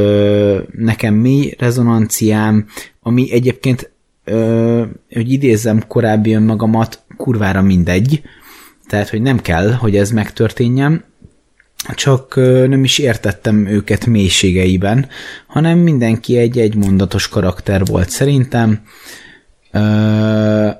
nekem 0.71 1.13
mély 1.13 1.53
rezonanciám, 1.57 2.65
ami 3.01 3.31
egyébként, 3.31 3.91
ö, 4.23 4.85
hogy 5.13 5.31
idézzem 5.31 5.87
korábbi 5.87 6.33
önmagamat, 6.33 7.03
kurvára 7.17 7.61
mindegy, 7.61 8.21
tehát, 8.87 9.09
hogy 9.09 9.21
nem 9.21 9.39
kell, 9.39 9.71
hogy 9.71 9.95
ez 9.95 10.11
megtörténjen, 10.11 11.03
csak 11.95 12.35
nem 12.67 12.83
is 12.83 12.97
értettem 12.97 13.65
őket 13.65 14.05
mélységeiben, 14.05 15.07
hanem 15.47 15.77
mindenki 15.77 16.37
egy 16.37 16.59
egymondatos 16.59 17.27
karakter 17.27 17.85
volt 17.85 18.09
szerintem, 18.09 18.81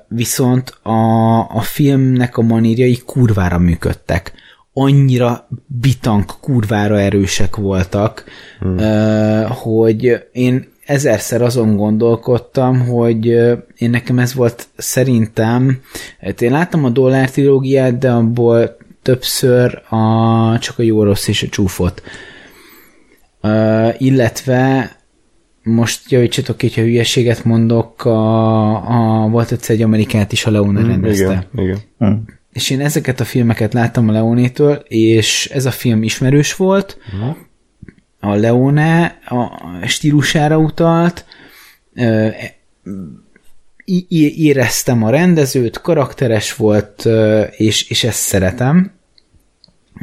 viszont 0.08 0.78
a, 0.82 1.38
a 1.38 1.60
filmnek 1.60 2.36
a 2.36 2.42
manírjai 2.42 3.02
kurvára 3.06 3.58
működtek. 3.58 4.32
Annyira 4.72 5.48
bitank, 5.66 6.32
kurvára 6.40 7.00
erősek 7.00 7.56
voltak, 7.56 8.24
hmm. 8.60 8.78
hogy 9.48 10.28
én 10.32 10.71
ezerszer 10.92 11.42
azon 11.42 11.76
gondolkodtam, 11.76 12.80
hogy 12.86 13.26
én 13.76 13.90
nekem 13.90 14.18
ez 14.18 14.34
volt 14.34 14.66
szerintem, 14.76 15.80
hát 16.20 16.42
én 16.42 16.50
láttam 16.50 16.84
a 16.84 16.88
dollár 16.88 17.30
trilógiát, 17.30 17.98
de 17.98 18.10
abból 18.10 18.76
többször 19.02 19.82
a, 19.88 20.58
csak 20.58 20.78
a 20.78 20.82
jó, 20.82 21.02
rossz 21.02 21.28
és 21.28 21.42
a 21.42 21.48
csúfot. 21.48 22.02
Ö, 23.40 23.88
illetve 23.98 24.90
most 25.62 26.10
javítsatok 26.10 26.56
ki, 26.56 26.66
hogyha 26.66 26.82
hülyeséget 26.82 27.44
mondok, 27.44 28.04
a, 28.04 29.22
a, 29.22 29.28
volt 29.28 29.52
egyszer 29.52 29.74
egy 29.74 29.82
Amerikát 29.82 30.32
is 30.32 30.46
a 30.46 30.50
Leone 30.50 30.80
mm, 30.80 30.86
rendezte. 30.86 31.46
Igen, 31.54 31.78
igen. 32.00 32.40
És 32.52 32.70
én 32.70 32.80
ezeket 32.80 33.20
a 33.20 33.24
filmeket 33.24 33.72
láttam 33.72 34.08
a 34.08 34.12
Leonétől, 34.12 34.74
és 34.88 35.50
ez 35.52 35.66
a 35.66 35.70
film 35.70 36.02
ismerős 36.02 36.56
volt, 36.56 36.98
a 38.24 38.34
Leone 38.34 39.18
a 39.24 39.86
stílusára 39.86 40.58
utalt, 40.58 41.24
éreztem 44.36 45.02
a 45.02 45.10
rendezőt, 45.10 45.80
karakteres 45.80 46.54
volt, 46.54 47.08
és, 47.50 47.88
és 47.88 48.04
ezt 48.04 48.18
szeretem. 48.18 48.92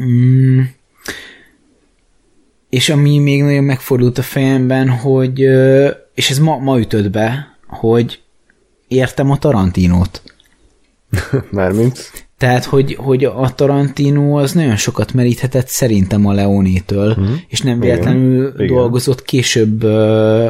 Mm. 0.01 0.61
És 2.69 2.89
ami 2.89 3.17
még 3.17 3.43
nagyon 3.43 3.63
megfordult 3.63 4.17
a 4.17 4.21
fejemben, 4.21 4.89
hogy, 4.89 5.39
és 6.13 6.29
ez 6.29 6.39
ma, 6.39 6.57
ma 6.57 6.79
ütött 6.79 7.09
be, 7.09 7.57
hogy 7.67 8.21
értem 8.87 9.31
a 9.31 9.37
Tarantinót. 9.37 10.21
Mármint. 11.51 12.28
Tehát, 12.39 12.65
hogy, 12.65 12.95
hogy 12.95 13.23
a 13.23 13.49
Tarantino 13.55 14.39
az 14.39 14.51
nagyon 14.51 14.75
sokat 14.75 15.13
meríthetett 15.13 15.67
szerintem 15.67 16.25
a 16.25 16.33
Leonétől, 16.33 17.17
mm. 17.19 17.33
és 17.47 17.61
nem 17.61 17.79
véletlenül 17.79 18.53
Igen. 18.57 18.67
dolgozott 18.75 19.21
később 19.21 19.83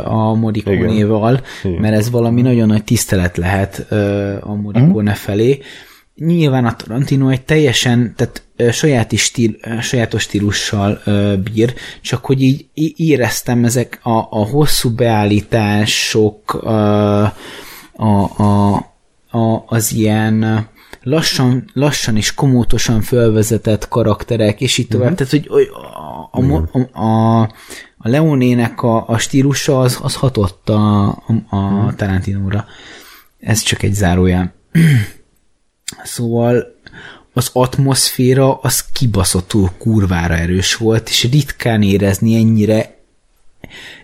a 0.04 0.34
Morricone-val, 0.34 1.42
mert 1.64 1.96
ez 1.96 2.10
valami 2.10 2.42
nagyon 2.42 2.68
nagy 2.68 2.84
tisztelet 2.84 3.38
lehet 3.38 3.86
a 4.42 4.54
Morricone 4.54 5.14
felé. 5.14 5.60
Nyilván 6.16 6.66
a 6.66 6.76
Tarantino 6.76 7.30
egy 7.30 7.42
teljesen, 7.42 8.14
tehát 8.16 8.44
saját 8.72 9.12
is 9.12 9.22
stíl, 9.22 9.56
sajátos 9.82 10.22
stílussal 10.22 11.02
bír, 11.54 11.74
csak 12.02 12.26
hogy 12.26 12.42
így 12.42 12.66
éreztem 12.96 13.66
ezek 13.66 14.00
a, 14.04 14.18
a 14.30 14.46
hosszú 14.46 14.90
beállítások, 14.90 16.54
a, 16.54 17.24
a, 17.96 18.74
a, 19.30 19.64
az 19.66 19.94
ilyen 19.94 20.68
lassan, 21.10 21.70
lassan 21.74 22.18
és 22.18 22.34
komótosan 22.34 23.02
fölvezetett 23.02 23.88
karakterek, 23.88 24.62
és 24.62 24.78
így 24.78 24.88
tovább. 24.88 25.16
Tehát, 25.16 25.32
hogy 25.32 25.70
a, 25.74 26.40
a, 26.40 26.68
a, 26.72 27.00
a, 27.00 27.42
a 27.98 28.10
Leonének 28.10 28.82
a, 28.84 29.08
a 29.08 29.18
stílusa 29.18 29.80
az, 29.80 30.00
az 30.02 30.16
hatott 30.16 30.70
a, 30.70 31.08
a, 31.08 31.56
a 31.56 31.94
Tarantinóra. 31.96 32.66
Ez 33.40 33.62
csak 33.62 33.84
egy 33.84 33.94
zárójel. 33.94 34.54
Szóval 36.04 36.78
az 37.34 37.50
atmoszféra 37.54 38.60
az 38.60 38.86
kibaszottul 38.94 39.72
kurvára 39.78 40.36
erős 40.36 40.76
volt, 40.76 41.10
és 41.10 41.28
ritkán 41.32 41.82
érezni 41.82 42.36
ennyire 42.36 42.98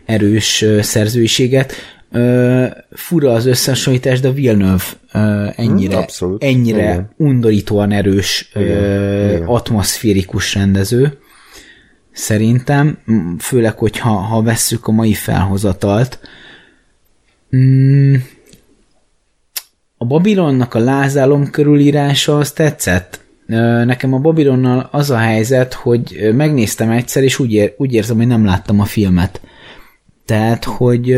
erős 0.05 0.65
szerzőiséget. 0.81 1.73
Ö, 2.11 2.65
fura 2.91 3.31
az 3.31 3.45
összehasonlítás, 3.45 4.19
de 4.19 4.31
Villeneuve 4.31 4.83
ö, 5.13 5.47
ennyire, 5.55 5.97
abszolút. 5.97 6.43
ennyire 6.43 6.83
Igen. 6.83 7.09
undorítóan 7.17 7.91
erős, 7.91 8.49
ö, 8.53 8.59
Igen. 9.29 9.43
atmoszférikus 9.45 10.53
rendező. 10.53 11.17
Szerintem, 12.11 12.97
főleg, 13.39 13.77
hogyha 13.77 14.09
ha 14.09 14.41
vesszük 14.41 14.87
a 14.87 14.91
mai 14.91 15.13
felhozatalt. 15.13 16.19
Mm, 17.55 18.15
a 19.97 20.05
Babilonnak 20.05 20.73
a 20.73 20.79
lázálom 20.79 21.49
körülírása 21.49 22.37
az 22.37 22.51
tetszett. 22.51 23.19
Nekem 23.85 24.13
a 24.13 24.17
Babilonnal 24.19 24.89
az 24.91 25.09
a 25.09 25.17
helyzet, 25.17 25.73
hogy 25.73 26.29
megnéztem 26.35 26.89
egyszer, 26.91 27.23
és 27.23 27.39
úgy, 27.39 27.53
ér, 27.53 27.73
úgy 27.77 27.93
érzem, 27.93 28.17
hogy 28.17 28.27
nem 28.27 28.45
láttam 28.45 28.79
a 28.79 28.85
filmet. 28.85 29.41
Tehát, 30.25 30.63
hogy 30.63 31.17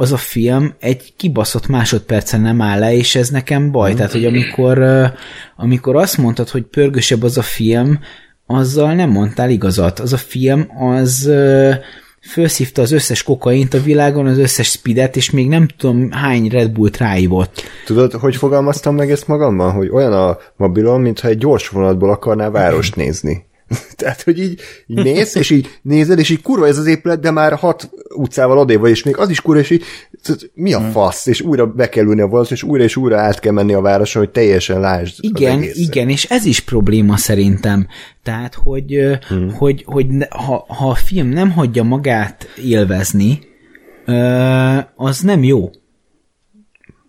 az 0.00 0.12
a 0.12 0.16
film 0.16 0.74
egy 0.78 1.12
kibaszott 1.16 1.66
másodpercen 1.66 2.40
nem 2.40 2.60
áll 2.60 2.78
le, 2.78 2.94
és 2.94 3.14
ez 3.14 3.28
nekem 3.28 3.70
baj. 3.70 3.94
Tehát, 3.94 4.12
hogy 4.12 4.24
amikor, 4.24 4.84
amikor 5.56 5.96
azt 5.96 6.16
mondtad, 6.16 6.48
hogy 6.48 6.62
pörgősebb 6.62 7.22
az 7.22 7.38
a 7.38 7.42
film, 7.42 7.98
azzal 8.46 8.94
nem 8.94 9.10
mondtál 9.10 9.50
igazat. 9.50 9.98
Az 9.98 10.12
a 10.12 10.16
film, 10.16 10.66
az 10.78 11.30
felszívta 12.20 12.82
az 12.82 12.92
összes 12.92 13.22
kokaint 13.22 13.74
a 13.74 13.82
világon, 13.82 14.26
az 14.26 14.38
összes 14.38 14.70
speedet, 14.70 15.16
és 15.16 15.30
még 15.30 15.48
nem 15.48 15.68
tudom 15.76 16.10
hány 16.10 16.48
Red 16.48 16.70
Bullt 16.70 16.96
ráívott. 16.96 17.62
Tudod, 17.84 18.12
hogy 18.12 18.36
fogalmaztam 18.36 18.94
meg 18.94 19.10
ezt 19.10 19.28
magamban? 19.28 19.72
Hogy 19.72 19.88
olyan 19.88 20.12
a 20.12 20.38
mobilon, 20.56 21.00
mintha 21.00 21.28
egy 21.28 21.38
gyors 21.38 21.68
vonatból 21.68 22.10
akarnál 22.10 22.50
várost 22.50 22.96
nézni. 22.96 23.48
Tehát, 23.96 24.22
hogy 24.22 24.38
így, 24.38 24.60
így 24.86 25.02
néz, 25.02 25.36
és 25.36 25.50
így 25.50 25.78
nézed, 25.82 26.18
és 26.18 26.30
így 26.30 26.42
kurva 26.42 26.66
ez 26.66 26.78
az 26.78 26.86
épület, 26.86 27.20
de 27.20 27.30
már 27.30 27.52
hat 27.52 27.90
utcával 28.14 28.58
odébb 28.58 28.80
vagy, 28.80 28.90
és 28.90 29.02
még 29.02 29.16
az 29.16 29.30
is 29.30 29.40
kurva, 29.40 29.60
és 29.60 29.70
így 29.70 29.84
mi 30.54 30.72
a 30.72 30.80
fasz, 30.80 31.26
és 31.26 31.40
újra 31.40 31.66
be 31.66 31.88
kell 31.88 32.04
ülni 32.04 32.20
a 32.20 32.26
vonatot, 32.26 32.50
és 32.50 32.62
újra 32.62 32.84
és 32.84 32.96
újra 32.96 33.20
át 33.20 33.40
kell 33.40 33.52
menni 33.52 33.72
a 33.72 33.80
városon, 33.80 34.22
hogy 34.22 34.32
teljesen 34.32 34.80
lásd 34.80 35.16
Igen, 35.20 35.62
igen, 35.72 36.08
és 36.08 36.24
ez 36.24 36.44
is 36.44 36.60
probléma 36.60 37.16
szerintem. 37.16 37.86
Tehát, 38.22 38.54
hogy, 38.54 39.18
hmm. 39.28 39.50
hogy, 39.50 39.84
hogy 39.86 40.06
ha, 40.30 40.64
ha 40.68 40.88
a 40.88 40.94
film 40.94 41.28
nem 41.28 41.50
hagyja 41.50 41.82
magát 41.82 42.46
élvezni, 42.64 43.38
az 44.96 45.20
nem 45.20 45.42
jó. 45.42 45.70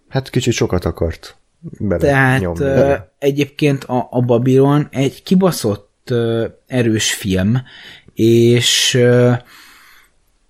Hát 0.07 0.30
kicsit 0.30 0.53
sokat 0.53 0.85
akart 0.85 1.35
bele 1.80 2.01
Tehát 2.01 2.41
nyomni. 2.41 2.93
egyébként 3.19 3.83
a, 3.83 4.07
a 4.11 4.22
Babylon 4.22 4.88
egy 4.91 5.23
kibaszott 5.23 5.91
erős 6.67 7.14
film, 7.14 7.61
és 8.14 8.99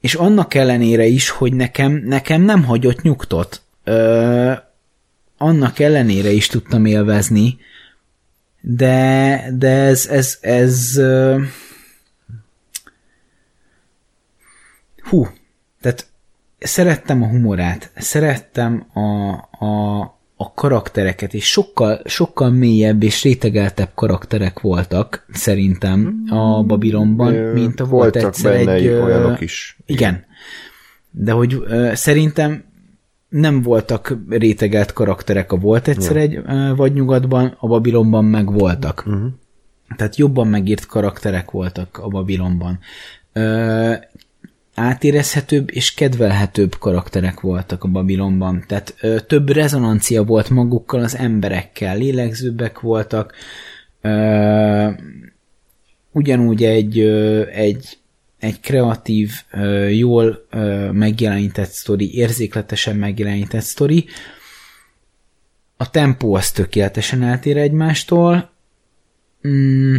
és 0.01 0.13
annak 0.13 0.53
ellenére 0.53 1.05
is, 1.05 1.29
hogy 1.29 1.53
nekem, 1.53 1.91
nekem 1.91 2.41
nem 2.41 2.63
hagyott 2.63 3.01
nyugtot. 3.01 3.61
Ö, 3.83 4.53
annak 5.37 5.79
ellenére 5.79 6.29
is 6.29 6.47
tudtam 6.47 6.85
élvezni, 6.85 7.57
de, 8.61 9.45
de 9.53 9.69
ez, 9.69 10.07
ez, 10.07 10.37
ez 10.41 10.97
ö, 10.97 11.41
hú, 14.97 15.27
tehát 15.81 16.07
szerettem 16.59 17.23
a 17.23 17.27
humorát, 17.27 17.91
szerettem 17.95 18.87
a, 18.93 19.31
a, 19.65 20.01
a 20.41 20.51
karaktereket, 20.55 21.33
és 21.33 21.51
sokkal, 21.51 22.01
sokkal 22.05 22.49
mélyebb 22.49 23.03
és 23.03 23.23
rétegeltebb 23.23 23.89
karakterek 23.95 24.59
voltak, 24.59 25.25
szerintem, 25.33 26.23
a 26.29 26.63
Babylonban, 26.63 27.33
Ö, 27.33 27.53
mint 27.53 27.79
a 27.79 27.85
volt 27.85 28.15
egyszer 28.15 28.51
benne 28.53 28.71
egy... 28.71 28.87
olyanok 28.87 29.41
is. 29.41 29.77
Igen. 29.85 30.25
De 31.11 31.31
hogy 31.31 31.63
szerintem 31.93 32.63
nem 33.29 33.61
voltak 33.61 34.17
rétegelt 34.29 34.93
karakterek 34.93 35.51
a 35.51 35.57
volt 35.57 35.87
egyszer 35.87 36.17
egy 36.17 36.35
ö, 36.35 36.73
vagy 36.75 36.93
nyugatban, 36.93 37.55
a 37.59 37.67
Babylonban 37.67 38.25
meg 38.25 38.51
voltak. 38.51 39.03
Uh-huh. 39.07 39.31
Tehát 39.95 40.15
jobban 40.15 40.47
megírt 40.47 40.85
karakterek 40.85 41.51
voltak 41.51 41.97
a 41.97 42.07
Babylonban. 42.07 42.79
Átérezhetőbb 44.75 45.69
és 45.71 45.93
kedvelhetőbb 45.93 46.77
karakterek 46.79 47.39
voltak 47.39 47.83
a 47.83 47.87
Babylonban. 47.87 48.63
Tehát 48.67 48.95
ö, 49.01 49.19
több 49.19 49.49
rezonancia 49.49 50.23
volt 50.23 50.49
magukkal 50.49 51.03
az 51.03 51.15
emberekkel, 51.15 51.97
lélegzőbbek 51.97 52.79
voltak, 52.79 53.33
ö, 54.01 54.89
ugyanúgy 56.11 56.63
egy, 56.63 56.99
ö, 56.99 57.47
egy, 57.47 57.97
egy 58.39 58.59
kreatív, 58.59 59.31
ö, 59.51 59.87
jól 59.87 60.45
ö, 60.49 60.91
megjelenített 60.91 61.69
sztori, 61.69 62.15
érzékletesen 62.15 62.95
megjelenített 62.95 63.61
sztori. 63.61 64.05
A 65.77 65.89
tempó 65.89 66.33
az 66.33 66.51
tökéletesen 66.51 67.23
eltér 67.23 67.57
egymástól. 67.57 68.51
Mm. 69.47 69.95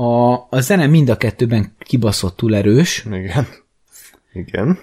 A, 0.00 0.46
a 0.50 0.60
zene 0.60 0.86
mind 0.86 1.08
a 1.08 1.16
kettőben 1.16 1.72
kibaszottul 1.78 2.54
erős, 2.54 3.04
Igen. 3.12 3.46
Igen. 4.32 4.78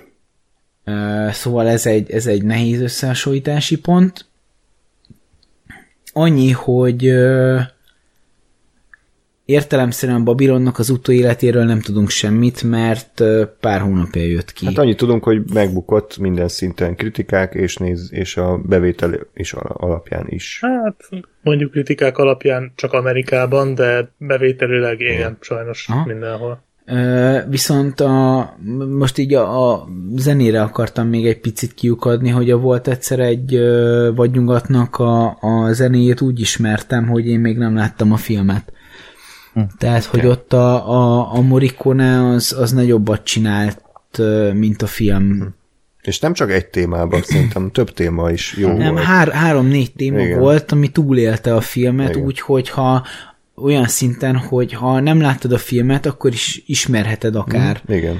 Szóval 1.31 1.67
ez 1.67 1.85
egy, 1.85 2.11
ez 2.11 2.27
egy 2.27 2.43
nehéz 2.43 2.81
összehasonlítási 2.81 3.79
pont. 3.79 4.25
Annyi, 6.13 6.51
hogy 6.51 7.13
értelemszerűen 9.47 10.23
Babylonnak 10.23 10.79
az 10.79 10.89
utóéletéről 10.89 11.63
nem 11.63 11.79
tudunk 11.79 12.09
semmit, 12.09 12.63
mert 12.63 13.23
pár 13.59 13.81
hónapja 13.81 14.21
jött 14.21 14.53
ki. 14.53 14.65
Hát 14.65 14.77
annyit 14.77 14.97
tudunk, 14.97 15.23
hogy 15.23 15.41
megbukott 15.53 16.17
minden 16.17 16.47
szinten 16.47 16.95
kritikák, 16.95 17.53
és 17.53 17.75
néz, 17.75 18.09
és 18.11 18.37
a 18.37 18.57
bevétel 18.57 19.19
is 19.33 19.53
al- 19.53 19.77
alapján 19.77 20.25
is. 20.27 20.59
Hát, 20.61 21.23
mondjuk 21.41 21.71
kritikák 21.71 22.17
alapján 22.17 22.71
csak 22.75 22.93
Amerikában, 22.93 23.75
de 23.75 24.11
bevételileg 24.17 24.99
igen, 24.99 25.37
sajnos 25.39 25.87
Aha. 25.89 26.05
mindenhol. 26.05 26.65
Viszont 27.49 27.99
a, 27.99 28.49
most 28.89 29.17
így 29.17 29.33
a, 29.33 29.71
a 29.71 29.87
zenére 30.15 30.61
akartam 30.61 31.07
még 31.07 31.27
egy 31.27 31.39
picit 31.39 31.73
kiukadni, 31.73 32.29
hogy 32.29 32.51
a 32.51 32.57
volt 32.57 32.87
egyszer 32.87 33.19
egy 33.19 33.55
ö, 33.55 34.11
vagy 34.15 34.31
nyugatnak 34.31 34.95
a, 34.95 35.37
a 35.39 35.73
zenéjét 35.73 36.21
úgy 36.21 36.39
ismertem, 36.39 37.07
hogy 37.07 37.27
én 37.27 37.39
még 37.39 37.57
nem 37.57 37.75
láttam 37.75 38.11
a 38.11 38.17
filmet. 38.17 38.71
Hm. 39.57 39.63
Tehát, 39.77 40.03
hogy 40.03 40.25
ott 40.25 40.53
a, 40.53 40.89
a, 40.89 41.33
a 41.33 41.41
Morricone 41.41 42.29
az, 42.29 42.55
az 42.59 42.71
nagyobbat 42.71 43.23
csinált, 43.23 43.81
mint 44.53 44.81
a 44.81 44.87
film. 44.87 45.55
És 46.01 46.19
nem 46.19 46.33
csak 46.33 46.51
egy 46.51 46.65
témában, 46.65 47.21
szerintem 47.21 47.71
több 47.71 47.93
téma 47.93 48.31
is 48.31 48.55
jó 48.57 48.73
Nem, 48.73 48.93
volt. 48.93 49.03
hár, 49.05 49.31
három-négy 49.31 49.93
téma 49.93 50.19
Igen. 50.19 50.39
volt, 50.39 50.71
ami 50.71 50.87
túlélte 50.87 51.55
a 51.55 51.61
filmet, 51.61 52.09
Igen. 52.09 52.21
úgy, 52.21 52.39
hogy 52.39 52.69
ha 52.69 53.05
olyan 53.55 53.87
szinten, 53.87 54.37
hogy 54.37 54.73
ha 54.73 54.99
nem 54.99 55.21
láttad 55.21 55.51
a 55.51 55.57
filmet, 55.57 56.05
akkor 56.05 56.31
is 56.31 56.63
ismerheted 56.65 57.35
akár. 57.35 57.81
Igen. 57.87 58.17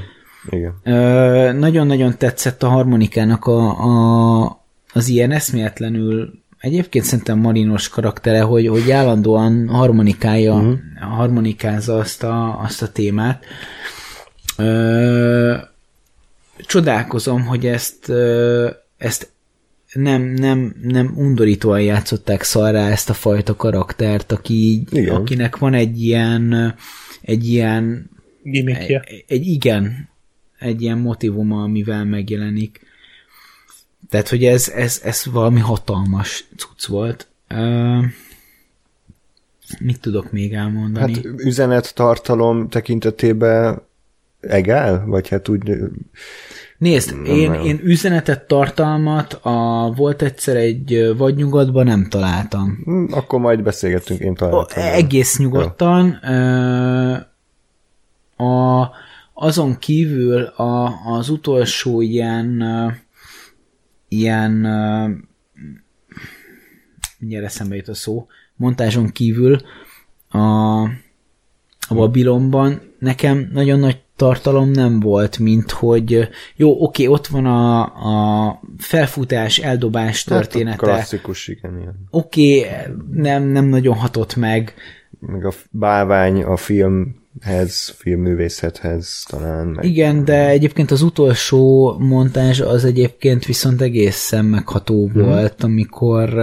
Igen. 0.50 0.74
Ö, 0.84 1.52
nagyon-nagyon 1.52 2.18
tetszett 2.18 2.64
a 2.64 2.68
harmonikának 2.68 3.46
a, 3.46 3.84
a, 3.84 4.66
az 4.94 5.08
ilyen 5.08 5.32
eszméletlenül 5.32 6.34
egyébként 6.60 7.06
szerintem 7.06 7.40
Marinos 7.40 7.90
karaktere, 7.90 8.42
hogy, 8.42 8.68
hogy 8.68 8.92
állandóan 8.92 9.68
harmonikája, 9.68 10.56
uh-huh. 10.56 10.80
harmonikázza 11.00 11.98
azt 11.98 12.24
a, 12.24 12.60
azt 12.60 12.82
a 12.82 12.92
témát. 12.92 13.46
Ö, 14.58 15.56
csodálkozom, 16.58 17.46
hogy 17.46 17.66
ezt, 17.66 18.10
ö, 18.10 18.70
ezt 18.98 19.32
nem, 19.94 20.22
nem, 20.22 20.76
nem 20.82 21.14
undorítóan 21.16 21.82
játszották 21.82 22.44
szarrá 22.44 22.90
ezt 22.90 23.10
a 23.10 23.14
fajta 23.14 23.56
karaktert, 23.56 24.32
aki, 24.32 24.84
Igen. 24.92 25.16
akinek 25.16 25.58
van 25.58 25.74
egy 25.74 26.02
ilyen 26.02 26.76
egy 27.28 27.50
ilyen 27.50 28.10
Gimmickje. 28.44 29.00
egy, 29.00 29.24
egy 29.28 29.48
igen, 29.48 30.10
egy 30.60 30.82
ilyen 30.82 30.98
motivuma, 30.98 31.64
amivel 31.64 32.06
megjelenik. 32.06 32.82
Tehát, 34.10 34.30
hogy 34.30 34.46
ez, 34.46 34.70
ez, 34.70 35.02
ez 35.04 35.26
valami 35.32 35.60
hatalmas 35.60 36.48
cucc 36.58 36.86
volt. 36.86 37.28
Uh, 37.50 38.04
mit 39.80 40.00
tudok 40.00 40.32
még 40.32 40.54
elmondani? 40.54 41.14
Hát 41.14 41.26
üzenet 41.26 41.96
tartalom 41.96 42.70
tekintetében 42.70 43.82
egál? 44.40 45.06
Vagy 45.06 45.28
hát 45.30 45.50
úgy... 45.50 45.74
Nézd, 46.78 47.16
én, 47.26 47.50
nagyon. 47.50 47.66
én 47.66 47.80
üzenetet, 47.84 48.48
tartalmat 48.48 49.34
a 49.42 49.92
volt 49.96 50.22
egyszer 50.22 50.56
egy 50.56 51.14
vagy 51.18 51.36
nyugatban 51.36 51.86
nem 51.86 52.08
találtam. 52.10 52.82
hm, 52.84 53.14
Akkor 53.14 53.40
majd 53.40 53.64
beszélgetünk, 53.64 54.20
én 54.20 54.36
találtam. 54.36 54.84
egész 54.84 55.38
nyugodtan. 55.38 56.20
Ö, 56.24 57.12
a, 58.44 58.90
azon 59.34 59.78
kívül 59.80 60.42
a, 60.44 60.94
az 61.06 61.30
utolsó 61.30 62.02
ilyen 62.02 62.64
ilyen 64.08 64.64
ö, 64.64 65.10
mindjárt 67.20 67.46
eszembe 67.46 67.76
jut 67.76 67.88
a 67.88 67.94
szó, 67.94 68.28
montázson 68.56 69.08
kívül 69.12 69.62
a, 70.30 70.82
a 71.88 71.94
Babylonban 71.94 72.82
nekem 73.00 73.50
nagyon 73.54 73.80
nagy 73.80 74.02
tartalom 74.16 74.70
nem 74.72 75.00
volt, 75.00 75.38
mint 75.40 75.72
hogy 75.72 76.30
jó, 76.56 76.84
oké, 76.84 77.06
ott 77.06 77.28
van 77.28 77.46
a, 77.46 77.82
a 78.48 78.60
felfutás, 78.78 79.58
eldobás 79.58 80.26
Hát, 80.26 80.38
története. 80.40 80.78
klasszikus, 80.78 81.48
igen, 81.48 81.80
ilyen. 81.80 82.08
Oké, 82.10 82.66
nem, 83.12 83.44
nem 83.44 83.66
nagyon 83.66 83.96
hatott 83.96 84.36
meg. 84.36 84.74
Meg 85.20 85.46
a 85.46 85.52
bálvány 85.72 86.44
a 86.44 86.58
filmhez, 87.40 87.96
filmművészethez 87.98 89.24
talán. 89.28 89.68
Meg 89.68 89.86
Igen, 89.86 90.26
de 90.26 90.48
egyébként 90.48 90.92
az 90.92 91.02
utolsó 91.02 91.96
montázs 92.00 92.60
az 92.60 92.86
egyébként 92.86 93.46
viszont 93.46 93.82
egészen 93.82 94.46
megható 94.46 95.10
volt, 95.14 95.64
amikor 95.64 96.34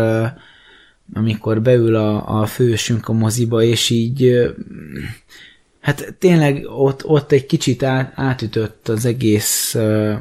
amikor 1.12 1.62
beül 1.62 1.94
a, 1.94 2.40
a 2.40 2.46
fősünk 2.46 3.08
a 3.08 3.12
moziba, 3.12 3.62
és 3.62 3.90
így 3.90 4.32
hát 5.80 6.14
tényleg 6.18 6.66
ott, 6.76 7.04
ott 7.06 7.32
egy 7.32 7.46
kicsit 7.46 7.82
át, 7.82 8.12
átütött 8.14 8.88
az 8.88 9.04
egész 9.04 9.74
ö, 9.74 10.14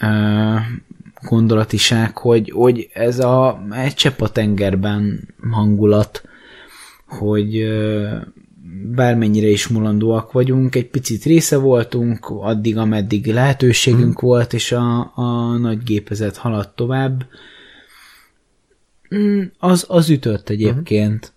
ö, 0.00 0.54
gondolatiság, 1.22 2.18
hogy, 2.18 2.50
hogy 2.50 2.88
ez 2.92 3.18
a 3.18 3.66
egy 3.70 3.94
csepp 3.94 4.20
a 4.20 4.28
tengerben 4.28 5.28
hangulat, 5.50 6.22
hogy 7.06 7.68
bármennyire 8.82 9.46
is 9.46 9.68
mulandóak 9.68 10.32
vagyunk, 10.32 10.74
egy 10.74 10.88
picit 10.88 11.24
része 11.24 11.56
voltunk, 11.56 12.26
addig, 12.28 12.76
ameddig 12.76 13.26
lehetőségünk 13.26 14.18
hmm. 14.18 14.28
volt, 14.28 14.52
és 14.52 14.72
a, 14.72 15.12
a 15.14 15.56
nagy 15.56 15.82
gépezet 15.82 16.36
haladt 16.36 16.76
tovább. 16.76 17.26
Mm, 19.14 19.42
Az, 19.58 19.84
az 19.88 20.10
ütött 20.10 20.48
egyébként, 20.48 21.32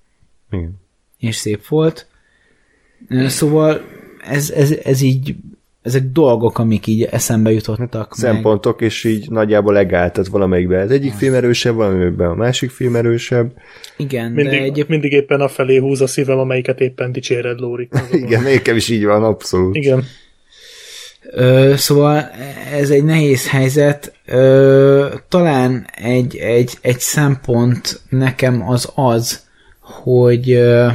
Igen. 0.52 0.80
és 1.18 1.36
szép 1.36 1.68
volt. 1.68 2.08
Szóval 3.28 3.82
ez, 4.22 4.50
ez, 4.50 4.72
ez 4.72 5.02
így, 5.02 5.36
ezek 5.82 6.04
dolgok, 6.04 6.60
amik 6.60 6.88
így 6.88 7.04
eszembe 7.04 7.52
jutottak 7.52 8.18
meg. 8.18 8.34
Szempontok, 8.34 8.82
és 8.82 9.04
így 9.04 9.30
nagyjából 9.30 9.74
legált, 9.74 10.14
tehát 10.14 10.30
valamelyikben 10.30 10.82
az 10.82 10.92
egyik 10.92 11.14
film 11.14 11.34
erősebb, 11.34 11.76
valamelyikben 11.76 12.30
a 12.30 12.36
másik 12.36 12.70
film 12.70 12.96
erősebb. 12.96 13.54
Igen, 13.98 14.36
de 14.36 14.42
Mindig, 14.42 14.60
egyéb, 14.60 14.90
mindig 14.90 15.12
éppen 15.12 15.42
a 15.42 15.48
felé 15.48 15.78
húz 15.78 16.02
a 16.02 16.08
szívem, 16.08 16.40
amelyiket 16.40 16.80
éppen 16.80 17.12
dicséred, 17.12 17.60
Lóri. 17.60 17.90
Igen, 18.12 18.44
nekem 18.44 18.76
is 18.76 18.90
így 18.90 19.06
van, 19.06 19.24
abszolút. 19.24 19.76
Igen. 19.76 20.04
Ö, 21.32 21.74
szóval 21.78 22.30
ez 22.74 22.90
egy 22.90 23.04
nehéz 23.04 23.50
helyzet. 23.50 24.14
Ö, 24.26 25.08
talán 25.30 25.88
egy, 25.96 26.36
egy, 26.36 26.78
egy 26.82 27.00
szempont 27.00 28.02
nekem 28.10 28.70
az 28.70 28.92
az, 28.96 29.46
hogy 29.80 30.52
ö, 30.52 30.88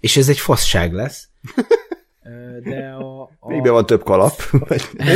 és 0.00 0.16
ez 0.16 0.28
egy 0.28 0.38
faszság 0.38 0.92
lesz, 0.92 1.28
de 2.62 2.94
a, 2.98 3.22
a, 3.40 3.48
Végben 3.48 3.72
van 3.72 3.86
több 3.86 4.02
kalap. 4.02 4.42
Vagy, 4.50 4.88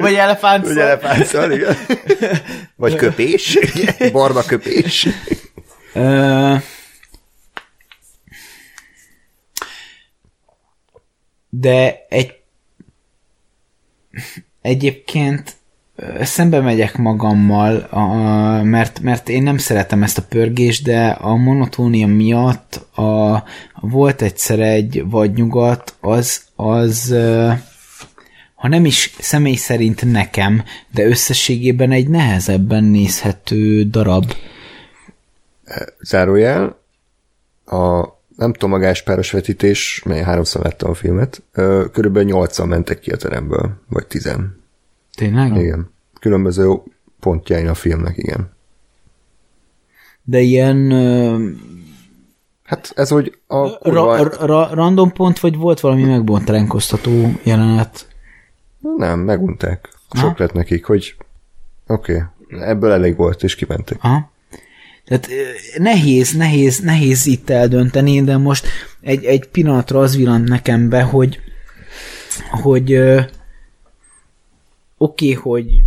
vagy 0.00 0.14
elefánt 0.14 0.66
vagy 0.66 0.78
elefántszal, 0.78 1.52
igen. 1.52 1.76
Vagy 2.76 2.94
köpés. 2.94 3.58
Barna 4.12 4.42
köpés. 4.42 5.08
De 11.48 12.06
egy 12.08 12.40
egyébként 14.60 15.59
szembe 16.20 16.60
megyek 16.60 16.96
magammal, 16.96 17.76
a, 17.76 18.04
mert, 18.62 19.00
mert 19.00 19.28
én 19.28 19.42
nem 19.42 19.58
szeretem 19.58 20.02
ezt 20.02 20.18
a 20.18 20.22
pörgést, 20.28 20.84
de 20.84 21.06
a 21.06 21.36
monotónia 21.36 22.06
miatt 22.06 22.74
a, 22.96 23.42
volt 23.80 24.22
egyszer 24.22 24.60
egy 24.60 25.04
vagy 25.06 25.32
nyugat, 25.32 25.94
az, 26.00 26.42
az 26.56 27.14
ha 28.54 28.68
nem 28.68 28.84
is 28.84 29.14
személy 29.18 29.54
szerint 29.54 30.12
nekem, 30.12 30.64
de 30.94 31.06
összességében 31.06 31.90
egy 31.90 32.08
nehezebben 32.08 32.84
nézhető 32.84 33.84
darab. 33.84 34.32
Zárójel. 36.00 36.78
A 37.66 38.08
nem 38.36 38.52
tudom, 38.52 38.72
a 38.72 38.78
Gáspáros 38.78 39.30
vetítés, 39.30 40.02
mely 40.04 40.22
háromszor 40.22 40.62
láttam 40.62 40.90
a 40.90 40.94
filmet, 40.94 41.42
körülbelül 41.92 42.28
nyolcan 42.28 42.68
mentek 42.68 42.98
ki 42.98 43.10
a 43.10 43.16
teremből, 43.16 43.82
vagy 43.88 44.06
tizen. 44.06 44.59
Tényleg? 45.20 45.56
Igen. 45.56 45.90
Különböző 46.20 46.72
pontjain 47.20 47.68
a 47.68 47.74
filmnek, 47.74 48.16
igen. 48.16 48.52
De 50.22 50.40
ilyen 50.40 50.90
ö, 50.90 51.48
Hát 52.62 52.92
ez, 52.94 53.08
hogy 53.08 53.38
a 53.46 53.78
kurva... 53.78 54.16
ra, 54.16 54.46
ra, 54.46 54.74
random 54.74 55.12
pont, 55.12 55.40
vagy 55.40 55.56
volt 55.56 55.80
valami 55.80 56.02
megbontránkoztató 56.02 57.32
jelenet? 57.42 58.08
Nem, 58.96 59.18
megunták. 59.18 59.88
Sok 60.12 60.38
lett 60.38 60.52
nekik, 60.52 60.84
hogy 60.84 61.14
oké, 61.86 62.24
okay, 62.48 62.60
ebből 62.68 62.92
elég 62.92 63.16
volt, 63.16 63.42
és 63.42 63.54
kimentek. 63.54 63.98
Aha. 64.00 64.30
Tehát 65.04 65.28
nehéz, 65.78 66.32
nehéz, 66.32 66.78
nehéz 66.78 67.26
itt 67.26 67.50
eldönteni, 67.50 68.22
de 68.22 68.36
most 68.36 68.66
egy, 69.00 69.24
egy 69.24 69.48
pillanatra 69.48 69.98
az 69.98 70.16
villant 70.16 70.48
nekem 70.48 70.88
be, 70.88 71.02
hogy 71.02 71.40
hogy 72.50 73.00
oké, 75.02 75.36
okay, 75.36 75.42
hogy 75.42 75.82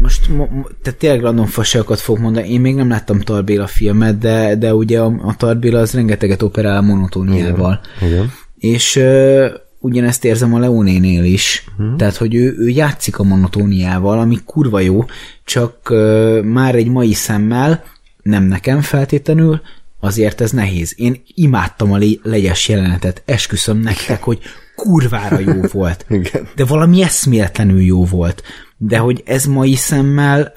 most 0.00 0.28
mo- 0.28 0.50
mo- 0.50 0.74
tehát 0.82 0.98
tényleg 0.98 1.20
random 1.20 1.46
fasságokat 1.46 2.00
fog 2.00 2.18
mondani. 2.18 2.52
Én 2.52 2.60
még 2.60 2.74
nem 2.74 2.88
láttam 2.88 3.20
Tarbéla 3.20 3.66
filmet, 3.66 4.18
de, 4.18 4.56
de 4.56 4.74
ugye 4.74 5.00
a, 5.00 5.14
a 5.22 5.36
Tarbéla 5.36 5.78
az 5.78 5.92
rengeteget 5.92 6.42
operál 6.42 6.76
a 6.76 6.80
monotóniával. 6.80 7.80
Igen. 8.00 8.32
És 8.58 8.96
uh, 8.96 9.46
ugyanezt 9.78 10.24
érzem 10.24 10.54
a 10.54 10.58
Leonénél 10.58 11.24
is. 11.24 11.64
Hmm. 11.76 11.96
Tehát, 11.96 12.16
hogy 12.16 12.34
ő, 12.34 12.54
ő 12.58 12.68
játszik 12.68 13.18
a 13.18 13.22
monotóniával, 13.22 14.18
ami 14.18 14.38
kurva 14.44 14.80
jó, 14.80 15.04
csak 15.44 15.76
uh, 15.90 16.42
már 16.42 16.74
egy 16.74 16.88
mai 16.88 17.12
szemmel, 17.12 17.84
nem 18.22 18.44
nekem 18.44 18.80
feltétlenül, 18.80 19.60
azért 20.00 20.40
ez 20.40 20.50
nehéz. 20.50 20.94
Én 20.96 21.22
imádtam 21.34 21.92
a 21.92 21.98
le- 21.98 22.20
legyes 22.22 22.68
jelenetet, 22.68 23.22
esküszöm 23.24 23.78
nektek, 23.78 24.22
hogy 24.22 24.38
kurvára 24.82 25.38
jó 25.38 25.60
volt. 25.80 26.06
Igen. 26.08 26.48
De 26.56 26.64
valami 26.64 27.02
eszméletlenül 27.02 27.80
jó 27.80 28.04
volt. 28.04 28.42
De 28.76 28.98
hogy 28.98 29.22
ez 29.26 29.44
mai 29.44 29.74
szemmel 29.74 30.52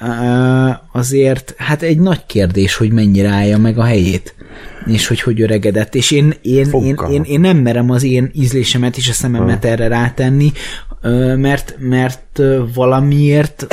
azért, 0.91 1.53
hát 1.57 1.81
egy 1.81 1.99
nagy 1.99 2.25
kérdés, 2.25 2.75
hogy 2.75 2.91
mennyire 2.91 3.29
állja 3.29 3.57
meg 3.57 3.77
a 3.77 3.83
helyét. 3.83 4.35
És 4.85 5.07
hogy 5.07 5.21
hogy 5.21 5.41
öregedett. 5.41 5.95
És 5.95 6.11
én, 6.11 6.33
én, 6.41 6.71
én, 6.71 6.95
én, 7.09 7.23
én 7.23 7.39
nem 7.39 7.57
merem 7.57 7.89
az 7.89 8.03
én 8.03 8.31
ízlésemet 8.33 8.97
és 8.97 9.09
a 9.09 9.13
szememet 9.13 9.65
erre 9.65 9.87
rátenni, 9.87 10.51
mert, 11.35 11.75
mert 11.79 12.41
valamiért 12.73 13.67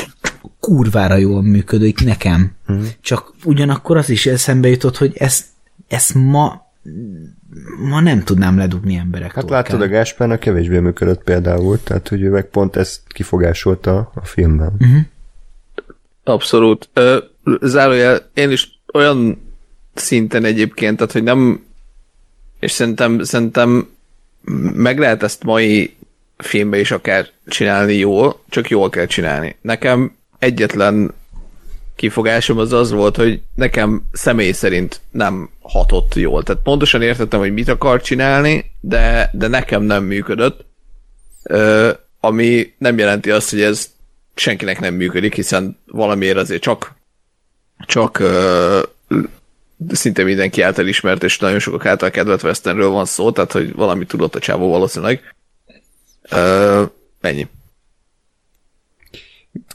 kurvára 0.61 1.17
jól 1.17 1.43
működik 1.43 2.05
nekem. 2.05 2.53
Csak 3.01 3.35
ugyanakkor 3.45 3.97
az 3.97 4.11
is 4.11 4.27
eszembe 4.27 4.69
jutott, 4.69 4.97
hogy 4.97 5.13
ezt, 5.17 5.45
ezt 5.89 6.15
ma 6.15 6.73
ma 7.79 8.01
nem 8.01 8.23
tudnám 8.23 8.57
ledugni 8.57 8.97
emberek 8.97 9.33
Hát 9.33 9.51
láttad, 9.51 9.81
a 9.81 9.89
Gáspárnak 9.89 10.41
kevésbé 10.41 10.79
működött 10.79 11.23
például, 11.23 11.83
tehát 11.83 12.09
hogy 12.09 12.23
ő 12.23 12.31
meg 12.31 12.45
pont 12.45 12.77
ezt 12.77 13.01
kifogásolta 13.07 14.11
a 14.15 14.25
filmben. 14.25 14.75
Mhm. 14.79 14.99
Abszolút. 16.25 16.91
Zárójel, 17.61 18.19
én 18.35 18.51
is 18.51 18.81
olyan 18.93 19.51
szinten 19.95 20.45
egyébként, 20.45 20.97
tehát 20.97 21.13
hogy 21.13 21.23
nem 21.23 21.65
és 22.63 22.71
szerintem, 22.71 23.23
szerintem 23.23 23.89
meg 24.75 24.99
lehet 24.99 25.23
ezt 25.23 25.43
mai 25.43 25.97
filmbe 26.37 26.79
is 26.79 26.91
akár 26.91 27.29
csinálni 27.47 27.95
jól, 27.95 28.41
csak 28.49 28.69
jól 28.69 28.91
kell 28.91 29.07
csinálni. 29.07 29.57
Nekem 29.61 30.13
egyetlen 30.39 31.15
kifogásom 32.03 32.59
az 32.59 32.73
az 32.73 32.91
volt, 32.91 33.17
hogy 33.17 33.41
nekem 33.55 34.03
személy 34.13 34.53
szerint 34.53 35.01
nem 35.11 35.51
hatott 35.61 36.15
jól. 36.15 36.43
Tehát 36.43 36.63
pontosan 36.63 37.03
értettem, 37.03 37.41
hogy 37.41 37.53
mit 37.53 37.69
akar 37.69 38.01
csinálni, 38.01 38.65
de, 38.81 39.31
de 39.33 39.47
nekem 39.47 39.83
nem 39.83 40.05
működött. 40.05 40.65
Ö, 41.43 41.91
ami 42.21 42.75
nem 42.79 42.99
jelenti 42.99 43.31
azt, 43.31 43.51
hogy 43.51 43.61
ez 43.61 43.91
senkinek 44.35 44.81
nem 44.81 44.95
működik, 44.95 45.35
hiszen 45.35 45.79
valamiért 45.87 46.37
azért 46.37 46.63
csak 46.63 46.95
csak 47.87 48.19
ö, 48.19 48.83
szinte 49.89 50.23
mindenki 50.23 50.63
által 50.63 50.87
ismert, 50.87 51.23
és 51.23 51.39
nagyon 51.39 51.59
sokak 51.59 51.87
által 51.87 52.11
kedvelt 52.11 52.43
Westernről 52.43 52.91
van 52.91 53.05
szó, 53.05 53.33
tehát 53.33 53.53
hogy 53.53 53.75
valami 53.75 54.07
tudott 54.07 54.35
a 54.35 54.41
csávó 54.41 54.71
valószínűleg. 54.71 55.35
Ö, 56.23 56.85
ennyi. 57.21 57.49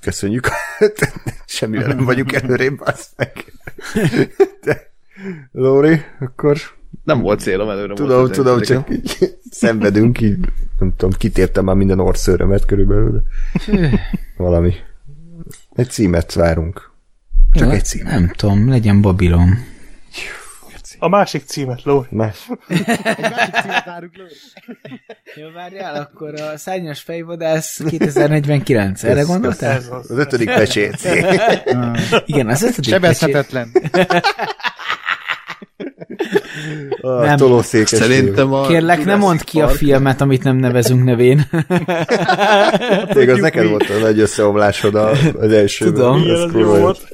Köszönjük. 0.01 0.49
Semmivel 1.45 1.87
nem 1.87 2.05
vagyunk 2.05 2.33
előrébb, 2.33 2.81
azt 2.81 3.09
meg. 3.15 3.53
De, 4.63 4.91
Lóri, 5.51 6.01
akkor 6.19 6.57
Nem 7.03 7.21
volt 7.21 7.39
célom 7.39 7.69
előre. 7.69 7.93
tudom, 7.93 8.19
most 8.19 8.31
tudom, 8.31 8.61
csak 8.61 8.89
így 8.89 9.37
szenvedünk, 9.49 10.21
így 10.21 10.37
nem 10.79 10.93
tudom, 10.97 11.11
kitértem 11.17 11.63
már 11.65 11.75
minden 11.75 11.99
orszőrömet 11.99 12.65
körülbelül, 12.65 13.23
de 13.67 13.99
valami. 14.37 14.73
Egy 15.75 15.89
címet 15.89 16.33
várunk. 16.33 16.91
Csak 17.53 17.67
Jó, 17.67 17.73
egy 17.73 17.85
címet. 17.85 18.11
Nem 18.11 18.31
tudom, 18.35 18.69
legyen 18.69 19.01
Babilon. 19.01 19.49
A 20.99 21.07
másik 21.07 21.43
címet, 21.45 21.83
Lóri. 21.83 22.07
Más. 22.11 22.47
Jó, 25.35 25.51
várjál, 25.55 25.95
akkor 25.95 26.41
a 26.41 26.57
szárnyas 26.57 27.01
fejvadász 27.01 27.81
2049. 27.89 29.03
Erre 29.03 29.19
Ez- 29.19 29.27
gondoltál? 29.27 29.75
Ez 29.75 29.87
az. 29.91 30.11
Az 30.11 30.17
ötödik 30.17 30.47
pecsét. 30.47 30.97
Igen, 32.25 32.47
az 32.47 32.61
ötödik. 32.63 32.89
Sebezhetetlen. 32.89 33.71
A 37.01 37.09
Nem. 37.09 37.37
tolószékes 37.37 37.99
Szerintem 37.99 38.53
a... 38.53 38.67
Kérlek, 38.67 39.05
ne 39.05 39.15
mondd 39.15 39.39
ki 39.43 39.61
a 39.61 39.67
filmet, 39.67 40.21
amit 40.21 40.43
nem 40.43 40.55
nevezünk 40.55 41.03
nevén. 41.03 41.41
Még 43.15 43.29
az 43.29 43.39
neked 43.39 43.69
volt 43.69 43.89
a 43.89 43.99
nagy 43.99 44.19
összeomlásod 44.19 44.95
az 44.95 45.51
első. 45.51 45.85
Tudom. 45.85 46.21
Igen, 46.21 46.35
az 46.35 46.53
jó 46.53 46.75
volt. 46.75 47.07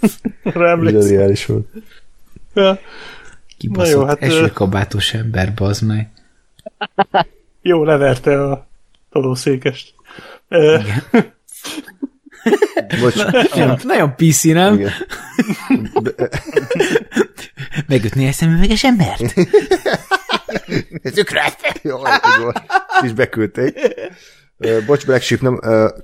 Rá 0.44 0.72
emlékszem. 0.72 1.38
Volt. 1.48 1.66
Ja. 2.53 2.80
Kibaszott 3.58 3.94
Na 3.94 4.00
jó, 4.02 4.06
hát, 4.06 4.22
eső 4.22 4.42
ö- 4.44 4.54
kabátos 4.54 5.14
ember, 5.14 5.54
bazd 5.54 5.84
meg. 5.84 6.10
Jó, 7.62 7.84
leverte 7.84 8.44
a 8.44 8.68
tolószékest. 9.10 9.94
Ö, 10.48 10.78
Bocs, 13.02 13.16
Nagyon, 13.26 13.80
nagyon 13.84 14.16
PC, 14.16 14.44
nem? 14.44 14.74
igen. 14.74 14.92
Megütni 17.88 18.26
egy 18.26 18.34
szemüveges 18.34 18.84
embert? 18.84 19.34
Jó, 21.82 21.98
jó, 22.42 22.50
is 23.04 23.14
beküldték. 23.14 23.80
Bocs, 24.86 25.06
Black 25.06 25.22
Sheep, 25.22 25.42
nem, 25.42 25.60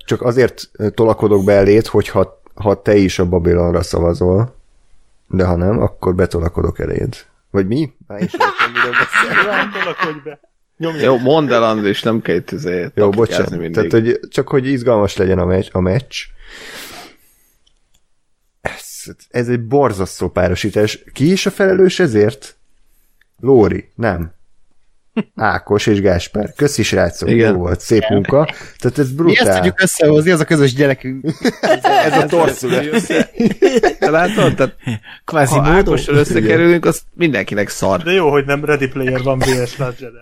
csak 0.05 0.21
azért 0.21 0.69
tolakodok 0.93 1.43
be 1.43 1.53
elét, 1.53 1.87
hogyha 1.87 2.41
ha 2.55 2.81
te 2.81 2.95
is 2.95 3.19
a 3.19 3.25
Babylonra 3.25 3.81
szavazol, 3.83 4.55
de 5.27 5.45
ha 5.45 5.55
nem, 5.55 5.81
akkor 5.81 6.15
betolakodok 6.15 6.79
eléd. 6.79 7.15
Vagy 7.51 7.67
mi? 7.67 7.93
Már 8.07 8.21
is 8.21 8.33
értem, 8.33 8.71
miről 8.73 8.91
beszél. 8.91 9.43
Rám 9.43 9.71
tolakodj 9.71 10.19
be. 10.23 10.39
Nyomj 10.77 10.99
Jó, 10.99 11.17
mondd 11.17 11.51
el, 11.51 11.63
Andris, 11.63 12.01
nem 12.01 12.21
kell 12.21 12.35
itt 12.35 12.51
izé 12.51 12.87
Jó, 12.95 13.09
bocsánat. 13.09 13.49
mindig. 13.49 13.71
Tehát, 13.71 13.91
hogy 13.91 14.19
csak 14.29 14.47
hogy 14.47 14.67
izgalmas 14.67 15.15
legyen 15.15 15.39
a 15.39 15.45
meccs. 15.45 15.67
A 15.71 15.79
meccs. 15.79 16.23
Ez, 18.61 19.03
ez 19.29 19.49
egy 19.49 19.65
borzasztó 19.67 20.29
párosítás. 20.29 21.03
Ki 21.13 21.31
is 21.31 21.45
a 21.45 21.51
felelős 21.51 21.99
ezért? 21.99 22.55
Lóri, 23.39 23.91
nem. 23.95 24.33
Ákos 25.35 25.87
és 25.87 26.01
Gáspár. 26.01 26.53
Köszi, 26.55 26.83
srácok, 26.83 27.29
Igen. 27.29 27.51
jó 27.51 27.57
volt, 27.57 27.79
szép 27.79 28.03
munka. 28.09 28.49
Tehát 28.77 28.99
ez 28.99 29.11
Mi 29.11 29.11
ezt 29.11 29.15
brutál. 29.15 29.55
tudjuk 29.55 29.81
összehozni, 29.81 30.31
az 30.31 30.39
a 30.39 30.45
közös 30.45 30.73
gyerekünk. 30.73 31.25
Ez 32.05 32.17
a 32.17 32.25
torszület. 32.25 33.07
Te 33.99 34.09
látod? 34.09 34.55
Tehát, 34.55 34.75
Kvázi 35.25 35.53
ha. 35.55 35.61
Ákossal 35.61 36.15
összekerülünk, 36.15 36.85
az 36.85 37.01
mindenkinek 37.13 37.69
szar. 37.69 38.03
De 38.03 38.11
jó, 38.11 38.29
hogy 38.31 38.45
nem 38.45 38.65
Ready 38.65 38.87
Player 38.87 39.23
van 39.23 39.39
VS 39.39 39.77
Last 39.77 39.99
Jedi. 39.99 40.17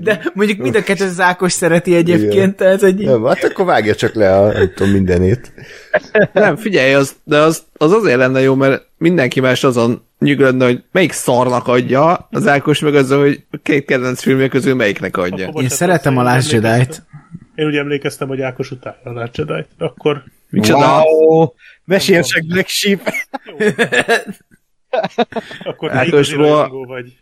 De 0.00 0.30
mondjuk 0.34 0.58
mind 0.58 0.74
a 0.74 0.82
kettő 0.82 1.04
az 1.04 1.20
Ákos 1.20 1.52
szereti 1.52 1.94
egyébként, 1.94 2.56
tehát 2.56 2.80
hogy 2.80 2.94
Nem, 2.94 3.24
hát 3.24 3.44
akkor 3.44 3.64
vágja 3.64 3.94
csak 3.94 4.14
le 4.14 4.36
a, 4.36 4.52
nem 4.52 4.72
tudom, 4.74 4.92
mindenét. 4.92 5.52
Nem, 6.32 6.56
figyelj, 6.56 6.94
az, 6.94 7.14
de 7.24 7.38
az, 7.38 7.62
az 7.76 7.92
azért 7.92 8.16
lenne 8.16 8.40
jó, 8.40 8.54
mert 8.54 8.86
mindenki 8.98 9.40
más 9.40 9.64
azon 9.64 10.07
nyugodna, 10.18 10.64
hogy 10.64 10.84
melyik 10.92 11.12
szarnak 11.12 11.68
adja, 11.68 12.28
az 12.30 12.46
Ákos 12.46 12.80
meg 12.80 12.94
az, 12.94 13.10
hogy 13.12 13.44
a 13.50 13.56
két 13.62 13.84
kedvenc 13.84 14.22
filmje 14.22 14.48
közül 14.48 14.74
melyiknek 14.74 15.16
adja. 15.16 15.48
Akkor 15.48 15.62
én 15.62 15.68
szeretem 15.68 16.16
a 16.18 16.22
Last 16.22 16.52
emlékeztem- 16.52 17.06
Én 17.54 17.66
úgy 17.66 17.76
emlékeztem, 17.76 18.28
hogy 18.28 18.40
Ákos 18.40 18.70
utálja 18.70 19.00
a 19.04 19.10
Last 19.12 19.36
Jedi-t. 19.36 19.68
Akkor 19.78 20.22
Micsoda? 20.50 21.02
Wow! 21.02 21.48
Mesélsek 21.84 22.46
Black 22.46 22.68
Sheep. 22.68 23.00
akkor 25.64 25.90
te 25.90 25.96
Ákos 25.96 26.08
igazi 26.08 26.34
ról- 26.34 26.46
rajongó 26.48 26.84
vagy. 26.84 27.16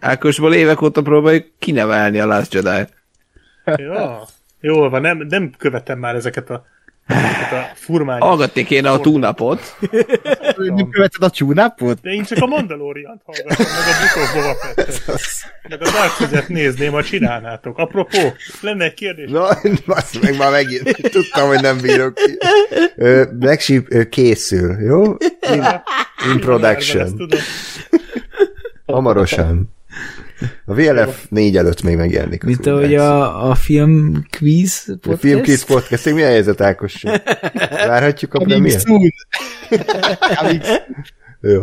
Ákosból 0.00 0.54
évek 0.54 0.82
óta 0.82 1.02
próbáljuk 1.02 1.46
kinevelni 1.58 2.18
a 2.18 2.26
Last 2.26 2.54
Jedi-t. 2.54 2.92
Ja, 3.64 4.26
jól 4.60 4.90
van, 4.90 5.00
nem, 5.00 5.18
nem 5.28 5.50
követem 5.58 5.98
már 5.98 6.14
ezeket 6.14 6.50
a, 6.50 6.64
a 7.08 7.70
furmányos. 7.74 8.28
Hallgatni 8.28 8.64
kéne 8.64 8.90
a 8.90 9.00
túnapot. 9.00 9.76
Nem 10.56 10.88
követed 10.90 11.22
a 11.22 11.30
csúnápot? 11.30 12.00
De 12.00 12.10
én 12.10 12.24
csak 12.24 12.38
a 12.42 12.46
Mandaloriant 12.46 13.20
hallgatom, 13.24 13.66
meg 13.66 13.86
a 13.86 13.96
Book 14.00 14.24
of 14.24 14.34
Boba 14.34 14.54
Fettet. 14.54 15.02
Meg 15.68 15.82
a 15.82 16.26
Dark 16.30 16.48
nézném, 16.48 16.92
ha 16.92 17.02
csinálnátok. 17.02 17.78
Apropó, 17.78 18.34
lenne 18.60 18.84
egy 18.84 18.94
kérdés. 18.94 19.30
Na, 19.30 19.48
azt 19.86 20.20
meg 20.22 20.36
már 20.36 20.50
megint. 20.50 21.10
Tudtam, 21.10 21.48
hogy 21.48 21.60
nem 21.60 21.80
bírok 21.80 22.14
ki. 22.14 22.38
Black 23.32 23.60
Sheep 23.60 24.08
készül, 24.08 24.80
jó? 24.80 25.02
In, 25.52 25.64
in 26.32 26.40
production. 26.40 27.28
Hamarosan. 28.86 29.75
A 30.64 30.74
VLF 30.74 31.26
4 31.28 31.56
előtt 31.56 31.82
még 31.82 31.96
megjelenik. 31.96 32.44
mint 32.44 32.66
ahogy 32.66 32.94
a, 32.94 33.48
a 33.50 33.54
film 33.54 34.26
quiz 34.38 34.84
A 34.86 34.92
podcast. 35.00 35.20
Filmkész 35.20 35.64
podcast, 35.64 36.12
mi 36.12 36.22
a 36.22 36.26
helyzet 36.26 36.60
Ákos? 36.60 37.02
Várhatjuk 37.86 38.34
a 38.34 38.38
premier? 38.44 38.80
Jó. 41.40 41.62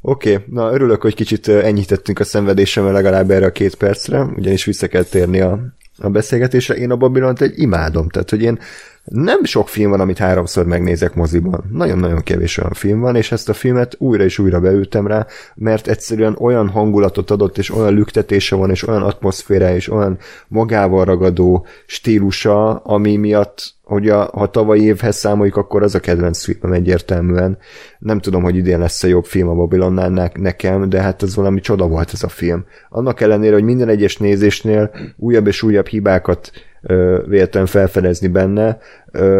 Oké, 0.00 0.34
okay. 0.34 0.44
na 0.50 0.72
örülök, 0.72 1.02
hogy 1.02 1.14
kicsit 1.14 1.48
enyhítettünk 1.48 2.18
a 2.18 2.24
szenvedésemmel 2.24 2.92
legalább 2.92 3.30
erre 3.30 3.46
a 3.46 3.52
két 3.52 3.74
percre, 3.74 4.22
ugyanis 4.22 4.64
vissza 4.64 4.86
kell 4.86 5.02
térni 5.02 5.40
a, 5.40 5.60
a 5.98 6.08
beszélgetésre. 6.08 6.74
Én 6.74 6.90
a 6.90 6.96
Babylont 6.96 7.40
egy 7.40 7.58
imádom, 7.58 8.08
tehát 8.08 8.30
hogy 8.30 8.42
én 8.42 8.58
nem 9.04 9.44
sok 9.44 9.68
film 9.68 9.90
van, 9.90 10.00
amit 10.00 10.18
háromszor 10.18 10.66
megnézek 10.66 11.14
moziban. 11.14 11.64
Nagyon-nagyon 11.72 12.22
kevés 12.22 12.58
olyan 12.58 12.72
film 12.72 13.00
van, 13.00 13.16
és 13.16 13.32
ezt 13.32 13.48
a 13.48 13.52
filmet 13.52 13.94
újra 13.98 14.24
és 14.24 14.38
újra 14.38 14.60
beültem 14.60 15.06
rá, 15.06 15.26
mert 15.54 15.88
egyszerűen 15.88 16.36
olyan 16.38 16.68
hangulatot 16.68 17.30
adott, 17.30 17.58
és 17.58 17.70
olyan 17.70 17.94
lüktetése 17.94 18.56
van, 18.56 18.70
és 18.70 18.88
olyan 18.88 19.02
atmoszféra, 19.02 19.74
és 19.74 19.90
olyan 19.90 20.18
magával 20.48 21.04
ragadó 21.04 21.66
stílusa, 21.86 22.76
ami 22.76 23.16
miatt 23.16 23.74
hogy 23.84 24.08
a, 24.08 24.30
ha 24.32 24.50
tavalyi 24.50 24.82
évhez 24.82 25.16
számoljuk, 25.16 25.56
akkor 25.56 25.82
az 25.82 25.94
a 25.94 26.00
kedvenc 26.00 26.44
filmem 26.44 26.72
egyértelműen. 26.72 27.58
Nem 27.98 28.18
tudom, 28.18 28.42
hogy 28.42 28.56
idén 28.56 28.78
lesz 28.78 29.02
a 29.02 29.06
jobb 29.06 29.24
film 29.24 29.48
a 29.48 29.54
Babylonnál 29.54 30.08
ne- 30.08 30.30
nekem, 30.34 30.88
de 30.88 31.00
hát 31.00 31.22
ez 31.22 31.34
valami 31.34 31.60
csoda 31.60 31.86
volt 31.86 32.12
ez 32.12 32.22
a 32.22 32.28
film. 32.28 32.64
Annak 32.88 33.20
ellenére, 33.20 33.54
hogy 33.54 33.64
minden 33.64 33.88
egyes 33.88 34.16
nézésnél 34.16 34.90
újabb 35.16 35.46
és 35.46 35.62
újabb 35.62 35.86
hibákat 35.86 36.50
ö, 36.82 37.22
véltem 37.26 37.66
felfedezni 37.66 38.28
benne, 38.28 38.78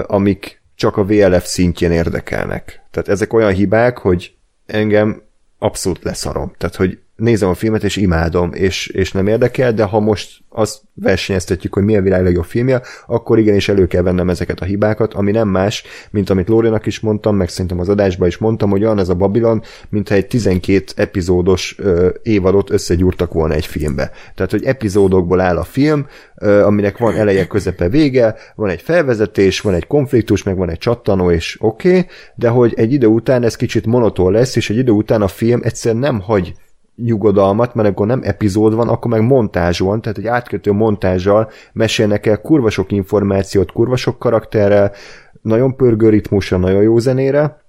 amik 0.06 0.62
csak 0.74 0.96
a 0.96 1.04
VLF 1.04 1.46
szintjén 1.46 1.90
érdekelnek. 1.90 2.82
Tehát 2.90 3.08
ezek 3.08 3.32
olyan 3.32 3.52
hibák, 3.52 3.98
hogy 3.98 4.34
engem 4.66 5.22
abszolút 5.58 6.02
leszarom. 6.02 6.52
Tehát, 6.58 6.76
hogy 6.76 6.98
nézem 7.16 7.48
a 7.48 7.54
filmet, 7.54 7.84
és 7.84 7.96
imádom, 7.96 8.52
és, 8.52 8.86
és 8.86 9.12
nem 9.12 9.26
érdekel, 9.26 9.72
de 9.72 9.84
ha 9.84 10.00
most 10.00 10.40
azt 10.48 10.80
versenyeztetjük, 10.94 11.74
hogy 11.74 11.82
mi 11.82 11.96
a 11.96 12.02
világ 12.02 12.22
legjobb 12.22 12.44
filmje, 12.44 12.82
akkor 13.06 13.38
igenis 13.38 13.68
elő 13.68 13.86
kell 13.86 14.02
vennem 14.02 14.30
ezeket 14.30 14.60
a 14.60 14.64
hibákat, 14.64 15.14
ami 15.14 15.30
nem 15.30 15.48
más, 15.48 15.84
mint 16.10 16.30
amit 16.30 16.48
Lórinak 16.48 16.86
is 16.86 17.00
mondtam, 17.00 17.36
meg 17.36 17.48
szerintem 17.48 17.78
az 17.78 17.88
adásban 17.88 18.28
is 18.28 18.38
mondtam, 18.38 18.70
hogy 18.70 18.82
olyan 18.82 18.98
ez 18.98 19.08
a 19.08 19.14
Babylon, 19.14 19.62
mintha 19.88 20.14
egy 20.14 20.26
12 20.26 20.84
epizódos 20.96 21.74
ö, 21.78 22.08
évadot 22.22 22.70
összegyúrtak 22.70 23.32
volna 23.32 23.54
egy 23.54 23.66
filmbe. 23.66 24.10
Tehát, 24.34 24.50
hogy 24.50 24.64
epizódokból 24.64 25.40
áll 25.40 25.56
a 25.56 25.64
film, 25.64 26.06
ö, 26.36 26.62
aminek 26.62 26.98
van 26.98 27.16
eleje, 27.16 27.46
közepe, 27.46 27.88
vége, 27.88 28.34
van 28.54 28.68
egy 28.68 28.82
felvezetés, 28.82 29.60
van 29.60 29.74
egy 29.74 29.86
konfliktus, 29.86 30.42
meg 30.42 30.56
van 30.56 30.70
egy 30.70 30.78
csattanó, 30.78 31.30
és 31.30 31.56
oké, 31.60 31.88
okay, 31.88 32.06
de 32.34 32.48
hogy 32.48 32.72
egy 32.76 32.92
idő 32.92 33.06
után 33.06 33.42
ez 33.42 33.56
kicsit 33.56 33.86
monoton 33.86 34.32
lesz, 34.32 34.56
és 34.56 34.70
egy 34.70 34.76
idő 34.76 34.92
után 34.92 35.22
a 35.22 35.28
film 35.28 35.60
egyszer 35.62 35.94
nem 35.94 36.20
hagy 36.20 36.54
nyugodalmat, 36.96 37.74
mert 37.74 37.88
akkor 37.88 38.06
nem 38.06 38.20
epizód 38.22 38.74
van, 38.74 38.88
akkor 38.88 39.10
meg 39.10 39.22
montázs 39.22 39.78
van, 39.78 40.00
tehát 40.00 40.18
egy 40.18 40.26
átkötő 40.26 40.72
montázsal 40.72 41.50
mesélnek 41.72 42.26
el 42.26 42.40
kurva 42.40 42.70
sok 42.70 42.92
információt, 42.92 43.72
kurva 43.72 43.96
sok 43.96 44.18
karakterrel, 44.18 44.92
nagyon 45.42 45.76
pörgő 45.76 46.08
ritmusra, 46.08 46.56
nagyon 46.56 46.82
jó 46.82 46.98
zenére, 46.98 47.62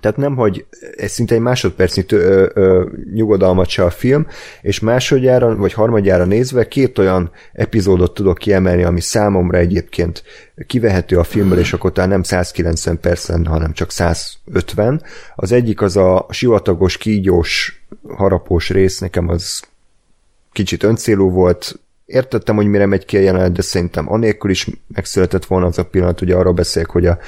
tehát 0.00 0.16
nem, 0.16 0.36
hogy 0.36 0.66
ez 0.96 1.10
szinte 1.10 1.34
egy 1.34 1.40
másodpercnyi 1.40 2.02
tő, 2.02 2.18
ö, 2.18 2.46
ö, 2.54 2.84
nyugodalmat 3.14 3.68
se 3.68 3.84
a 3.84 3.90
film, 3.90 4.26
és 4.60 4.80
másodjára, 4.80 5.56
vagy 5.56 5.72
harmadjára 5.72 6.24
nézve 6.24 6.68
két 6.68 6.98
olyan 6.98 7.30
epizódot 7.52 8.14
tudok 8.14 8.38
kiemelni, 8.38 8.84
ami 8.84 9.00
számomra 9.00 9.58
egyébként 9.58 10.22
kivehető 10.66 11.18
a 11.18 11.24
filmből, 11.24 11.58
és 11.58 11.72
akkor 11.72 11.92
nem 11.94 12.22
190 12.22 13.00
perc 13.00 13.28
lenne, 13.28 13.48
hanem 13.48 13.72
csak 13.72 13.90
150. 13.90 15.02
Az 15.34 15.52
egyik 15.52 15.82
az 15.82 15.96
a 15.96 16.26
sivatagos, 16.30 16.96
kígyós, 16.96 17.75
harapós 18.08 18.70
rész, 18.70 18.98
nekem 18.98 19.28
az 19.28 19.62
kicsit 20.52 20.82
öncélú 20.82 21.30
volt, 21.30 21.80
értettem, 22.06 22.56
hogy 22.56 22.66
mire 22.66 22.86
megy 22.86 23.04
ki 23.04 23.16
a 23.16 23.20
jelenet, 23.20 23.52
de 23.52 23.62
szerintem 23.62 24.12
anélkül 24.12 24.50
is 24.50 24.68
megszületett 24.86 25.44
volna 25.44 25.66
az 25.66 25.78
a 25.78 25.84
pillanat, 25.84 26.20
ugye 26.20 26.34
arról 26.34 26.52
beszélek, 26.52 26.90
hogy 26.90 27.06
a 27.06 27.18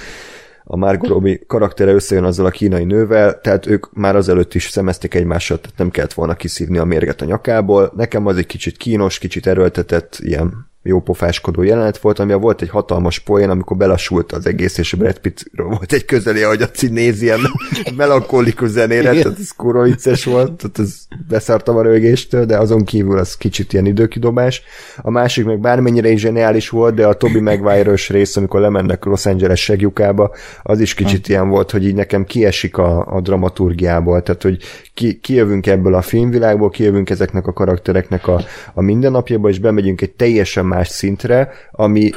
a 0.71 0.77
Margot 0.77 1.09
Robbie 1.09 1.39
karaktere 1.47 1.93
összejön 1.93 2.25
azzal 2.25 2.47
a 2.47 2.51
kínai 2.51 2.85
nővel, 2.85 3.41
tehát 3.41 3.67
ők 3.67 3.93
már 3.93 4.17
azelőtt 4.17 4.55
is 4.55 4.69
szemezték 4.69 5.15
egymással, 5.15 5.61
tehát 5.61 5.79
nem 5.79 5.91
kellett 5.91 6.13
volna 6.13 6.35
kiszívni 6.35 6.79
a 6.79 6.85
mérget 6.85 7.21
a 7.21 7.25
nyakából. 7.25 7.93
Nekem 7.97 8.27
az 8.27 8.37
egy 8.37 8.47
kicsit 8.47 8.77
kínos, 8.77 9.19
kicsit 9.19 9.47
erőltetett, 9.47 10.17
ilyen 10.21 10.68
jó 10.83 11.01
pofáskodó 11.01 11.63
jelenet 11.63 11.99
volt, 11.99 12.19
ami 12.19 12.33
volt 12.33 12.63
egy 12.63 12.69
hatalmas 12.69 13.19
poén, 13.19 13.51
amikor 13.51 13.77
belassult 13.77 14.33
az 14.33 14.47
egész, 14.47 14.79
és 14.79 14.95
Brad 14.95 15.19
Pittről 15.19 15.67
volt 15.67 15.93
egy 15.93 16.05
közeli, 16.05 16.43
ahogy 16.43 16.63
a 16.63 16.69
nézi 16.91 17.25
ilyen 17.25 17.41
melankolikus 17.97 18.69
zenére, 18.69 19.11
tehát 19.11 19.39
ez 19.39 19.51
kurva 19.51 19.83
vicces 19.83 20.25
volt, 20.25 20.53
tehát 20.53 20.79
ez 20.79 20.95
beszartam 21.29 21.77
a 21.77 21.83
rögéstől, 21.83 22.45
de 22.45 22.57
azon 22.57 22.85
kívül 22.85 23.19
az 23.19 23.37
kicsit 23.37 23.73
ilyen 23.73 23.87
időkidobás. 23.87 24.63
A 24.97 25.11
másik 25.11 25.45
meg 25.45 25.61
bármennyire 25.61 26.09
is 26.09 26.21
zseniális 26.21 26.69
volt, 26.69 26.95
de 26.95 27.07
a 27.07 27.15
Toby 27.15 27.41
maguire 27.41 27.95
rész, 28.09 28.37
amikor 28.37 28.61
lemennek 28.61 29.05
Los 29.05 29.27
Angeles 29.27 29.61
segjukába, 29.61 30.35
az 30.63 30.81
is 30.81 30.95
kicsit 30.95 31.27
ha. 31.27 31.33
ilyen 31.33 31.49
volt, 31.49 31.71
hogy 31.71 31.87
így 31.87 31.95
nekem 31.95 32.25
kiesik 32.25 32.77
a, 32.77 33.07
a 33.07 33.21
dramaturgiából, 33.21 34.23
tehát 34.23 34.43
hogy 34.43 34.59
ki, 34.95 35.19
kijövünk 35.21 35.67
ebből 35.67 35.95
a 35.95 36.03
filmvilágból, 36.03 36.71
kijövünk 36.71 37.11
ezeknek 37.11 37.47
a 37.47 37.53
karaktereknek 37.53 38.27
a, 38.27 38.41
a 38.75 38.83
mindennapjába, 38.83 39.49
és 39.49 39.59
bemegyünk 39.59 40.01
egy 40.01 40.13
teljesen 40.13 40.67
más 40.69 40.89
szintre, 40.89 41.51
ami, 41.71 42.11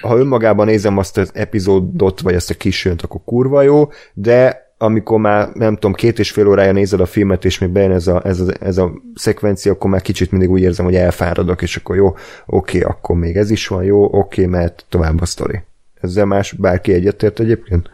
ha 0.00 0.16
önmagában 0.18 0.66
nézem 0.66 0.98
azt 0.98 1.18
az 1.18 1.30
epizódot, 1.34 2.20
vagy 2.20 2.34
ezt 2.34 2.50
a 2.50 2.54
kisönt, 2.54 3.02
akkor 3.02 3.20
kurva 3.24 3.62
jó, 3.62 3.88
de 4.14 4.66
amikor 4.78 5.18
már 5.18 5.48
nem 5.52 5.74
tudom, 5.74 5.92
két 5.92 6.18
és 6.18 6.30
fél 6.30 6.48
órája 6.48 6.72
nézed 6.72 7.00
a 7.00 7.06
filmet, 7.06 7.44
és 7.44 7.58
még 7.58 7.70
bejön 7.70 7.90
ez 7.90 8.06
a, 8.06 8.22
ez 8.24 8.40
a, 8.40 8.52
ez 8.60 8.78
a 8.78 8.92
szekvencia, 9.14 9.72
akkor 9.72 9.90
már 9.90 10.02
kicsit 10.02 10.30
mindig 10.30 10.50
úgy 10.50 10.60
érzem, 10.60 10.84
hogy 10.84 10.94
elfáradok, 10.94 11.62
és 11.62 11.76
akkor 11.76 11.96
jó, 11.96 12.14
oké, 12.46 12.80
akkor 12.80 13.16
még 13.16 13.36
ez 13.36 13.50
is 13.50 13.66
van, 13.66 13.84
jó, 13.84 14.04
oké, 14.18 14.46
mert 14.46 14.84
tovább 14.88 15.20
a 15.20 15.26
sztori. 15.26 15.60
Ezzel 16.00 16.24
más 16.24 16.52
bárki 16.52 16.92
egyetért 16.92 17.40
egyébként? 17.40 17.90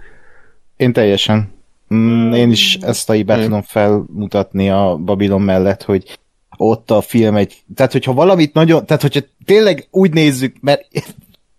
Én 0.76 0.92
teljesen. 0.92 1.52
Mm, 1.94 2.32
Én 2.32 2.50
is 2.50 2.78
ezt 2.80 3.10
a 3.10 3.12
hibát 3.12 3.42
tudom 3.42 3.62
felmutatni 3.62 4.70
a 4.70 4.96
Babylon 5.04 5.42
mellett, 5.42 5.82
hogy 5.82 6.18
ott 6.56 6.90
a 6.90 7.00
film 7.00 7.36
egy... 7.36 7.62
Tehát, 7.74 7.92
hogyha 7.92 8.12
valamit 8.12 8.54
nagyon... 8.54 8.86
Tehát, 8.86 9.02
hogyha 9.02 9.20
tényleg 9.44 9.88
úgy 9.90 10.12
nézzük, 10.12 10.56
mert 10.60 10.86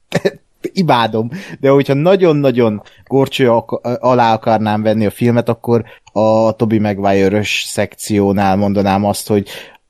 imádom, 0.73 1.29
de 1.59 1.69
hogyha 1.69 1.93
nagyon-nagyon 1.93 2.81
gorcső 3.07 3.49
alá 3.99 4.33
akarnám 4.33 4.81
venni 4.81 5.05
a 5.05 5.11
filmet, 5.11 5.49
akkor 5.49 5.83
a 6.11 6.51
Toby 6.51 6.79
maguire 6.79 7.41
szekciónál 7.65 8.55
mondanám 8.55 9.05
azt, 9.05 9.27
hogy 9.27 9.47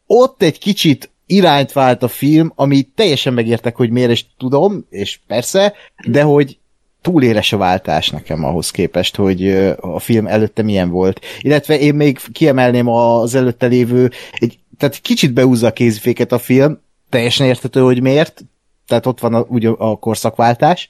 ott 0.08 0.42
egy 0.42 0.60
kicsit 0.60 1.10
irányt 1.26 1.72
vált 1.72 2.04
a 2.04 2.08
film, 2.08 2.52
ami 2.56 2.82
teljesen 2.96 3.34
megértek, 3.34 3.76
hogy 3.76 3.90
miért, 3.90 4.12
és 4.12 4.26
tudom, 4.38 4.86
és 4.90 5.20
persze, 5.28 5.74
de 6.08 6.22
hogy 6.22 6.58
túl 7.02 7.24
éles 7.24 7.54
a 7.54 7.58
váltás 7.58 8.10
nekem 8.10 8.44
ahhoz 8.44 8.72
képest, 8.72 9.16
hogy 9.16 9.50
a 9.80 10.00
film 10.00 10.28
előtte 10.28 10.62
milyen 10.62 10.90
volt. 10.90 11.22
Illetve 11.40 11.80
én 11.80 11.96
még 11.96 12.20
kiemelném 12.32 12.88
az 12.88 13.36
előtte 13.36 13.66
lévő, 13.66 14.12
egy, 14.32 14.58
tehát 14.78 15.00
kicsit 15.02 15.34
beúzza 15.34 15.68
a 15.68 15.74
kéziféket 15.74 16.32
a 16.32 16.38
film, 16.38 16.80
teljesen 17.10 17.48
értető, 17.48 17.82
hogy 17.82 18.02
miért, 18.02 18.46
tehát 18.88 19.06
ott 19.06 19.20
van 19.20 19.34
a, 19.34 19.46
ugye 19.48 19.70
a 19.70 19.96
korszakváltás, 19.96 20.88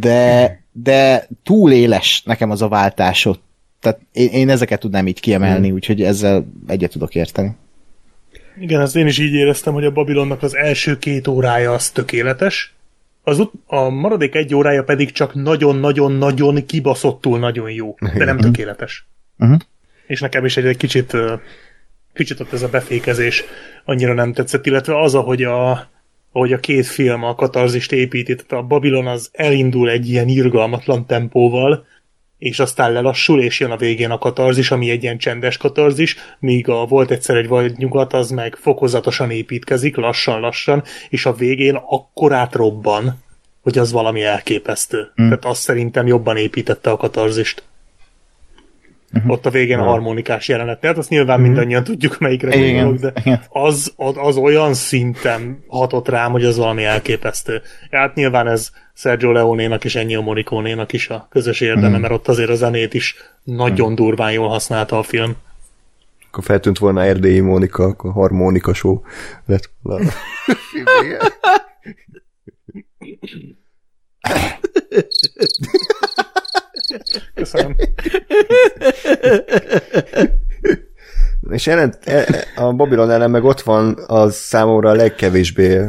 de, 0.00 0.62
de 0.72 1.28
túl 1.42 1.72
éles 1.72 2.22
nekem 2.24 2.50
az 2.50 2.62
a 2.62 2.68
váltás 2.68 3.24
ott. 3.24 3.42
Tehát 3.80 4.00
én, 4.12 4.28
én 4.28 4.48
ezeket 4.48 4.80
tudnám 4.80 5.06
így 5.06 5.20
kiemelni, 5.20 5.70
úgyhogy 5.70 6.02
ezzel 6.02 6.46
egyet 6.66 6.90
tudok 6.90 7.14
érteni. 7.14 7.56
Igen, 8.60 8.80
ezt 8.80 8.96
én 8.96 9.06
is 9.06 9.18
így 9.18 9.32
éreztem, 9.32 9.72
hogy 9.72 9.84
a 9.84 9.90
Babilonnak 9.90 10.42
az 10.42 10.56
első 10.56 10.98
két 10.98 11.26
órája 11.28 11.72
az 11.72 11.90
tökéletes, 11.90 12.74
az 13.28 13.38
ut- 13.38 13.52
a 13.66 13.88
maradék 13.88 14.34
egy 14.34 14.54
órája 14.54 14.84
pedig 14.84 15.12
csak 15.12 15.34
nagyon-nagyon-nagyon 15.34 16.66
kibaszottul 16.66 17.38
nagyon 17.38 17.70
jó, 17.70 17.96
de 18.16 18.24
nem 18.24 18.38
tökéletes. 18.38 19.06
Uh-huh. 19.38 19.58
És 20.06 20.20
nekem 20.20 20.44
is 20.44 20.56
egy, 20.56 20.66
egy 20.66 20.76
kicsit, 20.76 21.16
kicsit 22.18 22.40
ott 22.40 22.52
ez 22.52 22.62
a 22.62 22.68
befékezés 22.68 23.44
annyira 23.84 24.12
nem 24.12 24.32
tetszett, 24.32 24.66
illetve 24.66 25.00
az, 25.00 25.14
ahogy 25.14 25.42
a, 25.42 25.88
ahogy 26.32 26.52
a 26.52 26.60
két 26.60 26.86
film 26.86 27.22
a 27.22 27.34
katarzist 27.34 27.92
építi, 27.92 28.34
tehát 28.34 28.64
a 28.64 28.66
Babylon 28.66 29.06
az 29.06 29.30
elindul 29.32 29.90
egy 29.90 30.08
ilyen 30.08 30.28
irgalmatlan 30.28 31.06
tempóval, 31.06 31.86
és 32.38 32.58
aztán 32.58 32.92
lelassul, 32.92 33.42
és 33.42 33.60
jön 33.60 33.70
a 33.70 33.76
végén 33.76 34.10
a 34.10 34.18
katarzis, 34.18 34.70
ami 34.70 34.90
egy 34.90 35.02
ilyen 35.02 35.18
csendes 35.18 35.56
katarzis, 35.56 36.16
míg 36.38 36.68
a 36.68 36.86
volt 36.86 37.10
egyszer 37.10 37.36
egy 37.36 37.48
vagy 37.48 37.76
nyugat, 37.76 38.12
az 38.12 38.30
meg 38.30 38.54
fokozatosan 38.54 39.30
építkezik, 39.30 39.96
lassan-lassan, 39.96 40.82
és 41.08 41.26
a 41.26 41.32
végén 41.32 41.74
akkorát 41.74 42.54
robban, 42.54 43.22
hogy 43.60 43.78
az 43.78 43.92
valami 43.92 44.22
elképesztő. 44.22 44.98
Mm. 45.22 45.28
Tehát 45.28 45.44
azt 45.44 45.60
szerintem 45.60 46.06
jobban 46.06 46.36
építette 46.36 46.90
a 46.90 46.96
katarzist. 46.96 47.62
Uh-huh. 49.14 49.30
Ott 49.32 49.46
a 49.46 49.50
végén 49.50 49.78
a 49.78 49.84
harmonikás 49.84 50.48
jelenet. 50.48 50.80
Tehát 50.80 50.98
azt 50.98 51.08
nyilván 51.08 51.40
mindannyian 51.40 51.84
tudjuk, 51.84 52.18
melyikre 52.18 52.56
Igen, 52.56 52.84
gondolok, 52.84 53.14
de 53.14 53.20
igen. 53.20 53.40
az, 53.48 53.92
az, 53.96 54.14
az 54.16 54.36
olyan 54.36 54.74
szinten 54.74 55.64
hatott 55.66 56.08
rám, 56.08 56.32
hogy 56.32 56.44
az 56.44 56.56
valami 56.56 56.84
elképesztő. 56.84 57.62
Hát 57.90 58.14
nyilván 58.14 58.48
ez 58.48 58.70
Sergio 58.94 59.32
Leone-nak 59.32 59.84
és 59.84 59.94
Ennio 59.94 60.22
Morricone-nak 60.22 60.92
is 60.92 61.08
a 61.08 61.26
közös 61.30 61.60
érdeme, 61.60 61.88
Mhm. 61.88 62.00
mert 62.00 62.12
ott 62.12 62.28
azért 62.28 62.50
a 62.50 62.54
zenét 62.54 62.94
is 62.94 63.16
nagyon 63.44 63.94
durván 63.94 64.32
jól 64.32 64.48
használta 64.48 64.98
a 64.98 65.02
film. 65.02 65.36
Akkor 66.30 66.44
feltűnt 66.44 66.78
volna 66.78 67.04
Erdélyi 67.04 67.40
Mónika, 67.40 67.84
akkor 67.84 68.12
harmonika 68.12 68.74
show 68.74 69.00
lett 69.46 69.70
volna. 69.82 70.10
Köszönöm. 77.34 77.76
És 81.50 81.66
ellen, 81.66 81.94
e- 82.04 82.44
a 82.56 82.72
Babylon 82.72 83.10
ellen 83.10 83.30
meg 83.30 83.44
ott 83.44 83.60
van 83.60 83.98
az 84.06 84.34
számomra 84.34 84.90
a 84.90 84.94
legkevésbé 84.94 85.80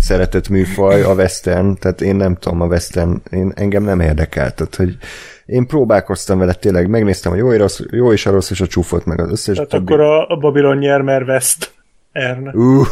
szeretett 0.00 0.48
műfaj, 0.48 1.02
a 1.02 1.12
western, 1.12 1.74
tehát 1.74 2.00
én 2.00 2.16
nem 2.16 2.36
tudom 2.36 2.60
a 2.60 2.66
western, 2.66 3.22
én, 3.30 3.52
engem 3.54 3.82
nem 3.82 4.00
érdekel, 4.00 4.54
tehát 4.54 4.74
hogy 4.74 4.96
én 5.46 5.66
próbálkoztam 5.66 6.38
vele, 6.38 6.52
tényleg 6.52 6.88
megnéztem, 6.88 7.30
hogy 7.32 7.40
jó, 7.40 7.52
és 7.52 7.58
rossz, 7.58 7.80
jó 7.90 8.12
és 8.12 8.26
a 8.26 8.30
rossz, 8.30 8.50
és 8.50 8.60
a 8.60 8.66
csúfot 8.66 9.04
meg 9.04 9.20
az 9.20 9.30
összes 9.30 9.54
Tehát 9.54 9.70
többi. 9.70 9.92
akkor 9.92 10.04
a, 10.04 10.28
a 10.28 10.36
Babylon 10.36 10.76
nyer, 10.76 11.00
mert 11.00 11.26
West 11.26 11.72
Ern. 12.12 12.48
Uh, 12.48 12.86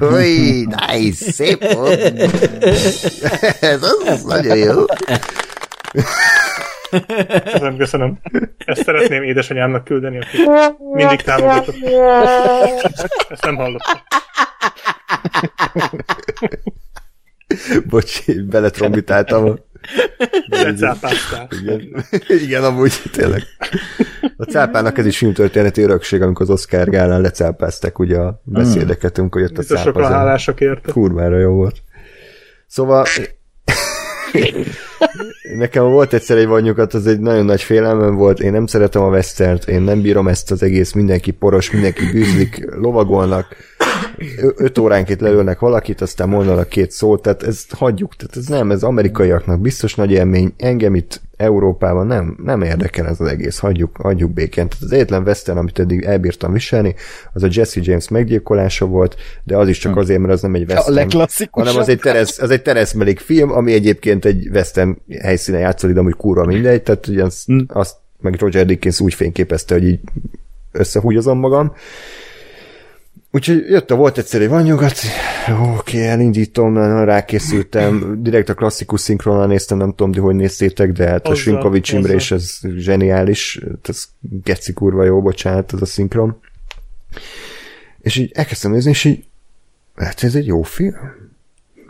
ui, 0.12 0.66
nice, 0.90 1.30
szép 1.30 1.72
volt. 1.72 2.00
Ez 3.60 3.82
az, 3.82 4.02
az 4.06 4.22
nagyon 4.22 4.56
jó. 4.56 4.84
Köszönöm, 7.44 7.76
köszönöm. 7.76 8.18
Ezt 8.58 8.82
szeretném 8.82 9.22
édesanyámnak 9.22 9.84
küldeni, 9.84 10.18
aki 10.18 10.36
mindig 10.92 11.20
támogatott. 11.22 11.74
Ezt 13.28 13.44
nem 13.44 13.56
hallottam. 13.56 14.00
Bocs, 17.88 18.32
beletrombitáltam. 18.32 19.58
Lecápáztál. 20.46 21.48
Igen. 21.62 22.04
Igen, 22.28 22.64
amúgy 22.64 22.92
tényleg. 23.12 23.42
A 24.36 24.44
cápának 24.44 24.98
ez 24.98 25.06
is 25.06 25.18
filmtörténeti 25.18 25.82
örökség, 25.82 26.22
amikor 26.22 26.42
az 26.42 26.50
Oscar 26.50 26.88
gálán 26.88 27.20
lecápázták 27.20 27.98
ugye 27.98 28.18
a 28.18 28.40
beszédeket, 28.44 29.18
amikor 29.18 29.40
jött 29.40 29.50
a 29.50 29.56
Biztos 29.58 29.78
cápa. 29.78 29.90
sokan 29.90 30.12
hálások 30.12 30.60
érte. 30.60 30.92
Kurvára 30.92 31.38
jó 31.38 31.52
volt. 31.52 31.76
Szóval 32.66 33.04
nekem 35.56 35.84
volt 35.84 36.12
egyszer 36.12 36.36
egy 36.36 36.46
vanyukat, 36.46 36.94
az 36.94 37.06
egy 37.06 37.20
nagyon 37.20 37.44
nagy 37.44 37.62
félelmem 37.62 38.14
volt, 38.14 38.40
én 38.40 38.52
nem 38.52 38.66
szeretem 38.66 39.02
a 39.02 39.08
westert, 39.08 39.68
én 39.68 39.80
nem 39.80 40.02
bírom 40.02 40.28
ezt 40.28 40.50
az 40.50 40.62
egész, 40.62 40.92
mindenki 40.92 41.30
poros, 41.30 41.70
mindenki 41.70 42.10
bűzlik, 42.12 42.68
lovagolnak, 42.74 43.56
öt 44.56 44.78
óránként 44.78 45.20
lelőnek 45.20 45.58
valakit, 45.58 46.00
aztán 46.00 46.28
mondanak 46.28 46.68
két 46.68 46.90
szót, 46.90 47.22
tehát 47.22 47.42
ezt 47.42 47.74
hagyjuk, 47.74 48.16
tehát 48.16 48.36
ez 48.36 48.46
nem, 48.46 48.70
ez 48.70 48.82
amerikaiaknak 48.82 49.60
biztos 49.60 49.94
nagy 49.94 50.10
élmény, 50.10 50.52
engem 50.56 50.94
itt 50.94 51.20
Európában 51.36 52.06
nem, 52.06 52.36
nem 52.44 52.62
érdekel 52.62 53.06
ez 53.06 53.20
az 53.20 53.28
egész, 53.28 53.58
hagyjuk, 53.58 53.96
hagyjuk 53.96 54.30
békén. 54.30 54.68
Tehát 54.68 54.84
az 54.84 54.92
egyetlen 54.92 55.22
western, 55.22 55.58
amit 55.58 55.78
eddig 55.78 56.02
elbírtam 56.02 56.52
viselni, 56.52 56.94
az 57.32 57.42
a 57.42 57.48
Jesse 57.50 57.80
James 57.82 58.08
meggyilkolása 58.08 58.86
volt, 58.86 59.16
de 59.44 59.56
az 59.56 59.68
is 59.68 59.78
csak 59.78 59.96
azért, 59.96 60.20
mert 60.20 60.32
az 60.32 60.42
nem 60.42 60.54
egy 60.54 60.64
western. 60.68 60.94
Hanem 61.50 61.76
az 61.76 61.88
egy 61.88 61.98
Teres, 61.98 62.38
az 62.38 62.50
egy 62.50 62.62
Teres 62.62 62.92
Melik 62.92 63.18
film, 63.18 63.52
ami 63.52 63.72
egyébként 63.72 64.24
egy 64.24 64.48
western 64.52 64.98
helyszínen 65.20 65.60
játszódik, 65.60 65.94
de 65.94 66.00
amúgy 66.00 66.16
kurva 66.16 66.44
mindegy, 66.44 66.82
tehát 66.82 67.06
ugye 67.06 67.24
azt, 67.24 67.46
Hm. 67.46 67.58
azt 67.66 67.96
meg 68.20 68.34
Roger 68.38 68.66
Dickens 68.66 69.00
úgy 69.00 69.14
fényképezte, 69.14 69.74
hogy 69.74 69.84
így 69.84 70.00
összehúgyozom 70.72 71.38
magam. 71.38 71.74
Úgyhogy 73.34 73.64
jött 73.68 73.90
a 73.90 73.96
volt 73.96 74.18
egyszer 74.18 74.40
egy 74.40 74.48
van 74.48 74.62
nyugat, 74.62 74.98
oké, 75.76 76.06
elindítom, 76.06 76.72
nagyon 76.72 77.04
rákészültem, 77.04 78.22
direkt 78.22 78.48
a 78.48 78.54
klasszikus 78.54 79.00
szinkronnal 79.00 79.46
néztem, 79.46 79.78
nem 79.78 79.90
tudom, 79.90 80.12
hogy 80.12 80.22
hogy 80.22 80.34
néztétek, 80.34 80.92
de 80.92 81.08
hát 81.08 81.26
a 81.26 81.30
Azzal, 81.30 81.34
Srinkovics 81.34 81.92
Imre 81.92 82.14
és 82.14 82.30
ez 82.30 82.58
zseniális, 82.76 83.60
ez 83.82 84.04
geci 84.20 84.72
kurva 84.72 85.04
jó, 85.04 85.22
bocsánat, 85.22 85.72
az 85.72 85.82
a 85.82 85.86
szinkron. 85.86 86.40
És 88.00 88.16
így 88.16 88.30
elkezdtem 88.34 88.70
nézni, 88.70 88.90
és 88.90 89.04
így 89.04 89.24
lehet, 89.94 90.20
hogy 90.20 90.28
ez 90.28 90.34
egy 90.34 90.46
jó 90.46 90.62
film. 90.62 90.94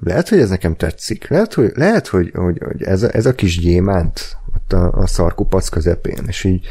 Lehet, 0.01 0.29
hogy 0.29 0.39
ez 0.39 0.49
nekem 0.49 0.77
tetszik. 0.77 1.29
Lehet, 1.29 1.55
hogy, 1.55 1.71
lehet, 1.75 2.07
hogy, 2.07 2.31
hogy, 2.35 2.59
hogy 2.65 2.83
ez, 2.83 3.03
a, 3.03 3.15
ez 3.15 3.27
a 3.27 3.35
kis 3.35 3.59
gyémánt 3.59 4.37
ott 4.57 4.73
a, 4.73 4.93
a 4.93 5.07
szarkupac 5.07 5.69
közepén, 5.69 6.25
és 6.27 6.45
így, 6.45 6.67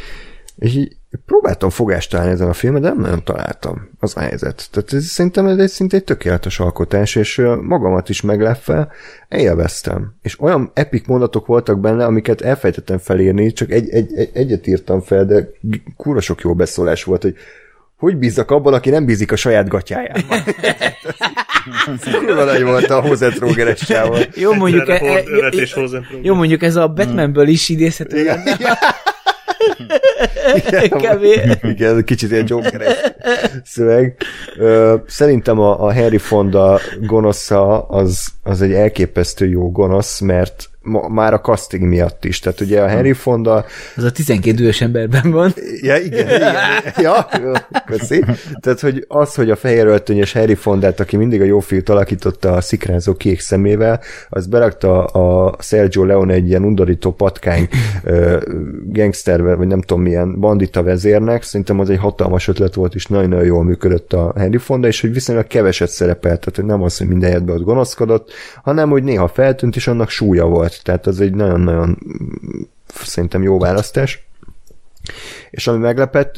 és 0.56 0.76
így 0.76 0.96
próbáltam 1.26 1.70
fogást 1.70 2.10
találni 2.10 2.32
ezen 2.32 2.50
a 2.50 2.54
filmen, 2.54 2.82
de 2.82 2.88
nem 2.88 3.00
nagyon 3.00 3.24
találtam 3.24 3.90
az 4.00 4.14
helyzet. 4.14 4.68
Tehát 4.72 4.94
ez, 4.94 5.06
szerintem 5.06 5.48
ez 5.48 5.58
egy 5.58 5.70
szinte 5.70 5.98
egy 5.98 6.04
tökéletes 6.04 6.60
alkotás, 6.60 7.16
és 7.16 7.42
magamat 7.62 8.10
is 8.10 8.22
meglepve 8.22 8.88
élveztem. 9.30 10.16
És 10.22 10.42
olyan 10.42 10.72
epik 10.74 11.08
mondatok 11.08 11.46
voltak 11.46 11.80
benne, 11.80 12.06
amiket 12.06 12.42
elfejtettem 12.42 12.98
felírni, 12.98 13.54
csak 13.54 13.72
egy, 13.72 13.90
egy, 13.90 14.14
egy, 14.14 14.30
egyet 14.34 14.68
írtam 14.68 15.02
fel, 15.02 15.26
de 15.26 15.50
kurva 15.98 16.22
sok 16.22 16.42
jó 16.42 16.56
beszólás 16.56 17.04
volt, 17.04 17.22
hogy 17.22 17.36
hogy 17.98 18.18
bízzak 18.18 18.52
abban, 18.52 18.74
aki 18.74 18.90
nem 18.90 19.06
bízik 19.06 19.32
a 19.32 19.36
saját 19.36 19.68
gatyájában. 19.68 20.24
Kurva 22.26 22.44
nagy 22.44 22.64
volt 22.64 22.90
a 22.90 23.02
Hozet 23.02 23.86
csával. 23.86 24.20
Jó, 24.36 24.54
mondjuk, 24.54 24.90
e, 24.90 24.94
e, 24.94 25.24
hozzá 25.74 26.00
próbál. 26.00 26.22
jó, 26.22 26.36
mondjuk 26.36 26.64
ez 26.64 26.76
a 26.76 26.88
Batmanből 26.88 27.48
is 27.48 27.70
idézhető. 27.70 28.30
Igen, 30.56 30.90
Kevés. 30.90 31.58
igen, 31.62 32.04
kicsit 32.04 32.32
ilyen 32.32 32.46
jokeres 32.48 32.94
szöveg. 33.64 34.18
Szerintem 35.08 35.60
a, 35.60 35.86
a 35.86 35.94
Harry 35.94 36.18
Fonda 36.18 36.80
gonosza 37.02 37.82
az, 37.82 38.28
az 38.44 38.62
egy 38.62 38.74
elképesztő 38.74 39.48
jó 39.48 39.72
gonosz, 39.72 40.20
mert 40.20 40.71
ma, 40.82 41.08
már 41.08 41.34
a 41.34 41.42
casting 41.42 41.84
miatt 41.84 42.26
is. 42.26 42.40
Tehát 42.40 42.62
ugye 42.62 42.82
a 42.82 42.88
Henry 42.88 43.14
Fonda... 43.14 43.66
Az 43.96 44.04
a 44.04 44.12
12 44.12 44.56
dühös 44.56 44.82
emberben 44.82 45.32
van. 45.32 45.54
Ja, 45.82 45.98
igen, 45.98 46.28
igen. 46.28 46.56
Ja, 47.06 47.28
köszi. 47.86 48.24
Tehát, 48.60 48.80
hogy 48.80 49.06
az, 49.08 49.36
hogy 49.36 49.50
a 49.50 49.56
fehér 49.56 49.86
öltönyös 49.86 50.34
Harry 50.34 50.56
Fondát, 50.56 51.00
aki 51.00 51.18
mindig 51.18 51.42
a 51.42 51.44
jó 51.44 51.60
fiút 51.60 51.90
alakította 51.90 52.54
a 52.54 52.62
szikrázó 52.62 53.14
kék 53.14 53.40
szemével, 53.40 54.02
az 54.30 54.48
berakta 54.48 55.04
a 55.04 55.56
Sergio 55.60 56.04
Leone 56.04 56.34
egy 56.34 56.48
ilyen 56.48 56.64
undorító 56.64 57.12
patkány 57.12 57.68
gangster, 58.86 59.42
vagy 59.56 59.68
nem 59.68 59.82
tudom 59.82 60.04
milyen 60.04 60.40
bandita 60.40 60.84
vezérnek. 60.84 61.44
Szerintem 61.44 61.80
az 61.80 61.90
egy 61.90 62.00
hatalmas 62.00 62.48
ötlet 62.48 62.74
volt, 62.74 62.96
és 62.96 63.06
nagyon-nagyon 63.06 63.46
jól 63.46 63.64
működött 63.64 64.14
a 64.14 64.34
Henry 64.38 64.58
Fonda, 64.58 64.88
és 64.88 65.02
hogy 65.02 65.14
viszonylag 65.14 65.48
keveset 65.48 65.90
szerepelt, 65.90 66.40
tehát 66.40 66.56
hogy 66.56 66.66
nem 66.66 66.82
az, 66.84 66.98
hogy 66.98 67.08
minden 67.08 67.50
ott 67.50 67.64
gonoszkodott, 67.64 68.32
hanem 68.64 68.90
hogy 68.90 69.04
néha 69.04 69.28
feltűnt, 69.28 69.76
és 69.76 69.88
annak 69.88 70.10
súlya 70.10 70.46
volt. 70.46 70.71
Tehát 70.80 71.08
az 71.08 71.20
egy 71.20 71.34
nagyon-nagyon 71.34 71.98
szerintem 72.88 73.44
jó 73.44 73.60
választás. 73.60 74.28
És 75.50 75.68
ami 75.68 75.78
meglepett, 75.78 76.36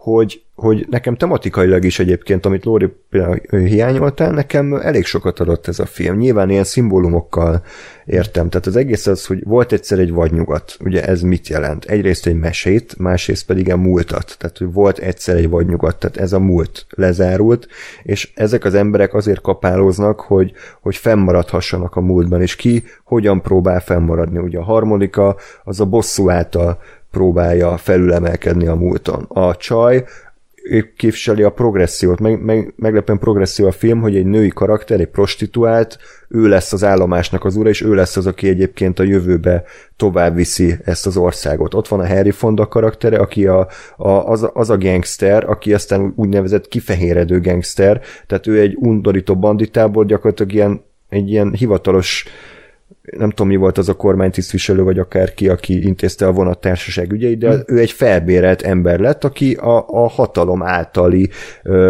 hogy, 0.00 0.42
hogy 0.54 0.86
nekem 0.90 1.16
tematikailag 1.16 1.84
is 1.84 1.98
egyébként, 1.98 2.46
amit 2.46 2.64
Lóri 2.64 2.92
hiányoltál, 3.48 4.30
nekem 4.30 4.74
elég 4.74 5.04
sokat 5.04 5.40
adott 5.40 5.66
ez 5.66 5.78
a 5.78 5.86
film. 5.86 6.16
Nyilván 6.16 6.50
ilyen 6.50 6.64
szimbólumokkal 6.64 7.62
értem. 8.04 8.48
Tehát 8.48 8.66
az 8.66 8.76
egész 8.76 9.06
az, 9.06 9.26
hogy 9.26 9.42
volt 9.44 9.72
egyszer 9.72 9.98
egy 9.98 10.12
vadnyugat. 10.12 10.76
Ugye 10.84 11.04
ez 11.04 11.22
mit 11.22 11.48
jelent? 11.48 11.84
Egyrészt 11.84 12.26
egy 12.26 12.38
mesét, 12.38 12.98
másrészt 12.98 13.46
pedig 13.46 13.70
a 13.70 13.76
múltat. 13.76 14.36
Tehát, 14.38 14.58
hogy 14.58 14.72
volt 14.72 14.98
egyszer 14.98 15.36
egy 15.36 15.48
vadnyugat. 15.48 15.98
Tehát 15.98 16.16
ez 16.16 16.32
a 16.32 16.38
múlt 16.38 16.86
lezárult, 16.90 17.68
és 18.02 18.32
ezek 18.34 18.64
az 18.64 18.74
emberek 18.74 19.14
azért 19.14 19.40
kapálóznak, 19.40 20.20
hogy, 20.20 20.52
hogy 20.80 20.96
fennmaradhassanak 20.96 21.96
a 21.96 22.00
múltban, 22.00 22.40
és 22.40 22.56
ki 22.56 22.84
hogyan 23.04 23.42
próbál 23.42 23.80
fennmaradni. 23.80 24.38
Ugye 24.38 24.58
a 24.58 24.64
harmonika 24.64 25.36
az 25.64 25.80
a 25.80 25.84
bosszú 25.84 26.30
által 26.30 26.78
próbálja 27.10 27.76
felülemelkedni 27.76 28.66
a 28.66 28.74
múlton. 28.74 29.24
A 29.28 29.56
csaj 29.56 30.04
képviseli 30.96 31.42
a 31.42 31.50
progressziót, 31.50 32.20
meg, 32.20 32.42
meg, 32.42 32.72
meglepően 32.76 33.18
progresszió 33.18 33.66
a 33.66 33.72
film, 33.72 34.00
hogy 34.00 34.16
egy 34.16 34.26
női 34.26 34.48
karakter, 34.48 35.00
egy 35.00 35.08
prostituált, 35.08 35.98
ő 36.28 36.48
lesz 36.48 36.72
az 36.72 36.84
állomásnak 36.84 37.44
az 37.44 37.56
ura, 37.56 37.68
és 37.68 37.82
ő 37.82 37.94
lesz 37.94 38.16
az, 38.16 38.26
aki 38.26 38.48
egyébként 38.48 38.98
a 38.98 39.02
jövőbe 39.02 39.64
tovább 39.96 40.34
viszi 40.34 40.74
ezt 40.84 41.06
az 41.06 41.16
országot. 41.16 41.74
Ott 41.74 41.88
van 41.88 42.00
a 42.00 42.06
Harry 42.06 42.30
Fonda 42.30 42.66
karaktere, 42.66 43.18
aki 43.18 43.46
a, 43.46 43.68
a, 43.96 44.08
az, 44.08 44.50
az 44.52 44.70
a 44.70 44.78
gangster, 44.78 45.50
aki 45.50 45.74
aztán 45.74 46.12
úgynevezett 46.16 46.68
kifehéredő 46.68 47.40
gangster, 47.40 48.00
tehát 48.26 48.46
ő 48.46 48.60
egy 48.60 48.76
undorító 48.78 49.36
banditából 49.36 50.04
gyakorlatilag 50.04 50.52
ilyen, 50.52 50.84
egy 51.08 51.30
ilyen 51.30 51.52
hivatalos 51.52 52.24
uh, 52.26 52.59
nem 53.18 53.30
tudom, 53.30 53.48
mi 53.48 53.56
volt 53.56 53.78
az 53.78 53.88
a 53.88 53.94
kormánytisztviselő, 53.94 54.82
vagy 54.82 54.98
akárki, 54.98 55.48
aki 55.48 55.86
intézte 55.86 56.26
a 56.26 56.32
vonattársaság 56.32 57.12
ügyeit, 57.12 57.38
de 57.38 57.50
hmm. 57.50 57.62
ő 57.66 57.78
egy 57.78 57.90
felbérelt 57.90 58.62
ember 58.62 58.98
lett, 58.98 59.24
aki 59.24 59.54
a, 59.54 59.88
a 59.88 60.08
hatalom 60.08 60.62
általi 60.62 61.30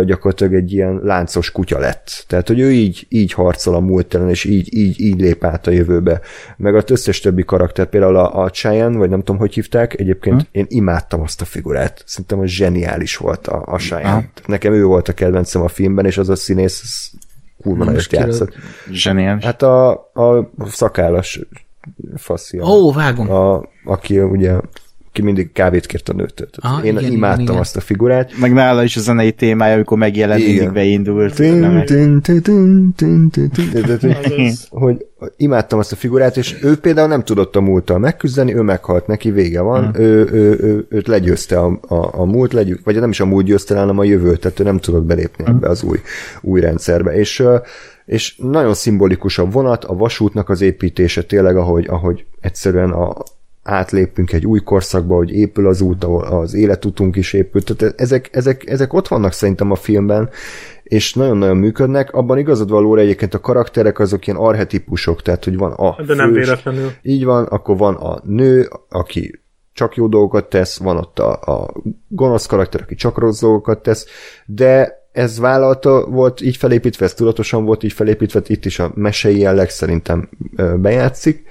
gyakorlatilag 0.04 0.54
egy 0.54 0.72
ilyen 0.72 1.00
láncos 1.02 1.52
kutya 1.52 1.78
lett. 1.78 2.24
Tehát, 2.26 2.48
hogy 2.48 2.60
ő 2.60 2.72
így, 2.72 3.06
így 3.08 3.32
harcol 3.32 3.74
a 3.74 3.80
múltelen, 3.80 4.28
és 4.28 4.44
így, 4.44 4.76
így, 4.76 5.00
így 5.00 5.20
lép 5.20 5.44
át 5.44 5.66
a 5.66 5.70
jövőbe. 5.70 6.20
Meg 6.56 6.74
az 6.74 6.90
összes 6.90 7.20
többi 7.20 7.44
karakter, 7.44 7.86
például 7.86 8.16
a, 8.16 8.42
a 8.42 8.50
Cheyenne, 8.50 8.98
vagy 8.98 9.10
nem 9.10 9.18
tudom, 9.18 9.40
hogy 9.40 9.54
hívták, 9.54 10.00
egyébként 10.00 10.40
hmm. 10.40 10.48
én 10.52 10.66
imádtam 10.68 11.20
azt 11.20 11.40
a 11.40 11.44
figurát. 11.44 12.02
Szerintem 12.06 12.38
az 12.38 12.48
zseniális 12.48 13.16
volt 13.16 13.46
a, 13.46 13.62
a 13.66 13.76
Cheyenne. 13.76 14.10
Hmm. 14.10 14.30
Nekem 14.46 14.72
ő 14.72 14.84
volt 14.84 15.08
a 15.08 15.12
kedvencem 15.12 15.62
a 15.62 15.68
filmben, 15.68 16.06
és 16.06 16.18
az 16.18 16.28
a 16.28 16.36
színész 16.36 17.12
kurva 17.62 17.84
nagyot 17.84 18.12
játszott. 18.12 18.54
Zseniális. 18.90 19.44
Hát 19.44 19.62
a, 19.62 19.90
a 20.12 20.50
szakállas 20.64 21.40
faszia. 22.16 22.64
Ó, 22.64 22.92
vágom. 22.92 23.30
A, 23.30 23.62
aki 23.84 24.20
ugye 24.20 24.60
ki 25.12 25.22
mindig 25.22 25.52
kávét 25.52 25.86
kért 25.86 26.08
a 26.08 26.12
nőtől. 26.12 26.48
Ah, 26.56 26.84
Én 26.84 26.98
igen, 26.98 27.12
imádtam 27.12 27.44
igen, 27.44 27.56
azt 27.56 27.76
a 27.76 27.80
figurát. 27.80 28.38
Meg 28.40 28.52
nála 28.52 28.82
is 28.82 28.96
a 28.96 29.00
zenei 29.00 29.32
témája, 29.32 29.74
amikor 29.74 29.98
megjelent, 29.98 30.44
mindig 30.44 30.72
beindult. 30.72 31.34
Hogy 34.70 35.06
imádtam 35.36 35.78
azt 35.78 35.92
a 35.92 35.96
figurát, 35.96 36.36
és 36.36 36.56
ő 36.62 36.76
például 36.76 37.08
nem 37.08 37.24
tudott 37.24 37.56
a 37.56 37.60
múlttal 37.60 37.98
megküzdeni, 37.98 38.54
ő 38.54 38.60
meghalt, 38.60 39.06
neki 39.06 39.30
vége 39.30 39.60
van, 39.60 39.90
hmm. 39.90 40.02
ő, 40.02 40.28
ő, 40.32 40.58
ő, 40.60 40.86
őt 40.88 41.06
legyőzte 41.06 41.58
a, 41.58 41.78
a, 41.88 42.20
a 42.20 42.24
múlt, 42.24 42.52
legyő, 42.52 42.80
vagy 42.84 43.00
nem 43.00 43.10
is 43.10 43.20
a 43.20 43.26
múlt 43.26 43.44
győzte, 43.44 43.78
hanem 43.78 43.98
a 43.98 44.04
jövőt, 44.04 44.40
tehát 44.40 44.60
ő 44.60 44.64
nem 44.64 44.78
tudott 44.78 45.04
belépni 45.04 45.44
ebbe 45.46 45.68
az 45.68 45.82
új, 45.82 45.98
új 46.40 46.60
rendszerbe. 46.60 47.16
És 47.16 47.42
és 48.04 48.36
nagyon 48.36 48.74
szimbolikus 48.74 49.38
a 49.38 49.44
vonat, 49.44 49.84
a 49.84 49.94
vasútnak 49.94 50.48
az 50.48 50.60
építése 50.60 51.22
tényleg, 51.22 51.56
ahogy, 51.56 51.86
ahogy 51.88 52.24
egyszerűen 52.40 52.90
a, 52.90 53.14
átlépünk 53.62 54.32
egy 54.32 54.46
új 54.46 54.60
korszakba, 54.60 55.14
hogy 55.14 55.30
épül 55.30 55.66
az 55.66 55.80
út, 55.80 56.04
ahol 56.04 56.22
az 56.22 56.54
életutunk 56.54 57.16
is 57.16 57.32
épül. 57.32 57.62
Tehát 57.62 58.00
ezek, 58.00 58.28
ezek, 58.32 58.68
ezek 58.68 58.92
ott 58.92 59.08
vannak 59.08 59.32
szerintem 59.32 59.70
a 59.70 59.74
filmben, 59.74 60.30
és 60.82 61.14
nagyon-nagyon 61.14 61.56
működnek. 61.56 62.12
Abban 62.12 62.38
igazad 62.38 62.70
valóra 62.70 63.00
egyébként 63.00 63.34
a 63.34 63.40
karakterek 63.40 63.98
azok 63.98 64.26
ilyen 64.26 64.38
arhetipusok, 64.38 65.22
tehát 65.22 65.44
hogy 65.44 65.56
van 65.56 65.72
a 65.72 65.96
De 65.96 66.04
fős, 66.04 66.16
nem 66.16 66.32
véletlenül. 66.32 66.90
Így 67.02 67.24
van, 67.24 67.44
akkor 67.44 67.76
van 67.76 67.94
a 67.94 68.20
nő, 68.24 68.68
aki 68.88 69.40
csak 69.72 69.96
jó 69.96 70.06
dolgokat 70.06 70.48
tesz, 70.48 70.78
van 70.78 70.96
ott 70.96 71.18
a, 71.18 71.32
a 71.32 71.72
gonosz 72.08 72.46
karakter, 72.46 72.80
aki 72.80 72.94
csak 72.94 73.18
rossz 73.18 73.40
dolgokat 73.40 73.82
tesz, 73.82 74.06
de 74.46 74.98
ez 75.12 75.38
vállalta 75.38 76.06
volt 76.06 76.40
így 76.40 76.56
felépítve, 76.56 77.04
ez 77.04 77.14
tudatosan 77.14 77.64
volt 77.64 77.82
így 77.82 77.92
felépítve, 77.92 78.40
itt 78.46 78.64
is 78.64 78.78
a 78.78 78.92
mesei 78.94 79.38
jelleg 79.38 79.70
szerintem 79.70 80.28
bejátszik. 80.76 81.46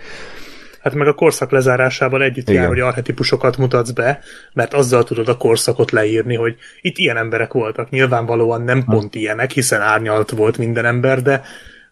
Hát 0.90 0.98
meg 0.98 1.08
a 1.08 1.14
korszak 1.14 1.52
lezárásával 1.52 2.24
együtt 2.24 2.50
Igen. 2.50 2.62
jár, 2.62 2.68
hogy 2.68 2.80
archetipusokat 2.80 3.58
mutatsz 3.58 3.90
be, 3.90 4.20
mert 4.54 4.74
azzal 4.74 5.04
tudod 5.04 5.28
a 5.28 5.38
korszakot 5.38 5.92
leírni, 5.92 6.36
hogy 6.36 6.56
itt 6.82 6.98
ilyen 6.98 7.18
emberek 7.18 7.54
voltak. 7.54 7.90
Nyilvánvalóan 7.90 8.62
nem 8.62 8.84
ha. 8.84 8.94
pont 8.94 9.16
ilyenek, 9.16 9.52
hiszen 9.52 9.82
árnyalt 9.82 10.30
volt 10.30 10.58
minden 10.58 10.86
ember, 10.86 11.22
de 11.22 11.42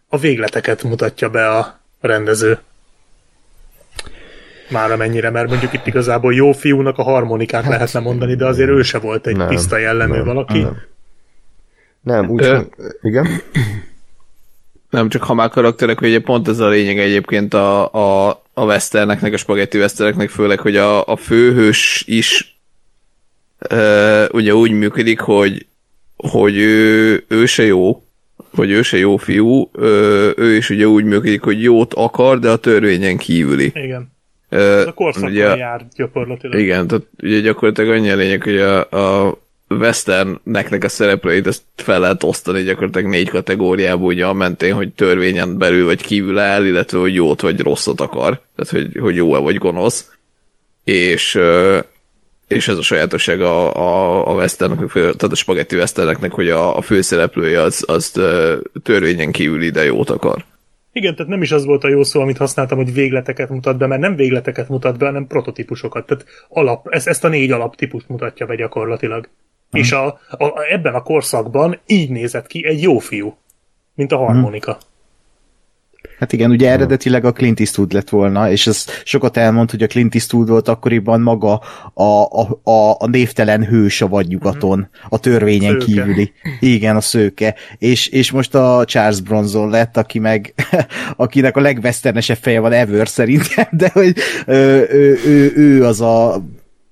a 0.10 0.18
végleteket 0.18 0.84
mutatja 0.84 1.30
be 1.30 1.50
a 1.50 1.80
rendező. 2.02 2.58
Már 4.70 4.92
amennyire, 4.92 5.30
mert 5.30 5.50
mondjuk 5.50 5.74
itt 5.74 5.88
igazából 5.88 6.34
jó 6.34 6.52
fiúnak 6.52 6.98
a 6.98 7.04
harmonikát 7.04 7.64
hát, 7.64 7.72
lehetne 7.72 8.00
mondani, 8.00 8.36
de 8.36 8.46
azért 8.46 8.70
ő 8.70 8.82
se 8.82 9.00
volt 9.00 9.28
egy 9.28 9.36
nem, 9.36 9.48
tiszta 9.48 9.78
jellemű 9.78 10.16
nem, 10.16 10.26
valaki. 10.26 10.60
Nem, 10.60 10.82
nem 12.02 12.30
úgy, 12.30 12.44
Ö... 12.44 12.60
igen. 13.02 13.28
Nem, 14.90 15.10
csak 15.10 15.24
ha 15.24 15.34
már 15.34 15.50
karakterek, 15.50 16.00
hogy 16.00 16.08
ugye 16.08 16.22
pont 16.22 16.48
ez 16.48 16.60
a 16.60 16.68
lényeg 16.68 17.00
egyébként 17.00 17.54
a, 17.54 17.94
a, 17.94 18.42
a 18.58 18.66
westerneknek, 18.66 19.34
a 19.34 19.38
spagetti 19.38 19.78
westerneknek, 19.78 20.30
főleg, 20.30 20.60
hogy 20.60 20.76
a, 20.76 21.04
a 21.06 21.16
főhős 21.16 22.04
is 22.08 22.60
uh, 23.72 24.26
ugye 24.32 24.56
úgy 24.56 24.72
működik, 24.72 25.20
hogy, 25.20 25.66
hogy 26.16 26.58
ő, 26.58 27.24
ő 27.28 27.46
se 27.46 27.64
jó, 27.64 28.04
vagy 28.52 28.72
ő 28.72 28.82
se 28.82 28.98
jó 28.98 29.18
fiú, 29.18 29.70
ő, 29.74 30.34
ő 30.38 30.56
is 30.56 30.70
ugye 30.70 30.88
úgy 30.88 31.04
működik, 31.04 31.42
hogy 31.42 31.64
jót 31.64 31.94
akar, 31.94 32.40
de 32.40 32.50
a 32.50 32.56
törvényen 32.56 33.18
kívüli. 33.18 33.72
Igen. 33.74 34.12
Uh, 34.52 34.84
a 34.88 34.94
korszakban 34.94 35.32
ugye, 35.32 35.56
jár 35.56 35.88
gyakorlatilag. 35.96 36.60
Igen, 36.60 36.88
tehát 36.88 37.08
ugye 37.24 37.40
gyakorlatilag 37.40 37.90
annyi 37.90 38.10
a 38.10 38.16
lényeg, 38.16 38.44
hogy 38.44 38.58
a, 38.58 38.80
a 38.90 39.38
westerneknek 39.70 40.84
a 40.84 40.90
szereplőit 40.90 41.48
ezt 41.48 41.64
fel 41.76 42.00
lehet 42.00 42.24
osztani 42.24 42.64
gyakorlatilag 42.64 43.10
négy 43.10 43.30
kategóriába, 43.30 44.06
ugye 44.06 44.26
a 44.26 44.34
mentén, 44.34 44.74
hogy 44.74 44.94
törvényen 44.94 45.58
belül 45.58 45.86
vagy 45.86 46.02
kívül 46.02 46.40
áll, 46.40 46.66
illetve 46.66 47.00
hogy 47.00 47.14
jót 47.14 47.42
vagy 47.42 47.60
rosszat 47.60 48.02
akar, 48.02 48.42
tehát 48.56 48.72
hogy, 48.72 49.00
hogy 49.02 49.16
jó-e 49.16 49.40
vagy 49.40 49.56
gonosz. 49.56 50.12
És, 50.84 51.40
és 52.48 52.68
ez 52.68 52.78
a 52.78 52.82
sajátosság 52.82 53.42
a, 53.42 53.76
a, 53.76 54.28
a 54.28 54.34
westernnek, 54.34 54.92
tehát 54.92 55.24
a 55.24 55.36
spagetti 55.36 55.76
westerneknek, 55.76 56.32
hogy 56.32 56.50
a, 56.50 56.78
a 56.78 56.82
főszereplője 56.82 57.62
az, 57.62 57.84
az 57.88 58.22
törvényen 58.84 59.32
kívül 59.32 59.62
ide 59.62 59.84
jót 59.84 60.10
akar. 60.10 60.46
Igen, 60.92 61.16
tehát 61.16 61.32
nem 61.32 61.42
is 61.42 61.52
az 61.52 61.66
volt 61.66 61.84
a 61.84 61.88
jó 61.88 62.04
szó, 62.04 62.22
amit 62.22 62.38
használtam, 62.38 62.78
hogy 62.78 62.94
végleteket 62.94 63.50
mutat 63.50 63.78
be, 63.78 63.88
mert 63.88 64.02
nem 64.02 64.16
végleteket 64.16 64.70
mutat 64.70 64.98
be, 64.98 65.06
hanem 65.06 65.28
prototípusokat. 65.28 66.06
Tehát 66.06 66.26
alap, 66.50 66.88
ezt, 66.90 67.08
ezt 67.08 67.24
a 67.24 67.28
négy 67.28 67.52
alaptípust 67.52 68.10
mutatja 68.10 68.46
be 68.46 68.56
gyakorlatilag. 68.56 69.30
Hmm. 69.70 69.82
És 69.82 69.92
a, 69.92 70.06
a, 70.30 70.54
ebben 70.72 70.94
a 70.94 71.02
korszakban 71.02 71.80
így 71.86 72.10
nézett 72.10 72.48
ki 72.48 72.66
egy 72.66 72.82
jó 72.82 72.98
fiú, 72.98 73.38
mint 73.94 74.12
a 74.12 74.18
harmonika. 74.18 74.72
Hmm. 74.72 74.96
Hát 76.20 76.34
igen, 76.34 76.52
ugye 76.52 76.70
eredetileg 76.70 77.26
a 77.26 77.32
Clint 77.32 77.60
Eastwood 77.60 77.94
lett 77.94 78.10
volna, 78.10 78.52
és 78.52 78.68
ez 78.68 78.86
sokat 79.04 79.38
elmond, 79.38 79.72
hogy 79.72 79.84
a 79.84 79.88
Clint 79.88 80.16
Eastwood 80.16 80.50
volt 80.50 80.68
akkoriban 80.68 81.22
maga 81.22 81.62
a, 81.94 82.04
a, 82.04 82.60
a, 82.64 82.96
a 83.00 83.08
névtelen 83.08 83.66
hős 83.66 84.02
a 84.02 84.08
vadnyugaton, 84.08 84.90
a 85.10 85.20
törvényen 85.20 85.72
szőke. 85.72 85.86
kívüli. 85.86 86.34
Igen, 86.60 86.96
a 86.96 87.02
szőke. 87.02 87.56
És, 87.78 88.08
és 88.08 88.32
most 88.32 88.56
a 88.56 88.84
Charles 88.86 89.22
Bronson 89.22 89.70
lett, 89.70 89.98
aki 89.98 90.20
meg, 90.20 90.54
akinek 91.16 91.58
a 91.58 91.62
legwesternesebb 91.62 92.38
feje 92.42 92.60
van 92.60 92.72
ever 92.72 93.08
szerintem, 93.08 93.68
de 93.72 93.90
hogy 93.94 94.14
ő, 94.48 94.88
ő, 94.90 95.20
ő, 95.26 95.54
ő 95.56 95.86
az 95.86 96.02
a 96.02 96.44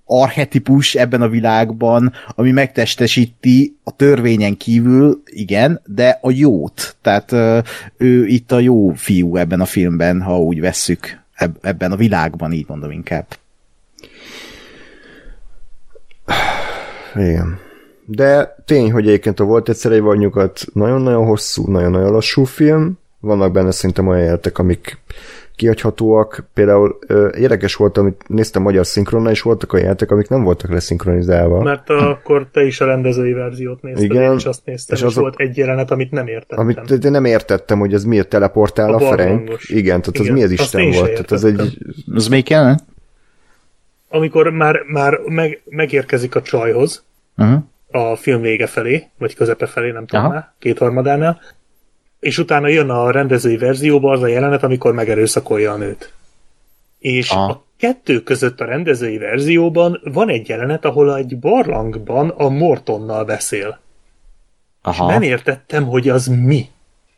arhetipus 0.05 0.95
ebben 0.95 1.21
a 1.21 1.27
világban, 1.27 2.13
ami 2.27 2.51
megtestesíti 2.51 3.77
a 3.83 3.95
törvényen 3.95 4.57
kívül, 4.57 5.21
igen, 5.25 5.81
de 5.85 6.19
a 6.21 6.31
jót. 6.31 6.95
Tehát 7.01 7.31
ő 7.97 8.25
itt 8.25 8.51
a 8.51 8.59
jó 8.59 8.93
fiú 8.93 9.35
ebben 9.35 9.61
a 9.61 9.65
filmben, 9.65 10.21
ha 10.21 10.39
úgy 10.39 10.59
vesszük. 10.59 11.23
eb- 11.33 11.65
ebben 11.65 11.91
a 11.91 11.95
világban, 11.95 12.51
így 12.51 12.65
mondom 12.67 12.91
inkább. 12.91 13.25
Igen. 17.15 17.59
De 18.05 18.55
tény, 18.65 18.91
hogy 18.91 19.07
egyébként 19.07 19.39
a 19.39 19.43
Volt 19.43 19.69
egyszer 19.69 19.91
egy 19.91 20.01
vagy 20.01 20.17
nyugat 20.17 20.65
nagyon-nagyon 20.73 21.25
hosszú, 21.25 21.71
nagyon-nagyon 21.71 22.11
lassú 22.11 22.43
film. 22.43 22.97
Vannak 23.19 23.51
benne 23.51 23.71
szerintem 23.71 24.07
olyan 24.07 24.21
jelentek, 24.21 24.57
amik 24.57 24.97
kihagyhatóak. 25.55 26.47
Például 26.53 26.97
ö, 27.07 27.29
érdekes 27.37 27.75
volt, 27.75 27.97
amit 27.97 28.23
néztem 28.27 28.61
magyar 28.61 28.85
szinkronnal, 28.85 29.31
és 29.31 29.41
voltak 29.41 29.71
olyan 29.73 29.83
jelentek, 29.83 30.11
amik 30.11 30.27
nem 30.27 30.43
voltak 30.43 30.71
leszinkronizálva. 30.71 31.61
Mert 31.63 31.89
akkor 31.89 32.47
te 32.51 32.63
is 32.65 32.81
a 32.81 32.85
rendezői 32.85 33.33
verziót 33.33 33.81
nézted, 33.81 34.03
Igen, 34.03 34.23
én 34.23 34.37
is 34.37 34.45
azt 34.45 34.65
néztem, 34.65 34.95
és 34.95 35.01
és, 35.01 35.07
azok- 35.07 35.21
volt 35.23 35.39
egy 35.39 35.57
jelenet, 35.57 35.91
amit 35.91 36.11
nem 36.11 36.27
értettem. 36.27 36.59
Amit 36.59 37.03
én 37.05 37.11
nem 37.11 37.25
értettem, 37.25 37.79
hogy 37.79 37.93
ez 37.93 38.03
miért 38.03 38.27
teleportál 38.29 38.89
a, 38.93 38.95
A 38.95 38.99
Frank. 38.99 39.15
barlangos. 39.17 39.69
Igen, 39.69 39.99
tehát 40.01 40.19
az 40.19 40.21
Igen, 40.25 40.33
mi 40.33 40.43
az 40.43 40.51
Isten 40.51 40.91
volt? 40.91 41.11
Tehát 41.11 41.31
ez 41.31 41.43
egy. 41.43 41.77
Az 42.13 42.27
még 42.27 42.43
kellene? 42.43 42.77
Amikor 44.09 44.49
már, 44.49 44.81
már 44.87 45.19
meg, 45.25 45.61
megérkezik 45.69 46.35
a 46.35 46.41
csajhoz, 46.41 47.03
Uh-huh. 47.37 47.63
a 47.91 48.15
film 48.15 48.41
vége 48.41 48.67
felé, 48.67 49.03
vagy 49.17 49.35
közepe 49.35 49.65
felé, 49.65 49.91
nem 49.91 50.05
tudom 50.05 50.25
Aha. 50.25 50.33
már, 50.33 50.53
kétharmadánál, 50.59 51.39
és 52.25 52.37
utána 52.37 52.67
jön 52.67 52.89
a 52.89 53.11
rendezői 53.11 53.57
verzióba 53.57 54.11
az 54.11 54.21
a 54.21 54.27
jelenet, 54.27 54.63
amikor 54.63 54.93
megerőszakolja 54.93 55.71
a 55.71 55.77
nőt. 55.77 56.13
És 56.99 57.29
Aha. 57.29 57.51
a 57.51 57.63
kettő 57.77 58.21
között 58.21 58.61
a 58.61 58.65
rendezői 58.65 59.17
verzióban 59.17 60.01
van 60.03 60.29
egy 60.29 60.47
jelenet, 60.47 60.85
ahol 60.85 61.17
egy 61.17 61.39
barlangban 61.39 62.29
a 62.29 62.49
Mortonnal 62.49 63.25
beszél. 63.25 63.79
Aha. 64.81 65.07
Nem 65.07 65.21
értettem, 65.21 65.85
hogy 65.85 66.09
az 66.09 66.27
mi. 66.27 66.69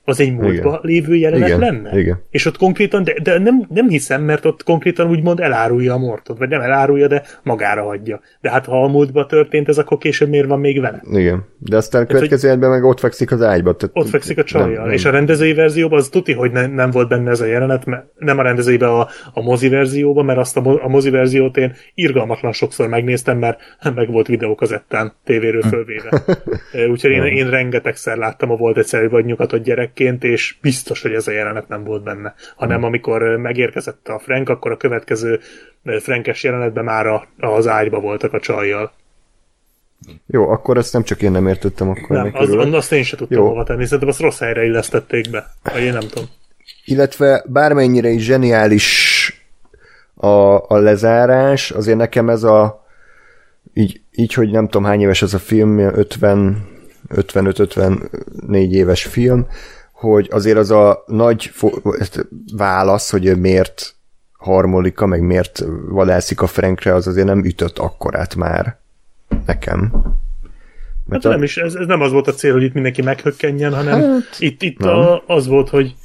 Az 0.09 0.19
egy 0.19 0.35
múltba 0.35 0.79
lévő 0.81 1.15
jelenet 1.15 1.47
Igen, 1.47 1.59
lenne? 1.59 1.99
igen. 1.99 2.23
És 2.29 2.45
ott 2.45 2.57
konkrétan, 2.57 3.03
de, 3.03 3.13
de 3.23 3.39
nem, 3.39 3.65
nem 3.69 3.87
hiszem, 3.89 4.23
mert 4.23 4.45
ott 4.45 4.63
konkrétan 4.63 5.09
úgymond 5.09 5.39
elárulja 5.39 5.93
a 5.93 5.97
mortot, 5.97 6.37
vagy 6.37 6.49
nem 6.49 6.61
elárulja, 6.61 7.07
de 7.07 7.23
magára 7.43 7.83
hagyja. 7.83 8.19
De 8.41 8.49
hát 8.49 8.65
ha 8.65 8.83
a 8.83 8.87
múltba 8.87 9.25
történt 9.25 9.67
ez, 9.67 9.77
akkor 9.77 9.97
később 9.97 10.29
miért 10.29 10.47
van 10.47 10.59
még 10.59 10.79
vele? 10.81 11.01
igen. 11.11 11.45
De 11.57 11.77
aztán 11.77 12.01
a 12.01 12.05
következő 12.05 12.47
életben 12.47 12.69
meg 12.69 12.83
ott 12.83 12.99
fekszik 12.99 13.31
az 13.31 13.41
ágyba. 13.41 13.75
Tehát 13.75 13.95
Ott 13.97 14.09
fekszik 14.09 14.37
a 14.37 14.43
csajjal. 14.43 14.83
nem- 14.83 14.93
És 14.93 15.05
a 15.05 15.09
rendezői 15.09 15.53
verzióban 15.53 15.99
az 15.99 16.09
tuti, 16.09 16.33
hogy 16.33 16.51
ne, 16.51 16.67
nem 16.67 16.91
volt 16.91 17.07
benne 17.07 17.29
ez 17.29 17.41
a 17.41 17.45
jelenet, 17.45 17.85
mert 17.85 18.05
nem 18.17 18.37
a 18.39 18.41
rendezőiben, 18.41 18.89
a, 18.89 19.07
a 19.33 19.41
mozi 19.41 19.69
verzióban, 19.69 20.25
mert 20.25 20.39
azt 20.39 20.57
a, 20.57 20.83
a 20.83 20.87
mozi 20.87 21.09
verziót 21.09 21.57
én 21.57 21.73
irgalmatlan 21.93 22.51
sokszor 22.51 22.87
megnéztem, 22.87 23.37
mert 23.37 23.59
meg 23.95 24.11
volt 24.11 24.27
videókazettán 24.27 25.13
tévéről 25.23 25.61
fölvéve. 25.61 26.23
Úgyhogy 26.91 27.11
én, 27.11 27.23
én 27.23 27.49
rengetegszer 27.49 28.17
láttam 28.17 28.51
a 28.51 28.55
volt 28.55 28.77
egyszerű 28.77 29.09
vagy 29.09 29.25
nyugatot 29.25 29.61
gyerekként, 29.97 30.23
és 30.23 30.55
biztos, 30.61 31.01
hogy 31.01 31.13
ez 31.13 31.27
a 31.27 31.31
jelenet 31.31 31.67
nem 31.67 31.83
volt 31.83 32.03
benne. 32.03 32.35
Hanem 32.55 32.83
amikor 32.83 33.21
ö, 33.21 33.37
megérkezett 33.37 34.07
a 34.07 34.19
Frank, 34.19 34.49
akkor 34.49 34.71
a 34.71 34.77
következő 34.77 35.39
Frankes 36.01 36.43
jelenetben 36.43 36.83
már 36.83 37.07
a, 37.07 37.27
az 37.37 37.67
ágyba 37.67 37.99
voltak 37.99 38.33
a 38.33 38.39
csajjal. 38.39 38.91
Jó, 40.27 40.49
akkor 40.49 40.77
ezt 40.77 40.93
nem 40.93 41.03
csak 41.03 41.21
én 41.21 41.31
nem 41.31 41.47
értettem, 41.47 41.89
akkor 41.89 42.15
Nem, 42.15 42.31
az, 42.33 42.49
örülök. 42.49 42.73
azt 42.73 42.91
én 42.91 43.03
sem 43.03 43.17
tudtam 43.17 43.37
Jó. 43.37 43.47
hova 43.47 43.63
tenni, 43.63 43.83
szerintem 43.83 44.07
azt 44.07 44.19
rossz 44.19 44.39
helyre 44.39 44.65
illesztették 44.65 45.29
be. 45.29 45.47
Vagy 45.63 45.81
én 45.81 45.93
nem 45.93 46.07
tudom. 46.07 46.29
Illetve 46.85 47.43
bármennyire 47.47 48.09
is 48.09 48.23
zseniális 48.23 49.31
a, 50.13 50.27
a 50.67 50.77
lezárás, 50.77 51.71
azért 51.71 51.97
nekem 51.97 52.29
ez 52.29 52.43
a 52.43 52.85
így, 53.73 54.01
így, 54.11 54.33
hogy 54.33 54.51
nem 54.51 54.65
tudom 54.65 54.83
hány 54.83 55.01
éves 55.01 55.21
ez 55.21 55.33
a 55.33 55.39
film, 55.39 55.77
50 55.79 56.77
55-54 57.09 58.69
éves 58.71 59.03
film, 59.03 59.47
hogy 59.97 60.27
azért 60.31 60.57
az 60.57 60.71
a 60.71 61.03
nagy 61.07 61.51
válasz, 62.55 63.09
hogy 63.11 63.39
miért 63.39 63.95
harmonika, 64.31 65.05
meg 65.05 65.21
miért 65.21 65.63
vadászik 65.89 66.41
a 66.41 66.47
Frankre, 66.47 66.93
az 66.93 67.07
azért 67.07 67.25
nem 67.27 67.45
ütött 67.45 67.77
akkorát 67.77 68.35
már 68.35 68.77
nekem. 69.45 69.91
Hát 71.11 71.25
a- 71.25 71.29
nem 71.29 71.43
is, 71.43 71.57
ez, 71.57 71.73
ez 71.75 71.85
nem 71.87 72.01
az 72.01 72.11
volt 72.11 72.27
a 72.27 72.33
cél, 72.33 72.53
hogy 72.53 72.63
itt 72.63 72.73
mindenki 72.73 73.01
meghökkenjen, 73.01 73.73
hanem 73.73 74.01
Hát, 74.01 74.35
itt, 74.39 74.61
itt 74.61 74.77
nem. 74.77 74.89
a, 74.89 75.23
az 75.27 75.47
volt, 75.47 75.69
hogy, 75.69 75.95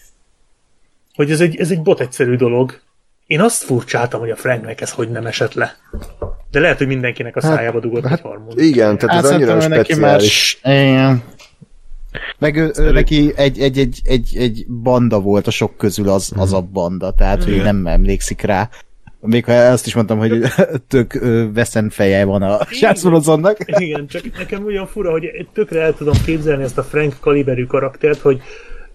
hogy 1.15 1.31
ez 1.31 1.41
egy, 1.41 1.57
ez 1.57 1.71
egy 1.71 1.83
bot 1.83 2.01
egyszerű 2.01 2.37
dolog. 2.37 2.81
Én 3.27 3.41
azt 3.41 3.63
furcsáltam, 3.63 4.21
hogy 4.21 4.31
a 4.31 4.37
Franknek 4.37 4.81
ez 4.81 4.91
hogy 4.91 5.11
nem 5.11 5.27
esett 5.27 5.55
le. 5.55 5.77
De 6.51 6.61
lehet, 6.61 6.79
hogy 6.79 6.87
mindenkinek 6.87 7.37
a 7.37 7.41
szájába 7.41 7.81
dugott 7.81 8.03
hát 8.07 8.19
egy 8.19 8.25
hormon. 8.25 8.59
Igen, 8.59 8.99
tehát 8.99 9.15
Hát 9.17 9.25
ez 9.25 9.31
annyira 9.31 9.47
szerintem 9.61 9.79
neki 9.79 9.95
már... 10.01 10.21
speciális. 10.21 10.61
Igen. 10.63 11.23
Meg 12.43 12.57
ő, 12.57 12.71
ő 12.79 12.91
neki 12.91 13.33
egy, 13.37 13.59
egy, 13.61 13.79
egy, 13.79 14.01
egy, 14.05 14.37
egy 14.37 14.67
banda 14.69 15.21
volt 15.21 15.47
a 15.47 15.51
sok 15.51 15.77
közül 15.77 16.09
az, 16.09 16.33
az 16.37 16.53
a 16.53 16.61
banda, 16.61 17.13
tehát 17.13 17.45
hogy 17.45 17.63
nem 17.63 17.87
emlékszik 17.87 18.41
rá. 18.41 18.69
Még 19.21 19.45
ha 19.45 19.53
azt 19.53 19.87
is 19.87 19.95
mondtam, 19.95 20.19
hogy 20.19 20.43
tök 20.89 21.13
veszen 21.53 21.91
feje 21.91 22.25
van 22.25 22.43
a 22.43 22.65
Sászorozonnak. 22.65 23.57
Igen, 23.67 24.07
csak 24.07 24.23
nekem 24.39 24.65
olyan 24.65 24.87
fura, 24.87 25.11
hogy 25.11 25.49
tökre 25.53 25.81
el 25.81 25.95
tudom 25.95 26.15
képzelni 26.25 26.63
ezt 26.63 26.79
a 26.79 26.83
Frank 26.83 27.17
kaliberű 27.21 27.65
karaktert, 27.65 28.21
hogy 28.21 28.41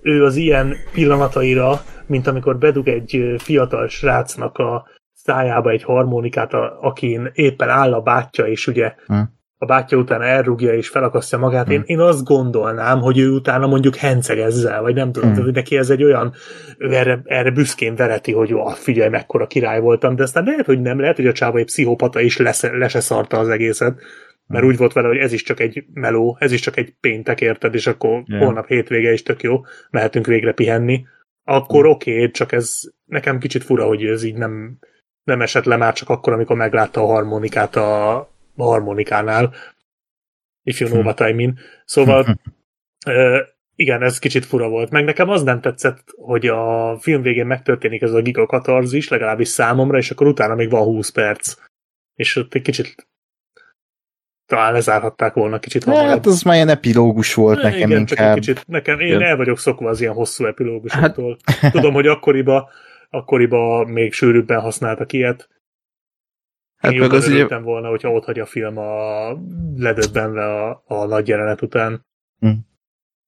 ő 0.01 0.23
az 0.23 0.35
ilyen 0.35 0.75
pillanataira, 0.93 1.81
mint 2.05 2.27
amikor 2.27 2.57
bedug 2.57 2.87
egy 2.87 3.35
fiatal 3.37 3.87
srácnak 3.87 4.57
a 4.57 4.87
szájába 5.13 5.69
egy 5.69 5.83
harmonikát, 5.83 6.53
a, 6.53 6.77
akin 6.81 7.31
éppen 7.33 7.69
áll 7.69 7.93
a 7.93 8.01
bátyja, 8.01 8.45
és 8.45 8.67
ugye 8.67 8.93
Hm. 9.07 9.15
A 9.57 9.65
bátyja 9.65 9.97
utána 9.97 10.23
elrúgja 10.23 10.73
és 10.73 10.89
felakasztja 10.89 11.37
magát. 11.37 11.69
Én, 11.69 11.83
én 11.85 11.99
azt 11.99 12.23
gondolnám, 12.23 12.99
hogy 12.99 13.17
ő 13.17 13.29
utána 13.29 13.67
mondjuk 13.67 13.95
henceg 13.95 14.39
ezzel, 14.39 14.81
vagy 14.81 14.95
nem 14.95 15.11
tudom, 15.11 15.33
Hm. 15.33 15.41
hogy 15.41 15.53
neki 15.53 15.77
ez 15.77 15.89
egy 15.89 16.03
olyan, 16.03 16.33
ő 16.77 16.93
erre, 16.93 17.21
erre 17.25 17.51
büszkén 17.51 17.95
vereti, 17.95 18.33
hogy 18.33 18.49
jó, 18.49 18.67
figyelj, 18.67 19.09
mekkora 19.09 19.47
király 19.47 19.79
voltam, 19.79 20.15
de 20.15 20.23
aztán 20.23 20.43
lehet, 20.43 20.65
hogy 20.65 20.81
nem, 20.81 20.99
lehet, 20.99 21.15
hogy 21.15 21.27
a 21.27 21.31
csáva 21.31 21.57
egy 21.57 21.65
pszichopata 21.65 22.19
is 22.19 22.37
lesz, 22.37 22.63
le 22.63 22.87
se 22.87 22.99
szarta 22.99 23.39
az 23.39 23.49
egészet, 23.49 23.99
mert 24.47 24.65
úgy 24.65 24.77
volt 24.77 24.93
vele, 24.93 25.07
hogy 25.07 25.17
ez 25.17 25.33
is 25.33 25.43
csak 25.43 25.59
egy 25.59 25.85
meló, 25.93 26.37
ez 26.39 26.51
is 26.51 26.59
csak 26.61 26.77
egy 26.77 26.93
péntek, 26.99 27.41
érted, 27.41 27.73
és 27.73 27.87
akkor 27.87 28.23
Ja. 28.25 28.37
holnap 28.37 28.67
hétvége 28.67 29.11
is 29.11 29.23
tök 29.23 29.41
jó, 29.41 29.61
mehetünk 29.89 30.25
végre 30.25 30.51
pihenni, 30.51 31.05
akkor 31.43 31.85
oké, 31.85 32.13
okay, 32.13 32.31
csak 32.31 32.51
ez 32.51 32.79
nekem 33.05 33.39
kicsit 33.39 33.63
fura, 33.63 33.85
hogy 33.85 34.05
ez 34.05 34.23
így 34.23 34.35
nem, 34.35 34.77
nem 35.23 35.41
esett 35.41 35.63
le 35.65 35.77
már 35.77 35.93
csak 35.93 36.09
akkor, 36.09 36.33
amikor 36.33 36.55
meglátta 36.55 37.01
a 37.01 37.05
harmonikát 37.05 37.75
a, 37.75 38.29
a 38.57 38.63
harmonikánál, 38.63 39.53
if 40.63 40.79
you 40.79 40.89
know 40.89 41.03
what 41.03 41.19
I 41.19 41.33
mean. 41.33 41.57
Szóval 41.85 42.25
igen, 43.75 44.03
ez 44.03 44.19
kicsit 44.19 44.45
fura 44.45 44.69
volt. 44.69 44.89
Meg 44.89 45.05
nekem 45.05 45.29
az 45.29 45.43
nem 45.43 45.61
tetszett, 45.61 46.03
hogy 46.15 46.47
a 46.47 46.97
film 46.99 47.21
végén 47.21 47.45
megtörténik 47.45 48.01
ez 48.01 48.13
a 48.13 48.21
gigakatarzis, 48.21 49.07
legalábbis 49.07 49.47
számomra, 49.47 49.97
és 49.97 50.11
akkor 50.11 50.27
utána 50.27 50.55
még 50.55 50.69
van 50.69 50.83
20 50.83 51.09
perc. 51.09 51.55
És 52.15 52.35
ott 52.35 52.53
egy 52.53 52.61
kicsit 52.61 53.07
talán 54.47 54.73
lezárhatták 54.73 55.33
volna 55.33 55.59
kicsit 55.59 55.83
hamarabb. 55.83 56.07
Hát 56.07 56.25
az 56.25 56.41
már 56.41 56.55
ilyen 56.55 56.69
epilógus 56.69 57.33
volt 57.33 57.61
nekem 57.61 57.89
Igen, 57.89 58.05
csak 58.05 58.17
inkább. 58.17 58.35
egy 58.35 58.45
kicsit, 58.45 58.67
nekem, 58.67 58.99
én 58.99 59.21
el 59.21 59.35
vagyok 59.35 59.59
szokva 59.59 59.89
az 59.89 60.01
ilyen 60.01 60.13
hosszú 60.13 60.45
epilógusoktól. 60.45 61.37
Hát... 61.59 61.71
Tudom, 61.71 61.93
hogy 61.93 62.07
akkoriba, 62.07 62.69
akkoriba 63.09 63.85
még 63.85 64.13
sűrűbben 64.13 64.59
használtak 64.59 65.13
ilyet. 65.13 65.49
Hát 66.77 66.91
Én 66.91 66.99
meg 66.99 67.13
az 67.13 67.27
ugye- 67.27 67.59
volna, 67.59 67.87
hogyha 67.89 68.11
ott 68.11 68.25
hagy 68.25 68.39
a 68.39 68.45
film 68.45 68.77
a 68.77 69.27
ledöbbenve 69.77 70.45
a, 70.45 70.83
a 70.87 71.05
nagy 71.05 71.27
jelenet 71.27 71.61
után. 71.61 72.05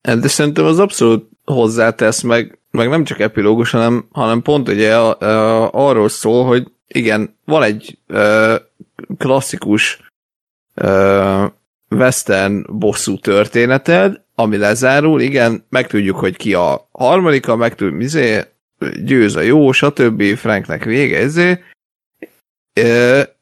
Hát, 0.02 0.20
De 0.20 0.28
szerintem 0.28 0.66
az 0.66 0.80
abszolút 0.80 1.30
hozzátesz, 1.44 2.22
meg, 2.22 2.60
meg 2.72 2.90
nem 2.90 3.04
csak 3.04 3.20
epilógus, 3.20 3.72
hanem, 3.72 4.08
hanem 4.12 4.42
pont 4.42 4.68
ugye 4.68 4.98
a, 4.98 5.20
a, 5.20 5.70
arról 5.72 6.10
szól, 6.10 6.46
hogy 6.46 6.72
igen, 6.88 7.36
van 7.46 7.64
egy 7.64 7.98
ö, 8.08 8.56
klasszikus 9.18 10.12
ö, 10.74 11.46
western 11.90 12.66
bosszú 12.78 13.18
történeted, 13.18 14.22
ami 14.36 14.58
lezárul, 14.58 15.22
igen, 15.22 15.66
megtudjuk, 15.70 16.16
hogy 16.16 16.38
ki 16.38 16.54
a 16.54 16.88
harmadika, 16.92 17.56
megtudjuk, 17.56 17.98
mizé, 17.98 18.42
győz 19.04 19.36
a 19.36 19.42
jó, 19.42 19.72
stb. 19.72 20.24
Franknek 20.24 20.84
vége, 20.84 21.18
ezé. 21.18 21.64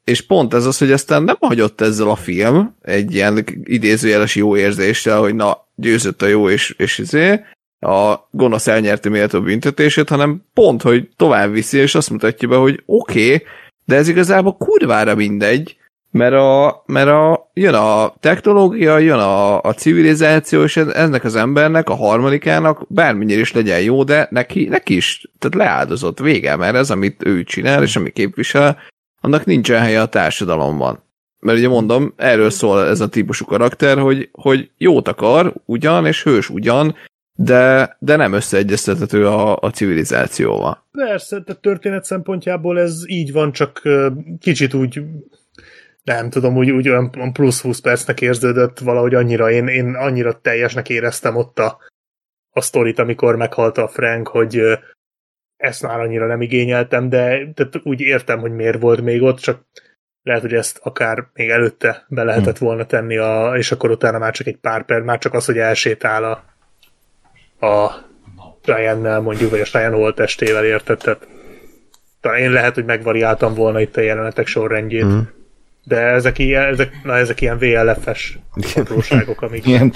És 0.08 0.20
pont 0.20 0.54
ez 0.54 0.66
az, 0.66 0.78
hogy 0.78 0.92
aztán 0.92 1.22
nem 1.22 1.36
hagyott 1.40 1.80
ezzel 1.80 2.08
a 2.08 2.14
film 2.14 2.74
egy 2.82 3.14
ilyen 3.14 3.44
idézőjeles 3.64 4.34
jó 4.34 4.56
érzéssel, 4.56 5.18
hogy 5.18 5.34
na, 5.34 5.66
győzött 5.74 6.22
a 6.22 6.26
jó, 6.26 6.48
és, 6.48 6.74
és 6.78 6.98
izé, 6.98 7.40
a 7.80 8.14
gonosz 8.30 8.66
elnyerti 8.66 9.08
méltó 9.08 9.40
büntetését, 9.40 10.08
hanem 10.08 10.44
pont, 10.54 10.82
hogy 10.82 11.08
tovább 11.16 11.52
viszi, 11.52 11.78
és 11.78 11.94
azt 11.94 12.10
mutatja 12.10 12.48
be, 12.48 12.56
hogy 12.56 12.82
oké, 12.86 13.24
okay, 13.24 13.46
de 13.84 13.96
ez 13.96 14.08
igazából 14.08 14.56
kurvára 14.56 15.14
mindegy, 15.14 15.76
mert, 16.10 16.34
a, 16.34 16.82
mert 16.86 17.08
a, 17.08 17.50
jön 17.54 17.74
a 17.74 18.14
technológia, 18.20 18.98
jön 18.98 19.18
a, 19.18 19.60
a 19.60 19.72
civilizáció, 19.72 20.62
és 20.62 20.76
ennek 20.76 21.24
az 21.24 21.36
embernek, 21.36 21.88
a 21.88 21.94
harmadikának 21.94 22.84
bármennyire 22.88 23.40
is 23.40 23.52
legyen 23.52 23.80
jó, 23.80 24.04
de 24.04 24.28
neki, 24.30 24.64
neki 24.64 24.96
is 24.96 25.30
tehát 25.38 25.56
leáldozott 25.56 26.18
vége, 26.18 26.56
mert 26.56 26.76
ez, 26.76 26.90
amit 26.90 27.26
ő 27.26 27.42
csinál, 27.42 27.82
és 27.82 27.96
ami 27.96 28.10
képvisel, 28.10 28.78
annak 29.20 29.44
nincsen 29.44 29.80
helye 29.80 30.00
a 30.00 30.08
társadalomban. 30.08 31.02
Mert 31.40 31.58
ugye 31.58 31.68
mondom, 31.68 32.12
erről 32.16 32.50
szól 32.50 32.86
ez 32.86 33.00
a 33.00 33.08
típusú 33.08 33.44
karakter, 33.44 33.98
hogy, 33.98 34.28
hogy 34.32 34.70
jót 34.76 35.08
akar 35.08 35.52
ugyan, 35.64 36.06
és 36.06 36.22
hős 36.22 36.50
ugyan, 36.50 36.94
de, 37.34 37.96
de 37.98 38.16
nem 38.16 38.32
összeegyeztethető 38.32 39.26
a, 39.26 39.56
a 39.56 39.70
civilizációval. 39.70 40.86
Persze, 40.92 41.42
tehát 41.42 41.62
történet 41.62 42.04
szempontjából 42.04 42.78
ez 42.78 43.02
így 43.06 43.32
van, 43.32 43.52
csak 43.52 43.82
kicsit 44.40 44.74
úgy 44.74 45.02
nem 46.02 46.30
tudom, 46.30 46.56
úgy, 46.56 46.70
úgy 46.70 46.88
olyan 46.88 47.32
plusz 47.32 47.60
20 47.60 47.80
percnek 47.80 48.20
érződött 48.20 48.78
valahogy 48.78 49.14
annyira, 49.14 49.50
én, 49.50 49.66
én 49.66 49.94
annyira 49.94 50.40
teljesnek 50.40 50.88
éreztem 50.88 51.36
ott 51.36 51.58
a, 51.58 51.78
a 52.50 52.60
sztorit, 52.60 52.98
amikor 52.98 53.36
meghalt 53.36 53.78
a 53.78 53.88
Frank, 53.88 54.28
hogy 54.28 54.78
ezt 55.58 55.82
már 55.82 56.00
annyira 56.00 56.26
nem 56.26 56.40
igényeltem, 56.40 57.08
de 57.08 57.52
tehát 57.54 57.80
úgy 57.82 58.00
értem, 58.00 58.38
hogy 58.38 58.52
miért 58.52 58.80
volt 58.80 59.00
még 59.00 59.22
ott, 59.22 59.38
csak 59.38 59.66
lehet, 60.22 60.42
hogy 60.42 60.54
ezt 60.54 60.80
akár 60.82 61.28
még 61.34 61.50
előtte 61.50 62.04
be 62.08 62.22
lehetett 62.22 62.58
volna 62.58 62.86
tenni, 62.86 63.16
a, 63.16 63.52
és 63.56 63.72
akkor 63.72 63.90
utána 63.90 64.18
már 64.18 64.32
csak 64.32 64.46
egy 64.46 64.56
pár 64.56 64.84
perc, 64.84 65.04
már 65.04 65.18
csak 65.18 65.34
az, 65.34 65.44
hogy 65.44 65.58
elsétál 65.58 66.24
a, 66.24 66.44
a 67.66 68.06
Ryan-nel 68.64 69.20
mondjuk, 69.20 69.50
vagy 69.50 69.60
a 69.60 69.78
Ryan 69.78 69.92
holttestével 69.92 70.64
érted, 70.64 70.98
tehát 70.98 71.28
talán 72.20 72.38
én 72.38 72.50
lehet, 72.50 72.74
hogy 72.74 72.84
megvariáltam 72.84 73.54
volna 73.54 73.80
itt 73.80 73.96
a 73.96 74.00
jelenetek 74.00 74.46
sorrendjét, 74.46 75.04
mm. 75.04 75.18
de 75.84 75.96
ezek 75.96 76.38
ilyen, 76.38 76.64
ezek, 76.64 76.92
na, 77.02 77.16
ezek 77.16 77.40
ilyen 77.40 77.58
VLF-es 77.58 78.38
apróságok, 78.74 79.42
amik 79.42 79.66
Ilyen 79.66 79.92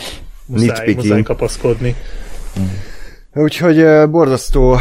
muszáj, 0.47 0.95
muszáj 0.95 1.23
kapaszkodni. 1.23 1.95
Úgyhogy 3.35 3.83
uh, 3.83 4.09
borzasztó, 4.09 4.79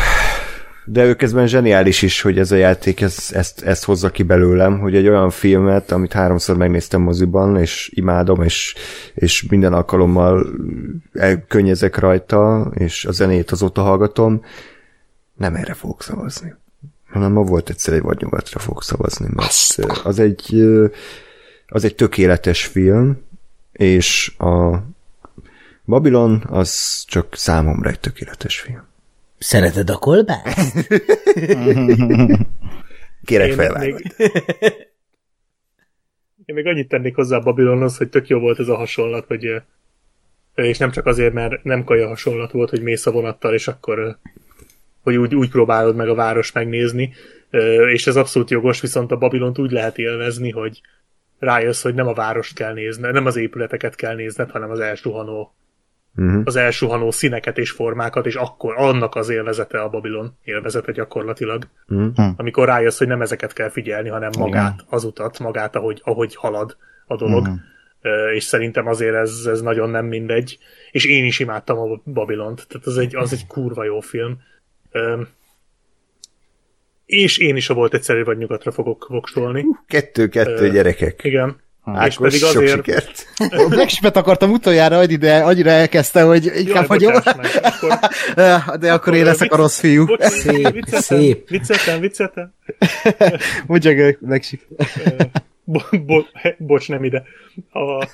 de 0.85 1.05
ő 1.05 1.15
közben 1.15 1.47
zseniális 1.47 2.01
is, 2.01 2.21
hogy 2.21 2.39
ez 2.39 2.51
a 2.51 2.55
játék 2.55 3.01
ez, 3.01 3.29
ezt, 3.33 3.61
ezt 3.61 3.83
hozza 3.83 4.09
ki 4.09 4.23
belőlem, 4.23 4.79
hogy 4.79 4.95
egy 4.95 5.07
olyan 5.07 5.29
filmet, 5.29 5.91
amit 5.91 6.13
háromszor 6.13 6.57
megnéztem 6.57 7.01
moziban, 7.01 7.57
és 7.57 7.91
imádom, 7.93 8.41
és, 8.41 8.75
és 9.13 9.43
minden 9.49 9.73
alkalommal 9.73 10.47
elkönnyezek 11.13 11.97
rajta, 11.97 12.71
és 12.73 13.05
a 13.05 13.11
zenét 13.11 13.51
azóta 13.51 13.81
hallgatom, 13.81 14.43
nem 15.37 15.55
erre 15.55 15.73
fogok 15.73 16.03
szavazni 16.03 16.59
hanem 17.11 17.31
ma 17.31 17.41
volt 17.41 17.69
egyszer 17.69 17.93
egy 17.93 18.01
vadnyugatra 18.01 18.59
fogok 18.59 18.83
szavazni, 18.83 19.27
mert 19.33 19.77
az 20.03 20.19
egy, 20.19 20.65
az 21.67 21.83
egy 21.83 21.95
tökéletes 21.95 22.65
film, 22.65 23.23
és 23.71 24.33
a 24.37 24.83
Babylon 25.85 26.43
az 26.49 27.03
csak 27.07 27.35
számomra 27.35 27.89
egy 27.89 27.99
tökéletes 27.99 28.59
film. 28.59 28.89
Szereted 29.43 29.89
a 29.89 29.97
kolbászt? 29.97 30.87
Kérek 33.25 33.47
Én 33.47 33.55
felvágod. 33.55 34.01
még, 34.01 34.13
én 36.45 36.55
még 36.55 36.65
annyit 36.65 36.87
tennék 36.87 37.15
hozzá 37.15 37.37
a 37.37 37.41
Babylonhoz, 37.41 37.97
hogy 37.97 38.09
tök 38.09 38.27
jó 38.27 38.39
volt 38.39 38.59
ez 38.59 38.67
a 38.67 38.75
hasonlat, 38.75 39.25
hogy 39.27 39.61
és 40.55 40.77
nem 40.77 40.91
csak 40.91 41.05
azért, 41.05 41.33
mert 41.33 41.63
nem 41.63 41.83
kaja 41.83 42.07
hasonlat 42.07 42.51
volt, 42.51 42.69
hogy 42.69 42.81
mész 42.81 43.05
a 43.05 43.11
vonattal, 43.11 43.53
és 43.53 43.67
akkor 43.67 44.17
hogy 45.01 45.15
úgy, 45.15 45.35
úgy 45.35 45.49
próbálod 45.49 45.95
meg 45.95 46.09
a 46.09 46.15
város 46.15 46.51
megnézni, 46.51 47.13
és 47.91 48.07
ez 48.07 48.15
abszolút 48.15 48.49
jogos, 48.49 48.81
viszont 48.81 49.11
a 49.11 49.17
Babilont 49.17 49.59
úgy 49.59 49.71
lehet 49.71 49.97
élvezni, 49.97 50.49
hogy 50.49 50.81
rájössz, 51.39 51.81
hogy 51.81 51.93
nem 51.93 52.07
a 52.07 52.13
várost 52.13 52.55
kell 52.55 52.73
nézned, 52.73 53.13
nem 53.13 53.25
az 53.25 53.35
épületeket 53.35 53.95
kell 53.95 54.15
nézned, 54.15 54.49
hanem 54.51 54.69
az 54.69 54.79
elsuhanó 54.79 55.53
Uh-huh. 56.15 56.41
az 56.45 56.55
elsuhanó 56.55 57.11
színeket 57.11 57.57
és 57.57 57.71
formákat, 57.71 58.25
és 58.25 58.35
akkor 58.35 58.73
annak 58.77 59.15
az 59.15 59.29
élvezete 59.29 59.81
a 59.81 59.89
Babilon 59.89 60.37
élvezete 60.43 60.91
gyakorlatilag. 60.91 61.67
Uh-huh. 61.87 62.25
Amikor 62.37 62.67
rájössz, 62.67 62.97
hogy 62.97 63.07
nem 63.07 63.21
ezeket 63.21 63.53
kell 63.53 63.69
figyelni, 63.69 64.09
hanem 64.09 64.31
magát, 64.37 64.85
az 64.89 65.03
utat, 65.03 65.39
magát, 65.39 65.75
ahogy, 65.75 66.01
ahogy 66.03 66.35
halad 66.35 66.77
a 67.05 67.15
dolog. 67.15 67.47
Ö, 68.01 68.31
És 68.31 68.43
szerintem 68.43 68.87
azért 68.87 69.15
ez, 69.15 69.45
ez 69.45 69.61
nagyon 69.61 69.89
nem 69.89 70.05
mindegy. 70.05 70.57
És 70.91 71.05
én 71.05 71.25
is 71.25 71.39
imádtam 71.39 71.77
a 71.77 72.01
Babilont, 72.03 72.67
tehát 72.67 72.87
az 72.87 72.97
egy, 72.97 73.15
az 73.15 73.33
egy 73.33 73.47
kurva 73.47 73.83
jó 73.83 73.99
film. 73.99 74.37
És 77.05 77.37
én 77.37 77.55
is, 77.55 77.67
ha 77.67 77.73
volt 77.73 77.93
egyszerű 77.93 78.23
vagy 78.23 78.37
nyugatra 78.37 78.71
fogok 78.71 79.07
voksolni. 79.09 79.65
Kettő-kettő 79.87 80.69
gyerekek. 80.69 81.23
Igen. 81.23 81.61
És 81.85 81.93
Ákos, 81.95 82.15
pedig 82.17 82.39
sok 82.39 82.49
azért... 82.61 82.75
sikert. 82.85 83.27
Black 83.69 83.89
Sheep-et 83.89 84.15
akartam 84.15 84.51
utoljára 84.51 84.97
adni, 84.97 85.15
de 85.15 85.37
annyira 85.37 85.69
elkezdte, 85.69 86.21
hogy 86.21 86.45
inkább 86.45 86.65
Jaj, 86.65 86.85
hagyom. 86.87 87.13
akkor 87.63 87.99
De 88.79 88.93
akkor 88.93 89.13
én 89.13 89.23
leszek 89.25 89.51
a 89.51 89.55
rossz 89.55 89.79
fiú. 89.79 90.05
Bocs, 90.05 90.21
Szép, 90.23 90.71
vicceltem, 90.71 91.19
szép. 91.19 91.49
Vicceltem, 91.49 91.99
vicceltem. 91.99 92.53
Mondja 93.65 94.15
Black 94.19 94.43
Sheep. 94.47 94.61
Bo- 95.63 96.05
bo- 96.05 96.29
he- 96.33 96.55
bocs, 96.59 96.87
nem 96.89 97.03
ide. 97.03 97.23
A... 97.71 98.07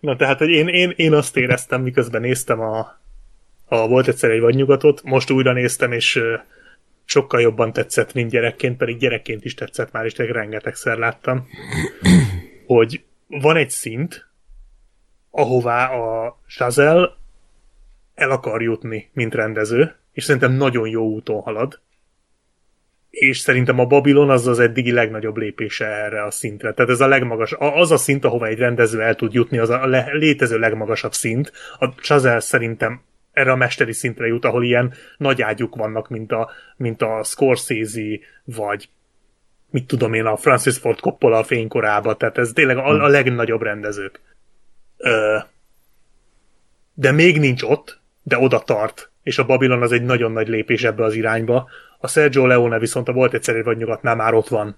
Na, 0.00 0.16
tehát, 0.16 0.38
hogy 0.38 0.48
én, 0.48 0.68
én, 0.68 0.92
én 0.96 1.12
azt 1.12 1.36
éreztem, 1.36 1.82
miközben 1.82 2.20
néztem 2.20 2.60
a, 2.60 3.00
a 3.64 3.86
Volt 3.88 4.08
egyszer 4.08 4.30
egy 4.30 4.40
vadnyugatot, 4.40 5.02
most 5.04 5.30
újra 5.30 5.52
néztem, 5.52 5.92
és 5.92 6.20
sokkal 7.08 7.40
jobban 7.40 7.72
tetszett, 7.72 8.12
mint 8.12 8.30
gyerekként, 8.30 8.76
pedig 8.76 8.98
gyerekként 8.98 9.44
is 9.44 9.54
tetszett 9.54 9.92
már, 9.92 10.04
és 10.04 10.12
tényleg 10.12 10.34
rengetegszer 10.34 10.98
láttam, 10.98 11.48
hogy 12.66 13.04
van 13.26 13.56
egy 13.56 13.70
szint, 13.70 14.28
ahová 15.30 15.90
a 15.90 16.38
Chazelle 16.48 17.16
el 18.14 18.30
akar 18.30 18.62
jutni, 18.62 19.10
mint 19.12 19.34
rendező, 19.34 19.96
és 20.12 20.24
szerintem 20.24 20.52
nagyon 20.52 20.88
jó 20.88 21.06
úton 21.06 21.40
halad, 21.40 21.80
és 23.10 23.38
szerintem 23.38 23.78
a 23.78 23.86
Babylon 23.86 24.30
az 24.30 24.46
az 24.46 24.58
eddigi 24.58 24.92
legnagyobb 24.92 25.36
lépése 25.36 25.86
erre 25.86 26.22
a 26.22 26.30
szintre. 26.30 26.72
Tehát 26.72 26.90
ez 26.90 27.00
a 27.00 27.06
legmagas, 27.06 27.54
az 27.58 27.90
a 27.90 27.96
szint, 27.96 28.24
ahova 28.24 28.46
egy 28.46 28.58
rendező 28.58 29.02
el 29.02 29.14
tud 29.14 29.32
jutni, 29.32 29.58
az 29.58 29.70
a 29.70 29.86
le, 29.86 30.08
létező 30.12 30.58
legmagasabb 30.58 31.12
szint. 31.12 31.52
A 31.78 31.86
Chazelle 31.86 32.40
szerintem 32.40 33.00
erre 33.38 33.52
a 33.52 33.56
mesteri 33.56 33.92
szintre 33.92 34.26
jut, 34.26 34.44
ahol 34.44 34.64
ilyen 34.64 34.92
nagy 35.16 35.42
ágyuk 35.42 35.76
vannak, 35.76 36.08
mint 36.08 36.32
a, 36.32 36.50
mint 36.76 37.02
a 37.02 37.22
Scorsese, 37.24 38.18
vagy 38.44 38.88
mit 39.70 39.86
tudom 39.86 40.12
én, 40.12 40.24
a 40.24 40.36
Francis 40.36 40.78
Ford 40.78 41.00
Coppola 41.00 41.38
a 41.38 41.44
fénykorába, 41.44 42.16
tehát 42.16 42.38
ez 42.38 42.50
tényleg 42.52 42.76
a, 42.76 43.04
a 43.04 43.06
legnagyobb 43.06 43.62
rendezők. 43.62 44.20
Ö, 44.96 45.36
de 46.94 47.12
még 47.12 47.38
nincs 47.38 47.62
ott, 47.62 48.00
de 48.22 48.38
oda 48.38 48.58
tart, 48.58 49.10
és 49.22 49.38
a 49.38 49.46
Babylon 49.46 49.82
az 49.82 49.92
egy 49.92 50.02
nagyon 50.02 50.32
nagy 50.32 50.48
lépés 50.48 50.84
ebbe 50.84 51.04
az 51.04 51.14
irányba. 51.14 51.68
A 51.98 52.08
Sergio 52.08 52.46
Leone 52.46 52.78
viszont 52.78 53.08
a 53.08 53.12
volt 53.12 53.34
egyszer 53.34 53.56
egy 53.56 53.64
vagy 53.64 53.76
nyugatnál 53.76 54.14
már 54.14 54.34
ott 54.34 54.48
van. 54.48 54.76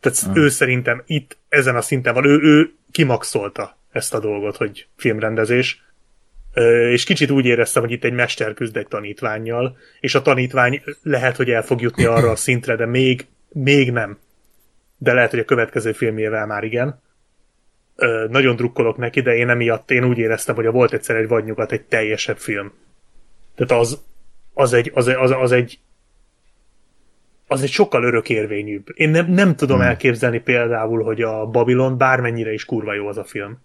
Tehát 0.00 0.36
ő 0.36 0.48
szerintem 0.48 1.02
itt, 1.06 1.36
ezen 1.48 1.76
a 1.76 1.80
szinten 1.80 2.14
van, 2.14 2.24
ő, 2.24 2.40
ő 2.42 2.72
kimaxolta 2.90 3.76
ezt 3.92 4.14
a 4.14 4.20
dolgot, 4.20 4.56
hogy 4.56 4.86
filmrendezés. 4.96 5.84
És 6.90 7.04
kicsit 7.04 7.30
úgy 7.30 7.46
éreztem, 7.46 7.82
hogy 7.82 7.92
itt 7.92 8.04
egy 8.04 8.12
mester 8.12 8.54
küzd 8.54 8.76
egy 8.76 8.88
tanítványjal, 8.88 9.76
és 10.00 10.14
a 10.14 10.22
tanítvány 10.22 10.82
lehet, 11.02 11.36
hogy 11.36 11.50
el 11.50 11.62
fog 11.62 11.80
jutni 11.80 12.04
arra 12.04 12.30
a 12.30 12.36
szintre, 12.36 12.76
de 12.76 12.86
még, 12.86 13.26
még 13.52 13.92
nem. 13.92 14.18
De 14.98 15.12
lehet, 15.12 15.30
hogy 15.30 15.38
a 15.38 15.44
következő 15.44 15.92
filmjével 15.92 16.46
már 16.46 16.64
igen. 16.64 17.02
Ö, 17.96 18.26
nagyon 18.30 18.56
drukkolok 18.56 18.96
neki, 18.96 19.20
de 19.20 19.34
én 19.34 19.48
emiatt 19.48 19.90
én 19.90 20.04
úgy 20.04 20.18
éreztem, 20.18 20.54
hogy 20.54 20.66
a 20.66 20.70
volt 20.70 20.92
egyszer 20.92 21.16
egy 21.16 21.28
vadnyugat 21.28 21.72
egy 21.72 21.82
teljesebb 21.82 22.38
film. 22.38 22.72
Tehát 23.54 23.82
az, 23.82 24.02
az 24.54 24.72
egy, 24.72 24.90
az, 24.94 25.06
az, 25.06 25.30
az 25.30 25.52
egy 25.52 25.78
az 27.52 27.62
egy 27.62 27.70
sokkal 27.70 28.04
örökérvényűbb. 28.04 28.86
Én 28.94 29.10
nem, 29.10 29.30
nem 29.30 29.56
tudom 29.56 29.76
hmm. 29.76 29.86
elképzelni 29.86 30.40
például, 30.40 31.02
hogy 31.02 31.22
a 31.22 31.46
Babylon 31.46 31.98
bármennyire 31.98 32.52
is 32.52 32.64
kurva 32.64 32.94
jó 32.94 33.06
az 33.08 33.18
a 33.18 33.24
film. 33.24 33.58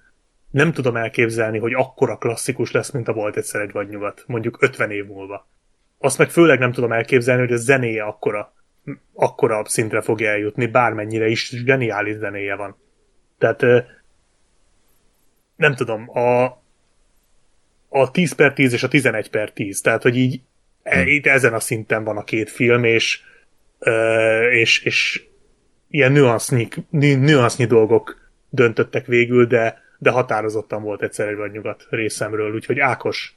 Nem 0.58 0.72
tudom 0.72 0.96
elképzelni, 0.96 1.58
hogy 1.58 1.74
akkora 1.74 2.18
klasszikus 2.18 2.72
lesz, 2.72 2.92
mint 2.92 3.08
a 3.08 3.14
Volt 3.14 3.38
egyszer 3.38 3.62
egy 3.62 3.72
vadnyugat, 3.72 4.24
mondjuk 4.28 4.58
50 4.62 4.92
év 4.92 5.06
múlva. 5.06 5.48
Azt 5.98 6.18
meg 6.18 6.30
főleg 6.30 6.60
nem 6.60 6.72
tudom 6.72 6.92
elképzelni, 6.92 7.42
hogy 7.42 7.52
a 7.52 7.58
zenéje 7.58 8.04
akkora, 8.04 8.54
akkora 9.14 9.66
szintre 9.66 10.02
fog 10.02 10.22
eljutni, 10.22 10.66
bármennyire 10.66 11.28
is 11.28 11.50
zseniális 11.50 12.16
zenéje 12.16 12.56
van. 12.56 12.78
Tehát 13.38 13.64
nem 15.56 15.76
tudom, 15.76 16.10
a, 16.18 16.44
a 17.90 18.12
10 18.12 18.34
per 18.34 18.54
10 18.54 18.74
és 18.74 18.84
a 18.84 18.88
11 18.88 19.30
per 19.30 19.52
10, 19.52 19.82
tehát 19.82 20.02
hogy 20.02 20.18
így 20.18 20.42
e, 20.84 21.08
itt 21.08 21.26
ezen 21.26 21.54
a 21.54 21.60
szinten 21.60 22.04
van 22.04 22.18
a 22.18 22.24
két 22.24 22.50
film, 22.50 22.84
és 22.84 23.22
és, 24.52 24.84
és 24.84 25.26
ilyen 25.90 26.12
nüansznyi, 26.12 26.68
nü- 26.90 27.20
nüansznyi 27.20 27.66
dolgok 27.66 28.32
döntöttek 28.50 29.06
végül, 29.06 29.46
de, 29.46 29.86
de 30.00 30.10
határozottan 30.10 30.82
volt 30.82 31.02
egyszer 31.02 31.28
egy 31.28 31.36
vagy 31.36 31.52
nyugat 31.52 31.88
részemről, 31.90 32.54
úgyhogy 32.54 32.80
Ákos, 32.80 33.36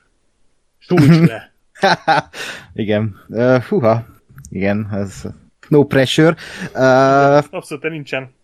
sújts 0.78 1.28
le! 1.28 1.52
Igen. 2.74 3.16
Uh. 3.28 3.94
Igen, 4.50 4.88
ez 4.92 5.22
no 5.68 5.84
pressure. 5.84 6.34
Uh, 6.74 7.44
Abszolút, 7.50 7.82
nincsen, 7.82 8.34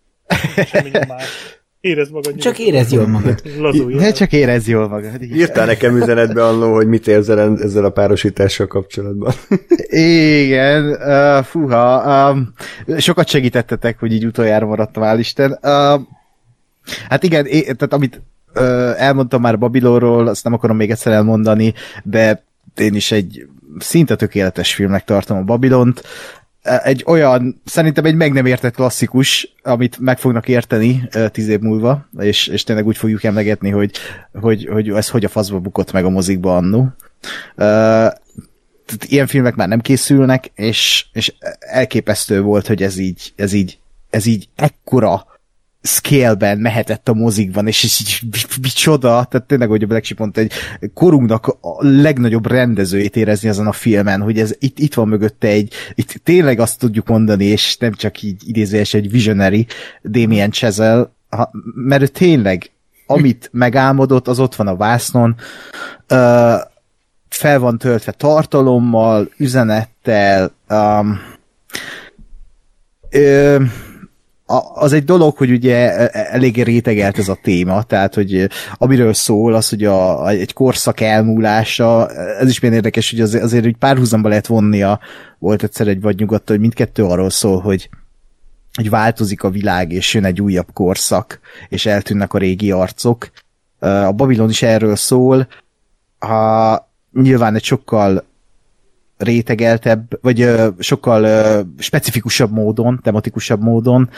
semmi 0.65 0.89
nyomás. 0.89 1.57
Érezd 1.81 2.11
magad 2.11 2.35
Csak 2.35 2.59
érezd 2.59 2.91
jól 2.91 3.07
magad. 3.07 3.41
Lazulj 3.59 3.95
ne 3.95 4.11
csak 4.11 4.31
érezd 4.31 4.67
jól 4.67 4.87
magad. 4.87 5.21
Igen. 5.21 5.37
Írtál 5.37 5.65
nekem 5.65 5.95
üzenetbe 5.95 6.45
annó, 6.45 6.73
hogy 6.73 6.87
mit 6.87 7.07
érzel 7.07 7.57
ezzel 7.61 7.85
a 7.85 7.89
párosítással 7.89 8.67
kapcsolatban. 8.67 9.33
Igen, 10.45 10.85
uh, 10.85 11.43
fuha, 11.43 12.31
um, 12.31 12.53
sokat 12.97 13.27
segítettetek, 13.27 13.99
hogy 13.99 14.13
így 14.13 14.25
utoljára 14.25 14.65
maradtam, 14.65 15.03
hál' 15.03 15.19
Isten. 15.19 15.59
Uh, 15.61 16.01
hát 17.09 17.23
igen, 17.23 17.45
é, 17.45 17.61
tehát 17.61 17.93
amit 17.93 18.21
ö, 18.53 18.91
elmondtam 18.97 19.41
már 19.41 19.57
Babilonról, 19.57 20.27
azt 20.27 20.43
nem 20.43 20.53
akarom 20.53 20.77
még 20.77 20.91
egyszer 20.91 21.13
elmondani, 21.13 21.73
de 22.03 22.43
én 22.75 22.95
is 22.95 23.11
egy 23.11 23.47
szinte 23.79 24.15
tökéletes 24.15 24.73
filmnek 24.73 25.03
tartom 25.03 25.37
a 25.37 25.43
Babilont. 25.43 26.03
Egy 26.61 27.03
olyan, 27.07 27.61
szerintem 27.65 28.05
egy 28.05 28.15
meg 28.15 28.31
nem 28.31 28.45
értett 28.45 28.75
klasszikus, 28.75 29.55
amit 29.63 29.97
meg 29.99 30.19
fognak 30.19 30.47
érteni 30.47 31.09
tíz 31.31 31.47
év 31.47 31.59
múlva, 31.59 32.07
és, 32.19 32.47
és 32.47 32.63
tényleg 32.63 32.85
úgy 32.85 32.97
fogjuk 32.97 33.23
emlegetni, 33.23 33.69
hogy, 33.69 33.91
hogy, 34.33 34.67
hogy 34.71 34.89
ez 34.89 35.09
hogy 35.09 35.25
a 35.25 35.29
faszba 35.29 35.59
bukott 35.59 35.91
meg 35.91 36.05
a 36.05 36.09
mozikba 36.09 36.55
annó. 36.55 36.87
Ilyen 39.07 39.27
filmek 39.27 39.55
már 39.55 39.67
nem 39.67 39.81
készülnek, 39.81 40.51
és, 40.55 41.05
és 41.13 41.33
elképesztő 41.59 42.41
volt, 42.41 42.67
hogy 42.67 42.83
ez 42.83 42.97
így, 42.97 43.33
ez 43.35 43.53
így, 43.53 43.79
ez 44.09 44.25
így 44.25 44.49
ekkora 44.55 45.25
scale-ben 45.87 46.57
mehetett 46.57 47.09
a 47.09 47.13
mozikban, 47.13 47.67
és 47.67 47.83
így 47.83 48.19
micsoda, 48.61 49.09
tehát 49.29 49.47
tényleg, 49.47 49.69
hogy 49.69 49.83
a 49.83 49.87
Black 49.87 50.03
Sheep 50.05 50.37
egy 50.37 50.51
korunknak 50.93 51.47
a 51.47 51.87
legnagyobb 51.87 52.47
rendezőjét 52.47 53.15
érezni 53.15 53.49
azon 53.49 53.67
a 53.67 53.71
filmen, 53.71 54.21
hogy 54.21 54.39
ez 54.39 54.55
itt, 54.59 54.79
itt 54.79 54.93
van 54.93 55.07
mögötte 55.07 55.47
egy, 55.47 55.73
itt 55.95 56.21
tényleg 56.23 56.59
azt 56.59 56.79
tudjuk 56.79 57.07
mondani, 57.07 57.45
és 57.45 57.77
nem 57.77 57.93
csak 57.93 58.21
így 58.21 58.41
idézés, 58.45 58.93
egy 58.93 59.11
visionary 59.11 59.65
Damien 60.03 60.51
Chazelle, 60.51 61.09
ha, 61.29 61.51
mert 61.75 62.01
ő 62.01 62.07
tényleg, 62.07 62.71
amit 63.05 63.49
megálmodott, 63.53 64.27
az 64.27 64.39
ott 64.39 64.55
van 64.55 64.67
a 64.67 64.75
vásznon, 64.75 65.35
uh, 66.09 66.55
fel 67.29 67.59
van 67.59 67.77
töltve 67.77 68.11
tartalommal, 68.11 69.29
üzenettel, 69.37 70.51
um, 70.69 71.19
ö, 73.09 73.63
az 74.73 74.93
egy 74.93 75.03
dolog, 75.03 75.37
hogy 75.37 75.51
ugye 75.51 76.09
eléggé 76.11 76.61
rétegelt 76.61 77.17
ez 77.17 77.27
a 77.27 77.37
téma, 77.41 77.83
tehát, 77.83 78.13
hogy 78.13 78.47
amiről 78.73 79.13
szól, 79.13 79.53
az, 79.53 79.69
hogy 79.69 79.83
a, 79.83 80.27
egy 80.27 80.53
korszak 80.53 80.99
elmúlása, 80.99 82.09
ez 82.39 82.49
is 82.49 82.59
milyen 82.59 82.75
érdekes, 82.75 83.09
hogy 83.09 83.21
azért, 83.21 83.43
azért 83.43 83.63
hogy 83.63 83.77
párhuzamba 83.77 84.29
lehet 84.29 84.47
vonnia, 84.47 84.99
volt 85.39 85.63
egyszer 85.63 85.87
egy 85.87 86.01
vagy 86.01 86.19
nyugodtan, 86.19 86.55
hogy 86.55 86.59
mindkettő 86.59 87.03
arról 87.03 87.29
szól, 87.29 87.59
hogy 87.59 87.89
hogy 88.77 88.89
változik 88.89 89.43
a 89.43 89.49
világ, 89.49 89.91
és 89.91 90.13
jön 90.13 90.25
egy 90.25 90.41
újabb 90.41 90.67
korszak, 90.73 91.39
és 91.69 91.85
eltűnnek 91.85 92.33
a 92.33 92.37
régi 92.37 92.71
arcok. 92.71 93.29
A 93.79 94.11
Babilon 94.11 94.49
is 94.49 94.61
erről 94.61 94.95
szól. 94.95 95.47
A, 96.19 96.75
nyilván 97.13 97.55
egy 97.55 97.63
sokkal 97.63 98.25
rétegeltebb, 99.17 100.19
vagy 100.21 100.41
ö, 100.41 100.67
sokkal 100.79 101.23
ö, 101.23 101.61
specifikusabb 101.77 102.51
módon, 102.51 102.99
tematikusabb 103.03 103.61
módon, 103.61 104.09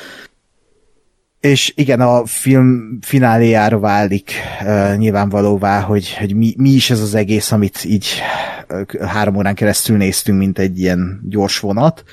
és 1.40 1.74
igen, 1.76 2.02
a 2.02 2.26
film 2.26 2.98
fináléjára 3.02 3.80
válik 3.80 4.32
uh, 4.62 4.96
nyilvánvalóvá, 4.98 5.80
hogy, 5.80 6.14
hogy 6.14 6.36
mi, 6.36 6.54
mi 6.58 6.70
is 6.70 6.90
ez 6.90 7.02
az 7.02 7.16
egész, 7.16 7.52
amit 7.52 7.84
így 7.84 8.08
uh, 8.70 9.02
három 9.02 9.36
órán 9.36 9.56
keresztül 9.56 9.98
néztünk, 9.98 10.38
mint 10.38 10.60
egy 10.60 10.80
ilyen 10.80 11.22
gyors 11.30 11.60
vonat 11.60 12.04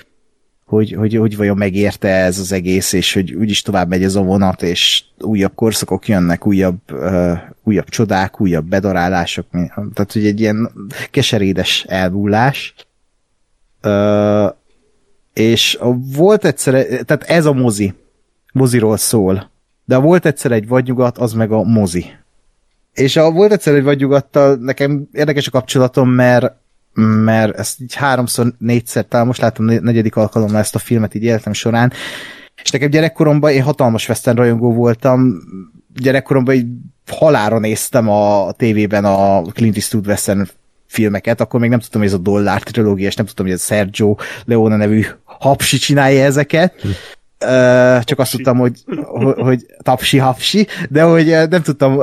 hogy, 0.67 0.93
hogy, 0.93 1.15
hogy 1.15 1.37
vajon 1.37 1.57
megérte 1.57 2.09
ez 2.09 2.39
az 2.39 2.53
egész, 2.53 2.93
és 2.93 3.13
hogy 3.13 3.33
úgyis 3.33 3.63
tovább 3.63 3.89
megy 3.89 4.03
ez 4.03 4.15
a 4.15 4.23
vonat, 4.23 4.63
és 4.63 5.05
újabb 5.19 5.55
korszakok 5.55 6.09
jönnek, 6.09 6.47
újabb, 6.47 6.79
uh, 6.93 7.39
újabb 7.63 7.89
csodák, 7.89 8.41
újabb 8.41 8.65
bedarálások, 8.65 9.47
tehát 9.95 10.13
hogy 10.13 10.27
egy 10.27 10.41
ilyen 10.41 10.71
keserédes 11.11 11.85
elbúlás. 11.89 12.75
Uh, 13.83 14.55
és 15.33 15.79
volt 16.15 16.45
egyszer, 16.45 16.87
tehát 16.87 17.23
ez 17.23 17.45
a 17.45 17.53
mozi, 17.53 17.95
moziról 18.53 18.97
szól, 18.97 19.51
de 19.85 19.97
volt 19.97 20.27
egyszer 20.27 20.53
egy 20.53 20.69
vadnyugat, 20.69 21.19
az 21.19 21.33
meg 21.33 21.53
a 21.53 21.63
mozi. 21.63 22.07
És 22.95 23.17
a 23.17 23.31
volt 23.31 23.53
egyszer 23.53 23.75
egy 23.75 23.83
vadnyugattal 23.83 24.55
nekem 24.55 25.09
érdekes 25.13 25.47
a 25.47 25.51
kapcsolatom, 25.51 26.11
mert 26.11 26.55
mert 27.25 27.59
ezt 27.59 27.81
így 27.81 27.95
háromszor, 27.95 28.53
négyszer, 28.59 29.05
talán 29.05 29.27
most 29.27 29.41
látom 29.41 29.67
negyedik 29.67 30.17
alkalommal 30.17 30.61
ezt 30.61 30.75
a 30.75 30.79
filmet 30.79 31.15
így 31.15 31.23
életem 31.23 31.53
során, 31.53 31.93
és 32.63 32.71
nekem 32.71 32.91
gyerekkoromban 32.91 33.51
én 33.51 33.63
hatalmas 33.63 34.09
western 34.09 34.37
rajongó 34.37 34.73
voltam, 34.73 35.35
gyerekkoromban 35.95 36.55
így 36.55 36.67
halára 37.07 37.59
néztem 37.59 38.09
a 38.09 38.53
tévében 38.53 39.05
a 39.05 39.43
Clint 39.43 39.77
Eastwood 39.77 40.07
western 40.07 40.49
filmeket, 40.87 41.41
akkor 41.41 41.61
még 41.61 41.71
nem 41.71 41.79
tudtam, 41.79 42.01
hogy 42.01 42.11
ez 42.11 42.17
a 42.17 42.23
dollár 42.23 42.63
trilógia, 42.63 43.07
és 43.07 43.15
nem 43.15 43.27
tudtam, 43.27 43.45
hogy 43.45 43.55
ez 43.55 43.65
Sergio 43.65 44.17
Leone 44.45 44.77
nevű 44.77 45.05
hapsi 45.25 45.77
csinálja 45.77 46.25
ezeket. 46.25 46.83
Csak 48.05 48.19
azt 48.19 48.31
tudtam, 48.31 48.59
hogy, 48.59 48.79
hogy, 49.05 49.35
hogy 49.39 49.67
tapsi-hapsi, 49.83 50.67
de 50.89 51.03
hogy 51.03 51.27
nem 51.51 51.63
tudtam 51.63 52.03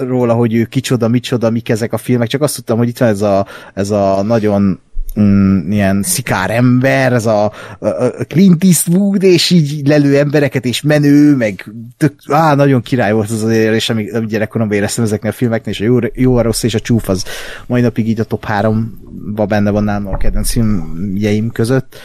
róla, 0.00 0.34
hogy 0.34 0.54
ő 0.54 0.64
kicsoda, 0.64 1.08
micsoda, 1.08 1.50
mik 1.50 1.68
ezek 1.68 1.92
a 1.92 1.98
filmek, 1.98 2.28
csak 2.28 2.42
azt 2.42 2.54
tudtam, 2.54 2.78
hogy 2.78 2.88
itt 2.88 2.98
van 2.98 3.08
ez 3.08 3.22
a, 3.22 3.46
ez 3.74 3.90
a 3.90 4.22
nagyon 4.22 4.80
mm, 5.20 5.70
ilyen 5.70 6.02
szikár 6.02 6.50
ember, 6.50 7.12
ez 7.12 7.26
a, 7.26 7.44
a 7.78 8.24
Clint 8.28 8.64
Eastwood, 8.64 9.22
és 9.22 9.50
így 9.50 9.86
lelő 9.86 10.18
embereket, 10.18 10.64
és 10.64 10.82
menő, 10.82 11.36
meg 11.36 11.72
tök, 11.96 12.14
á, 12.26 12.54
nagyon 12.54 12.82
király 12.82 13.12
volt 13.12 13.30
az 13.30 13.42
az 13.42 13.50
és 13.50 13.90
amíg, 13.90 14.14
amíg 14.14 14.28
gyerekkoromban 14.28 14.76
éreztem 14.76 15.04
ezeknél 15.04 15.30
a 15.30 15.34
filmeknél, 15.34 15.74
és 15.74 15.80
a 15.80 15.84
jó, 15.84 15.98
jó, 16.14 16.36
a 16.36 16.42
rossz 16.42 16.62
és 16.62 16.74
a 16.74 16.80
csúf 16.80 17.08
az 17.08 17.24
mai 17.66 17.80
napig 17.80 18.08
így 18.08 18.20
a 18.20 18.24
top 18.24 18.44
3-ba 18.48 19.44
benne 19.48 19.70
van 19.70 19.84
nálam 19.84 20.06
a 20.06 20.16
kedvenc 20.16 20.50
filmjeim 20.50 21.50
között, 21.50 21.96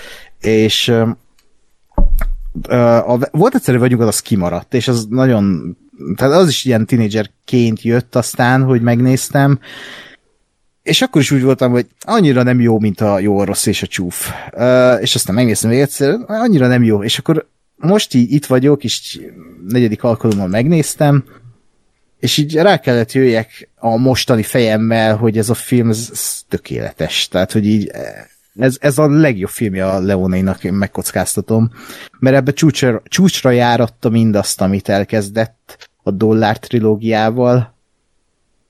és 0.42 0.94
a, 2.62 3.18
volt 3.32 3.56
egyszerű 3.56 3.78
vagyunk, 3.78 4.02
az 4.02 4.20
kimaradt, 4.20 4.74
és 4.74 4.88
az 4.88 5.06
nagyon, 5.10 5.78
tehát 6.16 6.34
az 6.34 6.48
is 6.48 6.66
ilyen 6.66 6.86
tínédzserként 6.86 7.82
jött 7.82 8.16
aztán, 8.16 8.64
hogy 8.64 8.82
megnéztem, 8.82 9.60
és 10.84 11.02
akkor 11.02 11.22
is 11.22 11.32
úgy 11.32 11.44
voltam, 11.44 11.72
hogy 11.72 11.88
annyira 12.02 12.44
nem 12.44 12.60
jó, 12.62 12.80
mint 12.80 13.02
a 13.02 13.20
jó, 13.20 13.40
a 13.40 13.46
rossz 13.46 13.66
és 13.66 13.84
a 13.84 13.88
csúf. 13.88 14.32
Uh, 14.54 15.02
és 15.02 15.16
aztán 15.16 15.36
megnéztem 15.36 15.70
még 15.70 15.80
egyszer, 15.80 16.16
annyira 16.28 16.68
nem 16.68 16.84
jó. 16.84 17.04
És 17.04 17.20
akkor 17.20 17.48
most 17.76 18.14
így 18.14 18.32
itt 18.32 18.46
vagyok, 18.46 18.84
és 18.84 19.20
negyedik 19.68 20.04
alkalommal 20.04 20.48
megnéztem, 20.48 21.24
és 22.20 22.38
így 22.38 22.56
rá 22.56 22.80
kellett 22.80 23.12
jöjjek 23.12 23.70
a 23.76 23.98
mostani 23.98 24.44
fejemmel, 24.44 25.16
hogy 25.16 25.38
ez 25.38 25.50
a 25.50 25.54
film 25.54 25.90
ez, 25.90 26.10
ez 26.12 26.42
tökéletes. 26.48 27.28
Tehát, 27.28 27.52
hogy 27.52 27.66
így 27.66 27.92
ez, 28.56 28.78
ez 28.80 28.98
a 28.98 29.08
legjobb 29.08 29.50
filmje 29.50 29.88
a 29.88 30.00
Leonénak, 30.00 30.64
én 30.64 30.74
megkockáztatom, 30.74 31.72
mert 32.20 32.36
ebbe 32.36 32.52
csúcsra, 32.52 33.02
csúcsra 33.06 33.52
járatta 33.52 34.10
mindazt, 34.10 34.62
amit 34.62 34.90
elkezdett 34.90 35.90
a 36.04 36.12
dollár 36.12 36.60
trilógiával, 36.60 37.74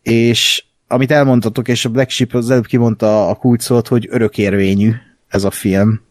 és 0.02 0.64
amit 0.88 1.12
elmondtatok, 1.12 1.68
és 1.68 1.86
a 1.86 1.90
Black 1.90 2.10
Sheep 2.10 2.34
az 2.34 2.50
előbb 2.50 2.66
kimondta 2.66 3.28
a 3.28 3.36
kulcsot, 3.36 3.88
hogy 3.88 4.08
örökérvényű 4.10 4.94
ez 5.28 5.44
a 5.44 5.52
film 5.52 6.02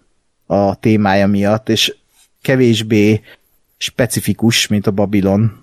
a 0.46 0.74
témája 0.74 1.26
miatt, 1.26 1.68
és 1.68 1.96
kevésbé 2.42 3.20
specifikus, 3.76 4.66
mint 4.66 4.86
a 4.86 4.90
Babylon, 4.90 5.60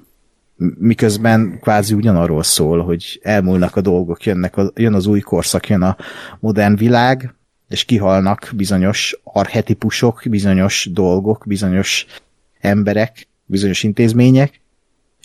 miközben 0.77 1.59
kvázi 1.61 1.93
ugyanarról 1.93 2.43
szól, 2.43 2.83
hogy 2.83 3.19
elmúlnak 3.23 3.75
a 3.75 3.81
dolgok, 3.81 4.23
jönnek 4.23 4.57
a, 4.57 4.71
jön 4.75 4.93
az 4.93 5.05
új 5.05 5.19
korszak, 5.19 5.67
jön 5.67 5.81
a 5.81 5.97
modern 6.39 6.75
világ, 6.75 7.33
és 7.69 7.85
kihalnak 7.85 8.51
bizonyos 8.55 9.19
arhetipusok, 9.23 10.21
bizonyos 10.29 10.89
dolgok, 10.91 11.43
bizonyos 11.47 12.05
emberek, 12.59 13.27
bizonyos 13.45 13.83
intézmények, 13.83 14.61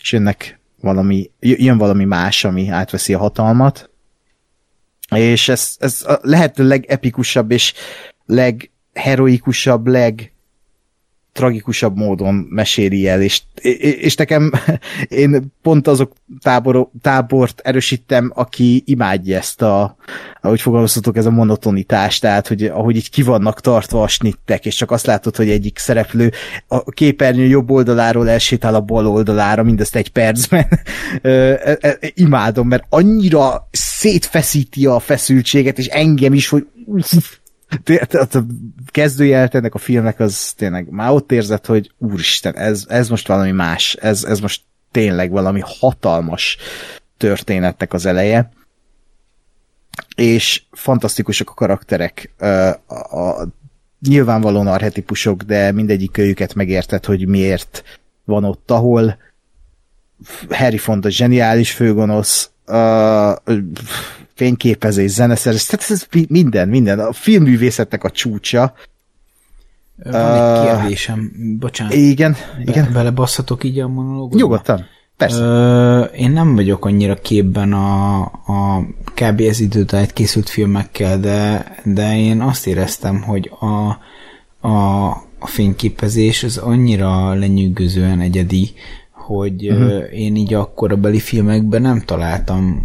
és 0.01 0.11
jönnek 0.11 0.59
valami, 0.81 1.31
jön 1.39 1.77
valami 1.77 2.03
más, 2.03 2.43
ami 2.43 2.69
átveszi 2.69 3.13
a 3.13 3.17
hatalmat, 3.17 3.89
és 5.15 5.49
ez, 5.49 5.75
ez 5.79 6.03
a 6.07 6.19
lehető 6.21 6.67
legepikusabb 6.67 7.51
és 7.51 7.73
legheroikusabb, 8.25 9.87
leg 9.87 10.34
tragikusabb 11.35 11.97
módon 11.97 12.47
meséli 12.49 13.07
el, 13.07 13.21
és, 13.21 13.41
és 14.01 14.15
nekem 14.15 14.51
én 15.07 15.53
pont 15.61 15.87
azok 15.87 16.13
tábor, 16.41 16.89
tábort 17.01 17.61
erősítem, 17.63 18.31
aki 18.35 18.83
imádja 18.85 19.37
ezt 19.37 19.61
a, 19.61 19.95
ahogy 20.41 20.61
fogalmazhatok, 20.61 21.17
ez 21.17 21.25
a 21.25 21.31
monotonitást, 21.31 22.21
tehát, 22.21 22.47
hogy 22.47 22.63
ahogy 22.63 22.95
így 22.95 23.09
ki 23.09 23.21
vannak 23.21 23.61
tartva 23.61 24.01
a 24.01 24.07
snittek, 24.07 24.65
és 24.65 24.75
csak 24.75 24.91
azt 24.91 25.05
látod, 25.05 25.35
hogy 25.35 25.49
egyik 25.49 25.77
szereplő 25.77 26.31
a 26.67 26.83
képernyő 26.83 27.45
jobb 27.45 27.71
oldaláról 27.71 28.29
elsétál 28.29 28.75
a 28.75 28.81
bal 28.81 29.07
oldalára, 29.07 29.63
mindezt 29.63 29.95
egy 29.95 30.09
percben. 30.09 30.67
Imádom, 32.13 32.67
mert 32.67 32.85
annyira 32.89 33.67
szétfeszíti 33.71 34.85
a 34.85 34.99
feszültséget, 34.99 35.77
és 35.77 35.87
engem 35.87 36.33
is, 36.33 36.47
hogy 36.47 36.67
a 38.11 38.43
kezdőjelet 38.85 39.55
ennek 39.55 39.73
a 39.73 39.77
filmnek 39.77 40.19
az 40.19 40.53
tényleg 40.57 40.89
már 40.89 41.11
ott 41.11 41.31
érzett, 41.31 41.65
hogy 41.65 41.91
úristen, 41.97 42.55
ez, 42.55 42.85
ez 42.87 43.09
most 43.09 43.27
valami 43.27 43.51
más, 43.51 43.93
ez, 43.93 44.23
ez 44.23 44.39
most 44.39 44.61
tényleg 44.91 45.31
valami 45.31 45.61
hatalmas 45.65 46.57
történetnek 47.17 47.93
az 47.93 48.05
eleje, 48.05 48.51
és 50.15 50.61
fantasztikusak 50.71 51.49
a 51.49 51.53
karakterek, 51.53 52.33
a, 52.87 53.15
a, 53.19 53.47
nyilvánvalóan 54.07 54.67
arhetipusok, 54.67 55.41
de 55.41 55.71
mindegyik 55.71 56.17
őket 56.17 56.53
megértett, 56.53 57.05
hogy 57.05 57.27
miért 57.27 57.83
van 58.23 58.43
ott, 58.43 58.71
ahol. 58.71 59.17
Harry 60.49 60.77
Fonda 60.77 61.09
zseniális 61.09 61.71
főgonosz, 61.71 62.51
uh, 62.67 63.31
fényképezés, 64.35 65.11
zeneszerzés, 65.11 65.65
tehát 65.65 65.89
ez 65.89 66.05
mi- 66.11 66.25
minden, 66.29 66.69
minden. 66.69 66.99
A 66.99 67.13
filmművészetnek 67.13 68.03
a 68.03 68.09
csúcsa. 68.09 68.73
Van 70.03 70.61
egy 70.61 70.67
kérdésem, 70.67 71.31
bocsánat. 71.59 71.93
Igen, 71.93 72.31
Be, 72.31 72.61
igen. 72.71 72.89
belebasszatok 72.93 73.63
így 73.63 73.79
a 73.79 73.87
monológusba? 73.87 74.37
Nyugodtan. 74.37 74.85
Persze. 75.17 75.39
Ö, 75.39 76.01
én 76.03 76.31
nem 76.31 76.55
vagyok 76.55 76.85
annyira 76.85 77.15
képben 77.15 77.73
a, 77.73 78.21
a 78.23 78.81
kb. 79.13 79.39
ez 79.39 79.59
időtájt 79.59 80.13
készült 80.13 80.49
filmekkel, 80.49 81.19
de, 81.19 81.65
de 81.83 82.17
én 82.17 82.41
azt 82.41 82.67
éreztem, 82.67 83.21
hogy 83.21 83.51
a, 83.59 83.97
a, 84.67 85.07
a 85.39 85.47
fényképezés 85.47 86.43
az 86.43 86.57
annyira 86.57 87.33
lenyűgözően 87.33 88.19
egyedi, 88.19 88.73
hogy 89.11 89.71
uh-huh. 89.71 90.03
én 90.13 90.35
így 90.35 90.53
a 90.53 90.73
korabeli 90.73 91.19
filmekben 91.19 91.81
nem 91.81 92.01
találtam, 92.01 92.83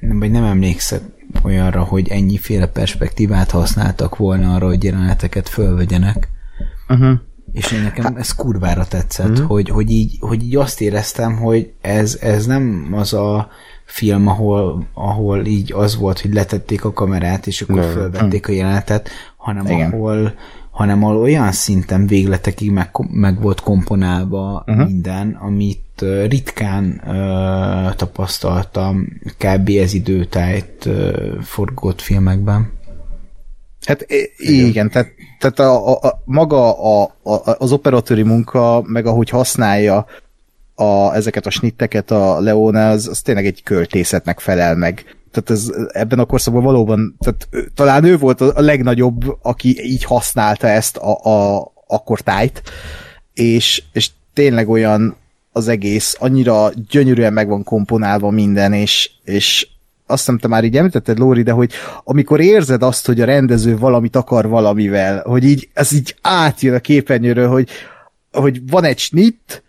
nem, 0.00 0.18
vagy 0.18 0.30
nem 0.30 0.44
emlékszem 0.44 1.00
olyanra, 1.42 1.82
hogy 1.82 2.08
ennyiféle 2.08 2.66
perspektívát 2.66 3.50
használtak 3.50 4.16
volna 4.16 4.54
arra, 4.54 4.66
hogy 4.66 4.84
jeleneteket 4.84 5.48
fölvegyenek. 5.48 6.28
Uh-huh. 6.88 7.18
És 7.52 7.72
én 7.72 7.80
nekem 7.82 8.16
ez 8.16 8.34
kurvára 8.34 8.86
tetszett, 8.86 9.40
mm. 9.40 9.44
hogy, 9.44 9.68
hogy, 9.68 9.90
így, 9.90 10.16
hogy 10.20 10.42
így 10.42 10.56
azt 10.56 10.80
éreztem, 10.80 11.36
hogy 11.36 11.72
ez, 11.80 12.18
ez 12.20 12.46
nem 12.46 12.88
az 12.92 13.12
a 13.12 13.48
film, 13.84 14.26
ahol, 14.26 14.86
ahol 14.94 15.44
így 15.46 15.72
az 15.72 15.96
volt, 15.96 16.20
hogy 16.20 16.32
letették 16.32 16.84
a 16.84 16.92
kamerát, 16.92 17.46
és 17.46 17.62
akkor 17.62 17.74
Nem. 17.74 17.90
fölvették 17.90 18.48
a 18.48 18.52
jelenetet, 18.52 19.08
hanem 19.36 19.66
Igen. 19.66 19.90
ahol, 19.90 20.34
hanem 20.70 21.04
ahol 21.04 21.16
olyan 21.16 21.52
szinten 21.52 22.06
végletekig 22.06 22.70
meg, 22.70 22.90
meg 23.10 23.40
volt 23.40 23.60
komponálva 23.60 24.64
uh-huh. 24.66 24.86
minden, 24.86 25.38
amit 25.40 25.80
ritkán 26.00 27.02
ö, 27.06 27.94
tapasztaltam 27.96 29.08
kb. 29.38 29.68
ez 29.68 29.92
időtájt 29.94 30.86
ö, 30.86 31.32
forgott 31.42 32.00
filmekben. 32.00 32.72
Hát 33.86 34.06
i- 34.36 34.66
igen, 34.66 34.90
tehát, 34.90 35.08
tehát 35.38 35.58
a, 35.58 35.88
a, 35.88 35.98
a, 36.08 36.22
maga 36.24 36.72
a, 37.02 37.14
a, 37.22 37.56
az 37.58 37.72
operatőri 37.72 38.22
munka, 38.22 38.82
meg 38.86 39.06
ahogy 39.06 39.28
használja 39.28 40.06
a, 40.74 41.14
ezeket 41.14 41.46
a 41.46 41.50
snitteket 41.50 42.10
a 42.10 42.40
Leone, 42.40 42.86
az, 42.86 43.08
az 43.08 43.20
tényleg 43.20 43.46
egy 43.46 43.62
költészetnek 43.62 44.40
felel 44.40 44.76
meg. 44.76 45.04
Tehát 45.30 45.50
ez, 45.50 45.72
ebben 45.92 46.18
a 46.18 46.24
korszakban 46.24 46.62
valóban, 46.62 47.16
tehát 47.18 47.48
talán 47.74 48.04
ő 48.04 48.18
volt 48.18 48.40
a, 48.40 48.52
a 48.54 48.60
legnagyobb, 48.60 49.38
aki 49.42 49.82
így 49.82 50.04
használta 50.04 50.68
ezt 50.68 50.96
a, 50.96 51.10
a 51.24 51.68
akkor 51.86 52.20
tájt, 52.20 52.62
és, 53.34 53.82
és 53.92 54.10
tényleg 54.34 54.68
olyan 54.68 55.16
az 55.52 55.68
egész, 55.68 56.16
annyira 56.18 56.70
gyönyörűen 56.90 57.32
meg 57.32 57.48
van 57.48 57.64
komponálva 57.64 58.30
minden, 58.30 58.72
és, 58.72 59.10
és 59.24 59.68
azt 60.06 60.18
hiszem, 60.18 60.38
te 60.38 60.48
már 60.48 60.64
így 60.64 60.76
említetted, 60.76 61.18
Lóri, 61.18 61.42
de 61.42 61.52
hogy 61.52 61.72
amikor 62.04 62.40
érzed 62.40 62.82
azt, 62.82 63.06
hogy 63.06 63.20
a 63.20 63.24
rendező 63.24 63.78
valamit 63.78 64.16
akar 64.16 64.48
valamivel, 64.48 65.22
hogy 65.22 65.44
így, 65.44 65.68
ez 65.72 65.92
így 65.92 66.16
átjön 66.20 66.74
a 66.74 66.78
képernyőről, 66.78 67.48
hogy, 67.48 67.68
hogy 68.32 68.70
van 68.70 68.84
egy 68.84 68.98
snit, 68.98 69.62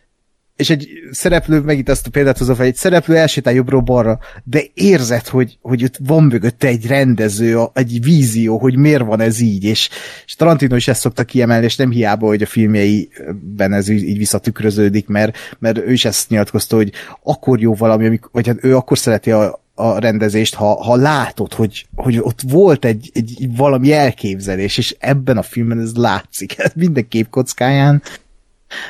és 0.61 0.69
egy 0.69 0.89
szereplő, 1.11 1.59
megint 1.59 1.89
azt 1.89 2.07
a 2.07 2.09
példát 2.09 2.37
hozom 2.37 2.55
fel, 2.55 2.65
egy 2.65 2.75
szereplő 2.75 3.15
elsétál 3.15 3.53
jobbról 3.53 3.81
balra, 3.81 4.19
de 4.43 4.61
érzed, 4.73 5.27
hogy, 5.27 5.57
hogy 5.61 5.83
ott 5.83 5.97
van 6.05 6.23
mögötte 6.23 6.67
egy 6.67 6.87
rendező, 6.87 7.59
egy 7.73 8.03
vízió, 8.03 8.57
hogy 8.57 8.77
miért 8.77 9.03
van 9.03 9.19
ez 9.19 9.39
így, 9.39 9.63
és, 9.63 9.89
és 10.25 10.35
Tarantino 10.35 10.75
is 10.75 10.87
ezt 10.87 11.01
szokta 11.01 11.23
kiemelni, 11.23 11.65
és 11.65 11.75
nem 11.75 11.91
hiába, 11.91 12.27
hogy 12.27 12.41
a 12.41 12.45
filmjeiben 12.45 13.73
ez 13.73 13.87
így 13.87 14.03
így 14.03 14.17
visszatükröződik, 14.17 15.07
mert, 15.07 15.37
mert 15.59 15.77
ő 15.77 15.91
is 15.91 16.05
ezt 16.05 16.29
nyilatkozta, 16.29 16.75
hogy 16.75 16.91
akkor 17.23 17.59
jó 17.59 17.73
valami, 17.73 18.05
amikor, 18.05 18.29
vagy 18.33 18.47
hát 18.47 18.63
ő 18.63 18.75
akkor 18.75 18.97
szereti 18.97 19.31
a, 19.31 19.63
a 19.73 19.99
rendezést, 19.99 20.53
ha, 20.53 20.83
ha 20.83 20.95
látod, 20.95 21.53
hogy, 21.53 21.85
hogy 21.95 22.19
ott 22.19 22.39
volt 22.49 22.85
egy, 22.85 23.09
egy 23.13 23.49
valami 23.55 23.93
elképzelés, 23.93 24.77
és 24.77 24.95
ebben 24.99 25.37
a 25.37 25.41
filmben 25.41 25.79
ez 25.79 25.95
látszik, 25.95 26.55
minden 26.75 27.07
képkockáján, 27.07 28.01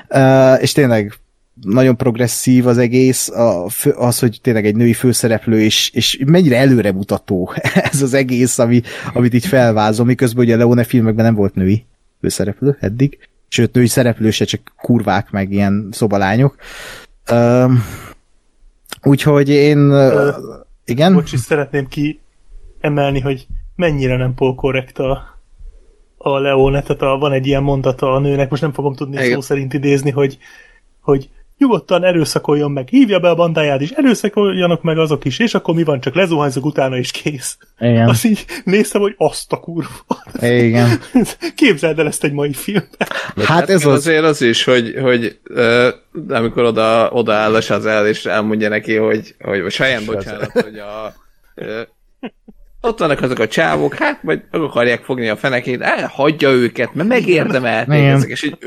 Uh, 0.10 0.62
és 0.62 0.72
tényleg 0.72 1.14
nagyon 1.62 1.98
progresszív 1.98 2.68
az 2.68 2.78
egész, 2.78 3.30
a, 3.30 3.66
az, 3.96 4.20
hogy 4.20 4.40
tényleg 4.42 4.66
egy 4.66 4.76
női 4.76 4.94
főszereplő, 4.94 5.62
és, 5.62 5.90
és 5.94 6.20
mennyire 6.26 6.58
előremutató 6.58 7.54
ez 7.92 8.02
az 8.02 8.14
egész, 8.14 8.60
ami, 8.60 8.82
amit 9.14 9.34
így 9.34 9.46
felvázol, 9.46 10.06
miközben 10.06 10.44
ugye 10.44 10.56
Leone 10.56 10.84
filmekben 10.84 11.26
nem 11.26 11.36
volt 11.36 11.56
női 11.56 11.86
főszereplő 12.20 12.78
eddig, 12.80 13.18
sőt, 13.48 13.74
női 13.74 13.88
szereplő 13.88 14.32
se, 14.32 14.46
csak 14.46 14.74
kurvák, 14.78 15.32
meg 15.32 15.52
ilyen 15.52 15.90
szobalányok. 15.92 16.56
Uh, 17.32 17.72
úgyhogy 19.04 19.50
én... 19.50 19.92
Uh, 19.92 20.36
igen? 20.86 21.14
Bocs, 21.14 21.34
is 21.34 21.40
szeretném 21.40 21.88
kiemelni, 21.88 23.20
hogy 23.20 23.48
mennyire 23.76 24.18
nem 24.18 24.34
polkorrekt 24.34 25.00
a, 25.00 25.40
a 26.18 26.40
Leone, 26.40 26.82
tehát 26.82 27.02
a, 27.02 27.18
van 27.18 27.32
egy 27.32 27.48
ilyen 27.48 27.64
mondata 27.64 28.14
a 28.14 28.20
nőnek, 28.20 28.50
most 28.50 28.62
nem 28.62 28.74
fogom 28.74 28.96
tudni 28.96 29.16
Igen. 29.16 29.32
szó 29.32 29.42
szerint 29.42 29.74
idézni, 29.74 30.12
hogy, 30.12 30.38
hogy 31.00 31.30
nyugodtan 31.62 32.04
erőszakoljon 32.04 32.72
meg, 32.72 32.88
hívja 32.88 33.20
be 33.20 33.30
a 33.30 33.36
bandáját 33.36 33.82
is, 33.82 33.90
erőszakoljanak 33.90 34.82
meg 34.82 34.98
azok 34.98 35.26
is, 35.26 35.40
és 35.40 35.54
akkor 35.54 35.76
mi 35.76 35.84
van, 35.84 36.00
csak 36.00 36.16
lezuhanyzok 36.16 36.66
utána 36.66 36.98
is 36.98 37.12
kész. 37.12 37.58
Igen. 37.80 38.10
Azt 38.10 38.26
így 38.26 38.46
néztem, 38.64 39.02
hogy 39.02 39.16
azt 39.18 39.52
a 39.52 39.58
kurva. 39.58 40.24
Igen. 40.40 41.00
Képzeld 41.56 42.00
el 42.00 42.08
ezt 42.08 42.24
egy 42.24 42.32
mai 42.32 42.54
filmben. 42.54 43.08
Hát 43.36 43.70
ez 43.70 43.84
Meg 43.84 43.94
az... 43.94 44.00
Azért 44.00 44.24
az 44.24 44.42
is, 44.42 44.64
hogy, 44.64 44.96
hogy 45.02 45.40
ö, 45.44 45.90
amikor 46.30 46.64
oda, 46.64 47.10
oda 47.10 47.34
áll 47.34 47.56
a 47.56 47.62
Sazel, 47.62 48.08
és 48.08 48.26
elmondja 48.26 48.70
neki, 48.70 48.96
hogy, 48.96 49.36
hogy 49.40 49.62
vagy 49.62 49.72
Saján, 49.72 50.06
bocsánat, 50.06 50.52
hogy 50.52 50.78
a, 50.78 51.14
ö, 51.56 51.82
ott 52.82 53.00
vannak 53.00 53.22
azok 53.22 53.40
a 53.40 53.48
csávok, 53.48 53.94
hát 53.94 54.24
majd 54.24 54.42
meg 54.52 54.62
akarják 54.62 55.04
fogni 55.04 55.30
a 55.30 55.36
fenekét, 55.36 55.82
el, 55.82 56.08
hagyja 56.08 56.50
őket, 56.50 56.94
mert 56.94 57.10
megérdemelték 57.10 58.00
Igen. 58.00 58.16
ezek, 58.16 58.30
és 58.30 58.44
így, 58.44 58.58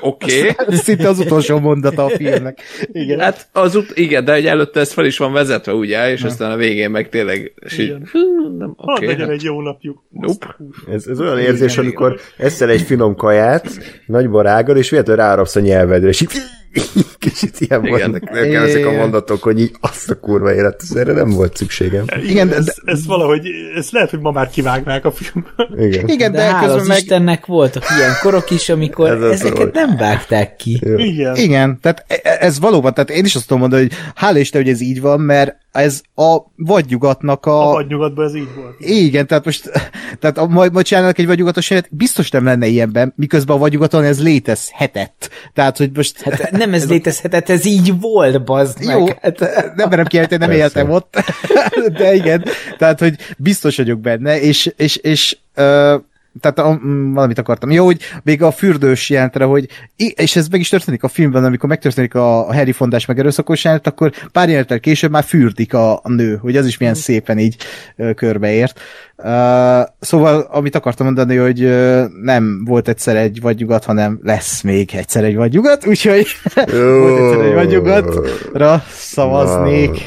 oké. 0.00 0.38
Okay. 0.38 0.54
Ez 0.66 0.80
szinte 0.80 1.08
az 1.08 1.18
utolsó 1.18 1.58
mondata 1.58 2.04
a 2.04 2.08
filmnek. 2.08 2.58
Igen. 2.92 3.20
Hát 3.20 3.48
az 3.52 3.74
ut- 3.74 3.98
igen, 3.98 4.24
de 4.24 4.32
hogy 4.32 4.46
előtte 4.46 4.80
ez 4.80 4.92
fel 4.92 5.04
is 5.04 5.18
van 5.18 5.32
vezetve, 5.32 5.72
ugye, 5.72 6.10
és 6.10 6.22
aztán 6.22 6.50
a 6.50 6.56
végén 6.56 6.90
meg 6.90 7.08
tényleg, 7.08 7.52
és 7.64 7.78
így, 7.78 7.86
Igen. 7.86 8.08
hú, 8.12 8.56
nem, 8.58 8.74
oké. 8.76 9.06
legyen 9.06 9.26
hát, 9.26 9.30
egy 9.30 9.42
jó 9.42 9.60
napjuk. 9.60 10.02
nope. 10.10 10.56
Ez, 10.92 11.06
ez 11.06 11.20
olyan 11.20 11.38
érzés, 11.38 11.78
amikor 11.78 12.20
eszel 12.36 12.68
egy 12.68 12.82
finom 12.82 13.14
kaját, 13.14 13.68
nagy 14.06 14.30
barággal, 14.30 14.76
és 14.76 14.90
véletlenül 14.90 15.24
rárapsz 15.24 15.56
a 15.56 15.60
nyelvedre, 15.60 16.08
és 16.08 16.20
így 16.20 16.30
kicsit 17.18 17.60
ilyen 17.60 17.84
Igen. 17.84 18.00
vannak 18.00 18.30
nekem 18.30 18.62
ezek 18.62 18.86
a 18.86 18.90
mondatok, 18.92 19.42
hogy 19.42 19.60
így 19.60 19.70
azt 19.80 20.10
a 20.10 20.14
kurva 20.20 20.54
élet, 20.54 20.80
ez 20.90 20.96
erre 20.96 21.12
nem 21.12 21.30
volt 21.30 21.56
szükségem. 21.56 22.04
Igen, 22.26 22.48
de- 22.48 22.56
ez, 22.56 22.74
ez 22.84 23.06
valahogy, 23.06 23.46
ez 23.76 23.90
lehet, 23.90 24.10
hogy 24.10 24.20
ma 24.20 24.30
már 24.30 24.50
kivágnák 24.50 25.04
a 25.04 25.10
filmből. 25.12 25.86
Igen. 25.86 26.08
Igen, 26.08 26.32
De, 26.32 26.38
de, 26.38 26.44
hála 26.44 26.60
közben 26.60 26.80
az 26.80 26.86
meg... 26.86 26.96
Istennek 26.98 27.46
voltak 27.46 27.84
ilyen 27.98 28.12
korok 28.22 28.50
is, 28.50 28.68
amikor 28.68 29.10
Ez 29.10 29.22
ezeket 29.22 29.56
volt. 29.56 29.74
nem 29.74 29.96
vágták 29.96 30.56
ki. 30.56 30.80
Igen. 30.96 31.36
Igen, 31.36 31.78
tehát 31.80 32.04
e- 32.08 32.36
ez 32.40 32.58
valóban, 32.60 32.94
tehát 32.94 33.10
én 33.10 33.24
is 33.24 33.34
azt 33.34 33.46
tudom 33.46 33.60
mondani, 33.62 33.82
hogy 33.82 33.92
hála 34.14 34.38
Isten, 34.38 34.62
hogy 34.62 34.70
ez 34.70 34.80
így 34.80 35.00
van, 35.00 35.20
mert 35.20 35.56
ez 35.72 36.02
a 36.14 36.36
vadnyugatnak 36.56 37.46
a... 37.46 37.68
A 37.68 37.72
vadnyugatban 37.72 38.26
ez 38.26 38.34
így 38.34 38.48
volt. 38.56 38.74
Igen, 38.78 39.26
tehát 39.26 39.44
most, 39.44 39.70
tehát 40.18 40.38
a, 40.38 40.46
majd, 40.46 40.72
majd 40.72 40.86
csinálnak 40.86 41.18
egy 41.18 41.26
vagyugatos 41.26 41.68
helyet, 41.68 41.88
biztos 41.90 42.30
nem 42.30 42.44
lenne 42.44 42.66
ilyenben, 42.66 43.12
miközben 43.16 43.56
a 43.56 43.58
vagyugaton 43.58 44.04
ez 44.04 44.22
létezhetett. 44.22 45.30
Tehát, 45.54 45.76
hogy 45.76 45.90
most... 45.94 46.20
Hát 46.20 46.50
nem 46.50 46.74
ez 46.74 46.88
létezhetett, 46.88 47.48
ez 47.48 47.64
így 47.64 48.00
volt, 48.00 48.44
bazd 48.44 48.84
meg. 48.84 48.98
Jó, 48.98 49.06
Hát, 49.20 49.38
nem 49.76 49.88
merem 49.88 50.04
kijelenteni, 50.04 50.40
nem 50.40 50.50
Persze. 50.50 50.64
éltem 50.64 50.90
ott, 50.90 51.16
de 51.98 52.14
igen, 52.14 52.44
tehát, 52.78 52.98
hogy 52.98 53.16
biztos 53.38 53.76
vagyok 53.76 54.00
benne, 54.00 54.40
és, 54.40 54.72
és, 54.76 54.96
és 54.96 55.36
ö, 55.54 55.96
tehát 56.40 56.58
a, 56.58 56.80
mm, 56.86 57.12
valamit 57.12 57.38
akartam. 57.38 57.70
Jó, 57.70 57.84
hogy 57.84 58.00
még 58.22 58.42
a 58.42 58.50
fürdős 58.50 59.10
jelentre, 59.10 59.44
hogy 59.44 59.68
és 59.96 60.36
ez 60.36 60.48
meg 60.48 60.60
is 60.60 60.68
történik 60.68 61.02
a 61.02 61.08
filmben, 61.08 61.44
amikor 61.44 61.68
megtörténik 61.68 62.14
a 62.14 62.54
Harry 62.54 62.72
Fondás 62.72 63.06
meg 63.06 63.18
erőszakos 63.18 63.64
jelent, 63.64 63.86
akkor 63.86 64.12
pár 64.32 64.48
jelenettel 64.48 64.80
később 64.80 65.10
már 65.10 65.24
fürdik 65.24 65.74
a, 65.74 65.92
a 65.92 66.08
nő, 66.08 66.36
hogy 66.36 66.56
az 66.56 66.66
is 66.66 66.78
milyen 66.78 66.94
szépen 66.94 67.38
így 67.38 67.56
ö, 67.96 68.14
körbeért. 68.14 68.80
Uh, 69.16 69.80
szóval, 70.00 70.40
amit 70.40 70.74
akartam 70.74 71.06
mondani, 71.06 71.36
hogy 71.36 71.62
ö, 71.62 72.04
nem 72.22 72.64
volt 72.64 72.88
egyszer 72.88 73.16
egy 73.16 73.40
vagyugat, 73.40 73.84
hanem 73.84 74.20
lesz 74.22 74.62
még 74.62 74.94
egyszer 74.94 75.24
egy 75.24 75.36
vagyugat, 75.36 75.86
úgyhogy 75.86 76.26
volt 77.00 77.18
egyszer 77.18 77.44
egy 77.44 77.54
vagyugatra 77.54 78.82
szavaznék. 78.88 80.00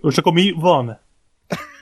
Most 0.00 0.18
akkor 0.18 0.32
mi 0.32 0.54
van? 0.60 0.98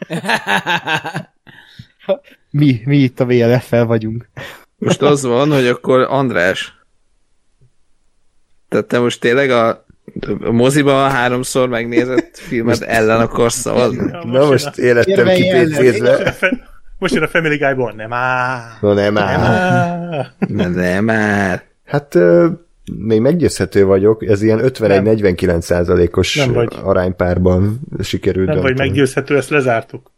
Mi, 2.56 2.80
mi 2.84 2.96
itt 2.96 3.20
a 3.20 3.24
VLF-fel 3.26 3.84
vagyunk. 3.84 4.28
Most 4.78 5.02
az 5.02 5.22
van, 5.22 5.50
hogy 5.52 5.66
akkor 5.66 6.00
András, 6.00 6.78
tehát 8.68 8.86
te 8.86 8.98
most 8.98 9.20
tényleg 9.20 9.50
a, 9.50 9.84
a 10.40 10.50
moziban 10.50 11.10
háromszor 11.10 11.68
megnézett 11.68 12.38
filmet 12.38 12.80
ellen 12.80 13.20
akarsz 13.20 13.54
szavazni? 13.60 14.10
Na 14.24 14.46
most 14.46 14.78
életem 14.78 15.26
Érvelj 15.26 15.48
ellen. 15.48 15.64
kipécézve. 15.70 16.34
Most 16.98 17.14
jön 17.14 17.22
a 17.22 17.28
Family 17.28 17.56
Guy-ból, 17.56 17.92
nem 17.92 18.12
á, 18.12 18.78
Na 18.80 18.92
nem 18.92 19.12
nem 19.12 19.22
á. 19.22 20.32
Na 20.38 20.68
de 20.68 21.00
már. 21.00 21.64
Hát 21.84 22.14
ö, 22.14 22.48
még 22.98 23.20
meggyőzhető 23.20 23.84
vagyok, 23.84 24.26
ez 24.26 24.42
ilyen 24.42 24.60
51-49 24.62 25.60
százalékos 25.60 26.34
Nem 26.36 26.52
vagy. 26.52 26.72
aránypárban 26.82 27.80
sikerült 28.02 28.46
Nem 28.46 28.56
vagy 28.56 28.64
dönteni. 28.66 28.88
meggyőzhető, 28.88 29.36
ezt 29.36 29.50
lezártuk. 29.50 30.10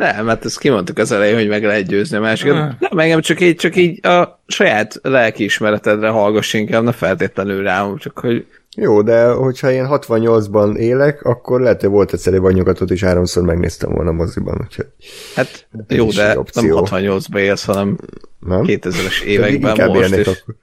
Nem, 0.00 0.24
mert 0.24 0.44
ezt 0.44 0.58
kimondtuk 0.58 0.98
az 0.98 1.12
elején, 1.12 1.34
hogy 1.34 1.48
meg 1.48 1.64
lehet 1.64 1.86
győzni 1.86 2.16
a 2.16 2.20
másikat. 2.20 2.54
Nem, 2.54 2.98
engem 2.98 3.20
csak 3.20 3.40
így, 3.40 3.56
csak 3.56 3.76
így 3.76 4.06
a 4.06 4.40
saját 4.46 4.98
lelkiismeretedre 5.02 6.08
hallgass 6.08 6.54
inkább, 6.54 6.82
ne 6.82 6.92
feltétlenül 6.92 7.62
rám, 7.62 7.96
csak 7.96 8.18
hogy 8.18 8.46
Jó, 8.76 9.02
de 9.02 9.24
hogyha 9.26 9.70
én 9.70 9.86
68-ban 9.90 10.76
élek, 10.76 11.22
akkor 11.22 11.60
lehet, 11.60 11.80
hogy 11.80 11.90
volt 11.90 12.12
egyszer 12.12 12.32
egy 12.32 12.40
vanyugatot, 12.40 12.90
és 12.90 13.02
háromszor 13.02 13.42
megnéztem 13.42 13.92
volna 13.92 14.12
moziban, 14.12 14.60
úgyhogy 14.66 14.86
hát 15.34 15.66
jó, 15.88 16.10
de 16.10 16.26
nem 16.26 16.38
opció. 16.38 16.86
68-ba 16.90 17.38
élsz, 17.38 17.64
hanem 17.64 17.98
nem? 18.38 18.62
2000-es 18.66 19.18
Pedig 19.20 19.34
években 19.34 19.90
most, 19.90 20.12
akkor. 20.12 20.54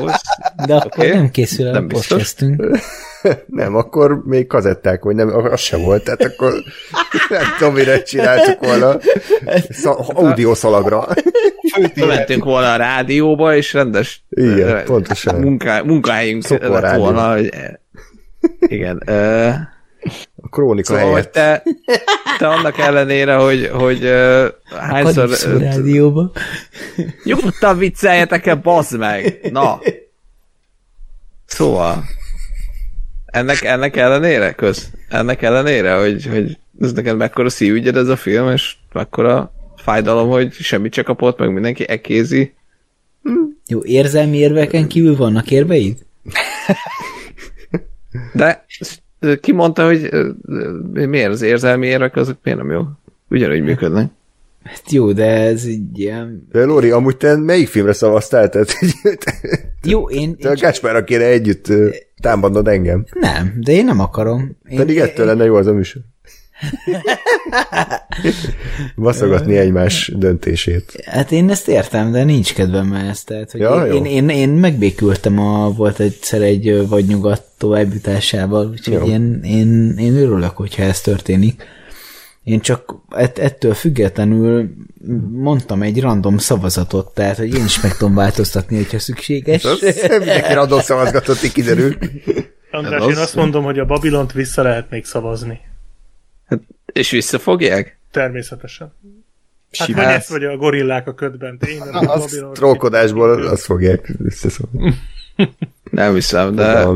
Jó, 0.00 0.06
De 0.66 0.74
akkor 0.74 1.04
Oké. 1.04 1.12
nem 1.12 1.30
készül 1.30 1.66
el 1.66 1.72
Nem 1.72 1.82
a 1.84 1.86
biztos. 1.86 2.06
podcastünk. 2.08 2.64
Nem, 3.46 3.74
akkor 3.76 4.22
még 4.24 4.46
kazetták, 4.46 5.02
vagy 5.02 5.14
nem, 5.14 5.34
az 5.34 5.60
sem 5.60 5.80
volt, 5.80 6.04
tehát 6.04 6.22
akkor 6.22 6.52
nem 7.28 7.42
tudom, 7.58 7.74
mire 7.74 8.02
csináltuk 8.02 8.64
volna. 8.64 8.96
Szal- 9.70 10.12
audiószalagra. 10.12 11.06
Bementünk 11.94 12.44
volna 12.44 12.72
a 12.72 12.76
rádióba, 12.76 13.56
és 13.56 13.72
rendes 13.72 14.24
Igen, 14.28 14.68
ö, 14.68 14.82
pontosan. 14.82 15.40
Munká, 15.40 15.82
munkahelyünk 15.82 16.48
lett 16.48 16.96
volna, 16.96 17.32
hogy 17.32 17.50
igen. 18.58 19.02
Ö, 19.06 19.48
A 20.42 20.48
krónika 20.48 20.92
szóval, 20.92 21.08
helyett. 21.08 21.32
te, 21.32 21.62
te 22.38 22.48
annak 22.48 22.78
ellenére, 22.78 23.34
hogy, 23.34 23.70
hogy 23.72 24.04
ö, 24.04 24.48
hányszor... 24.64 25.30
Ö, 25.44 25.58
rádióba. 25.58 26.32
Nyugodtan 27.24 27.78
vicceljetek 27.78 28.46
el, 28.46 28.56
bazd 28.56 28.98
meg! 28.98 29.38
Na! 29.50 29.80
Szóval... 31.46 32.04
Ennek, 33.26 33.62
ennek 33.62 33.96
ellenére, 33.96 34.52
köz? 34.52 34.90
Ennek 35.08 35.42
ellenére, 35.42 35.94
hogy, 35.94 36.26
hogy 36.26 36.58
ez 36.80 36.92
neked 36.92 37.16
mekkora 37.16 37.48
szívügyed 37.48 37.96
ez 37.96 38.08
a 38.08 38.16
film, 38.16 38.50
és 38.50 38.76
mekkora 38.92 39.52
fájdalom, 39.76 40.28
hogy 40.28 40.52
semmit 40.52 40.92
se 40.94 41.02
kapott, 41.02 41.38
meg 41.38 41.52
mindenki 41.52 41.88
ekézi. 41.88 42.54
Jó, 43.66 43.84
érzelmi 43.84 44.36
érveken 44.36 44.88
kívül 44.88 45.16
vannak 45.16 45.50
érveid? 45.50 46.06
De 48.32 48.64
ki 49.40 49.52
mondta, 49.52 49.86
hogy 49.86 50.10
miért 51.08 51.30
az 51.30 51.42
érzelmi 51.42 51.86
érvek, 51.86 52.16
azok 52.16 52.36
miért 52.42 52.58
nem 52.58 52.70
jó? 52.70 52.82
Ugyanúgy 53.30 53.62
működnek. 53.62 54.10
Hát 54.62 54.90
jó, 54.90 55.12
de 55.12 55.26
ez 55.26 55.64
egy 55.64 55.98
ilyen... 55.98 56.46
De 56.52 56.64
Lóri, 56.64 56.90
amúgy 56.90 57.16
te 57.16 57.36
melyik 57.36 57.68
filmre 57.68 57.92
szavaztál? 57.92 58.48
Tehát, 58.48 58.74
Jó, 59.82 60.08
én... 60.08 60.36
te 60.36 60.46
a 60.46 60.50
én 60.50 60.56
csak... 60.56 60.64
Gáspárra 60.64 61.04
kéne 61.04 61.24
együtt 61.24 61.72
támadnod 62.20 62.68
engem. 62.68 63.04
Nem, 63.12 63.54
de 63.56 63.72
én 63.72 63.84
nem 63.84 64.00
akarom. 64.00 64.56
Én, 64.68 64.76
Pedig 64.76 64.98
ettől 64.98 65.26
lenne 65.26 65.44
jó 65.44 65.54
az 65.54 65.66
a 65.66 65.72
műsor. 65.72 66.02
Baszogatni 68.96 69.56
egymás 69.56 70.12
döntését. 70.16 71.02
Hát 71.06 71.32
én 71.32 71.50
ezt 71.50 71.68
értem, 71.68 72.12
de 72.12 72.24
nincs 72.24 72.54
kedvem 72.54 72.92
ezt. 72.92 73.26
Tehát, 73.26 73.50
hogy 73.50 73.60
Ja, 73.60 73.86
én, 73.86 74.04
én, 74.04 74.04
én, 74.04 74.28
én, 74.28 74.48
megbékültem 74.48 75.38
a, 75.38 75.70
volt 75.70 76.00
egyszer 76.00 76.42
egy 76.42 76.88
vagy 76.88 77.06
nyugat 77.06 77.42
továbbjutásával, 77.58 78.68
úgyhogy 78.70 78.94
Jó. 78.94 79.06
én, 79.06 79.40
én, 79.42 79.94
én 79.98 80.16
örülök, 80.16 80.56
hogyha 80.56 80.82
ez 80.82 81.00
történik. 81.00 81.62
Én 82.44 82.60
csak 82.60 82.94
ett, 83.10 83.38
ettől 83.38 83.74
függetlenül 83.74 84.70
mondtam 85.32 85.82
egy 85.82 86.00
random 86.00 86.38
szavazatot, 86.38 87.14
tehát, 87.14 87.36
hogy 87.36 87.54
én 87.54 87.64
is 87.64 87.80
meg 87.80 87.96
tudom 87.96 88.14
változtatni, 88.14 88.76
hogyha 88.76 88.98
szükséges. 88.98 89.66
Mindenki 90.08 90.52
radó 90.52 90.80
szavazgatott, 90.80 91.42
így 91.42 91.52
kiderül. 91.52 91.96
András, 92.70 93.00
Ez 93.00 93.06
én 93.06 93.12
az. 93.12 93.18
azt 93.18 93.34
mondom, 93.34 93.64
hogy 93.64 93.78
a 93.78 93.84
Babilont 93.84 94.32
vissza 94.32 94.62
lehet 94.62 94.90
még 94.90 95.04
szavazni. 95.04 95.60
És 96.92 97.10
visszafogják? 97.10 97.98
Természetesen. 98.10 98.92
Hát 99.78 99.86
Simán. 99.88 100.04
vagy 100.04 100.14
ezt, 100.14 100.28
vagy 100.28 100.44
a 100.44 100.56
gorillák 100.56 101.06
a 101.06 101.14
ködben. 101.14 101.58
Tényleg, 101.58 101.94
a 101.94 101.98
Az 101.98 102.20
Babilon- 102.20 102.54
trókodásból 102.54 103.46
azt 103.46 103.64
fogják 103.64 104.12
összeszólni. 104.24 104.94
Nem 105.90 106.14
hiszem, 106.14 106.54
de. 106.54 106.86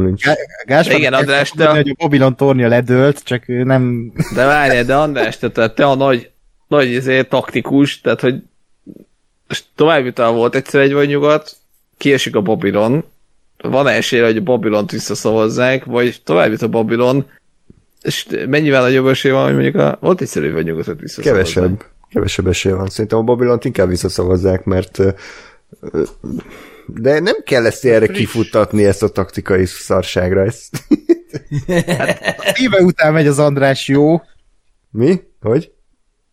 Gáspár, 0.64 0.98
Igen, 0.98 1.12
András, 1.12 1.50
te- 1.50 1.64
mondani, 1.64 1.82
hogy 1.82 1.90
a 1.98 2.02
Babylon 2.02 2.36
tornya 2.36 2.68
ledőlt, 2.68 3.22
csak 3.24 3.48
ő 3.48 3.62
nem... 3.62 4.12
de 4.34 4.44
várjál, 4.44 4.84
de 4.84 4.94
András, 4.97 5.39
te, 5.39 5.50
te, 5.50 5.70
te 5.70 5.84
a 5.84 5.94
nagy, 5.94 6.31
nagy 6.68 6.89
izé, 6.89 7.22
taktikus, 7.22 8.00
tehát, 8.00 8.20
hogy 8.20 8.42
továbbjutal 9.74 10.32
volt 10.32 10.55
egyszer 10.55 10.81
egy 10.81 10.92
vagy 10.92 11.08
nyugat, 11.08 11.56
kiesik 11.97 12.36
a 12.36 12.40
Babylon, 12.40 13.05
van 13.62 13.86
esélye, 13.86 14.24
hogy 14.24 14.36
a 14.36 14.42
Babylont 14.42 14.90
visszaszavazzák, 14.90 15.84
vagy 15.84 16.20
tovább 16.24 16.50
jut 16.50 16.62
a 16.62 16.68
Babylon, 16.68 17.26
és 18.02 18.26
mennyivel 18.48 18.82
nagyobb 18.82 19.06
esély 19.06 19.32
van, 19.32 19.44
hogy 19.44 19.52
mondjuk 19.52 19.74
a, 19.74 19.98
volt 20.00 20.20
egyszer 20.20 20.42
egy 20.42 20.52
vagy 20.52 20.64
visszaszavazzák. 20.74 21.24
Kevesebb. 21.24 21.84
Kevesebb 22.10 22.47
esély 22.47 22.72
van. 22.72 22.89
Szerintem 22.89 23.18
a 23.18 23.22
Babylont 23.22 23.64
inkább 23.64 23.89
visszaszavazzák, 23.89 24.64
mert 24.64 24.98
de 26.86 27.20
nem 27.20 27.36
kell 27.44 27.66
ezt 27.66 27.84
erre 27.84 28.06
Friss. 28.06 28.18
kifuttatni, 28.18 28.84
ezt 28.84 29.02
a 29.02 29.08
taktikai 29.08 29.66
szarságra. 29.66 30.44
Ezt. 30.44 30.84
Éve 32.62 32.81
után 32.81 33.12
megy 33.12 33.26
az 33.26 33.39
András 33.39 33.89
jó. 33.89 34.22
Mi? 34.90 35.20
Hogy? 35.40 35.72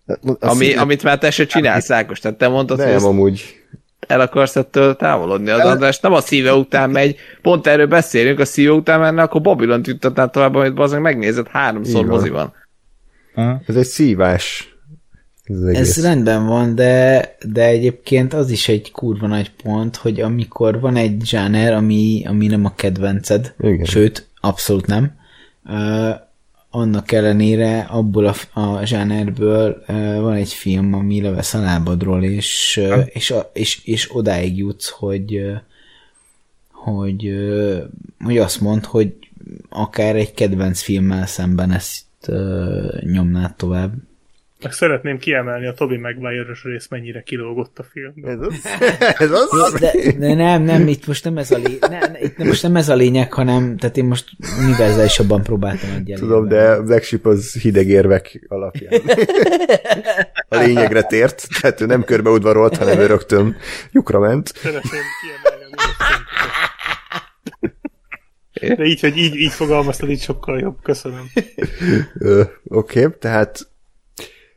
Azt 0.06 0.38
Ami, 0.40 0.74
amit 0.74 1.04
már 1.04 1.18
te 1.18 1.32
se 1.32 1.46
csinálsz, 1.46 1.90
Ákos, 1.92 2.20
tehát 2.20 2.38
te 2.38 2.48
mondtad, 2.48 2.78
hogy 2.78 2.86
Nem, 2.86 2.96
ezt 2.96 3.06
amúgy. 3.06 3.59
El 4.08 4.22
akarsz 4.22 4.56
ettől 4.56 4.96
távolodni. 4.96 5.50
Az 5.50 5.66
András 5.66 6.00
nem 6.00 6.14
a 6.14 6.22
szíve 6.22 6.54
után 6.54 6.90
megy, 6.90 7.16
pont 7.42 7.68
erről 7.68 7.88
beszélünk, 7.88 8.40
a 8.40 8.46
szíve 8.46 8.72
után 8.72 9.00
menne, 9.00 9.22
akkor 9.22 9.42
Babylont 9.42 9.88
juttatnál 9.88 10.30
tovább, 10.30 10.56
amit 10.56 10.74
bazdmeg 10.74 11.02
megnézed 11.02 11.48
háromszor 11.48 12.06
van. 12.06 12.16
moziban. 12.16 12.54
Ez 13.68 13.76
egy 13.76 13.86
szívás. 13.86 14.74
Ez. 15.44 15.62
Ez 15.62 16.02
rendben 16.04 16.46
van, 16.46 16.76
de, 16.76 17.36
de 17.46 17.66
egyébként 17.66 18.34
az 18.34 18.50
is 18.50 18.68
egy 18.68 18.92
kurva 18.92 19.28
nagy 19.28 19.52
pont, 19.64 19.96
hogy 19.96 20.22
amikor 20.22 20.80
van 20.80 20.96
egy 20.96 21.22
zsáner, 21.26 21.74
ami, 21.74 22.24
ami 22.28 22.48
nem 22.48 22.66
a 22.66 22.76
kedvenced, 22.76 23.54
Igen. 23.60 23.86
sőt, 23.86 24.28
abszolút 24.42 24.86
nem, 24.86 25.18
annak 26.70 27.12
ellenére 27.12 27.80
abból 27.80 28.26
a, 28.26 28.60
a 28.60 28.86
zsánerből 28.86 29.84
uh, 29.88 30.20
van 30.20 30.34
egy 30.34 30.54
film, 30.54 30.94
ami 30.94 31.22
levesz 31.22 31.54
a 31.54 31.60
lábadról, 31.60 32.24
és, 32.24 32.80
uh, 32.82 33.08
és, 33.10 33.32
a, 33.32 33.50
és, 33.54 33.82
és 33.86 34.16
odáig 34.16 34.58
jutsz, 34.58 34.90
hogy 34.90 35.38
uh, 35.38 35.58
hogy, 36.72 37.28
uh, 37.28 37.84
hogy 38.20 38.38
azt 38.38 38.62
mond, 38.62 38.86
hogy 38.86 39.14
akár 39.70 40.16
egy 40.16 40.34
kedvenc 40.34 40.82
filmmel 40.82 41.26
szemben 41.26 41.72
ezt 41.72 42.06
uh, 42.28 43.02
nyomnád 43.04 43.56
tovább. 43.56 43.94
Meg 44.64 44.72
szeretném 44.72 45.18
kiemelni 45.18 45.68
a 45.68 45.74
Toby 45.74 45.98
Maguire-ös 45.98 46.64
rész, 46.64 46.88
mennyire 46.88 47.22
kilógott 47.22 47.80
a 47.80 47.84
filmben. 47.84 48.32
Ez 48.32 48.40
az? 48.48 48.54
Ez 49.26 49.32
az? 49.32 49.80
De, 49.80 49.92
de 50.18 50.34
nem, 50.34 50.62
nem, 50.64 50.88
itt 50.88 51.08
most 51.08 51.24
nem 51.24 51.38
ez 51.38 51.52
a 51.52 51.58
lényeg, 51.58 51.90
ne, 51.90 52.20
itt 52.20 52.38
most 52.38 52.64
nem 52.64 52.76
ez 52.76 52.90
a 52.90 52.96
lényeg, 52.96 53.34
hanem, 53.34 53.78
tehát 53.78 53.98
én 53.98 54.06
most 54.06 54.30
univerzálisabban 54.64 55.44
próbáltam 55.44 55.90
egy 55.90 56.14
Tudom, 56.18 56.48
de 56.48 56.82
Black 56.82 57.04
Sheep 57.04 57.26
az 57.26 57.54
hideg 57.54 57.88
érvek 57.88 58.46
alapján. 58.48 59.02
A 60.48 60.56
lényegre 60.56 61.04
tért, 61.04 61.48
tehát 61.62 61.82
ő 61.82 61.86
nem 61.86 62.04
körbeudvarolt, 62.04 62.78
hanem 62.78 63.00
ő 63.00 63.06
rögtön 63.06 63.56
lyukra 63.92 64.20
ment. 64.20 64.52
Szeretném 64.56 65.02
kiemelni 65.22 65.64
a 65.64 65.76
minőség. 68.60 68.78
De 68.78 68.84
így, 68.84 69.00
hogy 69.00 69.18
így, 69.18 69.36
így 69.36 69.52
fogalmaztad, 69.52 70.10
így 70.10 70.22
sokkal 70.22 70.60
jobb. 70.60 70.78
Köszönöm. 70.84 71.26
Oké, 72.68 73.06
okay, 73.06 73.18
tehát 73.20 73.68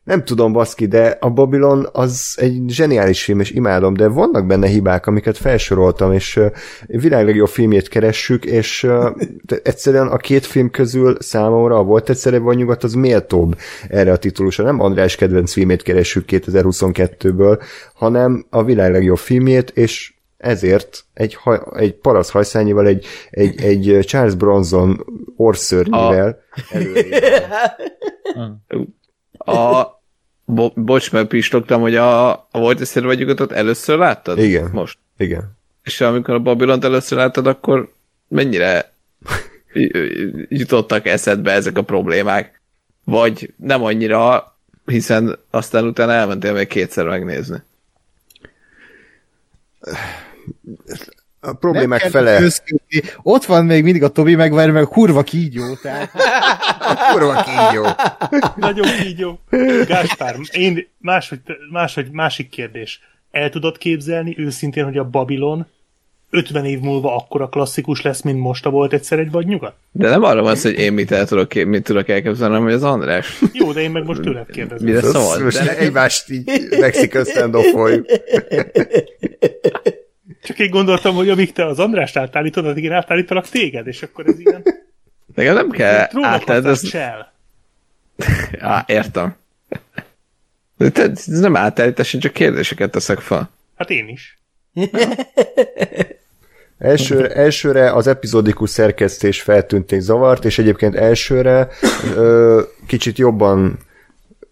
nem 0.04 0.24
tudom, 0.24 0.52
baszki, 0.52 0.86
de 0.86 1.16
a 1.20 1.30
Babylon 1.30 1.88
az 1.92 2.36
egy 2.40 2.62
zseniális 2.68 3.24
film, 3.24 3.40
és 3.40 3.50
imádom, 3.50 3.94
de 3.94 4.08
vannak 4.08 4.46
benne 4.46 4.66
hibák, 4.66 5.06
amiket 5.06 5.36
felsoroltam, 5.36 6.12
és 6.12 6.40
világ 6.86 7.24
legjobb 7.24 7.48
filmjét 7.48 7.88
keressük, 7.88 8.44
és 8.44 8.86
egyszerűen 9.62 10.06
a 10.06 10.16
két 10.16 10.46
film 10.46 10.70
közül 10.70 11.16
számomra 11.20 11.78
a 11.78 11.82
volt 11.82 12.10
egyszer 12.10 12.34
egy 12.34 12.42
nyugat, 12.42 12.84
az 12.84 12.94
méltóbb 12.94 13.56
erre 13.88 14.12
a 14.12 14.16
titulusra. 14.16 14.64
Nem 14.64 14.80
András 14.80 15.16
kedvenc 15.16 15.52
filmét 15.52 15.82
keressük 15.82 16.24
2022-ből, 16.28 17.62
hanem 17.94 18.46
a 18.50 18.64
világ 18.64 18.92
legjobb 18.92 19.18
filmjét, 19.18 19.70
és 19.70 20.12
ezért 20.36 21.04
egy, 21.14 21.34
haj, 21.34 21.60
egy 21.74 21.94
parasz 21.94 22.30
hajszányival, 22.30 22.86
egy, 22.86 23.06
egy, 23.30 23.62
egy 23.62 23.98
Charles 24.06 24.34
Bronson 24.34 25.06
orszörnyivel 25.36 26.38
A, 26.58 26.76
bo- 30.44 30.80
bocs, 30.80 31.12
mert 31.12 31.28
pistogtam, 31.28 31.80
hogy 31.80 31.96
a, 31.96 32.30
a 32.30 32.48
volt 32.50 32.92
vagy 32.92 33.18
nyugatot 33.18 33.52
először 33.52 33.98
láttad? 33.98 34.38
Igen. 34.38 34.70
Most. 34.72 34.98
Igen. 35.16 35.56
És 35.82 36.00
amikor 36.00 36.34
a 36.34 36.38
Babylont 36.38 36.84
először 36.84 37.18
láttad, 37.18 37.46
akkor 37.46 37.92
mennyire 38.28 38.92
jutottak 40.48 41.06
eszedbe 41.06 41.52
ezek 41.52 41.78
a 41.78 41.82
problémák? 41.82 42.60
Vagy 43.04 43.52
nem 43.56 43.82
annyira, 43.82 44.56
hiszen 44.84 45.38
aztán 45.50 45.84
utána 45.84 46.12
elmentél 46.12 46.52
még 46.52 46.66
kétszer 46.66 47.06
megnézni. 47.06 47.62
A 51.44 51.52
problémák 51.52 52.00
fele 52.00 52.38
közködni. 52.38 53.02
Ott 53.22 53.44
van 53.44 53.64
még 53.64 53.82
mindig 53.82 54.02
a 54.02 54.08
Tobi 54.08 54.34
megvár, 54.34 54.70
meg 54.70 54.82
a 54.82 54.86
kurva 54.86 55.22
kígyó, 55.22 55.74
tehát 55.82 56.10
kurva 57.10 57.42
kígyó. 57.42 57.86
Nagyon 58.56 58.86
kígyó. 59.02 59.40
Gáspár, 59.86 60.36
én 60.52 60.88
máshogy, 60.98 61.40
máshogy, 61.70 62.10
másik 62.10 62.48
kérdés. 62.48 63.00
El 63.30 63.50
tudod 63.50 63.78
képzelni 63.78 64.34
őszintén, 64.38 64.84
hogy 64.84 64.98
a 64.98 65.04
Babilon 65.04 65.66
50 66.30 66.64
év 66.64 66.80
múlva 66.80 67.16
akkora 67.16 67.48
klasszikus 67.48 68.02
lesz, 68.02 68.22
mint 68.22 68.38
most 68.38 68.66
a 68.66 68.70
volt 68.70 68.92
egyszer 68.92 69.18
egy 69.18 69.30
vagy 69.30 69.46
nyugat? 69.46 69.74
De 69.90 70.08
nem 70.08 70.22
arra 70.22 70.42
van 70.42 70.56
szó, 70.56 70.68
hogy 70.68 70.78
én 70.78 70.92
mit, 70.92 71.10
el 71.10 71.26
tudok, 71.26 71.48
kép- 71.48 71.66
mit 71.66 71.84
tudok 71.84 72.08
elképzelni, 72.08 72.52
hanem 72.52 72.66
hogy 72.66 72.76
az 72.76 72.82
András. 72.82 73.38
Jó, 73.52 73.72
de 73.72 73.80
én 73.80 73.90
meg 73.90 74.04
most 74.04 74.20
tőled 74.20 74.50
kérdezem. 74.50 74.86
Mire 74.86 75.00
szól? 75.00 75.42
Most 75.42 75.64
De 75.64 75.76
egymást 75.76 76.30
így 76.30 76.50
Mexican 76.78 77.24
stand 77.24 77.54
Csak 80.52 80.60
én 80.60 80.70
gondoltam, 80.70 81.14
hogy 81.14 81.28
amíg 81.28 81.52
te 81.52 81.66
az 81.66 81.78
Andrást 81.78 82.16
átállítod, 82.16 82.66
addig 82.66 82.84
én 82.84 82.92
átállítalak 82.92 83.48
téged, 83.48 83.86
és 83.86 84.02
akkor 84.02 84.26
ez 84.26 84.38
ilyen 84.38 84.62
Nekem 85.34 85.54
nem 85.54 85.70
kell 85.70 86.06
trónokhoz 86.06 86.40
átrendezni. 86.40 86.88
csel. 86.88 87.32
Á, 88.58 88.84
értem. 88.86 89.34
De 90.76 90.90
te, 90.90 91.02
ez 91.02 91.24
nem 91.26 91.56
átállítás, 91.56 92.14
én 92.14 92.20
csak 92.20 92.32
kérdéseket 92.32 92.90
teszek 92.90 93.18
fel. 93.18 93.50
Hát 93.76 93.90
én 93.90 94.08
is. 94.08 94.38
Első, 96.78 97.28
elsőre 97.28 97.92
az 97.92 98.06
epizódikus 98.06 98.70
szerkesztés 98.70 99.42
feltűnt 99.42 99.92
és 99.92 100.02
zavart, 100.02 100.44
és 100.44 100.58
egyébként 100.58 100.94
elsőre 100.94 101.68
ö, 102.16 102.62
kicsit 102.86 103.18
jobban 103.18 103.78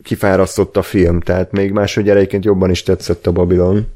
kifárasztott 0.02 0.76
a 0.76 0.82
film, 0.82 1.20
tehát 1.20 1.52
még 1.52 1.72
másodjára 1.72 2.18
egyébként 2.18 2.44
jobban 2.44 2.70
is 2.70 2.82
tetszett 2.82 3.26
a 3.26 3.32
Babylon, 3.32 3.86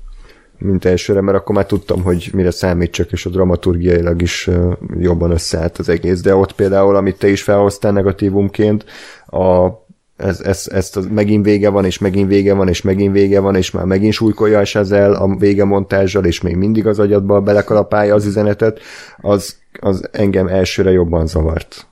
mint 0.59 0.85
elsőre, 0.85 1.21
mert 1.21 1.39
akkor 1.39 1.55
már 1.55 1.67
tudtam, 1.67 2.03
hogy 2.03 2.31
mire 2.33 2.51
számítsak, 2.51 3.13
és 3.13 3.27
a 3.27 3.31
dramaturgiailag 3.31 4.23
is 4.23 4.51
jobban 4.99 5.31
összeállt 5.31 5.79
az 5.79 5.89
egész. 5.89 6.21
De 6.21 6.35
ott 6.35 6.53
például, 6.53 6.97
amit 6.97 7.19
te 7.19 7.29
is 7.29 7.43
felhoztál 7.43 7.93
negatívumként, 7.93 8.85
a 9.27 9.69
ez, 10.17 10.41
ez, 10.41 10.69
ezt 10.73 10.97
az 10.97 11.07
megint 11.07 11.45
vége 11.45 11.69
van, 11.69 11.85
és 11.85 11.99
megint 11.99 12.29
vége 12.29 12.55
van, 12.55 12.69
és 12.69 12.83
megint 12.83 13.13
vége 13.13 13.41
van, 13.41 13.57
és 13.57 13.71
már 13.71 13.85
megint 13.85 14.13
súlykolja 14.13 14.59
a 14.59 14.65
Sazel 14.65 15.15
a 15.15 15.37
vége 15.37 15.65
montázsal, 15.65 16.25
és 16.25 16.41
még 16.41 16.57
mindig 16.57 16.87
az 16.87 16.99
agyadba 16.99 17.41
belekalapálja 17.41 18.15
az 18.15 18.27
üzenetet, 18.27 18.81
az, 19.17 19.57
az 19.81 20.09
engem 20.13 20.47
elsőre 20.47 20.91
jobban 20.91 21.27
zavart. 21.27 21.87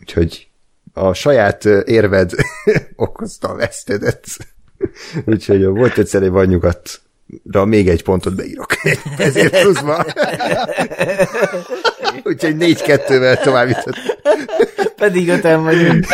Úgyhogy 0.00 0.48
a 0.92 1.12
saját 1.12 1.64
érved 1.84 2.30
okozta 2.96 3.48
a 3.48 3.56
vesztedet. 3.56 4.24
Úgyhogy 5.26 5.64
volt 5.64 5.98
egyszer 5.98 6.22
egy 6.22 6.30
vagy 6.30 6.48
nyugatra 7.26 7.64
még 7.64 7.88
egy 7.88 8.02
pontot 8.02 8.34
beírok. 8.34 8.66
Ezért 9.18 9.60
pluszban. 9.60 10.04
Úgyhogy 12.24 12.56
négy-kettővel 12.56 13.36
tovább 13.36 13.68
jutott. 13.68 13.96
Pedig 14.96 15.28
öten 15.28 15.62
vagyunk. 15.62 16.06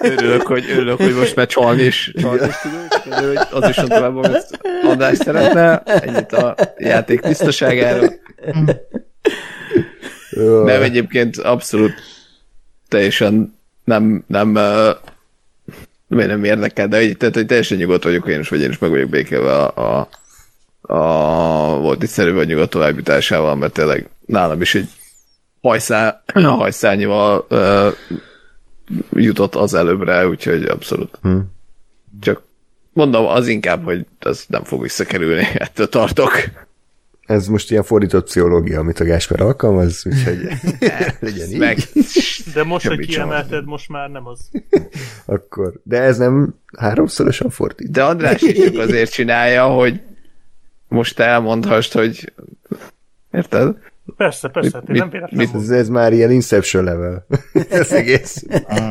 Örülök, 0.00 0.46
hogy, 0.46 0.70
örülök, 0.70 0.96
hogy 0.96 1.14
most 1.14 1.36
már 1.36 1.46
csalni 1.46 1.82
is, 1.82 2.12
csalni 2.20 2.46
is 2.46 2.56
tudunk. 2.62 3.46
Az 3.50 3.68
is 3.68 3.74
tovább, 3.74 4.16
amit 4.16 4.60
András 4.82 5.16
szeretne. 5.16 5.78
Ennyit 5.78 6.32
a 6.32 6.54
játék 6.78 7.20
tisztaságáról. 7.20 8.20
Nem, 10.64 10.82
egyébként 10.82 11.36
abszolút 11.36 11.92
teljesen 12.88 13.58
nem, 13.84 14.24
nem, 14.26 14.54
uh, 14.54 14.96
nem, 16.06 16.26
nem 16.26 16.44
érdekel, 16.44 16.88
de 16.88 16.96
hogy, 16.96 17.16
tehát, 17.16 17.34
hogy 17.34 17.46
teljesen 17.46 17.78
nyugodt 17.78 18.04
vagyok 18.04 18.28
én 18.28 18.40
is, 18.40 18.48
vagy 18.48 18.60
én 18.60 18.70
is 18.70 18.78
meg 18.78 18.90
vagyok 18.90 19.08
békélve 19.08 19.52
a, 19.52 19.98
a, 19.98 20.08
a 20.82 21.78
volt 21.78 22.02
itt 22.02 22.08
szerű 22.08 22.32
vagy 22.32 22.46
nyugodt 22.46 22.70
továbbításával, 22.70 23.54
mert 23.54 23.72
tényleg 23.72 24.08
nálam 24.26 24.60
is 24.60 24.74
egy 24.74 24.88
hajszál, 25.60 26.22
hajszálnyival 26.34 27.46
uh, 27.50 27.92
jutott 29.12 29.54
az 29.54 29.74
előbbre, 29.74 30.28
úgyhogy 30.28 30.64
abszolút. 30.64 31.18
Hmm. 31.22 31.52
Csak 32.20 32.42
mondom, 32.92 33.26
az 33.26 33.46
inkább, 33.46 33.84
hogy 33.84 34.06
ez 34.18 34.44
nem 34.48 34.64
fog 34.64 34.82
visszakerülni, 34.82 35.48
ettől 35.54 35.88
tartok. 35.88 36.32
Ez 37.26 37.46
most 37.46 37.70
ilyen 37.70 37.82
fordított 37.82 38.24
pszichológia, 38.24 38.80
amit 38.80 39.00
a 39.00 39.04
Gásper 39.04 39.40
alkalmaz, 39.40 40.06
úgyhogy 40.06 40.38
legyen 41.20 41.48
így. 41.50 41.58
Meg, 41.58 41.78
De 42.54 42.64
most, 42.64 42.86
hogy 42.86 43.06
kiemelted, 43.06 43.64
most 43.64 43.88
már 43.88 44.10
nem 44.10 44.26
az. 44.26 44.50
Akkor. 45.24 45.72
De 45.82 46.00
ez 46.00 46.18
nem 46.18 46.54
háromszorosan 46.76 47.50
fordít. 47.50 47.90
de 47.90 48.04
András 48.04 48.42
is 48.42 48.64
csak 48.64 48.78
azért 48.78 49.12
csinálja, 49.12 49.66
hogy 49.66 50.00
most 50.90 51.20
elmondhast, 51.20 51.92
hogy 51.92 52.32
érted? 53.32 53.76
Persze, 54.16 54.48
persze, 54.48 54.70
hát 54.78 54.88
én 54.88 54.94
nem 54.94 55.04
mit- 55.04 55.12
véletlenül 55.12 55.46
mit-. 55.52 55.62
Ez, 55.62 55.70
ez 55.70 55.88
már 55.88 56.12
ilyen 56.12 56.30
Inception 56.30 56.84
level. 56.84 57.26
ez 57.70 57.92
egész 57.92 58.44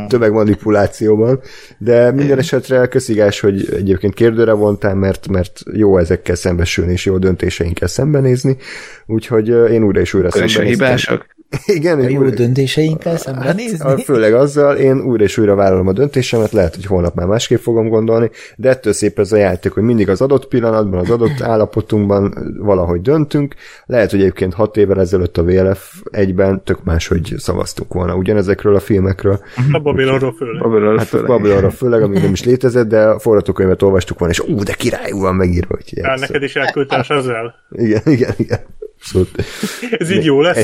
tömegmanipulációban. 0.08 1.40
De 1.78 2.12
minden 2.12 2.38
esetre 2.38 2.88
köszigás, 2.88 3.40
hogy 3.40 3.74
egyébként 3.74 4.14
kérdőre 4.14 4.52
vontál, 4.52 4.96
mert, 4.96 5.28
mert 5.28 5.62
jó 5.74 5.98
ezekkel 5.98 6.36
szembesülni, 6.36 6.92
és 6.92 7.06
jó 7.06 7.18
döntéseinkkel 7.18 7.88
szembenézni. 7.88 8.58
Úgyhogy 9.06 9.48
én 9.48 9.84
újra 9.84 10.00
és 10.00 10.14
újra 10.14 10.28
Akkor 10.28 10.42
a 10.44 10.48
szembenéztem. 10.48 10.86
hibások. 10.88 11.26
Igen, 11.66 12.00
A 12.00 12.08
jó 12.10 12.20
újra, 12.22 12.36
döntéseinkkel 12.36 13.12
Hát, 13.12 13.22
szembenézni? 13.22 14.04
főleg 14.04 14.34
azzal, 14.34 14.76
én 14.76 15.02
újra 15.02 15.24
és 15.24 15.38
újra 15.38 15.56
vállalom 15.56 15.88
a 15.88 15.94
döntésemet, 15.94 16.52
lehet, 16.52 16.76
hogy 16.76 16.86
holnap 16.86 17.16
már 17.16 17.28
másképp 17.28 17.60
fogom 17.60 17.88
gondolni, 17.90 18.30
de 18.56 18.70
ettől 18.70 18.94
szép 18.94 19.20
ez 19.20 19.32
a 19.32 19.38
játék, 19.38 19.72
hogy 19.72 19.84
mindig 19.84 20.10
az 20.10 20.22
adott 20.22 20.48
pillanatban, 20.48 21.00
az 21.00 21.10
adott 21.10 21.42
állapotunkban 21.52 22.56
valahogy 22.60 23.02
döntünk. 23.02 23.56
Lehet, 23.86 24.12
hogy 24.12 24.20
egyébként 24.20 24.54
hat 24.54 24.78
évvel 24.78 25.00
ezelőtt 25.00 25.38
a 25.38 25.44
VLF 25.44 25.94
egyben 26.12 26.64
tök 26.64 26.84
máshogy 26.84 27.34
szavaztunk 27.38 27.94
volna 27.94 28.16
ugyanezekről 28.16 28.76
a 28.76 28.80
filmekről. 28.80 29.40
A 29.72 29.80
Babylonról 29.80 30.34
főleg. 30.38 30.98
Hát 30.98 31.02
a 31.02 31.06
főleg. 31.06 31.28
Babylonra 31.28 31.70
főleg, 31.70 32.02
ami 32.02 32.18
nem 32.18 32.32
is 32.32 32.44
létezett, 32.44 32.88
de 32.88 33.02
a 33.02 33.20
forgatókönyvet 33.20 33.82
olvastuk 33.82 34.20
volna, 34.20 34.34
és 34.34 34.40
ú, 34.40 34.64
de 34.64 34.74
királyú 34.74 35.20
van 35.20 35.36
megírva, 35.36 35.76
hogy 35.76 36.04
neked 36.20 36.44
is 36.44 36.56
elküldte 36.56 36.96
a 37.08 37.14
ezzel. 37.14 37.56
Igen, 37.72 38.02
igen, 38.06 38.34
igen. 38.38 38.60
Abszolút. 39.00 39.30
Ez 40.00 40.12
így 40.12 40.26
jó 40.26 40.42
lesz? 40.42 40.58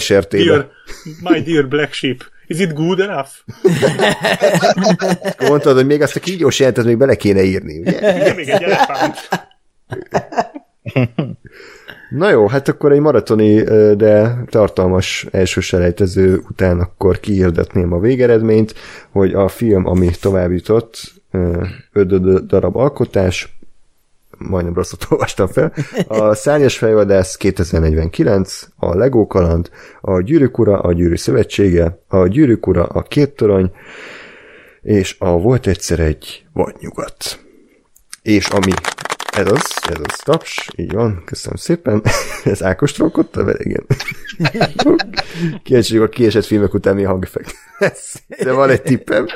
Dear, 0.46 0.70
my 1.22 1.42
dear 1.42 1.68
black 1.68 1.94
sheep. 1.94 2.24
Is 2.48 2.60
it 2.60 2.74
good 2.74 3.00
enough? 3.00 3.30
Mondtad, 5.50 5.76
hogy 5.76 5.86
még 5.86 6.02
azt 6.02 6.16
a 6.16 6.20
kígyós 6.20 6.60
jelentet 6.60 6.86
még 6.86 6.98
bele 6.98 7.16
kéne 7.16 7.44
írni, 7.44 7.80
ugye? 7.80 7.92
Igen, 8.16 8.36
még 8.36 8.50
egy 8.50 8.64
elefánt. 8.64 9.16
Na 12.10 12.30
jó, 12.30 12.48
hát 12.48 12.68
akkor 12.68 12.92
egy 12.92 13.00
maratoni, 13.00 13.62
de 13.96 14.44
tartalmas 14.50 15.28
első 15.32 15.62
selejtező 15.62 16.42
után 16.50 16.80
akkor 16.80 17.20
kihirdetném 17.20 17.94
a 17.94 18.00
végeredményt, 18.00 18.74
hogy 19.12 19.34
a 19.34 19.48
film, 19.48 19.86
ami 19.86 20.10
tovább 20.22 20.52
jutott, 20.52 21.14
öt 21.92 22.46
darab 22.46 22.76
alkotás, 22.76 23.55
majdnem 24.38 24.74
rosszat 24.74 25.08
olvastam 25.10 25.48
fel, 25.48 25.74
a 26.08 26.34
Szárnyas 26.34 26.78
fejvadász 26.78 27.36
2049, 27.36 28.68
a 28.76 28.96
Lego 28.96 29.28
kaland, 29.28 29.70
a 30.02 30.22
Gyűrűk 30.22 30.60
ura, 30.60 30.80
a 30.80 30.94
Gyűrű 30.94 31.16
szövetsége, 31.16 32.00
a 32.08 32.28
Gyűrűk 32.28 32.68
ura, 32.68 32.84
a 32.84 33.02
Két 33.02 33.36
torony, 33.36 33.72
és 34.82 35.16
a 35.20 35.30
Volt 35.30 35.68
egyszer 35.68 36.00
egy 36.00 36.46
vadnyugat. 36.54 37.40
És 38.22 38.48
ami 38.48 38.72
ez 39.36 39.52
az, 39.52 39.72
ez 39.90 40.00
az 40.04 40.20
taps, 40.24 40.70
így 40.76 40.92
van, 40.92 41.22
köszönöm 41.26 41.58
szépen. 41.58 42.04
Ez 42.44 42.64
Ákos 42.64 42.92
trollkodta 42.92 43.44
vele, 43.44 43.58
igen. 43.60 43.86
Kíváncsi 45.64 45.98
a 45.98 46.10
kiesett 46.10 46.46
filmek 46.46 46.74
után 46.74 46.96
mi 46.96 47.04
hangeffekt. 47.04 47.56
lesz. 47.78 48.22
De 48.44 48.52
van 48.52 48.70
egy 48.70 48.82
tippem. 48.82 49.28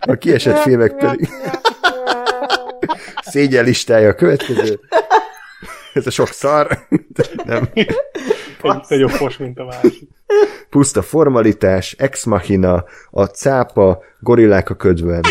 A 0.00 0.14
kiesett 0.14 0.58
filmek 0.58 0.96
pedig... 0.96 1.28
Szégyen 3.22 3.64
listája 3.64 4.08
a 4.08 4.14
következő. 4.14 4.80
Ez 5.94 6.06
a 6.06 6.10
sok 6.10 6.28
szar. 6.28 6.78
De 7.08 7.24
nem. 7.44 7.68
Egy 7.72 7.96
nagyobb 8.88 9.10
fos, 9.10 9.36
mint 9.36 9.58
a 9.58 9.64
másik. 9.64 10.08
Puszta 10.70 11.02
formalitás, 11.02 11.94
ex 11.98 12.24
machina, 12.24 12.84
a 13.10 13.24
cápa, 13.24 14.02
gorillák 14.20 14.70
a 14.70 14.74
ködben. 14.74 15.22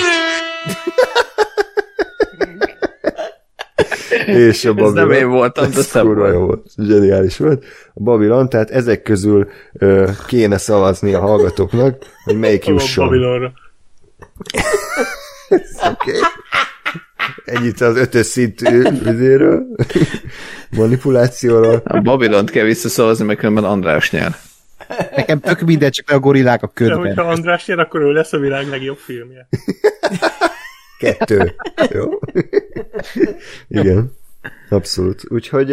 És 4.26 4.66
a 4.66 4.74
Ez 4.78 4.92
nem 4.92 5.12
én 5.12 5.30
voltam, 5.30 5.72
de 5.72 5.78
Ez 5.78 5.92
kurva 5.92 6.28
jó 6.28 6.46
volt. 6.46 6.66
Zseniális 6.78 7.38
volt. 7.38 7.66
A 7.94 8.04
Babylon, 8.04 8.50
tehát 8.50 8.70
ezek 8.70 9.02
közül 9.02 9.50
ö, 9.74 10.10
kéne 10.28 10.58
szavazni 10.58 11.14
a 11.14 11.20
hallgatóknak, 11.20 12.06
hogy 12.24 12.40
melyik 12.40 12.68
A 12.68 12.72
jusson. 12.72 13.06
Babylonra. 13.06 13.52
Oké. 15.92 15.92
Okay. 15.92 16.20
Ennyit 17.46 17.82
az 17.82 17.98
ötös 17.98 18.26
szintű 18.26 18.82
vizéről, 19.04 19.66
manipulációról. 20.70 21.82
A 21.86 22.00
Babylont 22.00 22.50
kell 22.50 22.64
visszaszavazni, 22.66 23.26
mert 23.26 23.40
különben 23.40 23.64
András 23.64 24.12
nyer. 24.12 24.36
Nekem 25.16 25.40
tök 25.40 25.62
mindegy, 25.62 25.92
csak 25.92 26.10
a 26.10 26.20
gorillák 26.20 26.64
a 26.64 26.66
De 26.66 26.72
ködben. 26.74 26.98
hogyha 26.98 27.22
András 27.24 27.66
nyer, 27.66 27.80
akkor 27.80 28.02
ő 28.02 28.12
lesz 28.12 28.34
a 28.34 28.38
világ 28.38 28.68
legjobb 28.68 28.98
filmje. 28.98 29.48
Kettő. 31.00 31.56
Jó. 31.90 32.20
Igen. 33.68 34.12
Abszolút. 34.70 35.22
Úgyhogy 35.30 35.72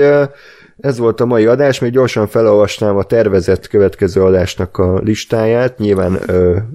Ez 0.81 0.99
volt 0.99 1.21
a 1.21 1.27
mai 1.27 1.47
adás, 1.47 1.79
még 1.79 1.93
gyorsan 1.93 2.27
felolvasnám 2.27 2.97
a 2.97 3.03
tervezett 3.03 3.67
következő 3.69 4.23
adásnak 4.23 4.79
a 4.79 4.99
listáját. 4.99 5.79
Nyilván 5.79 6.19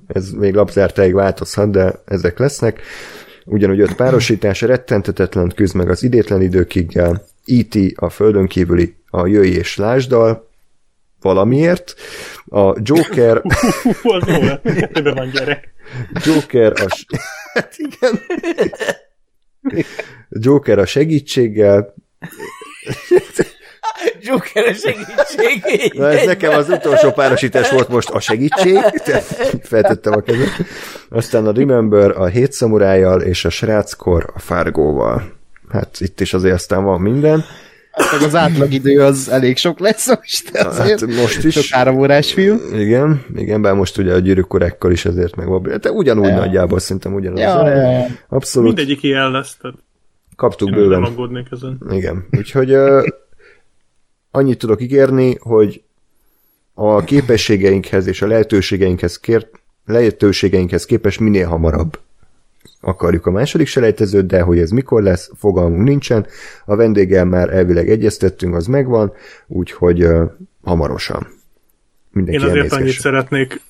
ez 0.08 0.30
még 0.30 0.54
lapzártáig 0.54 1.14
változhat, 1.14 1.72
de 1.72 1.94
ezek 2.06 2.40
lesznek. 2.40 2.82
Ugyanúgy 3.46 3.80
öt 3.80 3.94
párosítás, 3.96 4.62
rettentetetlen 4.62 5.52
küzd 5.56 5.76
meg 5.76 5.90
az 5.90 6.04
idétlen 6.04 6.42
időkiggel, 6.42 7.26
E.T. 7.46 7.76
a 7.96 8.10
földön 8.10 8.48
kívüli, 8.48 8.96
a 9.10 9.28
Jöjj 9.28 9.50
és 9.50 9.76
Lásdal, 9.78 10.50
valamiért, 11.22 11.94
a 12.46 12.76
Joker, 12.82 13.42
az 14.04 14.28
jó, 14.28 14.48
ebben 14.64 15.14
van 15.14 15.30
gyerek. 15.30 15.74
Joker 16.26 16.72
a... 16.82 16.96
s- 16.96 17.06
Hát 17.54 17.76
igen. 17.78 18.20
Joker 20.30 20.80
a 20.80 20.86
segítséggel, 20.86 21.94
Joker 24.22 24.66
a 24.68 24.74
segítség. 24.74 25.94
Na 25.94 26.10
ez 26.12 26.26
nekem 26.26 26.54
az 26.58 26.70
utolsó 26.70 27.12
párosítás 27.12 27.72
volt 27.72 27.88
most 27.90 28.10
a 28.10 28.20
segítség, 28.20 28.74
tehát 29.04 29.24
feltettem 29.64 30.14
a 30.14 30.22
kezet. 30.22 30.50
Aztán 31.10 31.48
a 31.48 31.52
Remember 31.54 32.12
a 32.18 32.26
hét 32.26 32.52
szamurájjal, 32.52 33.22
és 33.22 33.46
a 33.46 33.50
Sráckor 33.50 34.30
a 34.36 34.40
Fargóval. 34.40 35.24
Hát 35.70 35.96
itt 36.00 36.20
is 36.22 36.34
azért 36.34 36.54
aztán 36.56 36.84
van 36.84 37.02
minden. 37.02 37.44
Meg 38.12 38.22
az 38.22 38.36
átlagidő 38.36 39.02
az 39.02 39.30
elég 39.30 39.58
sok 39.58 39.80
lesz 39.80 40.08
most, 40.08 40.52
de 40.52 40.66
azért 40.68 41.00
Hát 41.00 41.10
most 41.16 41.44
is. 41.44 41.54
sok 41.54 41.64
három 41.70 41.98
órás 41.98 42.34
film. 42.34 42.60
Igen, 42.74 43.26
igen, 43.36 43.62
bár 43.62 43.74
most 43.74 43.98
ugye 43.98 44.14
a 44.14 44.20
gyűrűkorekkal 44.20 44.92
is 44.92 45.06
ezért 45.06 45.36
meg 45.36 45.48
van. 45.48 45.72
De 45.82 45.92
ugyanúgy 45.92 46.28
Ja. 46.28 46.36
nagyjából 46.36 46.80
szerintem 46.80 47.14
ugyanaz. 47.14 47.40
Ja, 47.40 47.68
ja, 47.70 47.92
ja. 47.92 48.06
Abszolút 48.30 48.68
Mindegyik 48.76 49.04
ilyen 49.04 49.32
lesz, 49.32 49.58
tehát 49.62 49.78
kaptuk 50.36 50.68
én 50.68 50.74
nem 50.74 50.84
bőven. 50.84 51.04
aggódnék 51.04 51.48
ezen. 51.52 51.78
Igen, 51.90 52.28
úgyhogy 52.38 52.72
uh, 52.74 53.04
annyit 54.32 54.58
tudok 54.58 54.82
ígérni, 54.82 55.38
hogy 55.40 55.84
a 56.74 57.04
képességeinkhez 57.04 58.08
és 58.08 58.22
a 58.22 58.28
lehetőségeinkhez, 58.28 59.20
kér, 59.20 59.48
lehetőségeinkhez 59.86 60.86
képest 60.86 61.20
minél 61.20 61.48
hamarabb 61.48 62.00
akarjuk 62.82 63.26
a 63.26 63.32
második 63.32 63.68
selejtezőt, 63.68 64.26
de 64.26 64.42
hogy 64.42 64.60
ez 64.60 64.70
mikor 64.70 65.04
lesz, 65.04 65.32
fogalmunk 65.38 65.84
nincsen. 65.84 66.26
A 66.66 66.76
vendéggel 66.76 67.26
már 67.26 67.54
elvileg 67.54 67.90
egyeztettünk, 67.90 68.56
az 68.56 68.68
megvan, 68.68 69.14
úgyhogy 69.48 70.04
uh, 70.04 70.32
hamarosan. 70.64 71.28
Mindenki 72.12 72.44
Én 72.44 72.50
azért 72.50 72.72
annyit 72.72 73.00
szeretnék 73.00 73.62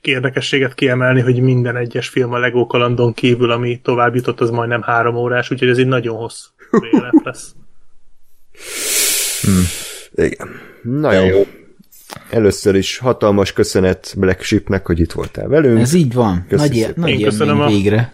érdekességet 0.00 0.74
kiemelni, 0.74 1.20
hogy 1.20 1.40
minden 1.40 1.76
egyes 1.76 2.08
film 2.08 2.32
a 2.32 2.38
Lego 2.38 2.66
kalandon 2.66 3.12
kívül, 3.12 3.50
ami 3.50 3.80
tovább 3.80 4.14
jutott, 4.14 4.40
az 4.40 4.50
majdnem 4.50 4.82
három 4.82 5.16
órás, 5.16 5.50
úgyhogy 5.50 5.68
ez 5.68 5.78
egy 5.78 5.86
nagyon 5.86 6.16
hosszú 6.16 6.48
VLF 6.70 7.24
lesz. 7.24 7.54
Igen. 10.14 10.48
Na 10.82 11.12
jó. 11.12 11.46
Először 12.30 12.74
is 12.74 12.98
hatalmas 12.98 13.52
köszönet 13.52 14.14
Black 14.16 14.42
Sheepnek, 14.42 14.86
hogy 14.86 15.00
itt 15.00 15.12
voltál 15.12 15.48
velünk. 15.48 15.80
Ez 15.80 15.92
így 15.92 16.12
van. 16.14 16.44
Köszi 16.48 16.62
Nagy, 16.68 16.74
szépen. 16.76 16.94
nagy 16.96 17.10
Én 17.10 17.22
köszönöm 17.24 17.60
a- 17.60 17.66
végre. 17.66 18.12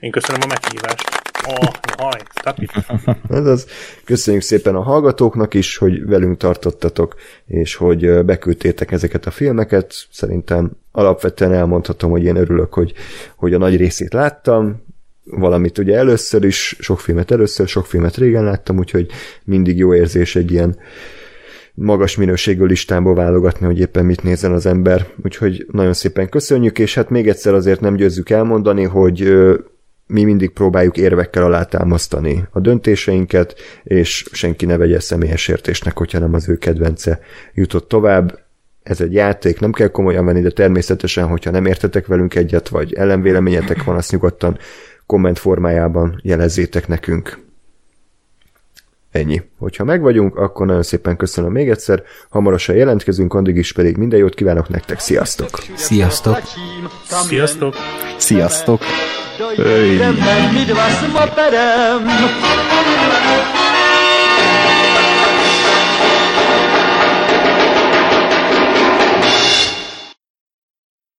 Én 0.00 0.10
köszönöm 0.10 0.40
a 0.42 0.46
meghívást. 0.46 1.08
Oh, 1.48 1.68
haj. 1.98 2.20
Ez 3.28 3.46
az. 3.56 3.66
Köszönjük 4.04 4.42
szépen 4.42 4.74
a 4.74 4.82
hallgatóknak 4.82 5.54
is, 5.54 5.76
hogy 5.76 6.06
velünk 6.06 6.36
tartottatok, 6.38 7.14
és 7.46 7.74
hogy 7.74 8.24
beküldtétek 8.24 8.92
ezeket 8.92 9.26
a 9.26 9.30
filmeket. 9.30 10.06
Szerintem 10.10 10.70
alapvetően 10.92 11.52
elmondhatom, 11.52 12.10
hogy 12.10 12.24
én 12.24 12.36
örülök, 12.36 12.74
hogy, 12.74 12.92
hogy 13.36 13.54
a 13.54 13.58
nagy 13.58 13.76
részét 13.76 14.12
láttam, 14.12 14.84
valamit 15.30 15.78
ugye 15.78 15.96
először 15.96 16.44
is, 16.44 16.76
sok 16.78 17.00
filmet 17.00 17.30
először, 17.30 17.68
sok 17.68 17.86
filmet 17.86 18.16
régen 18.16 18.44
láttam, 18.44 18.78
úgyhogy 18.78 19.10
mindig 19.44 19.78
jó 19.78 19.94
érzés 19.94 20.36
egy 20.36 20.50
ilyen 20.50 20.78
magas 21.74 22.16
minőségű 22.16 22.64
listából 22.64 23.14
válogatni, 23.14 23.66
hogy 23.66 23.78
éppen 23.78 24.04
mit 24.04 24.22
nézzen 24.22 24.52
az 24.52 24.66
ember. 24.66 25.06
Úgyhogy 25.24 25.66
nagyon 25.72 25.92
szépen 25.92 26.28
köszönjük, 26.28 26.78
és 26.78 26.94
hát 26.94 27.10
még 27.10 27.28
egyszer 27.28 27.54
azért 27.54 27.80
nem 27.80 27.94
győzzük 27.94 28.30
elmondani, 28.30 28.82
hogy 28.82 29.34
mi 30.06 30.24
mindig 30.24 30.50
próbáljuk 30.50 30.96
érvekkel 30.96 31.44
alátámasztani 31.44 32.44
a 32.50 32.60
döntéseinket, 32.60 33.54
és 33.82 34.24
senki 34.32 34.66
ne 34.66 34.76
vegye 34.76 35.00
személyes 35.00 35.48
értésnek, 35.48 35.98
hogyha 35.98 36.18
nem 36.18 36.34
az 36.34 36.48
ő 36.48 36.56
kedvence 36.56 37.20
jutott 37.54 37.88
tovább. 37.88 38.38
Ez 38.82 39.00
egy 39.00 39.12
játék, 39.12 39.60
nem 39.60 39.72
kell 39.72 39.88
komolyan 39.88 40.24
venni, 40.24 40.40
de 40.40 40.50
természetesen, 40.50 41.26
hogyha 41.26 41.50
nem 41.50 41.66
értetek 41.66 42.06
velünk 42.06 42.34
egyet, 42.34 42.68
vagy 42.68 42.94
ellenvéleményetek 42.94 43.84
van, 43.84 43.96
azt 43.96 44.12
nyugodtan 44.12 44.58
komment 45.06 45.38
formájában 45.38 46.20
jelezzétek 46.22 46.88
nekünk. 46.88 47.44
Ennyi. 49.10 49.42
Hogyha 49.58 49.84
megvagyunk, 49.84 50.36
akkor 50.36 50.66
nagyon 50.66 50.82
szépen 50.82 51.16
köszönöm 51.16 51.52
még 51.52 51.68
egyszer, 51.68 52.02
hamarosan 52.28 52.76
jelentkezünk, 52.76 53.34
addig 53.34 53.56
is 53.56 53.72
pedig 53.72 53.96
minden 53.96 54.18
jót 54.18 54.34
kívánok 54.34 54.68
nektek, 54.68 54.98
sziasztok! 54.98 55.48
Sziasztok! 55.74 56.38
Sziasztok! 57.04 57.74
Sziasztok! 58.16 58.80
Dojdeme 59.56 60.50
my 60.52 60.64
dva 60.64 60.88
s 60.88 61.00
moperem 61.12 62.06